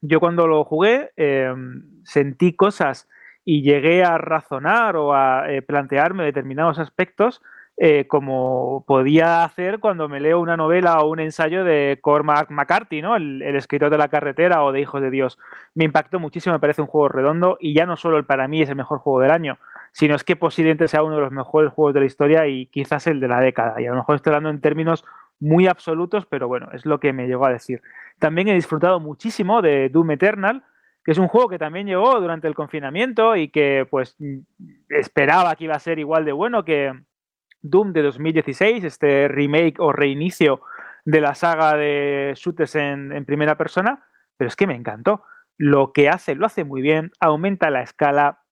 Yo 0.00 0.20
cuando 0.20 0.46
lo 0.46 0.64
jugué 0.64 1.10
em, 1.16 1.82
sentí 2.04 2.54
cosas 2.54 3.08
y 3.44 3.62
llegué 3.62 4.04
a 4.04 4.18
razonar 4.18 4.96
o 4.96 5.14
a 5.14 5.50
eh, 5.50 5.62
plantearme 5.62 6.24
determinados 6.24 6.78
aspectos 6.78 7.42
eh, 7.76 8.06
como 8.06 8.84
podía 8.86 9.42
hacer 9.42 9.80
cuando 9.80 10.08
me 10.08 10.20
leo 10.20 10.38
una 10.38 10.56
novela 10.56 11.00
o 11.00 11.10
un 11.10 11.18
ensayo 11.18 11.64
de 11.64 11.98
Cormac 12.00 12.48
McCarthy, 12.48 13.02
¿no? 13.02 13.16
El, 13.16 13.42
escritor 13.42 13.90
de 13.90 13.98
la 13.98 14.06
carretera 14.06 14.62
o 14.62 14.70
de 14.70 14.80
Hijos 14.80 15.02
de 15.02 15.10
Dios. 15.10 15.40
Me 15.74 15.84
impactó 15.84 16.20
muchísimo, 16.20 16.52
me 16.52 16.60
parece 16.60 16.82
un 16.82 16.86
juego 16.86 17.08
redondo 17.08 17.56
y 17.60 17.74
ya 17.74 17.84
no 17.84 17.96
solo 17.96 18.16
el 18.16 18.24
para 18.26 18.46
mí 18.46 18.62
es 18.62 18.68
el 18.68 18.76
mejor 18.76 18.98
juego 18.98 19.18
del 19.18 19.32
año, 19.32 19.58
sino 19.90 20.14
es 20.14 20.22
que 20.22 20.36
posiblemente 20.36 20.86
sea 20.86 21.02
uno 21.02 21.16
de 21.16 21.22
los 21.22 21.32
mejores 21.32 21.72
juegos 21.72 21.94
de 21.94 22.00
la 22.00 22.06
historia 22.06 22.46
y 22.46 22.66
quizás 22.66 23.08
el 23.08 23.18
de 23.18 23.26
la 23.26 23.40
década. 23.40 23.80
Y 23.80 23.86
a 23.86 23.90
lo 23.90 23.96
mejor 23.96 24.16
estoy 24.16 24.30
hablando 24.30 24.50
en 24.50 24.60
términos 24.60 25.04
muy 25.40 25.66
absolutos, 25.66 26.26
pero 26.26 26.46
bueno, 26.46 26.68
es 26.72 26.86
lo 26.86 27.00
que 27.00 27.12
me 27.12 27.26
llegó 27.26 27.44
a 27.44 27.50
decir. 27.50 27.82
También 28.20 28.46
he 28.46 28.54
disfrutado 28.54 29.00
muchísimo 29.00 29.62
de 29.62 29.88
Doom 29.88 30.12
Eternal, 30.12 30.62
que 31.04 31.12
es 31.12 31.18
un 31.18 31.28
juego 31.28 31.48
que 31.48 31.58
también 31.58 31.86
llegó 31.86 32.18
durante 32.20 32.48
el 32.48 32.54
confinamiento 32.54 33.36
y 33.36 33.48
que 33.48 33.86
pues 33.90 34.16
esperaba 34.88 35.54
que 35.54 35.64
iba 35.64 35.74
a 35.74 35.80
ser 35.80 35.98
igual 35.98 36.24
de 36.24 36.32
bueno 36.32 36.64
que 36.64 36.92
Doom 37.64 37.92
de 37.92 38.02
2016, 38.02 38.84
este 38.84 39.26
remake 39.28 39.76
o 39.78 39.90
reinicio 39.90 40.60
de 41.04 41.20
la 41.20 41.34
saga 41.34 41.76
de 41.76 42.32
shooters 42.36 42.74
en, 42.76 43.24
primera 43.24 43.56
persona, 43.56 44.04
pero 44.36 44.48
es 44.48 44.56
que 44.56 44.66
me 44.66 44.74
encantó. 44.74 45.22
Lo 45.56 45.92
que 45.92 46.08
hace, 46.08 46.34
lo 46.34 46.46
hace 46.46 46.64
muy 46.64 46.82
bien, 46.82 47.10
aumenta 47.20 47.70
la 47.70 47.82
escala, 47.82 48.42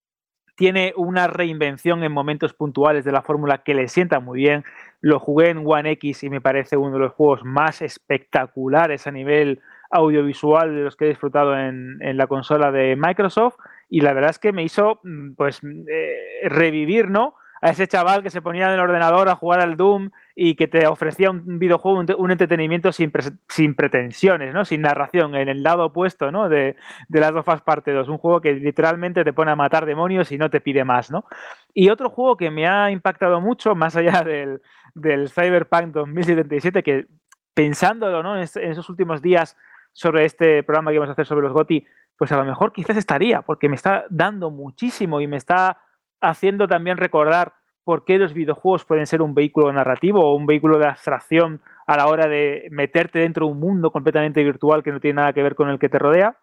tiene 0.56 0.94
una 0.96 1.26
reinvención 1.26 2.04
en 2.04 2.12
momentos 2.12 2.54
puntuales 2.54 3.04
de 3.04 3.12
la 3.12 3.22
fórmula 3.22 3.62
que 3.62 3.74
le 3.74 3.88
sienta 3.88 4.20
muy 4.20 4.38
bien. 4.38 4.64
Lo 5.00 5.18
jugué 5.18 5.50
en 5.50 5.62
One 5.66 5.90
X 5.92 6.22
y 6.24 6.30
me 6.30 6.40
parece 6.40 6.76
uno 6.76 6.92
de 6.92 7.00
los 7.00 7.12
juegos 7.12 7.44
más 7.44 7.82
espectaculares 7.82 9.06
a 9.06 9.10
nivel 9.10 9.60
audiovisual 9.92 10.74
de 10.74 10.82
los 10.82 10.96
que 10.96 11.04
he 11.04 11.08
disfrutado 11.08 11.56
en, 11.56 11.98
la 12.00 12.26
consola 12.26 12.72
de 12.72 12.96
Microsoft 12.96 13.56
y 13.88 14.00
la 14.00 14.14
verdad 14.14 14.30
es 14.30 14.38
que 14.38 14.52
me 14.52 14.64
hizo 14.64 15.00
mm, 15.04 15.34
pues 15.34 15.60
eh, 15.62 16.48
revivir, 16.48 17.10
¿no? 17.10 17.34
A 17.60 17.70
ese 17.70 17.86
chaval 17.86 18.24
que 18.24 18.30
se 18.30 18.42
ponía 18.42 18.66
en 18.66 18.72
el 18.72 18.80
ordenador 18.80 19.28
a 19.28 19.36
jugar 19.36 19.60
al 19.60 19.76
Doom 19.76 20.10
y 20.34 20.56
que 20.56 20.66
te 20.66 20.86
ofrecía 20.88 21.30
un 21.30 21.60
videojuego, 21.60 22.02
un, 22.18 22.30
entretenimiento 22.32 22.90
sin, 22.90 23.12
sin, 23.48 23.76
pretensiones, 23.76 24.52
¿no? 24.52 24.64
Sin 24.64 24.80
narración, 24.80 25.36
en 25.36 25.48
el 25.48 25.62
lado 25.62 25.86
opuesto, 25.86 26.32
¿no? 26.32 26.48
De, 26.48 26.74
de 27.08 27.20
las 27.20 27.32
dos 27.32 27.44
parte 27.62 27.92
2. 27.92 28.08
Un 28.08 28.18
juego 28.18 28.40
que 28.40 28.54
literalmente 28.54 29.22
te 29.22 29.32
pone 29.32 29.52
a 29.52 29.56
matar 29.56 29.86
demonios 29.86 30.32
y 30.32 30.38
no 30.38 30.50
te 30.50 30.60
pide 30.60 30.82
más, 30.84 31.12
¿no? 31.12 31.24
Y 31.72 31.90
otro 31.90 32.10
juego 32.10 32.36
que 32.36 32.50
me 32.50 32.66
ha 32.66 32.90
impactado 32.90 33.40
mucho, 33.40 33.76
más 33.76 33.94
allá 33.94 34.22
del, 34.24 34.60
del 34.94 35.28
Cyberpunk 35.28 35.92
2077, 35.92 36.82
que 36.82 37.06
pensándolo, 37.54 38.24
¿no? 38.24 38.36
En, 38.36 38.48
en 38.56 38.70
esos 38.72 38.88
últimos 38.88 39.22
días 39.22 39.56
sobre 39.92 40.24
este 40.24 40.62
programa 40.62 40.90
que 40.90 40.98
vamos 40.98 41.10
a 41.10 41.12
hacer 41.12 41.26
sobre 41.26 41.42
los 41.42 41.52
GOTI, 41.52 41.86
pues 42.16 42.32
a 42.32 42.36
lo 42.36 42.44
mejor 42.44 42.72
quizás 42.72 42.96
estaría, 42.96 43.42
porque 43.42 43.68
me 43.68 43.76
está 43.76 44.04
dando 44.10 44.50
muchísimo 44.50 45.20
y 45.20 45.26
me 45.26 45.36
está 45.36 45.80
haciendo 46.20 46.68
también 46.68 46.96
recordar 46.96 47.54
por 47.84 48.04
qué 48.04 48.18
los 48.18 48.32
videojuegos 48.32 48.84
pueden 48.84 49.06
ser 49.06 49.22
un 49.22 49.34
vehículo 49.34 49.72
narrativo 49.72 50.20
o 50.20 50.36
un 50.36 50.46
vehículo 50.46 50.78
de 50.78 50.86
abstracción 50.86 51.60
a 51.86 51.96
la 51.96 52.06
hora 52.06 52.28
de 52.28 52.68
meterte 52.70 53.18
dentro 53.18 53.46
de 53.46 53.52
un 53.52 53.58
mundo 53.58 53.90
completamente 53.90 54.44
virtual 54.44 54.82
que 54.82 54.92
no 54.92 55.00
tiene 55.00 55.16
nada 55.16 55.32
que 55.32 55.42
ver 55.42 55.54
con 55.54 55.68
el 55.68 55.78
que 55.78 55.88
te 55.88 55.98
rodea, 55.98 56.38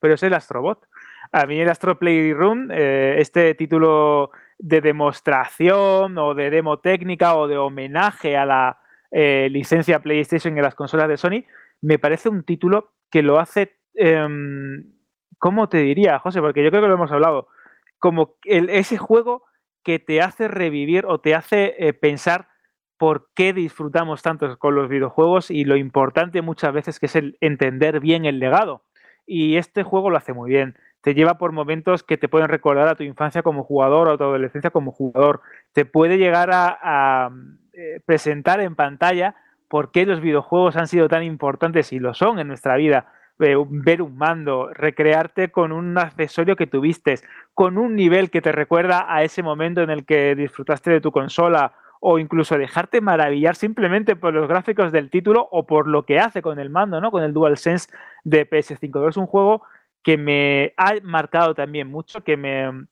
pero 0.00 0.14
es 0.14 0.22
el 0.22 0.34
Astrobot. 0.34 0.86
A 1.32 1.46
mí 1.46 1.60
el 1.60 1.68
Astro 1.68 1.98
Playroom, 1.98 2.70
eh, 2.70 3.16
este 3.18 3.54
título 3.54 4.30
de 4.58 4.80
demostración 4.80 6.16
o 6.16 6.34
de 6.34 6.50
demo 6.50 6.78
técnica 6.78 7.36
o 7.36 7.48
de 7.48 7.58
homenaje 7.58 8.36
a 8.36 8.46
la 8.46 8.78
eh, 9.10 9.48
licencia 9.50 10.00
PlayStation 10.00 10.56
en 10.56 10.62
las 10.62 10.74
consolas 10.74 11.08
de 11.08 11.16
Sony, 11.16 11.44
me 11.80 11.98
parece 11.98 12.28
un 12.28 12.44
título 12.44 12.92
que 13.10 13.22
lo 13.22 13.38
hace, 13.38 13.78
em, 13.94 14.92
¿cómo 15.38 15.68
te 15.68 15.78
diría, 15.78 16.18
José? 16.18 16.40
Porque 16.40 16.62
yo 16.62 16.70
creo 16.70 16.82
que 16.82 16.88
lo 16.88 16.94
hemos 16.94 17.12
hablado, 17.12 17.48
como 17.98 18.36
ese 18.44 18.98
juego 18.98 19.44
que 19.82 19.98
te 19.98 20.20
hace 20.20 20.48
revivir 20.48 21.06
o 21.06 21.20
te 21.20 21.34
hace 21.34 21.74
eh, 21.78 21.92
pensar 21.92 22.48
por 22.98 23.30
qué 23.34 23.52
disfrutamos 23.52 24.22
tanto 24.22 24.58
con 24.58 24.74
los 24.74 24.88
videojuegos 24.88 25.50
y 25.50 25.64
lo 25.64 25.76
importante 25.76 26.42
muchas 26.42 26.72
veces 26.72 26.98
que 26.98 27.06
es 27.06 27.16
el 27.16 27.38
entender 27.40 28.00
bien 28.00 28.24
el 28.24 28.40
legado. 28.40 28.84
Y 29.24 29.56
este 29.56 29.84
juego 29.84 30.10
lo 30.10 30.16
hace 30.16 30.32
muy 30.32 30.50
bien. 30.50 30.76
Te 31.00 31.14
lleva 31.14 31.38
por 31.38 31.52
momentos 31.52 32.02
que 32.02 32.18
te 32.18 32.28
pueden 32.28 32.48
recordar 32.48 32.88
a 32.88 32.96
tu 32.96 33.04
infancia 33.04 33.42
como 33.42 33.62
jugador 33.62 34.08
o 34.08 34.12
a 34.12 34.18
tu 34.18 34.24
adolescencia 34.24 34.70
como 34.70 34.90
jugador. 34.90 35.42
Te 35.72 35.84
puede 35.84 36.18
llegar 36.18 36.50
a, 36.52 37.30
eh, 37.72 38.00
presentar 38.04 38.60
en 38.60 38.74
pantalla 38.74 39.36
por 39.68 39.90
qué 39.90 40.06
los 40.06 40.20
videojuegos 40.20 40.76
han 40.76 40.88
sido 40.88 41.08
tan 41.08 41.22
importantes 41.22 41.92
y 41.92 41.98
lo 41.98 42.14
son 42.14 42.38
en 42.38 42.48
nuestra 42.48 42.76
vida 42.76 43.12
ver 43.38 44.02
un 44.02 44.16
mando, 44.16 44.70
recrearte 44.74 45.50
con 45.50 45.70
un 45.70 45.96
accesorio 45.96 46.56
que 46.56 46.66
tuviste, 46.66 47.20
con 47.54 47.78
un 47.78 47.94
nivel 47.94 48.30
que 48.30 48.42
te 48.42 48.50
recuerda 48.50 49.06
a 49.08 49.22
ese 49.22 49.42
momento 49.42 49.80
en 49.82 49.90
el 49.90 50.04
que 50.04 50.34
disfrutaste 50.34 50.90
de 50.90 51.00
tu 51.00 51.12
consola 51.12 51.72
o 52.00 52.18
incluso 52.18 52.58
dejarte 52.58 53.00
maravillar 53.00 53.56
simplemente 53.56 54.16
por 54.16 54.34
los 54.34 54.48
gráficos 54.48 54.92
del 54.92 55.10
título 55.10 55.48
o 55.50 55.66
por 55.66 55.88
lo 55.88 56.04
que 56.04 56.18
hace 56.18 56.42
con 56.42 56.58
el 56.58 56.70
mando, 56.70 57.00
¿no? 57.00 57.10
Con 57.10 57.22
el 57.22 57.32
DualSense 57.32 57.90
de 58.24 58.48
PS5. 58.48 59.08
Es 59.08 59.16
un 59.16 59.26
juego 59.26 59.62
que 60.02 60.16
me 60.16 60.74
ha 60.76 60.94
marcado 61.02 61.54
también 61.54 61.88
mucho, 61.88 62.22
que 62.22 62.36
me 62.36 62.86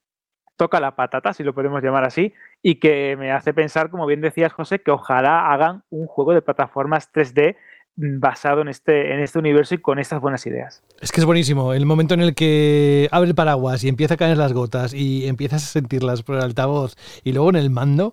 toca 0.57 0.81
la 0.81 0.97
patata, 0.97 1.33
si 1.33 1.45
lo 1.45 1.55
podemos 1.55 1.83
llamar 1.83 2.05
así, 2.05 2.35
y 2.69 2.81
que 2.81 3.15
me 3.17 3.31
hace 3.31 3.55
pensar, 3.55 3.91
como 3.91 4.07
bien 4.07 4.21
decías, 4.21 4.53
José, 4.53 4.81
que 4.81 4.91
ojalá 4.91 5.53
hagan 5.53 5.85
un 5.89 6.09
juego 6.09 6.35
de 6.35 6.43
plataformas 6.43 7.13
3D 7.13 7.55
basado 7.95 8.61
en 8.61 8.67
este, 8.67 9.15
en 9.15 9.21
este 9.21 9.39
universo 9.39 9.77
y 9.77 9.79
con 9.79 10.01
estas 10.01 10.21
buenas 10.21 10.45
ideas. 10.47 10.83
Es 11.01 11.13
que 11.13 11.21
es 11.21 11.25
buenísimo. 11.25 11.75
El 11.75 11.87
momento 11.87 12.15
en 12.15 12.23
el 12.23 12.35
que 12.35 13.09
abre 13.13 13.29
el 13.29 13.37
paraguas 13.37 13.85
y 13.85 13.89
empieza 13.89 14.15
a 14.15 14.17
caer 14.17 14.37
las 14.37 14.53
gotas 14.53 14.95
y 14.95 15.29
empiezas 15.29 15.63
a 15.63 15.67
sentirlas 15.69 16.25
por 16.25 16.35
el 16.35 16.43
altavoz 16.43 16.97
y 17.23 17.31
luego 17.31 17.51
en 17.51 17.55
el 17.55 17.71
mando, 17.71 18.13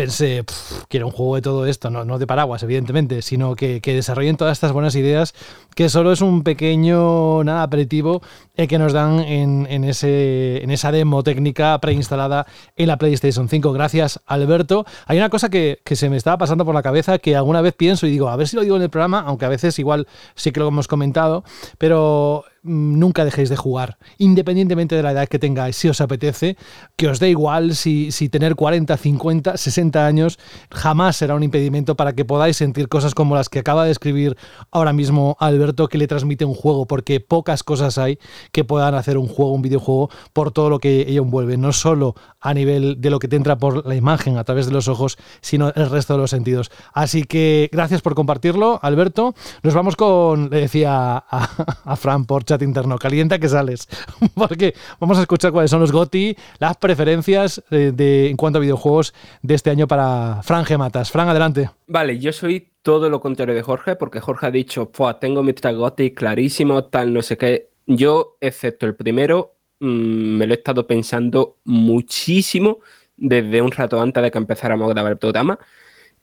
pensé, 0.00 0.44
que 0.88 0.96
era 0.96 1.04
un 1.04 1.12
juego 1.12 1.34
de 1.34 1.42
todo 1.42 1.66
esto, 1.66 1.90
no, 1.90 2.06
no 2.06 2.18
de 2.18 2.26
paraguas, 2.26 2.62
evidentemente, 2.62 3.20
sino 3.20 3.54
que, 3.54 3.82
que, 3.82 3.92
desarrollen 3.92 4.38
todas 4.38 4.56
estas 4.56 4.72
buenas 4.72 4.96
ideas, 4.96 5.34
que 5.74 5.90
solo 5.90 6.10
es 6.10 6.22
un 6.22 6.42
pequeño 6.42 7.44
nada 7.44 7.64
aperitivo 7.64 8.22
el 8.56 8.66
que 8.66 8.78
nos 8.78 8.94
dan 8.94 9.20
en, 9.20 9.66
en, 9.68 9.84
ese, 9.84 10.64
en 10.64 10.70
esa 10.70 10.90
demo 10.90 11.22
técnica 11.22 11.78
preinstalada 11.80 12.46
en 12.76 12.88
la 12.88 12.96
PlayStation 12.96 13.46
5. 13.46 13.74
Gracias, 13.74 14.20
Alberto. 14.26 14.86
Hay 15.04 15.18
una 15.18 15.28
cosa 15.28 15.50
que, 15.50 15.80
que, 15.84 15.96
se 15.96 16.08
me 16.08 16.16
estaba 16.16 16.38
pasando 16.38 16.64
por 16.64 16.74
la 16.74 16.82
cabeza 16.82 17.18
que 17.18 17.36
alguna 17.36 17.60
vez 17.60 17.74
pienso 17.74 18.06
y 18.06 18.10
digo, 18.10 18.30
a 18.30 18.36
ver 18.36 18.48
si 18.48 18.56
lo 18.56 18.62
digo 18.62 18.76
en 18.76 18.82
el 18.82 18.90
programa, 18.90 19.20
aunque 19.20 19.44
a 19.44 19.50
veces 19.50 19.78
igual 19.78 20.06
sí 20.34 20.50
que 20.50 20.60
lo 20.60 20.68
hemos 20.68 20.88
comentado, 20.88 21.44
pero 21.76 22.44
nunca 22.62 23.24
dejéis 23.24 23.48
de 23.48 23.56
jugar, 23.56 23.96
independientemente 24.18 24.94
de 24.94 25.02
la 25.02 25.12
edad 25.12 25.28
que 25.28 25.38
tengáis, 25.38 25.76
si 25.76 25.88
os 25.88 26.00
apetece, 26.00 26.56
que 26.96 27.08
os 27.08 27.18
dé 27.18 27.30
igual 27.30 27.74
si, 27.74 28.12
si, 28.12 28.28
tener 28.28 28.54
40, 28.54 28.96
50, 28.96 29.56
60 29.56 30.06
años 30.06 30.38
jamás 30.70 31.16
será 31.16 31.34
un 31.34 31.42
impedimento 31.42 31.96
para 31.96 32.12
que 32.14 32.24
podáis 32.24 32.56
sentir 32.56 32.88
cosas 32.88 33.14
como 33.14 33.34
las 33.34 33.48
que 33.48 33.60
acaba 33.60 33.84
de 33.84 33.90
escribir 33.90 34.36
ahora 34.70 34.92
mismo 34.92 35.36
Alberto 35.40 35.88
que 35.88 35.98
le 35.98 36.06
transmite 36.06 36.44
un 36.44 36.54
juego, 36.54 36.86
porque 36.86 37.20
pocas 37.20 37.62
cosas 37.62 37.96
hay 37.96 38.18
que 38.52 38.64
puedan 38.64 38.94
hacer 38.94 39.16
un 39.16 39.28
juego, 39.28 39.52
un 39.52 39.62
videojuego, 39.62 40.10
por 40.32 40.52
todo 40.52 40.68
lo 40.68 40.78
que 40.78 41.06
ello 41.08 41.22
envuelve, 41.22 41.56
no 41.56 41.72
solo 41.72 42.14
a 42.40 42.52
nivel 42.52 43.00
de 43.00 43.10
lo 43.10 43.18
que 43.18 43.28
te 43.28 43.36
entra 43.36 43.56
por 43.56 43.86
la 43.86 43.94
imagen 43.94 44.36
a 44.36 44.44
través 44.44 44.66
de 44.66 44.72
los 44.72 44.88
ojos, 44.88 45.16
sino 45.40 45.72
el 45.74 45.88
resto 45.88 46.14
de 46.14 46.20
los 46.20 46.30
sentidos. 46.30 46.70
Así 46.92 47.24
que 47.24 47.70
gracias 47.72 48.02
por 48.02 48.14
compartirlo, 48.14 48.78
Alberto. 48.82 49.34
Nos 49.62 49.74
vamos 49.74 49.96
con, 49.96 50.50
le 50.50 50.60
decía 50.60 51.16
a, 51.16 51.48
a 51.84 51.96
Fran 51.96 52.26
por 52.26 52.44
chat 52.50 52.62
interno, 52.62 52.98
calienta 52.98 53.38
que 53.38 53.48
sales, 53.48 53.88
porque 54.34 54.74
vamos 54.98 55.18
a 55.18 55.22
escuchar 55.22 55.52
cuáles 55.52 55.70
son 55.70 55.80
los 55.80 55.92
GOTI, 55.92 56.36
las 56.58 56.76
preferencias 56.76 57.62
de, 57.70 58.28
en 58.28 58.36
cuanto 58.36 58.58
a 58.58 58.62
videojuegos 58.62 59.14
de 59.42 59.54
este 59.54 59.70
año 59.70 59.86
para 59.86 60.42
Fran 60.42 60.64
Gematas. 60.64 61.10
Fran, 61.10 61.28
adelante. 61.28 61.70
Vale, 61.86 62.18
yo 62.18 62.32
soy 62.32 62.72
todo 62.82 63.08
lo 63.08 63.20
contrario 63.20 63.54
de 63.54 63.62
Jorge, 63.62 63.94
porque 63.94 64.20
Jorge 64.20 64.46
ha 64.46 64.50
dicho, 64.50 64.90
tengo 65.20 65.42
mi 65.42 65.52
GOTI 65.52 66.12
clarísimo, 66.12 66.84
tal, 66.84 67.12
no 67.12 67.22
sé 67.22 67.36
qué. 67.36 67.70
Yo, 67.86 68.36
excepto 68.40 68.86
el 68.86 68.96
primero, 68.96 69.54
mm, 69.80 70.36
me 70.38 70.46
lo 70.46 70.54
he 70.54 70.56
estado 70.56 70.86
pensando 70.86 71.58
muchísimo 71.64 72.80
desde 73.16 73.62
un 73.62 73.70
rato 73.70 74.00
antes 74.00 74.22
de 74.22 74.30
que 74.30 74.38
empezáramos 74.38 74.88
a 74.88 74.94
grabar 74.94 75.12
el 75.12 75.18
programa. 75.18 75.58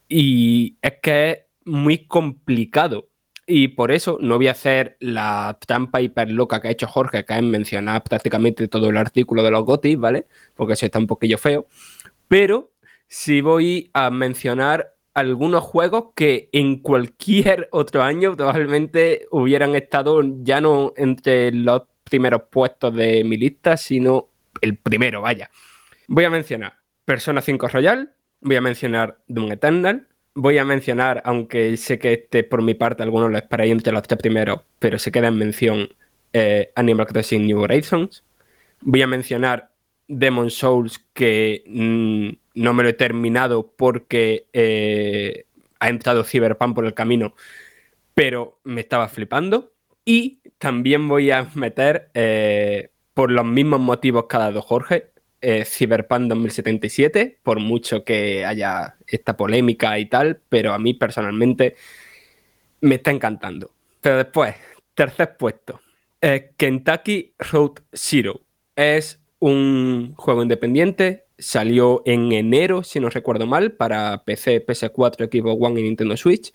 Y 0.08 0.76
es 0.82 0.94
que 1.02 1.30
es 1.30 1.38
muy 1.64 2.06
complicado 2.06 3.08
y 3.50 3.68
por 3.68 3.90
eso 3.90 4.18
no 4.20 4.36
voy 4.36 4.48
a 4.48 4.52
hacer 4.52 4.98
la 5.00 5.58
trampa 5.66 6.02
hiper 6.02 6.30
loca 6.30 6.60
que 6.60 6.68
ha 6.68 6.70
hecho 6.70 6.86
Jorge, 6.86 7.24
que 7.24 7.34
es 7.34 7.42
mencionar 7.42 8.04
prácticamente 8.04 8.68
todo 8.68 8.90
el 8.90 8.98
artículo 8.98 9.42
de 9.42 9.50
los 9.50 9.64
GOTI, 9.64 9.96
¿vale? 9.96 10.26
Porque 10.54 10.74
eso 10.74 10.84
está 10.84 10.98
un 10.98 11.06
poquillo 11.06 11.38
feo. 11.38 11.66
Pero 12.28 12.72
sí 13.06 13.40
voy 13.40 13.90
a 13.94 14.10
mencionar 14.10 14.94
algunos 15.14 15.64
juegos 15.64 16.08
que 16.14 16.50
en 16.52 16.80
cualquier 16.80 17.68
otro 17.72 18.02
año 18.02 18.36
probablemente 18.36 19.26
hubieran 19.30 19.74
estado 19.74 20.20
ya 20.42 20.60
no 20.60 20.92
entre 20.96 21.50
los 21.50 21.84
primeros 22.04 22.42
puestos 22.50 22.94
de 22.94 23.24
mi 23.24 23.38
lista, 23.38 23.78
sino 23.78 24.28
el 24.60 24.76
primero, 24.76 25.22
vaya. 25.22 25.50
Voy 26.06 26.24
a 26.24 26.30
mencionar 26.30 26.74
Persona 27.06 27.40
5 27.40 27.68
Royal, 27.68 28.12
voy 28.42 28.56
a 28.56 28.60
mencionar 28.60 29.18
Doom 29.26 29.52
Eternal, 29.52 30.07
voy 30.38 30.56
a 30.58 30.64
mencionar, 30.64 31.20
aunque 31.24 31.76
sé 31.76 31.98
que 31.98 32.12
este 32.12 32.44
por 32.44 32.62
mi 32.62 32.74
parte 32.74 33.02
algunos 33.02 33.30
lo 33.30 33.36
esperáis 33.36 33.72
entre 33.72 33.92
los 33.92 34.04
tres 34.04 34.20
primeros, 34.20 34.60
pero 34.78 34.98
se 34.98 35.10
queda 35.10 35.28
en 35.28 35.36
mención 35.36 35.88
eh, 36.32 36.70
Animal 36.76 37.08
Crossing 37.08 37.44
New 37.44 37.60
Horizons. 37.60 38.24
Voy 38.80 39.02
a 39.02 39.08
mencionar 39.08 39.72
Demon 40.06 40.50
Souls, 40.50 41.04
que 41.12 41.64
mm, 41.66 42.62
no 42.62 42.72
me 42.72 42.84
lo 42.84 42.88
he 42.88 42.92
terminado 42.92 43.74
porque 43.76 44.46
eh, 44.52 45.46
ha 45.80 45.88
entrado 45.88 46.22
Cyberpunk 46.22 46.72
por 46.72 46.86
el 46.86 46.94
camino, 46.94 47.34
pero 48.14 48.60
me 48.62 48.82
estaba 48.82 49.08
flipando. 49.08 49.72
Y 50.04 50.40
también 50.58 51.08
voy 51.08 51.32
a 51.32 51.50
meter, 51.54 52.10
eh, 52.14 52.90
por 53.12 53.32
los 53.32 53.44
mismos 53.44 53.80
motivos 53.80 54.26
que 54.28 54.36
ha 54.36 54.40
dado 54.40 54.62
Jorge, 54.62 55.10
eh, 55.40 55.64
Cyberpunk 55.64 56.28
2077, 56.28 57.38
por 57.42 57.60
mucho 57.60 58.04
que 58.04 58.44
haya 58.44 58.96
esta 59.06 59.36
polémica 59.36 59.98
y 59.98 60.06
tal, 60.06 60.40
pero 60.48 60.72
a 60.72 60.78
mí 60.78 60.94
personalmente 60.94 61.76
me 62.80 62.96
está 62.96 63.10
encantando. 63.10 63.70
Pero 64.00 64.18
después, 64.18 64.54
tercer 64.94 65.36
puesto, 65.36 65.80
eh, 66.20 66.50
Kentucky 66.56 67.32
Road 67.38 67.80
Zero. 67.92 68.40
Es 68.76 69.20
un 69.40 70.14
juego 70.16 70.42
independiente, 70.42 71.24
salió 71.38 72.02
en 72.04 72.32
enero, 72.32 72.82
si 72.82 73.00
no 73.00 73.08
recuerdo 73.08 73.46
mal, 73.46 73.72
para 73.72 74.24
PC, 74.24 74.64
PS4, 74.66 75.28
Xbox 75.30 75.56
One 75.60 75.80
y 75.80 75.84
Nintendo 75.84 76.16
Switch. 76.16 76.52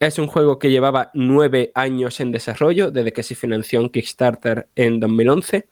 Es 0.00 0.18
un 0.18 0.28
juego 0.28 0.58
que 0.58 0.70
llevaba 0.70 1.10
nueve 1.14 1.72
años 1.74 2.20
en 2.20 2.30
desarrollo 2.30 2.90
desde 2.90 3.12
que 3.12 3.24
se 3.24 3.34
financió 3.34 3.80
en 3.80 3.90
Kickstarter 3.90 4.68
en 4.76 5.00
2011 5.00 5.66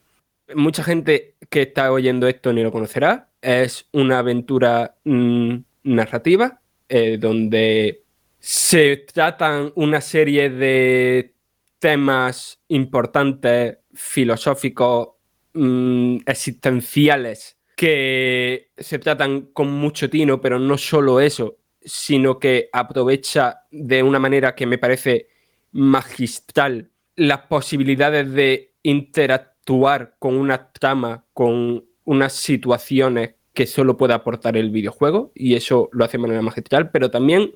mucha 0.55 0.82
gente 0.82 1.36
que 1.51 1.62
está 1.62 1.93
oyendo 1.93 2.28
esto 2.28 2.52
ni 2.52 2.62
lo 2.62 2.73
conocerá. 2.73 3.31
Es 3.40 3.89
una 3.93 4.18
aventura 4.18 4.97
mm, 5.05 5.56
narrativa 5.85 6.60
eh, 6.89 7.18
donde 7.18 8.05
se 8.39 8.98
tratan 9.12 9.73
una 9.74 10.01
serie 10.01 10.51
de 10.51 11.35
temas 11.78 12.60
importantes, 12.68 13.78
filosóficos, 13.94 15.09
mm, 15.55 16.18
existenciales, 16.27 17.56
que 17.74 18.70
se 18.77 18.98
tratan 18.98 19.52
con 19.52 19.70
mucho 19.70 20.09
tino, 20.09 20.40
pero 20.40 20.59
no 20.59 20.78
solo 20.78 21.20
eso, 21.20 21.59
sino 21.81 22.39
que 22.39 22.68
aprovecha 22.73 23.62
de 23.70 24.02
una 24.02 24.18
manera 24.18 24.55
que 24.55 24.66
me 24.66 24.78
parece 24.78 25.28
magistral 25.73 26.90
las 27.16 27.43
posibilidades 27.43 28.32
de 28.32 28.74
interactuar 28.82 29.56
actuar 29.66 30.14
con 30.20 30.36
una 30.36 30.70
trama, 30.70 31.24
con 31.32 31.84
unas 32.05 32.32
situaciones 32.34 33.34
que 33.52 33.66
solo 33.66 33.97
puede 33.97 34.14
aportar 34.14 34.56
el 34.56 34.70
videojuego 34.70 35.32
y 35.34 35.56
eso 35.56 35.88
lo 35.93 36.05
hace 36.05 36.18
de 36.18 36.22
manera 36.22 36.40
magistral, 36.40 36.90
pero 36.90 37.10
también, 37.10 37.51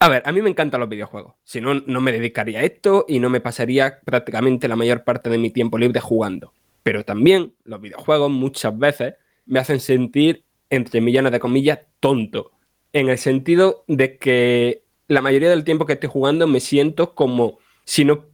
a 0.00 0.08
ver, 0.08 0.22
a 0.26 0.32
mí 0.32 0.42
me 0.42 0.50
encantan 0.50 0.80
los 0.80 0.88
videojuegos, 0.88 1.34
si 1.44 1.60
no, 1.60 1.74
no 1.74 2.00
me 2.00 2.10
dedicaría 2.10 2.58
a 2.58 2.64
esto 2.64 3.04
y 3.06 3.20
no 3.20 3.30
me 3.30 3.40
pasaría 3.40 4.00
prácticamente 4.04 4.66
la 4.66 4.74
mayor 4.74 5.04
parte 5.04 5.30
de 5.30 5.38
mi 5.38 5.50
tiempo 5.50 5.78
libre 5.78 6.00
jugando, 6.00 6.52
pero 6.82 7.04
también 7.04 7.54
los 7.62 7.80
videojuegos 7.80 8.28
muchas 8.28 8.76
veces 8.76 9.14
me 9.44 9.60
hacen 9.60 9.78
sentir 9.78 10.42
entre 10.70 11.00
millones 11.00 11.30
de 11.30 11.38
comillas, 11.38 11.78
tonto. 12.00 12.50
En 12.92 13.08
el 13.08 13.18
sentido 13.18 13.84
de 13.86 14.18
que 14.18 14.82
la 15.06 15.20
mayoría 15.20 15.50
del 15.50 15.62
tiempo 15.62 15.86
que 15.86 15.92
estoy 15.92 16.08
jugando 16.08 16.48
me 16.48 16.58
siento 16.58 17.14
como 17.14 17.58
si 17.84 18.04
no 18.04 18.24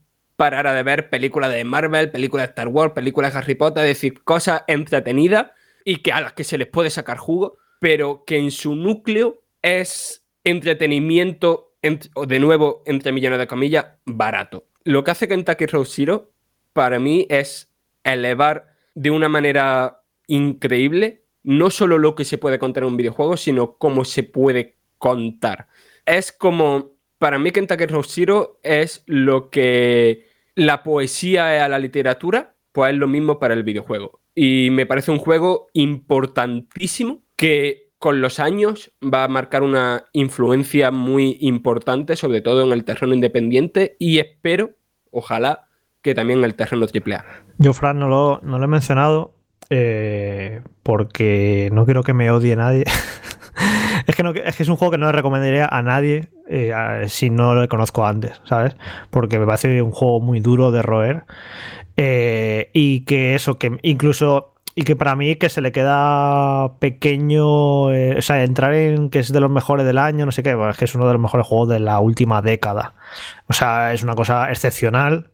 parara 0.42 0.74
de 0.74 0.82
ver 0.82 1.08
películas 1.08 1.52
de 1.52 1.62
Marvel, 1.62 2.10
películas 2.10 2.48
de 2.48 2.50
Star 2.50 2.66
Wars, 2.66 2.94
películas 2.94 3.32
de 3.32 3.38
Harry 3.38 3.54
Potter, 3.54 3.84
es 3.84 3.90
decir, 3.90 4.24
cosas 4.24 4.64
entretenidas 4.66 5.52
y 5.84 5.98
que 5.98 6.10
a 6.10 6.20
las 6.20 6.32
que 6.32 6.42
se 6.42 6.58
les 6.58 6.66
puede 6.66 6.90
sacar 6.90 7.16
jugo, 7.16 7.58
pero 7.78 8.24
que 8.26 8.38
en 8.38 8.50
su 8.50 8.74
núcleo 8.74 9.44
es 9.62 10.26
entretenimiento, 10.42 11.76
o 12.14 12.26
de 12.26 12.40
nuevo, 12.40 12.82
entre 12.86 13.12
millones 13.12 13.38
de 13.38 13.46
comillas, 13.46 13.86
barato. 14.04 14.66
Lo 14.82 15.04
que 15.04 15.12
hace 15.12 15.28
Kentucky 15.28 15.66
Road 15.66 15.84
Zero 15.84 16.32
para 16.72 16.98
mí 16.98 17.24
es 17.30 17.70
elevar 18.02 18.74
de 18.96 19.12
una 19.12 19.28
manera 19.28 20.02
increíble 20.26 21.22
no 21.44 21.70
solo 21.70 21.98
lo 21.98 22.16
que 22.16 22.24
se 22.24 22.38
puede 22.38 22.58
contar 22.58 22.82
en 22.82 22.88
un 22.88 22.96
videojuego, 22.96 23.36
sino 23.36 23.76
cómo 23.76 24.04
se 24.04 24.24
puede 24.24 24.74
contar. 24.98 25.68
Es 26.04 26.32
como, 26.32 26.96
para 27.18 27.38
mí 27.38 27.52
Kentucky 27.52 27.86
Road 27.86 28.06
Zero 28.08 28.58
es 28.64 29.04
lo 29.06 29.48
que 29.48 30.31
la 30.54 30.82
poesía 30.82 31.56
es 31.56 31.62
a 31.62 31.68
la 31.68 31.78
literatura, 31.78 32.54
pues 32.72 32.92
es 32.92 32.98
lo 32.98 33.08
mismo 33.08 33.38
para 33.38 33.54
el 33.54 33.62
videojuego. 33.62 34.20
Y 34.34 34.68
me 34.70 34.86
parece 34.86 35.10
un 35.10 35.18
juego 35.18 35.68
importantísimo 35.74 37.22
que 37.36 37.90
con 37.98 38.20
los 38.20 38.40
años 38.40 38.90
va 39.02 39.24
a 39.24 39.28
marcar 39.28 39.62
una 39.62 40.06
influencia 40.12 40.90
muy 40.90 41.36
importante, 41.40 42.16
sobre 42.16 42.40
todo 42.40 42.64
en 42.64 42.72
el 42.72 42.84
terreno 42.84 43.14
independiente, 43.14 43.96
y 43.98 44.18
espero, 44.18 44.70
ojalá, 45.10 45.68
que 46.02 46.14
también 46.14 46.40
en 46.40 46.46
el 46.46 46.54
terreno 46.54 46.86
AAA. 46.86 47.24
Yo, 47.58 47.72
Fran, 47.72 47.98
no 47.98 48.08
lo, 48.08 48.40
no 48.42 48.58
lo 48.58 48.64
he 48.64 48.68
mencionado 48.68 49.34
eh, 49.70 50.62
porque 50.82 51.70
no 51.72 51.84
quiero 51.84 52.02
que 52.02 52.12
me 52.12 52.30
odie 52.30 52.56
nadie. 52.56 52.84
es, 54.06 54.16
que 54.16 54.22
no, 54.22 54.30
es 54.30 54.56
que 54.56 54.62
es 54.62 54.68
un 54.68 54.76
juego 54.76 54.92
que 54.92 54.98
no 54.98 55.06
le 55.06 55.12
recomendaría 55.12 55.66
a 55.66 55.82
nadie 55.82 56.28
eh, 56.48 56.72
si 57.08 57.30
no 57.30 57.54
lo 57.54 57.68
conozco 57.68 58.06
antes, 58.06 58.40
¿sabes? 58.44 58.76
Porque 59.10 59.38
me 59.38 59.46
parece 59.46 59.82
un 59.82 59.92
juego 59.92 60.20
muy 60.20 60.40
duro 60.40 60.70
de 60.70 60.82
roer. 60.82 61.24
Eh, 61.96 62.70
y 62.72 63.04
que 63.04 63.34
eso, 63.34 63.58
que 63.58 63.78
incluso 63.82 64.52
y 64.74 64.84
que 64.84 64.96
para 64.96 65.14
mí 65.16 65.36
que 65.36 65.50
se 65.50 65.60
le 65.60 65.72
queda 65.72 66.78
pequeño, 66.78 67.92
eh, 67.92 68.16
o 68.18 68.22
sea, 68.22 68.42
entrar 68.42 68.72
en 68.74 69.10
que 69.10 69.18
es 69.18 69.32
de 69.32 69.40
los 69.40 69.50
mejores 69.50 69.84
del 69.84 69.98
año, 69.98 70.24
no 70.24 70.32
sé 70.32 70.42
qué, 70.42 70.56
es 70.70 70.76
que 70.78 70.86
es 70.86 70.94
uno 70.94 71.06
de 71.06 71.12
los 71.12 71.20
mejores 71.20 71.46
juegos 71.46 71.68
de 71.68 71.80
la 71.80 72.00
última 72.00 72.40
década. 72.40 72.94
O 73.48 73.52
sea, 73.52 73.92
es 73.92 74.02
una 74.02 74.14
cosa 74.14 74.50
excepcional. 74.50 75.30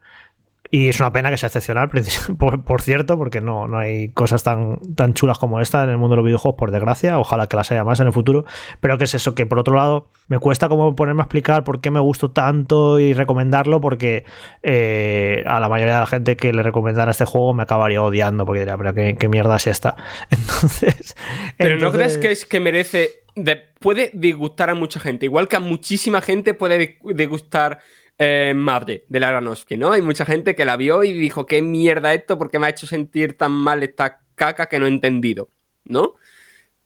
Y 0.71 0.87
es 0.87 0.99
una 0.99 1.11
pena 1.11 1.31
que 1.31 1.37
sea 1.37 1.47
excepcional, 1.47 1.89
por, 2.37 2.81
cierto, 2.81 3.17
porque 3.17 3.41
no, 3.41 3.67
no 3.67 3.79
hay 3.79 4.09
cosas 4.09 4.43
tan, 4.43 4.79
tan 4.95 5.15
chulas 5.15 5.39
como 5.39 5.59
esta 5.61 5.83
en 5.83 5.89
el 5.89 5.97
mundo 5.97 6.13
de 6.13 6.17
los 6.17 6.25
videojuegos, 6.25 6.59
por 6.59 6.69
desgracia. 6.69 7.17
Ojalá 7.17 7.47
que 7.47 7.57
las 7.57 7.71
haya 7.71 7.83
más 7.83 7.99
en 7.99 8.07
el 8.07 8.13
futuro. 8.13 8.45
Pero 8.79 8.99
que 8.99 9.05
es 9.05 9.15
eso, 9.15 9.33
que 9.33 9.47
por 9.47 9.57
otro 9.57 9.75
lado, 9.75 10.09
me 10.27 10.37
cuesta 10.37 10.69
como 10.69 10.95
ponerme 10.95 11.21
a 11.21 11.25
explicar 11.25 11.63
por 11.63 11.81
qué 11.81 11.89
me 11.89 11.99
gustó 11.99 12.29
tanto 12.29 12.99
y 12.99 13.13
recomendarlo, 13.13 13.81
porque 13.81 14.25
eh, 14.61 15.43
a 15.47 15.59
la 15.59 15.69
mayoría 15.69 15.95
de 15.95 15.99
la 16.01 16.07
gente 16.07 16.37
que 16.37 16.53
le 16.53 16.61
recomendara 16.61 17.11
este 17.11 17.25
juego 17.25 17.55
me 17.55 17.63
acabaría 17.63 18.03
odiando, 18.03 18.45
porque 18.45 18.59
diría, 18.59 18.77
pero 18.77 18.93
qué, 18.93 19.27
mierda 19.27 19.55
es 19.55 19.65
esta. 19.65 19.95
Entonces. 20.29 21.15
Pero 21.57 21.77
¿no 21.77 21.91
crees 21.91 22.19
que 22.19 22.31
es 22.31 22.45
que 22.45 22.59
merece. 22.59 23.23
puede 23.79 24.11
disgustar 24.13 24.69
a 24.69 24.75
mucha 24.75 24.99
gente, 24.99 25.25
igual 25.25 25.47
que 25.47 25.55
a 25.55 25.59
muchísima 25.61 26.21
gente 26.21 26.53
puede 26.53 26.99
disgustar 27.03 27.79
eh, 28.19 28.53
Madre 28.55 29.05
de 29.07 29.19
la 29.19 29.29
Aronofsky, 29.29 29.77
¿no? 29.77 29.93
Hay 29.93 30.01
mucha 30.01 30.25
gente 30.25 30.53
que 30.53 30.65
la 30.65 30.77
vio 30.77 31.03
y 31.03 31.13
dijo, 31.13 31.45
qué 31.45 31.61
mierda 31.61 32.13
esto, 32.13 32.37
porque 32.37 32.59
me 32.59 32.67
ha 32.67 32.69
hecho 32.69 32.85
sentir 32.85 33.37
tan 33.37 33.53
mal 33.53 33.81
esta 33.81 34.21
caca 34.35 34.67
que 34.67 34.77
no 34.77 34.85
he 34.85 34.89
entendido, 34.89 35.49
¿no? 35.85 36.15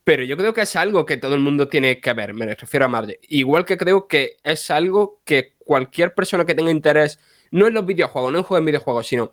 Pero 0.03 0.23
yo 0.23 0.37
creo 0.37 0.53
que 0.53 0.61
es 0.61 0.75
algo 0.75 1.05
que 1.05 1.17
todo 1.17 1.33
el 1.35 1.41
mundo 1.41 1.67
tiene 1.67 1.99
que 1.99 2.13
ver, 2.13 2.33
me 2.33 2.53
refiero 2.53 2.85
a 2.85 2.89
Madre. 2.89 3.19
Igual 3.29 3.65
que 3.65 3.77
creo 3.77 4.07
que 4.07 4.37
es 4.43 4.69
algo 4.69 5.21
que 5.25 5.55
cualquier 5.57 6.13
persona 6.13 6.45
que 6.45 6.55
tenga 6.55 6.71
interés, 6.71 7.19
no 7.51 7.67
en 7.67 7.73
los 7.73 7.85
videojuegos, 7.85 8.31
no 8.31 8.37
en 8.39 8.43
juegos 8.43 8.61
en 8.61 8.65
videojuegos, 8.65 9.07
sino 9.07 9.31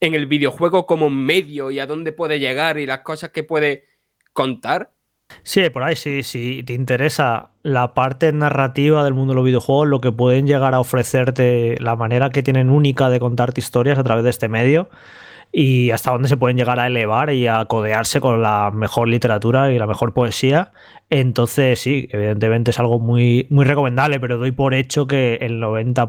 en 0.00 0.14
el 0.14 0.26
videojuego 0.26 0.86
como 0.86 1.10
medio 1.10 1.70
y 1.70 1.80
a 1.80 1.86
dónde 1.86 2.12
puede 2.12 2.38
llegar 2.38 2.78
y 2.78 2.86
las 2.86 3.00
cosas 3.00 3.30
que 3.30 3.44
puede 3.44 3.88
contar, 4.32 4.92
Sí, 5.42 5.68
por 5.70 5.82
ahí, 5.82 5.96
sí, 5.96 6.22
si 6.22 6.62
te 6.62 6.72
interesa 6.72 7.50
la 7.62 7.94
parte 7.94 8.32
narrativa 8.32 9.04
del 9.04 9.14
mundo 9.14 9.32
de 9.32 9.36
los 9.36 9.44
videojuegos, 9.44 9.88
lo 9.88 10.00
que 10.00 10.12
pueden 10.12 10.46
llegar 10.46 10.74
a 10.74 10.80
ofrecerte, 10.80 11.76
la 11.80 11.96
manera 11.96 12.30
que 12.30 12.42
tienen 12.42 12.70
única 12.70 13.10
de 13.10 13.20
contarte 13.20 13.60
historias 13.60 13.98
a 13.98 14.04
través 14.04 14.24
de 14.24 14.30
este 14.30 14.48
medio 14.48 14.88
y 15.52 15.90
hasta 15.90 16.10
dónde 16.10 16.28
se 16.28 16.36
pueden 16.36 16.56
llegar 16.56 16.80
a 16.80 16.86
elevar 16.86 17.30
y 17.30 17.46
a 17.46 17.64
codearse 17.66 18.20
con 18.20 18.42
la 18.42 18.70
mejor 18.72 19.08
literatura 19.08 19.70
y 19.70 19.78
la 19.78 19.86
mejor 19.86 20.14
poesía 20.14 20.72
entonces, 21.14 21.78
sí, 21.78 22.08
evidentemente 22.10 22.70
es 22.70 22.80
algo 22.80 22.98
muy, 22.98 23.46
muy 23.50 23.66
recomendable, 23.66 24.18
pero 24.18 24.38
doy 24.38 24.50
por 24.50 24.72
hecho 24.72 25.06
que 25.06 25.34
el 25.42 25.60
90%, 25.60 26.06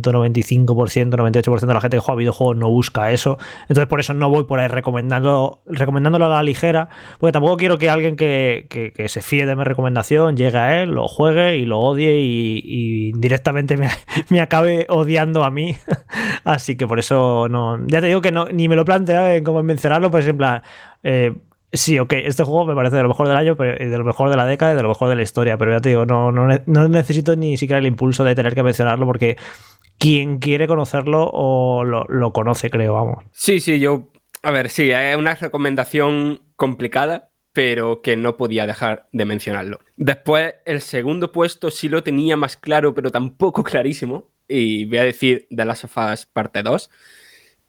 95%, 0.00 1.10
98% 1.10 1.66
de 1.66 1.74
la 1.74 1.80
gente 1.82 1.98
que 1.98 2.00
juega 2.00 2.18
videojuegos 2.18 2.56
no 2.56 2.70
busca 2.70 3.12
eso. 3.12 3.36
Entonces, 3.68 3.86
por 3.86 4.00
eso 4.00 4.14
no 4.14 4.30
voy 4.30 4.44
por 4.44 4.58
ahí 4.58 4.68
recomendando, 4.68 5.60
recomendándolo 5.66 6.24
a 6.24 6.28
la 6.30 6.42
ligera, 6.42 6.88
porque 7.20 7.32
tampoco 7.32 7.58
quiero 7.58 7.76
que 7.76 7.90
alguien 7.90 8.16
que, 8.16 8.94
se 9.08 9.20
fíe 9.20 9.44
de 9.44 9.56
mi 9.56 9.62
recomendación 9.62 10.38
llegue 10.38 10.56
a 10.56 10.82
él, 10.82 10.92
lo 10.92 11.06
juegue 11.06 11.58
y 11.58 11.66
lo 11.66 11.78
odie 11.80 12.18
y, 12.18 13.12
directamente 13.12 13.76
me, 14.30 14.40
acabe 14.40 14.86
odiando 14.88 15.44
a 15.44 15.50
mí. 15.50 15.76
Así 16.44 16.78
que 16.78 16.86
por 16.86 16.98
eso 16.98 17.46
no. 17.50 17.86
Ya 17.88 18.00
te 18.00 18.06
digo 18.06 18.22
que 18.22 18.32
no, 18.32 18.46
ni 18.46 18.68
me 18.68 18.76
lo 18.76 18.86
plantea 18.86 19.36
en 19.36 19.44
cómo 19.44 19.62
mencionarlo, 19.62 20.10
pues 20.10 20.26
en 20.26 20.38
plan. 20.38 20.62
Eh, 21.02 21.34
Sí, 21.72 21.98
ok, 21.98 22.12
este 22.12 22.44
juego 22.44 22.64
me 22.64 22.74
parece 22.74 22.96
de 22.96 23.02
lo 23.02 23.08
mejor 23.08 23.28
del 23.28 23.36
año, 23.36 23.54
de 23.56 23.98
lo 23.98 24.04
mejor 24.04 24.30
de 24.30 24.36
la 24.36 24.46
década 24.46 24.72
y 24.72 24.76
de 24.76 24.82
lo 24.82 24.88
mejor 24.88 25.08
de 25.08 25.16
la 25.16 25.22
historia, 25.22 25.58
pero 25.58 25.72
ya 25.72 25.80
te 25.80 25.88
digo, 25.90 26.06
no, 26.06 26.30
no, 26.30 26.88
necesito 26.88 27.34
ni 27.36 27.56
siquiera 27.56 27.78
el 27.78 27.86
impulso 27.86 28.24
de 28.24 28.34
tener 28.34 28.54
que 28.54 28.62
mencionarlo 28.62 29.04
porque 29.04 29.36
quien 29.98 30.38
quiere 30.38 30.68
conocerlo 30.68 31.28
o 31.32 31.84
lo, 31.84 32.32
conoce, 32.32 32.70
creo, 32.70 32.94
vamos. 32.94 33.24
Sí, 33.32 33.60
sí, 33.60 33.80
yo, 33.80 34.10
a 34.42 34.50
ver, 34.52 34.70
sí, 34.70 34.90
es 34.90 35.16
una 35.16 35.34
recomendación 35.34 36.40
complicada, 36.54 37.30
pero 37.52 38.00
que 38.00 38.16
no 38.16 38.36
podía 38.36 38.66
dejar 38.66 39.08
de 39.12 39.24
mencionarlo. 39.24 39.80
Después, 39.96 40.54
el 40.66 40.80
segundo 40.80 41.32
puesto 41.32 41.70
sí 41.70 41.88
lo 41.88 42.02
tenía 42.02 42.36
más 42.36 42.56
claro, 42.56 42.94
pero 42.94 43.10
tampoco 43.10 43.64
clarísimo, 43.64 44.30
y 44.48 44.84
voy 44.84 44.98
a 44.98 45.04
decir 45.04 45.48
The 45.50 45.64
Last 45.64 45.84
of 45.84 45.96
Us 45.96 46.26
parte 46.26 46.62
2 46.62 46.90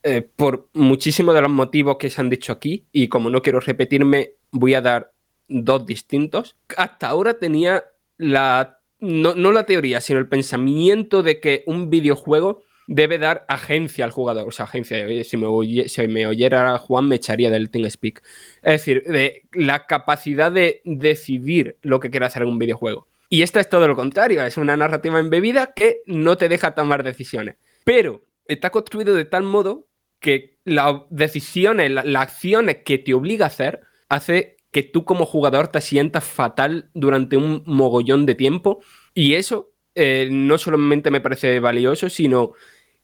eh, 0.08 0.22
por 0.22 0.68
muchísimos 0.72 1.34
de 1.34 1.42
los 1.42 1.50
motivos 1.50 1.96
que 1.98 2.10
se 2.10 2.20
han 2.20 2.30
dicho 2.30 2.52
aquí, 2.52 2.86
y 2.92 3.08
como 3.08 3.30
no 3.30 3.42
quiero 3.42 3.60
repetirme, 3.60 4.32
voy 4.50 4.74
a 4.74 4.80
dar 4.80 5.12
dos 5.48 5.84
distintos. 5.86 6.56
Hasta 6.76 7.08
ahora 7.08 7.34
tenía 7.34 7.84
la, 8.16 8.80
no, 9.00 9.34
la 9.34 9.66
teoría, 9.66 10.00
sino 10.00 10.18
el 10.18 10.28
pensamiento 10.28 11.22
de 11.22 11.40
que 11.40 11.62
un 11.66 11.90
videojuego 11.90 12.62
debe 12.86 13.18
dar 13.18 13.44
agencia 13.48 14.04
al 14.04 14.10
jugador. 14.10 14.48
O 14.48 14.50
sea, 14.50 14.64
agencia, 14.64 15.06
si 15.24 15.36
me, 15.36 15.88
si 15.88 16.08
me 16.08 16.26
oyera 16.26 16.78
Juan 16.78 17.06
me 17.06 17.16
echaría 17.16 17.50
del 17.50 17.70
TeamSpeak. 17.70 18.22
Es 18.62 18.72
decir, 18.72 19.02
de 19.04 19.42
la 19.52 19.86
capacidad 19.86 20.50
de 20.50 20.80
decidir 20.84 21.76
lo 21.82 22.00
que 22.00 22.10
quiere 22.10 22.26
hacer 22.26 22.42
en 22.42 22.48
un 22.48 22.58
videojuego. 22.58 23.06
Y 23.30 23.42
esto 23.42 23.60
es 23.60 23.68
todo 23.68 23.86
lo 23.86 23.94
contrario, 23.94 24.42
es 24.42 24.56
una 24.56 24.76
narrativa 24.76 25.20
embebida 25.20 25.74
que 25.74 26.00
no 26.06 26.38
te 26.38 26.48
deja 26.48 26.74
tomar 26.74 27.02
decisiones. 27.02 27.56
Pero 27.84 28.22
está 28.46 28.70
construido 28.70 29.14
de 29.14 29.26
tal 29.26 29.42
modo 29.42 29.87
que 30.20 30.58
las 30.64 31.02
decisiones, 31.10 31.90
las 31.90 32.22
acciones 32.22 32.78
que 32.84 32.98
te 32.98 33.14
obliga 33.14 33.46
a 33.46 33.48
hacer, 33.48 33.80
hace 34.08 34.56
que 34.70 34.82
tú 34.82 35.04
como 35.04 35.24
jugador 35.24 35.68
te 35.68 35.80
sientas 35.80 36.24
fatal 36.24 36.90
durante 36.94 37.36
un 37.36 37.62
mogollón 37.66 38.26
de 38.26 38.34
tiempo. 38.34 38.80
Y 39.14 39.34
eso 39.34 39.72
eh, 39.94 40.28
no 40.30 40.58
solamente 40.58 41.10
me 41.10 41.20
parece 41.20 41.58
valioso, 41.60 42.08
sino 42.10 42.52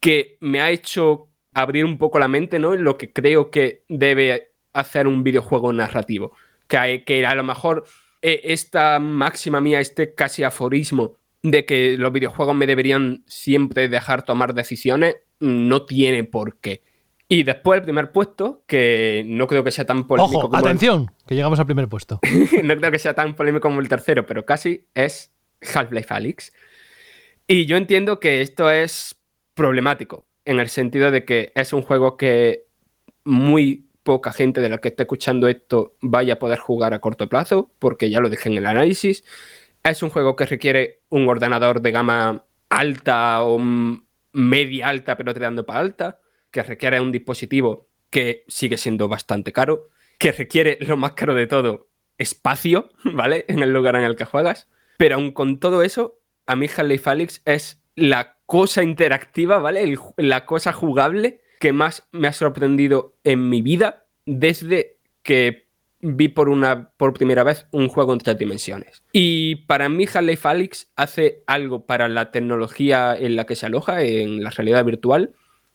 que 0.00 0.36
me 0.40 0.60
ha 0.60 0.70
hecho 0.70 1.28
abrir 1.54 1.84
un 1.84 1.98
poco 1.98 2.18
la 2.18 2.28
mente 2.28 2.58
¿no? 2.58 2.74
en 2.74 2.84
lo 2.84 2.98
que 2.98 3.12
creo 3.12 3.50
que 3.50 3.84
debe 3.88 4.52
hacer 4.72 5.06
un 5.06 5.22
videojuego 5.22 5.72
narrativo. 5.72 6.36
Que, 6.68 7.04
que 7.04 7.24
a 7.24 7.34
lo 7.34 7.44
mejor 7.44 7.84
eh, 8.22 8.40
esta 8.44 8.98
máxima 8.98 9.60
mía, 9.60 9.80
este 9.80 10.14
casi 10.14 10.42
aforismo 10.42 11.16
de 11.42 11.66
que 11.66 11.96
los 11.98 12.12
videojuegos 12.12 12.56
me 12.56 12.66
deberían 12.66 13.22
siempre 13.26 13.88
dejar 13.88 14.24
tomar 14.24 14.54
decisiones, 14.54 15.16
no 15.40 15.84
tiene 15.84 16.24
por 16.24 16.58
qué. 16.58 16.82
Y 17.28 17.42
después 17.42 17.78
el 17.78 17.84
primer 17.84 18.12
puesto, 18.12 18.64
que 18.66 19.24
no 19.26 19.46
creo 19.46 19.64
que 19.64 19.70
sea 19.70 19.86
tan 19.86 20.06
polémico 20.06 20.46
Ojo, 20.46 20.56
atención, 20.56 21.10
que 21.26 21.34
llegamos 21.34 21.59
al 21.59 21.66
primer 21.66 21.88
puesto. 21.88 22.20
no 22.62 22.76
creo 22.76 22.90
que 22.90 22.98
sea 22.98 23.14
tan 23.14 23.34
polémico 23.34 23.68
como 23.68 23.80
el 23.80 23.88
tercero, 23.88 24.26
pero 24.26 24.44
casi 24.44 24.86
es 24.94 25.32
Half-Life 25.74 26.12
Alyx. 26.12 26.52
Y 27.46 27.66
yo 27.66 27.76
entiendo 27.76 28.20
que 28.20 28.42
esto 28.42 28.70
es 28.70 29.16
problemático, 29.55 30.26
en 30.44 30.60
el 30.60 30.68
sentido 30.68 31.10
de 31.10 31.24
que 31.24 31.52
es 31.55 31.72
un 31.72 31.82
juego 31.82 32.16
que 32.16 32.66
muy 33.24 33.88
poca 34.02 34.32
gente 34.32 34.60
de 34.60 34.68
la 34.68 34.78
que 34.78 34.88
esté 34.88 35.05
escuchando 35.05 35.48
esto 35.48 35.96
vaya 36.02 36.34
a 36.34 36.38
poder 36.38 36.59
jugar 36.59 36.92
a 36.92 37.01
corto 37.01 37.28
plazo, 37.28 37.70
porque 37.78 38.10
ya 38.10 38.20
lo 38.20 38.28
dije 38.28 38.51
en 38.51 38.59
el 38.59 38.66
análisis. 38.66 39.24
Es 39.82 40.02
un 40.02 40.10
juego 40.10 40.36
que 40.36 40.44
requiere 40.44 41.01
un 41.09 41.26
ordenador 41.26 41.80
de 41.80 41.90
gama 41.90 42.44
alta 42.68 43.42
o 43.44 43.59
media 44.32 44.88
alta, 44.88 45.16
pero 45.16 45.32
tirando 45.32 45.64
para 45.64 45.80
alta 45.80 46.18
que 46.55 46.62
requiere 46.62 47.01
un 47.01 47.10
dispositivo 47.10 47.89
que 48.10 48.44
sigue 48.47 48.78
siendo 48.78 49.09
bastante 49.09 49.52
caro, 49.52 49.89
que 50.18 50.31
requiere 50.31 50.78
lo 50.81 50.97
más 50.97 51.14
caro 51.14 51.35
de 51.35 51.48
todo, 51.48 51.89
espacio, 52.16 52.90
¿vale? 53.05 53.44
En 53.48 53.59
el 53.59 53.72
lugar 53.72 53.97
en 53.97 54.05
el 54.05 54.14
que 54.14 54.24
juegas. 54.24 54.68
Pero 54.97 55.16
aun 55.16 55.32
con 55.32 55.59
todo 55.59 55.82
eso, 55.82 56.20
a 56.47 56.55
mí 56.55 56.66
Half-Life 56.66 57.10
Alyx 57.10 57.43
es 57.44 57.82
la 57.97 58.39
cosa 58.47 58.85
interactiva, 58.85 59.59
¿vale? 59.59 59.98
la 60.16 60.47
cosa 60.47 60.72
jugable 60.72 61.40
que 61.59 61.72
más 61.72 62.06
me 62.12 62.28
ha 62.28 62.32
sorprendido 62.32 63.16
en 63.24 63.48
mi 63.48 63.60
vida 63.60 64.06
desde 64.24 64.98
que 65.24 65.66
vi 66.01 66.28
por, 66.28 66.48
una, 66.48 66.90
por 66.90 67.14
primera 67.14 67.43
vez 67.43 67.66
un 67.72 67.89
juego 67.89 68.12
en 68.12 68.20
tres 68.20 68.39
dimensiones. 68.39 69.02
Y 69.10 69.56
para 69.66 69.89
mí 69.89 70.06
Half-Life 70.06 70.47
Alyx 70.47 70.93
hace 70.94 71.43
algo 71.48 71.85
para 71.85 72.09
la 72.09 72.31
tecnología 72.31 73.16
en 73.16 73.35
la 73.35 73.44
que 73.44 73.56
se 73.56 73.66
aloja, 73.66 74.02
en 74.02 74.44
la 74.44 74.51
realidad 74.51 74.85
virtual, 74.85 75.35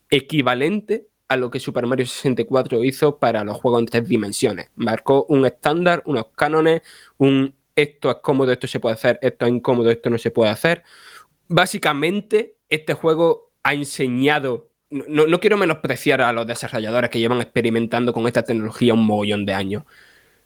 equivalente 0.10 1.08
a 1.28 1.38
lo 1.38 1.52
que 1.52 1.60
Super 1.60 1.86
Mario 1.86 2.06
64 2.06 2.84
hizo 2.84 3.20
para 3.20 3.44
los 3.44 3.58
juegos 3.58 3.82
en 3.82 3.86
tres 3.86 4.08
dimensiones. 4.08 4.70
Marcó 4.76 5.26
un 5.30 5.46
estándar, 5.46 6.02
unos 6.06 6.28
cánones, 6.36 6.82
un 7.18 7.54
esto 7.76 8.10
es 8.10 8.18
cómodo, 8.18 8.52
esto 8.52 8.68
se 8.68 8.80
puede 8.80 8.96
hacer, 8.96 9.20
esto 9.22 9.46
es 9.46 9.52
incómodo, 9.52 9.92
esto 9.92 10.10
no 10.10 10.18
se 10.18 10.32
puede 10.32 10.50
hacer. 10.50 10.84
Básicamente, 11.48 12.58
este 12.68 12.94
juego 12.94 13.52
ha 13.64 13.74
enseñado 13.74 14.70
no, 14.90 15.40
quiero 15.40 15.58
menospreciar 15.58 16.22
a 16.22 16.34
los 16.34 16.48
desarrolladores 16.48 17.10
que 17.10 17.20
llevan 17.20 17.42
experimentando 17.42 18.14
con 18.14 18.26
esta 18.26 18.44
tecnología 18.44 18.94
un 18.94 19.06
mogollón 19.06 19.46
de 19.46 19.54
años, 19.54 19.84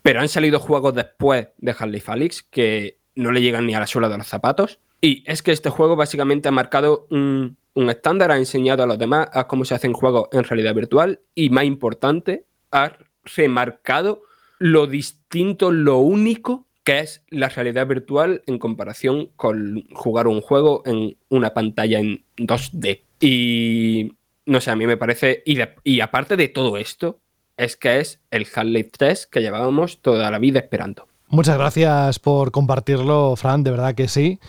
pero 0.02 0.20
han 0.20 0.28
salido 0.28 0.60
juegos 0.60 0.94
después 0.94 1.48
de 1.58 1.72
Half-Life 1.72 2.12
Alyx 2.12 2.44
que 2.44 3.00
no 3.16 3.32
le 3.32 3.42
llegan 3.42 3.66
ni 3.66 3.74
a 3.74 3.80
la 3.80 3.88
suela 3.88 4.10
de 4.10 4.18
los 4.18 4.28
zapatos. 4.28 4.80
Y 5.04 5.22
es 5.28 5.44
que 5.44 5.52
este 5.52 5.70
juego 5.70 5.98
básicamente 5.98 6.48
ha 6.48 6.54
marcado 6.54 7.08
un, 7.10 7.58
estándar, 7.76 8.32
ha 8.32 8.38
enseñado 8.38 8.84
a 8.84 8.86
los 8.86 8.98
demás 8.98 9.28
a 9.34 9.48
cómo 9.48 9.66
se 9.66 9.76
hacen 9.76 9.92
juegos 9.92 10.30
en 10.32 10.46
realidad 10.46 10.74
virtual 10.74 11.20
y, 11.36 11.50
más 11.50 11.66
importante, 11.66 12.46
ha 12.72 12.94
remarcado 13.36 14.22
lo 14.60 14.88
distinto, 14.88 15.72
lo 15.72 15.98
único 15.98 16.68
que 16.86 17.00
es 17.00 17.22
la 17.28 17.50
realidad 17.50 17.86
virtual 17.86 18.44
en 18.48 18.60
comparación 18.60 19.28
con 19.36 19.84
jugar 19.92 20.28
un 20.28 20.40
juego 20.40 20.84
en 20.86 21.18
una 21.28 21.54
pantalla 21.54 22.00
en 22.00 22.24
2D. 22.38 23.02
Y 23.20 24.14
no 24.46 24.62
sé, 24.62 24.72
a 24.72 24.78
mí 24.78 24.88
me 24.88 24.96
parece, 24.96 25.44
y, 25.84 26.00
aparte 26.00 26.38
de 26.38 26.48
todo 26.48 26.78
esto, 26.78 27.20
es 27.58 27.76
que 27.76 28.00
es 28.00 28.22
el 28.32 28.48
Half-Life 28.56 28.92
3 28.98 29.28
que 29.28 29.42
llevábamos 29.42 30.02
toda 30.02 30.32
la 30.32 30.40
vida 30.40 30.60
esperando. 30.60 31.10
Muchas 31.28 31.58
gracias 31.58 32.20
por 32.20 32.52
compartirlo, 32.52 33.36
Fran, 33.36 33.66
de 33.66 33.72
verdad 33.72 33.96
que 33.96 34.08
sí. 34.08 34.40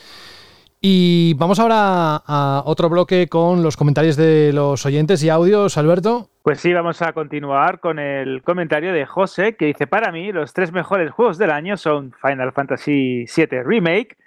Y 0.87 1.33
vamos 1.39 1.61
ahora 1.61 2.17
a 2.27 2.63
otro 2.67 2.91
bloque 2.91 3.27
con 3.27 3.63
los 3.63 3.75
comentarios 3.75 4.17
de 4.19 4.53
los 4.53 4.85
oyentes 4.85 5.25
y 5.25 5.31
audios, 5.31 5.79
Alberto. 5.79 6.29
Pues 6.43 6.61
sí, 6.61 6.75
vamos 6.75 7.01
a 7.01 7.15
continuar 7.15 7.81
con 7.81 7.99
el 7.99 8.43
comentario 8.43 8.93
de 8.93 9.07
José, 9.07 9.57
que 9.57 9.65
dice, 9.65 9.87
para 9.87 10.13
mí 10.13 10.31
los 10.31 10.53
tres 10.53 10.73
mejores 10.73 11.11
juegos 11.11 11.39
del 11.39 11.53
año 11.53 11.79
son 11.79 12.13
Final 12.21 12.53
Fantasy 12.53 13.25
VII 13.35 13.63
Remake, 13.65 14.19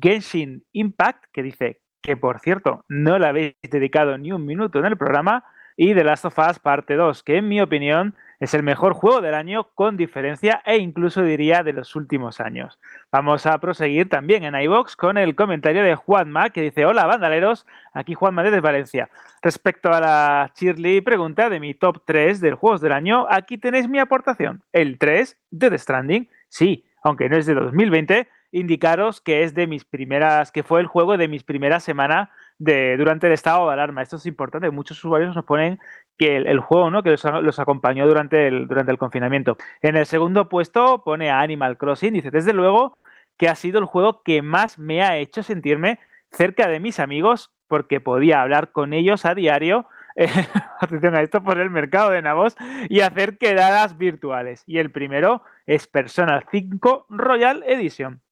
Genshin 0.00 0.62
Impact, 0.70 1.24
que 1.32 1.42
dice 1.42 1.80
que 2.00 2.16
por 2.16 2.38
cierto 2.38 2.84
no 2.88 3.18
le 3.18 3.26
habéis 3.26 3.56
dedicado 3.68 4.16
ni 4.16 4.30
un 4.30 4.46
minuto 4.46 4.78
en 4.78 4.84
el 4.84 4.96
programa, 4.96 5.42
y 5.76 5.92
The 5.92 6.04
Last 6.04 6.26
of 6.26 6.38
Us 6.38 6.60
Parte 6.60 6.94
2, 6.94 7.24
que 7.24 7.38
en 7.38 7.48
mi 7.48 7.60
opinión 7.60 8.14
es 8.40 8.54
el 8.54 8.62
mejor 8.62 8.92
juego 8.92 9.20
del 9.20 9.34
año 9.34 9.68
con 9.74 9.96
diferencia 9.96 10.62
e 10.64 10.76
incluso 10.78 11.22
diría 11.22 11.62
de 11.62 11.72
los 11.72 11.96
últimos 11.96 12.40
años. 12.40 12.78
Vamos 13.10 13.46
a 13.46 13.58
proseguir 13.58 14.08
también 14.08 14.44
en 14.44 14.54
iBox 14.54 14.96
con 14.96 15.18
el 15.18 15.34
comentario 15.34 15.82
de 15.82 15.94
Juanma 15.94 16.50
que 16.50 16.62
dice: 16.62 16.84
Hola, 16.84 17.06
bandaleros, 17.06 17.66
aquí 17.92 18.14
Juanma 18.14 18.42
desde 18.42 18.60
Valencia. 18.60 19.08
Respecto 19.42 19.92
a 19.92 20.00
la 20.00 20.52
Shirley 20.54 21.00
pregunta 21.00 21.48
de 21.48 21.60
mi 21.60 21.74
top 21.74 22.02
3 22.04 22.40
del 22.40 22.54
juegos 22.54 22.80
del 22.80 22.92
año, 22.92 23.26
aquí 23.30 23.58
tenéis 23.58 23.88
mi 23.88 23.98
aportación. 23.98 24.62
El 24.72 24.98
3 24.98 25.38
de 25.50 25.70
The 25.70 25.78
Stranding, 25.78 26.28
sí, 26.48 26.84
aunque 27.02 27.28
no 27.28 27.36
es 27.36 27.46
de 27.46 27.54
2020, 27.54 28.28
indicaros 28.52 29.20
que 29.20 29.42
es 29.42 29.54
de 29.54 29.66
mis 29.66 29.84
primeras, 29.84 30.50
que 30.50 30.62
fue 30.62 30.80
el 30.80 30.86
juego 30.86 31.16
de 31.16 31.28
mis 31.28 31.44
primeras 31.44 31.84
semanas 31.84 32.28
de, 32.58 32.96
durante 32.96 33.26
el 33.26 33.32
estado 33.32 33.66
de 33.66 33.72
alarma. 33.72 34.02
Esto 34.02 34.16
es 34.16 34.26
importante, 34.26 34.70
muchos 34.70 34.98
usuarios 34.98 35.34
nos 35.34 35.44
ponen 35.44 35.78
que 36.16 36.36
el, 36.36 36.60
juego 36.60 36.90
¿no? 36.90 37.02
que 37.02 37.10
los, 37.10 37.58
acompañó 37.58 38.06
durante 38.06 38.48
el, 38.48 38.66
durante 38.66 38.92
el 38.92 38.98
confinamiento. 38.98 39.56
En 39.82 39.96
el 39.96 40.06
segundo 40.06 40.48
puesto 40.48 41.02
pone 41.04 41.30
a 41.30 41.40
Animal 41.40 41.76
Crossing, 41.76 42.14
dice, 42.14 42.30
desde 42.30 42.52
luego 42.52 42.98
que 43.36 43.48
ha 43.48 43.54
sido 43.54 43.78
el 43.78 43.84
juego 43.84 44.22
que 44.22 44.42
más 44.42 44.78
me 44.78 45.02
ha 45.02 45.16
hecho 45.18 45.42
sentirme 45.42 45.98
cerca 46.30 46.68
de 46.68 46.80
mis 46.80 47.00
amigos 47.00 47.52
porque 47.68 48.00
podía 48.00 48.40
hablar 48.40 48.72
con 48.72 48.92
ellos 48.92 49.26
a 49.26 49.34
diario 49.34 49.86
atención 50.80 51.14
a 51.14 51.20
esto 51.20 51.42
por 51.42 51.60
el 51.60 51.68
mercado 51.68 52.10
de 52.10 52.22
Navos 52.22 52.56
y 52.88 53.00
hacer 53.00 53.36
quedadas 53.36 53.98
virtuales. 53.98 54.62
Y 54.66 54.78
el 54.78 54.90
primero 54.90 55.42
es 55.66 55.86
Persona 55.86 56.42
5 56.50 57.06
Royal 57.10 57.62
Edition 57.66 58.22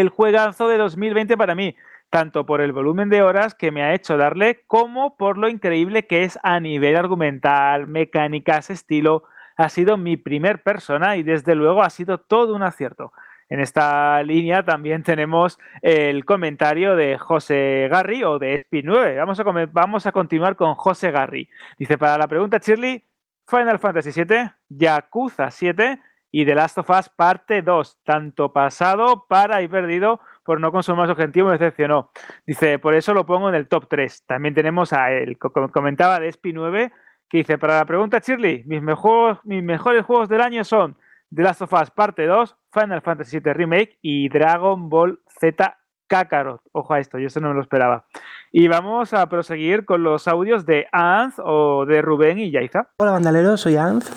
el 0.00 0.08
juegazo 0.08 0.68
de 0.68 0.78
2020 0.78 1.36
para 1.36 1.54
mí, 1.54 1.76
tanto 2.14 2.46
por 2.46 2.60
el 2.60 2.70
volumen 2.70 3.08
de 3.08 3.22
horas 3.22 3.56
que 3.56 3.72
me 3.72 3.82
ha 3.82 3.92
hecho 3.92 4.16
darle, 4.16 4.62
como 4.68 5.16
por 5.16 5.36
lo 5.36 5.48
increíble 5.48 6.06
que 6.06 6.22
es 6.22 6.38
a 6.44 6.60
nivel 6.60 6.94
argumental, 6.94 7.88
mecánicas, 7.88 8.70
estilo. 8.70 9.24
Ha 9.56 9.68
sido 9.68 9.96
mi 9.96 10.16
primer 10.16 10.62
persona 10.62 11.16
y 11.16 11.24
desde 11.24 11.56
luego 11.56 11.82
ha 11.82 11.90
sido 11.90 12.18
todo 12.18 12.54
un 12.54 12.62
acierto. 12.62 13.12
En 13.48 13.58
esta 13.58 14.22
línea 14.22 14.64
también 14.64 15.02
tenemos 15.02 15.58
el 15.82 16.24
comentario 16.24 16.94
de 16.94 17.18
José 17.18 17.88
Garry 17.90 18.22
o 18.22 18.38
de 18.38 18.64
SP9. 18.70 19.16
Vamos 19.16 19.40
a, 19.40 19.66
vamos 19.72 20.06
a 20.06 20.12
continuar 20.12 20.54
con 20.54 20.76
José 20.76 21.10
Garry. 21.10 21.48
Dice, 21.78 21.98
para 21.98 22.16
la 22.16 22.28
pregunta, 22.28 22.58
Shirley, 22.58 23.02
Final 23.48 23.80
Fantasy 23.80 24.12
VII, 24.22 24.52
Yakuza 24.68 25.50
7 25.50 25.98
y 26.30 26.44
The 26.44 26.54
Last 26.54 26.78
of 26.78 26.90
Us 26.90 27.08
parte 27.08 27.62
2, 27.62 27.98
tanto 28.04 28.52
pasado 28.52 29.26
para 29.28 29.62
y 29.62 29.68
perdido 29.68 30.20
por 30.44 30.60
no 30.60 30.70
consumir 30.70 31.00
más 31.00 31.10
objetivo 31.10 31.48
me 31.48 31.54
decepcionó. 31.54 32.10
Dice, 32.46 32.78
por 32.78 32.94
eso 32.94 33.14
lo 33.14 33.26
pongo 33.26 33.48
en 33.48 33.54
el 33.54 33.68
top 33.68 33.86
3. 33.88 34.24
También 34.26 34.54
tenemos 34.54 34.92
a 34.92 35.10
él, 35.12 35.38
como 35.38 35.70
comentaba 35.70 36.20
de 36.20 36.30
Spi 36.30 36.52
9, 36.52 36.92
que 37.28 37.38
dice, 37.38 37.58
para 37.58 37.78
la 37.78 37.84
pregunta 37.84 38.20
Shirley, 38.24 38.64
mis, 38.66 38.82
mejores 38.82 40.04
juegos 40.04 40.28
del 40.28 40.40
año 40.40 40.64
son 40.64 40.96
The 41.34 41.42
Last 41.42 41.62
of 41.62 41.72
Us 41.72 41.90
parte 41.90 42.26
2, 42.26 42.56
Final 42.72 43.00
Fantasy 43.00 43.40
VII 43.40 43.52
Remake 43.52 43.98
y 44.02 44.28
Dragon 44.28 44.88
Ball 44.88 45.20
Z 45.40 45.78
Kakarot. 46.06 46.60
Ojo 46.72 46.94
a 46.94 47.00
esto, 47.00 47.18
yo 47.18 47.28
eso 47.28 47.40
no 47.40 47.48
me 47.48 47.54
lo 47.54 47.62
esperaba. 47.62 48.06
Y 48.52 48.68
vamos 48.68 49.14
a 49.14 49.26
proseguir 49.28 49.84
con 49.84 50.02
los 50.02 50.28
audios 50.28 50.66
de 50.66 50.86
Anz 50.92 51.36
o 51.38 51.86
de 51.86 52.02
Rubén 52.02 52.38
y 52.38 52.50
Yaiza. 52.50 52.90
Hola 52.98 53.12
bandaleros, 53.12 53.62
soy 53.62 53.76
Anz 53.76 54.10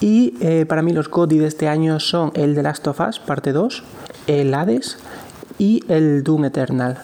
y 0.00 0.34
eh, 0.40 0.66
para 0.66 0.82
mí 0.82 0.92
los 0.92 1.08
GOTY 1.08 1.38
de 1.38 1.46
este 1.46 1.68
año 1.68 2.00
son 2.00 2.32
el 2.34 2.54
de 2.54 2.62
Last 2.62 2.86
of 2.88 3.00
Us, 3.00 3.20
parte 3.20 3.52
2, 3.52 3.84
el 4.26 4.52
Hades 4.54 4.98
y 5.60 5.84
el 5.88 6.24
Doom 6.24 6.46
Eternal. 6.46 6.96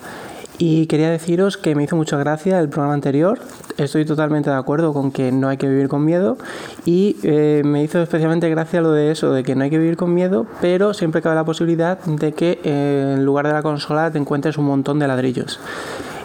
Y 0.58 0.86
quería 0.86 1.10
deciros 1.10 1.58
que 1.58 1.74
me 1.74 1.84
hizo 1.84 1.96
mucha 1.96 2.16
gracia 2.16 2.58
el 2.58 2.70
programa 2.70 2.94
anterior. 2.94 3.38
Estoy 3.76 4.06
totalmente 4.06 4.48
de 4.48 4.56
acuerdo 4.56 4.94
con 4.94 5.12
que 5.12 5.30
no 5.30 5.48
hay 5.48 5.58
que 5.58 5.68
vivir 5.68 5.88
con 5.88 6.02
miedo. 6.02 6.38
Y 6.86 7.16
eh, 7.22 7.60
me 7.62 7.84
hizo 7.84 8.00
especialmente 8.00 8.48
gracia 8.48 8.80
lo 8.80 8.92
de 8.92 9.10
eso, 9.10 9.32
de 9.32 9.42
que 9.42 9.54
no 9.54 9.64
hay 9.64 9.70
que 9.70 9.78
vivir 9.78 9.98
con 9.98 10.14
miedo, 10.14 10.46
pero 10.62 10.94
siempre 10.94 11.20
cabe 11.20 11.34
la 11.34 11.44
posibilidad 11.44 11.98
de 11.98 12.32
que 12.32 12.58
eh, 12.64 13.14
en 13.18 13.26
lugar 13.26 13.46
de 13.46 13.52
la 13.52 13.62
consola 13.62 14.10
te 14.10 14.16
encuentres 14.16 14.56
un 14.56 14.64
montón 14.64 14.98
de 14.98 15.06
ladrillos. 15.06 15.60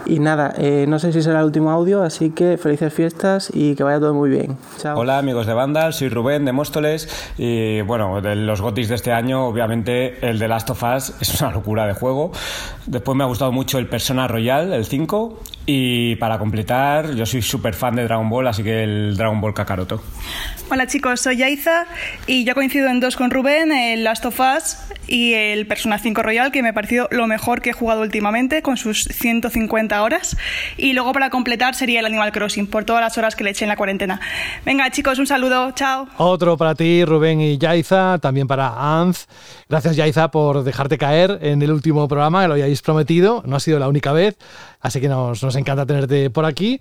Y 0.06 0.18
nada, 0.18 0.52
eh, 0.58 0.86
no 0.88 0.98
sé 0.98 1.12
si 1.12 1.22
será 1.22 1.40
el 1.40 1.46
último 1.46 1.70
audio, 1.70 2.02
así 2.02 2.30
que 2.30 2.58
felices 2.58 2.92
fiestas 2.92 3.50
y 3.52 3.74
que 3.74 3.84
vaya 3.84 4.00
todo 4.00 4.14
muy 4.14 4.30
bien. 4.30 4.56
Hola 4.94 5.18
amigos 5.18 5.46
de 5.46 5.54
Vandal, 5.54 5.92
soy 5.92 6.08
Rubén 6.08 6.44
de 6.44 6.52
Móstoles 6.52 7.08
y 7.38 7.80
bueno, 7.82 8.20
de 8.20 8.34
los 8.34 8.60
gotis 8.60 8.88
de 8.88 8.96
este 8.96 9.12
año, 9.12 9.46
obviamente 9.46 10.28
el 10.28 10.38
de 10.38 10.48
Last 10.48 10.70
of 10.70 10.82
Us 10.82 11.14
es 11.20 11.40
una 11.40 11.52
locura 11.52 11.86
de 11.86 11.94
juego. 11.94 12.32
Después 12.86 13.16
me 13.16 13.24
ha 13.24 13.26
gustado 13.26 13.52
mucho 13.52 13.78
el 13.78 13.86
Persona 13.86 14.26
Royal, 14.26 14.72
el 14.72 14.84
5. 14.84 15.38
Y 15.64 16.16
para 16.16 16.38
completar, 16.38 17.14
yo 17.14 17.24
soy 17.24 17.40
súper 17.40 17.74
fan 17.74 17.94
de 17.94 18.04
Dragon 18.04 18.28
Ball, 18.28 18.48
así 18.48 18.64
que 18.64 18.82
el 18.82 19.16
Dragon 19.16 19.40
Ball 19.40 19.54
Kakaroto. 19.54 20.02
Hola 20.70 20.86
chicos, 20.86 21.20
soy 21.20 21.36
Yaiza 21.36 21.86
y 22.26 22.44
yo 22.44 22.54
coincido 22.54 22.88
en 22.88 22.98
dos 22.98 23.16
con 23.16 23.30
Rubén, 23.30 23.72
el 23.72 24.04
Last 24.04 24.24
of 24.24 24.40
Us 24.40 24.76
y 25.06 25.34
el 25.34 25.66
Persona 25.66 25.98
5 25.98 26.22
Royal, 26.22 26.50
que 26.50 26.62
me 26.62 26.70
ha 26.70 26.72
parecido 26.72 27.08
lo 27.10 27.26
mejor 27.26 27.60
que 27.60 27.70
he 27.70 27.72
jugado 27.72 28.02
últimamente, 28.02 28.62
con 28.62 28.76
sus 28.76 29.04
150 29.04 30.02
horas. 30.02 30.36
Y 30.78 30.94
luego 30.94 31.12
para 31.12 31.30
completar 31.30 31.74
sería 31.74 32.00
el 32.00 32.06
Animal 32.06 32.32
Crossing, 32.32 32.66
por 32.66 32.84
todas 32.84 33.02
las 33.02 33.18
horas 33.18 33.36
que 33.36 33.44
le 33.44 33.50
eché 33.50 33.64
en 33.64 33.68
la 33.68 33.76
cuarentena. 33.76 34.20
Venga 34.64 34.90
chicos, 34.90 35.18
un 35.18 35.26
saludo, 35.26 35.72
chao. 35.72 36.08
Otro 36.16 36.56
para 36.56 36.74
ti, 36.74 37.04
Rubén 37.04 37.40
y 37.40 37.58
Yaiza, 37.58 38.18
también 38.18 38.46
para 38.46 39.00
Anz. 39.00 39.26
Gracias 39.68 39.96
Yaiza 39.96 40.30
por 40.30 40.64
dejarte 40.64 40.96
caer 40.98 41.38
en 41.42 41.60
el 41.62 41.70
último 41.70 42.08
programa, 42.08 42.42
que 42.42 42.48
lo 42.48 42.54
hayáis 42.54 42.80
prometido, 42.82 43.42
no 43.46 43.56
ha 43.56 43.60
sido 43.60 43.78
la 43.78 43.88
única 43.88 44.12
vez, 44.12 44.36
así 44.82 45.00
que 45.00 45.08
nos, 45.08 45.56
encanta 45.56 45.86
tenerte 45.86 46.30
por 46.30 46.44
aquí. 46.44 46.80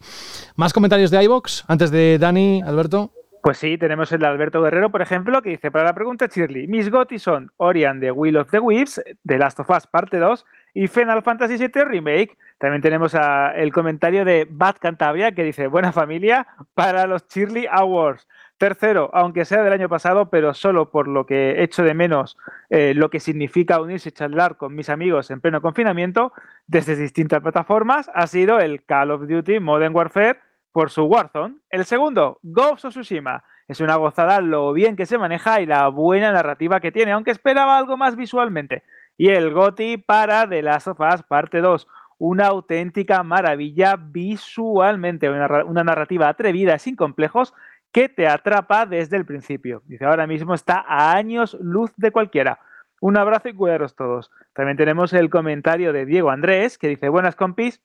¿Más 0.56 0.74
comentarios 0.74 1.12
de 1.12 1.24
iBox 1.24 1.66
antes 1.68 1.92
de 1.92 2.18
Dani, 2.20 2.62
Alberto? 2.66 3.12
Pues 3.44 3.58
sí, 3.58 3.78
tenemos 3.78 4.12
el 4.12 4.20
de 4.20 4.28
Alberto 4.28 4.62
Guerrero, 4.62 4.92
por 4.92 5.02
ejemplo, 5.02 5.42
que 5.42 5.50
dice, 5.50 5.72
para 5.72 5.86
la 5.86 5.96
pregunta 5.96 6.28
Shirley, 6.28 6.68
mis 6.68 6.92
GOTY 6.92 7.18
son 7.18 7.52
Orion 7.58 8.00
de 8.00 8.12
Will 8.12 8.38
of 8.38 8.52
the 8.52 8.60
Wisps, 8.60 9.02
The 9.26 9.40
Last 9.40 9.60
of 9.60 9.70
Us 9.72 9.88
parte 9.88 10.20
2 10.20 10.46
y 10.76 10.88
Final 10.88 11.24
Fantasy 11.24 11.58
VII 11.58 11.84
Remake. 11.84 12.38
También 12.60 12.84
tenemos 12.84 13.16
el 13.56 13.74
comentario 13.74 14.26
de 14.26 14.48
Bad 14.48 14.76
Cantabria 14.80 15.32
que 15.32 15.44
dice, 15.44 15.66
buena 15.66 15.92
familia 15.92 16.46
para 16.76 17.08
los 17.08 17.28
Shirley 17.28 17.66
Awards. 17.72 18.28
Tercero, 18.62 19.10
aunque 19.14 19.44
sea 19.44 19.64
del 19.64 19.74
año 19.74 19.90
pasado, 19.90 20.30
pero 20.30 20.54
solo 20.54 20.92
por 20.92 21.08
lo 21.08 21.26
que 21.26 21.64
echo 21.64 21.82
de 21.82 21.96
menos 21.96 22.38
eh, 22.70 22.94
lo 22.94 23.10
que 23.10 23.20
significa 23.20 23.82
unirse 23.82 24.10
y 24.10 24.12
charlar 24.12 24.56
con 24.56 24.76
mis 24.76 24.92
amigos 24.92 25.32
en 25.32 25.42
pleno 25.42 25.64
confinamiento 25.64 26.32
desde 26.68 26.96
distintas 26.96 27.42
plataformas, 27.42 28.12
ha 28.14 28.28
sido 28.28 28.60
el 28.60 28.86
Call 28.86 29.10
of 29.10 29.28
Duty 29.28 29.60
Modern 29.60 29.96
Warfare 29.96 30.38
por 30.72 30.92
su 30.92 31.06
Warzone. 31.06 31.56
El 31.72 31.86
segundo, 31.86 32.38
Ghost 32.44 32.86
of 32.86 32.92
Tsushima. 32.94 33.44
Es 33.68 33.82
una 33.82 33.96
gozada 33.96 34.42
lo 34.42 34.74
bien 34.74 34.96
que 34.96 35.08
se 35.08 35.18
maneja 35.18 35.60
y 35.60 35.66
la 35.66 35.88
buena 35.88 36.32
narrativa 36.32 36.80
que 36.82 36.92
tiene, 36.92 37.14
aunque 37.14 37.32
esperaba 37.32 37.80
algo 37.80 37.98
más 37.98 38.16
visualmente. 38.16 38.84
Y 39.18 39.30
el 39.30 39.52
GOTI 39.52 39.98
para 39.98 40.48
The 40.48 40.62
Last 40.62 40.88
of 40.88 41.00
Us 41.00 41.24
Parte 41.24 41.62
2. 41.62 41.88
Una 42.20 42.46
auténtica 42.46 43.24
maravilla 43.24 43.96
visualmente, 44.00 45.32
una, 45.32 45.66
una 45.66 45.84
narrativa 45.84 46.30
atrevida, 46.30 46.78
sin 46.78 46.96
complejos, 46.96 47.56
que 47.92 48.10
te 48.10 48.28
atrapa 48.28 48.86
desde 48.86 49.18
el 49.18 49.26
principio. 49.26 49.84
Dice, 49.86 50.06
ahora 50.06 50.28
mismo 50.28 50.54
está 50.54 50.84
a 50.88 51.14
años 51.14 51.58
luz 51.60 51.92
de 51.98 52.12
cualquiera. 52.12 52.60
Un 53.02 53.18
abrazo 53.18 53.50
y 53.50 53.54
cuidaros 53.54 53.96
todos. 53.96 54.32
También 54.54 54.78
tenemos 54.78 55.12
el 55.14 55.30
comentario 55.30 55.92
de 55.92 56.06
Diego 56.06 56.30
Andrés, 56.30 56.78
que 56.78 56.88
dice, 56.88 57.10
buenas 57.10 57.36
compis, 57.36 57.82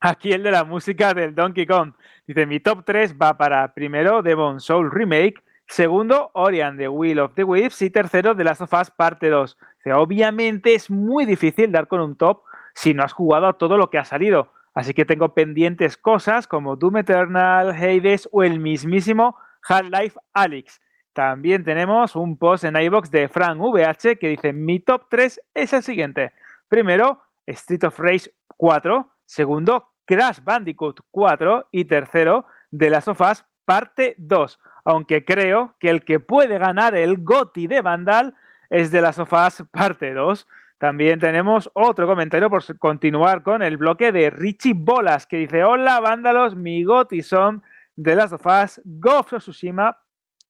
aquí 0.00 0.32
el 0.32 0.42
de 0.42 0.50
la 0.50 0.64
música 0.64 1.14
del 1.14 1.34
Donkey 1.34 1.66
Kong. 1.66 1.92
Dice, 2.26 2.46
mi 2.46 2.60
top 2.60 2.84
3 2.84 3.16
va 3.20 3.36
para 3.36 3.74
primero 3.74 4.22
Demon 4.22 4.60
Soul 4.60 4.90
Remake, 4.90 5.42
segundo 5.66 6.30
Orion 6.34 6.76
The 6.76 6.88
Wheel 6.88 7.20
of 7.20 7.34
the 7.34 7.44
Wisps 7.44 7.82
y 7.82 7.90
tercero 7.90 8.34
The 8.34 8.44
Last 8.44 8.62
of 8.62 8.72
Us 8.72 8.90
Parte 8.90 9.28
2. 9.28 9.58
Dice, 9.78 9.92
obviamente 9.92 10.74
es 10.74 10.90
muy 10.90 11.26
difícil 11.26 11.70
dar 11.70 11.86
con 11.86 12.00
un 12.00 12.16
top 12.16 12.42
si 12.74 12.94
no 12.94 13.04
has 13.04 13.12
jugado 13.12 13.46
a 13.46 13.58
todo 13.58 13.76
lo 13.76 13.90
que 13.90 13.98
ha 13.98 14.04
salido. 14.04 14.52
Así 14.76 14.92
que 14.92 15.06
tengo 15.06 15.32
pendientes 15.32 15.96
cosas 15.96 16.46
como 16.46 16.76
Doom 16.76 16.98
Eternal, 16.98 17.70
Hades 17.70 18.28
o 18.30 18.42
el 18.42 18.60
mismísimo 18.60 19.34
Half-Life 19.66 20.18
Alyx. 20.34 20.82
También 21.14 21.64
tenemos 21.64 22.14
un 22.14 22.36
post 22.36 22.64
en 22.64 22.76
iBox 22.76 23.10
de 23.10 23.26
Frank 23.28 23.58
VH 23.58 24.18
que 24.18 24.28
dice: 24.28 24.52
Mi 24.52 24.78
top 24.80 25.06
3 25.08 25.40
es 25.54 25.72
el 25.72 25.82
siguiente. 25.82 26.32
Primero, 26.68 27.22
Street 27.46 27.84
of 27.84 27.98
Rage 27.98 28.30
4. 28.58 29.10
Segundo, 29.24 29.94
Crash 30.04 30.40
Bandicoot 30.44 31.00
4. 31.10 31.68
Y 31.70 31.86
tercero, 31.86 32.44
The 32.76 32.90
Last 32.90 33.08
of 33.08 33.20
Us 33.22 33.46
parte 33.64 34.14
2. 34.18 34.60
Aunque 34.84 35.24
creo 35.24 35.74
que 35.80 35.88
el 35.88 36.04
que 36.04 36.20
puede 36.20 36.58
ganar 36.58 36.94
el 36.94 37.24
GOTI 37.24 37.66
de 37.66 37.80
Vandal 37.80 38.34
es 38.68 38.90
The 38.90 39.00
Last 39.00 39.20
of 39.20 39.32
parte 39.70 40.12
2. 40.12 40.46
También 40.78 41.18
tenemos 41.18 41.70
otro 41.72 42.06
comentario 42.06 42.50
por 42.50 42.62
continuar 42.78 43.42
con 43.42 43.62
el 43.62 43.78
bloque 43.78 44.12
de 44.12 44.30
Richie 44.30 44.74
Bolas 44.74 45.26
que 45.26 45.38
dice: 45.38 45.64
Hola, 45.64 46.00
vándalos, 46.00 46.54
mi 46.54 46.84
goti 46.84 47.22
son 47.22 47.62
The 48.00 48.14
Last 48.14 48.34
of 48.34 48.46
Us, 48.46 48.80
Ghost 48.84 49.32
of 49.32 49.42
Tsushima 49.42 49.96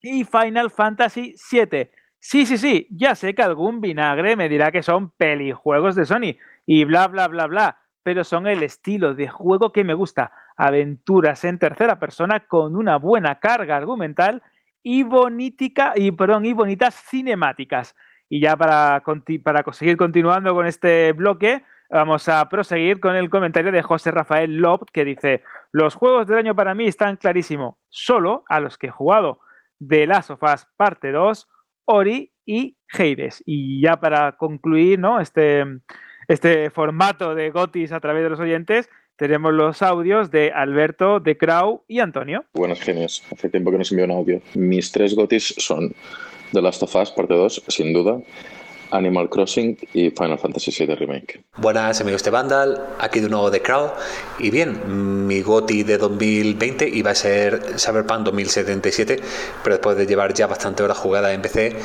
y 0.01 0.25
Final 0.25 0.69
Fantasy 0.69 1.35
VII. 1.51 1.89
Sí, 2.19 2.45
sí, 2.45 2.57
sí, 2.57 2.87
ya 2.91 3.15
sé 3.15 3.33
que 3.33 3.43
algún 3.43 3.79
vinagre 3.79 4.35
me 4.35 4.49
dirá 4.49 4.71
que 4.71 4.83
son 4.83 5.11
pelijuegos 5.11 5.95
de 5.95 6.05
Sony 6.05 6.35
y 6.65 6.83
bla, 6.83 7.07
bla, 7.07 7.27
bla, 7.27 7.47
bla, 7.47 7.77
pero 8.03 8.23
son 8.23 8.47
el 8.47 8.63
estilo 8.63 9.13
de 9.13 9.29
juego 9.29 9.71
que 9.71 9.83
me 9.83 9.93
gusta. 9.93 10.31
Aventuras 10.57 11.45
en 11.45 11.59
tercera 11.59 11.99
persona 11.99 12.41
con 12.41 12.75
una 12.75 12.97
buena 12.97 13.39
carga 13.39 13.77
argumental 13.77 14.41
y, 14.83 15.03
bonítica, 15.03 15.93
y, 15.95 16.11
perdón, 16.11 16.45
y 16.45 16.53
bonitas 16.53 16.95
cinemáticas. 16.95 17.95
Y 18.29 18.41
ya 18.41 18.57
para, 18.57 19.03
para 19.43 19.63
seguir 19.73 19.97
continuando 19.97 20.53
con 20.53 20.65
este 20.65 21.13
bloque, 21.13 21.63
vamos 21.89 22.27
a 22.29 22.47
proseguir 22.49 22.99
con 22.99 23.15
el 23.15 23.29
comentario 23.29 23.71
de 23.71 23.81
José 23.81 24.11
Rafael 24.11 24.57
Lob, 24.57 24.85
que 24.91 25.05
dice: 25.05 25.43
Los 25.71 25.95
juegos 25.95 26.27
del 26.27 26.39
año 26.39 26.55
para 26.55 26.75
mí 26.75 26.87
están 26.87 27.15
clarísimos, 27.17 27.75
solo 27.89 28.43
a 28.49 28.59
los 28.59 28.77
que 28.77 28.87
he 28.87 28.91
jugado. 28.91 29.39
The 29.85 30.07
Last 30.07 30.31
of 30.31 30.43
Us 30.43 30.67
Parte 30.75 31.11
2, 31.11 31.47
Ori 31.85 32.31
y 32.45 32.77
Hades. 32.91 33.43
Y 33.45 33.81
ya 33.81 33.99
para 33.99 34.33
concluir 34.33 34.99
¿no? 34.99 35.19
este, 35.19 35.63
este 36.27 36.69
formato 36.69 37.35
de 37.35 37.51
Gotis 37.51 37.91
a 37.91 37.99
través 37.99 38.23
de 38.23 38.29
los 38.29 38.39
oyentes, 38.39 38.89
tenemos 39.17 39.53
los 39.53 39.81
audios 39.81 40.29
de 40.31 40.51
Alberto, 40.51 41.19
de 41.19 41.37
Krau 41.37 41.83
y 41.87 41.99
Antonio. 41.99 42.45
Buenos 42.53 42.79
genios. 42.79 43.23
Hace 43.31 43.49
tiempo 43.49 43.71
que 43.71 43.79
nos 43.79 43.91
envió 43.91 44.05
un 44.05 44.11
audio. 44.11 44.41
Mis 44.53 44.91
tres 44.91 45.15
Gotis 45.15 45.55
son 45.57 45.93
The 46.53 46.61
Last 46.61 46.81
of 46.81 46.95
Us 46.95 47.11
Parte 47.11 47.33
2, 47.33 47.49
sin 47.67 47.93
duda. 47.93 48.21
Animal 48.91 49.29
Crossing 49.29 49.77
y 49.93 50.09
Final 50.11 50.39
Fantasy 50.39 50.71
VII 50.71 50.95
Remake. 50.95 51.43
Buenas 51.57 52.01
amigos 52.01 52.23
de 52.23 52.31
Vandal, 52.31 52.81
aquí 52.99 53.19
de 53.19 53.29
nuevo 53.29 53.51
de 53.51 53.61
Crowd. 53.61 53.91
Y 54.39 54.49
bien, 54.49 55.27
mi 55.27 55.41
GOTI 55.41 55.83
de 55.83 55.97
2020 55.97 56.89
iba 56.89 57.11
a 57.11 57.15
ser 57.15 57.79
Cyberpunk 57.79 58.21
2077, 58.25 59.19
pero 59.63 59.75
después 59.75 59.97
de 59.97 60.05
llevar 60.05 60.33
ya 60.33 60.47
bastante 60.47 60.83
horas 60.83 60.97
jugadas 60.97 61.33
en 61.33 61.41
PC, 61.41 61.75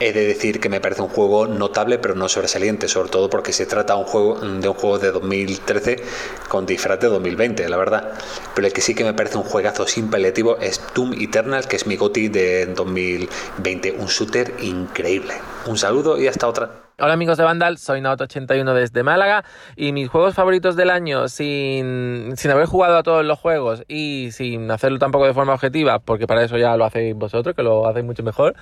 He 0.00 0.12
de 0.12 0.26
decir 0.26 0.58
que 0.58 0.68
me 0.68 0.80
parece 0.80 1.02
un 1.02 1.08
juego 1.08 1.46
notable 1.46 1.98
pero 1.98 2.16
no 2.16 2.28
sobresaliente, 2.28 2.88
sobre 2.88 3.10
todo 3.10 3.30
porque 3.30 3.52
se 3.52 3.64
trata 3.64 3.94
un 3.94 4.04
juego, 4.04 4.40
de 4.40 4.68
un 4.68 4.74
juego 4.74 4.98
de 4.98 5.12
2013 5.12 6.02
con 6.48 6.66
disfraz 6.66 6.98
de 6.98 7.06
2020, 7.06 7.68
la 7.68 7.76
verdad. 7.76 8.12
Pero 8.54 8.66
el 8.66 8.72
que 8.72 8.80
sí 8.80 8.96
que 8.96 9.04
me 9.04 9.14
parece 9.14 9.38
un 9.38 9.44
juegazo 9.44 9.86
sin 9.86 10.10
paliativo 10.10 10.58
es 10.58 10.80
Doom 10.94 11.14
Eternal, 11.14 11.68
que 11.68 11.76
es 11.76 11.86
mi 11.86 11.96
GOTI 11.96 12.28
de 12.28 12.66
2020, 12.66 13.92
un 13.92 14.06
shooter 14.06 14.54
increíble. 14.62 15.34
Un 15.66 15.78
saludo 15.78 16.20
y 16.20 16.26
hasta 16.26 16.46
otra. 16.46 16.70
Hola 17.00 17.14
amigos 17.14 17.38
de 17.38 17.42
Vandal, 17.42 17.78
soy 17.78 18.00
Naoto81 18.00 18.72
desde 18.74 19.02
Málaga 19.02 19.44
y 19.76 19.92
mis 19.92 20.08
juegos 20.08 20.34
favoritos 20.34 20.76
del 20.76 20.90
año 20.90 21.26
sin, 21.26 22.36
sin 22.36 22.50
haber 22.52 22.66
jugado 22.66 22.98
a 22.98 23.02
todos 23.02 23.24
los 23.24 23.38
juegos 23.38 23.82
y 23.88 24.28
sin 24.30 24.70
hacerlo 24.70 24.98
tampoco 24.98 25.26
de 25.26 25.34
forma 25.34 25.54
objetiva, 25.54 25.98
porque 25.98 26.26
para 26.26 26.44
eso 26.44 26.56
ya 26.56 26.76
lo 26.76 26.84
hacéis 26.84 27.16
vosotros, 27.16 27.56
que 27.56 27.62
lo 27.62 27.88
hacéis 27.88 28.04
mucho 28.04 28.22
mejor, 28.22 28.54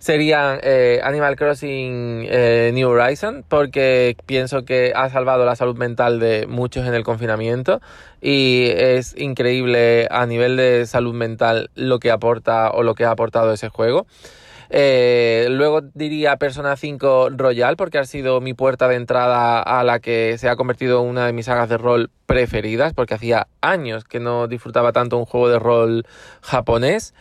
serían 0.00 0.58
eh, 0.62 1.00
Animal 1.02 1.36
Crossing 1.36 2.26
eh, 2.28 2.72
New 2.74 2.90
Horizon, 2.90 3.44
porque 3.48 4.16
pienso 4.26 4.64
que 4.64 4.92
ha 4.94 5.08
salvado 5.08 5.46
la 5.46 5.56
salud 5.56 5.76
mental 5.76 6.18
de 6.18 6.46
muchos 6.46 6.86
en 6.86 6.92
el 6.92 7.04
confinamiento 7.04 7.80
y 8.20 8.66
es 8.68 9.16
increíble 9.16 10.08
a 10.10 10.26
nivel 10.26 10.56
de 10.56 10.84
salud 10.86 11.14
mental 11.14 11.70
lo 11.74 12.00
que 12.00 12.10
aporta 12.10 12.70
o 12.70 12.82
lo 12.82 12.94
que 12.94 13.04
ha 13.04 13.12
aportado 13.12 13.52
ese 13.52 13.70
juego. 13.70 14.06
Eh, 14.70 15.46
luego 15.50 15.80
diría 15.94 16.36
Persona 16.36 16.76
5 16.76 17.30
Royal, 17.30 17.76
porque 17.76 17.98
ha 17.98 18.04
sido 18.04 18.40
mi 18.40 18.54
puerta 18.54 18.88
de 18.88 18.96
entrada 18.96 19.62
a 19.62 19.82
la 19.84 20.00
que 20.00 20.36
se 20.38 20.48
ha 20.48 20.56
convertido 20.56 21.00
una 21.00 21.26
de 21.26 21.32
mis 21.32 21.46
sagas 21.46 21.68
de 21.68 21.78
rol 21.78 22.10
preferidas, 22.26 22.92
porque 22.92 23.14
hacía 23.14 23.48
años 23.62 24.04
que 24.04 24.20
no 24.20 24.46
disfrutaba 24.48 24.92
tanto 24.92 25.16
un 25.16 25.24
juego 25.24 25.48
de 25.48 25.58
rol 25.58 26.06
japonés. 26.42 27.14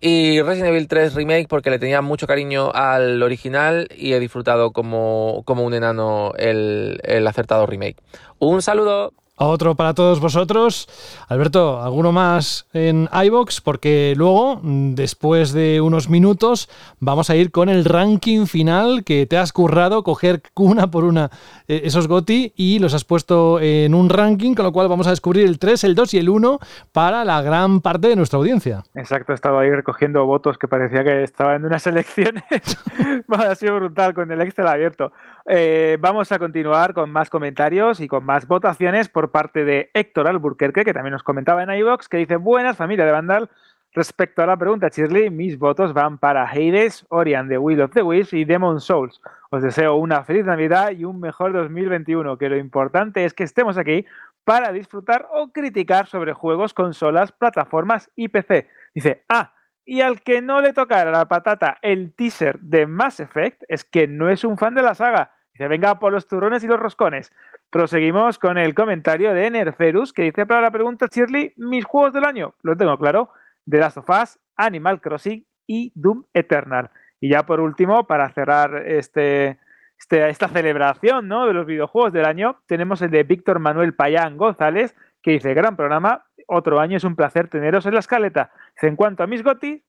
Y 0.00 0.40
Resident 0.42 0.70
Evil 0.70 0.88
3 0.88 1.14
Remake, 1.14 1.48
porque 1.48 1.70
le 1.70 1.78
tenía 1.78 2.02
mucho 2.02 2.26
cariño 2.26 2.70
al 2.72 3.22
original 3.22 3.88
y 3.96 4.12
he 4.12 4.20
disfrutado 4.20 4.70
como, 4.72 5.42
como 5.44 5.64
un 5.64 5.74
enano 5.74 6.32
el, 6.36 7.00
el 7.02 7.26
acertado 7.26 7.66
remake. 7.66 7.96
Un 8.38 8.62
saludo. 8.62 9.12
Otro 9.44 9.74
para 9.74 9.92
todos 9.92 10.20
vosotros. 10.20 10.88
Alberto, 11.28 11.82
¿alguno 11.82 12.12
más 12.12 12.68
en 12.72 13.08
iBox? 13.12 13.60
Porque 13.60 14.14
luego, 14.16 14.60
después 14.62 15.52
de 15.52 15.80
unos 15.80 16.08
minutos, 16.08 16.68
vamos 17.00 17.28
a 17.28 17.34
ir 17.34 17.50
con 17.50 17.68
el 17.68 17.84
ranking 17.84 18.46
final 18.46 19.02
que 19.02 19.26
te 19.26 19.36
has 19.36 19.52
currado, 19.52 20.04
coger 20.04 20.42
una 20.54 20.92
por 20.92 21.02
una 21.02 21.28
eh, 21.66 21.82
esos 21.84 22.06
GOTI 22.06 22.52
y 22.54 22.78
los 22.78 22.94
has 22.94 23.04
puesto 23.04 23.58
en 23.60 23.96
un 23.96 24.10
ranking, 24.10 24.54
con 24.54 24.64
lo 24.64 24.72
cual 24.72 24.86
vamos 24.86 25.08
a 25.08 25.10
descubrir 25.10 25.44
el 25.44 25.58
3, 25.58 25.82
el 25.84 25.96
2 25.96 26.14
y 26.14 26.18
el 26.18 26.28
1 26.28 26.60
para 26.92 27.24
la 27.24 27.42
gran 27.42 27.80
parte 27.80 28.06
de 28.06 28.14
nuestra 28.14 28.38
audiencia. 28.38 28.84
Exacto, 28.94 29.32
estaba 29.32 29.62
ahí 29.62 29.70
recogiendo 29.70 30.24
votos 30.24 30.56
que 30.56 30.68
parecía 30.68 31.02
que 31.02 31.24
estaba 31.24 31.56
en 31.56 31.64
unas 31.64 31.84
elecciones. 31.88 32.44
ha 33.28 33.54
sido 33.56 33.74
brutal 33.74 34.14
con 34.14 34.30
el 34.30 34.40
Excel 34.40 34.68
abierto. 34.68 35.10
Eh, 35.46 35.98
vamos 36.00 36.30
a 36.30 36.38
continuar 36.38 36.94
con 36.94 37.10
más 37.10 37.28
comentarios 37.28 38.00
y 38.00 38.06
con 38.06 38.24
más 38.24 38.46
votaciones 38.46 39.08
por 39.08 39.30
parte 39.30 39.64
de 39.64 39.90
Héctor 39.92 40.28
Alburquerque, 40.28 40.84
que 40.84 40.94
también 40.94 41.12
nos 41.12 41.22
comentaba 41.22 41.62
en 41.62 41.70
iVox, 41.70 42.08
que 42.08 42.18
dice: 42.18 42.36
Buenas, 42.36 42.76
familia 42.76 43.04
de 43.04 43.12
Vandal. 43.12 43.50
Respecto 43.94 44.42
a 44.42 44.46
la 44.46 44.56
pregunta, 44.56 44.88
Shirley, 44.88 45.28
mis 45.28 45.58
votos 45.58 45.92
van 45.92 46.16
para 46.16 46.48
Hades, 46.48 47.04
Orion, 47.10 47.48
The 47.48 47.58
Will 47.58 47.82
of 47.82 47.92
the 47.92 48.02
Wisps 48.02 48.32
y 48.32 48.46
Demon 48.46 48.80
Souls. 48.80 49.20
Os 49.50 49.62
deseo 49.62 49.96
una 49.96 50.24
feliz 50.24 50.46
Navidad 50.46 50.92
y 50.92 51.04
un 51.04 51.20
mejor 51.20 51.52
2021, 51.52 52.38
que 52.38 52.48
lo 52.48 52.56
importante 52.56 53.26
es 53.26 53.34
que 53.34 53.44
estemos 53.44 53.76
aquí 53.76 54.06
para 54.44 54.72
disfrutar 54.72 55.28
o 55.30 55.52
criticar 55.52 56.06
sobre 56.06 56.32
juegos, 56.32 56.72
consolas, 56.72 57.32
plataformas 57.32 58.10
y 58.16 58.28
PC. 58.28 58.66
Dice, 58.94 59.24
ah, 59.28 59.52
y 59.84 60.00
al 60.00 60.20
que 60.22 60.42
no 60.42 60.60
le 60.60 60.72
tocara 60.72 61.10
la 61.10 61.26
patata 61.26 61.78
el 61.82 62.14
teaser 62.14 62.58
de 62.60 62.86
Mass 62.86 63.20
Effect 63.20 63.62
es 63.68 63.84
que 63.84 64.06
no 64.06 64.30
es 64.30 64.44
un 64.44 64.56
fan 64.56 64.74
de 64.74 64.82
la 64.82 64.94
saga. 64.94 65.32
Dice, 65.52 65.68
venga 65.68 65.98
por 65.98 66.12
los 66.12 66.28
turrones 66.28 66.64
y 66.64 66.66
los 66.66 66.80
roscones. 66.80 67.32
Proseguimos 67.70 68.38
con 68.38 68.58
el 68.58 68.74
comentario 68.74 69.34
de 69.34 69.50
Nerferus 69.50 70.12
que 70.12 70.22
dice 70.22 70.46
para 70.46 70.60
la 70.60 70.70
pregunta, 70.70 71.06
Shirley, 71.10 71.52
mis 71.56 71.84
juegos 71.84 72.12
del 72.12 72.24
año, 72.24 72.54
lo 72.62 72.76
tengo 72.76 72.96
claro, 72.98 73.30
The 73.68 73.78
Last 73.78 73.98
of 73.98 74.08
Us, 74.08 74.38
Animal 74.56 75.00
Crossing 75.00 75.44
y 75.66 75.92
Doom 75.94 76.24
Eternal. 76.32 76.90
Y 77.20 77.30
ya 77.30 77.44
por 77.44 77.60
último, 77.60 78.06
para 78.06 78.30
cerrar 78.30 78.82
este, 78.86 79.58
este, 79.98 80.28
esta 80.28 80.48
celebración 80.48 81.28
¿no? 81.28 81.46
de 81.46 81.54
los 81.54 81.66
videojuegos 81.66 82.12
del 82.12 82.24
año, 82.24 82.60
tenemos 82.66 83.02
el 83.02 83.10
de 83.10 83.22
Víctor 83.22 83.58
Manuel 83.58 83.94
Payán 83.94 84.36
González, 84.36 84.94
que 85.22 85.32
dice, 85.32 85.54
gran 85.54 85.76
programa, 85.76 86.24
otro 86.46 86.80
año 86.80 86.96
es 86.96 87.04
un 87.04 87.16
placer 87.16 87.48
teneros 87.48 87.86
en 87.86 87.94
la 87.94 88.00
escaleta. 88.00 88.50
En 88.82 88.96
cuanto 88.96 89.22
a 89.22 89.26
mis 89.26 89.42
gotis, 89.42 89.82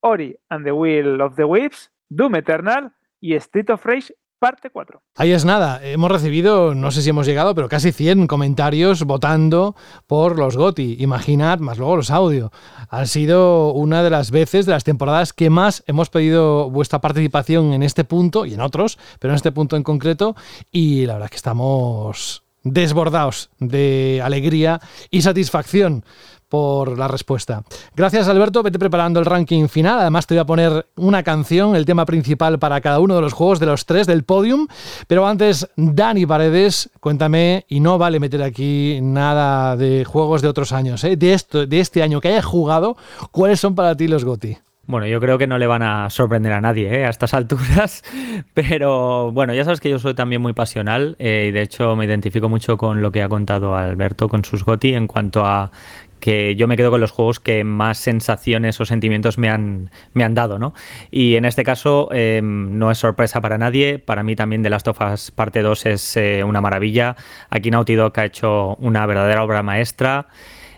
Ori 0.00 0.36
and 0.48 0.64
the 0.64 0.72
Will 0.72 1.20
of 1.20 1.36
the 1.36 1.44
Wisps, 1.44 1.90
Doom 2.08 2.36
Eternal 2.36 2.92
y 3.20 3.34
Street 3.34 3.70
of 3.70 3.84
Rage 3.84 4.14
parte 4.38 4.70
4. 4.70 5.02
Ahí 5.16 5.32
es 5.32 5.44
nada, 5.44 5.80
hemos 5.82 6.10
recibido, 6.10 6.74
no 6.74 6.90
sé 6.90 7.02
si 7.02 7.10
hemos 7.10 7.26
llegado, 7.26 7.54
pero 7.54 7.68
casi 7.68 7.92
100 7.92 8.26
comentarios 8.26 9.04
votando 9.04 9.74
por 10.06 10.38
los 10.38 10.56
GOTI. 10.56 10.96
Imaginad, 11.00 11.58
más 11.58 11.78
luego 11.78 11.96
los 11.96 12.10
audio. 12.10 12.52
Han 12.90 13.06
sido 13.06 13.72
una 13.72 14.02
de 14.02 14.10
las 14.10 14.30
veces, 14.30 14.66
de 14.66 14.72
las 14.72 14.84
temporadas 14.84 15.32
que 15.32 15.50
más 15.50 15.82
hemos 15.86 16.10
pedido 16.10 16.70
vuestra 16.70 17.00
participación 17.00 17.72
en 17.72 17.82
este 17.82 18.04
punto 18.04 18.46
y 18.46 18.54
en 18.54 18.60
otros, 18.60 18.98
pero 19.18 19.32
en 19.32 19.36
este 19.36 19.52
punto 19.52 19.76
en 19.76 19.82
concreto. 19.82 20.36
Y 20.70 21.06
la 21.06 21.14
verdad 21.14 21.26
es 21.26 21.30
que 21.30 21.36
estamos 21.36 22.42
desbordados 22.62 23.50
de 23.58 24.20
alegría 24.24 24.80
y 25.10 25.22
satisfacción 25.22 26.04
por 26.48 26.98
la 26.98 27.08
respuesta. 27.08 27.62
Gracias 27.94 28.28
Alberto, 28.28 28.62
vete 28.62 28.78
preparando 28.78 29.20
el 29.20 29.26
ranking 29.26 29.68
final. 29.68 29.98
Además 29.98 30.26
te 30.26 30.34
voy 30.34 30.40
a 30.40 30.46
poner 30.46 30.86
una 30.96 31.22
canción, 31.22 31.76
el 31.76 31.84
tema 31.84 32.06
principal 32.06 32.58
para 32.58 32.80
cada 32.80 33.00
uno 33.00 33.14
de 33.16 33.20
los 33.20 33.32
juegos 33.32 33.60
de 33.60 33.66
los 33.66 33.86
tres 33.86 34.06
del 34.06 34.24
podium. 34.24 34.66
Pero 35.06 35.26
antes, 35.26 35.68
Dani 35.76 36.26
Paredes, 36.26 36.90
cuéntame, 37.00 37.64
y 37.68 37.80
no 37.80 37.98
vale 37.98 38.20
meter 38.20 38.42
aquí 38.42 38.98
nada 39.02 39.76
de 39.76 40.04
juegos 40.04 40.42
de 40.42 40.48
otros 40.48 40.72
años, 40.72 41.02
¿eh? 41.04 41.16
de, 41.16 41.32
esto, 41.32 41.66
de 41.66 41.80
este 41.80 42.02
año 42.02 42.20
que 42.20 42.28
hayas 42.28 42.44
jugado, 42.44 42.96
¿cuáles 43.30 43.60
son 43.60 43.74
para 43.74 43.96
ti 43.96 44.08
los 44.08 44.24
GOTI? 44.24 44.58
Bueno, 44.88 45.08
yo 45.08 45.18
creo 45.18 45.36
que 45.36 45.48
no 45.48 45.58
le 45.58 45.66
van 45.66 45.82
a 45.82 46.08
sorprender 46.10 46.52
a 46.52 46.60
nadie 46.60 47.00
¿eh? 47.00 47.06
a 47.06 47.08
estas 47.08 47.34
alturas, 47.34 48.04
pero 48.54 49.32
bueno, 49.32 49.52
ya 49.52 49.64
sabes 49.64 49.80
que 49.80 49.90
yo 49.90 49.98
soy 49.98 50.14
también 50.14 50.40
muy 50.40 50.52
pasional 50.52 51.16
eh, 51.18 51.46
y 51.48 51.50
de 51.50 51.62
hecho 51.62 51.96
me 51.96 52.04
identifico 52.04 52.48
mucho 52.48 52.76
con 52.76 53.02
lo 53.02 53.10
que 53.10 53.20
ha 53.20 53.28
contado 53.28 53.74
Alberto 53.74 54.28
con 54.28 54.44
sus 54.44 54.64
GOTI 54.64 54.94
en 54.94 55.08
cuanto 55.08 55.44
a 55.44 55.72
que 56.20 56.56
yo 56.56 56.66
me 56.68 56.76
quedo 56.76 56.90
con 56.90 57.00
los 57.00 57.10
juegos 57.10 57.40
que 57.40 57.64
más 57.64 57.98
sensaciones 57.98 58.80
o 58.80 58.84
sentimientos 58.84 59.38
me 59.38 59.48
han, 59.48 59.90
me 60.12 60.24
han 60.24 60.34
dado, 60.34 60.58
¿no? 60.58 60.74
Y 61.10 61.36
en 61.36 61.44
este 61.44 61.64
caso 61.64 62.08
eh, 62.12 62.40
no 62.42 62.90
es 62.90 62.98
sorpresa 62.98 63.40
para 63.40 63.58
nadie, 63.58 63.98
para 63.98 64.22
mí 64.22 64.36
también 64.36 64.62
The 64.62 64.70
Last 64.70 64.88
of 64.88 65.00
Us 65.00 65.30
Parte 65.30 65.62
2 65.62 65.86
es 65.86 66.16
eh, 66.16 66.44
una 66.44 66.60
maravilla, 66.60 67.16
aquí 67.50 67.70
Naughty 67.70 67.94
Dog 67.94 68.12
ha 68.18 68.24
hecho 68.24 68.76
una 68.76 69.06
verdadera 69.06 69.42
obra 69.42 69.62
maestra, 69.62 70.28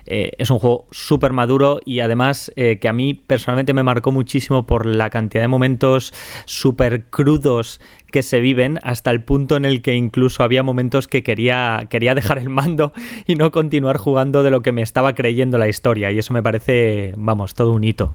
eh, 0.08 0.32
es 0.38 0.50
un 0.50 0.58
juego 0.58 0.86
súper 0.90 1.32
maduro 1.32 1.80
y 1.84 2.00
además 2.00 2.52
que 2.56 2.88
a 2.88 2.92
mí 2.92 3.14
personalmente 3.14 3.72
me 3.72 3.82
marcó 3.82 4.12
muchísimo 4.12 4.66
por 4.66 4.86
la 4.86 5.10
cantidad 5.10 5.42
de 5.42 5.48
momentos 5.48 6.12
súper 6.44 7.04
crudos 7.06 7.80
que 8.10 8.22
se 8.22 8.40
viven 8.40 8.78
hasta 8.82 9.10
el 9.10 9.22
punto 9.22 9.56
en 9.56 9.64
el 9.64 9.82
que 9.82 9.94
incluso 9.94 10.42
había 10.42 10.62
momentos 10.62 11.08
que 11.08 11.22
quería, 11.22 11.86
quería 11.90 12.14
dejar 12.14 12.38
el 12.38 12.48
mando 12.48 12.92
y 13.26 13.34
no 13.34 13.50
continuar 13.50 13.98
jugando 13.98 14.42
de 14.42 14.50
lo 14.50 14.62
que 14.62 14.72
me 14.72 14.82
estaba 14.82 15.14
creyendo 15.14 15.58
la 15.58 15.68
historia. 15.68 16.10
Y 16.10 16.18
eso 16.18 16.32
me 16.32 16.42
parece, 16.42 17.12
vamos, 17.16 17.54
todo 17.54 17.72
un 17.72 17.84
hito. 17.84 18.14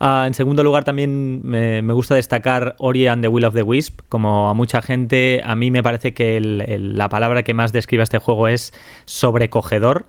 Ah, 0.00 0.24
en 0.26 0.34
segundo 0.34 0.62
lugar 0.62 0.84
también 0.84 1.40
me, 1.44 1.80
gusta 1.94 2.14
destacar 2.14 2.74
Ori 2.78 3.06
and 3.06 3.22
the 3.22 3.28
Will 3.28 3.44
of 3.44 3.54
the 3.54 3.62
Wisp, 3.62 4.00
como 4.08 4.48
a 4.48 4.54
mucha 4.54 4.82
gente, 4.82 5.40
a 5.44 5.54
mí 5.54 5.70
me 5.70 5.82
parece 5.82 6.12
que 6.14 6.40
la 6.40 7.08
palabra 7.08 7.42
que 7.42 7.54
más 7.54 7.72
describe 7.72 8.02
este 8.02 8.18
juego 8.18 8.48
es 8.48 8.72
sobrecogedor, 9.04 10.06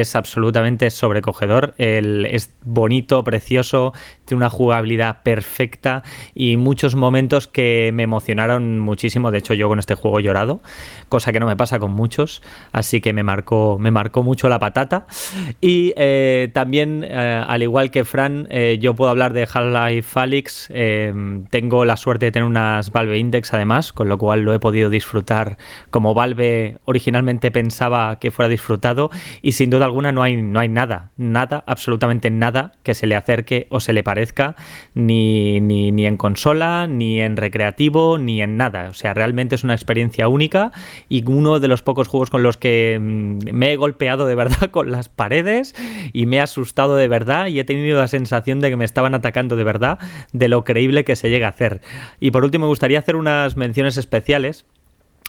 es 0.00 0.16
absolutamente 0.16 0.90
sobrecogedor. 0.90 1.74
es 1.78 2.50
bonito, 2.62 3.24
precioso, 3.24 3.92
tiene 4.24 4.38
una 4.38 4.50
jugabilidad 4.50 5.22
perfecta 5.22 6.02
y 6.34 6.56
muchos 6.56 6.94
momentos 6.94 7.48
que 7.48 7.90
me 7.92 8.02
emocionaron 8.02 8.78
muchísimo. 8.78 9.30
De 9.30 9.38
hecho, 9.38 9.54
yo 9.54 9.68
con 9.68 9.78
este 9.78 9.94
juego 9.94 10.20
he 10.20 10.22
llorado, 10.22 10.60
cosa 11.08 11.32
que 11.32 11.40
no 11.40 11.46
me 11.46 11.56
pasa 11.56 11.78
con 11.78 11.92
muchos, 11.92 12.42
así 12.72 13.00
que 13.00 13.12
me 13.12 13.22
marcó, 13.22 13.78
me 13.78 13.90
marcó 13.90 14.22
mucho 14.22 14.48
la 14.48 14.58
patata. 14.58 15.06
Y 15.60 15.92
eh, 15.96 16.50
también, 16.52 17.04
eh, 17.04 17.44
al 17.46 17.62
igual 17.62 17.90
que 17.90 18.04
Fran, 18.04 18.46
eh, 18.50 18.78
yo 18.80 18.94
puedo 18.94 19.10
hablar 19.10 19.32
de 19.32 19.42
Half-Life 19.42 20.20
Alyx. 20.20 20.68
tengo 21.50 21.84
la 21.84 21.96
suerte 21.96 22.26
de 22.26 22.32
tener 22.32 22.46
unas 22.46 22.92
Valve 22.92 23.18
Index 23.18 23.52
además, 23.54 23.92
con 23.92 24.08
lo 24.08 24.18
cual 24.18 24.42
lo 24.42 24.52
he 24.54 24.58
podido 24.58 24.90
disfrutar 24.90 25.56
como 25.90 26.14
Valve 26.14 26.78
originalmente 26.84 27.50
pensaba 27.50 28.18
que 28.18 28.30
fuera 28.30 28.48
disfrutado 28.48 29.10
y 29.42 29.52
sin 29.52 29.70
duda 29.70 29.87
alguna 29.88 30.12
no 30.12 30.22
hay, 30.22 30.36
no 30.40 30.60
hay 30.60 30.68
nada, 30.68 31.10
nada, 31.16 31.64
absolutamente 31.66 32.30
nada 32.30 32.72
que 32.82 32.94
se 32.94 33.06
le 33.06 33.16
acerque 33.16 33.66
o 33.70 33.80
se 33.80 33.92
le 33.92 34.02
parezca 34.02 34.54
ni, 34.94 35.60
ni, 35.60 35.90
ni 35.90 36.06
en 36.06 36.16
consola, 36.16 36.86
ni 36.86 37.20
en 37.20 37.36
recreativo, 37.36 38.18
ni 38.18 38.40
en 38.42 38.56
nada. 38.56 38.88
O 38.90 38.94
sea, 38.94 39.14
realmente 39.14 39.54
es 39.54 39.64
una 39.64 39.74
experiencia 39.74 40.28
única 40.28 40.72
y 41.08 41.24
uno 41.28 41.60
de 41.60 41.68
los 41.68 41.82
pocos 41.82 42.08
juegos 42.08 42.30
con 42.30 42.42
los 42.42 42.56
que 42.56 42.98
mm, 43.00 43.52
me 43.52 43.72
he 43.72 43.76
golpeado 43.76 44.26
de 44.26 44.34
verdad 44.34 44.58
con 44.70 44.90
las 44.90 45.08
paredes 45.08 45.74
y 46.12 46.26
me 46.26 46.36
he 46.36 46.40
asustado 46.40 46.96
de 46.96 47.08
verdad 47.08 47.48
y 47.48 47.58
he 47.58 47.64
tenido 47.64 47.98
la 47.98 48.08
sensación 48.08 48.60
de 48.60 48.70
que 48.70 48.76
me 48.76 48.84
estaban 48.84 49.14
atacando 49.14 49.56
de 49.56 49.64
verdad 49.64 49.98
de 50.32 50.48
lo 50.48 50.64
creíble 50.64 51.04
que 51.04 51.16
se 51.16 51.30
llega 51.30 51.48
a 51.48 51.50
hacer. 51.50 51.80
Y 52.20 52.30
por 52.30 52.44
último, 52.44 52.66
me 52.66 52.68
gustaría 52.68 52.98
hacer 52.98 53.16
unas 53.16 53.56
menciones 53.56 53.96
especiales 53.96 54.66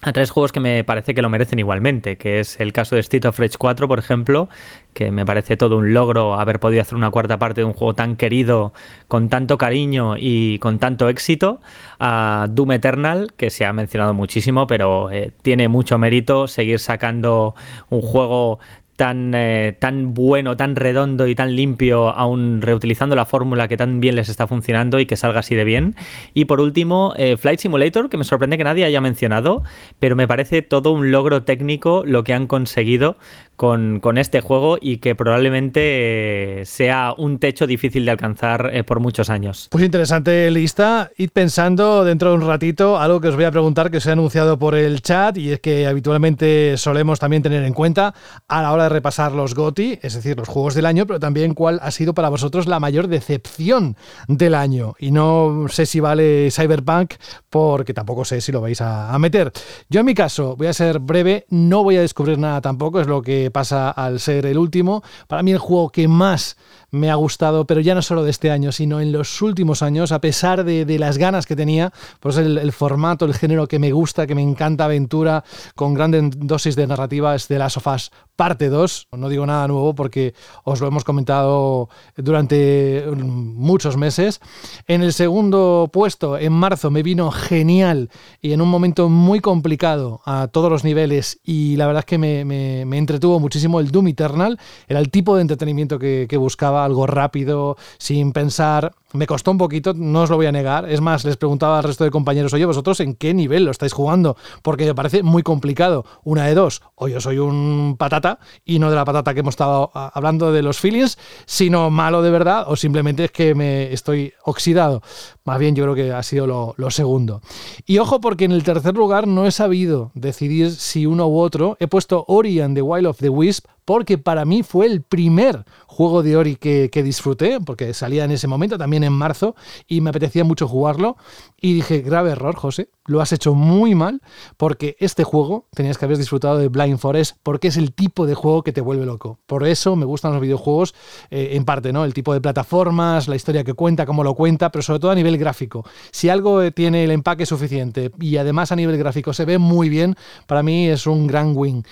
a 0.02 0.14
tres 0.14 0.32
juegos 0.32 0.52
que 0.54 0.62
me 0.62 0.84
parece 0.84 1.14
que 1.14 1.22
lo 1.22 1.30
merecen 1.30 1.60
igualmente, 1.60 2.18
que 2.18 2.40
es 2.40 2.60
el 2.60 2.72
caso 2.72 2.96
de 2.96 3.02
Street 3.02 3.26
of 3.26 3.38
Rage 3.38 3.58
4, 3.58 3.88
por 3.88 4.00
ejemplo, 4.00 4.48
que 4.94 5.12
me 5.12 5.26
parece 5.26 5.58
todo 5.58 5.78
un 5.78 5.94
logro 5.94 6.36
haber 6.40 6.60
podido 6.60 6.82
hacer 6.82 6.96
una 6.96 7.12
cuarta 7.12 7.38
parte 7.38 7.62
de 7.62 7.66
un 7.66 7.74
juego 7.74 7.96
tan 7.96 8.16
querido, 8.16 8.74
con 9.10 9.28
tanto 9.28 9.58
cariño 9.58 10.16
y 10.18 10.58
con 10.60 10.80
tanto 10.80 11.10
éxito, 11.10 11.60
a 12.00 12.48
Doom 12.50 12.72
Eternal, 12.74 13.34
que 13.36 13.50
se 13.50 13.66
ha 13.66 13.74
mencionado 13.74 14.14
muchísimo, 14.14 14.68
pero 14.68 15.12
eh, 15.12 15.32
tiene 15.42 15.68
mucho 15.68 15.98
mérito 15.98 16.48
seguir 16.48 16.80
sacando 16.80 17.56
un 17.90 18.02
juego 18.02 18.60
tan, 19.00 19.34
eh, 19.34 19.78
tan 19.80 20.14
bueno, 20.14 20.58
tan 20.58 20.76
redondo 20.76 21.26
y 21.26 21.34
tan 21.34 21.56
limpio, 21.56 22.10
aún 22.10 22.62
reutilizando 22.62 23.16
la 23.16 23.24
fórmula 23.24 23.70
que 23.70 23.78
tan 23.78 24.02
bien 24.02 24.18
les 24.18 24.28
está 24.28 24.46
funcionando 24.46 25.00
y 25.00 25.06
que 25.06 25.16
salga 25.16 25.40
así 25.40 25.56
de 25.56 25.64
bien. 25.64 25.96
Y 26.34 26.44
por 26.46 26.60
último, 26.60 27.14
eh, 27.16 27.38
Flight 27.38 27.62
Simulator, 27.62 28.10
que 28.10 28.18
me 28.18 28.26
sorprende 28.26 28.58
que 28.58 28.66
nadie 28.66 28.84
haya 28.84 29.00
mencionado, 29.00 29.64
pero 30.00 30.18
me 30.18 30.28
parece 30.28 30.64
todo 30.64 30.92
un 30.92 31.12
logro 31.12 31.44
técnico 31.44 32.04
lo 32.06 32.26
que 32.26 32.34
han 32.34 32.46
conseguido 32.46 33.16
con, 33.60 34.18
este 34.18 34.40
juego 34.40 34.78
y 34.80 34.98
que 34.98 35.16
probablemente 35.16 36.62
eh, 36.62 36.66
sea 36.66 37.14
un 37.18 37.40
techo 37.40 37.68
difícil 37.68 38.06
de 38.06 38.12
alcanzar 38.12 38.72
por 38.86 39.02
muchos 39.02 39.30
años. 39.30 39.68
Pues 39.70 39.84
interesante 39.84 40.50
lista. 40.50 41.12
Id 41.18 41.32
pensando 41.32 42.06
dentro 42.06 42.30
de 42.30 42.36
un 42.36 42.48
ratito 42.48 42.98
algo 42.98 43.20
que 43.20 43.28
os 43.28 43.36
voy 43.36 43.44
a 43.44 43.52
preguntar 43.52 43.92
que 43.92 43.98
os 43.98 44.06
he 44.06 44.12
anunciado 44.12 44.58
por 44.58 44.76
el 44.76 45.02
chat 45.02 45.38
y 45.38 45.52
es 45.52 45.60
que 45.60 45.88
habitualmente 45.88 46.78
solemos 46.78 47.20
también 47.20 47.44
tener 47.44 47.64
en 47.64 47.74
cuenta 47.74 48.14
a 48.48 48.62
la 48.62 48.72
hora 48.72 48.84
de 48.84 48.90
repasar 48.90 49.34
los 49.34 49.56
GOTI, 49.56 50.00
es 50.02 50.14
decir, 50.14 50.38
los 50.38 50.48
juegos 50.48 50.74
del 50.74 50.86
año, 50.86 51.06
pero 51.06 51.20
también 51.20 51.54
cuál 51.54 51.80
ha 51.84 51.92
sido 51.92 52.14
para 52.14 52.30
vosotros 52.30 52.66
la 52.66 52.80
mayor 52.80 53.10
decepción 53.10 53.98
del 54.30 54.56
año. 54.56 54.96
Y 55.00 55.12
no 55.12 55.66
sé 55.68 55.86
si 55.86 56.00
vale 56.00 56.50
Cyberpunk, 56.52 57.16
porque 57.50 57.94
tampoco 57.94 58.24
sé 58.24 58.40
si 58.40 58.52
lo 58.54 58.62
vais 58.62 58.80
a, 58.82 59.18
meter. 59.20 59.52
Yo 59.90 60.00
en 60.00 60.06
mi 60.06 60.14
caso 60.14 60.56
voy 60.56 60.68
a 60.68 60.74
ser 60.74 61.00
breve, 61.00 61.46
no 61.50 61.84
voy 61.84 61.98
a 61.98 62.02
descubrir 62.02 62.38
nada 62.38 62.62
tampoco, 62.62 63.02
es 63.02 63.08
lo 63.08 63.22
que 63.22 63.49
pasa 63.52 63.90
al 63.90 64.20
ser 64.20 64.46
el 64.46 64.58
último. 64.58 65.04
Para 65.28 65.44
mí 65.44 65.52
el 65.52 65.58
juego 65.58 65.90
que 65.90 66.08
más 66.08 66.58
me 66.92 67.10
ha 67.10 67.16
gustado, 67.16 67.66
pero 67.66 67.82
ya 67.82 67.96
no 67.96 68.02
solo 68.02 68.24
de 68.24 68.32
este 68.32 68.52
año, 68.52 68.72
sino 68.72 69.02
en 69.02 69.12
los 69.12 69.42
últimos 69.42 69.82
años, 69.82 70.12
a 70.12 70.20
pesar 70.20 70.64
de, 70.64 71.00
las 71.00 71.18
ganas 71.18 71.46
que 71.46 71.56
tenía, 71.56 71.92
pues 72.20 72.38
el, 72.38 72.58
el, 72.58 72.72
formato, 72.72 73.26
el 73.26 73.34
género 73.34 73.68
que 73.68 73.80
me 73.80 73.92
gusta, 73.92 74.28
que 74.28 74.36
me 74.36 74.42
encanta, 74.42 74.86
aventura, 74.86 75.44
con 75.76 75.94
grandes 75.94 76.32
dosis 76.38 76.76
de 76.76 76.88
narrativa, 76.88 77.36
es 77.36 77.48
de 77.48 77.60
Last 77.60 77.78
of 77.78 77.88
Us 77.88 78.12
parte 78.40 78.70
2. 78.70 79.10
No 79.18 79.28
digo 79.28 79.46
nada 79.46 79.68
nuevo 79.68 79.94
porque 79.94 80.34
os 80.64 80.80
lo 80.80 80.88
hemos 80.88 81.04
comentado 81.04 81.90
durante 82.16 83.04
muchos 83.18 83.98
meses. 83.98 84.40
En 84.88 85.04
el 85.04 85.12
segundo 85.12 85.90
puesto, 85.92 86.38
en 86.38 86.54
marzo, 86.54 86.90
me 86.90 87.04
vino 87.04 87.32
genial 87.32 88.10
y 88.40 88.54
en 88.54 88.62
un 88.62 88.70
momento 88.70 89.10
muy 89.10 89.42
complicado 89.42 90.22
a 90.24 90.48
todos 90.48 90.72
los 90.72 90.86
niveles 90.86 91.42
y 91.44 91.76
la 91.76 91.86
verdad 91.86 92.00
es 92.00 92.06
que 92.06 92.18
me, 92.18 92.98
entretuvo 92.98 93.42
muchísimo 93.42 93.82
el 93.82 93.92
Doom 93.92 94.08
Eternal. 94.08 94.58
Era 94.88 95.02
el 95.02 95.10
tipo 95.12 95.36
de 95.36 95.42
entretenimiento 95.42 96.00
que 96.00 96.38
buscaba, 96.38 96.79
algo 96.84 97.08
rápido, 97.08 97.78
sin 97.98 98.32
pensar, 98.34 98.94
me 99.14 99.26
costó 99.26 99.52
un 99.52 99.58
poquito, 99.58 99.94
no 99.94 100.22
os 100.22 100.30
lo 100.30 100.36
voy 100.36 100.46
a 100.46 100.52
negar. 100.52 100.90
Es 100.90 101.02
más, 101.02 101.26
les 101.26 101.38
preguntaba 101.38 101.78
al 101.78 101.84
resto 101.84 102.04
de 102.04 102.12
compañeros, 102.12 102.54
oye, 102.54 102.66
vosotros 102.66 103.00
en 103.00 103.16
qué 103.16 103.34
nivel 103.34 103.66
lo 103.66 103.72
estáis 103.72 103.94
jugando, 103.94 104.38
porque 104.62 104.86
me 104.86 104.96
parece 104.96 105.24
muy 105.24 105.44
complicado. 105.44 106.06
Una 106.24 106.46
de 106.46 106.54
dos, 106.54 106.82
o 106.96 107.08
yo 107.08 107.20
soy 107.20 107.40
un 107.40 107.96
patata, 107.98 108.40
y 108.66 108.80
no 108.80 108.90
de 108.90 108.96
la 108.96 109.06
patata 109.06 109.34
que 109.34 109.40
hemos 109.40 109.54
estado 109.54 109.92
hablando 109.94 110.52
de 110.52 110.62
los 110.62 110.80
feelings, 110.80 111.18
sino 111.46 111.90
malo 111.90 112.22
de 112.22 112.32
verdad, 112.32 112.66
o 112.68 112.76
simplemente 112.76 113.26
es 113.26 113.32
que 113.32 113.56
me 113.56 113.92
estoy 113.94 114.34
oxidado. 114.44 115.02
Más 115.44 115.58
bien 115.58 115.76
yo 115.76 115.84
creo 115.86 115.96
que 115.96 116.12
ha 116.12 116.22
sido 116.22 116.46
lo, 116.46 116.92
segundo. 116.92 117.42
Y 117.86 117.98
ojo, 117.98 118.22
porque 118.22 118.46
en 118.46 118.52
el 118.52 118.64
tercer 118.64 118.96
lugar 118.96 119.28
no 119.28 119.48
he 119.48 119.52
sabido 119.52 120.12
decidir 120.14 120.72
si 120.72 121.06
uno 121.06 121.28
u 121.28 121.40
otro. 121.40 121.78
He 121.80 121.88
puesto 121.88 122.26
Ori 122.28 122.60
and 122.60 122.76
the 122.76 122.82
Wild 122.82 123.08
of 123.08 123.18
the 123.18 123.30
Wisp 123.30 123.66
porque 123.90 124.20
para 124.20 124.46
mí 124.46 124.62
fue 124.62 124.86
el 124.86 125.02
primer 125.02 125.66
juego 125.88 126.22
de 126.22 126.38
Ori 126.38 126.58
que, 126.58 126.92
disfruté, 127.04 127.60
porque 127.60 127.96
salía 127.96 128.24
en 128.24 128.30
ese 128.30 128.48
momento, 128.48 128.78
también 128.78 128.99
en 129.04 129.14
marzo, 129.14 129.56
y 129.88 130.02
me 130.02 130.10
apetecía 130.10 130.44
mucho 130.44 130.68
jugarlo. 130.68 131.18
Y 131.60 131.74
dije, 131.74 132.02
grave 132.02 132.32
error, 132.32 132.56
José, 132.56 132.90
lo 133.10 133.22
has 133.22 133.34
hecho 133.34 133.56
muy 133.56 133.96
mal, 133.96 134.22
porque 134.56 134.96
este 135.00 135.24
juego 135.24 135.66
tenías 135.74 135.98
que 135.98 136.06
haber 136.06 136.18
disfrutado 136.18 136.60
de 136.60 136.68
Blind 136.68 137.00
Forest, 137.00 137.38
porque 137.42 137.70
es 137.70 137.78
el 137.78 137.92
tipo 137.92 138.28
de 138.28 138.36
juego 138.36 138.62
que 138.62 138.72
te 138.72 138.82
vuelve 138.82 139.06
loco. 139.06 139.40
Por 139.48 139.66
eso 139.66 139.96
me 139.96 140.06
gustan 140.06 140.32
los 140.32 140.42
videojuegos, 140.42 140.94
eh, 141.32 141.50
en 141.54 141.66
parte, 141.66 141.92
¿no? 141.92 142.06
El 142.06 142.14
tipo 142.14 142.34
de 142.34 142.42
plataformas, 142.42 143.28
la 143.28 143.36
historia 143.36 143.64
que 143.64 143.74
cuenta, 143.74 144.06
cómo 144.06 144.24
lo 144.24 144.36
cuenta, 144.36 144.72
pero 144.72 144.84
sobre 144.84 145.00
todo 145.00 145.12
a 145.12 145.16
nivel 145.16 145.38
gráfico. 145.40 145.84
Si 146.12 146.30
algo 146.30 146.62
eh, 146.62 146.72
tiene 146.72 147.04
el 147.04 147.12
empaque 147.12 147.48
suficiente 147.48 148.12
y 148.20 148.38
además 148.38 148.72
a 148.72 148.76
nivel 148.76 148.98
gráfico 148.98 149.34
se 149.34 149.46
ve 149.46 149.58
muy 149.58 149.90
bien, 149.90 150.16
para 150.46 150.62
mí 150.62 150.88
es 150.88 151.08
un 151.08 151.26
gran 151.26 151.54
win. 151.56 151.84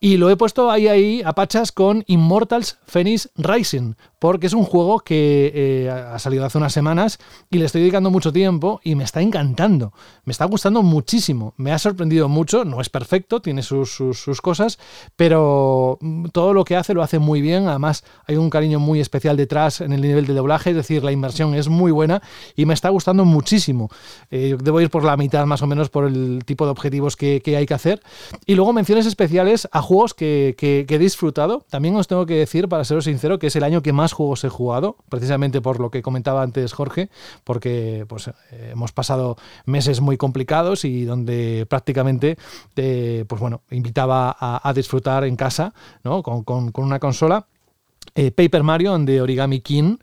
Y 0.00 0.16
lo 0.16 0.30
he 0.30 0.36
puesto 0.36 0.70
ahí, 0.70 0.88
ahí, 0.88 1.22
a 1.24 1.34
pachas 1.34 1.70
con 1.70 2.02
Immortals 2.06 2.78
Phoenix 2.86 3.30
Rising, 3.36 3.94
porque 4.18 4.46
es 4.46 4.52
un 4.52 4.64
juego 4.64 5.00
que 5.00 5.52
eh, 5.54 5.90
ha 5.90 6.18
salido 6.18 6.44
hace 6.44 6.58
unas 6.58 6.72
semanas 6.72 7.18
y 7.50 7.58
le 7.58 7.66
estoy 7.66 7.82
dedicando 7.82 8.10
mucho 8.10 8.32
tiempo 8.32 8.80
y 8.82 8.94
me 8.94 9.04
está 9.04 9.20
encantando. 9.20 9.92
Me 10.24 10.30
está 10.30 10.44
gustando 10.46 10.61
muchísimo. 10.70 11.54
Me 11.56 11.72
ha 11.72 11.78
sorprendido 11.78 12.28
mucho. 12.28 12.64
No 12.64 12.80
es 12.80 12.88
perfecto, 12.88 13.42
tiene 13.42 13.62
sus, 13.62 13.90
sus, 13.90 14.40
cosas, 14.40 14.78
pero 15.16 15.98
mm, 16.00 16.26
todo 16.26 16.54
lo 16.54 16.64
que 16.64 16.76
hace 16.76 16.94
lo 16.94 17.02
hace 17.02 17.18
muy 17.18 17.40
bien. 17.40 17.66
Además, 17.66 18.04
hay 18.26 18.36
un 18.36 18.48
cariño 18.48 18.78
muy 18.78 19.00
especial 19.00 19.36
detrás 19.36 19.80
en 19.80 19.92
el 19.92 20.00
nivel 20.00 20.26
de 20.26 20.34
doblaje, 20.34 20.70
es 20.70 20.76
decir, 20.76 21.02
la 21.02 21.10
inversión 21.10 21.54
es 21.54 21.68
muy 21.68 21.90
buena 21.90 22.22
y 22.54 22.64
me 22.64 22.74
está 22.74 22.90
gustando 22.90 23.24
muchísimo. 23.24 23.88
Eh, 24.30 24.56
debo 24.62 24.80
ir 24.80 24.90
por 24.90 25.04
la 25.04 25.16
mitad 25.16 25.44
más 25.46 25.62
o 25.62 25.66
menos 25.66 25.90
por 25.90 26.04
el 26.04 26.42
tipo 26.44 26.64
de 26.64 26.70
objetivos 26.70 27.16
que, 27.16 27.40
que 27.42 27.56
hay 27.56 27.66
que 27.66 27.74
hacer. 27.74 28.00
Y 28.46 28.54
luego 28.54 28.72
menciones 28.72 29.06
especiales 29.06 29.68
a 29.72 29.82
juegos 29.82 30.14
que, 30.14 30.54
que, 30.56 30.86
he 30.88 30.98
disfrutado. 30.98 31.64
También 31.70 31.96
os 31.96 32.06
tengo 32.06 32.26
que 32.26 32.34
decir, 32.34 32.68
para 32.68 32.84
seros 32.84 33.04
sincero, 33.04 33.38
que 33.38 33.48
es 33.48 33.56
el 33.56 33.64
año 33.64 33.82
que 33.82 33.92
más 33.92 34.12
juegos 34.12 34.44
he 34.44 34.48
jugado, 34.48 34.96
precisamente 35.08 35.60
por 35.60 35.80
lo 35.80 35.90
que 35.90 36.02
comentaba 36.02 36.42
antes 36.42 36.72
Jorge, 36.72 37.08
porque 37.44 38.04
pues, 38.08 38.28
eh, 38.28 38.70
hemos 38.72 38.92
pasado 38.92 39.36
meses 39.64 40.00
muy 40.00 40.16
complicados 40.16 40.51
y 40.84 41.04
donde 41.04 41.66
prácticamente 41.68 42.36
eh, 42.76 43.24
pues 43.26 43.40
bueno, 43.40 43.62
invitaba 43.70 44.36
a, 44.38 44.72
disfrutar 44.74 45.24
en 45.24 45.36
casa 45.36 45.72
¿no? 46.04 46.22
con, 46.22 46.44
con, 46.44 46.70
una 46.74 46.98
consola. 46.98 47.46
Eh, 48.14 48.30
Paper 48.30 48.62
Mario 48.62 48.98
de 48.98 49.22
Origami 49.22 49.60
King 49.60 49.96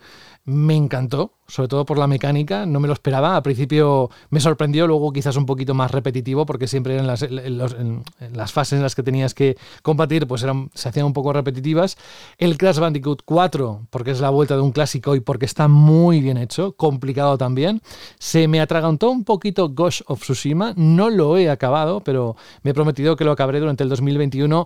me 0.50 0.76
encantó, 0.76 1.34
sobre 1.48 1.68
todo 1.68 1.86
por 1.86 1.98
la 1.98 2.08
mecánica, 2.08 2.66
no 2.66 2.80
me 2.80 2.88
lo 2.88 2.94
esperaba. 2.94 3.36
Al 3.36 3.44
principio 3.44 4.10
me 4.32 4.40
sorprendió, 4.40 4.88
luego 4.88 5.14
quizás 5.14 5.36
un 5.36 5.46
poquito 5.46 5.76
más 5.76 5.92
repetitivo, 5.92 6.46
porque 6.46 6.68
siempre 6.68 6.98
en 6.98 7.06
las, 7.06 7.26
las 7.30 8.52
fases 8.52 8.78
en 8.78 8.84
las 8.84 8.96
que 8.96 9.04
tenías 9.04 9.34
que 9.34 9.58
combatir, 9.84 10.26
pues 10.28 10.42
eran, 10.42 10.72
se 10.74 10.90
hacían 10.90 11.06
un 11.06 11.14
poco 11.14 11.34
repetitivas. 11.34 11.98
El 12.38 12.58
Crash 12.58 12.80
Bandicoot 12.80 13.22
4, 13.26 13.88
porque 13.92 14.12
es 14.12 14.22
la 14.22 14.32
vuelta 14.32 14.56
de 14.56 14.62
un 14.62 14.72
clásico 14.72 15.16
y 15.16 15.20
porque 15.20 15.46
está 15.46 15.68
muy 15.68 16.20
bien 16.20 16.38
hecho, 16.38 16.74
complicado 16.74 17.38
también. 17.38 17.82
Se 18.18 18.48
me 18.48 18.60
atragantó 18.60 19.12
un 19.12 19.24
poquito 19.24 19.70
Ghost 19.70 20.02
of 20.08 20.22
Tsushima, 20.22 20.74
no 20.76 21.12
lo 21.12 21.38
he 21.38 21.50
acabado, 21.50 22.02
pero 22.02 22.36
me 22.64 22.72
he 22.72 22.74
prometido 22.74 23.16
que 23.16 23.24
lo 23.24 23.32
acabaré 23.32 23.60
durante 23.60 23.84
el 23.84 23.90
2021 23.90 24.66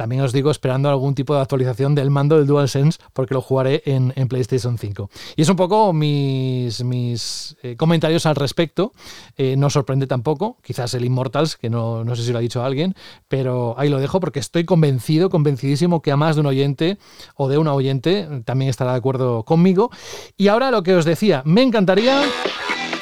también 0.00 0.22
os 0.22 0.32
digo 0.32 0.50
esperando 0.50 0.88
algún 0.88 1.14
tipo 1.14 1.34
de 1.34 1.42
actualización 1.42 1.94
del 1.94 2.08
mando 2.08 2.38
del 2.38 2.46
DualSense 2.46 2.98
porque 3.12 3.34
lo 3.34 3.42
jugaré 3.42 3.82
en, 3.84 4.14
PlayStation 4.28 4.78
5. 4.78 5.10
Y 5.36 5.42
es 5.42 5.48
un 5.50 5.56
poco 5.56 5.92
mis, 5.92 6.82
mis 6.82 7.54
eh, 7.62 7.76
comentarios 7.76 8.24
al 8.24 8.34
respecto. 8.34 8.94
Eh, 9.36 9.56
no 9.58 9.68
sorprende 9.68 10.06
tampoco, 10.06 10.56
quizás 10.62 10.94
el 10.94 11.04
Immortals, 11.04 11.58
que 11.58 11.68
no, 11.68 12.02
no 12.02 12.16
sé 12.16 12.22
si 12.22 12.32
lo 12.32 12.38
ha 12.38 12.40
dicho 12.40 12.64
alguien, 12.64 12.94
pero 13.28 13.74
ahí 13.76 13.90
lo 13.90 13.98
dejo 13.98 14.20
porque 14.20 14.40
estoy 14.40 14.64
convencido, 14.64 15.28
convencidísimo 15.28 16.00
que 16.00 16.12
a 16.12 16.16
más 16.16 16.34
de 16.34 16.40
un 16.40 16.46
oyente 16.46 16.96
o 17.34 17.50
de 17.50 17.58
una 17.58 17.74
oyente 17.74 18.26
también 18.46 18.70
estará 18.70 18.92
de 18.92 18.98
acuerdo 18.98 19.42
conmigo. 19.42 19.90
Y 20.38 20.48
ahora 20.48 20.70
lo 20.70 20.82
que 20.82 20.94
os 20.94 21.04
decía, 21.04 21.42
me 21.44 21.60
encantaría 21.60 22.22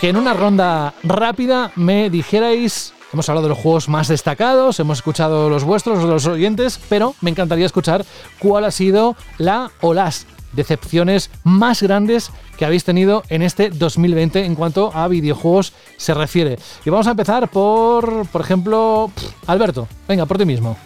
que 0.01 0.09
en 0.09 0.17
una 0.17 0.35
ronda 0.35 0.95
rápida 1.05 1.71
me 1.77 2.11
dijerais 2.11 2.93
Hemos 3.13 3.29
hablado 3.29 3.47
de 3.47 3.55
los 3.55 3.59
juegos 3.59 3.89
más 3.89 4.09
destacados, 4.09 4.79
hemos 4.81 4.99
escuchado 4.99 5.49
los 5.49 5.65
vuestros, 5.65 6.05
los 6.05 6.27
oyentes, 6.27 6.79
pero 6.91 7.15
me 7.23 7.31
encantaría 7.31 7.65
escuchar 7.65 8.05
cuál 8.39 8.65
ha 8.65 8.71
sido 8.71 9.17
la 9.39 9.71
o 9.81 9.95
las 9.95 10.27
decepciones 10.53 11.31
más 11.43 11.83
grandes 11.83 12.31
que 12.59 12.67
habéis 12.67 12.85
tenido 12.85 13.23
en 13.31 13.43
este 13.43 13.71
2020 13.71 14.45
en 14.45 14.55
cuanto 14.55 14.91
a 14.95 15.09
videojuegos 15.09 15.73
se 15.97 16.13
refiere. 16.13 16.59
Y 16.85 16.91
vamos 16.91 17.07
a 17.07 17.13
empezar 17.13 17.49
por, 17.49 18.27
por 18.27 18.41
ejemplo, 18.41 19.11
Alberto, 19.47 19.89
venga, 20.07 20.27
por 20.27 20.37
ti 20.37 20.45
mismo. 20.45 20.77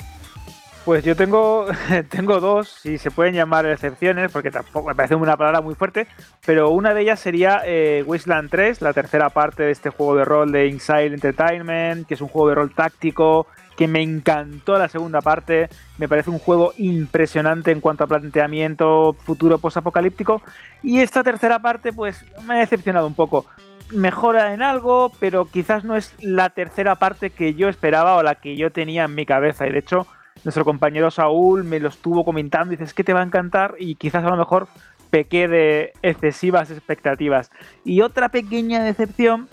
Pues 0.85 1.05
yo 1.05 1.15
tengo, 1.15 1.67
tengo 2.11 2.41
dos, 2.41 2.69
si 2.69 2.99
se 2.99 3.13
pueden 3.13 3.35
llamar 3.35 3.67
excepciones, 3.67 4.33
porque 4.33 4.51
tampoco 4.51 4.89
me 4.89 4.97
parece 4.97 5.15
una 5.15 5.37
palabra 5.37 5.61
muy 5.61 5.77
fuerte, 5.77 6.09
pero 6.45 6.71
una 6.71 6.93
de 6.93 7.03
ellas 7.03 7.21
sería 7.21 7.63
eh, 7.65 8.03
Wasteland 8.05 8.51
3, 8.51 8.83
la 8.83 8.93
tercera 8.93 9.31
parte 9.31 9.63
de 9.63 9.71
este 9.71 9.91
juego 9.91 10.17
de 10.17 10.25
rol 10.25 10.51
de 10.51 10.67
Inside 10.67 11.15
Entertainment, 11.15 12.09
que 12.09 12.15
es 12.15 12.21
un 12.21 12.27
juego 12.27 12.49
de 12.49 12.57
rol 12.57 12.75
táctico 12.75 13.47
que 13.77 13.87
me 13.87 14.03
encantó 14.03 14.77
la 14.77 14.89
segunda 14.89 15.21
parte, 15.21 15.69
me 15.99 16.09
parece 16.09 16.31
un 16.31 16.41
juego 16.41 16.73
impresionante 16.77 17.71
en 17.71 17.81
cuanto 17.81 18.03
a 18.03 18.09
planteamiento 18.09 19.13
futuro 19.25 19.59
post-apocalíptico, 19.59 20.43
y 20.83 20.99
esta 20.99 21.23
tercera 21.23 21.61
parte 21.61 21.93
pues 21.93 22.25
me 22.45 22.55
ha 22.55 22.59
decepcionado 22.59 23.07
un 23.07 23.15
poco. 23.15 23.47
Mejora 23.93 24.53
en 24.53 24.63
algo, 24.63 25.13
pero 25.21 25.45
quizás 25.45 25.85
no 25.85 25.97
es 25.97 26.13
la 26.19 26.51
tercera 26.51 26.97
parte 26.97 27.31
que 27.31 27.55
yo 27.55 27.69
esperaba 27.69 28.17
o 28.17 28.23
la 28.25 28.35
que 28.35 28.57
yo 28.57 28.73
tenía 28.73 29.05
en 29.05 29.15
mi 29.15 29.27
cabeza, 29.27 29.69
y 29.69 29.71
de 29.71 29.79
hecho 29.79 30.09
nuestro 30.45 30.65
compañero 30.65 31.11
Saúl 31.11 31.65
me 31.65 31.81
lo 31.81 31.89
estuvo 31.89 32.25
comentando 32.25 32.73
y 32.73 32.77
dices 32.77 32.95
que 32.95 33.05
te 33.05 33.13
va 33.13 33.21
a 33.21 33.25
encantar 33.25 33.75
y 33.79 33.95
quizás 33.95 34.25
a 34.25 34.31
lo 34.31 34.37
mejor 34.37 34.69
pequé 35.11 35.47
de 35.47 35.93
excesivas 36.03 36.71
expectativas. 36.71 37.51
Y 37.85 38.01
otra 38.01 38.31
pequeña 38.31 38.83
decepción, 38.83 39.49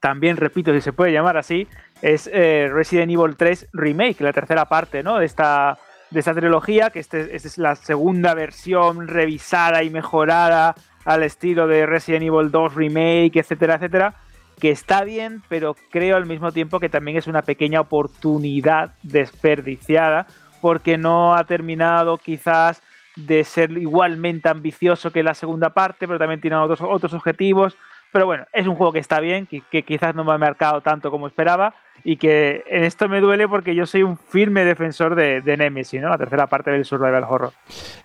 también 0.00 0.36
repito 0.36 0.72
si 0.72 0.80
se 0.80 0.92
puede 0.92 1.12
llamar 1.12 1.36
así, 1.36 1.66
es 2.00 2.30
eh, 2.32 2.70
Resident 2.72 3.10
Evil 3.10 3.36
3 3.36 3.68
Remake, 3.72 4.20
la 4.20 4.32
tercera 4.32 4.66
parte 4.66 5.02
¿no? 5.02 5.18
de, 5.18 5.26
esta, 5.26 5.78
de 6.10 6.20
esta 6.20 6.34
trilogía, 6.34 6.90
que 6.90 7.00
este, 7.00 7.34
esta 7.34 7.48
es 7.48 7.58
la 7.58 7.74
segunda 7.74 8.34
versión 8.34 9.08
revisada 9.08 9.82
y 9.82 9.90
mejorada 9.90 10.74
al 11.04 11.22
estilo 11.22 11.66
de 11.66 11.86
Resident 11.86 12.24
Evil 12.24 12.50
2 12.50 12.74
Remake, 12.74 13.40
etcétera, 13.40 13.74
etcétera 13.74 14.14
que 14.58 14.70
está 14.70 15.04
bien, 15.04 15.42
pero 15.48 15.76
creo 15.90 16.16
al 16.16 16.26
mismo 16.26 16.52
tiempo 16.52 16.80
que 16.80 16.88
también 16.88 17.16
es 17.16 17.26
una 17.26 17.42
pequeña 17.42 17.80
oportunidad 17.80 18.92
desperdiciada 19.02 20.26
porque 20.60 20.96
no 20.96 21.34
ha 21.34 21.44
terminado 21.44 22.16
quizás 22.18 22.82
de 23.16 23.44
ser 23.44 23.70
igualmente 23.72 24.48
ambicioso 24.48 25.12
que 25.12 25.22
la 25.22 25.34
segunda 25.34 25.70
parte, 25.70 26.06
pero 26.06 26.18
también 26.18 26.40
tiene 26.40 26.56
otros, 26.56 26.80
otros 26.80 27.12
objetivos. 27.12 27.76
Pero 28.12 28.26
bueno, 28.26 28.46
es 28.52 28.66
un 28.66 28.76
juego 28.76 28.92
que 28.92 29.00
está 29.00 29.18
bien, 29.18 29.46
que, 29.46 29.82
quizás 29.82 30.14
no 30.14 30.24
me 30.24 30.32
ha 30.32 30.38
marcado 30.38 30.80
tanto 30.80 31.10
como 31.10 31.26
esperaba 31.26 31.74
y 32.04 32.16
que 32.16 32.62
en 32.68 32.84
esto 32.84 33.08
me 33.08 33.20
duele 33.20 33.48
porque 33.48 33.74
yo 33.74 33.86
soy 33.86 34.04
un 34.04 34.16
firme 34.16 34.64
defensor 34.64 35.16
de, 35.16 35.40
de 35.40 35.56
Nemesis, 35.56 36.00
¿no? 36.00 36.10
la 36.10 36.18
tercera 36.18 36.46
parte 36.46 36.70
del 36.70 36.84
Survival 36.84 37.24
Horror. 37.28 37.52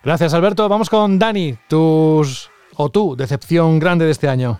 Gracias, 0.02 0.34
Alberto. 0.34 0.68
Vamos 0.68 0.90
con 0.90 1.18
Dani, 1.18 1.56
tus 1.68 2.50
o 2.76 2.90
tu 2.90 3.14
decepción 3.14 3.78
grande 3.78 4.04
de 4.04 4.10
este 4.10 4.28
año. 4.28 4.58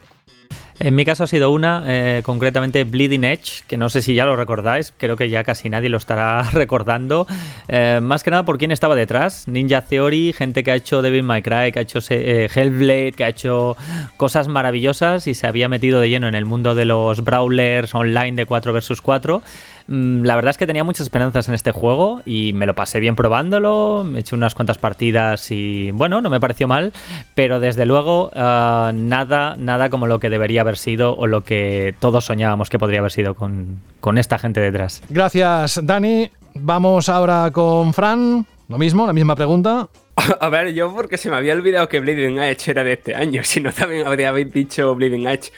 En 0.82 0.94
mi 0.94 1.04
caso 1.04 1.24
ha 1.24 1.26
sido 1.26 1.50
una, 1.50 1.84
eh, 1.86 2.22
concretamente 2.24 2.84
Bleeding 2.84 3.24
Edge, 3.24 3.64
que 3.68 3.76
no 3.76 3.90
sé 3.90 4.00
si 4.00 4.14
ya 4.14 4.24
lo 4.24 4.34
recordáis, 4.34 4.94
creo 4.96 5.14
que 5.14 5.28
ya 5.28 5.44
casi 5.44 5.68
nadie 5.68 5.90
lo 5.90 5.98
estará 5.98 6.42
recordando. 6.54 7.26
Eh, 7.68 8.00
más 8.02 8.22
que 8.22 8.30
nada 8.30 8.46
por 8.46 8.56
quién 8.56 8.72
estaba 8.72 8.96
detrás. 8.96 9.46
Ninja 9.46 9.82
Theory, 9.82 10.32
gente 10.32 10.64
que 10.64 10.70
ha 10.70 10.74
hecho 10.76 11.02
Devil 11.02 11.22
May 11.22 11.42
Cry, 11.42 11.70
que 11.70 11.80
ha 11.80 11.82
hecho 11.82 11.98
eh, 12.08 12.48
Hellblade, 12.54 13.12
que 13.12 13.24
ha 13.24 13.28
hecho 13.28 13.76
cosas 14.16 14.48
maravillosas 14.48 15.26
y 15.26 15.34
se 15.34 15.46
había 15.46 15.68
metido 15.68 16.00
de 16.00 16.08
lleno 16.08 16.28
en 16.28 16.34
el 16.34 16.46
mundo 16.46 16.74
de 16.74 16.86
los 16.86 17.22
brawlers 17.22 17.94
online 17.94 18.32
de 18.32 18.46
4 18.46 18.72
vs 18.72 19.02
4 19.02 19.42
Mm, 19.79 19.79
la 19.90 20.36
verdad 20.36 20.50
es 20.50 20.56
que 20.56 20.68
tenía 20.68 20.84
muchas 20.84 21.02
esperanzas 21.02 21.48
en 21.48 21.54
este 21.54 21.72
juego 21.72 22.22
y 22.24 22.52
me 22.52 22.64
lo 22.64 22.76
pasé 22.76 23.00
bien 23.00 23.16
probándolo, 23.16 24.04
me 24.04 24.20
eché 24.20 24.36
unas 24.36 24.54
cuantas 24.54 24.78
partidas 24.78 25.50
y 25.50 25.90
bueno, 25.90 26.20
no 26.20 26.30
me 26.30 26.38
pareció 26.38 26.68
mal, 26.68 26.92
pero 27.34 27.58
desde 27.58 27.86
luego 27.86 28.30
ah, 28.36 28.92
nada, 28.94 29.56
nada 29.58 29.90
como 29.90 30.06
lo 30.06 30.20
que 30.20 30.30
debería 30.30 30.60
haber 30.60 30.76
sido 30.76 31.16
o 31.16 31.26
lo 31.26 31.42
que 31.42 31.96
todos 31.98 32.26
soñábamos 32.26 32.70
que 32.70 32.78
podría 32.78 33.00
haber 33.00 33.10
sido 33.10 33.34
con, 33.34 33.80
con 33.98 34.16
esta 34.16 34.38
gente 34.38 34.60
detrás. 34.60 35.02
Gracias, 35.08 35.80
Dani. 35.82 36.30
Vamos 36.54 37.08
ahora 37.08 37.50
con 37.50 37.92
Fran. 37.92 38.46
Lo 38.68 38.78
mismo, 38.78 39.08
la 39.08 39.12
misma 39.12 39.34
pregunta. 39.34 39.88
A 40.40 40.48
ver, 40.48 40.72
yo 40.74 40.94
porque 40.94 41.16
se 41.16 41.30
me 41.30 41.36
había 41.36 41.54
olvidado 41.54 41.88
que 41.88 42.00
Bleeding 42.00 42.38
Edge 42.38 42.70
era 42.70 42.84
de 42.84 42.92
este 42.94 43.14
año, 43.14 43.42
si 43.44 43.60
no 43.60 43.72
también 43.72 44.06
habría 44.06 44.32
dicho 44.32 44.94
Bleeding 44.94 45.26
Edge. 45.26 45.52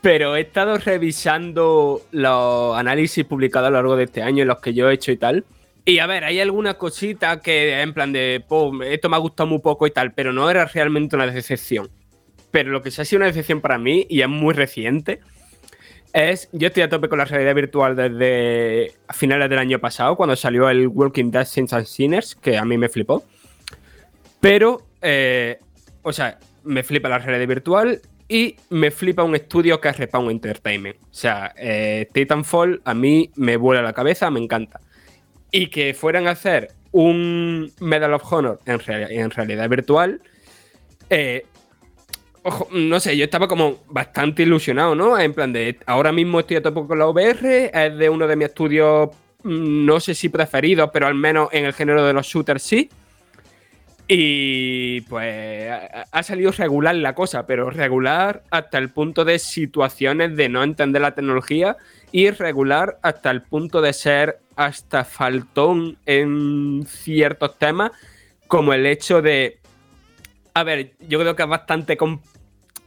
Pero 0.00 0.36
he 0.36 0.42
estado 0.42 0.78
revisando 0.78 2.02
los 2.12 2.76
análisis 2.76 3.24
publicados 3.24 3.68
a 3.68 3.70
lo 3.70 3.76
largo 3.76 3.96
de 3.96 4.04
este 4.04 4.22
año, 4.22 4.44
los 4.44 4.58
que 4.60 4.74
yo 4.74 4.90
he 4.90 4.94
hecho 4.94 5.12
y 5.12 5.16
tal. 5.16 5.44
Y 5.84 6.00
a 6.00 6.06
ver, 6.06 6.24
hay 6.24 6.40
alguna 6.40 6.74
cosita 6.74 7.40
que 7.40 7.80
en 7.80 7.94
plan 7.94 8.12
de, 8.12 8.44
esto 8.86 9.08
me 9.08 9.16
ha 9.16 9.20
gustado 9.20 9.48
muy 9.48 9.60
poco 9.60 9.86
y 9.86 9.92
tal, 9.92 10.12
pero 10.12 10.32
no 10.32 10.50
era 10.50 10.64
realmente 10.64 11.14
una 11.14 11.28
decepción. 11.28 11.88
Pero 12.50 12.72
lo 12.72 12.82
que 12.82 12.90
sí 12.90 13.00
ha 13.00 13.04
sido 13.04 13.18
una 13.18 13.26
decepción 13.26 13.60
para 13.60 13.78
mí, 13.78 14.04
y 14.08 14.20
es 14.20 14.28
muy 14.28 14.52
reciente, 14.52 15.20
es, 16.12 16.48
yo 16.52 16.68
estoy 16.68 16.82
a 16.82 16.88
tope 16.88 17.08
con 17.08 17.18
la 17.18 17.24
realidad 17.24 17.54
virtual 17.54 17.94
desde 17.94 18.94
finales 19.10 19.48
del 19.48 19.60
año 19.60 19.78
pasado, 19.78 20.16
cuando 20.16 20.34
salió 20.34 20.68
el 20.68 20.88
Walking 20.88 21.30
Dead 21.30 21.44
Saints 21.44 21.72
and 21.72 21.86
Sinners, 21.86 22.34
que 22.34 22.58
a 22.58 22.64
mí 22.64 22.76
me 22.76 22.88
flipó. 22.88 23.22
Pero, 24.46 24.86
eh, 25.02 25.58
o 26.02 26.12
sea, 26.12 26.38
me 26.62 26.84
flipa 26.84 27.08
la 27.08 27.18
realidad 27.18 27.48
virtual 27.48 28.00
y 28.28 28.54
me 28.70 28.92
flipa 28.92 29.24
un 29.24 29.34
estudio 29.34 29.80
que 29.80 29.88
es 29.88 29.98
Respawn 29.98 30.30
Entertainment. 30.30 30.98
O 31.02 31.08
sea, 31.10 31.52
eh, 31.56 32.08
Titanfall 32.12 32.80
a 32.84 32.94
mí 32.94 33.28
me 33.34 33.56
vuela 33.56 33.82
la 33.82 33.92
cabeza, 33.92 34.30
me 34.30 34.38
encanta. 34.38 34.78
Y 35.50 35.66
que 35.66 35.94
fueran 35.94 36.28
a 36.28 36.30
hacer 36.30 36.68
un 36.92 37.72
Medal 37.80 38.14
of 38.14 38.32
Honor 38.32 38.60
en 38.66 39.30
realidad 39.32 39.68
virtual, 39.68 40.20
eh, 41.10 41.44
ojo, 42.44 42.68
no 42.70 43.00
sé, 43.00 43.16
yo 43.16 43.24
estaba 43.24 43.48
como 43.48 43.82
bastante 43.88 44.44
ilusionado, 44.44 44.94
¿no? 44.94 45.18
En 45.18 45.34
plan 45.34 45.52
de, 45.52 45.76
ahora 45.86 46.12
mismo 46.12 46.38
estoy 46.38 46.58
a 46.58 46.62
tope 46.62 46.86
con 46.86 47.00
la 47.00 47.08
VR, 47.08 47.72
es 47.74 47.98
de 47.98 48.08
uno 48.08 48.28
de 48.28 48.36
mis 48.36 48.46
estudios, 48.46 49.10
mm, 49.42 49.84
no 49.84 49.98
sé 49.98 50.14
si 50.14 50.28
preferidos, 50.28 50.90
pero 50.92 51.08
al 51.08 51.16
menos 51.16 51.48
en 51.50 51.64
el 51.64 51.72
género 51.72 52.06
de 52.06 52.12
los 52.12 52.24
shooters 52.28 52.62
sí. 52.62 52.88
Y 54.08 55.00
pues 55.02 55.68
ha- 56.12 56.22
salido 56.22 56.52
regular 56.52 56.94
la 56.94 57.14
cosa, 57.14 57.46
pero 57.46 57.70
regular 57.70 58.44
hasta 58.50 58.78
el 58.78 58.90
punto 58.90 59.24
de 59.24 59.38
situaciones 59.40 60.36
de 60.36 60.48
no 60.48 60.62
entender 60.62 61.02
la 61.02 61.14
tecnología 61.14 61.76
y 62.12 62.30
regular 62.30 62.98
hasta 63.02 63.32
el 63.32 63.42
punto 63.42 63.80
de 63.80 63.92
ser 63.92 64.38
hasta 64.54 65.04
faltón 65.04 65.98
en 66.06 66.84
ciertos 66.86 67.58
temas, 67.58 67.90
como 68.46 68.72
el 68.72 68.86
hecho 68.86 69.22
de... 69.22 69.58
A 70.54 70.62
ver, 70.62 70.92
yo 71.00 71.18
creo 71.18 71.34
que 71.34 71.42
es 71.42 71.48
bastante... 71.48 71.98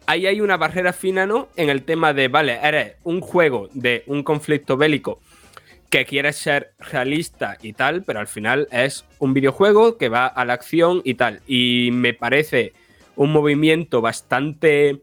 Ahí 0.05 0.25
hay 0.25 0.41
una 0.41 0.57
barrera 0.57 0.93
fina, 0.93 1.25
¿no? 1.27 1.49
En 1.55 1.69
el 1.69 1.83
tema 1.83 2.13
de, 2.13 2.29
vale, 2.29 2.59
eres 2.63 2.95
un 3.03 3.19
juego 3.19 3.69
de 3.73 4.03
un 4.07 4.23
conflicto 4.23 4.77
bélico 4.77 5.19
que 5.89 6.05
quiere 6.05 6.33
ser 6.33 6.73
realista 6.79 7.57
y 7.61 7.73
tal, 7.73 8.03
pero 8.03 8.19
al 8.19 8.27
final 8.27 8.67
es 8.71 9.05
un 9.17 9.33
videojuego 9.33 9.97
que 9.97 10.09
va 10.09 10.27
a 10.27 10.45
la 10.45 10.53
acción 10.53 11.01
y 11.03 11.15
tal. 11.15 11.41
Y 11.47 11.89
me 11.91 12.13
parece 12.13 12.73
un 13.15 13.31
movimiento 13.31 14.01
bastante 14.01 15.01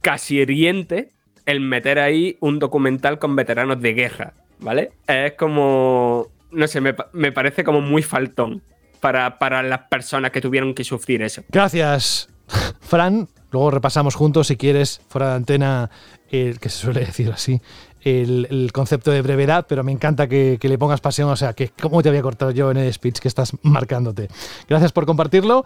casi 0.00 0.38
hiriente 0.38 1.10
el 1.46 1.60
meter 1.60 1.98
ahí 1.98 2.36
un 2.40 2.58
documental 2.58 3.18
con 3.18 3.36
veteranos 3.36 3.80
de 3.80 3.94
guerra, 3.94 4.32
¿vale? 4.60 4.92
Es 5.06 5.32
como, 5.32 6.28
no 6.50 6.66
sé, 6.66 6.80
me, 6.80 6.94
me 7.12 7.32
parece 7.32 7.64
como 7.64 7.80
muy 7.80 8.02
faltón 8.02 8.62
para, 9.00 9.38
para 9.38 9.62
las 9.62 9.80
personas 9.88 10.30
que 10.30 10.40
tuvieron 10.40 10.74
que 10.74 10.84
sufrir 10.84 11.22
eso. 11.22 11.42
Gracias, 11.48 12.28
Fran. 12.80 13.28
Luego 13.50 13.70
repasamos 13.70 14.14
juntos, 14.14 14.46
si 14.46 14.56
quieres, 14.56 15.02
fuera 15.08 15.30
de 15.30 15.34
antena, 15.34 15.90
el 16.30 16.58
que 16.58 16.70
se 16.70 16.78
suele 16.78 17.00
decir 17.00 17.30
así, 17.30 17.60
el, 18.04 18.70
concepto 18.72 19.10
de 19.10 19.22
brevedad, 19.22 19.66
pero 19.68 19.84
me 19.84 19.92
encanta 19.92 20.28
que, 20.28 20.58
le 20.60 20.78
pongas 20.78 21.00
pasión. 21.00 21.28
O 21.30 21.36
sea, 21.36 21.52
que 21.52 21.70
cómo 21.80 22.02
te 22.02 22.08
había 22.08 22.22
cortado 22.22 22.50
yo 22.50 22.70
en 22.70 22.76
el 22.76 22.92
speech 22.92 23.18
que 23.18 23.28
estás 23.28 23.52
marcándote. 23.62 24.28
Gracias 24.68 24.92
por 24.92 25.06
compartirlo. 25.06 25.64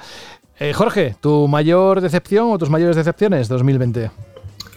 Eh, 0.58 0.72
Jorge, 0.72 1.16
¿tu 1.20 1.48
mayor 1.48 2.00
decepción 2.00 2.50
o 2.50 2.58
tus 2.58 2.70
mayores 2.70 2.96
decepciones 2.96 3.48
2020? 3.48 4.10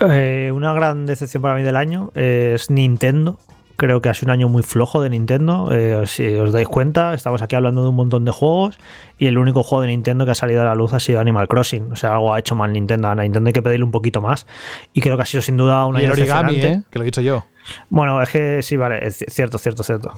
Eh, 0.02 0.52
una 0.54 0.74
gran 0.74 1.06
decepción 1.06 1.42
para 1.42 1.56
mí 1.56 1.64
del 1.64 1.76
año 1.76 2.12
es 2.16 2.70
Nintendo. 2.70 3.38
Creo 3.80 4.02
que 4.02 4.10
ha 4.10 4.14
sido 4.14 4.28
un 4.28 4.32
año 4.32 4.50
muy 4.50 4.62
flojo 4.62 5.02
de 5.02 5.10
Nintendo. 5.10 5.70
Eh, 5.72 6.06
si 6.06 6.36
os 6.36 6.52
dais 6.52 6.68
cuenta, 6.68 7.14
estamos 7.14 7.42
aquí 7.42 7.56
hablando 7.56 7.82
de 7.82 7.88
un 7.88 7.96
montón 7.96 8.26
de 8.26 8.32
juegos 8.32 8.78
y 9.18 9.28
el 9.28 9.38
único 9.38 9.64
juego 9.64 9.84
de 9.84 9.88
Nintendo 9.88 10.26
que 10.26 10.32
ha 10.32 10.36
salido 10.36 10.62
a 10.64 10.66
la 10.66 10.76
luz 10.76 10.92
ha 10.92 11.00
sido 11.00 11.22
Animal 11.22 11.48
Crossing. 11.48 11.90
O 11.94 11.96
sea, 11.96 12.16
algo 12.16 12.34
ha 12.34 12.40
hecho 12.40 12.56
mal 12.56 12.74
Nintendo. 12.74 13.08
A 13.08 13.16
Nintendo 13.16 13.48
hay 13.48 13.54
que 13.54 13.62
pedirle 13.62 13.86
un 13.86 13.92
poquito 13.92 14.20
más. 14.20 14.46
Y 14.92 15.00
creo 15.00 15.16
que 15.16 15.24
ha 15.24 15.26
sido 15.26 15.42
sin 15.42 15.56
duda 15.56 15.86
un 15.86 15.96
Y 15.96 16.00
el 16.00 16.06
año 16.08 16.12
origami. 16.12 16.56
¿eh? 16.58 16.82
que 16.92 17.00
lo 17.00 17.04
he 17.04 17.06
dicho 17.06 17.22
yo. 17.22 17.46
Bueno, 17.90 18.22
es 18.22 18.30
que 18.30 18.62
sí, 18.62 18.78
vale, 18.78 19.06
es 19.06 19.24
cierto, 19.30 19.58
cierto, 19.58 19.84
cierto. 19.84 20.14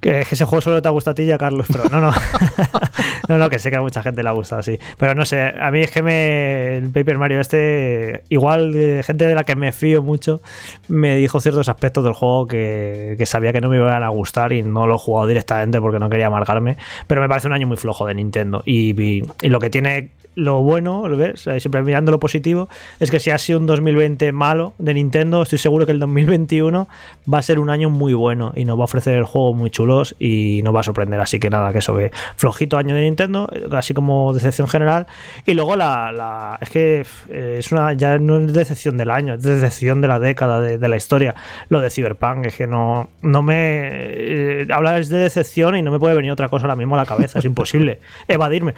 Que 0.00 0.20
es 0.20 0.28
que 0.28 0.34
ese 0.34 0.44
juego 0.44 0.60
solo 0.62 0.82
te 0.82 0.88
ha 0.88 0.90
gustado 0.90 1.12
a 1.12 1.14
ti 1.14 1.22
y 1.24 1.32
a 1.32 1.38
Carlos, 1.38 1.66
pero 1.70 1.84
no, 1.90 2.00
no. 2.00 2.12
no, 3.28 3.38
no, 3.38 3.50
que 3.50 3.58
sé 3.58 3.70
que 3.70 3.76
a 3.76 3.80
mucha 3.82 4.02
gente 4.02 4.22
le 4.22 4.28
ha 4.28 4.32
gustado, 4.32 4.62
sí. 4.62 4.78
Pero 4.98 5.14
no 5.14 5.24
sé, 5.24 5.42
a 5.42 5.70
mí 5.70 5.80
es 5.80 5.90
que 5.90 6.02
me. 6.02 6.76
El 6.78 6.90
Paper 6.90 7.18
Mario 7.18 7.40
este, 7.40 8.22
igual 8.28 8.72
de 8.72 9.02
gente 9.02 9.26
de 9.26 9.34
la 9.34 9.44
que 9.44 9.56
me 9.56 9.72
fío 9.72 10.02
mucho, 10.02 10.40
me 10.88 11.16
dijo 11.16 11.40
ciertos 11.40 11.68
aspectos 11.68 12.04
del 12.04 12.12
juego 12.12 12.46
que, 12.46 13.14
que 13.18 13.26
sabía 13.26 13.52
que 13.52 13.60
no 13.60 13.68
me 13.68 13.76
iban 13.76 14.02
a 14.02 14.08
gustar 14.08 14.52
y 14.52 14.62
no 14.62 14.86
lo 14.86 14.96
he 14.96 14.98
jugado 14.98 15.26
directamente 15.26 15.80
porque 15.80 15.98
no 15.98 16.08
quería 16.10 16.26
amargarme. 16.28 16.76
Pero 17.06 17.20
me 17.20 17.28
parece 17.28 17.46
un 17.46 17.52
año 17.52 17.66
muy 17.66 17.76
flojo 17.76 18.06
de 18.06 18.14
Nintendo. 18.14 18.62
Y, 18.64 19.00
y- 19.00 19.24
y 19.42 19.48
lo 19.48 19.58
que 19.60 19.70
tiene 19.70 20.10
lo 20.36 20.60
bueno, 20.62 21.08
¿lo 21.08 21.16
ves? 21.16 21.48
Siempre 21.58 21.82
mirando 21.82 22.12
lo 22.12 22.20
positivo, 22.20 22.68
es 23.00 23.10
que 23.10 23.18
si 23.20 23.30
ha 23.30 23.38
sido 23.38 23.58
un 23.58 23.66
2020 23.66 24.30
malo 24.32 24.74
de 24.78 24.94
Nintendo, 24.94 25.42
estoy 25.42 25.58
seguro 25.58 25.86
que 25.86 25.92
el 25.92 25.98
2021 25.98 26.88
va 27.32 27.38
a 27.38 27.42
ser 27.42 27.58
un 27.58 27.70
año 27.70 27.90
muy 27.90 28.14
bueno 28.14 28.52
y 28.54 28.64
nos 28.66 28.76
va 28.78 28.82
a 28.82 28.84
ofrecer 28.84 29.22
juegos 29.24 29.56
muy 29.56 29.70
chulos 29.70 30.14
y 30.18 30.60
nos 30.62 30.74
va 30.74 30.80
a 30.80 30.82
sorprender. 30.84 31.18
Así 31.20 31.40
que 31.40 31.50
nada, 31.50 31.72
que 31.72 31.78
eso 31.78 31.96
que 31.96 32.12
flojito 32.36 32.76
año 32.78 32.94
de 32.94 33.00
Nintendo, 33.02 33.48
así 33.72 33.94
como 33.94 34.32
decepción 34.34 34.68
general. 34.68 35.06
Y 35.46 35.54
luego 35.54 35.74
la, 35.74 36.12
la- 36.12 36.58
es 36.60 36.68
que 36.70 37.06
eh, 37.30 37.56
es 37.58 37.72
una 37.72 37.94
ya 37.94 38.18
no 38.18 38.38
es 38.38 38.52
decepción 38.52 38.98
del 38.98 39.10
año, 39.10 39.34
es 39.34 39.42
decepción 39.42 40.02
de 40.02 40.08
la 40.08 40.18
década, 40.18 40.60
de, 40.60 40.76
de 40.78 40.88
la 40.88 40.96
historia. 40.96 41.34
Lo 41.70 41.80
de 41.80 41.88
Cyberpunk, 41.90 42.44
es 42.46 42.54
que 42.56 42.66
no, 42.66 43.08
no 43.22 43.40
me 43.42 43.54
eh, 43.56 44.66
hablas 44.70 45.08
de 45.08 45.16
decepción 45.18 45.76
y 45.76 45.82
no 45.82 45.90
me 45.90 45.98
puede 45.98 46.14
venir 46.14 46.30
otra 46.30 46.50
cosa 46.50 46.66
ahora 46.66 46.76
mismo 46.76 46.94
a 46.94 46.98
la 46.98 47.06
cabeza, 47.06 47.38
es 47.38 47.44
imposible 47.46 48.00
evadirme. 48.28 48.74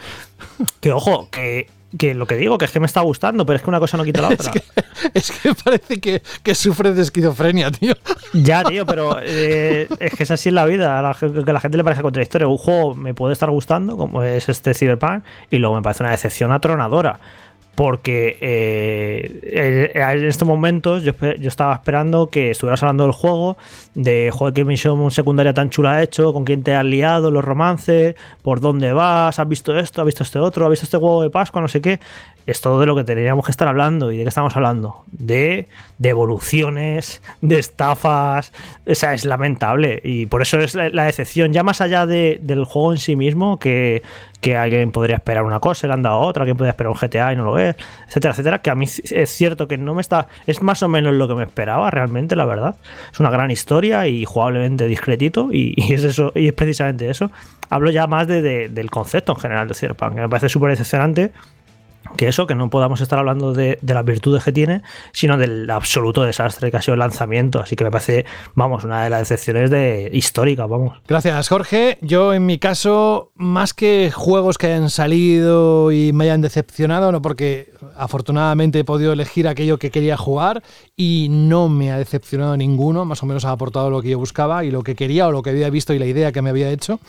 Que 0.80 0.92
ojo, 0.92 1.28
que, 1.30 1.47
que 1.96 2.14
lo 2.14 2.26
que 2.26 2.36
digo, 2.36 2.58
que 2.58 2.66
es 2.66 2.70
que 2.70 2.80
me 2.80 2.86
está 2.86 3.00
gustando, 3.00 3.46
pero 3.46 3.56
es 3.56 3.62
que 3.62 3.70
una 3.70 3.80
cosa 3.80 3.96
no 3.96 4.04
quita 4.04 4.20
la 4.20 4.28
otra. 4.34 4.52
Es 5.14 5.30
que 5.30 5.54
parece 5.54 6.00
que, 6.00 6.22
que 6.42 6.54
sufres 6.54 6.96
de 6.96 7.02
esquizofrenia, 7.02 7.70
tío. 7.70 7.94
Ya, 8.34 8.62
tío, 8.64 8.84
pero 8.86 9.18
eh, 9.22 9.88
es 9.98 10.14
que 10.14 10.24
es 10.24 10.30
así 10.30 10.50
en 10.50 10.56
la 10.56 10.66
vida. 10.66 10.98
A 10.98 11.02
la, 11.02 11.14
que 11.14 11.50
a 11.50 11.52
la 11.52 11.60
gente 11.60 11.76
le 11.76 11.84
parece 11.84 12.02
contradictorio. 12.02 12.50
Un 12.50 12.58
juego 12.58 12.94
me 12.94 13.14
puede 13.14 13.32
estar 13.32 13.50
gustando, 13.50 13.96
como 13.96 14.22
es 14.22 14.48
este 14.48 14.74
Cyberpunk, 14.74 15.24
y 15.50 15.58
luego 15.58 15.76
me 15.76 15.82
parece 15.82 16.02
una 16.02 16.12
decepción 16.12 16.52
atronadora. 16.52 17.20
Porque 17.78 18.36
eh, 18.40 19.92
en 19.94 20.24
estos 20.24 20.48
momentos 20.48 21.04
yo, 21.04 21.12
estaba 21.46 21.74
esperando 21.74 22.26
que 22.28 22.50
estuvieras 22.50 22.82
hablando 22.82 23.04
del 23.04 23.12
juego, 23.12 23.56
de 23.94 24.32
joder, 24.32 24.52
qué 24.52 24.64
misión 24.64 25.12
secundaria 25.12 25.54
tan 25.54 25.70
chula 25.70 25.96
has 25.96 26.02
hecho, 26.02 26.32
con 26.32 26.44
quién 26.44 26.64
te 26.64 26.74
has 26.74 26.84
liado, 26.84 27.30
los 27.30 27.44
romances, 27.44 28.16
por 28.42 28.58
dónde 28.58 28.92
vas, 28.92 29.38
has 29.38 29.48
visto 29.48 29.78
esto, 29.78 30.02
has 30.02 30.06
visto 30.06 30.24
este 30.24 30.40
otro, 30.40 30.64
has 30.64 30.70
visto 30.70 30.86
este 30.86 30.96
juego 30.96 31.22
de 31.22 31.30
Pascua, 31.30 31.62
no 31.62 31.68
sé 31.68 31.80
qué. 31.80 32.00
Es 32.50 32.62
todo 32.62 32.80
de 32.80 32.86
lo 32.86 32.96
que 32.96 33.04
tendríamos 33.04 33.44
que 33.44 33.50
estar 33.50 33.68
hablando. 33.68 34.10
¿Y 34.10 34.16
de 34.16 34.22
qué 34.22 34.28
estamos 34.30 34.56
hablando? 34.56 35.04
De, 35.12 35.68
de 35.98 36.08
evoluciones, 36.08 37.20
de 37.42 37.58
estafas. 37.58 38.52
O 38.86 38.94
sea, 38.94 39.12
es 39.12 39.24
lamentable. 39.26 40.00
Y 40.02 40.26
por 40.26 40.40
eso 40.40 40.58
es 40.58 40.74
la, 40.74 40.88
la 40.88 41.04
decepción. 41.04 41.52
Ya 41.52 41.62
más 41.62 41.80
allá 41.82 42.06
de- 42.06 42.38
del 42.42 42.64
juego 42.64 42.92
en 42.92 42.98
sí 42.98 43.16
mismo, 43.16 43.58
que, 43.58 44.02
que 44.40 44.56
alguien 44.56 44.92
podría 44.92 45.16
esperar 45.16 45.44
una 45.44 45.60
cosa 45.60 45.86
le 45.88 45.92
han 45.92 46.02
dado 46.02 46.20
otra, 46.20 46.42
alguien 46.44 46.56
podría 46.56 46.70
esperar 46.70 46.90
un 46.90 46.96
GTA 46.98 47.32
y 47.32 47.36
no 47.36 47.44
lo 47.44 47.58
es, 47.58 47.76
etcétera, 48.08 48.32
etcétera. 48.32 48.58
Que 48.62 48.70
a 48.70 48.74
mí 48.74 48.86
es 48.86 49.30
cierto 49.30 49.68
que 49.68 49.76
no 49.76 49.94
me 49.94 50.00
está. 50.00 50.28
Es 50.46 50.62
más 50.62 50.82
o 50.82 50.88
menos 50.88 51.12
lo 51.14 51.28
que 51.28 51.34
me 51.34 51.42
esperaba 51.44 51.90
realmente, 51.90 52.34
la 52.34 52.46
verdad. 52.46 52.76
Es 53.12 53.20
una 53.20 53.28
gran 53.30 53.50
historia 53.50 54.06
y 54.08 54.24
jugablemente 54.24 54.86
discretito. 54.86 55.50
Y, 55.52 55.74
y 55.76 55.92
es 55.92 56.02
eso, 56.02 56.32
y 56.34 56.46
es 56.48 56.54
precisamente 56.54 57.10
eso. 57.10 57.30
Hablo 57.68 57.90
ya 57.90 58.06
más 58.06 58.26
de- 58.26 58.70
del 58.70 58.90
concepto 58.90 59.32
en 59.32 59.38
general 59.38 59.68
de 59.68 59.74
Cyberpunk, 59.74 60.14
que 60.14 60.20
me 60.22 60.28
parece 60.30 60.48
súper 60.48 60.70
decepcionante 60.70 61.32
que 62.16 62.28
eso, 62.28 62.46
que 62.46 62.54
no 62.54 62.70
podamos 62.70 63.00
estar 63.00 63.18
hablando 63.18 63.52
de, 63.52 63.78
las 63.82 64.04
virtudes 64.04 64.44
que 64.44 64.52
tiene, 64.52 64.82
sino 65.12 65.36
del 65.36 65.68
absoluto 65.70 66.22
desastre 66.22 66.70
que 66.70 66.76
ha 66.76 66.82
sido 66.82 66.94
el 66.94 67.00
lanzamiento. 67.00 67.60
Así 67.60 67.76
que 67.76 67.84
me 67.84 67.90
parece, 67.90 68.26
vamos, 68.54 68.84
una 68.84 69.04
de 69.04 69.10
las 69.10 69.28
decepciones 69.28 69.70
de, 69.70 70.10
históricas, 70.12 70.68
vamos. 70.68 70.98
Gracias, 71.06 71.48
Jorge. 71.48 71.98
Yo, 72.00 72.34
en 72.34 72.46
mi 72.46 72.58
caso, 72.58 73.32
más 73.36 73.74
que 73.74 74.10
juegos 74.14 74.58
que 74.58 74.68
hayan 74.68 74.90
salido 74.90 75.92
y 75.92 76.12
me 76.12 76.24
hayan 76.24 76.40
decepcionado, 76.40 77.12
no 77.12 77.22
porque 77.22 77.72
afortunadamente 77.96 78.80
he 78.80 78.84
podido 78.84 79.12
elegir 79.12 79.48
aquello 79.48 79.78
que 79.78 79.90
quería 79.90 80.16
jugar 80.16 80.62
y 80.96 81.28
no 81.30 81.68
me 81.68 81.92
ha 81.92 81.98
decepcionado 81.98 82.56
ninguno, 82.56 83.04
más 83.04 83.22
o 83.22 83.26
menos 83.26 83.44
ha 83.44 83.52
aportado 83.52 83.90
lo 83.90 84.02
que 84.02 84.10
yo 84.10 84.18
buscaba 84.18 84.64
y 84.64 84.70
lo 84.70 84.82
que 84.82 84.94
quería 84.94 85.28
o 85.28 85.32
lo 85.32 85.42
que 85.42 85.50
había 85.50 85.70
visto 85.70 85.94
y 85.94 85.98
la 85.98 86.06
idea 86.06 86.32
que 86.32 86.42
me 86.42 86.50
había 86.50 86.70
hecho, 86.70 87.00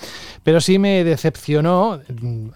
pero 0.44 0.62
sí 0.62 0.80
me 0.80 1.04
decepcionó, 1.04 2.00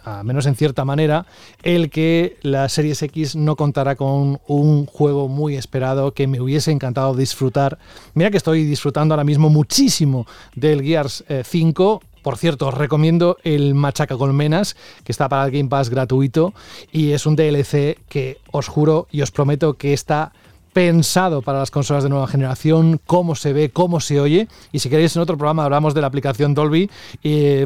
a 0.04 0.24
menos 0.24 0.46
en 0.46 0.56
cierta 0.56 0.86
manera, 0.86 1.26
el 1.64 1.90
que 1.90 2.38
la 2.44 2.70
Series 2.70 3.02
X 3.02 3.36
no 3.36 3.56
contará 3.56 3.96
con 3.96 4.40
un 4.48 4.86
juego 4.86 5.28
muy 5.28 5.56
esperado 5.56 6.14
que 6.14 6.28
me 6.28 6.40
hubiese 6.40 6.72
encantado 6.72 7.16
disfrutar. 7.16 7.80
Mira 8.14 8.30
que 8.30 8.38
estoy 8.38 8.66
disfrutando 8.66 9.14
ahora 9.14 9.24
mismo 9.24 9.50
muchísimo 9.50 10.28
del 10.56 10.84
Gears 10.84 11.24
eh, 11.30 11.44
5. 11.46 12.02
Por 12.22 12.38
cierto, 12.38 12.68
os 12.68 12.74
recomiendo 12.74 13.38
el 13.44 13.74
Machaca 13.74 14.18
Colmenas, 14.18 14.76
que 15.04 15.12
está 15.12 15.28
para 15.28 15.46
el 15.46 15.52
Game 15.52 15.70
Pass 15.70 15.90
gratuito 15.90 16.54
y 16.92 17.12
es 17.12 17.26
un 17.26 17.36
DLC 17.36 17.98
que 18.08 18.38
os 18.52 18.68
juro 18.68 19.08
y 19.12 19.22
os 19.22 19.32
prometo 19.32 19.74
que 19.74 19.94
está 19.94 20.32
pensado 20.74 21.42
para 21.42 21.60
las 21.60 21.72
consolas 21.72 22.04
de 22.04 22.10
nueva 22.10 22.28
generación, 22.28 23.00
cómo 23.06 23.36
se 23.36 23.54
ve, 23.54 23.70
cómo 23.70 24.00
se 24.00 24.20
oye. 24.20 24.48
Y 24.72 24.80
si 24.80 24.90
queréis, 24.90 25.16
en 25.16 25.22
otro 25.22 25.38
programa 25.38 25.66
hablamos 25.66 25.94
de 25.94 26.02
la 26.02 26.08
aplicación 26.08 26.54
Dolby, 26.54 26.90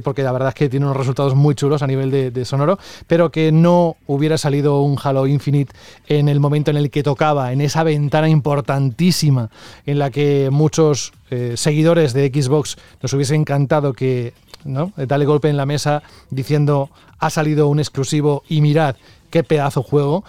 porque 0.03 0.24
la 0.24 0.32
verdad 0.32 0.50
es 0.50 0.56
que 0.56 0.69
tiene 0.69 0.86
unos 0.86 0.98
resultados 0.98 1.34
muy 1.36 1.56
chulos 1.56 1.82
a 1.82 1.88
nivel 1.88 2.11
de, 2.11 2.32
de 2.32 2.45
sonoro, 2.45 2.77
pero 3.08 3.32
que 3.32 3.52
no 3.52 3.95
hubiera 4.06 4.38
salido 4.38 4.82
un 4.82 4.98
Halo 5.02 5.26
Infinite 5.27 5.74
en 6.08 6.30
el 6.30 6.40
momento 6.40 6.72
en 6.72 6.77
el 6.77 6.92
que 6.92 7.03
tocaba, 7.03 7.52
en 7.53 7.61
esa 7.61 7.84
ventana 7.84 8.30
importantísima 8.30 9.50
en 9.86 10.00
la 10.00 10.10
que 10.10 10.50
muchos 10.52 11.14
eh, 11.30 11.53
seguidores 11.56 12.14
de 12.14 12.27
Xbox 12.30 12.77
nos 13.02 13.14
hubiese 13.14 13.36
encantado 13.36 13.94
que 13.94 14.34
¿no? 14.64 14.92
Dale 14.98 15.26
golpe 15.26 15.50
en 15.50 15.58
la 15.58 15.66
mesa 15.66 16.03
diciendo 16.30 16.90
ha 17.19 17.30
salido 17.30 17.68
un 17.68 17.80
exclusivo 17.80 18.44
y 18.50 18.61
mirad 18.61 18.95
qué 19.30 19.44
pedazo 19.44 19.84
juego. 19.84 20.24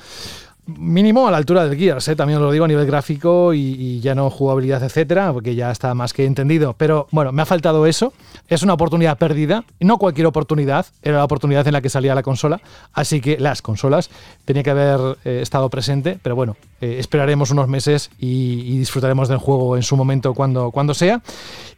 Mínimo 0.68 1.26
a 1.26 1.30
la 1.30 1.38
altura 1.38 1.66
del 1.66 1.78
Gears, 1.78 2.08
¿eh? 2.08 2.16
también 2.16 2.38
os 2.38 2.44
lo 2.44 2.52
digo 2.52 2.66
a 2.66 2.68
nivel 2.68 2.86
gráfico 2.86 3.54
y, 3.54 4.00
ya 4.00 4.14
no 4.14 4.30
jugabilidad, 4.30 4.82
etcétera, 4.82 5.32
porque 5.32 5.54
ya 5.54 5.70
está 5.70 5.94
más 5.94 6.12
que 6.12 6.24
entendido. 6.24 6.74
Pero 6.76 7.08
bueno, 7.10 7.32
me 7.32 7.42
ha 7.42 7.46
faltado 7.46 7.86
eso. 7.86 8.12
Es 8.48 8.62
una 8.62 8.74
oportunidad 8.74 9.18
perdida, 9.18 9.64
no 9.80 9.98
cualquier 9.98 10.26
oportunidad, 10.26 10.86
era 11.02 11.18
la 11.18 11.24
oportunidad 11.24 11.66
en 11.66 11.72
la 11.72 11.80
que 11.80 11.88
salía 11.88 12.14
la 12.14 12.22
consola, 12.22 12.60
así 12.92 13.20
que 13.20 13.38
las 13.38 13.62
consolas 13.62 14.10
tenía 14.44 14.62
que 14.62 14.70
haber 14.70 15.18
eh, 15.24 15.40
estado 15.42 15.68
presente, 15.70 16.18
pero 16.22 16.36
bueno, 16.36 16.56
eh, 16.80 16.96
esperaremos 16.98 17.50
unos 17.50 17.68
meses 17.68 18.10
y, 18.18 18.62
y 18.66 18.78
disfrutaremos 18.78 19.28
del 19.28 19.38
juego 19.38 19.76
en 19.76 19.82
su 19.82 19.96
momento 19.96 20.34
cuando, 20.34 20.70
cuando 20.70 20.94
sea. 20.94 21.22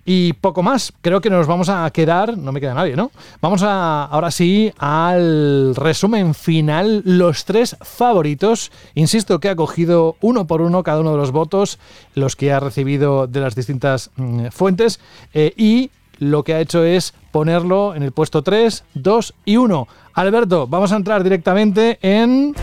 Y 0.05 0.33
poco 0.33 0.63
más, 0.63 0.93
creo 1.03 1.21
que 1.21 1.31
nos 1.31 1.47
vamos 1.47 1.69
a 1.69 1.89
quedar, 1.91 2.37
no 2.37 2.53
me 2.53 2.61
queda 2.61 2.75
nadie, 2.75 2.97
¿no? 2.97 3.11
Vamos 3.41 3.63
a, 3.63 4.05
ahora 4.07 4.31
sí 4.31 4.73
al 4.79 5.75
resumen 5.77 6.35
final, 6.35 7.03
los 7.05 7.45
tres 7.45 7.77
favoritos. 7.81 8.73
Insisto 8.95 9.41
que 9.41 9.49
ha 9.49 9.57
cogido 9.57 10.17
uno 10.21 10.47
por 10.47 10.61
uno 10.63 10.83
cada 10.83 11.01
uno 11.01 11.13
de 11.13 11.19
los 11.19 11.33
votos, 11.33 11.79
los 12.15 12.37
que 12.37 12.53
ha 12.53 12.61
recibido 12.61 13.27
de 13.27 13.41
las 13.41 13.55
distintas 13.55 14.11
mm, 14.17 14.47
fuentes, 14.49 15.01
eh, 15.35 15.53
y 15.57 15.91
lo 16.19 16.45
que 16.45 16.55
ha 16.55 16.61
hecho 16.61 16.85
es 16.85 17.15
ponerlo 17.33 17.95
en 17.95 18.03
el 18.03 18.13
puesto 18.13 18.43
3, 18.43 18.85
2 18.95 19.35
y 19.45 19.57
1. 19.57 19.89
Alberto, 20.15 20.67
vamos 20.67 20.93
a 20.93 20.97
entrar 20.97 21.25
directamente 21.25 21.99
en... 22.03 22.55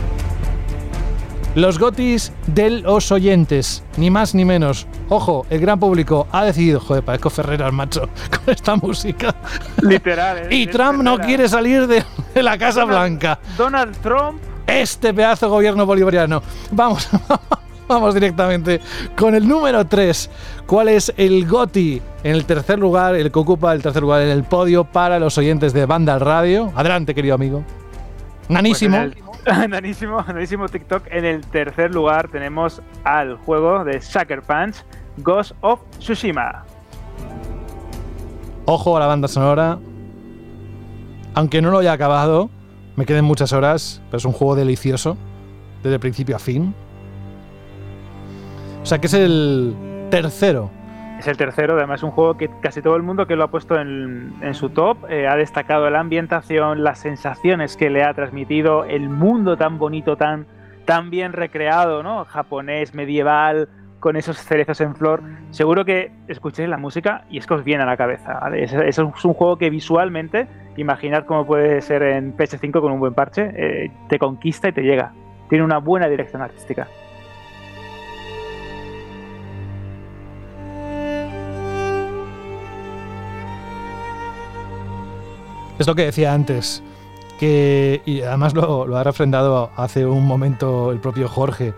Los 1.55 1.79
gotis 1.79 2.31
de 2.45 2.69
los 2.69 3.11
oyentes, 3.11 3.83
ni 3.97 4.11
más 4.11 4.35
ni 4.35 4.45
menos. 4.45 4.85
Ojo, 5.09 5.47
el 5.49 5.59
gran 5.59 5.79
público 5.79 6.27
ha 6.31 6.45
decidido, 6.45 6.79
joder, 6.79 7.03
parezco 7.03 7.31
Ferreras, 7.31 7.73
macho, 7.73 8.01
con 8.29 8.53
esta 8.53 8.75
música. 8.75 9.35
Literal. 9.81 10.37
¿eh? 10.37 10.47
Y 10.51 10.67
Trump 10.67 11.01
no 11.01 11.17
quiere 11.17 11.49
salir 11.49 11.87
de, 11.87 12.03
de 12.35 12.43
la 12.43 12.59
Casa 12.59 12.85
Blanca. 12.85 13.39
Donald 13.57 13.97
Trump. 14.03 14.39
Este 14.67 15.13
pedazo 15.13 15.45
de 15.47 15.49
gobierno 15.51 15.85
bolivariano. 15.85 16.41
Vamos, 16.71 17.09
vamos 17.87 18.13
directamente 18.13 18.81
con 19.17 19.33
el 19.33 19.47
número 19.47 19.85
3. 19.85 20.29
¿Cuál 20.65 20.89
es 20.89 21.13
el 21.17 21.47
GOTI 21.47 22.01
en 22.23 22.31
el 22.33 22.45
tercer 22.45 22.77
lugar, 22.77 23.15
el 23.15 23.31
que 23.31 23.39
ocupa 23.39 23.73
el 23.73 23.81
tercer 23.81 24.01
lugar 24.01 24.21
en 24.21 24.29
el 24.29 24.43
podio 24.43 24.83
para 24.83 25.19
los 25.19 25.37
oyentes 25.37 25.73
de 25.73 25.85
Banda 25.85 26.19
Radio? 26.19 26.71
Adelante, 26.75 27.15
querido 27.15 27.35
amigo. 27.35 27.63
Nanísimo. 28.49 28.97
Pues 28.97 29.15
en 29.47 29.63
el- 29.63 29.69
nanísimo, 29.69 30.21
nanísimo 30.27 30.67
TikTok. 30.67 31.03
En 31.09 31.23
el 31.23 31.41
tercer 31.47 31.93
lugar 31.93 32.27
tenemos 32.27 32.81
al 33.05 33.37
juego 33.37 33.85
de 33.85 34.01
Sucker 34.01 34.41
Punch, 34.41 34.75
Ghost 35.17 35.53
of 35.61 35.79
Tsushima. 35.99 36.65
Ojo 38.65 38.97
a 38.97 38.99
la 38.99 39.07
banda 39.07 39.29
sonora. 39.29 39.79
Aunque 41.35 41.61
no 41.61 41.71
lo 41.71 41.77
haya 41.79 41.93
acabado, 41.93 42.49
me 42.98 43.06
queden 43.06 43.24
muchas 43.24 43.53
horas, 43.53 44.01
pero 44.08 44.17
es 44.17 44.26
un 44.26 44.34
juego 44.34 44.56
delicioso, 44.56 45.17
desde 45.84 46.00
principio 46.00 46.35
a 46.35 46.40
fin. 46.40 46.74
O 48.82 48.85
sea 48.85 49.00
que 49.00 49.06
es 49.06 49.14
el 49.14 49.76
tercero. 50.09 50.72
Es 51.19 51.27
el 51.27 51.38
tercero, 51.38 51.76
además 51.77 52.00
es 52.00 52.03
un 52.03 52.11
juego 52.11 52.38
que 52.38 52.50
casi 52.59 52.82
todo 52.82 52.95
el 52.95 53.03
mundo 53.03 53.27
que 53.27 53.35
lo 53.35 53.43
ha 53.43 53.51
puesto 53.51 53.80
en, 53.80 54.34
en 54.42 54.53
su 54.56 54.69
top 54.69 54.98
eh, 55.09 55.27
ha 55.27 55.35
destacado 55.35 55.88
la 55.92 56.00
ambientación, 56.00 56.84
las 56.84 57.00
sensaciones 57.00 57.77
que 57.77 57.92
le 57.92 58.03
ha 58.03 58.16
transmitido, 58.16 58.84
el 58.84 59.09
mundo 59.09 59.58
tan 59.58 59.77
bonito, 59.77 60.17
tan, 60.17 60.48
tan 60.85 61.11
bien 61.11 61.34
recreado, 61.34 62.01
¿no? 62.01 62.26
Japonés, 62.26 62.95
medieval, 62.95 63.69
con 64.08 64.16
esos 64.16 64.38
cerezos 64.38 64.80
en 64.80 64.95
flor. 64.95 65.22
Seguro 65.50 65.84
que 65.84 66.14
escuchéis 66.30 66.69
la 66.69 66.77
música 66.77 67.26
y 67.30 67.40
es 67.40 67.45
que 67.45 67.56
os 67.56 67.66
viene 67.66 67.84
a 67.84 67.86
la 67.86 67.98
cabeza. 67.98 68.40
¿vale? 68.40 68.64
Es, 68.64 68.98
un 69.00 69.11
juego 69.11 69.58
que 69.58 69.69
visualmente, 69.69 70.48
imaginad 70.77 71.26
cómo 71.26 71.45
puede 71.45 71.82
ser 71.82 72.03
en 72.03 72.38
PS5 72.38 72.80
con 72.80 72.94
un 72.94 73.02
buen 73.02 73.14
parche, 73.14 73.52
eh, 73.53 73.92
te 74.08 74.18
conquista 74.18 74.69
y 74.69 74.72
te 74.72 74.82
llega. 74.82 75.11
Tiene 75.50 75.66
una 75.66 75.80
buena 75.80 76.08
dirección 76.08 76.42
artística. 76.42 76.88
Es 85.77 85.86
lo 85.86 85.95
que 85.95 86.06
decía 86.06 86.34
antes, 86.34 86.82
que, 87.42 88.02
y 88.06 88.22
además 88.22 88.53
lo 88.53 88.95
ha 88.95 89.03
refrendado 89.03 89.69
hace 89.76 90.06
un 90.06 90.26
momento 90.26 90.94
el 90.94 91.00
propio 91.00 91.27
Jorge, 91.27 91.74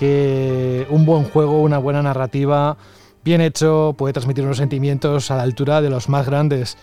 que 0.00 0.86
un 0.88 1.04
buen 1.04 1.24
juego, 1.24 1.60
una 1.60 1.76
buena 1.76 2.02
narrativa, 2.02 2.78
bien 3.22 3.42
hecho, 3.42 3.94
puede 3.98 4.14
transmitir 4.14 4.44
unos 4.44 4.56
sentimientos 4.56 5.30
a 5.30 5.36
la 5.36 5.42
altura 5.42 5.82
de 5.82 5.90
los 5.90 6.08
más 6.08 6.24
grandes 6.24 6.78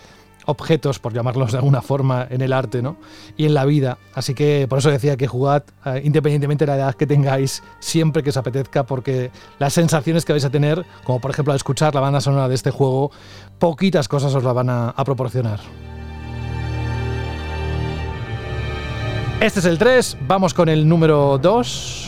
objetos, 0.46 1.00
por 1.00 1.12
llamarlos 1.12 1.50
de 1.50 1.58
alguna 1.58 1.82
forma, 1.82 2.28
en 2.30 2.42
el 2.42 2.52
arte 2.52 2.80
¿no? 2.80 2.96
y 3.36 3.46
en 3.46 3.54
la 3.54 3.64
vida. 3.64 3.98
Así 4.14 4.34
que 4.34 4.66
por 4.68 4.78
eso 4.78 4.92
decía 4.92 5.16
que 5.16 5.26
jugad, 5.26 5.64
eh, 5.84 6.00
independientemente 6.04 6.64
de 6.64 6.70
la 6.70 6.76
edad 6.76 6.94
que 6.94 7.08
tengáis, 7.08 7.64
siempre 7.80 8.22
que 8.22 8.30
os 8.30 8.36
apetezca, 8.36 8.86
porque 8.86 9.32
las 9.58 9.72
sensaciones 9.72 10.24
que 10.24 10.32
vais 10.32 10.44
a 10.44 10.50
tener, 10.50 10.86
como 11.02 11.20
por 11.20 11.32
ejemplo 11.32 11.52
al 11.52 11.56
escuchar 11.56 11.96
la 11.96 12.00
banda 12.00 12.20
sonora 12.20 12.48
de 12.48 12.54
este 12.54 12.70
juego, 12.70 13.10
poquitas 13.58 14.06
cosas 14.06 14.32
os 14.32 14.44
la 14.44 14.52
van 14.52 14.70
a, 14.70 14.90
a 14.90 15.04
proporcionar. 15.04 15.58
Este 19.40 19.58
es 19.58 19.66
el 19.66 19.76
3, 19.76 20.18
vamos 20.28 20.54
con 20.54 20.68
el 20.68 20.88
número 20.88 21.36
2. 21.38 22.07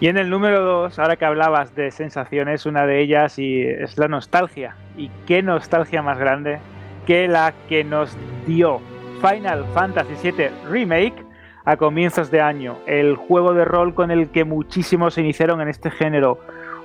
Y 0.00 0.08
en 0.08 0.16
el 0.16 0.30
número 0.30 0.64
2, 0.64 0.98
ahora 0.98 1.16
que 1.16 1.26
hablabas 1.26 1.74
de 1.74 1.90
sensaciones, 1.90 2.64
una 2.64 2.86
de 2.86 3.02
ellas 3.02 3.38
y 3.38 3.60
es 3.60 3.98
la 3.98 4.08
nostalgia. 4.08 4.74
¿Y 4.96 5.10
qué 5.26 5.42
nostalgia 5.42 6.00
más 6.00 6.18
grande 6.18 6.58
que 7.06 7.28
la 7.28 7.52
que 7.68 7.84
nos 7.84 8.16
dio 8.46 8.80
Final 9.20 9.66
Fantasy 9.74 10.14
VII 10.22 10.48
Remake 10.70 11.22
a 11.66 11.76
comienzos 11.76 12.30
de 12.30 12.40
año? 12.40 12.78
El 12.86 13.14
juego 13.16 13.52
de 13.52 13.66
rol 13.66 13.92
con 13.92 14.10
el 14.10 14.30
que 14.30 14.44
muchísimos 14.44 15.12
se 15.12 15.20
iniciaron 15.20 15.60
en 15.60 15.68
este 15.68 15.90
género. 15.90 16.38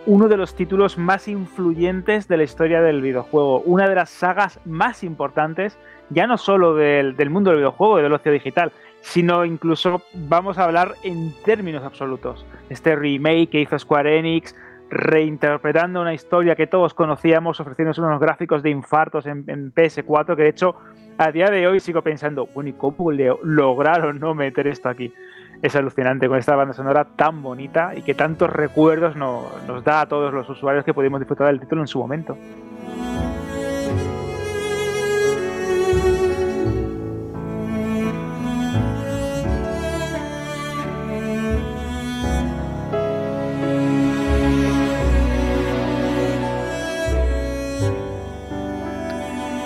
Uno 0.05 0.27
de 0.27 0.35
los 0.35 0.53
títulos 0.53 0.97
más 0.97 1.29
influyentes 1.29 2.27
de 2.27 2.35
la 2.35 2.43
historia 2.43 2.81
del 2.81 3.01
videojuego. 3.01 3.61
Una 3.61 3.87
de 3.87 3.95
las 3.95 4.09
sagas 4.09 4.59
más 4.65 5.05
importantes, 5.05 5.79
ya 6.09 6.27
no 6.27 6.37
solo 6.37 6.75
del, 6.75 7.15
del 7.15 7.29
mundo 7.29 7.51
del 7.51 7.59
videojuego 7.59 7.97
y 7.97 8.03
del 8.03 8.11
ocio 8.11 8.33
digital, 8.33 8.73
sino 9.07 9.45
incluso 9.45 10.01
vamos 10.13 10.57
a 10.57 10.63
hablar 10.65 10.95
en 11.03 11.31
términos 11.43 11.83
absolutos. 11.83 12.45
Este 12.69 12.95
remake 12.95 13.49
que 13.49 13.61
hizo 13.61 13.77
Square 13.77 14.17
Enix, 14.19 14.55
reinterpretando 14.89 16.01
una 16.01 16.13
historia 16.13 16.55
que 16.55 16.67
todos 16.67 16.93
conocíamos, 16.93 17.59
ofreciéndonos 17.59 17.97
unos 17.99 18.19
gráficos 18.19 18.63
de 18.63 18.71
infartos 18.71 19.25
en, 19.27 19.43
en 19.47 19.73
PS4, 19.73 20.35
que 20.35 20.43
de 20.43 20.49
hecho 20.49 20.75
a 21.17 21.31
día 21.31 21.49
de 21.49 21.67
hoy 21.67 21.79
sigo 21.79 22.01
pensando, 22.01 22.47
bueno, 22.53 22.71
¿y 22.71 22.73
cómo 22.73 23.11
le- 23.11 23.35
lograron 23.43 24.19
no 24.19 24.33
meter 24.35 24.67
esto 24.67 24.89
aquí? 24.89 25.13
Es 25.61 25.75
alucinante 25.75 26.27
con 26.27 26.37
esta 26.37 26.55
banda 26.55 26.73
sonora 26.73 27.05
tan 27.15 27.41
bonita 27.41 27.93
y 27.95 28.01
que 28.01 28.13
tantos 28.13 28.49
recuerdos 28.49 29.15
no- 29.15 29.45
nos 29.67 29.83
da 29.83 30.01
a 30.01 30.05
todos 30.07 30.33
los 30.33 30.49
usuarios 30.49 30.83
que 30.83 30.93
pudimos 30.93 31.19
disfrutar 31.19 31.47
del 31.47 31.59
título 31.59 31.81
en 31.81 31.87
su 31.87 31.99
momento. 31.99 32.37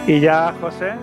Y 0.09 0.19
ya, 0.19 0.53
José, 0.59 0.93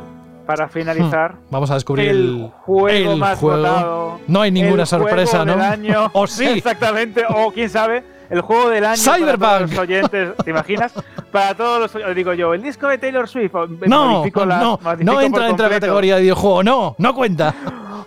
para 0.47 0.69
finalizar, 0.69 1.35
Vamos 1.51 1.71
a 1.71 1.75
descubrir 1.75 2.09
el 2.09 2.51
juego 2.65 3.13
el 3.13 3.17
más 3.19 3.39
juego. 3.39 3.57
votado, 3.59 4.21
No 4.27 4.41
hay 4.41 4.51
ninguna 4.51 4.83
el 4.83 4.87
sorpresa, 4.89 5.39
juego 5.43 5.45
¿no? 5.47 5.53
del 5.53 5.63
año, 5.63 6.11
¿O 6.13 6.27
sí? 6.27 6.45
Exactamente, 6.47 7.25
o 7.29 7.53
quién 7.53 7.69
sabe, 7.71 8.03
el 8.31 8.41
juego 8.41 8.69
del 8.71 8.85
año 8.85 9.01
para 9.05 9.17
Cyberpunk. 9.17 9.41
todos 9.49 9.71
los 9.71 9.79
oyentes, 9.79 10.37
¿te 10.45 10.51
imaginas? 10.51 10.93
Para 11.31 11.55
todos 11.55 11.81
los 11.81 11.95
oyentes, 11.95 12.17
digo 12.17 12.33
yo, 12.35 12.55
el 12.55 12.63
disco 12.63 12.89
de 12.89 12.99
Taylor 12.99 13.29
Swift, 13.29 13.53
No, 13.87 14.25
la- 14.45 14.59
no, 14.59 14.81
no 14.99 15.21
entra 15.21 15.45
dentro 15.47 15.65
de 15.67 15.71
la 15.71 15.77
categoría 15.77 16.17
de 16.17 16.23
videojuego, 16.23 16.63
no, 16.65 16.95
no 16.99 17.15
cuenta. 17.15 17.55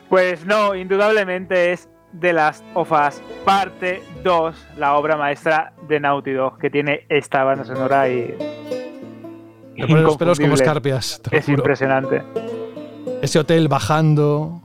Pues 0.09 0.43
no, 0.43 0.73
indudablemente 0.73 1.71
es 1.71 1.87
The 2.19 2.33
Last 2.33 2.63
of 2.73 2.91
Us 2.91 3.21
parte 3.45 4.01
2, 4.23 4.55
la 4.77 4.95
obra 4.95 5.15
maestra 5.17 5.71
de 5.87 5.99
Naughty 5.99 6.31
Dog, 6.31 6.57
que 6.57 6.71
tiene 6.71 7.05
esta 7.09 7.43
banda 7.43 7.63
sonora 7.63 8.09
y... 8.09 8.35
Ponen 9.87 10.03
los 10.03 10.17
pelos 10.17 10.39
como 10.39 10.53
escarpias, 10.55 11.19
te 11.23 11.31
lo 11.31 11.37
Es 11.37 11.45
juro. 11.45 11.57
impresionante. 11.57 12.23
Ese 13.21 13.39
hotel 13.39 13.67
bajando. 13.67 14.61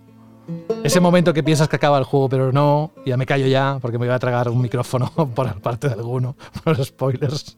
Ese 0.82 1.00
momento 1.00 1.32
que 1.32 1.42
piensas 1.42 1.68
que 1.68 1.76
acaba 1.76 1.98
el 1.98 2.04
juego, 2.04 2.28
pero 2.28 2.52
no. 2.52 2.92
Ya 3.06 3.16
me 3.16 3.24
callo 3.26 3.46
ya, 3.46 3.78
porque 3.80 3.98
me 3.98 4.06
voy 4.06 4.14
a 4.14 4.18
tragar 4.18 4.48
un 4.48 4.60
micrófono 4.60 5.10
por 5.34 5.60
parte 5.60 5.88
de 5.88 5.94
alguno. 5.94 6.36
Por 6.64 6.78
los 6.78 6.88
spoilers. 6.88 7.56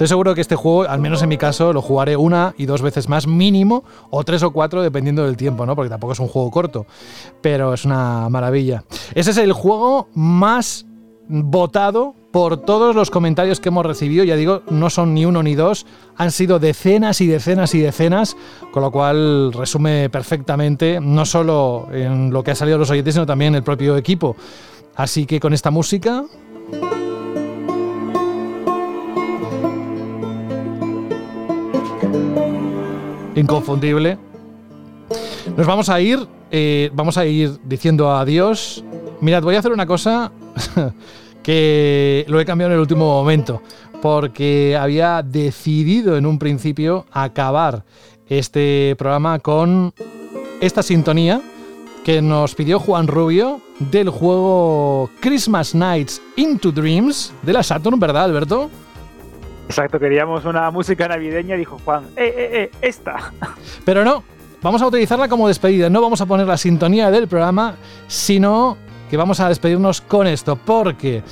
Estoy 0.00 0.08
seguro 0.08 0.34
que 0.34 0.40
este 0.40 0.56
juego, 0.56 0.88
al 0.88 0.98
menos 0.98 1.22
en 1.22 1.28
mi 1.28 1.36
caso, 1.36 1.74
lo 1.74 1.82
jugaré 1.82 2.16
una 2.16 2.54
y 2.56 2.64
dos 2.64 2.80
veces 2.80 3.06
más 3.10 3.26
mínimo, 3.26 3.84
o 4.08 4.24
tres 4.24 4.42
o 4.42 4.50
cuatro, 4.50 4.80
dependiendo 4.80 5.26
del 5.26 5.36
tiempo, 5.36 5.66
¿no? 5.66 5.76
Porque 5.76 5.90
tampoco 5.90 6.14
es 6.14 6.20
un 6.20 6.28
juego 6.28 6.50
corto. 6.50 6.86
Pero 7.42 7.74
es 7.74 7.84
una 7.84 8.30
maravilla. 8.30 8.82
Ese 9.14 9.32
es 9.32 9.36
el 9.36 9.52
juego 9.52 10.08
más 10.14 10.86
votado 11.28 12.14
por 12.30 12.56
todos 12.56 12.96
los 12.96 13.10
comentarios 13.10 13.60
que 13.60 13.68
hemos 13.68 13.84
recibido. 13.84 14.24
Ya 14.24 14.36
digo, 14.36 14.62
no 14.70 14.88
son 14.88 15.12
ni 15.12 15.26
uno 15.26 15.42
ni 15.42 15.54
dos, 15.54 15.84
han 16.16 16.30
sido 16.30 16.58
decenas 16.58 17.20
y 17.20 17.26
decenas 17.26 17.74
y 17.74 17.80
decenas, 17.80 18.38
con 18.72 18.82
lo 18.82 18.90
cual 18.90 19.52
resume 19.52 20.08
perfectamente, 20.08 20.98
no 20.98 21.26
solo 21.26 21.88
en 21.92 22.32
lo 22.32 22.42
que 22.42 22.52
ha 22.52 22.54
salido 22.54 22.78
los 22.78 22.88
oyentes, 22.88 23.12
sino 23.12 23.26
también 23.26 23.54
el 23.54 23.62
propio 23.62 23.98
equipo. 23.98 24.34
Así 24.96 25.26
que 25.26 25.40
con 25.40 25.52
esta 25.52 25.70
música. 25.70 26.24
Inconfundible. 33.34 34.18
Nos 35.56 35.66
vamos 35.66 35.88
a 35.88 36.00
ir, 36.00 36.26
eh, 36.50 36.90
vamos 36.92 37.16
a 37.16 37.26
ir 37.26 37.58
diciendo 37.64 38.10
adiós. 38.10 38.84
Mirad, 39.20 39.42
voy 39.42 39.56
a 39.56 39.58
hacer 39.58 39.72
una 39.72 39.86
cosa 39.86 40.32
que 41.42 42.24
lo 42.28 42.40
he 42.40 42.44
cambiado 42.44 42.72
en 42.72 42.74
el 42.76 42.80
último 42.80 43.06
momento, 43.06 43.62
porque 44.02 44.76
había 44.78 45.22
decidido 45.22 46.16
en 46.16 46.26
un 46.26 46.38
principio 46.38 47.06
acabar 47.10 47.84
este 48.28 48.94
programa 48.98 49.38
con 49.38 49.92
esta 50.60 50.82
sintonía 50.82 51.40
que 52.04 52.22
nos 52.22 52.54
pidió 52.54 52.78
Juan 52.78 53.06
Rubio 53.06 53.60
del 53.78 54.08
juego 54.08 55.10
Christmas 55.20 55.74
Nights 55.74 56.20
into 56.36 56.72
Dreams 56.72 57.32
de 57.42 57.52
la 57.52 57.62
Saturn, 57.62 57.98
¿verdad, 57.98 58.24
Alberto? 58.24 58.70
Exacto, 59.70 60.00
queríamos 60.00 60.44
una 60.46 60.68
música 60.72 61.06
navideña, 61.06 61.54
dijo 61.54 61.78
Juan, 61.84 62.02
eh, 62.16 62.34
eh, 62.36 62.50
eh, 62.52 62.70
esta. 62.82 63.32
Pero 63.84 64.04
no, 64.04 64.24
vamos 64.62 64.82
a 64.82 64.88
utilizarla 64.88 65.28
como 65.28 65.46
despedida, 65.46 65.88
no 65.88 66.02
vamos 66.02 66.20
a 66.20 66.26
poner 66.26 66.48
la 66.48 66.56
sintonía 66.56 67.08
del 67.12 67.28
programa, 67.28 67.76
sino 68.08 68.76
que 69.08 69.16
vamos 69.16 69.38
a 69.38 69.48
despedirnos 69.48 70.00
con 70.00 70.26
esto, 70.26 70.56
porque 70.56 71.22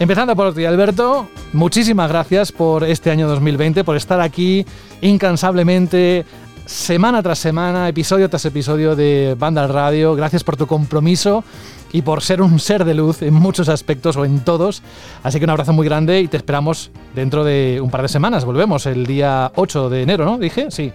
empezando 0.00 0.34
por 0.34 0.52
ti, 0.52 0.64
Alberto, 0.64 1.28
muchísimas 1.52 2.10
gracias 2.10 2.50
por 2.50 2.82
este 2.82 3.12
año 3.12 3.28
2020, 3.28 3.84
por 3.84 3.94
estar 3.94 4.20
aquí 4.20 4.66
incansablemente 5.00 6.24
semana 6.66 7.22
tras 7.22 7.38
semana, 7.38 7.88
episodio 7.88 8.28
tras 8.28 8.44
episodio 8.44 8.96
de 8.96 9.36
Banda 9.38 9.62
al 9.62 9.68
Radio. 9.68 10.16
Gracias 10.16 10.42
por 10.42 10.56
tu 10.56 10.66
compromiso 10.66 11.44
y 11.94 12.02
por 12.02 12.22
ser 12.22 12.42
un 12.42 12.58
ser 12.58 12.84
de 12.84 12.92
luz 12.92 13.22
en 13.22 13.34
muchos 13.34 13.68
aspectos 13.68 14.16
o 14.16 14.24
en 14.24 14.40
todos. 14.40 14.82
Así 15.22 15.38
que 15.38 15.44
un 15.44 15.50
abrazo 15.50 15.72
muy 15.72 15.86
grande 15.86 16.18
y 16.20 16.26
te 16.26 16.36
esperamos 16.36 16.90
dentro 17.14 17.44
de 17.44 17.80
un 17.80 17.88
par 17.88 18.02
de 18.02 18.08
semanas. 18.08 18.44
Volvemos 18.44 18.86
el 18.86 19.06
día 19.06 19.52
8 19.54 19.90
de 19.90 20.02
enero, 20.02 20.24
¿no? 20.24 20.36
Dije, 20.36 20.72
sí. 20.72 20.92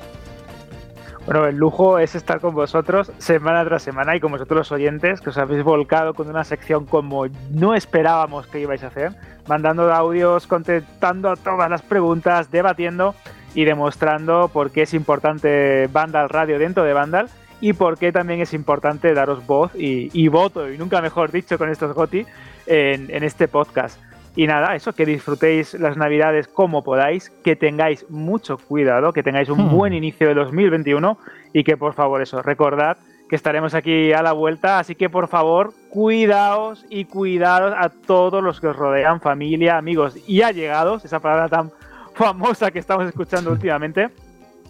Bueno, 1.26 1.46
el 1.46 1.56
lujo 1.56 2.00
es 2.00 2.16
estar 2.16 2.42
con 2.42 2.54
vosotros 2.54 3.14
semana 3.18 3.64
tras 3.64 3.82
semana 3.82 4.14
y 4.18 4.20
con 4.20 4.34
vosotros 4.34 4.58
los 4.58 4.72
oyentes 4.74 5.22
que 5.22 5.30
os 5.30 5.38
habéis 5.38 5.64
volcado 5.64 6.14
con 6.14 6.30
una 6.30 6.44
sección 6.44 6.86
como 6.86 7.28
no 7.50 7.76
esperábamos 7.76 8.48
que 8.48 8.60
ibais 8.60 8.84
a 8.84 8.88
hacer, 8.88 9.14
mandando 9.48 9.94
audios, 9.94 10.48
contestando 10.48 11.32
a 11.32 11.38
todas 11.38 11.70
las 11.70 11.82
preguntas, 11.82 12.52
debatiendo 12.52 13.16
y 13.56 13.64
demostrando 13.64 14.50
por 14.50 14.72
qué 14.72 14.82
es 14.82 14.94
importante 14.94 15.88
Vandal 15.94 16.28
Radio 16.28 16.60
dentro 16.60 16.84
de 16.84 16.92
Vandal 16.92 17.30
y 17.62 17.74
por 17.74 17.98
qué 17.98 18.12
también 18.12 18.42
es 18.42 18.54
importante 18.54 19.14
daros 19.14 19.46
voz 19.46 19.72
y, 19.76 20.28
voto, 20.28 20.72
y 20.72 20.78
nunca 20.78 21.02
mejor 21.02 21.32
dicho 21.32 21.58
con 21.58 21.70
estos 21.70 21.94
GOTI, 21.94 22.26
en, 22.68 23.10
en 23.10 23.24
este 23.24 23.48
podcast. 23.48 24.00
Y 24.36 24.48
nada, 24.48 24.76
eso, 24.76 24.94
que 24.94 25.06
disfrutéis 25.06 25.74
las 25.74 25.98
navidades 25.98 26.48
como 26.48 26.84
podáis, 26.84 27.30
que 27.44 27.56
tengáis 27.56 28.10
mucho 28.10 28.58
cuidado, 28.58 29.12
que 29.12 29.24
tengáis 29.24 29.50
un 29.50 29.66
Hmm. 29.66 29.76
buen 29.76 29.94
inicio 29.94 30.28
de 30.28 30.36
2021 30.36 31.18
y 31.52 31.64
que 31.64 31.76
por 31.76 31.94
favor 31.94 32.22
eso, 32.22 32.42
recordad 32.42 32.98
que 33.28 33.36
estaremos 33.36 33.74
aquí 33.76 34.14
a 34.14 34.24
la 34.24 34.32
vuelta, 34.32 34.80
así 34.80 34.96
que 34.96 35.10
por 35.10 35.28
favor, 35.28 35.74
cuidaos 35.90 36.86
y 36.90 37.06
cuidados 37.06 37.76
a 37.78 37.90
todos 37.90 38.44
los 38.44 38.60
que 38.60 38.68
os 38.68 38.76
rodean, 38.76 39.20
familia, 39.20 39.78
amigos 39.78 40.18
y 40.28 40.42
allegados, 40.42 41.06
esa 41.06 41.20
palabra 41.20 41.50
tan 41.50 41.72
famosa 42.16 42.72
que 42.72 42.80
estamos 42.80 43.08
escuchando 43.08 43.52
últimamente, 43.52 44.10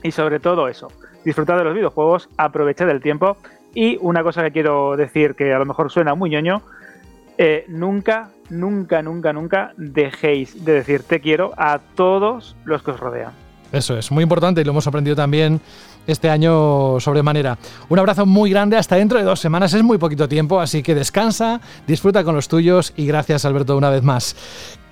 y 0.04 0.12
sobre 0.12 0.40
todo 0.40 0.68
eso, 0.68 0.90
disfrutad 1.24 1.58
de 1.58 1.64
los 1.64 1.74
videojuegos, 1.74 2.30
aprovechad 2.38 2.90
el 2.90 3.02
tiempo 3.02 3.38
y 3.74 3.98
una 4.02 4.24
cosa 4.24 4.44
que 4.44 4.52
quiero 4.52 4.96
decir 4.96 5.36
que 5.36 5.54
a 5.54 5.60
lo 5.60 5.66
mejor 5.66 5.92
suena 5.92 6.16
muy 6.16 6.30
ñoño, 6.30 6.62
eh, 7.38 7.66
nunca, 7.68 8.32
nunca, 8.50 9.02
nunca, 9.02 9.32
nunca 9.32 9.74
dejéis 9.78 10.66
de 10.66 10.74
decir 10.74 11.04
te 11.04 11.20
quiero 11.20 11.54
a 11.58 11.80
todos 11.96 12.56
los 12.66 12.84
que 12.84 12.92
os 12.92 13.00
rodean. 13.00 13.32
Eso 13.72 13.98
es 13.98 14.12
muy 14.12 14.24
importante 14.24 14.62
y 14.62 14.64
lo 14.64 14.72
hemos 14.72 14.88
aprendido 14.88 15.16
también 15.16 15.62
este 16.08 16.30
año 16.30 17.00
sobremanera. 17.00 17.58
Un 17.88 18.00
abrazo 18.00 18.26
muy 18.26 18.50
grande 18.50 18.78
hasta 18.78 18.96
dentro 18.96 19.20
de 19.20 19.24
dos 19.24 19.40
semanas, 19.40 19.74
es 19.74 19.84
muy 19.84 20.00
poquito 20.00 20.28
tiempo, 20.28 20.60
así 20.60 20.82
que 20.82 20.96
descansa, 20.96 21.62
disfruta 21.86 22.24
con 22.24 22.34
los 22.34 22.48
tuyos 22.48 22.94
y 22.98 23.06
gracias 23.06 23.46
Alberto 23.46 23.78
una 23.78 23.92
vez 23.92 24.02
más. 24.02 24.36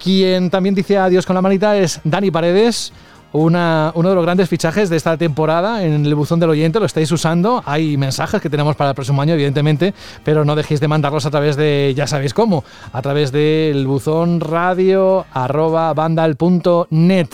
Quien 0.02 0.52
también 0.52 0.76
dice 0.76 0.98
adiós 0.98 1.26
con 1.26 1.36
la 1.36 1.42
manita 1.42 1.76
es 1.76 2.00
Dani 2.04 2.30
Paredes. 2.30 2.94
Uno 3.40 4.10
de 4.10 4.16
los 4.16 4.24
grandes 4.24 4.50
fichajes 4.50 4.90
de 4.90 4.98
esta 4.98 5.16
temporada 5.18 5.84
en 5.84 6.06
el 6.06 6.16
buzón 6.16 6.40
del 6.40 6.50
oyente 6.50 6.80
lo 6.80 6.86
estáis 6.86 7.12
usando. 7.12 7.62
Hay 7.66 7.96
mensajes 7.98 8.42
que 8.42 8.50
tenemos 8.50 8.76
para 8.76 8.90
el 8.92 8.96
próximo 8.96 9.22
año, 9.22 9.34
evidentemente, 9.34 9.94
pero 10.24 10.44
no 10.44 10.56
dejéis 10.56 10.80
de 10.80 10.88
mandarlos 10.88 11.26
a 11.26 11.32
través 11.32 11.56
de, 11.56 11.94
ya 11.96 12.08
sabéis 12.08 12.34
cómo, 12.34 12.64
a 12.92 13.02
través 13.02 13.32
del 13.32 13.86
buzón 13.86 14.40
radio 14.40 15.26
arroba 15.34 15.94
vandal.net. 15.94 17.30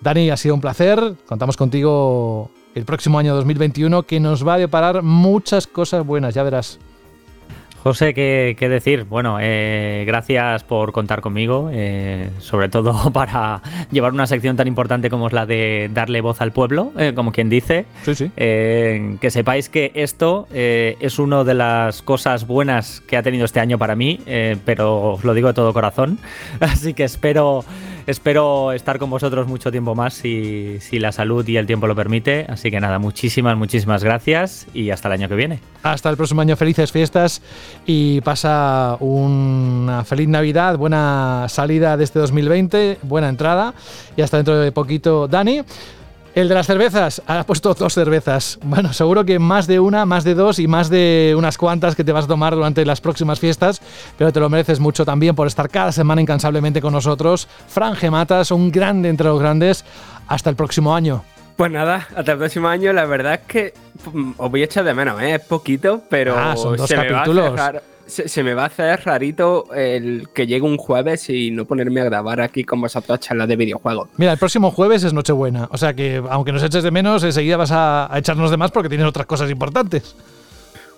Dani, 0.00 0.30
ha 0.30 0.36
sido 0.36 0.54
un 0.54 0.60
placer. 0.60 1.14
Contamos 1.26 1.56
contigo 1.56 2.50
el 2.74 2.84
próximo 2.84 3.18
año 3.18 3.34
2021 3.34 4.04
que 4.04 4.20
nos 4.20 4.46
va 4.46 4.54
a 4.54 4.58
deparar 4.58 5.02
muchas 5.02 5.66
cosas 5.66 6.06
buenas, 6.06 6.34
ya 6.34 6.42
verás. 6.42 6.78
José, 7.82 8.14
¿qué, 8.14 8.54
qué 8.56 8.68
decir? 8.68 9.04
Bueno, 9.04 9.38
eh, 9.40 10.04
gracias 10.06 10.62
por 10.62 10.92
contar 10.92 11.20
conmigo, 11.20 11.68
eh, 11.72 12.30
sobre 12.38 12.68
todo 12.68 13.10
para 13.12 13.60
llevar 13.90 14.12
una 14.12 14.28
sección 14.28 14.56
tan 14.56 14.68
importante 14.68 15.10
como 15.10 15.26
es 15.26 15.32
la 15.32 15.46
de 15.46 15.90
darle 15.92 16.20
voz 16.20 16.40
al 16.40 16.52
pueblo, 16.52 16.92
eh, 16.96 17.12
como 17.12 17.32
quien 17.32 17.48
dice. 17.48 17.86
Sí, 18.04 18.14
sí. 18.14 18.30
Eh, 18.36 19.16
que 19.20 19.32
sepáis 19.32 19.68
que 19.68 19.90
esto 19.94 20.46
es 20.52 21.18
una 21.18 21.42
de 21.42 21.54
las 21.54 22.02
cosas 22.02 22.46
buenas 22.46 23.00
que 23.00 23.16
ha 23.16 23.22
tenido 23.22 23.44
este 23.44 23.58
año 23.58 23.78
para 23.78 23.96
mí, 23.96 24.20
eh, 24.26 24.56
pero 24.64 25.14
os 25.14 25.24
lo 25.24 25.34
digo 25.34 25.48
de 25.48 25.54
todo 25.54 25.72
corazón. 25.72 26.18
Así 26.60 26.94
que 26.94 27.02
espero, 27.02 27.64
espero 28.06 28.72
estar 28.72 28.98
con 28.98 29.10
vosotros 29.10 29.46
mucho 29.46 29.70
tiempo 29.70 29.94
más 29.94 30.14
si, 30.14 30.80
la 30.92 31.12
salud 31.12 31.46
y 31.46 31.56
el 31.56 31.66
tiempo 31.66 31.86
lo 31.86 31.94
permite. 31.94 32.46
Así 32.48 32.70
que 32.70 32.80
nada, 32.80 32.98
muchísimas, 32.98 33.56
muchísimas 33.56 34.04
gracias 34.04 34.66
y 34.74 34.90
hasta 34.90 35.08
el 35.08 35.14
año 35.14 35.28
que 35.28 35.34
viene. 35.34 35.60
Hasta 35.82 36.10
el 36.10 36.16
próximo 36.16 36.40
año, 36.40 36.56
felices 36.56 36.92
fiestas 36.92 37.42
y 37.86 38.20
pasa 38.20 38.96
una 39.00 40.04
feliz 40.04 40.28
Navidad, 40.28 40.76
buena 40.76 41.46
salida 41.48 41.96
de 41.96 42.04
este 42.04 42.18
2020, 42.18 42.98
buena 43.02 43.28
entrada 43.28 43.74
y 44.16 44.22
hasta 44.22 44.36
dentro 44.36 44.58
de 44.58 44.72
poquito, 44.72 45.28
Dani. 45.28 45.62
El 46.34 46.48
de 46.48 46.54
las 46.54 46.66
cervezas, 46.66 47.20
ha 47.26 47.44
puesto 47.44 47.74
dos 47.74 47.92
cervezas. 47.92 48.58
Bueno, 48.62 48.94
seguro 48.94 49.22
que 49.24 49.38
más 49.38 49.66
de 49.66 49.80
una, 49.80 50.06
más 50.06 50.24
de 50.24 50.34
dos 50.34 50.58
y 50.58 50.66
más 50.66 50.88
de 50.88 51.34
unas 51.36 51.58
cuantas 51.58 51.94
que 51.94 52.04
te 52.04 52.12
vas 52.12 52.24
a 52.24 52.28
tomar 52.28 52.54
durante 52.54 52.86
las 52.86 53.02
próximas 53.02 53.38
fiestas, 53.38 53.82
pero 54.16 54.32
te 54.32 54.40
lo 54.40 54.48
mereces 54.48 54.80
mucho 54.80 55.04
también 55.04 55.34
por 55.34 55.46
estar 55.46 55.68
cada 55.68 55.92
semana 55.92 56.22
incansablemente 56.22 56.80
con 56.80 56.94
nosotros. 56.94 57.48
Fran 57.68 57.96
Gematas, 57.96 58.50
un 58.50 58.72
grande 58.72 59.10
entre 59.10 59.26
los 59.26 59.38
grandes. 59.38 59.84
Hasta 60.26 60.48
el 60.48 60.56
próximo 60.56 60.94
año. 60.94 61.22
Pues 61.56 61.70
nada, 61.70 62.08
hasta 62.16 62.32
el 62.32 62.38
próximo 62.38 62.68
año, 62.68 62.94
la 62.94 63.04
verdad 63.04 63.34
es 63.34 63.40
que 63.40 63.74
mm, 64.10 64.32
os 64.38 64.50
voy 64.50 64.62
a 64.62 64.64
echar 64.64 64.84
de 64.84 64.94
menos, 64.94 65.20
¿eh? 65.20 65.34
es 65.34 65.40
poquito, 65.42 66.02
pero 66.08 66.34
Ah, 66.38 66.56
son 66.56 66.76
dos 66.78 66.88
se, 66.88 66.96
me 66.96 67.02
va 67.02 67.08
a 67.08 67.24
capítulos. 67.24 67.60
Se, 68.06 68.28
se 68.28 68.42
me 68.42 68.54
va 68.54 68.64
a 68.64 68.66
hacer 68.66 69.00
rarito 69.04 69.72
el 69.74 70.28
que 70.34 70.46
llegue 70.46 70.62
un 70.62 70.76
jueves 70.76 71.28
y 71.30 71.50
no 71.50 71.64
ponerme 71.64 72.00
a 72.00 72.04
grabar 72.04 72.40
aquí 72.40 72.64
con 72.64 72.80
vosotros 72.80 73.20
charlas 73.20 73.48
de 73.48 73.56
videojuegos. 73.56 74.08
Mira, 74.16 74.32
el 74.32 74.38
próximo 74.38 74.70
jueves 74.70 75.04
es 75.04 75.12
Nochebuena, 75.12 75.68
o 75.70 75.78
sea 75.78 75.94
que 75.94 76.22
aunque 76.30 76.52
nos 76.52 76.62
eches 76.62 76.82
de 76.82 76.90
menos, 76.90 77.24
enseguida 77.24 77.56
vas 77.56 77.72
a, 77.72 78.12
a 78.12 78.18
echarnos 78.18 78.50
de 78.50 78.56
más 78.56 78.70
porque 78.70 78.88
tienes 78.88 79.06
otras 79.06 79.26
cosas 79.26 79.50
importantes. 79.50 80.14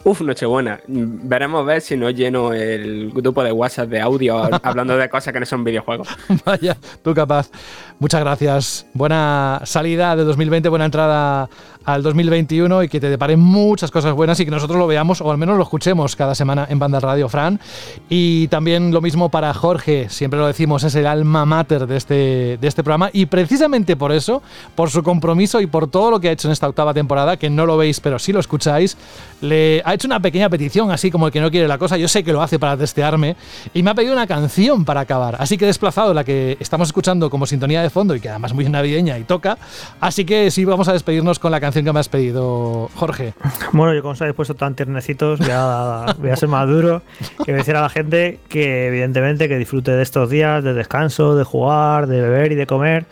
Uf, 0.04 0.20
Nochebuena. 0.20 0.80
Veremos 0.86 1.64
ver 1.64 1.80
si 1.80 1.96
no 1.96 2.10
lleno 2.10 2.52
el 2.52 3.10
grupo 3.10 3.42
de 3.42 3.50
WhatsApp 3.52 3.88
de 3.88 4.00
audio 4.02 4.50
hablando 4.62 4.98
de 4.98 5.08
cosas 5.08 5.32
que 5.32 5.40
no 5.40 5.46
son 5.46 5.64
videojuegos. 5.64 6.08
Vaya, 6.44 6.76
tú 7.02 7.14
capaz. 7.14 7.50
Muchas 7.98 8.20
gracias. 8.20 8.86
Buena 8.92 9.62
salida 9.64 10.14
de 10.14 10.24
2020, 10.24 10.68
buena 10.68 10.84
entrada 10.84 11.48
al 11.84 12.02
2021 12.02 12.84
y 12.84 12.88
que 12.88 13.00
te 13.00 13.08
deparen 13.08 13.40
muchas 13.40 13.90
cosas 13.90 14.14
buenas 14.14 14.40
y 14.40 14.44
que 14.44 14.50
nosotros 14.50 14.78
lo 14.78 14.86
veamos 14.86 15.20
o 15.20 15.30
al 15.30 15.38
menos 15.38 15.56
lo 15.56 15.62
escuchemos 15.62 16.16
cada 16.16 16.34
semana 16.34 16.66
en 16.70 16.78
Banda 16.78 17.00
Radio 17.00 17.28
Fran. 17.28 17.60
Y 18.08 18.48
también 18.48 18.92
lo 18.92 19.00
mismo 19.00 19.30
para 19.30 19.52
Jorge, 19.52 20.08
siempre 20.08 20.38
lo 20.38 20.46
decimos, 20.46 20.84
es 20.84 20.94
el 20.94 21.06
alma 21.06 21.44
mater 21.44 21.86
de 21.86 21.96
este, 21.96 22.58
de 22.60 22.66
este 22.66 22.82
programa 22.82 23.10
y 23.12 23.26
precisamente 23.26 23.96
por 23.96 24.12
eso, 24.12 24.42
por 24.74 24.90
su 24.90 25.02
compromiso 25.02 25.60
y 25.60 25.66
por 25.66 25.88
todo 25.88 26.10
lo 26.10 26.20
que 26.20 26.28
ha 26.28 26.32
hecho 26.32 26.48
en 26.48 26.52
esta 26.52 26.68
octava 26.68 26.94
temporada, 26.94 27.36
que 27.36 27.50
no 27.50 27.66
lo 27.66 27.76
veis 27.76 28.00
pero 28.00 28.18
sí 28.18 28.32
lo 28.32 28.40
escucháis, 28.40 28.96
le 29.40 29.82
ha 29.84 29.94
hecho 29.94 30.06
una 30.06 30.20
pequeña 30.20 30.48
petición, 30.48 30.90
así 30.90 31.10
como 31.10 31.26
el 31.26 31.32
que 31.32 31.40
no 31.40 31.50
quiere 31.50 31.68
la 31.68 31.78
cosa, 31.78 31.96
yo 31.96 32.08
sé 32.08 32.24
que 32.24 32.32
lo 32.32 32.40
hace 32.40 32.58
para 32.58 32.76
testearme 32.76 33.36
y 33.74 33.82
me 33.82 33.90
ha 33.90 33.94
pedido 33.94 34.14
una 34.14 34.26
canción 34.26 34.84
para 34.84 35.00
acabar. 35.00 35.36
Así 35.38 35.58
que 35.58 35.64
he 35.64 35.68
desplazado 35.68 36.14
la 36.14 36.24
que 36.24 36.56
estamos 36.60 36.88
escuchando 36.88 37.28
como 37.28 37.46
sintonía 37.46 37.82
de 37.82 37.90
fondo 37.90 38.14
y 38.14 38.20
que 38.20 38.28
además 38.28 38.54
muy 38.54 38.68
navideña 38.68 39.18
y 39.18 39.24
toca. 39.24 39.58
Así 40.00 40.24
que 40.24 40.50
sí, 40.50 40.64
vamos 40.64 40.88
a 40.88 40.92
despedirnos 40.92 41.38
con 41.38 41.52
la 41.52 41.60
canción 41.60 41.73
canción 41.74 41.86
que 41.86 41.92
me 41.92 41.98
has 41.98 42.08
pedido, 42.08 42.88
Jorge. 42.94 43.34
Bueno, 43.72 43.92
yo 43.94 44.02
como 44.02 44.12
os 44.12 44.34
puesto 44.36 44.54
tan 44.54 44.76
tiernecitos, 44.76 45.40
voy 45.40 45.48
a, 45.50 46.14
voy 46.18 46.30
a 46.30 46.36
ser 46.36 46.48
más 46.48 46.68
duro. 46.68 47.02
Que 47.44 47.52
decir 47.52 47.74
a 47.74 47.80
la 47.80 47.88
gente 47.88 48.38
que, 48.48 48.86
evidentemente, 48.86 49.48
que 49.48 49.58
disfrute 49.58 49.90
de 49.90 50.04
estos 50.04 50.30
días 50.30 50.62
de 50.62 50.72
descanso, 50.72 51.34
de 51.34 51.42
jugar, 51.42 52.06
de 52.06 52.20
beber 52.20 52.52
y 52.52 52.54
de 52.54 52.68
comer 52.68 53.06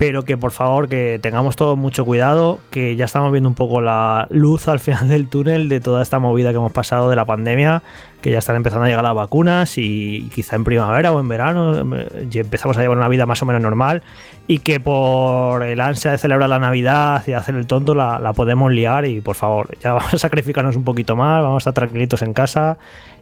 pero 0.00 0.24
que 0.24 0.38
por 0.38 0.50
favor 0.50 0.88
que 0.88 1.18
tengamos 1.20 1.56
todo 1.56 1.76
mucho 1.76 2.06
cuidado, 2.06 2.58
que 2.70 2.96
ya 2.96 3.04
estamos 3.04 3.30
viendo 3.32 3.50
un 3.50 3.54
poco 3.54 3.82
la 3.82 4.26
luz 4.30 4.66
al 4.66 4.80
final 4.80 5.10
del 5.10 5.28
túnel 5.28 5.68
de 5.68 5.78
toda 5.78 6.02
esta 6.02 6.18
movida 6.18 6.52
que 6.52 6.56
hemos 6.56 6.72
pasado 6.72 7.10
de 7.10 7.16
la 7.16 7.26
pandemia, 7.26 7.82
que 8.22 8.30
ya 8.30 8.38
están 8.38 8.56
empezando 8.56 8.86
a 8.86 8.88
llegar 8.88 9.04
las 9.04 9.14
vacunas 9.14 9.76
y 9.76 10.30
quizá 10.34 10.56
en 10.56 10.64
primavera 10.64 11.12
o 11.12 11.20
en 11.20 11.28
verano 11.28 11.96
eh, 11.98 12.26
ya 12.30 12.40
empezamos 12.40 12.78
a 12.78 12.80
llevar 12.80 12.96
una 12.96 13.08
vida 13.08 13.26
más 13.26 13.42
o 13.42 13.44
menos 13.44 13.60
normal 13.60 14.02
y 14.46 14.60
que 14.60 14.80
por 14.80 15.62
el 15.64 15.78
ansia 15.82 16.12
de 16.12 16.16
celebrar 16.16 16.48
la 16.48 16.58
Navidad 16.58 17.22
y 17.26 17.34
hacer 17.34 17.54
el 17.56 17.66
tonto 17.66 17.94
la 17.94 18.32
podemos 18.32 18.72
liar 18.72 19.04
y 19.04 19.20
por 19.20 19.36
favor, 19.36 19.76
ya 19.80 19.92
vamos 19.92 20.14
a 20.14 20.18
sacrificarnos 20.18 20.76
un 20.76 20.84
poquito 20.84 21.14
más, 21.14 21.42
vamos 21.42 21.66
a 21.66 21.68
estar 21.68 21.74
tranquilitos 21.74 22.22
en 22.22 22.32
casa 22.32 22.78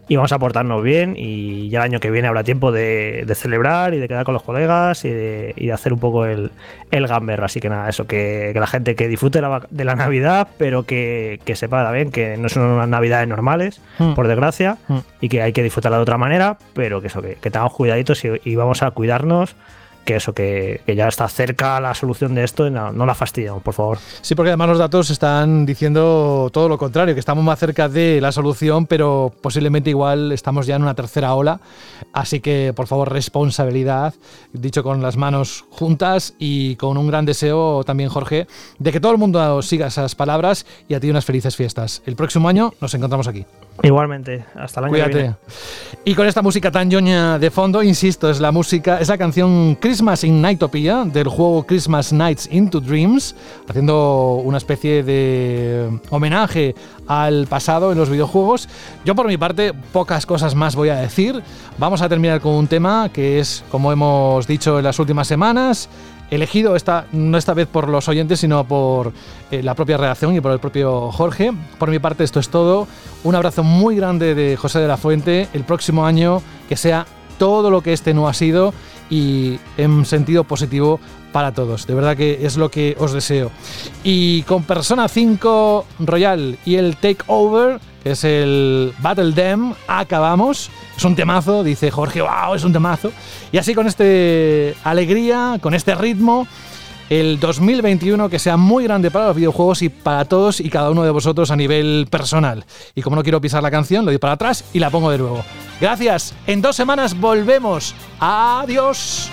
y 0.08 0.16
vamos 0.16 0.32
a 0.32 0.38
portarnos 0.38 0.82
bien 0.82 1.14
y 1.16 1.68
ya 1.68 1.80
el 1.80 1.84
año 1.84 2.00
que 2.00 2.10
viene 2.10 2.28
habrá 2.28 2.42
tiempo 2.42 2.72
de, 2.72 3.26
celebrar 3.36 3.92
y 3.92 3.98
de 3.98 4.08
quedar 4.08 4.24
con 4.24 4.32
los 4.32 4.42
colegas 4.42 5.04
y 5.04 5.10
de, 5.10 5.70
hacer 5.72 5.92
un 5.92 6.00
poco 6.00 6.24
el, 6.24 6.50
el 6.90 7.06
gamber. 7.06 7.44
Así 7.44 7.60
que 7.60 7.68
nada, 7.68 7.88
eso, 7.88 8.06
que, 8.06 8.52
la 8.54 8.66
gente 8.66 8.96
que 8.96 9.06
disfrute 9.06 9.40
de 9.70 9.84
la, 9.84 9.94
Navidad, 9.94 10.48
pero 10.56 10.84
que, 10.84 11.40
que 11.44 11.54
sepa 11.54 11.84
también 11.84 12.10
que 12.10 12.36
no 12.38 12.48
son 12.48 12.62
unas 12.64 12.88
Navidades 12.88 13.28
normales, 13.28 13.80
hmm. 13.98 14.14
por 14.14 14.28
desgracia, 14.28 14.78
hmm. 14.88 14.98
y 15.20 15.28
que 15.28 15.42
hay 15.42 15.52
que 15.52 15.62
disfrutarla 15.62 15.98
de 15.98 16.02
otra 16.02 16.16
manera, 16.16 16.56
pero 16.72 17.00
que 17.00 17.08
eso, 17.08 17.20
que, 17.20 17.36
tengamos 17.36 17.74
cuidaditos 17.74 18.22
y 18.24 18.56
vamos 18.56 18.82
a 18.82 18.90
cuidarnos 18.92 19.56
que 20.08 20.16
eso, 20.16 20.32
que, 20.32 20.80
ya 20.86 21.06
está 21.06 21.28
cerca 21.28 21.78
la 21.82 21.94
solución 21.94 22.34
de 22.34 22.42
esto 22.42 22.66
y 22.66 22.70
no, 22.70 22.92
la 22.92 23.14
fastidiamos, 23.14 23.62
por 23.62 23.74
favor. 23.74 23.98
Sí, 24.22 24.34
porque 24.34 24.48
además 24.48 24.70
los 24.70 24.78
datos 24.78 25.10
están 25.10 25.66
diciendo 25.66 26.48
todo 26.50 26.66
lo 26.66 26.78
contrario, 26.78 27.12
que 27.12 27.20
estamos 27.20 27.44
más 27.44 27.58
cerca 27.58 27.90
de 27.90 28.18
la 28.18 28.32
solución, 28.32 28.86
pero 28.86 29.30
posiblemente 29.42 29.90
igual 29.90 30.32
estamos 30.32 30.66
ya 30.66 30.76
en 30.76 30.82
una 30.82 30.94
tercera 30.94 31.34
ola. 31.34 31.60
Así 32.14 32.40
que, 32.40 32.72
por 32.74 32.86
favor, 32.86 33.12
responsabilidad, 33.12 34.14
dicho 34.54 34.82
con 34.82 35.02
las 35.02 35.18
manos 35.18 35.66
juntas 35.68 36.32
y 36.38 36.76
con 36.76 36.96
un 36.96 37.08
gran 37.08 37.26
deseo 37.26 37.84
también, 37.84 38.08
Jorge, 38.08 38.46
de 38.78 38.92
que 38.92 39.00
todo 39.00 39.12
el 39.12 39.18
mundo 39.18 39.60
siga 39.60 39.88
esas 39.88 40.14
palabras 40.14 40.64
y 40.88 40.94
a 40.94 41.00
ti 41.00 41.10
unas 41.10 41.26
felices 41.26 41.54
fiestas. 41.54 42.00
El 42.06 42.16
próximo 42.16 42.48
año 42.48 42.72
nos 42.80 42.94
encontramos 42.94 43.28
aquí. 43.28 43.44
Igualmente, 43.82 44.44
hasta 44.56 44.80
el 44.80 44.86
año 44.86 44.92
Cuídate. 44.92 45.10
que 45.10 45.18
viene. 45.18 45.34
Y 46.04 46.14
con 46.14 46.26
esta 46.26 46.42
música 46.42 46.70
tan 46.70 46.88
ñoña 46.88 47.38
de 47.38 47.50
fondo, 47.50 47.82
insisto, 47.82 48.30
es 48.30 48.40
la 48.40 48.50
música, 48.50 48.98
es 48.98 49.08
la 49.08 49.18
canción 49.18 49.76
Christmas 49.76 50.24
in 50.24 50.40
Nightopia 50.40 51.04
del 51.04 51.28
juego 51.28 51.64
Christmas 51.64 52.12
Nights 52.12 52.48
into 52.50 52.80
Dreams, 52.80 53.36
haciendo 53.68 54.40
una 54.44 54.58
especie 54.58 55.02
de 55.02 56.00
homenaje 56.10 56.74
al 57.06 57.46
pasado 57.46 57.92
en 57.92 57.98
los 57.98 58.10
videojuegos. 58.10 58.68
Yo 59.04 59.14
por 59.14 59.26
mi 59.26 59.36
parte, 59.36 59.74
pocas 59.92 60.24
cosas 60.26 60.54
más 60.54 60.74
voy 60.74 60.88
a 60.88 60.96
decir. 60.96 61.42
Vamos 61.78 62.02
a 62.02 62.08
terminar 62.08 62.40
con 62.40 62.54
un 62.54 62.66
tema 62.66 63.10
que 63.12 63.38
es, 63.38 63.62
como 63.70 63.92
hemos 63.92 64.46
dicho 64.46 64.78
en 64.78 64.84
las 64.84 64.98
últimas 64.98 65.28
semanas, 65.28 65.88
elegido 66.30 66.76
esta, 66.76 67.06
no 67.12 67.38
esta 67.38 67.54
vez 67.54 67.66
por 67.68 67.88
los 67.88 68.08
oyentes, 68.08 68.40
sino 68.40 68.64
por 68.64 69.12
eh, 69.50 69.62
la 69.62 69.74
propia 69.74 69.96
redacción 69.96 70.34
y 70.34 70.40
por 70.40 70.52
el 70.52 70.58
propio 70.58 71.10
Jorge. 71.10 71.52
Por 71.78 71.90
mi 71.90 71.98
parte, 71.98 72.24
esto 72.24 72.40
es 72.40 72.48
todo. 72.48 72.86
Un 73.24 73.34
abrazo 73.34 73.62
muy 73.62 73.96
grande 73.96 74.34
de 74.34 74.56
José 74.56 74.80
de 74.80 74.88
la 74.88 74.96
Fuente. 74.96 75.48
El 75.52 75.64
próximo 75.64 76.06
año 76.06 76.42
que 76.68 76.76
sea 76.76 77.06
todo 77.38 77.70
lo 77.70 77.82
que 77.82 77.92
este 77.92 78.14
no 78.14 78.28
ha 78.28 78.34
sido 78.34 78.74
y 79.10 79.58
en 79.76 80.04
sentido 80.04 80.44
positivo 80.44 81.00
para 81.32 81.52
todos. 81.52 81.86
De 81.86 81.94
verdad 81.94 82.16
que 82.16 82.44
es 82.44 82.56
lo 82.56 82.70
que 82.70 82.96
os 82.98 83.12
deseo. 83.12 83.50
Y 84.02 84.42
con 84.42 84.64
Persona 84.64 85.08
5 85.08 85.86
Royal 86.00 86.58
y 86.64 86.76
el 86.76 86.96
Takeover, 86.96 87.80
es 88.10 88.24
el 88.24 88.92
Battle 89.00 89.32
Dem, 89.32 89.74
acabamos. 89.86 90.70
Es 90.96 91.04
un 91.04 91.14
temazo, 91.14 91.62
dice 91.62 91.90
Jorge, 91.90 92.22
wow, 92.22 92.54
es 92.54 92.64
un 92.64 92.72
temazo. 92.72 93.12
Y 93.52 93.58
así 93.58 93.74
con 93.74 93.86
este 93.86 94.74
alegría, 94.84 95.58
con 95.60 95.74
este 95.74 95.94
ritmo, 95.94 96.46
el 97.10 97.40
2021 97.40 98.28
que 98.28 98.38
sea 98.38 98.56
muy 98.56 98.84
grande 98.84 99.10
para 99.10 99.28
los 99.28 99.36
videojuegos 99.36 99.82
y 99.82 99.88
para 99.88 100.24
todos 100.24 100.60
y 100.60 100.68
cada 100.70 100.90
uno 100.90 101.04
de 101.04 101.10
vosotros 101.10 101.50
a 101.50 101.56
nivel 101.56 102.06
personal. 102.10 102.64
Y 102.94 103.02
como 103.02 103.16
no 103.16 103.22
quiero 103.22 103.40
pisar 103.40 103.62
la 103.62 103.70
canción, 103.70 104.04
lo 104.04 104.10
doy 104.10 104.18
para 104.18 104.34
atrás 104.34 104.64
y 104.72 104.78
la 104.78 104.90
pongo 104.90 105.10
de 105.10 105.18
nuevo. 105.18 105.44
Gracias, 105.80 106.34
en 106.46 106.60
dos 106.60 106.76
semanas 106.76 107.18
volvemos. 107.18 107.94
Adiós. 108.20 109.30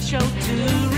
Show 0.00 0.18
to 0.18 0.97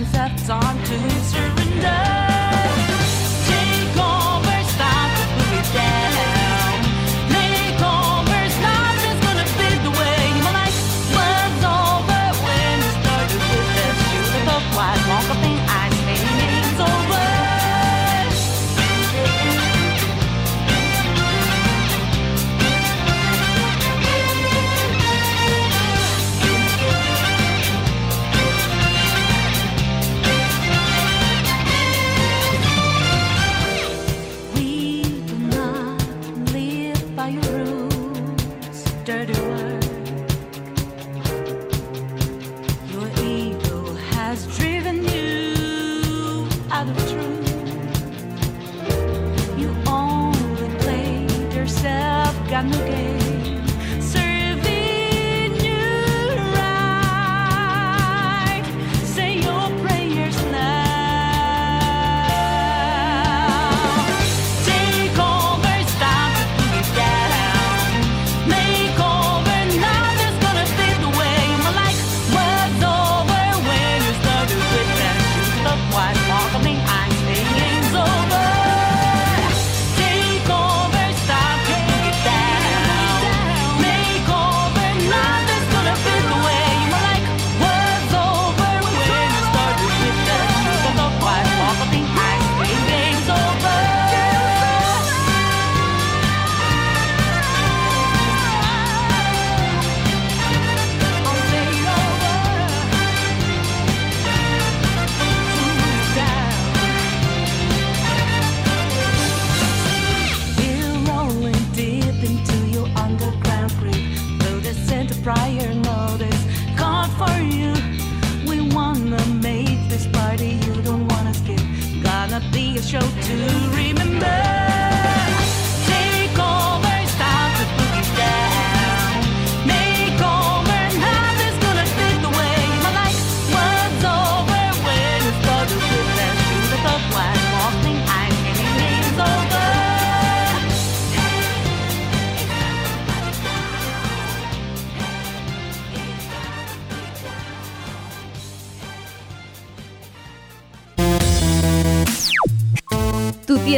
concepts 0.00 0.48
on 0.48 0.78
to 0.84 1.10
surrender. 1.20 2.19